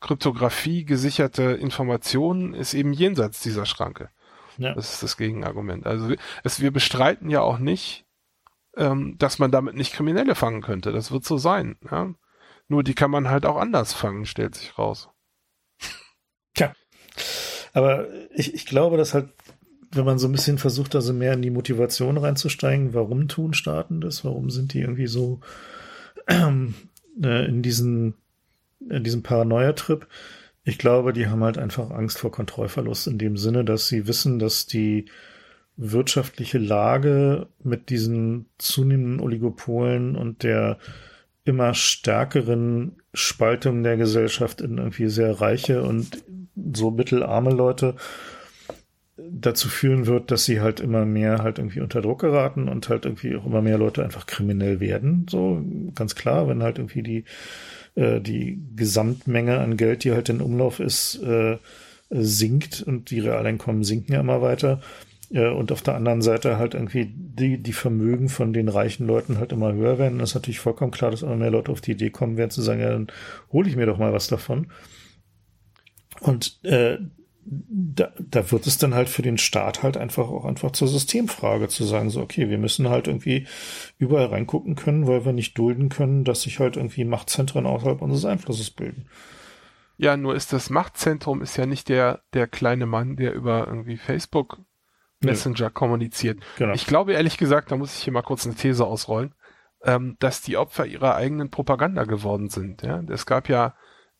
Kryptographie 0.00 0.84
gesicherte 0.84 1.42
Informationen 1.42 2.54
ist 2.54 2.74
eben 2.74 2.92
jenseits 2.92 3.40
dieser 3.40 3.66
Schranke. 3.66 4.10
Ja. 4.58 4.74
Das 4.74 4.94
ist 4.94 5.02
das 5.02 5.16
Gegenargument. 5.16 5.86
Also 5.86 6.14
es, 6.44 6.60
wir 6.60 6.70
bestreiten 6.70 7.30
ja 7.30 7.40
auch 7.40 7.58
nicht, 7.58 8.04
ähm, 8.76 9.16
dass 9.18 9.38
man 9.38 9.50
damit 9.50 9.74
nicht 9.74 9.92
Kriminelle 9.92 10.34
fangen 10.34 10.62
könnte. 10.62 10.92
Das 10.92 11.12
wird 11.12 11.24
so 11.24 11.36
sein. 11.38 11.76
Ja? 11.90 12.14
Nur 12.68 12.82
die 12.82 12.94
kann 12.94 13.10
man 13.10 13.28
halt 13.28 13.46
auch 13.46 13.56
anders 13.56 13.92
fangen, 13.92 14.26
stellt 14.26 14.54
sich 14.54 14.78
raus. 14.78 15.08
Tja. 16.54 16.74
Aber 17.72 18.08
ich, 18.34 18.54
ich 18.54 18.66
glaube, 18.66 18.96
dass 18.96 19.14
halt, 19.14 19.30
wenn 19.90 20.04
man 20.04 20.18
so 20.18 20.28
ein 20.28 20.32
bisschen 20.32 20.58
versucht, 20.58 20.94
also 20.94 21.12
mehr 21.12 21.34
in 21.34 21.42
die 21.42 21.50
Motivation 21.50 22.16
reinzusteigen, 22.16 22.94
warum 22.94 23.28
tun 23.28 23.54
Staaten 23.54 24.00
das? 24.00 24.24
Warum 24.24 24.50
sind 24.50 24.72
die 24.72 24.80
irgendwie 24.80 25.06
so 25.06 25.40
äh, 26.26 27.46
in 27.46 27.62
diesen 27.62 28.14
in 28.90 29.04
diesem 29.04 29.22
Paranoia-Trip. 29.22 30.06
Ich 30.64 30.78
glaube, 30.78 31.12
die 31.12 31.26
haben 31.26 31.42
halt 31.42 31.58
einfach 31.58 31.90
Angst 31.90 32.18
vor 32.18 32.30
Kontrollverlust 32.30 33.08
in 33.08 33.18
dem 33.18 33.36
Sinne, 33.36 33.64
dass 33.64 33.88
sie 33.88 34.06
wissen, 34.06 34.38
dass 34.38 34.66
die 34.66 35.06
wirtschaftliche 35.90 36.58
Lage 36.58 37.48
mit 37.62 37.90
diesen 37.90 38.46
zunehmenden 38.58 39.20
Oligopolen 39.20 40.16
und 40.16 40.42
der 40.42 40.78
immer 41.44 41.74
stärkeren 41.74 42.96
Spaltung 43.14 43.82
der 43.82 43.96
Gesellschaft 43.96 44.60
in 44.60 44.78
irgendwie 44.78 45.08
sehr 45.08 45.40
reiche 45.40 45.82
und 45.82 46.22
so 46.72 46.90
mittelarme 46.90 47.50
Leute 47.50 47.96
dazu 49.16 49.68
führen 49.68 50.06
wird, 50.06 50.30
dass 50.30 50.44
sie 50.44 50.60
halt 50.60 50.80
immer 50.80 51.04
mehr 51.04 51.38
halt 51.42 51.58
irgendwie 51.58 51.80
unter 51.80 52.00
Druck 52.00 52.20
geraten 52.20 52.68
und 52.68 52.88
halt 52.88 53.04
irgendwie 53.04 53.36
auch 53.36 53.46
immer 53.46 53.62
mehr 53.62 53.78
Leute 53.78 54.02
einfach 54.02 54.26
kriminell 54.26 54.80
werden. 54.80 55.26
So 55.28 55.62
ganz 55.94 56.14
klar, 56.14 56.48
wenn 56.48 56.62
halt 56.62 56.78
irgendwie 56.78 57.02
die 57.02 57.24
äh, 57.94 58.20
die 58.20 58.60
Gesamtmenge 58.74 59.58
an 59.58 59.76
Geld, 59.76 60.04
die 60.04 60.12
halt 60.12 60.28
in 60.28 60.40
Umlauf 60.40 60.80
ist, 60.80 61.22
äh, 61.22 61.58
sinkt 62.10 62.82
und 62.82 63.10
die 63.10 63.20
Realeinkommen 63.20 63.84
sinken 63.84 64.12
ja 64.12 64.20
immer 64.20 64.42
weiter. 64.42 64.80
Äh, 65.32 65.48
und 65.50 65.72
auf 65.72 65.82
der 65.82 65.94
anderen 65.94 66.22
Seite 66.22 66.58
halt 66.58 66.74
irgendwie 66.74 67.12
die, 67.14 67.62
die 67.62 67.72
Vermögen 67.72 68.28
von 68.28 68.52
den 68.52 68.68
reichen 68.68 69.06
Leuten 69.06 69.38
halt 69.38 69.52
immer 69.52 69.72
höher 69.72 69.98
werden. 69.98 70.18
Das 70.18 70.30
ist 70.30 70.34
natürlich 70.34 70.60
vollkommen 70.60 70.92
klar, 70.92 71.10
dass 71.10 71.22
immer 71.22 71.36
mehr 71.36 71.50
Leute 71.50 71.72
auf 71.72 71.80
die 71.80 71.92
Idee 71.92 72.10
kommen 72.10 72.36
werden 72.36 72.50
zu 72.50 72.62
sagen, 72.62 72.80
ja, 72.80 72.90
dann 72.90 73.08
hole 73.52 73.68
ich 73.68 73.76
mir 73.76 73.86
doch 73.86 73.98
mal 73.98 74.12
was 74.12 74.28
davon. 74.28 74.68
Und 76.20 76.62
äh, 76.64 76.98
da, 77.44 78.12
da 78.20 78.50
wird 78.52 78.66
es 78.66 78.78
dann 78.78 78.94
halt 78.94 79.08
für 79.08 79.22
den 79.22 79.38
Staat 79.38 79.82
halt 79.82 79.96
einfach 79.96 80.28
auch 80.28 80.44
einfach 80.44 80.70
zur 80.70 80.86
Systemfrage 80.86 81.66
zu 81.68 81.84
sagen, 81.84 82.10
so, 82.10 82.20
okay, 82.20 82.48
wir 82.48 82.58
müssen 82.58 82.88
halt 82.88 83.08
irgendwie 83.08 83.46
überall 83.98 84.26
reingucken 84.26 84.76
können, 84.76 85.08
weil 85.08 85.24
wir 85.24 85.32
nicht 85.32 85.58
dulden 85.58 85.88
können, 85.88 86.24
dass 86.24 86.42
sich 86.42 86.60
halt 86.60 86.76
irgendwie 86.76 87.04
Machtzentren 87.04 87.66
außerhalb 87.66 88.00
unseres 88.00 88.24
Einflusses 88.26 88.70
bilden. 88.70 89.06
Ja, 89.96 90.16
nur 90.16 90.34
ist 90.34 90.52
das 90.52 90.70
Machtzentrum 90.70 91.42
ist 91.42 91.56
ja 91.56 91.66
nicht 91.66 91.88
der, 91.88 92.22
der 92.32 92.46
kleine 92.46 92.86
Mann, 92.86 93.16
der 93.16 93.34
über 93.34 93.66
irgendwie 93.66 93.96
Facebook 93.96 94.60
Messenger 95.24 95.66
nee. 95.66 95.72
kommuniziert. 95.72 96.40
Genau. 96.58 96.74
Ich 96.74 96.86
glaube 96.86 97.12
ehrlich 97.12 97.38
gesagt, 97.38 97.70
da 97.70 97.76
muss 97.76 97.96
ich 97.96 98.04
hier 98.04 98.12
mal 98.12 98.22
kurz 98.22 98.46
eine 98.46 98.54
These 98.54 98.84
ausrollen, 98.84 99.34
ähm, 99.84 100.16
dass 100.18 100.42
die 100.42 100.56
Opfer 100.56 100.86
ihrer 100.86 101.14
eigenen 101.14 101.50
Propaganda 101.50 102.04
geworden 102.04 102.48
sind. 102.48 102.82
Ja, 102.82 103.02
es 103.08 103.26
gab 103.26 103.48
ja 103.48 103.74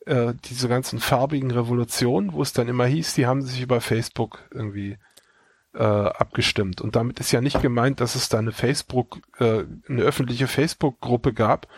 äh, 0.07 0.35
diese 0.45 0.69
ganzen 0.69 0.99
farbigen 0.99 1.51
Revolutionen, 1.51 2.33
wo 2.33 2.43
es 2.43 2.53
dann 2.53 2.69
immer 2.69 2.87
hieß, 2.87 3.15
die 3.15 3.27
haben 3.27 3.43
sich 3.43 3.63
über 3.63 3.81
Facebook 3.81 4.39
irgendwie 4.53 4.99
äh, 5.75 5.83
abgestimmt. 5.83 6.81
Und 6.81 6.97
damit 6.97 7.21
ist 7.21 7.33
ja 7.33 7.41
nicht 7.41 7.63
gemeint, 7.63 8.01
dass 8.01 8.15
es 8.15 8.29
da 8.29 8.39
eine 8.39 8.53
Facebook, 8.53 9.21
äh, 9.39 9.65
eine 9.89 10.03
öffentliche 10.03 10.47
Facebook-Gruppe 10.47 11.33
gab, 11.33 11.69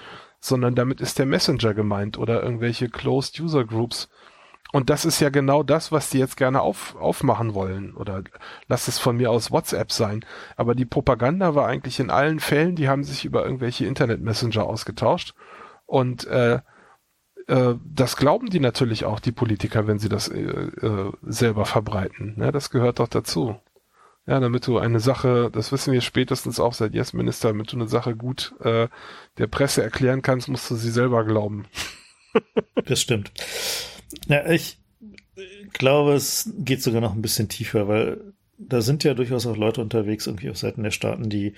sondern 0.40 0.74
damit 0.74 1.00
ist 1.00 1.18
der 1.18 1.26
Messenger 1.26 1.74
gemeint 1.74 2.18
oder 2.18 2.42
irgendwelche 2.42 2.88
Closed 2.88 3.40
User 3.40 3.64
Groups. 3.64 4.08
Und 4.74 4.90
das 4.90 5.04
ist 5.04 5.20
ja 5.20 5.28
genau 5.28 5.62
das, 5.62 5.92
was 5.92 6.10
die 6.10 6.18
jetzt 6.18 6.36
gerne 6.36 6.60
auf, 6.60 6.96
aufmachen 6.96 7.54
wollen. 7.54 7.94
Oder 7.94 8.24
lass 8.66 8.88
es 8.88 8.98
von 8.98 9.16
mir 9.16 9.30
aus 9.30 9.52
WhatsApp 9.52 9.92
sein. 9.92 10.24
Aber 10.56 10.74
die 10.74 10.84
Propaganda 10.84 11.54
war 11.54 11.68
eigentlich 11.68 12.00
in 12.00 12.10
allen 12.10 12.40
Fällen, 12.40 12.74
die 12.74 12.88
haben 12.88 13.04
sich 13.04 13.24
über 13.24 13.44
irgendwelche 13.44 13.86
Internet-Messenger 13.86 14.64
ausgetauscht. 14.64 15.36
Und 15.86 16.26
äh, 16.26 16.58
äh, 17.46 17.74
das 17.84 18.16
glauben 18.16 18.50
die 18.50 18.58
natürlich 18.58 19.04
auch, 19.04 19.20
die 19.20 19.30
Politiker, 19.30 19.86
wenn 19.86 20.00
sie 20.00 20.08
das 20.08 20.26
äh, 20.26 20.40
äh, 20.40 21.12
selber 21.22 21.66
verbreiten. 21.66 22.34
Ja, 22.40 22.50
das 22.50 22.70
gehört 22.70 22.98
doch 22.98 23.06
dazu. 23.06 23.54
Ja, 24.26 24.40
damit 24.40 24.66
du 24.66 24.78
eine 24.78 24.98
Sache, 24.98 25.50
das 25.52 25.70
wissen 25.70 25.92
wir 25.92 26.00
spätestens 26.00 26.58
auch 26.58 26.74
seit 26.74 26.94
Yes 26.94 27.12
Minister, 27.12 27.50
damit 27.50 27.70
du 27.70 27.76
eine 27.76 27.86
Sache 27.86 28.16
gut 28.16 28.56
äh, 28.58 28.88
der 29.38 29.46
Presse 29.46 29.84
erklären 29.84 30.22
kannst, 30.22 30.48
musst 30.48 30.68
du 30.68 30.74
sie 30.74 30.90
selber 30.90 31.24
glauben. 31.24 31.66
das 32.86 33.00
stimmt. 33.00 33.30
Ja, 34.28 34.48
ich 34.50 34.78
glaube, 35.72 36.14
es 36.14 36.52
geht 36.58 36.82
sogar 36.82 37.00
noch 37.00 37.14
ein 37.14 37.22
bisschen 37.22 37.48
tiefer, 37.48 37.88
weil 37.88 38.32
da 38.58 38.80
sind 38.80 39.04
ja 39.04 39.14
durchaus 39.14 39.46
auch 39.46 39.56
Leute 39.56 39.80
unterwegs, 39.80 40.26
irgendwie 40.26 40.50
auf 40.50 40.56
Seiten 40.56 40.82
der 40.82 40.90
Staaten, 40.90 41.28
die 41.28 41.54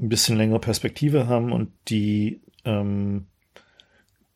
ein 0.00 0.08
bisschen 0.08 0.36
längere 0.36 0.60
Perspektive 0.60 1.26
haben 1.26 1.52
und 1.52 1.70
die 1.88 2.40
ähm, 2.64 3.26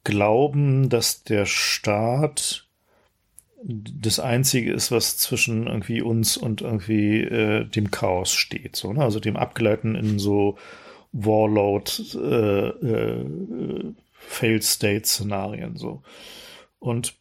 glauben, 0.05 0.89
dass 0.89 1.25
der 1.25 1.47
Staat 1.47 2.69
das 3.65 4.21
Einzige 4.21 4.73
ist, 4.73 4.93
was 4.93 5.19
zwischen 5.19 5.67
irgendwie 5.67 6.01
uns 6.01 6.37
und 6.37 6.61
irgendwie 6.61 7.21
äh, 7.23 7.65
dem 7.65 7.91
Chaos 7.91 8.33
steht. 8.33 8.77
So, 8.77 8.93
ne? 8.93 9.03
Also 9.03 9.19
dem 9.19 9.37
Abgleiten 9.37 9.97
in 9.97 10.19
so 10.19 10.57
Warlord 11.13 12.15
äh, 12.15 12.69
äh, 12.69 13.95
Failed 14.13 14.63
State 14.63 15.07
Szenarien 15.07 15.77
so. 15.77 16.03
Und 16.79 17.18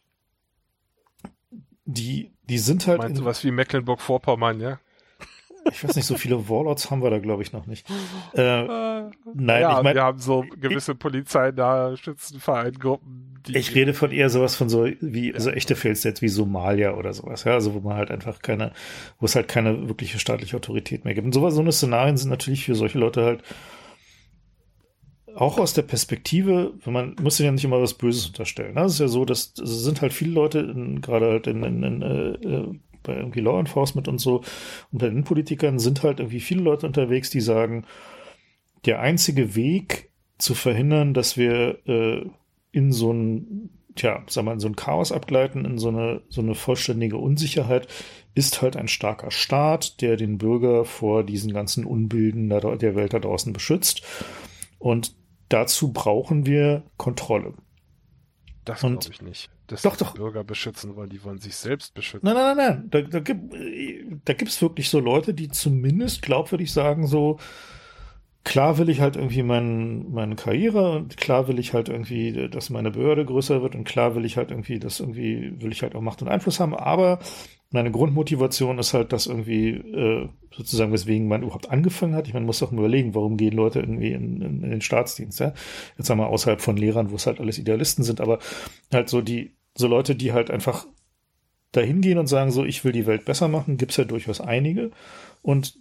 die, 1.88 2.30
die 2.48 2.58
sind 2.58 2.86
halt. 2.86 2.98
Meinst 2.98 3.18
du 3.18 3.24
was 3.24 3.42
wie 3.44 3.50
Mecklenburg-Vorpommern, 3.50 4.60
ja? 4.60 4.78
Ich 5.70 5.84
weiß 5.84 5.96
nicht, 5.96 6.06
so 6.06 6.16
viele 6.16 6.48
Warlords 6.48 6.90
haben 6.90 7.02
wir 7.02 7.10
da, 7.10 7.18
glaube 7.18 7.42
ich, 7.42 7.52
noch 7.52 7.66
nicht. 7.66 7.86
Äh, 8.34 8.40
äh, 8.42 9.10
nein, 9.34 9.62
ja, 9.62 9.76
ich 9.76 9.82
meine. 9.82 9.96
Wir 9.96 10.02
haben 10.02 10.18
so 10.18 10.44
gewisse 10.60 10.94
polizeinahe 10.94 11.96
Schützenvereingruppen. 11.96 13.40
Ich 13.48 13.74
rede 13.74 13.94
von 13.94 14.10
eher 14.10 14.30
sowas 14.30 14.54
von 14.56 14.68
so 14.68 14.86
wie 15.00 15.32
ja. 15.32 15.40
so 15.40 15.50
echte 15.50 15.76
Failstates 15.76 16.22
wie 16.22 16.28
Somalia 16.28 16.94
oder 16.94 17.12
sowas, 17.12 17.44
ja, 17.44 17.54
also 17.54 17.74
wo 17.74 17.80
man 17.80 17.96
halt 17.96 18.10
einfach 18.10 18.40
keine, 18.40 18.72
wo 19.18 19.26
es 19.26 19.34
halt 19.34 19.48
keine 19.48 19.88
wirkliche 19.88 20.18
staatliche 20.18 20.56
Autorität 20.56 21.04
mehr 21.04 21.14
gibt. 21.14 21.26
Und 21.26 21.32
sowas, 21.32 21.54
so 21.54 21.60
eine 21.60 21.72
Szenarien 21.72 22.16
sind 22.16 22.30
natürlich 22.30 22.64
für 22.66 22.74
solche 22.74 22.98
Leute 22.98 23.24
halt 23.24 23.42
auch 25.38 25.58
aus 25.58 25.72
der 25.72 25.82
Perspektive, 25.82 26.74
wenn 26.84 26.92
man 26.92 27.16
muss 27.22 27.38
ja 27.38 27.52
nicht 27.52 27.64
immer 27.64 27.80
was 27.80 27.94
Böses 27.94 28.26
unterstellen. 28.26 28.74
Das 28.74 28.94
ist 28.94 28.98
ja 28.98 29.06
so, 29.06 29.24
dass 29.24 29.54
es 29.56 29.84
sind 29.84 30.02
halt 30.02 30.12
viele 30.12 30.32
Leute, 30.32 30.58
in, 30.58 31.00
gerade 31.00 31.26
halt 31.26 31.46
in, 31.46 31.62
in, 31.62 31.82
in 31.84 32.02
äh, 32.02 32.30
äh 32.30 32.74
bei 33.04 33.16
irgendwie 33.16 33.40
Law 33.40 33.60
Enforcement 33.60 34.08
und 34.08 34.18
so 34.18 34.42
und 34.90 34.98
bei 34.98 35.08
den 35.08 35.22
Politikern 35.22 35.78
sind 35.78 36.02
halt 36.02 36.18
irgendwie 36.18 36.40
viele 36.40 36.62
Leute 36.62 36.86
unterwegs, 36.86 37.30
die 37.30 37.40
sagen, 37.40 37.86
der 38.84 39.00
einzige 39.00 39.54
Weg 39.54 40.10
zu 40.38 40.54
verhindern, 40.54 41.14
dass 41.14 41.36
wir 41.36 41.78
äh, 41.86 42.26
in 42.72 42.92
so 42.92 43.12
ein, 43.12 43.70
tja, 43.94 44.24
sag 44.28 44.44
mal, 44.44 44.54
in 44.54 44.60
so 44.60 44.68
ein 44.68 44.76
Chaos 44.76 45.12
abgleiten, 45.12 45.64
in 45.64 45.78
so 45.78 45.88
eine, 45.88 46.20
so 46.28 46.40
eine 46.40 46.56
vollständige 46.56 47.16
Unsicherheit, 47.16 47.86
ist 48.34 48.60
halt 48.60 48.76
ein 48.76 48.88
starker 48.88 49.30
Staat, 49.30 50.02
der 50.02 50.16
den 50.16 50.36
Bürger 50.36 50.84
vor 50.84 51.22
diesen 51.22 51.52
ganzen 51.52 51.84
Unbilden 51.84 52.48
der 52.50 52.94
Welt 52.94 53.14
da 53.14 53.20
draußen 53.20 53.52
beschützt. 53.52 54.02
Und 54.78 55.17
dazu 55.48 55.92
brauchen 55.92 56.46
wir 56.46 56.84
Kontrolle. 56.96 57.54
Das 58.64 58.80
glaube 58.80 59.00
ich 59.10 59.22
nicht. 59.22 59.50
Dass 59.66 59.82
doch, 59.82 59.96
doch. 59.96 60.14
Bürger 60.14 60.44
beschützen 60.44 60.96
wollen, 60.96 61.10
die 61.10 61.22
wollen 61.24 61.38
sich 61.38 61.56
selbst 61.56 61.94
beschützen. 61.94 62.24
Nein, 62.24 62.34
nein, 62.34 62.56
nein, 62.56 62.66
nein. 62.90 62.90
Da, 62.90 63.02
da 63.02 63.20
gibt 63.20 63.54
da 64.24 64.32
gibt's 64.32 64.60
wirklich 64.62 64.88
so 64.88 64.98
Leute, 65.00 65.34
die 65.34 65.48
zumindest 65.48 66.22
glaubwürdig 66.22 66.72
sagen, 66.72 67.06
so, 67.06 67.38
klar 68.44 68.78
will 68.78 68.88
ich 68.88 69.00
halt 69.00 69.16
irgendwie 69.16 69.42
mein, 69.42 70.10
meine 70.10 70.36
Karriere 70.36 70.92
und 70.92 71.16
klar 71.18 71.48
will 71.48 71.58
ich 71.58 71.74
halt 71.74 71.90
irgendwie, 71.90 72.48
dass 72.48 72.70
meine 72.70 72.90
Behörde 72.90 73.26
größer 73.26 73.62
wird 73.62 73.74
und 73.74 73.84
klar 73.84 74.14
will 74.14 74.24
ich 74.24 74.38
halt 74.38 74.50
irgendwie, 74.50 74.78
dass 74.78 75.00
irgendwie, 75.00 75.60
will 75.60 75.72
ich 75.72 75.82
halt 75.82 75.94
auch 75.94 76.00
Macht 76.00 76.22
und 76.22 76.28
Einfluss 76.28 76.58
haben, 76.58 76.74
aber 76.74 77.18
meine 77.70 77.90
Grundmotivation 77.90 78.78
ist 78.78 78.94
halt, 78.94 79.12
dass 79.12 79.26
irgendwie 79.26 79.70
äh, 79.70 80.28
sozusagen, 80.54 80.92
weswegen 80.92 81.28
man 81.28 81.42
überhaupt 81.42 81.70
angefangen 81.70 82.14
hat. 82.14 82.26
Ich 82.26 82.32
meine, 82.32 82.44
man 82.44 82.48
muss 82.48 82.60
doch 82.60 82.70
mal 82.70 82.80
überlegen, 82.80 83.14
warum 83.14 83.36
gehen 83.36 83.52
Leute 83.52 83.80
irgendwie 83.80 84.12
in, 84.12 84.40
in, 84.40 84.62
in 84.64 84.70
den 84.70 84.80
Staatsdienst, 84.80 85.40
ja? 85.40 85.52
Jetzt 85.98 86.08
haben 86.08 86.18
wir 86.18 86.28
außerhalb 86.28 86.62
von 86.62 86.76
Lehrern, 86.76 87.10
wo 87.10 87.16
es 87.16 87.26
halt 87.26 87.40
alles 87.40 87.58
Idealisten 87.58 88.04
sind, 88.04 88.20
aber 88.20 88.38
halt 88.92 89.10
so 89.10 89.20
die, 89.20 89.52
so 89.76 89.86
Leute, 89.86 90.16
die 90.16 90.32
halt 90.32 90.50
einfach 90.50 90.86
dahin 91.72 92.00
gehen 92.00 92.18
und 92.18 92.26
sagen 92.26 92.50
so, 92.50 92.64
ich 92.64 92.84
will 92.84 92.92
die 92.92 93.06
Welt 93.06 93.26
besser 93.26 93.48
machen, 93.48 93.76
gibt's 93.76 93.98
ja 93.98 94.04
durchaus 94.04 94.40
einige. 94.40 94.90
Und 95.42 95.74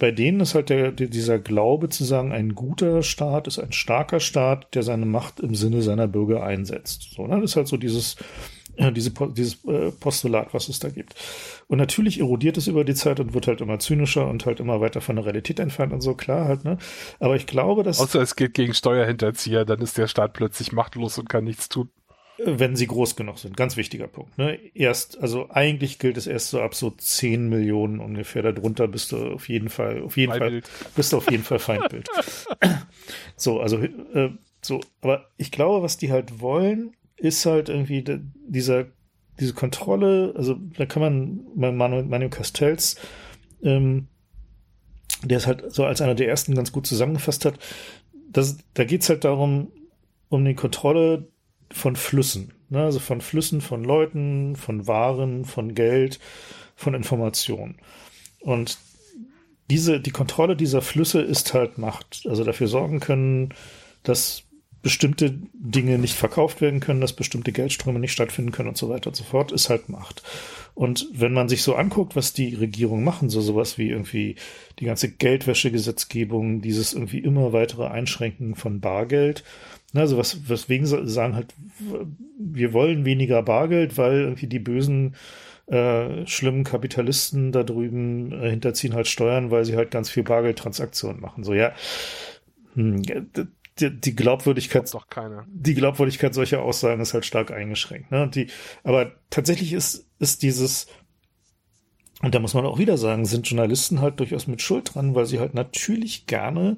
bei 0.00 0.10
denen 0.10 0.40
ist 0.40 0.54
halt 0.54 0.70
der, 0.70 0.90
dieser 0.90 1.38
Glaube 1.38 1.90
zu 1.90 2.04
sagen, 2.04 2.32
ein 2.32 2.54
guter 2.54 3.02
Staat 3.02 3.46
ist 3.46 3.58
ein 3.58 3.72
starker 3.72 4.18
Staat, 4.18 4.74
der 4.74 4.82
seine 4.82 5.06
Macht 5.06 5.38
im 5.40 5.54
Sinne 5.54 5.82
seiner 5.82 6.08
Bürger 6.08 6.42
einsetzt. 6.42 7.12
So, 7.14 7.26
ne? 7.26 7.40
Das 7.40 7.52
ist 7.52 7.56
halt 7.56 7.68
so 7.68 7.76
dieses, 7.76 8.16
diese, 8.90 9.10
dieses 9.10 9.64
äh, 9.66 9.90
Postulat, 9.90 10.54
was 10.54 10.68
es 10.68 10.78
da 10.78 10.88
gibt. 10.88 11.14
Und 11.68 11.78
natürlich 11.78 12.20
erodiert 12.20 12.56
es 12.56 12.66
über 12.66 12.84
die 12.84 12.94
Zeit 12.94 13.20
und 13.20 13.34
wird 13.34 13.46
halt 13.46 13.60
immer 13.60 13.78
zynischer 13.78 14.26
und 14.26 14.46
halt 14.46 14.60
immer 14.60 14.80
weiter 14.80 15.00
von 15.00 15.16
der 15.16 15.26
Realität 15.26 15.60
entfernt 15.60 15.92
und 15.92 16.00
so, 16.00 16.14
klar 16.14 16.46
halt, 16.46 16.64
ne? 16.64 16.78
Aber 17.18 17.36
ich 17.36 17.46
glaube, 17.46 17.82
dass. 17.82 18.00
Außer 18.00 18.22
es 18.22 18.36
geht 18.36 18.54
gegen 18.54 18.72
Steuerhinterzieher, 18.72 19.64
dann 19.64 19.80
ist 19.80 19.98
der 19.98 20.08
Staat 20.08 20.32
plötzlich 20.32 20.72
machtlos 20.72 21.18
und 21.18 21.28
kann 21.28 21.44
nichts 21.44 21.68
tun. 21.68 21.90
Wenn 22.42 22.74
sie 22.74 22.86
groß 22.86 23.16
genug 23.16 23.38
sind, 23.38 23.54
ganz 23.54 23.76
wichtiger 23.76 24.06
Punkt. 24.06 24.38
Ne? 24.38 24.58
Erst, 24.74 25.20
also 25.20 25.50
eigentlich 25.50 25.98
gilt 25.98 26.16
es 26.16 26.26
erst 26.26 26.48
so 26.48 26.62
ab 26.62 26.74
so 26.74 26.90
10 26.90 27.50
Millionen 27.50 28.00
ungefähr. 28.00 28.42
Darunter 28.42 28.88
bist 28.88 29.12
du 29.12 29.34
auf 29.34 29.50
jeden 29.50 29.68
Fall, 29.68 30.02
auf 30.02 30.16
jeden 30.16 30.32
Feindbild. 30.32 30.66
Fall, 30.66 30.90
bist 30.96 31.12
du 31.12 31.18
auf 31.18 31.30
jeden 31.30 31.44
Fall 31.44 31.58
Feindbild. 31.58 32.08
so, 33.36 33.60
also 33.60 33.76
äh, 33.78 34.30
so, 34.62 34.80
aber 35.02 35.26
ich 35.36 35.50
glaube, 35.50 35.82
was 35.82 35.98
die 35.98 36.10
halt 36.10 36.40
wollen, 36.40 36.94
ist 37.20 37.46
halt 37.46 37.68
irgendwie 37.68 38.04
dieser, 38.46 38.86
diese 39.38 39.54
Kontrolle, 39.54 40.34
also 40.36 40.56
da 40.76 40.86
kann 40.86 41.02
man 41.02 41.40
bei 41.54 41.70
Manuel, 41.70 42.04
Manuel 42.04 42.30
Castells, 42.30 42.96
ähm, 43.62 44.08
der 45.22 45.38
es 45.38 45.46
halt 45.46 45.72
so 45.72 45.84
als 45.84 46.00
einer 46.00 46.14
der 46.14 46.28
ersten 46.28 46.54
ganz 46.54 46.72
gut 46.72 46.86
zusammengefasst 46.86 47.44
hat, 47.44 47.58
das, 48.30 48.58
da 48.74 48.84
geht's 48.84 49.08
halt 49.08 49.24
darum, 49.24 49.72
um 50.28 50.44
die 50.44 50.54
Kontrolle 50.54 51.28
von 51.70 51.96
Flüssen, 51.96 52.52
ne? 52.68 52.84
also 52.84 52.98
von 53.00 53.20
Flüssen 53.20 53.60
von 53.60 53.84
Leuten, 53.84 54.56
von 54.56 54.86
Waren, 54.86 55.44
von 55.44 55.74
Geld, 55.74 56.20
von 56.74 56.94
Informationen. 56.94 57.76
Und 58.40 58.78
diese, 59.68 60.00
die 60.00 60.10
Kontrolle 60.10 60.56
dieser 60.56 60.82
Flüsse 60.82 61.20
ist 61.20 61.54
halt 61.54 61.78
Macht. 61.78 62.22
Also 62.28 62.42
dafür 62.44 62.66
sorgen 62.66 63.00
können, 63.00 63.54
dass 64.02 64.42
bestimmte 64.82 65.38
Dinge 65.52 65.98
nicht 65.98 66.14
verkauft 66.14 66.60
werden 66.60 66.80
können, 66.80 67.00
dass 67.00 67.12
bestimmte 67.12 67.52
Geldströme 67.52 67.98
nicht 67.98 68.12
stattfinden 68.12 68.52
können 68.52 68.70
und 68.70 68.78
so 68.78 68.88
weiter 68.88 69.08
und 69.08 69.16
so 69.16 69.24
fort, 69.24 69.52
ist 69.52 69.68
halt 69.68 69.88
Macht. 69.88 70.22
Und 70.74 71.08
wenn 71.12 71.32
man 71.32 71.48
sich 71.48 71.62
so 71.62 71.74
anguckt, 71.74 72.16
was 72.16 72.32
die 72.32 72.54
Regierung 72.54 73.04
machen, 73.04 73.28
so 73.28 73.40
sowas 73.40 73.76
wie 73.76 73.90
irgendwie 73.90 74.36
die 74.78 74.86
ganze 74.86 75.10
Geldwäschegesetzgebung, 75.10 76.62
dieses 76.62 76.94
irgendwie 76.94 77.18
immer 77.18 77.52
weitere 77.52 77.86
Einschränken 77.88 78.54
von 78.54 78.80
Bargeld, 78.80 79.44
also 79.92 80.16
was, 80.16 80.48
weswegen 80.48 80.86
sagen 80.86 81.34
halt, 81.34 81.52
wir 82.38 82.72
wollen 82.72 83.04
weniger 83.04 83.42
Bargeld, 83.42 83.98
weil 83.98 84.20
irgendwie 84.20 84.46
die 84.46 84.60
bösen 84.60 85.16
äh, 85.66 86.26
schlimmen 86.26 86.64
Kapitalisten 86.64 87.52
da 87.52 87.62
drüben 87.62 88.32
äh, 88.32 88.50
hinterziehen 88.50 88.94
halt 88.94 89.08
Steuern, 89.08 89.50
weil 89.50 89.64
sie 89.64 89.76
halt 89.76 89.90
ganz 89.90 90.08
viel 90.10 90.22
Bargeldtransaktionen 90.22 91.20
machen. 91.20 91.44
So, 91.44 91.54
ja, 91.54 91.72
hm, 92.74 93.02
die, 93.80 94.00
die 94.00 94.14
Glaubwürdigkeit, 94.14 94.92
doch 94.92 95.08
keiner. 95.08 95.46
die 95.48 95.74
Glaubwürdigkeit 95.74 96.34
solcher 96.34 96.62
Aussagen 96.62 97.00
ist 97.00 97.14
halt 97.14 97.24
stark 97.24 97.50
eingeschränkt. 97.50 98.10
Ne? 98.10 98.28
Die, 98.28 98.48
aber 98.84 99.12
tatsächlich 99.30 99.72
ist, 99.72 100.06
ist 100.18 100.42
dieses, 100.42 100.86
und 102.22 102.34
da 102.34 102.38
muss 102.38 102.54
man 102.54 102.66
auch 102.66 102.78
wieder 102.78 102.98
sagen, 102.98 103.24
sind 103.24 103.48
Journalisten 103.48 104.00
halt 104.00 104.20
durchaus 104.20 104.46
mit 104.46 104.60
Schuld 104.62 104.94
dran, 104.94 105.14
weil 105.14 105.26
sie 105.26 105.38
halt 105.38 105.54
natürlich 105.54 106.26
gerne 106.26 106.76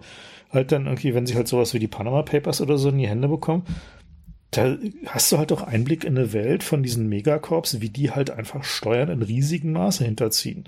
halt 0.51 0.71
dann 0.71 0.87
irgendwie, 0.87 1.15
wenn 1.15 1.27
sie 1.27 1.35
halt 1.35 1.49
sowas 1.49 1.75
wie 1.75 1.79
die 1.79 1.89
Panama 1.89 2.23
Papers 2.23 2.61
oder 2.61 2.79
so 2.79 2.91
in 2.91 2.99
die 2.99 3.09
Hände 3.09 3.29
bekommen, 3.29 3.65
da 4.53 4.77
hast 5.07 5.33
du 5.33 5.39
halt 5.39 5.51
auch 5.51 5.63
Einblick 5.63 6.05
in 6.05 6.17
eine 6.17 6.35
Welt 6.35 6.63
von 6.63 6.83
diesen 6.83 7.09
Megacorps, 7.09 7.81
wie 7.81 7.89
die 7.89 8.11
halt 8.11 8.31
einfach 8.31 8.65
Steuern 8.65 9.09
in 9.09 9.23
riesigem 9.23 9.73
Maße 9.73 10.05
hinterziehen. 10.05 10.65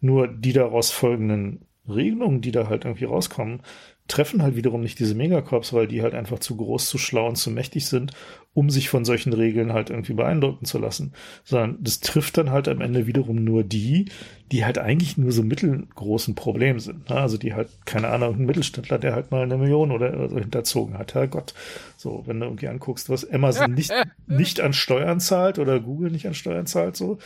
Nur 0.00 0.26
die 0.26 0.52
daraus 0.52 0.90
folgenden 0.90 1.64
Regelungen, 1.88 2.40
die 2.40 2.50
da 2.50 2.68
halt 2.68 2.84
irgendwie 2.84 3.04
rauskommen, 3.04 3.60
treffen 4.08 4.42
halt 4.42 4.56
wiederum 4.56 4.80
nicht 4.80 4.98
diese 4.98 5.14
Megacorps, 5.14 5.72
weil 5.72 5.86
die 5.86 6.02
halt 6.02 6.14
einfach 6.14 6.38
zu 6.38 6.56
groß, 6.56 6.86
zu 6.86 6.98
schlau 6.98 7.28
und 7.28 7.36
zu 7.36 7.50
mächtig 7.50 7.86
sind, 7.86 8.12
um 8.54 8.70
sich 8.70 8.88
von 8.88 9.04
solchen 9.04 9.34
Regeln 9.34 9.72
halt 9.72 9.90
irgendwie 9.90 10.14
beeindrucken 10.14 10.64
zu 10.64 10.78
lassen. 10.78 11.12
Sondern 11.44 11.76
das 11.80 12.00
trifft 12.00 12.38
dann 12.38 12.50
halt 12.50 12.66
am 12.68 12.80
Ende 12.80 13.06
wiederum 13.06 13.44
nur 13.44 13.62
die, 13.62 14.06
die 14.50 14.64
halt 14.64 14.78
eigentlich 14.78 15.18
nur 15.18 15.30
so 15.30 15.42
mittelgroßen 15.42 16.34
Problem 16.34 16.80
sind. 16.80 17.10
Ne? 17.10 17.16
Also 17.16 17.36
die 17.36 17.54
halt, 17.54 17.68
keine 17.84 18.08
Ahnung, 18.08 18.36
ein 18.36 18.46
Mittelständler, 18.46 18.98
der 18.98 19.14
halt 19.14 19.30
mal 19.30 19.42
eine 19.42 19.58
Million 19.58 19.92
oder 19.92 20.28
so 20.30 20.38
hinterzogen 20.38 20.98
hat. 20.98 21.14
Herrgott. 21.14 21.54
So, 21.98 22.22
wenn 22.26 22.40
du 22.40 22.46
irgendwie 22.46 22.68
anguckst, 22.68 23.10
was 23.10 23.30
Amazon 23.30 23.74
nicht, 23.74 23.92
nicht 24.26 24.60
an 24.60 24.72
Steuern 24.72 25.20
zahlt 25.20 25.58
oder 25.58 25.78
Google 25.80 26.10
nicht 26.10 26.26
an 26.26 26.34
Steuern 26.34 26.66
zahlt, 26.66 26.96
so. 26.96 27.18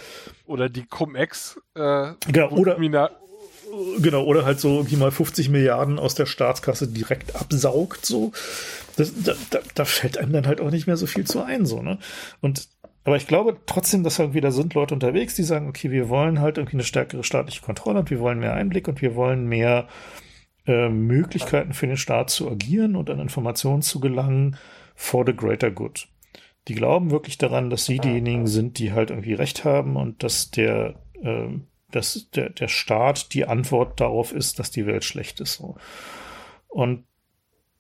Oder 0.47 0.69
die 0.69 0.85
Cum-Ex, 0.85 1.61
äh, 1.77 2.13
genau, 2.31 2.51
oder, 2.51 2.77
Genau, 3.99 4.25
oder 4.25 4.45
halt 4.45 4.61
so 4.61 4.77
irgendwie 4.77 4.97
mal 4.97 5.11
50 5.11 5.49
Milliarden 5.49 5.99
aus 5.99 6.15
der 6.15 6.27
Staatskasse 6.27 6.89
direkt 6.89 7.35
absaugt, 7.35 8.05
so. 8.05 8.33
Das, 8.97 9.13
da, 9.23 9.33
da, 9.49 9.61
da 9.75 9.85
fällt 9.87 10.19
einem 10.19 10.33
dann 10.33 10.47
halt 10.47 10.61
auch 10.61 10.71
nicht 10.71 10.87
mehr 10.87 10.99
so 10.99 11.07
viel 11.07 11.25
zu 11.25 11.43
ein, 11.43 11.65
so, 11.65 11.81
ne? 11.81 11.99
Und 12.43 12.69
aber 13.05 13.17
ich 13.17 13.27
glaube 13.27 13.57
trotzdem, 13.67 14.05
dass 14.05 14.19
halt 14.19 14.35
wieder 14.35 14.53
sind 14.53 14.75
Leute 14.75 14.95
unterwegs, 14.95 15.35
die 15.35 15.43
sagen, 15.43 15.69
okay, 15.69 15.91
wir 15.91 16.09
wollen 16.09 16.41
halt 16.41 16.59
irgendwie 16.59 16.77
eine 16.77 16.85
stärkere 16.85 17.25
staatliche 17.25 17.63
Kontrolle 17.63 18.01
und 18.01 18.11
wir 18.11 18.21
wollen 18.21 18.39
mehr 18.39 18.55
Einblick 18.55 18.87
und 18.87 19.01
wir 19.01 19.17
wollen 19.17 19.49
mehr 19.49 19.89
äh, 20.67 20.89
Möglichkeiten 20.89 21.73
für 21.73 21.87
den 21.87 21.97
Staat 21.97 22.31
zu 22.31 22.49
agieren 22.49 22.95
und 22.95 23.11
an 23.11 23.19
Informationen 23.19 23.83
zu 23.83 23.99
gelangen 23.99 24.57
for 24.95 25.25
the 25.27 25.35
greater 25.35 25.71
good. 25.71 26.07
Die 26.69 26.75
glauben 26.75 27.11
wirklich 27.11 27.39
daran, 27.39 27.71
dass 27.71 27.87
sie 27.87 27.99
diejenigen 27.99 28.47
sind, 28.47 28.79
die 28.79 28.93
halt 28.93 29.11
irgendwie 29.11 29.35
Recht 29.35 29.65
haben 29.65 29.97
und 29.97 30.23
dass 30.23 30.53
der 30.53 30.95
äh, 31.23 31.49
dass 31.95 32.31
der, 32.31 32.51
der 32.51 32.69
Staat 32.69 33.33
die 33.35 33.47
Antwort 33.47 34.01
darauf 34.01 34.33
ist, 34.33 34.59
dass 34.59 34.71
die 34.71 34.87
Welt 34.87 35.05
schlecht 35.05 35.41
ist. 35.41 35.55
So. 35.55 35.77
Und 36.69 37.05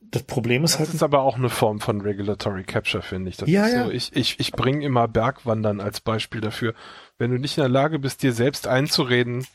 das 0.00 0.22
Problem 0.24 0.62
ist 0.62 0.74
das 0.74 0.78
halt. 0.80 0.88
Das 0.88 0.94
ist 0.96 1.02
aber 1.02 1.22
auch 1.22 1.36
eine 1.36 1.48
Form 1.48 1.80
von 1.80 2.00
Regulatory 2.00 2.64
Capture, 2.64 3.02
finde 3.02 3.30
ich. 3.30 3.38
Das 3.38 3.48
ja, 3.48 3.66
ja. 3.66 3.84
So, 3.84 3.90
ich, 3.90 4.14
ich, 4.14 4.38
ich 4.38 4.52
bringe 4.52 4.84
immer 4.84 5.08
Bergwandern 5.08 5.80
als 5.80 6.00
Beispiel 6.00 6.40
dafür. 6.40 6.74
Wenn 7.18 7.30
du 7.30 7.38
nicht 7.38 7.56
in 7.56 7.62
der 7.62 7.70
Lage 7.70 7.98
bist, 7.98 8.22
dir 8.22 8.32
selbst 8.32 8.66
einzureden, 8.66 9.46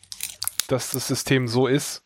dass 0.68 0.92
das 0.92 1.08
System 1.08 1.48
so 1.48 1.68
ist, 1.68 2.04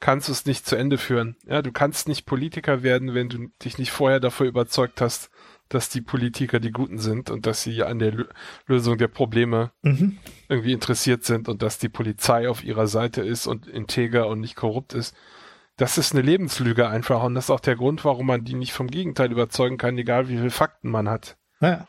kannst 0.00 0.28
du 0.28 0.32
es 0.32 0.46
nicht 0.46 0.66
zu 0.66 0.74
Ende 0.74 0.98
führen. 0.98 1.36
Ja, 1.46 1.62
du 1.62 1.70
kannst 1.70 2.08
nicht 2.08 2.26
Politiker 2.26 2.82
werden, 2.82 3.14
wenn 3.14 3.28
du 3.28 3.48
dich 3.62 3.78
nicht 3.78 3.92
vorher 3.92 4.18
dafür 4.18 4.46
überzeugt 4.46 5.00
hast, 5.00 5.30
dass 5.68 5.88
die 5.88 6.02
Politiker 6.02 6.60
die 6.60 6.72
Guten 6.72 6.98
sind 6.98 7.30
und 7.30 7.46
dass 7.46 7.62
sie 7.62 7.82
an 7.82 7.98
der 7.98 8.26
Lösung 8.66 8.98
der 8.98 9.08
Probleme 9.08 9.70
mhm. 9.82 10.18
Irgendwie 10.52 10.72
interessiert 10.72 11.24
sind 11.24 11.48
und 11.48 11.62
dass 11.62 11.78
die 11.78 11.88
Polizei 11.88 12.48
auf 12.48 12.62
ihrer 12.62 12.86
Seite 12.86 13.22
ist 13.22 13.46
und 13.46 13.66
integer 13.66 14.28
und 14.28 14.40
nicht 14.40 14.54
korrupt 14.54 14.92
ist. 14.92 15.16
Das 15.76 15.96
ist 15.96 16.12
eine 16.12 16.22
Lebenslüge 16.22 16.88
einfach 16.88 17.22
und 17.24 17.34
das 17.34 17.46
ist 17.46 17.50
auch 17.50 17.60
der 17.60 17.76
Grund, 17.76 18.04
warum 18.04 18.26
man 18.26 18.44
die 18.44 18.54
nicht 18.54 18.72
vom 18.72 18.88
Gegenteil 18.88 19.32
überzeugen 19.32 19.78
kann, 19.78 19.96
egal 19.96 20.28
wie 20.28 20.36
viele 20.36 20.50
Fakten 20.50 20.90
man 20.90 21.08
hat. 21.08 21.36
Ja. 21.60 21.88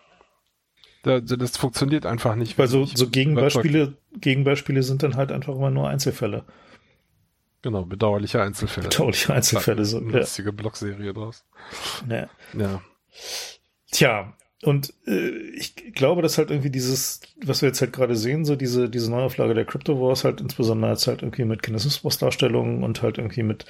Das, 1.04 1.22
das 1.26 1.58
funktioniert 1.58 2.06
einfach 2.06 2.36
nicht. 2.36 2.58
Weil 2.58 2.70
so, 2.70 2.86
so 2.86 3.10
Gegenbeispiele, 3.10 3.98
Gegenbeispiele 4.22 4.84
sind 4.84 5.04
dann 5.04 5.18
halt 5.18 5.34
einfach 5.34 5.54
immer 5.54 5.70
nur 5.70 5.90
Einzelfälle. 5.90 6.46
Genau, 7.62 7.84
bedauerliche 7.84 8.42
Einzelfälle. 8.42 8.88
Bedauerliche 8.88 9.34
Einzelfälle. 9.34 9.84
So, 9.84 9.98
eine 9.98 10.20
lustige 10.20 10.50
ja. 10.50 10.56
Blogserie 10.56 11.14
draus. 11.14 11.46
Ja. 12.10 12.30
ja. 12.58 12.82
Tja, 13.92 14.34
und 14.64 14.94
äh, 15.08 15.30
ich 15.56 15.76
glaube, 15.94 16.22
dass 16.22 16.38
halt 16.38 16.50
irgendwie 16.50 16.70
dieses, 16.70 17.22
was 17.44 17.62
wir 17.62 17.70
jetzt 17.70 17.82
halt 17.82 17.94
gerade 17.94 18.16
sehen, 18.16 18.46
so 18.46 18.56
diese, 18.56 18.90
diese 18.90 19.12
Neuauflage 19.12 19.54
der 19.54 19.66
Crypto 19.66 20.00
Wars 20.00 20.24
halt 20.24 20.42
insbesondere 20.42 20.92
jetzt 20.92 21.08
halt 21.08 21.22
irgendwie 21.22 21.46
mit 21.46 21.64
Kinesimus-Darstellungen 21.64 22.84
und 22.84 23.02
halt 23.02 23.18
irgendwie 23.18 23.44
mit 23.44 23.66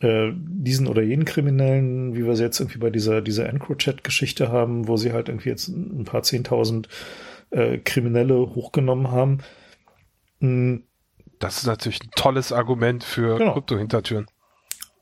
äh, 0.00 0.32
diesen 0.34 0.88
oder 0.88 1.02
jenen 1.02 1.24
Kriminellen, 1.24 2.14
wie 2.14 2.26
wir 2.26 2.36
sie 2.36 2.42
jetzt 2.42 2.60
irgendwie 2.60 2.78
bei 2.78 2.90
dieser, 2.90 3.20
dieser 3.22 3.48
EncroChat-Geschichte 3.48 4.50
haben, 4.50 4.88
wo 4.88 4.96
sie 4.96 5.12
halt 5.12 5.28
irgendwie 5.28 5.50
jetzt 5.50 5.68
ein 5.68 6.04
paar 6.04 6.22
Zehntausend 6.22 6.88
äh, 7.50 7.78
Kriminelle 7.78 8.34
hochgenommen 8.54 9.10
haben. 9.10 9.38
Mhm. 10.40 10.84
Das 11.38 11.58
ist 11.58 11.66
natürlich 11.66 12.02
ein 12.02 12.10
tolles 12.14 12.52
Argument 12.52 13.02
für 13.02 13.38
genau. 13.38 13.54
Krypto-Hintertüren. 13.54 14.26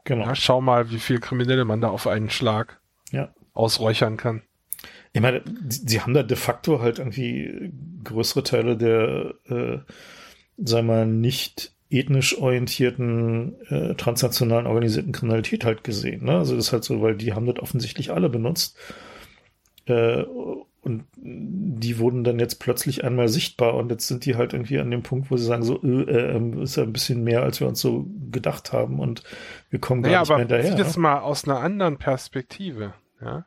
Genau. 0.04 0.24
Ja, 0.24 0.34
schau 0.34 0.60
mal, 0.60 0.90
wie 0.90 0.98
viel 0.98 1.20
Kriminelle 1.20 1.64
man 1.64 1.80
da 1.80 1.88
auf 1.88 2.06
einen 2.06 2.30
Schlag 2.30 2.80
ja 3.12 3.30
ausräuchern 3.52 4.16
kann. 4.16 4.42
Ich 5.12 5.20
meine, 5.20 5.42
sie 5.68 6.00
haben 6.00 6.14
da 6.14 6.22
de 6.22 6.36
facto 6.36 6.80
halt 6.80 6.98
irgendwie 6.98 7.72
größere 8.04 8.44
Teile 8.44 8.76
der, 8.76 9.34
äh, 9.46 9.78
sagen 10.56 10.86
wir 10.86 10.94
mal, 10.94 11.06
nicht 11.06 11.72
ethnisch 11.90 12.38
orientierten, 12.38 13.60
äh, 13.68 13.94
transnationalen 13.94 14.66
organisierten 14.66 15.12
Kriminalität 15.12 15.64
halt 15.64 15.82
gesehen. 15.82 16.24
Ne? 16.24 16.38
Also 16.38 16.54
das 16.54 16.66
ist 16.66 16.72
halt 16.72 16.84
so, 16.84 17.02
weil 17.02 17.16
die 17.16 17.34
haben 17.34 17.46
das 17.46 17.58
offensichtlich 17.58 18.12
alle 18.12 18.28
benutzt. 18.28 18.76
Äh, 19.86 20.24
und 20.82 21.04
die 21.16 21.98
wurden 21.98 22.24
dann 22.24 22.38
jetzt 22.38 22.58
plötzlich 22.58 23.04
einmal 23.04 23.28
sichtbar 23.28 23.74
und 23.74 23.90
jetzt 23.90 24.08
sind 24.08 24.24
die 24.24 24.36
halt 24.36 24.54
irgendwie 24.54 24.78
an 24.78 24.90
dem 24.90 25.02
Punkt, 25.02 25.30
wo 25.30 25.36
sie 25.36 25.44
sagen, 25.44 25.62
so, 25.62 25.82
äh, 25.82 26.36
äh, 26.36 26.62
ist 26.62 26.76
ja 26.76 26.84
ein 26.84 26.92
bisschen 26.92 27.22
mehr, 27.22 27.42
als 27.42 27.60
wir 27.60 27.68
uns 27.68 27.80
so 27.80 28.06
gedacht 28.30 28.72
haben 28.72 28.98
und 28.98 29.22
wir 29.68 29.78
kommen 29.78 30.02
gar 30.02 30.10
naja, 30.10 30.20
nicht 30.20 30.28
mehr 30.30 30.38
hinterher. 30.38 30.70
Sieh 30.70 30.78
das 30.78 30.96
mal 30.96 31.18
aus 31.18 31.44
einer 31.44 31.58
anderen 31.58 31.98
Perspektive. 31.98 32.94
Ja? 33.20 33.44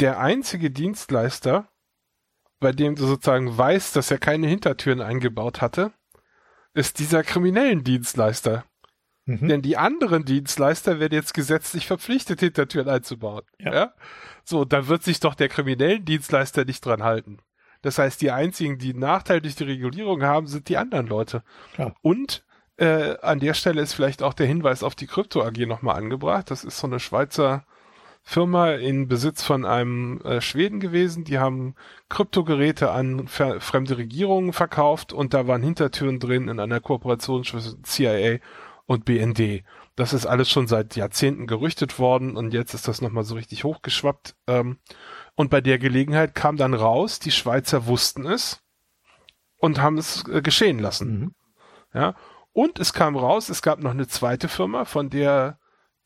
Der 0.00 0.18
einzige 0.18 0.70
Dienstleister, 0.70 1.68
bei 2.60 2.72
dem 2.72 2.94
du 2.94 3.06
sozusagen 3.06 3.56
weißt, 3.56 3.94
dass 3.96 4.10
er 4.10 4.18
keine 4.18 4.46
Hintertüren 4.46 5.00
eingebaut 5.00 5.60
hatte, 5.60 5.92
ist 6.74 6.98
dieser 6.98 7.22
kriminellen 7.22 7.84
Dienstleister. 7.84 8.64
Mhm. 9.24 9.48
Denn 9.48 9.62
die 9.62 9.76
anderen 9.76 10.24
Dienstleister 10.24 10.98
werden 10.98 11.14
jetzt 11.14 11.34
gesetzlich 11.34 11.86
verpflichtet, 11.86 12.40
Hintertüren 12.40 12.88
einzubauen. 12.88 13.42
Ja. 13.58 13.74
ja? 13.74 13.94
So, 14.44 14.64
da 14.64 14.88
wird 14.88 15.04
sich 15.04 15.20
doch 15.20 15.34
der 15.34 15.48
kriminellen 15.48 16.04
Dienstleister 16.04 16.64
nicht 16.64 16.84
dran 16.84 17.02
halten. 17.02 17.38
Das 17.82 17.98
heißt, 17.98 18.20
die 18.20 18.30
einzigen, 18.30 18.78
die 18.78 18.90
einen 18.90 19.00
Nachteil 19.00 19.40
durch 19.40 19.56
die 19.56 19.64
Regulierung 19.64 20.22
haben, 20.22 20.46
sind 20.46 20.68
die 20.68 20.76
anderen 20.76 21.06
Leute. 21.06 21.42
Klar. 21.74 21.94
Und 22.00 22.44
äh, 22.76 23.16
an 23.20 23.40
der 23.40 23.54
Stelle 23.54 23.82
ist 23.82 23.92
vielleicht 23.92 24.22
auch 24.22 24.34
der 24.34 24.46
Hinweis 24.46 24.82
auf 24.82 24.94
die 24.94 25.06
Krypto 25.06 25.42
AG 25.42 25.66
nochmal 25.66 25.96
angebracht. 25.96 26.50
Das 26.50 26.64
ist 26.64 26.78
so 26.78 26.86
eine 26.86 27.00
Schweizer 27.00 27.64
Firma 28.22 28.72
in 28.72 29.08
Besitz 29.08 29.42
von 29.42 29.64
einem 29.64 30.20
äh, 30.22 30.40
Schweden 30.40 30.80
gewesen. 30.80 31.24
Die 31.24 31.38
haben 31.38 31.74
Kryptogeräte 32.08 32.92
an 32.92 33.26
fremde 33.26 33.98
Regierungen 33.98 34.52
verkauft 34.52 35.12
und 35.12 35.34
da 35.34 35.46
waren 35.48 35.62
Hintertüren 35.62 36.20
drin 36.20 36.48
in 36.48 36.60
einer 36.60 36.80
Kooperation 36.80 37.44
zwischen 37.44 37.82
CIA 37.84 38.38
und 38.86 39.04
BND. 39.04 39.64
Das 39.96 40.12
ist 40.12 40.26
alles 40.26 40.48
schon 40.48 40.68
seit 40.68 40.96
Jahrzehnten 40.96 41.46
gerüchtet 41.46 41.98
worden 41.98 42.36
und 42.36 42.54
jetzt 42.54 42.74
ist 42.74 42.88
das 42.88 43.02
nochmal 43.02 43.24
so 43.24 43.34
richtig 43.34 43.64
hochgeschwappt. 43.64 44.36
Ähm, 44.46 44.78
und 45.34 45.50
bei 45.50 45.60
der 45.60 45.78
Gelegenheit 45.78 46.34
kam 46.34 46.56
dann 46.56 46.74
raus, 46.74 47.18
die 47.18 47.30
Schweizer 47.30 47.86
wussten 47.86 48.24
es 48.24 48.62
und 49.58 49.80
haben 49.80 49.98
es 49.98 50.26
äh, 50.28 50.42
geschehen 50.42 50.78
lassen. 50.78 51.20
Mhm. 51.20 51.34
Ja. 51.92 52.14
Und 52.52 52.78
es 52.78 52.92
kam 52.92 53.16
raus, 53.16 53.48
es 53.48 53.62
gab 53.62 53.80
noch 53.80 53.90
eine 53.90 54.06
zweite 54.06 54.48
Firma, 54.48 54.84
von 54.84 55.10
der 55.10 55.58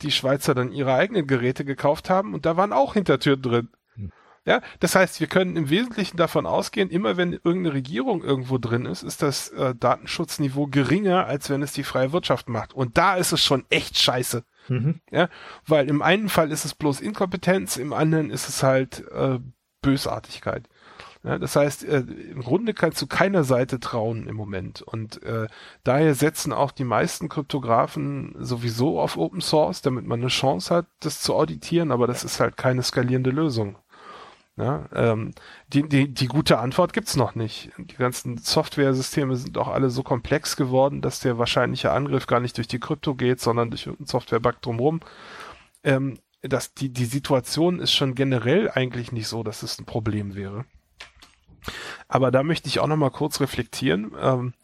die 0.02 0.10
Schweizer 0.10 0.54
dann 0.54 0.72
ihre 0.72 0.94
eigenen 0.94 1.26
Geräte 1.26 1.64
gekauft 1.64 2.10
haben 2.10 2.34
und 2.34 2.46
da 2.46 2.56
waren 2.56 2.72
auch 2.72 2.94
Hintertüren 2.94 3.42
drin. 3.42 3.68
Hm. 3.94 4.12
Ja, 4.44 4.60
das 4.80 4.94
heißt, 4.94 5.20
wir 5.20 5.26
können 5.26 5.56
im 5.56 5.70
Wesentlichen 5.70 6.16
davon 6.16 6.46
ausgehen, 6.46 6.90
immer 6.90 7.16
wenn 7.16 7.32
irgendeine 7.32 7.72
Regierung 7.72 8.22
irgendwo 8.22 8.58
drin 8.58 8.86
ist, 8.86 9.02
ist 9.02 9.22
das 9.22 9.48
äh, 9.48 9.74
Datenschutzniveau 9.74 10.66
geringer, 10.66 11.26
als 11.26 11.50
wenn 11.50 11.62
es 11.62 11.72
die 11.72 11.84
freie 11.84 12.12
Wirtschaft 12.12 12.48
macht. 12.48 12.72
Und 12.74 12.96
da 12.98 13.16
ist 13.16 13.32
es 13.32 13.42
schon 13.42 13.64
echt 13.70 13.98
scheiße. 13.98 14.44
Mhm. 14.68 15.00
Ja, 15.10 15.28
weil 15.66 15.88
im 15.88 16.02
einen 16.02 16.28
Fall 16.28 16.50
ist 16.50 16.64
es 16.64 16.74
bloß 16.74 17.00
Inkompetenz, 17.00 17.76
im 17.76 17.92
anderen 17.92 18.30
ist 18.30 18.48
es 18.48 18.62
halt 18.62 19.04
äh, 19.12 19.38
Bösartigkeit. 19.82 20.68
Ja, 21.26 21.38
das 21.38 21.56
heißt, 21.56 21.84
äh, 21.84 21.98
im 22.30 22.40
Grunde 22.42 22.72
kannst 22.72 23.02
du 23.02 23.08
keiner 23.08 23.42
Seite 23.42 23.80
trauen 23.80 24.28
im 24.28 24.36
Moment. 24.36 24.80
Und 24.82 25.20
äh, 25.24 25.48
daher 25.82 26.14
setzen 26.14 26.52
auch 26.52 26.70
die 26.70 26.84
meisten 26.84 27.28
Kryptografen 27.28 28.36
sowieso 28.38 29.00
auf 29.00 29.16
Open 29.16 29.40
Source, 29.40 29.82
damit 29.82 30.06
man 30.06 30.20
eine 30.20 30.28
Chance 30.28 30.72
hat, 30.72 30.86
das 31.00 31.20
zu 31.20 31.34
auditieren, 31.34 31.90
aber 31.90 32.06
das 32.06 32.22
ist 32.22 32.38
halt 32.38 32.56
keine 32.56 32.84
skalierende 32.84 33.30
Lösung. 33.30 33.76
Ja, 34.56 34.88
ähm, 34.94 35.32
die, 35.68 35.88
die, 35.88 36.14
die 36.14 36.28
gute 36.28 36.58
Antwort 36.58 36.92
gibt's 36.92 37.16
noch 37.16 37.34
nicht. 37.34 37.72
Die 37.76 37.96
ganzen 37.96 38.38
Software-Systeme 38.38 39.34
sind 39.36 39.58
auch 39.58 39.68
alle 39.68 39.90
so 39.90 40.04
komplex 40.04 40.56
geworden, 40.56 41.02
dass 41.02 41.18
der 41.18 41.38
wahrscheinliche 41.38 41.90
Angriff 41.90 42.28
gar 42.28 42.40
nicht 42.40 42.56
durch 42.56 42.68
die 42.68 42.80
Krypto 42.80 43.16
geht, 43.16 43.40
sondern 43.40 43.70
durch 43.70 43.88
einen 43.88 44.06
Software-Bug 44.06 44.62
drumherum. 44.62 45.00
Ähm, 45.82 46.18
die, 46.78 46.90
die 46.90 47.04
Situation 47.04 47.80
ist 47.80 47.92
schon 47.92 48.14
generell 48.14 48.70
eigentlich 48.70 49.10
nicht 49.10 49.26
so, 49.26 49.42
dass 49.42 49.64
es 49.64 49.80
ein 49.80 49.86
Problem 49.86 50.36
wäre. 50.36 50.64
Aber 52.08 52.30
da 52.30 52.42
möchte 52.42 52.68
ich 52.68 52.80
auch 52.80 52.86
noch 52.86 52.96
mal 52.96 53.10
kurz 53.10 53.40
reflektieren. 53.40 54.12
Ähm, 54.20 54.54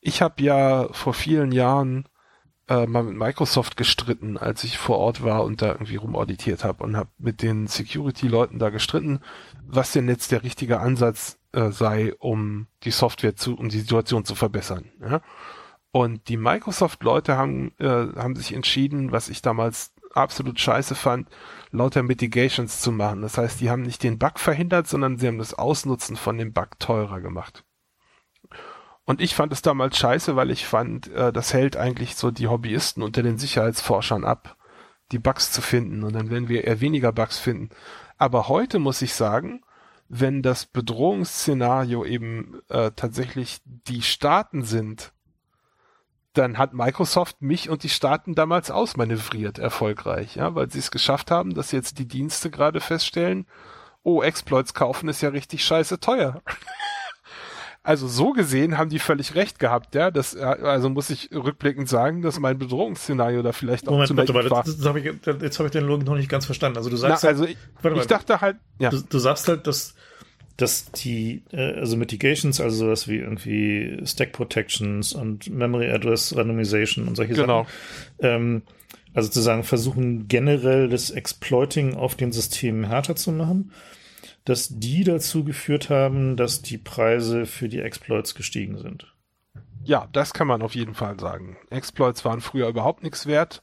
ich 0.00 0.22
habe 0.22 0.42
ja 0.42 0.88
vor 0.92 1.14
vielen 1.14 1.52
Jahren 1.52 2.08
äh, 2.68 2.86
mal 2.86 3.02
mit 3.02 3.16
Microsoft 3.16 3.76
gestritten, 3.76 4.38
als 4.38 4.64
ich 4.64 4.78
vor 4.78 4.98
Ort 4.98 5.22
war 5.22 5.44
und 5.44 5.62
da 5.62 5.68
irgendwie 5.72 5.96
rumauditiert 5.96 6.64
habe 6.64 6.84
und 6.84 6.96
habe 6.96 7.10
mit 7.18 7.42
den 7.42 7.66
Security-Leuten 7.66 8.58
da 8.58 8.70
gestritten, 8.70 9.20
was 9.64 9.92
denn 9.92 10.08
jetzt 10.08 10.32
der 10.32 10.42
richtige 10.42 10.80
Ansatz 10.80 11.38
äh, 11.52 11.70
sei, 11.70 12.14
um 12.18 12.66
die 12.84 12.90
Software 12.90 13.36
zu, 13.36 13.56
um 13.56 13.68
die 13.68 13.80
Situation 13.80 14.24
zu 14.24 14.34
verbessern. 14.34 14.90
Ja? 15.00 15.20
Und 15.90 16.28
die 16.28 16.38
Microsoft-Leute 16.38 17.36
haben, 17.36 17.72
äh, 17.78 17.86
haben 18.16 18.36
sich 18.36 18.54
entschieden, 18.54 19.12
was 19.12 19.28
ich 19.28 19.42
damals 19.42 19.92
absolut 20.14 20.58
scheiße 20.58 20.94
fand, 20.94 21.28
lauter 21.72 22.02
Mitigations 22.02 22.80
zu 22.80 22.92
machen. 22.92 23.22
Das 23.22 23.38
heißt, 23.38 23.60
die 23.60 23.70
haben 23.70 23.82
nicht 23.82 24.02
den 24.02 24.18
Bug 24.18 24.38
verhindert, 24.38 24.86
sondern 24.86 25.18
sie 25.18 25.26
haben 25.26 25.38
das 25.38 25.54
Ausnutzen 25.54 26.16
von 26.16 26.38
dem 26.38 26.52
Bug 26.52 26.78
teurer 26.78 27.20
gemacht. 27.20 27.64
Und 29.04 29.20
ich 29.20 29.34
fand 29.34 29.52
es 29.52 29.62
damals 29.62 29.98
scheiße, 29.98 30.36
weil 30.36 30.50
ich 30.50 30.66
fand, 30.66 31.08
äh, 31.08 31.32
das 31.32 31.52
hält 31.52 31.76
eigentlich 31.76 32.14
so 32.14 32.30
die 32.30 32.46
Hobbyisten 32.46 33.02
unter 33.02 33.22
den 33.22 33.38
Sicherheitsforschern 33.38 34.24
ab, 34.24 34.56
die 35.10 35.18
Bugs 35.18 35.50
zu 35.50 35.60
finden. 35.60 36.04
Und 36.04 36.12
dann 36.12 36.30
werden 36.30 36.48
wir 36.48 36.64
eher 36.64 36.80
weniger 36.80 37.12
Bugs 37.12 37.38
finden. 37.38 37.70
Aber 38.16 38.48
heute 38.48 38.78
muss 38.78 39.02
ich 39.02 39.14
sagen, 39.14 39.62
wenn 40.08 40.42
das 40.42 40.66
Bedrohungsszenario 40.66 42.04
eben 42.04 42.60
äh, 42.68 42.92
tatsächlich 42.94 43.60
die 43.64 44.02
Staaten 44.02 44.62
sind, 44.62 45.12
dann 46.32 46.58
hat 46.58 46.72
Microsoft 46.72 47.42
mich 47.42 47.68
und 47.68 47.82
die 47.82 47.88
Staaten 47.88 48.34
damals 48.34 48.70
ausmanövriert, 48.70 49.58
erfolgreich, 49.58 50.36
ja, 50.36 50.54
weil 50.54 50.70
sie 50.70 50.78
es 50.78 50.90
geschafft 50.90 51.30
haben, 51.30 51.54
dass 51.54 51.72
jetzt 51.72 51.98
die 51.98 52.08
Dienste 52.08 52.50
gerade 52.50 52.80
feststellen, 52.80 53.46
oh, 54.02 54.22
Exploits 54.22 54.74
kaufen 54.74 55.08
ist 55.08 55.20
ja 55.20 55.28
richtig 55.28 55.64
scheiße 55.64 56.00
teuer. 56.00 56.42
also 57.82 58.08
so 58.08 58.32
gesehen 58.32 58.78
haben 58.78 58.90
die 58.90 58.98
völlig 58.98 59.34
recht 59.34 59.58
gehabt, 59.58 59.94
ja. 59.94 60.10
Das, 60.10 60.34
also 60.36 60.88
muss 60.88 61.10
ich 61.10 61.30
rückblickend 61.32 61.88
sagen, 61.88 62.22
dass 62.22 62.38
mein 62.40 62.58
Bedrohungsszenario 62.58 63.42
da 63.42 63.52
vielleicht 63.52 63.88
auch 63.88 63.92
Moment, 63.92 64.08
zu 64.08 64.16
warte, 64.16 64.50
war. 64.50 64.62
Das, 64.64 64.78
das 64.78 64.86
hab 64.86 64.96
ich, 64.96 65.04
jetzt 65.04 65.58
habe 65.58 65.66
ich 65.66 65.72
den 65.72 65.84
Logik 65.84 66.06
noch 66.06 66.16
nicht 66.16 66.28
ganz 66.28 66.46
verstanden. 66.46 66.78
Also 66.78 66.90
du 66.90 66.96
sagst 66.96 67.22
Na, 67.22 67.28
halt, 67.28 67.38
also 67.38 67.44
ich, 67.44 68.00
ich 68.00 68.06
dachte 68.06 68.40
halt, 68.40 68.56
ja. 68.78 68.90
Du, 68.90 69.00
du 69.00 69.18
sagst 69.18 69.48
halt, 69.48 69.66
dass 69.66 69.94
dass 70.62 70.92
die, 70.92 71.42
äh, 71.52 71.72
also 71.80 71.96
Mitigations, 71.96 72.60
also 72.60 72.86
sowas 72.86 73.08
wie 73.08 73.16
irgendwie 73.16 74.00
Stack 74.04 74.32
Protections 74.32 75.12
und 75.12 75.50
Memory 75.50 75.90
Address 75.90 76.36
Randomization 76.36 77.08
und 77.08 77.16
solche 77.16 77.34
genau. 77.34 77.64
Sachen, 77.64 77.72
ähm, 78.20 78.62
also 79.12 79.26
sozusagen 79.26 79.64
versuchen 79.64 80.28
generell 80.28 80.88
das 80.88 81.10
Exploiting 81.10 81.94
auf 81.94 82.14
den 82.14 82.30
Systemen 82.30 82.84
härter 82.84 83.16
zu 83.16 83.32
machen, 83.32 83.72
dass 84.44 84.68
die 84.70 85.04
dazu 85.04 85.44
geführt 85.44 85.90
haben, 85.90 86.36
dass 86.36 86.62
die 86.62 86.78
Preise 86.78 87.44
für 87.44 87.68
die 87.68 87.80
Exploits 87.80 88.34
gestiegen 88.34 88.78
sind. 88.78 89.12
Ja, 89.84 90.08
das 90.12 90.32
kann 90.32 90.46
man 90.46 90.62
auf 90.62 90.76
jeden 90.76 90.94
Fall 90.94 91.18
sagen. 91.18 91.56
Exploits 91.70 92.24
waren 92.24 92.40
früher 92.40 92.68
überhaupt 92.68 93.02
nichts 93.02 93.26
wert 93.26 93.62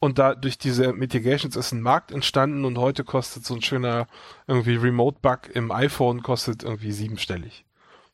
und 0.00 0.18
da 0.18 0.34
durch 0.34 0.58
diese 0.58 0.92
Mitigations 0.92 1.56
ist 1.56 1.72
ein 1.72 1.82
Markt 1.82 2.12
entstanden 2.12 2.64
und 2.64 2.78
heute 2.78 3.04
kostet 3.04 3.44
so 3.44 3.54
ein 3.54 3.62
schöner 3.62 4.06
irgendwie 4.46 4.76
Remote-Bug 4.76 5.50
im 5.54 5.72
iPhone 5.72 6.22
kostet 6.22 6.62
irgendwie 6.62 6.92
siebenstellig. 6.92 7.64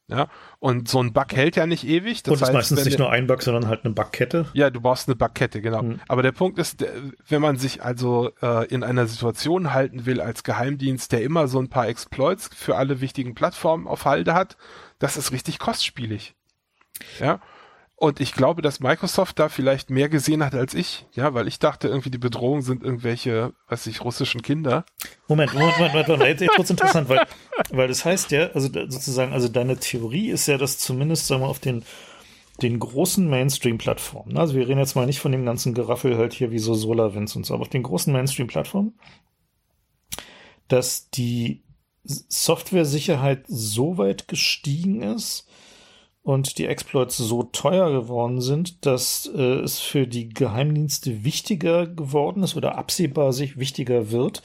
Ja, 0.06 0.28
und 0.59 0.86
so 0.86 1.02
ein 1.02 1.15
Bug 1.15 1.32
hält 1.32 1.56
ja 1.56 1.66
nicht 1.66 1.86
ewig. 1.86 2.23
Das 2.23 2.32
und 2.32 2.35
ist 2.35 2.43
heißt, 2.43 2.52
meistens 2.52 2.85
nicht 2.85 2.98
nur 2.98 3.11
ein 3.11 3.27
Bug, 3.27 3.40
sondern 3.40 3.69
halt 3.69 3.86
eine 3.86 3.94
Bugkette. 3.94 4.47
Ja, 4.52 4.69
du 4.69 4.82
brauchst 4.82 5.09
eine 5.09 5.16
Bugkette, 5.16 5.62
genau. 5.62 5.82
Mhm. 5.82 6.01
Aber 6.09 6.23
der 6.23 6.32
Punkt 6.32 6.59
ist, 6.59 6.85
wenn 7.27 7.40
man 7.40 7.56
sich 7.56 7.82
also 7.82 8.31
äh, 8.43 8.66
in 8.66 8.85
einer 8.85 9.06
Situation 9.06 9.73
halten 9.73 10.05
will 10.05 10.20
als 10.20 10.44
Geheimdienst, 10.44 11.11
der 11.12 11.23
immer 11.23 11.48
so 11.48 11.59
ein 11.59 11.70
paar 11.70 11.89
Exploits 11.89 12.51
für 12.55 12.77
alle 12.77 13.01
wichtigen 13.01 13.35
Plattformen 13.35 13.86
auf 13.86 14.05
Halde 14.05 14.35
hat, 14.35 14.59
das 14.98 15.16
ist 15.16 15.32
richtig 15.32 15.59
kostspielig. 15.59 16.35
Ja, 17.19 17.40
und 17.96 18.20
ich 18.20 18.32
glaube, 18.32 18.60
dass 18.60 18.80
Microsoft 18.80 19.38
da 19.38 19.48
vielleicht 19.48 19.88
mehr 19.88 20.08
gesehen 20.08 20.44
hat 20.44 20.54
als 20.54 20.74
ich, 20.74 21.06
ja, 21.12 21.32
weil 21.32 21.46
ich 21.46 21.60
dachte 21.60 21.88
irgendwie, 21.88 22.10
die 22.10 22.18
Bedrohung 22.18 22.62
sind 22.62 22.82
irgendwelche, 22.82 23.52
weiß 23.68 23.86
ich, 23.86 24.04
russischen 24.04 24.42
Kinder. 24.42 24.84
Moment, 25.28 25.54
Moment, 25.54 25.78
Moment, 25.78 25.92
Moment, 25.92 26.08
Moment. 26.08 26.40
jetzt 26.40 26.58
wird's 26.58 26.70
interessant, 26.70 27.08
weil, 27.08 27.24
weil 27.70 27.88
das 27.88 28.04
heißt 28.04 28.32
ja, 28.32 28.48
also 28.48 28.68
sozusagen, 28.68 29.32
also 29.32 29.48
deine 29.48 29.78
Theorie 29.78 30.30
ist 30.30 30.46
ja, 30.48 30.58
dass 30.58 30.78
zumindest, 30.78 31.28
sagen 31.28 31.42
wir, 31.42 31.48
auf 31.48 31.60
den, 31.60 31.84
den 32.62 32.80
großen 32.80 33.28
Mainstream-Plattformen, 33.30 34.36
also 34.38 34.54
wir 34.54 34.66
reden 34.66 34.80
jetzt 34.80 34.96
mal 34.96 35.06
nicht 35.06 35.20
von 35.20 35.32
dem 35.32 35.46
ganzen 35.46 35.72
Geraffel 35.72 36.18
halt 36.18 36.32
hier 36.32 36.50
wie 36.50 36.58
so 36.58 36.74
SolarWinds 36.74 37.36
und 37.36 37.46
so, 37.46 37.54
aber 37.54 37.62
auf 37.62 37.68
den 37.68 37.84
großen 37.84 38.12
Mainstream-Plattformen, 38.12 38.98
dass 40.66 41.10
die 41.10 41.62
Software-Sicherheit 42.02 43.44
so 43.46 43.98
weit 43.98 44.26
gestiegen 44.26 45.00
ist, 45.00 45.46
und 46.24 46.56
die 46.56 46.66
Exploits 46.66 47.18
so 47.18 47.44
teuer 47.44 47.92
geworden 47.92 48.40
sind, 48.40 48.86
dass 48.86 49.30
äh, 49.36 49.60
es 49.60 49.78
für 49.78 50.06
die 50.06 50.30
Geheimdienste 50.30 51.22
wichtiger 51.22 51.86
geworden 51.86 52.42
ist 52.42 52.56
oder 52.56 52.76
absehbar 52.76 53.34
sich 53.34 53.59
wichtiger 53.59 54.10
wird, 54.10 54.42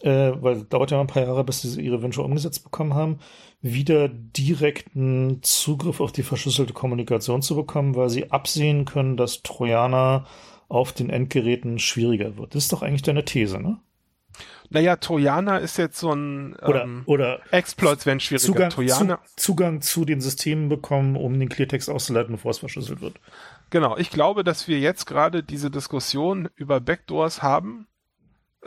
äh, 0.00 0.32
weil 0.40 0.64
dauert 0.64 0.90
ja 0.90 1.00
ein 1.00 1.06
paar 1.06 1.22
Jahre, 1.22 1.44
bis 1.44 1.60
sie 1.60 1.80
ihre 1.82 2.02
Wünsche 2.02 2.22
umgesetzt 2.22 2.64
bekommen 2.64 2.94
haben, 2.94 3.18
wieder 3.60 4.08
direkten 4.08 5.40
Zugriff 5.42 6.00
auf 6.00 6.12
die 6.12 6.22
verschlüsselte 6.22 6.72
Kommunikation 6.72 7.42
zu 7.42 7.54
bekommen, 7.56 7.94
weil 7.94 8.08
sie 8.08 8.30
absehen 8.30 8.86
können, 8.86 9.18
dass 9.18 9.42
Trojaner 9.42 10.26
auf 10.68 10.92
den 10.92 11.10
Endgeräten 11.10 11.78
schwieriger 11.78 12.38
wird. 12.38 12.54
Das 12.54 12.64
ist 12.64 12.72
doch 12.72 12.82
eigentlich 12.82 13.02
deine 13.02 13.24
These, 13.24 13.60
ne? 13.60 13.78
Naja, 14.70 14.96
Trojaner 14.96 15.60
ist 15.60 15.76
jetzt 15.78 15.98
so 15.98 16.12
ein 16.12 16.56
oder, 16.56 16.84
ähm, 16.84 17.02
oder 17.06 17.40
Exploits 17.50 18.06
werden 18.06 18.20
schwieriger. 18.20 18.46
Zugang, 18.46 18.70
Trojaner. 18.70 19.20
Zu, 19.24 19.36
Zugang 19.36 19.80
zu 19.80 20.04
den 20.04 20.20
Systemen 20.20 20.68
bekommen, 20.68 21.16
um 21.16 21.38
den 21.38 21.48
Cleartext 21.48 21.90
auszuleiten, 21.90 22.34
bevor 22.36 22.50
es 22.50 22.58
verschlüsselt 22.58 23.00
wird. 23.00 23.20
Genau, 23.70 23.96
ich 23.96 24.10
glaube, 24.10 24.44
dass 24.44 24.68
wir 24.68 24.78
jetzt 24.78 25.06
gerade 25.06 25.42
diese 25.42 25.70
Diskussion 25.70 26.48
über 26.54 26.80
Backdoors 26.80 27.42
haben, 27.42 27.86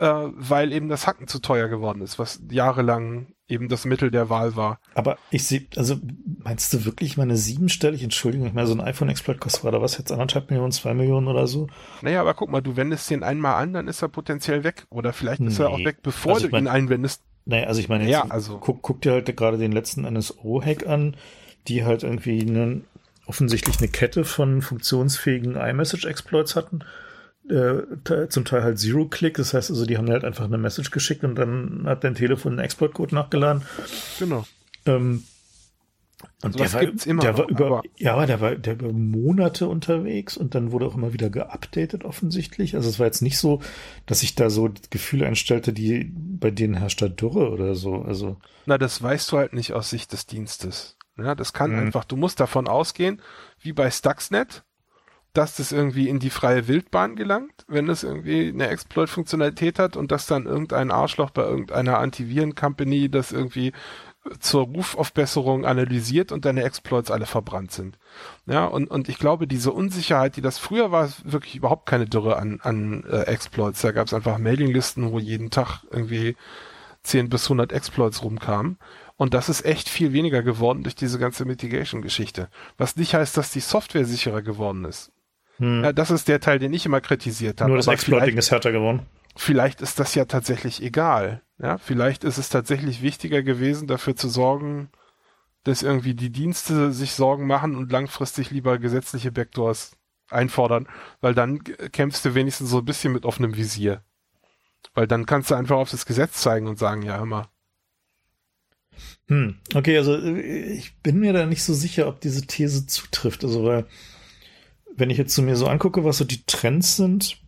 äh, 0.00 0.32
weil 0.32 0.72
eben 0.72 0.88
das 0.88 1.06
Hacken 1.06 1.28
zu 1.28 1.40
teuer 1.40 1.68
geworden 1.68 2.00
ist, 2.00 2.18
was 2.18 2.40
jahrelang 2.50 3.34
eben 3.48 3.68
das 3.68 3.84
Mittel 3.84 4.10
der 4.10 4.30
Wahl 4.30 4.56
war. 4.56 4.80
Aber 4.94 5.18
ich 5.30 5.44
sehe, 5.46 5.66
also 5.76 5.96
meinst 6.42 6.72
du 6.72 6.86
wirklich 6.86 7.18
meine 7.18 7.36
siebenstellig, 7.36 8.02
Entschuldigung, 8.02 8.46
ich 8.46 8.54
meine, 8.54 8.66
so 8.66 8.72
ein 8.72 8.80
iPhone-Exploit 8.80 9.40
kostet 9.40 9.64
oder 9.64 9.82
was 9.82 9.98
jetzt 9.98 10.10
anderthalb 10.10 10.50
Millionen, 10.50 10.72
zwei 10.72 10.94
Millionen 10.94 11.28
oder 11.28 11.46
so? 11.46 11.66
Naja, 12.00 12.22
aber 12.22 12.32
guck 12.32 12.50
mal, 12.50 12.62
du 12.62 12.76
wendest 12.76 13.10
den 13.10 13.22
einmal 13.22 13.62
an, 13.62 13.74
dann 13.74 13.88
ist 13.88 14.00
er 14.00 14.08
potenziell 14.08 14.64
weg. 14.64 14.86
Oder 14.88 15.12
vielleicht 15.12 15.40
nee. 15.40 15.48
ist 15.48 15.58
er 15.58 15.68
auch 15.68 15.84
weg, 15.84 15.98
bevor 16.02 16.34
also 16.34 16.48
du 16.48 16.56
ihn 16.56 16.68
einwendest. 16.68 17.22
Naja, 17.44 17.66
also 17.66 17.80
ich 17.80 17.88
meine, 17.88 18.08
ja, 18.08 18.24
also 18.28 18.58
guck, 18.58 18.80
guck 18.80 19.02
dir 19.02 19.12
halt 19.12 19.36
gerade 19.36 19.58
den 19.58 19.72
letzten 19.72 20.02
NSO-Hack 20.10 20.86
an, 20.86 21.16
die 21.68 21.84
halt 21.84 22.04
irgendwie 22.04 22.40
einen, 22.40 22.86
offensichtlich 23.26 23.78
eine 23.80 23.88
Kette 23.88 24.24
von 24.24 24.62
funktionsfähigen 24.62 25.56
iMessage-Exploits 25.56 26.56
hatten. 26.56 26.84
Äh, 27.50 28.28
zum 28.28 28.44
Teil 28.44 28.62
halt 28.62 28.78
Zero-Click, 28.78 29.36
das 29.36 29.52
heißt 29.54 29.70
also, 29.70 29.84
die 29.84 29.98
haben 29.98 30.08
halt 30.08 30.24
einfach 30.24 30.44
eine 30.44 30.58
Message 30.58 30.90
geschickt 30.92 31.24
und 31.24 31.34
dann 31.34 31.82
hat 31.86 32.04
dein 32.04 32.14
Telefon 32.14 32.52
einen 32.52 32.60
Exploit-Code 32.60 33.14
nachgeladen. 33.14 33.62
Genau. 34.18 34.46
Ähm, 34.86 35.24
und 36.42 36.54
Also 36.54 36.58
der 36.58 36.72
war, 36.74 36.92
der 36.92 37.14
noch, 37.32 37.38
war 37.38 37.48
über, 37.48 37.66
aber- 37.66 37.82
ja, 37.96 38.12
aber 38.12 38.26
der 38.26 38.40
war, 38.40 38.54
der 38.54 38.80
war 38.80 38.92
Monate 38.92 39.66
unterwegs 39.68 40.36
und 40.36 40.54
dann 40.54 40.70
wurde 40.70 40.86
auch 40.86 40.94
immer 40.94 41.12
wieder 41.14 41.30
geupdatet 41.30 42.04
offensichtlich. 42.04 42.76
Also 42.76 42.88
es 42.90 42.98
war 42.98 43.06
jetzt 43.06 43.22
nicht 43.22 43.38
so, 43.38 43.60
dass 44.06 44.22
ich 44.22 44.34
da 44.34 44.50
so 44.50 44.70
Gefühle 44.90 45.26
einstellte, 45.26 45.72
die, 45.72 46.12
bei 46.14 46.50
denen 46.50 46.74
herrscht 46.74 47.00
da 47.02 47.08
Dürre 47.08 47.50
oder 47.50 47.74
so. 47.74 47.96
Also, 48.02 48.36
Na, 48.66 48.76
das 48.78 49.02
weißt 49.02 49.32
du 49.32 49.38
halt 49.38 49.54
nicht 49.54 49.72
aus 49.72 49.90
Sicht 49.90 50.12
des 50.12 50.26
Dienstes. 50.26 50.98
Ja, 51.18 51.34
das 51.34 51.52
kann 51.52 51.72
Mhm. 51.72 51.78
einfach, 51.78 52.04
du 52.04 52.16
musst 52.16 52.38
davon 52.38 52.68
ausgehen, 52.68 53.20
wie 53.60 53.72
bei 53.72 53.90
Stuxnet, 53.90 54.62
dass 55.32 55.56
das 55.56 55.72
irgendwie 55.72 56.08
in 56.08 56.18
die 56.18 56.30
freie 56.30 56.66
Wildbahn 56.66 57.14
gelangt, 57.16 57.64
wenn 57.68 57.88
es 57.88 58.02
irgendwie 58.02 58.48
eine 58.48 58.68
Exploit-Funktionalität 58.68 59.78
hat 59.78 59.96
und 59.96 60.10
dass 60.10 60.26
dann 60.26 60.46
irgendein 60.46 60.90
Arschloch 60.90 61.30
bei 61.30 61.42
irgendeiner 61.42 61.98
Antiviren-Company 61.98 63.08
das 63.08 63.30
irgendwie 63.30 63.72
zur 64.38 64.64
Rufaufbesserung 64.64 65.64
analysiert 65.64 66.30
und 66.30 66.44
deine 66.44 66.62
Exploits 66.62 67.10
alle 67.10 67.26
verbrannt 67.26 67.72
sind. 67.72 67.98
Ja, 68.46 68.66
und, 68.66 68.90
und 68.90 69.08
ich 69.08 69.18
glaube, 69.18 69.46
diese 69.46 69.72
Unsicherheit, 69.72 70.36
die 70.36 70.42
das 70.42 70.58
früher 70.58 70.92
war, 70.92 71.06
ist 71.06 71.30
wirklich 71.30 71.56
überhaupt 71.56 71.86
keine 71.86 72.06
Dürre 72.06 72.36
an, 72.36 72.60
an 72.62 73.04
äh, 73.04 73.22
Exploits. 73.22 73.80
Da 73.80 73.92
gab 73.92 74.08
es 74.08 74.14
einfach 74.14 74.38
Mailinglisten, 74.38 75.10
wo 75.10 75.18
jeden 75.18 75.50
Tag 75.50 75.84
irgendwie 75.90 76.36
10 77.02 77.30
bis 77.30 77.44
100 77.44 77.72
Exploits 77.72 78.22
rumkamen. 78.22 78.78
Und 79.16 79.32
das 79.34 79.48
ist 79.48 79.64
echt 79.64 79.88
viel 79.88 80.12
weniger 80.12 80.42
geworden 80.42 80.82
durch 80.82 80.94
diese 80.94 81.18
ganze 81.18 81.44
Mitigation-Geschichte. 81.44 82.48
Was 82.78 82.96
nicht 82.96 83.14
heißt, 83.14 83.36
dass 83.36 83.50
die 83.50 83.60
Software 83.60 84.04
sicherer 84.04 84.42
geworden 84.42 84.84
ist. 84.84 85.12
Hm, 85.60 85.84
Ja, 85.84 85.92
das 85.92 86.10
ist 86.10 86.28
der 86.28 86.40
Teil, 86.40 86.58
den 86.58 86.72
ich 86.72 86.86
immer 86.86 87.00
kritisiert 87.00 87.60
habe. 87.60 87.70
nur 87.70 87.76
das 87.78 87.86
Aber 87.86 87.94
Exploiting 87.94 88.36
ist 88.38 88.50
härter 88.50 88.72
geworden. 88.72 89.06
vielleicht 89.36 89.80
ist 89.80 89.98
das 90.00 90.14
ja 90.14 90.24
tatsächlich 90.24 90.82
egal. 90.82 91.42
Ja, 91.58 91.78
vielleicht 91.78 92.24
ist 92.24 92.38
es 92.38 92.48
tatsächlich 92.48 93.02
wichtiger 93.02 93.42
gewesen, 93.42 93.86
dafür 93.86 94.16
zu 94.16 94.28
sorgen, 94.28 94.90
dass 95.64 95.82
irgendwie 95.82 96.14
die 96.14 96.30
Dienste 96.30 96.92
sich 96.92 97.12
Sorgen 97.14 97.46
machen 97.46 97.76
und 97.76 97.92
langfristig 97.92 98.50
lieber 98.50 98.78
gesetzliche 98.78 99.32
Backdoors 99.32 99.92
einfordern, 100.30 100.88
weil 101.20 101.34
dann 101.34 101.62
kämpfst 101.64 102.24
du 102.24 102.34
wenigstens 102.34 102.70
so 102.70 102.78
ein 102.78 102.84
bisschen 102.86 103.12
mit 103.12 103.24
offenem 103.26 103.56
Visier. 103.56 104.02
Weil 104.94 105.06
dann 105.08 105.26
kannst 105.26 105.50
du 105.50 105.56
einfach 105.56 105.76
auf 105.76 105.90
das 105.90 106.06
Gesetz 106.06 106.42
zeigen 106.42 106.68
und 106.68 106.78
sagen, 106.78 107.02
ja, 107.02 107.24
mal, 107.24 107.48
Hm, 109.28 109.56
okay, 109.74 109.96
also 109.96 110.16
äh, 110.16 110.40
ich 110.72 110.96
bin 111.02 111.18
mir 111.20 111.32
da 111.32 111.46
nicht 111.46 111.62
so 111.62 111.74
sicher, 111.74 112.08
ob 112.08 112.20
diese 112.20 112.46
These 112.46 112.86
zutrifft. 112.86 113.44
Also, 113.44 113.64
weil, 113.64 113.86
wenn 114.96 115.10
ich 115.10 115.18
jetzt 115.18 115.34
zu 115.34 115.42
mir 115.42 115.56
so 115.56 115.66
angucke, 115.66 116.04
was 116.04 116.18
so 116.18 116.24
die 116.24 116.44
Trends 116.44 116.96
sind 116.96 117.38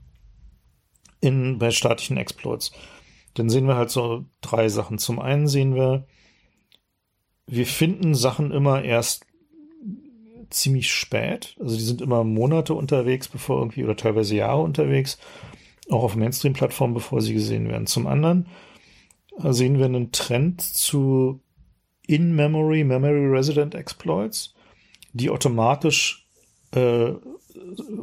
in, 1.20 1.59
bei 1.59 1.70
staatlichen 1.70 2.16
Exploits, 2.16 2.73
dann 3.35 3.48
sehen 3.48 3.66
wir 3.66 3.77
halt 3.77 3.90
so 3.90 4.24
drei 4.40 4.69
Sachen. 4.69 4.98
Zum 4.98 5.19
einen 5.19 5.48
sehen 5.48 5.74
wir, 5.74 6.06
wir 7.47 7.66
finden 7.66 8.14
Sachen 8.14 8.51
immer 8.51 8.82
erst 8.82 9.27
ziemlich 10.51 10.93
spät. 10.93 11.56
Also 11.60 11.77
die 11.77 11.82
sind 11.82 12.01
immer 12.01 12.24
Monate 12.24 12.74
unterwegs, 12.74 13.28
bevor 13.28 13.59
irgendwie, 13.59 13.85
oder 13.85 13.97
teilweise 13.97 14.36
Jahre 14.36 14.60
unterwegs, 14.62 15.19
auch 15.90 16.05
auf 16.05 16.16
Mainstream-Plattformen, 16.16 16.94
bevor 16.94 17.20
sie 17.20 17.35
gesehen 17.35 17.69
werden. 17.69 17.86
Zum 17.86 18.06
anderen 18.06 18.47
äh, 19.43 19.52
sehen 19.52 19.78
wir 19.78 19.86
einen 19.86 20.12
Trend 20.12 20.60
zu 20.60 21.40
In-Memory, 22.06 22.85
Memory 22.85 23.27
Resident 23.27 23.74
Exploits, 23.74 24.55
die 25.12 25.31
automatisch, 25.31 26.22
äh, 26.73 27.12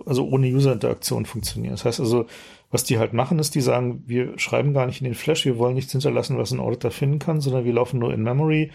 also 0.06 0.28
ohne 0.28 0.48
User-Interaktion 0.48 1.26
funktionieren. 1.26 1.74
Das 1.74 1.86
heißt 1.86 2.00
also, 2.00 2.26
was 2.72 2.84
die 2.84 3.00
halt 3.00 3.14
machen, 3.14 3.40
ist, 3.40 3.56
die 3.56 3.62
sagen, 3.62 4.04
wir 4.06 4.38
schreiben 4.38 4.74
gar 4.74 4.86
nicht 4.86 5.02
in 5.02 5.06
den 5.06 5.16
Flash, 5.16 5.46
wir 5.46 5.58
wollen 5.58 5.76
nichts 5.76 5.91
hinterlassen, 5.91 6.38
was 6.38 6.52
ein 6.52 6.60
Auditor 6.60 6.91
finden 6.91 7.20
kann, 7.20 7.41
sondern 7.41 7.66
wir 7.66 7.74
laufen 7.74 8.00
nur 8.00 8.14
in 8.14 8.22
Memory. 8.22 8.72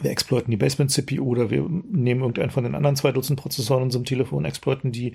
Wir 0.00 0.10
exploiten 0.10 0.50
die 0.50 0.56
Basement-CPU 0.56 1.24
oder 1.24 1.50
wir 1.50 1.62
nehmen 1.62 2.20
irgendeinen 2.20 2.50
von 2.50 2.64
den 2.64 2.74
anderen 2.74 2.96
zwei 2.96 3.12
Dutzend 3.12 3.40
Prozessoren 3.40 3.82
in 3.82 3.86
unserem 3.86 4.04
Telefon, 4.04 4.44
exploiten 4.44 4.92
die, 4.92 5.14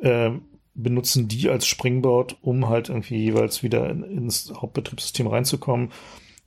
äh, 0.00 0.30
benutzen 0.74 1.28
die 1.28 1.48
als 1.48 1.66
Springboard, 1.66 2.38
um 2.42 2.68
halt 2.68 2.88
irgendwie 2.88 3.18
jeweils 3.18 3.62
wieder 3.62 3.90
in, 3.90 4.02
ins 4.02 4.52
Hauptbetriebssystem 4.54 5.26
reinzukommen. 5.26 5.90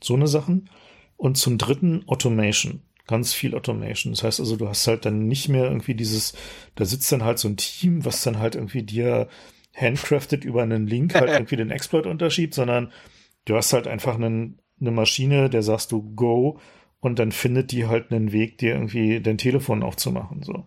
So 0.01 0.15
eine 0.15 0.27
Sachen. 0.27 0.69
Und 1.17 1.37
zum 1.37 1.57
dritten 1.57 2.03
Automation. 2.07 2.81
Ganz 3.07 3.33
viel 3.33 3.55
Automation. 3.55 4.13
Das 4.13 4.23
heißt 4.23 4.39
also, 4.39 4.55
du 4.55 4.67
hast 4.67 4.87
halt 4.87 5.05
dann 5.05 5.27
nicht 5.27 5.49
mehr 5.49 5.65
irgendwie 5.65 5.93
dieses, 5.95 6.33
da 6.75 6.85
sitzt 6.85 7.11
dann 7.11 7.23
halt 7.23 7.39
so 7.39 7.47
ein 7.47 7.57
Team, 7.57 8.03
was 8.03 8.23
dann 8.23 8.39
halt 8.39 8.55
irgendwie 8.55 8.83
dir 8.83 9.27
handcrafted 9.75 10.43
über 10.43 10.63
einen 10.63 10.87
Link 10.87 11.13
halt 11.13 11.29
irgendwie 11.31 11.57
den 11.57 11.71
Exploit 11.71 12.07
unterschiebt, 12.07 12.53
sondern 12.53 12.91
du 13.45 13.55
hast 13.55 13.73
halt 13.73 13.87
einfach 13.87 14.15
einen, 14.15 14.59
eine 14.79 14.91
Maschine, 14.91 15.49
der 15.49 15.63
sagst 15.63 15.91
du 15.91 16.01
Go 16.15 16.59
und 16.99 17.19
dann 17.19 17.31
findet 17.31 17.71
die 17.71 17.85
halt 17.85 18.11
einen 18.11 18.31
Weg, 18.31 18.57
dir 18.57 18.73
irgendwie 18.73 19.21
dein 19.21 19.37
Telefon 19.37 19.83
aufzumachen. 19.83 20.41
So. 20.41 20.65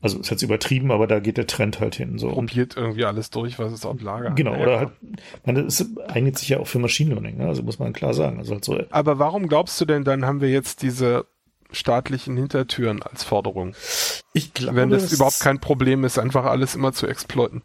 Also 0.00 0.20
ist 0.20 0.30
jetzt 0.30 0.42
übertrieben, 0.42 0.92
aber 0.92 1.06
da 1.06 1.18
geht 1.18 1.38
der 1.38 1.46
Trend 1.46 1.80
halt 1.80 1.96
hin. 1.96 2.18
So. 2.18 2.28
Und 2.28 2.50
probiert 2.50 2.76
irgendwie 2.76 3.04
alles 3.04 3.30
durch, 3.30 3.58
was 3.58 3.72
es 3.72 3.84
auf 3.84 4.00
Lager 4.00 4.30
hat. 4.30 4.36
Genau, 4.36 4.52
Ja, 4.52 4.60
oder 4.60 4.78
halt, 4.78 4.90
man, 5.44 5.56
das 5.56 5.84
eignet 6.06 6.38
sich 6.38 6.50
ja 6.50 6.60
auch 6.60 6.68
für 6.68 6.78
Machine 6.78 7.14
Learning, 7.14 7.38
ne? 7.38 7.48
also 7.48 7.62
muss 7.62 7.78
man 7.78 7.92
klar 7.92 8.14
sagen. 8.14 8.38
Also 8.38 8.52
halt 8.52 8.64
so, 8.64 8.78
Aber 8.90 9.18
warum 9.18 9.48
glaubst 9.48 9.80
du 9.80 9.86
denn, 9.86 10.04
dann 10.04 10.24
haben 10.24 10.40
wir 10.40 10.50
jetzt 10.50 10.82
diese 10.82 11.26
staatlichen 11.70 12.36
Hintertüren 12.36 13.02
als 13.02 13.24
Forderung? 13.24 13.74
ich 14.32 14.54
glaube, 14.54 14.76
Wenn 14.76 14.90
das 14.90 15.04
dass- 15.04 15.12
überhaupt 15.14 15.40
kein 15.40 15.60
Problem 15.60 16.04
ist, 16.04 16.18
einfach 16.18 16.44
alles 16.44 16.74
immer 16.74 16.92
zu 16.92 17.06
exploiten. 17.06 17.62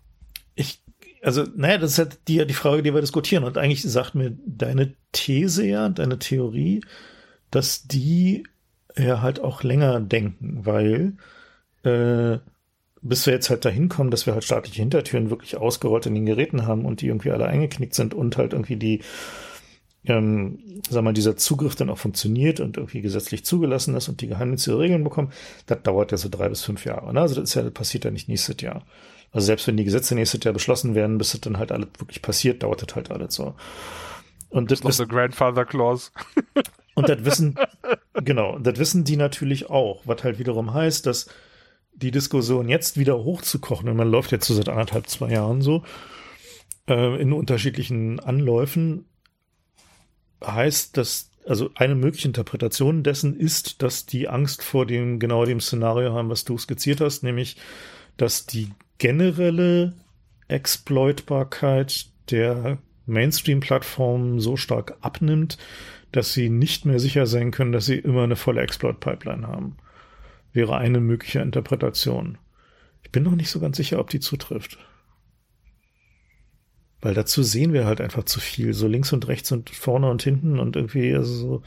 Ich, 0.55 0.81
also, 1.21 1.43
naja, 1.55 1.77
das 1.77 1.91
ist 1.93 1.97
halt 1.99 2.19
die, 2.27 2.45
die 2.45 2.53
Frage, 2.53 2.83
die 2.83 2.93
wir 2.93 3.01
diskutieren. 3.01 3.43
Und 3.43 3.57
eigentlich 3.57 3.81
sagt 3.83 4.15
mir 4.15 4.35
deine 4.45 4.93
These 5.11 5.65
ja, 5.65 5.89
deine 5.89 6.19
Theorie, 6.19 6.81
dass 7.51 7.83
die 7.87 8.43
ja 8.97 9.21
halt 9.21 9.39
auch 9.39 9.63
länger 9.63 9.99
denken, 10.01 10.65
weil 10.65 11.13
äh, 11.83 12.39
bis 13.01 13.25
wir 13.25 13.33
jetzt 13.33 13.49
halt 13.49 13.65
dahin 13.65 13.89
kommen, 13.89 14.11
dass 14.11 14.25
wir 14.25 14.33
halt 14.33 14.43
staatliche 14.45 14.81
Hintertüren 14.81 15.29
wirklich 15.29 15.57
ausgerollt 15.57 16.05
in 16.05 16.15
den 16.15 16.25
Geräten 16.25 16.65
haben 16.67 16.85
und 16.85 17.01
die 17.01 17.07
irgendwie 17.07 17.31
alle 17.31 17.45
eingeknickt 17.47 17.93
sind 17.95 18.13
und 18.13 18.37
halt 18.37 18.53
irgendwie 18.53 18.77
die, 18.77 19.01
ähm, 20.05 20.59
sag 20.89 21.03
mal, 21.03 21.13
dieser 21.13 21.37
Zugriff 21.37 21.75
dann 21.75 21.89
auch 21.89 21.97
funktioniert 21.97 22.59
und 22.59 22.77
irgendwie 22.77 23.01
gesetzlich 23.01 23.45
zugelassen 23.45 23.95
ist 23.95 24.09
und 24.09 24.21
die 24.21 24.27
Geheimnisse 24.27 24.71
ihre 24.71 24.79
Regeln 24.79 25.03
bekommen, 25.03 25.31
das 25.65 25.81
dauert 25.83 26.11
ja 26.11 26.17
so 26.17 26.29
drei 26.29 26.49
bis 26.49 26.63
fünf 26.63 26.85
Jahre. 26.85 27.13
Ne? 27.13 27.21
Also 27.21 27.35
das 27.35 27.45
ist 27.45 27.55
ja, 27.55 27.61
das 27.61 27.73
passiert 27.73 28.05
ja 28.05 28.11
nicht 28.11 28.27
nächstes 28.27 28.61
Jahr. 28.61 28.85
Also 29.31 29.47
selbst 29.47 29.65
wenn 29.67 29.77
die 29.77 29.85
Gesetze 29.85 30.13
nächstes 30.13 30.43
Jahr 30.43 30.53
beschlossen 30.53 30.93
werden, 30.93 31.17
bis 31.17 31.31
das 31.31 31.41
dann 31.41 31.57
halt 31.57 31.71
alles 31.71 31.87
wirklich 31.97 32.21
passiert, 32.21 32.63
dauert 32.63 32.81
das 32.87 32.95
halt 32.95 33.11
alles 33.11 33.33
so. 33.33 33.55
Und 34.49 34.69
das, 34.69 34.81
the 34.97 35.07
Grandfather 35.07 35.65
Clause. 35.65 36.11
und 36.95 37.09
das 37.09 37.25
wissen, 37.25 37.55
genau, 38.13 38.59
das 38.59 38.77
wissen 38.77 39.03
die 39.03 39.17
natürlich 39.17 39.69
auch, 39.69 40.01
was 40.05 40.23
halt 40.23 40.37
wiederum 40.37 40.73
heißt, 40.73 41.05
dass 41.07 41.27
die 41.95 42.11
Diskussion 42.11 42.69
jetzt 42.69 42.97
wieder 42.97 43.23
hochzukochen, 43.23 43.87
und 43.89 43.95
man 43.95 44.09
läuft 44.09 44.31
jetzt 44.31 44.45
so 44.45 44.53
seit 44.53 44.69
anderthalb, 44.69 45.07
zwei 45.07 45.29
Jahren 45.31 45.61
so, 45.61 45.83
äh, 46.87 47.21
in 47.21 47.33
unterschiedlichen 47.33 48.19
Anläufen, 48.19 49.05
heißt, 50.45 50.97
dass, 50.97 51.31
also 51.45 51.69
eine 51.75 51.95
mögliche 51.95 52.27
Interpretation 52.27 53.03
dessen 53.03 53.37
ist, 53.37 53.81
dass 53.81 54.05
die 54.05 54.27
Angst 54.27 54.63
vor 54.63 54.85
dem, 54.85 55.19
genau 55.19 55.45
dem 55.45 55.59
Szenario 55.59 56.13
haben, 56.13 56.29
was 56.29 56.45
du 56.45 56.57
skizziert 56.57 57.01
hast, 57.01 57.23
nämlich, 57.23 57.57
dass 58.17 58.45
die 58.45 58.69
generelle 58.97 59.93
Exploitbarkeit 60.47 62.07
der 62.29 62.77
Mainstream-Plattformen 63.05 64.39
so 64.39 64.55
stark 64.55 64.97
abnimmt, 65.01 65.57
dass 66.11 66.33
sie 66.33 66.49
nicht 66.49 66.85
mehr 66.85 66.99
sicher 66.99 67.25
sein 67.25 67.51
können, 67.51 67.71
dass 67.71 67.85
sie 67.85 67.97
immer 67.97 68.23
eine 68.23 68.35
volle 68.35 68.61
Exploit-Pipeline 68.61 69.47
haben. 69.47 69.77
Wäre 70.53 70.77
eine 70.77 70.99
mögliche 70.99 71.39
Interpretation. 71.39 72.37
Ich 73.01 73.11
bin 73.11 73.23
noch 73.23 73.35
nicht 73.35 73.49
so 73.49 73.59
ganz 73.59 73.77
sicher, 73.77 73.99
ob 73.99 74.09
die 74.09 74.19
zutrifft. 74.19 74.77
Weil 77.03 77.13
dazu 77.13 77.43
sehen 77.43 77.73
wir 77.73 77.85
halt 77.85 77.99
einfach 77.99 78.23
zu 78.23 78.39
viel. 78.39 78.73
So 78.73 78.87
links 78.87 79.11
und 79.11 79.27
rechts 79.27 79.51
und 79.51 79.69
vorne 79.69 80.09
und 80.09 80.23
hinten 80.23 80.57
und 80.57 80.75
irgendwie, 80.77 81.13
also 81.13 81.33
so. 81.33 81.63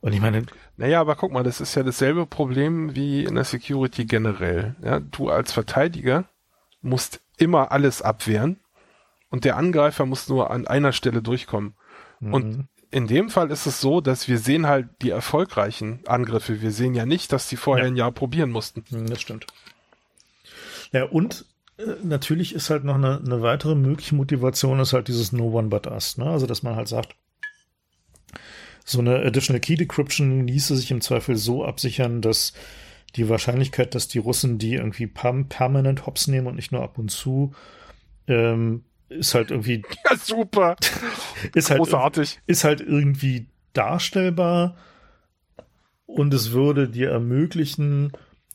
Und 0.00 0.12
ich 0.12 0.20
meine, 0.20 0.44
Naja, 0.76 1.00
aber 1.00 1.14
guck 1.16 1.32
mal, 1.32 1.44
das 1.44 1.60
ist 1.60 1.74
ja 1.76 1.82
dasselbe 1.84 2.26
Problem 2.26 2.94
wie 2.96 3.24
in 3.24 3.36
der 3.36 3.44
Security 3.44 4.04
generell. 4.04 4.74
Ja, 4.82 5.00
du 5.00 5.30
als 5.30 5.52
Verteidiger 5.52 6.24
musst 6.82 7.20
immer 7.38 7.70
alles 7.72 8.02
abwehren 8.02 8.58
und 9.30 9.44
der 9.44 9.56
Angreifer 9.56 10.04
muss 10.04 10.28
nur 10.28 10.50
an 10.50 10.66
einer 10.66 10.92
Stelle 10.92 11.22
durchkommen. 11.22 11.74
Und 12.20 12.44
mhm. 12.56 12.68
in 12.90 13.06
dem 13.06 13.30
Fall 13.30 13.50
ist 13.50 13.66
es 13.66 13.80
so, 13.80 14.00
dass 14.00 14.26
wir 14.26 14.38
sehen 14.38 14.66
halt 14.66 14.88
die 15.02 15.10
erfolgreichen 15.10 16.00
Angriffe. 16.06 16.60
Wir 16.60 16.72
sehen 16.72 16.94
ja 16.94 17.06
nicht, 17.06 17.32
dass 17.32 17.48
die 17.48 17.56
vorher 17.56 17.84
Ja. 17.86 17.90
ein 17.92 17.96
Jahr 17.96 18.10
probieren 18.12 18.50
mussten. 18.50 18.84
Hm, 18.90 19.06
Das 19.08 19.20
stimmt. 19.20 19.46
Ja, 20.92 21.04
und 21.04 21.44
natürlich 22.02 22.54
ist 22.54 22.70
halt 22.70 22.84
noch 22.84 22.94
eine, 22.94 23.18
eine 23.18 23.42
weitere 23.42 23.74
mögliche 23.74 24.14
Motivation, 24.14 24.80
ist 24.80 24.92
halt 24.92 25.08
dieses 25.08 25.32
No 25.32 25.50
One 25.50 25.68
But 25.68 25.86
Us. 25.86 26.16
Ne? 26.16 26.26
Also, 26.26 26.46
dass 26.46 26.62
man 26.62 26.76
halt 26.76 26.88
sagt, 26.88 27.14
So 28.84 29.00
eine 29.00 29.16
Additional 29.16 29.60
Key 29.60 29.74
Decryption 29.74 30.46
ließe 30.46 30.76
sich 30.76 30.90
im 30.90 31.00
Zweifel 31.00 31.36
so 31.36 31.64
absichern, 31.64 32.22
dass 32.22 32.52
die 33.16 33.28
Wahrscheinlichkeit, 33.28 33.94
dass 33.94 34.08
die 34.08 34.18
Russen 34.18 34.58
die 34.58 34.74
irgendwie 34.74 35.06
permanent 35.06 36.06
hops 36.06 36.28
nehmen 36.28 36.46
und 36.46 36.56
nicht 36.56 36.72
nur 36.72 36.82
ab 36.82 36.98
und 36.98 37.10
zu, 37.10 37.54
ähm, 38.28 38.84
ist 39.08 39.34
halt 39.34 39.50
irgendwie. 39.50 39.82
Ja, 40.10 40.16
super. 40.16 40.76
ist 41.54 41.70
halt, 41.70 41.80
Großartig. 41.80 42.40
Ist 42.46 42.64
halt 42.64 42.80
irgendwie 42.80 43.46
darstellbar 43.72 44.76
und 46.06 46.32
es 46.32 46.52
würde 46.52 46.88
dir 46.88 47.10
ermöglichen, 47.10 48.12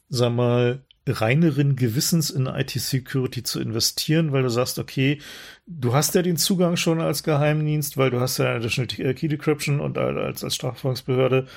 sag 0.10 0.34
mal, 0.34 0.84
reineren 1.08 1.76
Gewissens 1.76 2.30
in 2.30 2.46
IT-Security 2.46 3.44
zu 3.44 3.60
investieren, 3.60 4.32
weil 4.32 4.44
du 4.44 4.50
sagst, 4.50 4.78
okay, 4.78 5.20
du 5.66 5.94
hast 5.94 6.14
ja 6.14 6.22
den 6.22 6.38
Zugang 6.38 6.78
schon 6.78 7.02
als 7.02 7.24
Geheimdienst, 7.24 7.98
weil 7.98 8.12
du 8.12 8.20
hast 8.20 8.38
ja 8.38 8.56
Additional 8.56 9.14
Key 9.16 9.28
Decryption 9.28 9.80
und 9.80 9.98
als, 9.98 10.44
als 10.44 10.56
Strafverfolgungsbehörde 10.56 11.48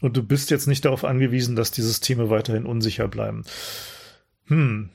und 0.00 0.16
du 0.16 0.22
bist 0.22 0.50
jetzt 0.50 0.66
nicht 0.66 0.84
darauf 0.84 1.04
angewiesen, 1.04 1.56
dass 1.56 1.70
die 1.70 1.82
Systeme 1.82 2.30
weiterhin 2.30 2.66
unsicher 2.66 3.08
bleiben. 3.08 3.44
Hm, 4.46 4.90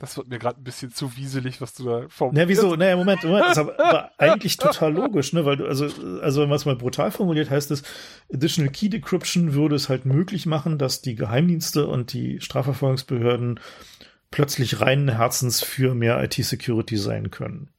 das 0.00 0.16
wird 0.16 0.28
mir 0.28 0.38
gerade 0.38 0.60
ein 0.60 0.64
bisschen 0.64 0.90
zu 0.90 1.16
wieselig, 1.16 1.60
was 1.60 1.74
du 1.74 1.84
da 1.84 2.08
formulierst. 2.08 2.34
Na, 2.34 2.48
wieso? 2.48 2.74
Naja, 2.74 2.96
Moment, 2.96 3.22
Moment, 3.22 3.44
das 3.44 3.52
ist 3.52 3.58
aber, 3.58 3.78
aber 3.78 4.10
eigentlich 4.18 4.56
total 4.56 4.92
logisch, 4.92 5.32
ne? 5.32 5.44
Weil 5.44 5.58
du, 5.58 5.66
also, 5.66 5.84
also 6.20 6.42
wenn 6.42 6.48
man 6.48 6.56
es 6.56 6.64
mal 6.64 6.76
brutal 6.76 7.10
formuliert, 7.10 7.50
heißt 7.50 7.70
es, 7.70 7.82
Additional 8.32 8.72
Key 8.72 8.88
Decryption 8.88 9.54
würde 9.54 9.76
es 9.76 9.88
halt 9.88 10.06
möglich 10.06 10.46
machen, 10.46 10.78
dass 10.78 11.02
die 11.02 11.14
Geheimdienste 11.14 11.86
und 11.86 12.12
die 12.12 12.40
Strafverfolgungsbehörden 12.40 13.60
plötzlich 14.30 14.80
reinen 14.80 15.08
Herzens 15.08 15.62
für 15.62 15.94
mehr 15.94 16.22
IT-Security 16.22 16.96
sein 16.96 17.30
können 17.30 17.70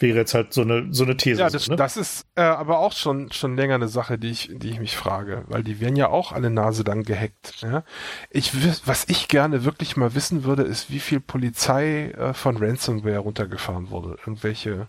wäre 0.00 0.18
jetzt 0.18 0.34
halt 0.34 0.52
so 0.52 0.62
eine, 0.62 0.88
so 0.90 1.04
eine 1.04 1.16
These. 1.16 1.40
Ja, 1.40 1.50
das, 1.50 1.68
ne? 1.68 1.76
das 1.76 1.96
ist 1.96 2.26
äh, 2.34 2.42
aber 2.42 2.78
auch 2.78 2.92
schon, 2.92 3.30
schon 3.32 3.56
länger 3.56 3.74
eine 3.74 3.88
Sache, 3.88 4.18
die 4.18 4.30
ich, 4.30 4.50
die 4.52 4.70
ich 4.70 4.80
mich 4.80 4.96
frage, 4.96 5.44
weil 5.48 5.62
die 5.62 5.80
werden 5.80 5.96
ja 5.96 6.08
auch 6.08 6.32
alle 6.32 6.50
Nase 6.50 6.84
dann 6.84 7.02
gehackt. 7.02 7.62
Ja? 7.62 7.84
Ich, 8.30 8.52
was 8.86 9.04
ich 9.08 9.28
gerne 9.28 9.64
wirklich 9.64 9.96
mal 9.96 10.14
wissen 10.14 10.44
würde, 10.44 10.62
ist, 10.62 10.90
wie 10.90 11.00
viel 11.00 11.20
Polizei 11.20 12.10
äh, 12.10 12.34
von 12.34 12.56
Ransomware 12.56 13.18
runtergefahren 13.18 13.90
wurde. 13.90 14.16
Irgendwelche 14.20 14.88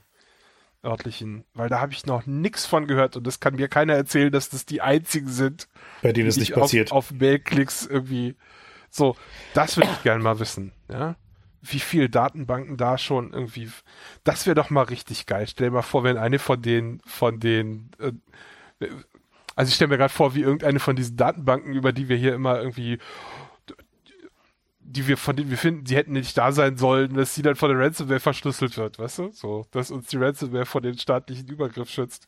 örtlichen, 0.84 1.44
weil 1.54 1.70
da 1.70 1.80
habe 1.80 1.94
ich 1.94 2.06
noch 2.06 2.26
nichts 2.26 2.66
von 2.66 2.88
gehört 2.88 3.16
und 3.16 3.28
das 3.28 3.40
kann 3.40 3.56
mir 3.56 3.68
keiner 3.68 3.94
erzählen, 3.94 4.32
dass 4.32 4.50
das 4.50 4.66
die 4.66 4.82
einzigen 4.82 5.28
sind, 5.28 5.68
bei 6.02 6.12
denen 6.12 6.28
es 6.28 6.38
nicht 6.38 6.54
passiert. 6.54 6.92
Auf, 6.92 7.12
auf 7.12 7.20
Mailklicks 7.20 7.86
irgendwie 7.86 8.36
so, 8.90 9.16
das 9.54 9.78
würde 9.78 9.92
ich 9.94 10.02
gerne 10.02 10.24
mal 10.24 10.40
wissen, 10.40 10.72
ja 10.92 11.16
wie 11.62 11.80
viel 11.80 12.10
Datenbanken 12.10 12.78
da 12.78 12.98
schon 12.98 13.34
irgendwie. 13.34 13.70
Das 14.24 14.46
wäre 14.46 14.56
doch 14.56 14.70
mal 14.70 14.84
richtig 14.84 15.26
geil. 15.28 15.46
Stell 15.48 15.68
dir 15.68 15.74
mal 15.74 15.82
vor, 15.82 16.04
wenn 16.04 16.18
eine 16.18 16.40
von 16.40 16.62
den, 16.62 17.02
von 17.06 17.40
den, 17.40 17.92
äh, 18.00 18.88
also 19.56 19.70
ich 19.70 19.76
stelle 19.76 19.90
mir 19.90 19.98
gerade 19.98 20.14
vor, 20.14 20.34
wie 20.34 20.42
irgendeine 20.42 20.80
von 20.80 20.96
diesen 20.96 21.18
Datenbanken, 21.18 21.74
über 21.74 21.94
die 21.94 22.10
wir 22.10 22.18
hier 22.18 22.34
immer 22.34 22.60
irgendwie, 22.60 22.98
die 24.80 25.08
wir 25.08 25.18
von 25.18 25.36
denen 25.36 25.52
wir 25.52 25.58
finden, 25.58 25.84
die 25.84 25.96
hätten 25.96 26.14
nicht 26.14 26.38
da 26.38 26.52
sein 26.52 26.78
sollen, 26.78 27.14
dass 27.14 27.36
sie 27.36 27.44
dann 27.44 27.56
von 27.56 27.70
der 27.70 27.80
Ransomware 27.80 28.20
verschlüsselt 28.20 28.78
wird, 28.78 28.98
weißt 28.98 29.20
du? 29.20 29.32
So, 29.32 29.68
dass 29.72 29.92
uns 29.92 30.08
die 30.08 30.18
Ransomware 30.18 30.66
vor 30.66 30.82
den 30.82 30.98
staatlichen 30.98 31.48
Übergriff 31.48 31.90
schützt. 31.90 32.28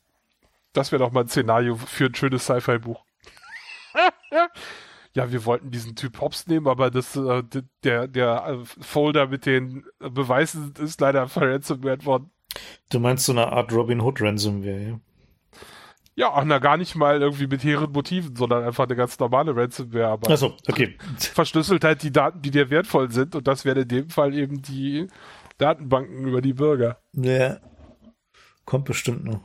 Das 0.73 0.91
wäre 0.91 1.03
doch 1.03 1.11
mal 1.11 1.21
ein 1.21 1.27
Szenario 1.27 1.75
für 1.75 2.05
ein 2.05 2.15
schönes 2.15 2.43
Sci-Fi-Buch. 2.45 3.03
ja, 5.15 5.31
wir 5.31 5.45
wollten 5.45 5.71
diesen 5.71 5.95
Typ 5.95 6.19
Hops 6.21 6.47
nehmen, 6.47 6.67
aber 6.67 6.89
das, 6.89 7.15
äh, 7.15 7.43
der, 7.83 8.07
der 8.07 8.45
äh, 8.47 8.65
Folder 8.81 9.27
mit 9.27 9.45
den 9.45 9.85
Beweisen 9.99 10.73
ist 10.79 11.01
leider 11.01 11.27
verransomware 11.27 12.03
worden. 12.05 12.31
Du 12.89 12.99
meinst 12.99 13.25
so 13.25 13.31
eine 13.31 13.51
Art 13.51 13.71
Robin 13.71 14.01
Hood 14.01 14.21
Ransomware, 14.21 14.81
ja? 14.81 14.99
Ja, 16.15 16.43
na, 16.45 16.59
gar 16.59 16.77
nicht 16.77 16.95
mal 16.95 17.21
irgendwie 17.21 17.47
mit 17.47 17.63
hehren 17.63 17.91
Motiven, 17.91 18.35
sondern 18.35 18.63
einfach 18.63 18.83
eine 18.85 18.95
ganz 18.95 19.17
normale 19.17 19.55
Ransomware. 19.55 20.09
Aber 20.09 20.31
ach 20.31 20.37
so, 20.37 20.55
okay. 20.67 20.97
Verschlüsselt 21.17 21.83
halt 21.83 22.03
die 22.03 22.11
Daten, 22.11 22.41
die 22.41 22.51
dir 22.51 22.69
wertvoll 22.69 23.11
sind 23.11 23.35
und 23.35 23.47
das 23.47 23.65
wäre 23.65 23.81
in 23.81 23.87
dem 23.87 24.09
Fall 24.09 24.35
eben 24.35 24.61
die 24.61 25.07
Datenbanken 25.57 26.27
über 26.27 26.41
die 26.41 26.53
Bürger. 26.53 26.99
Ja, 27.13 27.57
kommt 28.65 28.85
bestimmt 28.85 29.25
noch. 29.25 29.41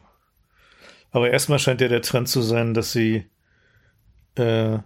Aber 1.10 1.30
erstmal 1.30 1.58
scheint 1.58 1.80
ja 1.80 1.88
der 1.88 2.02
Trend 2.02 2.28
zu 2.28 2.42
sein, 2.42 2.74
dass 2.74 2.92
sie 2.92 3.30
äh, 4.34 4.78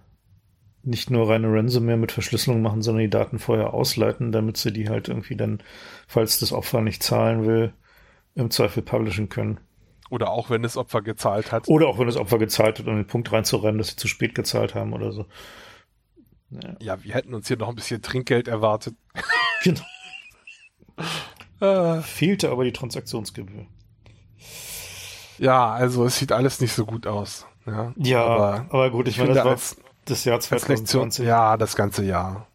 nicht 0.85 1.11
nur 1.11 1.29
reine 1.29 1.53
Ransomware 1.53 1.97
mit 1.97 2.13
Verschlüsselung 2.13 2.63
machen, 2.63 2.83
sondern 2.83 3.03
die 3.03 3.11
Daten 3.11 3.39
vorher 3.39 3.73
ausleiten, 3.73 4.33
damit 4.33 4.57
sie 4.57 4.73
die 4.73 4.89
halt 4.89 5.09
irgendwie 5.09 5.37
dann, 5.37 5.63
falls 6.07 6.41
das 6.41 6.53
Opfer 6.53 6.81
nicht 6.81 7.03
zahlen 7.03 7.47
will, 7.47 7.73
im 8.35 8.51
Zweifel 8.51 8.83
publishen 8.83 9.29
können. 9.29 9.61
Oder 10.11 10.31
auch 10.31 10.51
wenn 10.51 10.63
das 10.63 10.77
Opfer 10.77 11.01
gezahlt 11.01 11.53
hat. 11.53 11.69
Oder 11.69 11.87
auch 11.87 11.99
wenn 11.99 12.07
das 12.07 12.17
Opfer 12.17 12.39
gezahlt 12.39 12.79
hat, 12.79 12.87
um 12.87 12.97
den 12.97 13.07
Punkt 13.07 13.33
reinzurennen, 13.33 13.79
dass 13.79 13.89
sie 13.89 13.97
zu 13.97 14.09
spät 14.09 14.35
gezahlt 14.35 14.75
haben 14.75 14.93
oder 14.93 15.13
so. 15.13 15.27
Ja, 16.51 16.77
ja 16.81 17.05
wir 17.05 17.15
hätten 17.15 17.33
uns 17.33 17.49
hier 17.49 17.57
noch 17.57 17.69
ein 17.69 17.75
bisschen 17.75 18.03
Trinkgeld 18.03 18.49
erwartet. 18.49 18.95
Genau. 19.65 19.81
äh. 21.61 22.03
Fehlte 22.03 22.51
aber 22.51 22.65
die 22.65 22.73
Transaktionsgebühr. 22.73 23.65
Ja, 25.39 25.71
also 25.71 26.05
es 26.05 26.19
sieht 26.19 26.33
alles 26.33 26.61
nicht 26.61 26.73
so 26.73 26.85
gut 26.85 27.07
aus. 27.07 27.47
Ja, 27.65 27.95
ja 27.97 28.25
aber, 28.25 28.67
aber 28.71 28.91
gut, 28.91 29.07
ich, 29.07 29.15
ich 29.15 29.21
meine, 29.21 29.35
das 29.35 29.45
war, 29.45 29.53
als, 29.53 29.77
das 30.05 30.25
Jahr 30.25 30.41
2020. 30.41 31.25
ja, 31.25 31.57
das 31.57 31.77
ganze 31.77 32.05
Jahr. 32.05 32.47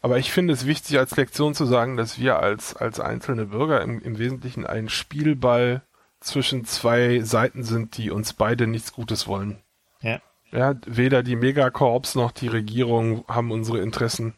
Aber 0.00 0.18
ich 0.18 0.30
finde 0.30 0.54
es 0.54 0.66
wichtig, 0.66 0.98
als 0.98 1.16
Lektion 1.16 1.54
zu 1.54 1.66
sagen, 1.66 1.96
dass 1.96 2.18
wir 2.18 2.38
als, 2.38 2.76
als 2.76 3.00
einzelne 3.00 3.46
Bürger 3.46 3.82
im, 3.82 4.00
im 4.00 4.18
Wesentlichen 4.18 4.64
ein 4.64 4.88
Spielball 4.88 5.82
zwischen 6.20 6.64
zwei 6.64 7.20
Seiten 7.20 7.62
sind, 7.62 7.96
die 7.96 8.10
uns 8.10 8.32
beide 8.32 8.66
nichts 8.66 8.92
Gutes 8.92 9.26
wollen. 9.26 9.58
Ja. 10.00 10.20
Ja, 10.50 10.74
weder 10.86 11.22
die 11.22 11.36
Megakorps 11.36 12.14
noch 12.14 12.32
die 12.32 12.48
Regierung 12.48 13.24
haben 13.28 13.50
unsere 13.50 13.80
Interessen 13.80 14.34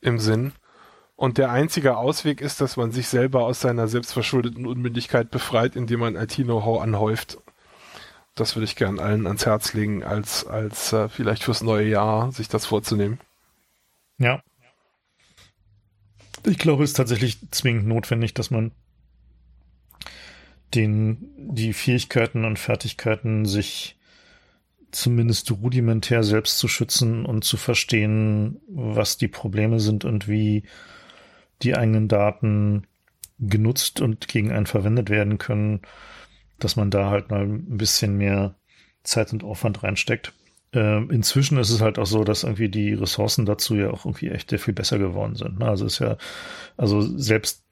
im 0.00 0.18
Sinn. 0.18 0.52
Und 1.16 1.38
der 1.38 1.50
einzige 1.50 1.96
Ausweg 1.96 2.40
ist, 2.40 2.60
dass 2.60 2.76
man 2.76 2.90
sich 2.90 3.08
selber 3.08 3.44
aus 3.44 3.60
seiner 3.60 3.88
selbstverschuldeten 3.88 4.66
Unmündigkeit 4.66 5.30
befreit, 5.30 5.76
indem 5.76 6.00
man 6.00 6.16
IT-Know-how 6.16 6.82
anhäuft 6.82 7.38
das 8.34 8.56
würde 8.56 8.64
ich 8.64 8.76
gern 8.76 8.98
allen 8.98 9.26
ans 9.26 9.46
Herz 9.46 9.72
legen, 9.74 10.02
als, 10.02 10.46
als 10.46 10.92
äh, 10.92 11.08
vielleicht 11.08 11.44
fürs 11.44 11.62
neue 11.62 11.88
Jahr 11.88 12.32
sich 12.32 12.48
das 12.48 12.66
vorzunehmen. 12.66 13.20
Ja. 14.18 14.42
Ich 16.44 16.58
glaube, 16.58 16.84
es 16.84 16.90
ist 16.90 16.96
tatsächlich 16.96 17.38
zwingend 17.50 17.86
notwendig, 17.86 18.34
dass 18.34 18.50
man 18.50 18.72
den, 20.74 21.30
die 21.36 21.72
Fähigkeiten 21.72 22.44
und 22.44 22.58
Fertigkeiten, 22.58 23.46
sich 23.46 23.96
zumindest 24.90 25.50
rudimentär 25.50 26.22
selbst 26.22 26.58
zu 26.58 26.68
schützen 26.68 27.26
und 27.26 27.44
zu 27.44 27.56
verstehen, 27.56 28.60
was 28.68 29.16
die 29.16 29.28
Probleme 29.28 29.80
sind 29.80 30.04
und 30.04 30.28
wie 30.28 30.64
die 31.62 31.76
eigenen 31.76 32.08
Daten 32.08 32.86
genutzt 33.38 34.00
und 34.00 34.28
gegen 34.28 34.52
einen 34.52 34.66
verwendet 34.66 35.10
werden 35.10 35.38
können, 35.38 35.80
dass 36.58 36.76
man 36.76 36.90
da 36.90 37.10
halt 37.10 37.30
mal 37.30 37.42
ein 37.42 37.76
bisschen 37.76 38.16
mehr 38.16 38.54
Zeit 39.02 39.32
und 39.32 39.44
Aufwand 39.44 39.82
reinsteckt. 39.82 40.32
Äh, 40.72 41.04
inzwischen 41.04 41.58
ist 41.58 41.70
es 41.70 41.80
halt 41.80 41.98
auch 41.98 42.06
so, 42.06 42.24
dass 42.24 42.42
irgendwie 42.42 42.68
die 42.68 42.94
Ressourcen 42.94 43.46
dazu 43.46 43.76
ja 43.76 43.90
auch 43.90 44.04
irgendwie 44.04 44.30
echt 44.30 44.50
sehr 44.50 44.58
viel 44.58 44.74
besser 44.74 44.98
geworden 44.98 45.36
sind. 45.36 45.58
Ne? 45.58 45.66
Also 45.66 45.86
ist 45.86 46.00
ja, 46.00 46.16
also 46.76 47.00
selbst 47.00 47.64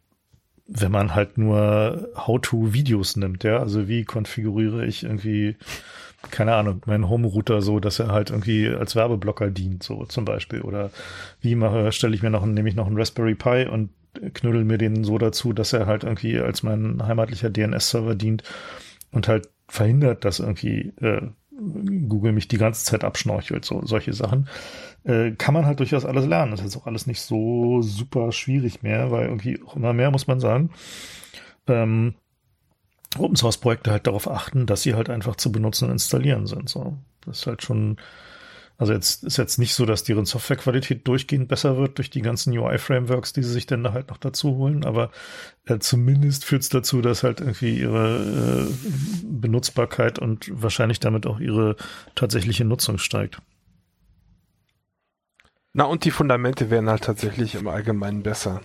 wenn 0.68 0.92
man 0.92 1.14
halt 1.14 1.38
nur 1.38 2.09
How-to-Videos 2.16 3.16
nimmt, 3.16 3.44
ja, 3.44 3.59
also 3.59 3.88
wie 3.88 4.04
konfiguriere 4.04 4.86
ich 4.86 5.02
irgendwie, 5.02 5.56
keine 6.30 6.54
Ahnung, 6.54 6.82
meinen 6.86 7.09
Home-Router 7.09 7.62
so, 7.62 7.80
dass 7.80 7.98
er 7.98 8.09
halt 8.09 8.30
irgendwie 8.30 8.68
als 8.68 8.94
Werbeblocker 8.94 9.50
dient, 9.50 9.82
so 9.82 10.04
zum 10.06 10.24
Beispiel. 10.24 10.62
Oder 10.62 10.90
wie 11.40 11.56
mache, 11.56 11.92
stelle 11.92 12.14
ich 12.14 12.22
mir 12.22 12.30
noch, 12.30 12.46
nehme 12.46 12.68
ich 12.68 12.76
noch 12.76 12.86
einen 12.86 12.96
Raspberry 12.96 13.34
Pi 13.34 13.66
und 13.70 13.90
knüttel 14.34 14.64
mir 14.64 14.78
den 14.78 15.05
so 15.05 15.18
dazu, 15.18 15.52
dass 15.52 15.72
er 15.72 15.86
halt 15.86 16.05
irgendwie 16.05 16.39
als 16.39 16.62
mein 16.62 17.02
heimatlicher 17.06 17.51
DNS-Server 17.51 18.14
dient 18.14 18.43
und 19.10 19.28
halt 19.28 19.48
verhindert, 19.68 20.24
dass 20.24 20.39
irgendwie 20.39 20.93
äh, 21.01 21.22
Google 22.09 22.32
mich 22.32 22.48
die 22.48 22.59
ganze 22.59 22.84
Zeit 22.84 23.05
abschnorchelt, 23.05 23.64
so 23.64 23.84
solche 23.84 24.12
Sachen. 24.12 24.48
Äh, 25.05 25.32
kann 25.32 25.55
man 25.55 25.66
halt 25.66 25.80
durchaus 25.80 26.05
alles 26.05 26.26
lernen. 26.26 26.52
Das 26.52 26.62
ist 26.62 26.76
auch 26.76 26.86
alles 26.86 27.06
nicht 27.06 27.20
so 27.20 27.82
super 27.82 28.32
schwierig 28.32 28.82
mehr, 28.82 29.10
weil 29.10 29.26
irgendwie 29.26 29.60
auch 29.62 29.76
immer 29.76 29.93
mehr 29.93 30.10
muss 30.10 30.26
man 30.26 30.40
sagen. 30.40 30.70
Ähm, 31.66 32.14
Open 33.18 33.36
Source 33.36 33.59
Projekte 33.59 33.90
halt 33.90 34.06
darauf 34.06 34.28
achten, 34.28 34.66
dass 34.66 34.82
sie 34.82 34.94
halt 34.94 35.10
einfach 35.10 35.36
zu 35.36 35.52
benutzen 35.52 35.86
und 35.86 35.93
installieren 35.93 36.47
sind. 36.47 36.68
So, 36.68 36.97
das 37.24 37.40
ist 37.40 37.47
halt 37.47 37.62
schon 37.62 37.97
also 38.82 38.94
jetzt 38.94 39.22
ist 39.22 39.36
jetzt 39.36 39.59
nicht 39.59 39.76
so, 39.76 39.86
dass 39.86 40.02
deren 40.02 40.24
Softwarequalität 40.24 41.06
durchgehend 41.06 41.46
besser 41.46 41.76
wird 41.76 41.98
durch 41.98 42.10
die 42.10 42.20
ganzen 42.20 42.52
UI-Frameworks, 42.59 43.32
die 43.32 43.44
sie 43.44 43.52
sich 43.52 43.66
dann 43.66 43.84
da 43.84 43.92
halt 43.92 44.09
noch 44.09 44.16
dazu 44.16 44.56
holen, 44.56 44.84
aber 44.84 45.12
äh, 45.66 45.78
zumindest 45.78 46.44
führt 46.44 46.62
es 46.62 46.68
dazu, 46.68 47.00
dass 47.00 47.22
halt 47.22 47.38
irgendwie 47.38 47.78
ihre 47.78 48.66
äh, 48.66 48.74
Benutzbarkeit 49.22 50.18
und 50.18 50.50
wahrscheinlich 50.52 50.98
damit 50.98 51.28
auch 51.28 51.38
ihre 51.38 51.76
tatsächliche 52.16 52.64
Nutzung 52.64 52.98
steigt. 52.98 53.38
Na 55.72 55.84
und 55.84 56.04
die 56.04 56.10
Fundamente 56.10 56.68
werden 56.68 56.90
halt 56.90 57.04
tatsächlich 57.04 57.54
im 57.54 57.68
Allgemeinen 57.68 58.24
besser. 58.24 58.62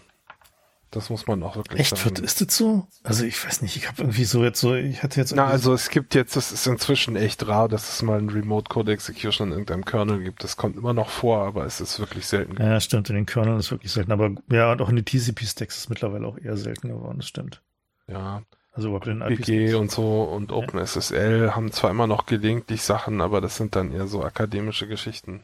Das 0.91 1.09
muss 1.09 1.27
man 1.27 1.43
auch 1.43 1.57
wirklich 1.57 1.81
Echt, 1.81 1.97
sagen. 1.97 2.23
ist 2.23 2.39
das 2.39 2.55
so? 2.55 2.87
Also 3.03 3.25
ich 3.25 3.45
weiß 3.45 3.61
nicht, 3.61 3.75
ich 3.75 3.89
habe 3.89 4.03
irgendwie 4.03 4.23
so 4.23 4.43
jetzt 4.43 4.61
so, 4.61 4.73
ich 4.73 5.03
hatte 5.03 5.19
jetzt... 5.19 5.35
Na, 5.35 5.45
also 5.45 5.73
es 5.73 5.89
gibt 5.89 6.15
jetzt, 6.15 6.37
das 6.37 6.53
ist 6.53 6.65
inzwischen 6.65 7.17
echt 7.17 7.45
rar, 7.45 7.67
dass 7.67 7.89
es 7.93 8.01
mal 8.03 8.17
ein 8.17 8.29
Remote 8.29 8.69
Code 8.69 8.93
Execution 8.93 9.47
in 9.47 9.53
irgendeinem 9.53 9.83
Kernel 9.83 10.23
gibt. 10.23 10.45
Das 10.45 10.55
kommt 10.55 10.77
immer 10.77 10.93
noch 10.93 11.09
vor, 11.09 11.45
aber 11.45 11.65
es 11.65 11.81
ist 11.81 11.99
wirklich 11.99 12.25
selten. 12.25 12.55
Ja, 12.61 12.79
stimmt, 12.79 13.09
in 13.09 13.15
den 13.15 13.25
Kerneln 13.25 13.59
ist 13.59 13.69
wirklich 13.69 13.91
selten. 13.91 14.13
Aber 14.13 14.31
ja, 14.49 14.71
und 14.71 14.81
auch 14.81 14.89
in 14.89 14.95
den 14.95 15.03
TCP-Stacks 15.03 15.77
ist 15.77 15.89
mittlerweile 15.89 16.25
auch 16.25 16.37
eher 16.37 16.55
selten 16.55 16.87
geworden, 16.87 17.17
das 17.17 17.27
stimmt. 17.27 17.61
Ja. 18.07 18.43
Also 18.71 18.89
überhaupt 18.89 19.07
in 19.07 19.19
BG 19.19 19.73
und 19.73 19.89
so 19.89 20.23
und 20.23 20.51
OpenSSL 20.51 21.45
ja. 21.47 21.55
haben 21.55 21.71
zwar 21.71 21.89
immer 21.89 22.05
noch 22.05 22.27
gelegentlich 22.27 22.83
Sachen, 22.83 23.21
aber 23.21 23.41
das 23.41 23.57
sind 23.57 23.75
dann 23.75 23.91
eher 23.91 24.07
so 24.07 24.23
akademische 24.23 24.87
Geschichten. 24.87 25.43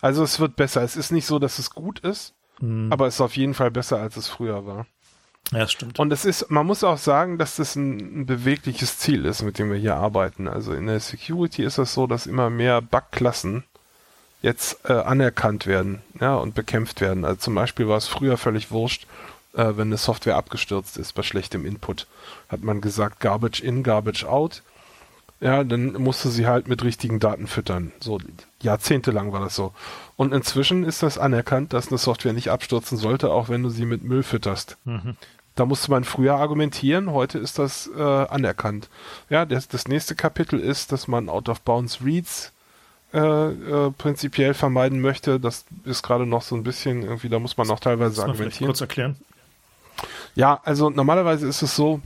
Also 0.00 0.22
es 0.22 0.38
wird 0.38 0.56
besser. 0.56 0.82
Es 0.82 0.96
ist 0.96 1.10
nicht 1.10 1.26
so, 1.26 1.38
dass 1.38 1.58
es 1.58 1.70
gut 1.70 1.98
ist, 2.00 2.34
Mhm. 2.60 2.92
Aber 2.92 3.06
es 3.06 3.14
ist 3.14 3.20
auf 3.20 3.36
jeden 3.36 3.54
Fall 3.54 3.70
besser, 3.70 3.98
als 3.98 4.16
es 4.16 4.28
früher 4.28 4.66
war. 4.66 4.86
Ja, 5.52 5.60
das 5.60 5.72
stimmt. 5.72 5.98
Und 5.98 6.12
es 6.12 6.24
ist, 6.24 6.50
man 6.50 6.66
muss 6.66 6.84
auch 6.84 6.98
sagen, 6.98 7.38
dass 7.38 7.56
das 7.56 7.74
ein, 7.74 8.20
ein, 8.20 8.26
bewegliches 8.26 8.98
Ziel 8.98 9.24
ist, 9.24 9.42
mit 9.42 9.58
dem 9.58 9.70
wir 9.70 9.78
hier 9.78 9.96
arbeiten. 9.96 10.46
Also 10.46 10.74
in 10.74 10.86
der 10.86 11.00
Security 11.00 11.62
ist 11.64 11.78
es 11.78 11.94
so, 11.94 12.06
dass 12.06 12.26
immer 12.26 12.50
mehr 12.50 12.82
Bugklassen 12.82 13.64
jetzt 14.42 14.78
äh, 14.88 14.92
anerkannt 14.92 15.66
werden, 15.66 16.02
ja, 16.20 16.36
und 16.36 16.54
bekämpft 16.54 17.00
werden. 17.00 17.24
Also 17.24 17.40
zum 17.40 17.54
Beispiel 17.54 17.88
war 17.88 17.96
es 17.96 18.06
früher 18.06 18.36
völlig 18.36 18.70
wurscht, 18.70 19.06
äh, 19.54 19.72
wenn 19.76 19.88
eine 19.88 19.96
Software 19.96 20.36
abgestürzt 20.36 20.98
ist 20.98 21.14
bei 21.14 21.22
schlechtem 21.22 21.64
Input. 21.64 22.06
Hat 22.48 22.62
man 22.62 22.80
gesagt, 22.80 23.20
Garbage 23.20 23.60
in, 23.60 23.82
Garbage 23.82 24.24
out 24.24 24.62
ja, 25.40 25.62
dann 25.62 25.92
musste 25.94 26.30
sie 26.30 26.46
halt 26.46 26.68
mit 26.68 26.82
richtigen 26.82 27.20
Daten 27.20 27.46
füttern. 27.46 27.92
So 28.00 28.18
jahrzehntelang 28.60 29.32
war 29.32 29.40
das 29.40 29.54
so. 29.54 29.72
Und 30.16 30.34
inzwischen 30.34 30.84
ist 30.84 31.02
das 31.02 31.16
anerkannt, 31.16 31.72
dass 31.72 31.88
eine 31.88 31.98
Software 31.98 32.32
nicht 32.32 32.50
abstürzen 32.50 32.98
sollte, 32.98 33.30
auch 33.30 33.48
wenn 33.48 33.62
du 33.62 33.70
sie 33.70 33.86
mit 33.86 34.02
Müll 34.02 34.24
fütterst. 34.24 34.76
Mhm. 34.84 35.16
Da 35.54 35.64
musste 35.66 35.90
man 35.90 36.04
früher 36.04 36.34
argumentieren, 36.36 37.12
heute 37.12 37.38
ist 37.38 37.58
das 37.58 37.90
äh, 37.96 38.00
anerkannt. 38.00 38.88
Ja, 39.28 39.44
das, 39.44 39.68
das 39.68 39.88
nächste 39.88 40.14
Kapitel 40.14 40.60
ist, 40.60 40.92
dass 40.92 41.08
man 41.08 41.28
Out-of-Bounds-Reads 41.28 42.52
äh, 43.12 43.18
äh, 43.18 43.90
prinzipiell 43.90 44.54
vermeiden 44.54 45.00
möchte. 45.00 45.40
Das 45.40 45.64
ist 45.84 46.02
gerade 46.02 46.26
noch 46.26 46.42
so 46.42 46.54
ein 46.54 46.62
bisschen 46.62 47.02
irgendwie, 47.02 47.28
da 47.28 47.38
muss 47.38 47.56
man 47.56 47.66
noch 47.66 47.80
teilweise 47.80 48.16
das 48.16 48.24
argumentieren. 48.24 48.68
Kurz 48.68 48.80
erklären. 48.80 49.16
Ja, 50.34 50.60
also 50.64 50.90
normalerweise 50.90 51.48
ist 51.48 51.62
es 51.62 51.74
so, 51.74 52.00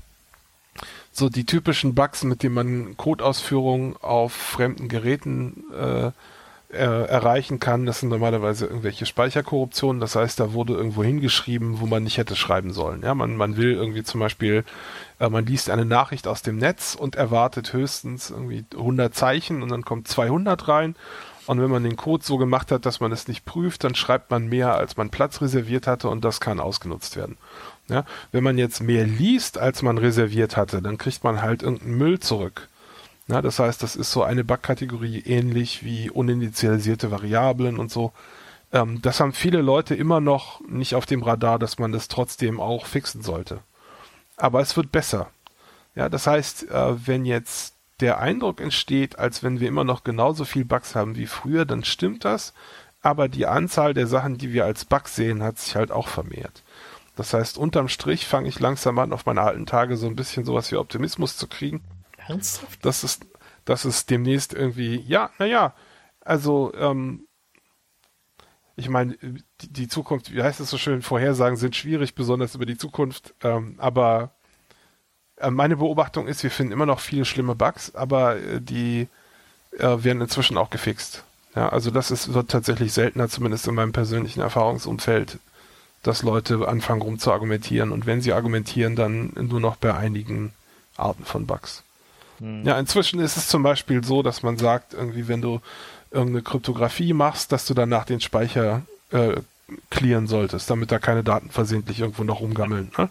so 1.12 1.28
die 1.28 1.44
typischen 1.44 1.94
Bugs, 1.94 2.24
mit 2.24 2.42
denen 2.42 2.54
man 2.54 2.96
Codeausführungen 2.96 3.96
auf 4.00 4.32
fremden 4.32 4.88
Geräten 4.88 5.64
äh, 5.72 6.10
äh, 6.72 7.04
erreichen 7.06 7.60
kann, 7.60 7.84
das 7.84 8.00
sind 8.00 8.08
normalerweise 8.08 8.66
irgendwelche 8.66 9.04
Speicherkorruptionen. 9.04 10.00
Das 10.00 10.16
heißt, 10.16 10.40
da 10.40 10.54
wurde 10.54 10.72
irgendwo 10.72 11.04
hingeschrieben, 11.04 11.80
wo 11.80 11.86
man 11.86 12.02
nicht 12.02 12.16
hätte 12.16 12.34
schreiben 12.34 12.72
sollen. 12.72 13.02
Ja, 13.02 13.14
man, 13.14 13.36
man 13.36 13.58
will 13.58 13.72
irgendwie 13.72 14.02
zum 14.02 14.20
Beispiel, 14.20 14.64
äh, 15.20 15.28
man 15.28 15.44
liest 15.44 15.68
eine 15.68 15.84
Nachricht 15.84 16.26
aus 16.26 16.40
dem 16.40 16.56
Netz 16.56 16.94
und 16.94 17.14
erwartet 17.14 17.74
höchstens 17.74 18.30
irgendwie 18.30 18.64
100 18.74 19.14
Zeichen 19.14 19.62
und 19.62 19.70
dann 19.70 19.84
kommt 19.84 20.08
200 20.08 20.66
rein. 20.68 20.96
Und 21.46 21.60
wenn 21.60 21.70
man 21.70 21.82
den 21.82 21.96
Code 21.96 22.24
so 22.24 22.38
gemacht 22.38 22.70
hat, 22.70 22.86
dass 22.86 23.00
man 23.00 23.12
es 23.12 23.28
nicht 23.28 23.44
prüft, 23.44 23.84
dann 23.84 23.94
schreibt 23.94 24.30
man 24.30 24.46
mehr, 24.46 24.76
als 24.76 24.96
man 24.96 25.10
Platz 25.10 25.42
reserviert 25.42 25.86
hatte 25.86 26.08
und 26.08 26.24
das 26.24 26.40
kann 26.40 26.60
ausgenutzt 26.60 27.16
werden. 27.16 27.36
Ja, 27.88 28.04
wenn 28.30 28.44
man 28.44 28.58
jetzt 28.58 28.80
mehr 28.80 29.06
liest, 29.06 29.58
als 29.58 29.82
man 29.82 29.98
reserviert 29.98 30.56
hatte, 30.56 30.80
dann 30.80 30.98
kriegt 30.98 31.24
man 31.24 31.42
halt 31.42 31.62
irgendeinen 31.62 31.98
Müll 31.98 32.20
zurück. 32.20 32.68
Ja, 33.28 33.42
das 33.42 33.58
heißt, 33.58 33.82
das 33.82 33.96
ist 33.96 34.12
so 34.12 34.22
eine 34.22 34.44
Bugkategorie 34.44 35.20
ähnlich 35.20 35.84
wie 35.84 36.10
uninitialisierte 36.10 37.10
Variablen 37.10 37.78
und 37.78 37.90
so. 37.90 38.12
Ähm, 38.72 39.00
das 39.02 39.20
haben 39.20 39.32
viele 39.32 39.62
Leute 39.62 39.94
immer 39.94 40.20
noch 40.20 40.60
nicht 40.68 40.94
auf 40.94 41.06
dem 41.06 41.22
Radar, 41.22 41.58
dass 41.58 41.78
man 41.78 41.92
das 41.92 42.08
trotzdem 42.08 42.60
auch 42.60 42.86
fixen 42.86 43.22
sollte. 43.22 43.60
Aber 44.36 44.60
es 44.60 44.76
wird 44.76 44.92
besser. 44.92 45.30
Ja, 45.94 46.08
das 46.08 46.26
heißt, 46.26 46.70
äh, 46.70 47.06
wenn 47.06 47.24
jetzt 47.24 47.74
der 48.00 48.18
Eindruck 48.18 48.60
entsteht, 48.60 49.18
als 49.18 49.42
wenn 49.42 49.60
wir 49.60 49.68
immer 49.68 49.84
noch 49.84 50.04
genauso 50.04 50.44
viel 50.44 50.64
Bugs 50.64 50.94
haben 50.94 51.16
wie 51.16 51.26
früher, 51.26 51.64
dann 51.64 51.84
stimmt 51.84 52.24
das. 52.24 52.54
Aber 53.02 53.28
die 53.28 53.46
Anzahl 53.46 53.94
der 53.94 54.06
Sachen, 54.06 54.38
die 54.38 54.52
wir 54.52 54.64
als 54.64 54.84
Bugs 54.84 55.14
sehen, 55.16 55.42
hat 55.42 55.58
sich 55.58 55.76
halt 55.76 55.90
auch 55.90 56.08
vermehrt. 56.08 56.62
Das 57.16 57.34
heißt, 57.34 57.58
unterm 57.58 57.88
Strich 57.88 58.26
fange 58.26 58.48
ich 58.48 58.58
langsam 58.58 58.98
an, 58.98 59.12
auf 59.12 59.26
meine 59.26 59.42
alten 59.42 59.66
Tage 59.66 59.96
so 59.96 60.06
ein 60.06 60.16
bisschen 60.16 60.44
sowas 60.44 60.70
wie 60.72 60.76
Optimismus 60.76 61.36
zu 61.36 61.46
kriegen. 61.46 61.82
Ernsthaft? 62.26 62.84
Das 62.84 63.04
ist, 63.04 63.26
das 63.64 63.84
ist 63.84 64.10
demnächst 64.10 64.54
irgendwie, 64.54 64.96
ja, 65.06 65.30
naja, 65.38 65.74
also, 66.24 66.72
ähm, 66.74 67.26
ich 68.76 68.88
meine, 68.88 69.16
die, 69.60 69.72
die, 69.72 69.88
Zukunft, 69.88 70.32
wie 70.32 70.42
heißt 70.42 70.60
es 70.60 70.70
so 70.70 70.78
schön, 70.78 71.02
Vorhersagen 71.02 71.56
sind 71.56 71.76
schwierig, 71.76 72.14
besonders 72.14 72.54
über 72.54 72.64
die 72.64 72.78
Zukunft, 72.78 73.34
ähm, 73.42 73.74
aber 73.78 74.34
äh, 75.36 75.50
meine 75.50 75.76
Beobachtung 75.76 76.26
ist, 76.26 76.42
wir 76.42 76.50
finden 76.50 76.72
immer 76.72 76.86
noch 76.86 77.00
viele 77.00 77.24
schlimme 77.24 77.54
Bugs, 77.54 77.94
aber 77.94 78.36
äh, 78.36 78.60
die 78.60 79.08
äh, 79.78 80.04
werden 80.04 80.22
inzwischen 80.22 80.56
auch 80.56 80.70
gefixt. 80.70 81.24
Ja, 81.54 81.68
also 81.68 81.90
das 81.90 82.10
ist, 82.10 82.32
wird 82.32 82.50
tatsächlich 82.50 82.94
seltener, 82.94 83.28
zumindest 83.28 83.66
in 83.68 83.74
meinem 83.74 83.92
persönlichen 83.92 84.40
Erfahrungsumfeld, 84.40 85.38
dass 86.02 86.22
Leute 86.22 86.66
anfangen 86.68 87.02
rum 87.02 87.18
zu 87.18 87.32
argumentieren 87.32 87.92
und 87.92 88.06
wenn 88.06 88.20
sie 88.20 88.32
argumentieren, 88.32 88.96
dann 88.96 89.32
nur 89.34 89.60
noch 89.60 89.76
bei 89.76 89.94
einigen 89.94 90.52
Arten 90.96 91.24
von 91.24 91.46
Bugs. 91.46 91.82
Hm. 92.38 92.64
Ja, 92.64 92.78
inzwischen 92.78 93.20
ist 93.20 93.36
es 93.36 93.48
zum 93.48 93.62
Beispiel 93.62 94.02
so, 94.02 94.22
dass 94.22 94.42
man 94.42 94.58
sagt, 94.58 94.94
irgendwie, 94.94 95.28
wenn 95.28 95.40
du 95.40 95.60
irgendeine 96.10 96.42
Kryptographie 96.42 97.12
machst, 97.12 97.52
dass 97.52 97.66
du 97.66 97.74
danach 97.74 98.04
den 98.04 98.20
Speicher 98.20 98.82
äh, 99.10 99.36
clearen 99.90 100.26
solltest, 100.26 100.68
damit 100.68 100.92
da 100.92 100.98
keine 100.98 101.22
Daten 101.22 101.50
versehentlich 101.50 102.00
irgendwo 102.00 102.24
noch 102.24 102.40
rumgammeln. 102.40 102.90
Ne? 102.98 103.08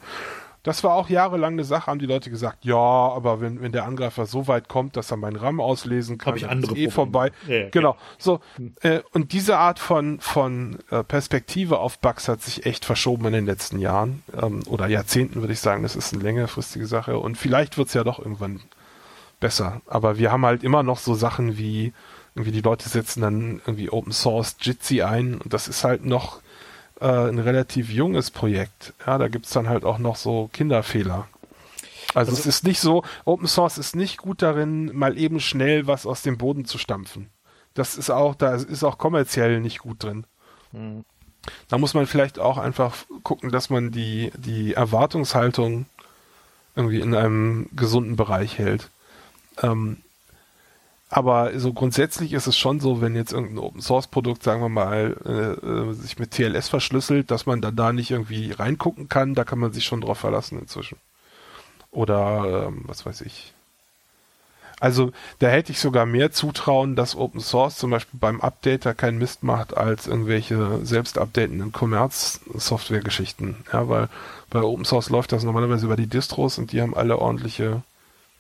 Das 0.64 0.84
war 0.84 0.94
auch 0.94 1.10
jahrelang 1.10 1.54
eine 1.54 1.64
Sache, 1.64 1.88
haben 1.88 1.98
die 1.98 2.06
Leute 2.06 2.30
gesagt, 2.30 2.66
ja, 2.66 2.76
aber 2.76 3.42
wenn, 3.42 3.62
wenn 3.62 3.72
der 3.72 3.86
Angreifer 3.86 4.28
so 4.28 4.48
weit 4.48 4.68
kommt, 4.68 4.96
dass 4.96 5.10
er 5.10 5.18
meinen 5.18 5.36
RAM 5.36 5.60
auslesen 5.60 6.20
kann, 6.20 6.36
ich 6.36 6.48
andere 6.48 6.74
ist 6.74 6.78
eh 6.78 6.90
vorbei. 6.92 7.32
Ja, 7.48 7.56
ja, 7.56 7.70
genau. 7.70 7.98
So, 8.20 8.42
hm. 8.58 8.74
äh, 8.82 9.00
und 9.12 9.34
diese 9.34 9.58
Art 9.58 9.80
von, 9.80 10.20
von 10.20 10.78
äh, 10.92 11.04
Perspektive 11.04 11.80
auf 11.80 11.98
Bugs 11.98 12.28
hat 12.28 12.44
sich 12.44 12.66
echt 12.68 12.86
verschoben 12.86 13.26
in 13.26 13.34
den 13.34 13.46
letzten 13.48 13.80
Jahren 13.80 14.24
ähm, 14.40 14.62
oder 14.68 14.88
Jahrzehnten, 14.88 15.42
würde 15.42 15.54
ich 15.54 15.60
sagen. 15.60 15.82
Das 15.82 15.96
ist 15.96 16.14
eine 16.14 16.22
längerfristige 16.22 16.86
Sache 16.86 17.18
und 17.18 17.38
vielleicht 17.38 17.80
wird's 17.80 17.96
ja 17.96 18.04
doch 18.04 18.20
irgendwann 18.20 18.62
besser. 19.40 19.82
Aber 19.88 20.20
wir 20.20 20.32
haben 20.32 20.46
halt 20.46 20.64
immer 20.64 20.84
noch 20.84 21.00
so 21.00 21.16
Sachen 21.16 21.58
wie, 21.58 21.92
irgendwie 22.36 22.52
die 22.52 22.62
Leute 22.62 22.88
setzen 22.88 23.22
dann 23.22 23.62
irgendwie 23.66 23.90
Open 23.90 24.14
Source 24.14 24.56
Jitsi 24.62 25.02
ein 25.02 25.40
und 25.42 25.54
das 25.54 25.68
ist 25.68 25.84
halt 25.84 26.06
noch 26.06 26.40
äh, 27.02 27.30
ein 27.30 27.40
relativ 27.40 27.90
junges 27.90 28.32
Projekt. 28.32 28.94
Ja, 29.06 29.18
da 29.18 29.28
gibt's 29.28 29.50
dann 29.52 29.68
halt 29.68 29.84
auch 29.84 29.98
noch 29.98 30.16
so 30.16 30.50
Kinderfehler. 30.54 31.28
Also, 32.14 32.32
also 32.32 32.34
es 32.34 32.46
ist 32.46 32.64
nicht 32.64 32.80
so, 32.80 33.04
Open 33.26 33.48
Source 33.48 33.78
ist 33.78 33.96
nicht 33.96 34.18
gut 34.18 34.42
darin, 34.42 34.96
mal 34.96 35.18
eben 35.18 35.40
schnell 35.40 35.88
was 35.88 36.06
aus 36.06 36.22
dem 36.22 36.38
Boden 36.38 36.66
zu 36.66 36.78
stampfen. 36.78 37.30
Das 37.74 37.96
ist 37.98 38.10
auch, 38.10 38.36
da 38.36 38.56
ist 38.56 38.84
auch 38.84 38.98
kommerziell 38.98 39.60
nicht 39.62 39.80
gut 39.80 40.04
drin. 40.04 40.26
Hm. 40.72 41.06
Da 41.70 41.78
muss 41.78 41.94
man 41.94 42.06
vielleicht 42.06 42.38
auch 42.38 42.58
einfach 42.58 42.96
gucken, 43.24 43.52
dass 43.52 43.70
man 43.70 43.92
die, 43.92 44.32
die 44.38 44.74
Erwartungshaltung 44.74 45.86
irgendwie 46.76 47.00
in 47.00 47.16
einem 47.16 47.68
gesunden 47.76 48.16
Bereich 48.16 48.60
hält. 48.60 48.90
Ähm, 49.62 49.98
aber 51.14 51.60
so 51.60 51.74
grundsätzlich 51.74 52.32
ist 52.32 52.48
es 52.48 52.58
schon 52.58 52.80
so, 52.80 53.02
wenn 53.02 53.16
jetzt 53.16 53.34
irgendein 53.34 53.60
Open 53.60 53.82
Source 53.82 54.08
Produkt, 54.08 54.44
sagen 54.44 54.62
wir 54.62 54.70
mal, 54.70 55.18
äh, 55.26 55.90
äh 55.90 55.94
sich 55.94 56.18
mit 56.18 56.32
TLS 56.32 56.70
verschlüsselt, 56.70 57.32
dass 57.32 57.46
man 57.46 57.60
dann 57.60 57.76
da 57.76 57.92
nicht 57.92 58.12
irgendwie 58.12 58.52
reingucken 58.54 59.10
kann, 59.10 59.36
da 59.36 59.44
kann 59.44 59.60
man 59.60 59.74
sich 59.74 59.84
schon 59.84 60.00
drauf 60.00 60.20
verlassen 60.20 60.58
inzwischen. 60.58 60.98
Oder 61.92 62.68
ähm, 62.68 62.84
was 62.86 63.06
weiß 63.06 63.22
ich. 63.22 63.54
Also 64.80 65.12
da 65.40 65.50
hätte 65.50 65.74
ich 65.74 65.82
sogar 65.82 66.06
mehr 66.06 66.32
Zutrauen, 66.32 66.96
dass 66.96 67.18
Open 67.18 67.42
Source 67.42 67.78
zum 67.78 67.92
Beispiel 67.92 68.18
beim 68.18 68.40
Updater 68.40 68.94
keinen 68.94 69.18
Mist 69.18 69.44
macht 69.44 69.76
als 69.76 70.08
irgendwelche 70.08 70.80
selbst 70.84 71.18
updatenden 71.18 71.74
Commerz-Software-Geschichten. 71.74 73.66
Ja, 73.74 73.90
weil 73.90 74.08
bei 74.50 74.62
Open 74.62 74.86
Source 74.86 75.10
läuft 75.10 75.34
das 75.34 75.44
normalerweise 75.44 75.86
über 75.86 75.98
die 75.98 76.08
Distros 76.08 76.58
und 76.58 76.72
die 76.72 76.82
haben 76.82 76.96
alle 76.96 77.20
ordentliche 77.20 77.84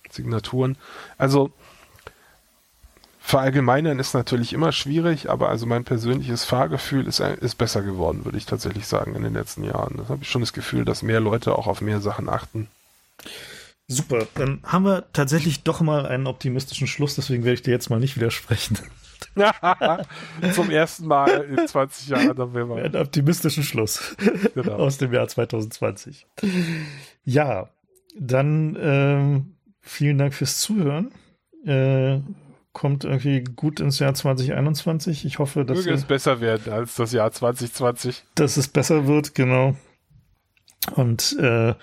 Signaturen. 0.09 0.77
Also 1.17 1.51
verallgemeinern 3.31 3.97
ist 3.99 4.13
natürlich 4.13 4.53
immer 4.53 4.71
schwierig, 4.71 5.29
aber 5.29 5.49
also 5.49 5.65
mein 5.65 5.83
persönliches 5.83 6.45
Fahrgefühl 6.45 7.07
ist, 7.07 7.19
ist 7.19 7.57
besser 7.57 7.81
geworden, 7.81 8.25
würde 8.25 8.37
ich 8.37 8.45
tatsächlich 8.45 8.85
sagen, 8.85 9.15
in 9.15 9.23
den 9.23 9.33
letzten 9.33 9.63
Jahren. 9.63 9.97
Da 9.97 10.09
habe 10.09 10.21
ich 10.21 10.29
schon 10.29 10.41
das 10.41 10.53
Gefühl, 10.53 10.85
dass 10.85 11.01
mehr 11.01 11.19
Leute 11.19 11.57
auch 11.57 11.67
auf 11.67 11.81
mehr 11.81 11.99
Sachen 11.99 12.29
achten. 12.29 12.67
Super, 13.87 14.27
dann 14.35 14.61
haben 14.63 14.85
wir 14.85 15.11
tatsächlich 15.11 15.63
doch 15.63 15.81
mal 15.81 16.05
einen 16.05 16.27
optimistischen 16.27 16.87
Schluss, 16.87 17.15
deswegen 17.15 17.43
werde 17.43 17.55
ich 17.55 17.63
dir 17.63 17.71
jetzt 17.71 17.89
mal 17.89 17.99
nicht 17.99 18.15
widersprechen. 18.15 18.77
Zum 20.53 20.69
ersten 20.69 21.07
Mal 21.07 21.29
in 21.43 21.67
20 21.67 22.07
Jahren 22.09 22.37
haben 22.37 22.53
wir 22.53 22.65
mal. 22.65 22.83
Einen 22.83 22.95
optimistischen 22.95 23.63
Schluss 23.63 24.15
genau. 24.55 24.73
aus 24.73 24.97
dem 24.97 25.13
Jahr 25.13 25.27
2020. 25.27 26.27
Ja, 27.23 27.69
dann 28.15 28.77
ähm, 28.79 29.55
Vielen 29.81 30.19
Dank 30.19 30.33
fürs 30.33 30.59
Zuhören. 30.59 31.11
Äh, 31.65 32.19
kommt 32.74 33.03
irgendwie 33.03 33.43
gut 33.43 33.80
ins 33.80 34.00
Jahr 34.00 34.14
2021. 34.14 35.25
Ich 35.25 35.40
hoffe, 35.40 35.66
dass 35.66 35.80
Möge 35.80 35.93
es 35.93 36.06
besser 36.06 36.41
werden 36.41 36.72
als 36.72 36.95
das 36.95 37.11
Jahr 37.11 37.32
2020. 37.32 38.24
Dass 38.35 38.58
es 38.58 38.67
besser 38.67 39.08
wird, 39.08 39.35
genau. 39.35 39.75
Und 40.95 41.38
äh, 41.40 41.75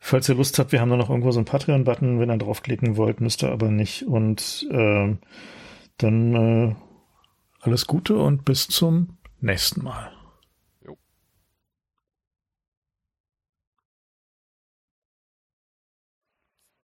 falls 0.00 0.28
ihr 0.28 0.34
Lust 0.34 0.58
habt, 0.58 0.72
wir 0.72 0.80
haben 0.80 0.90
da 0.90 0.96
noch 0.96 1.10
irgendwo 1.10 1.30
so 1.30 1.38
einen 1.38 1.46
Patreon-Button, 1.46 2.20
wenn 2.20 2.30
ihr 2.30 2.38
draufklicken 2.38 2.96
wollt, 2.96 3.20
müsst 3.20 3.42
ihr 3.42 3.52
aber 3.52 3.70
nicht. 3.70 4.06
Und 4.06 4.66
äh, 4.70 5.16
dann 5.98 6.34
äh, 6.34 6.74
alles 7.60 7.86
Gute 7.86 8.16
und 8.18 8.44
bis 8.44 8.68
zum 8.68 9.18
nächsten 9.40 9.82
Mal. 9.82 10.17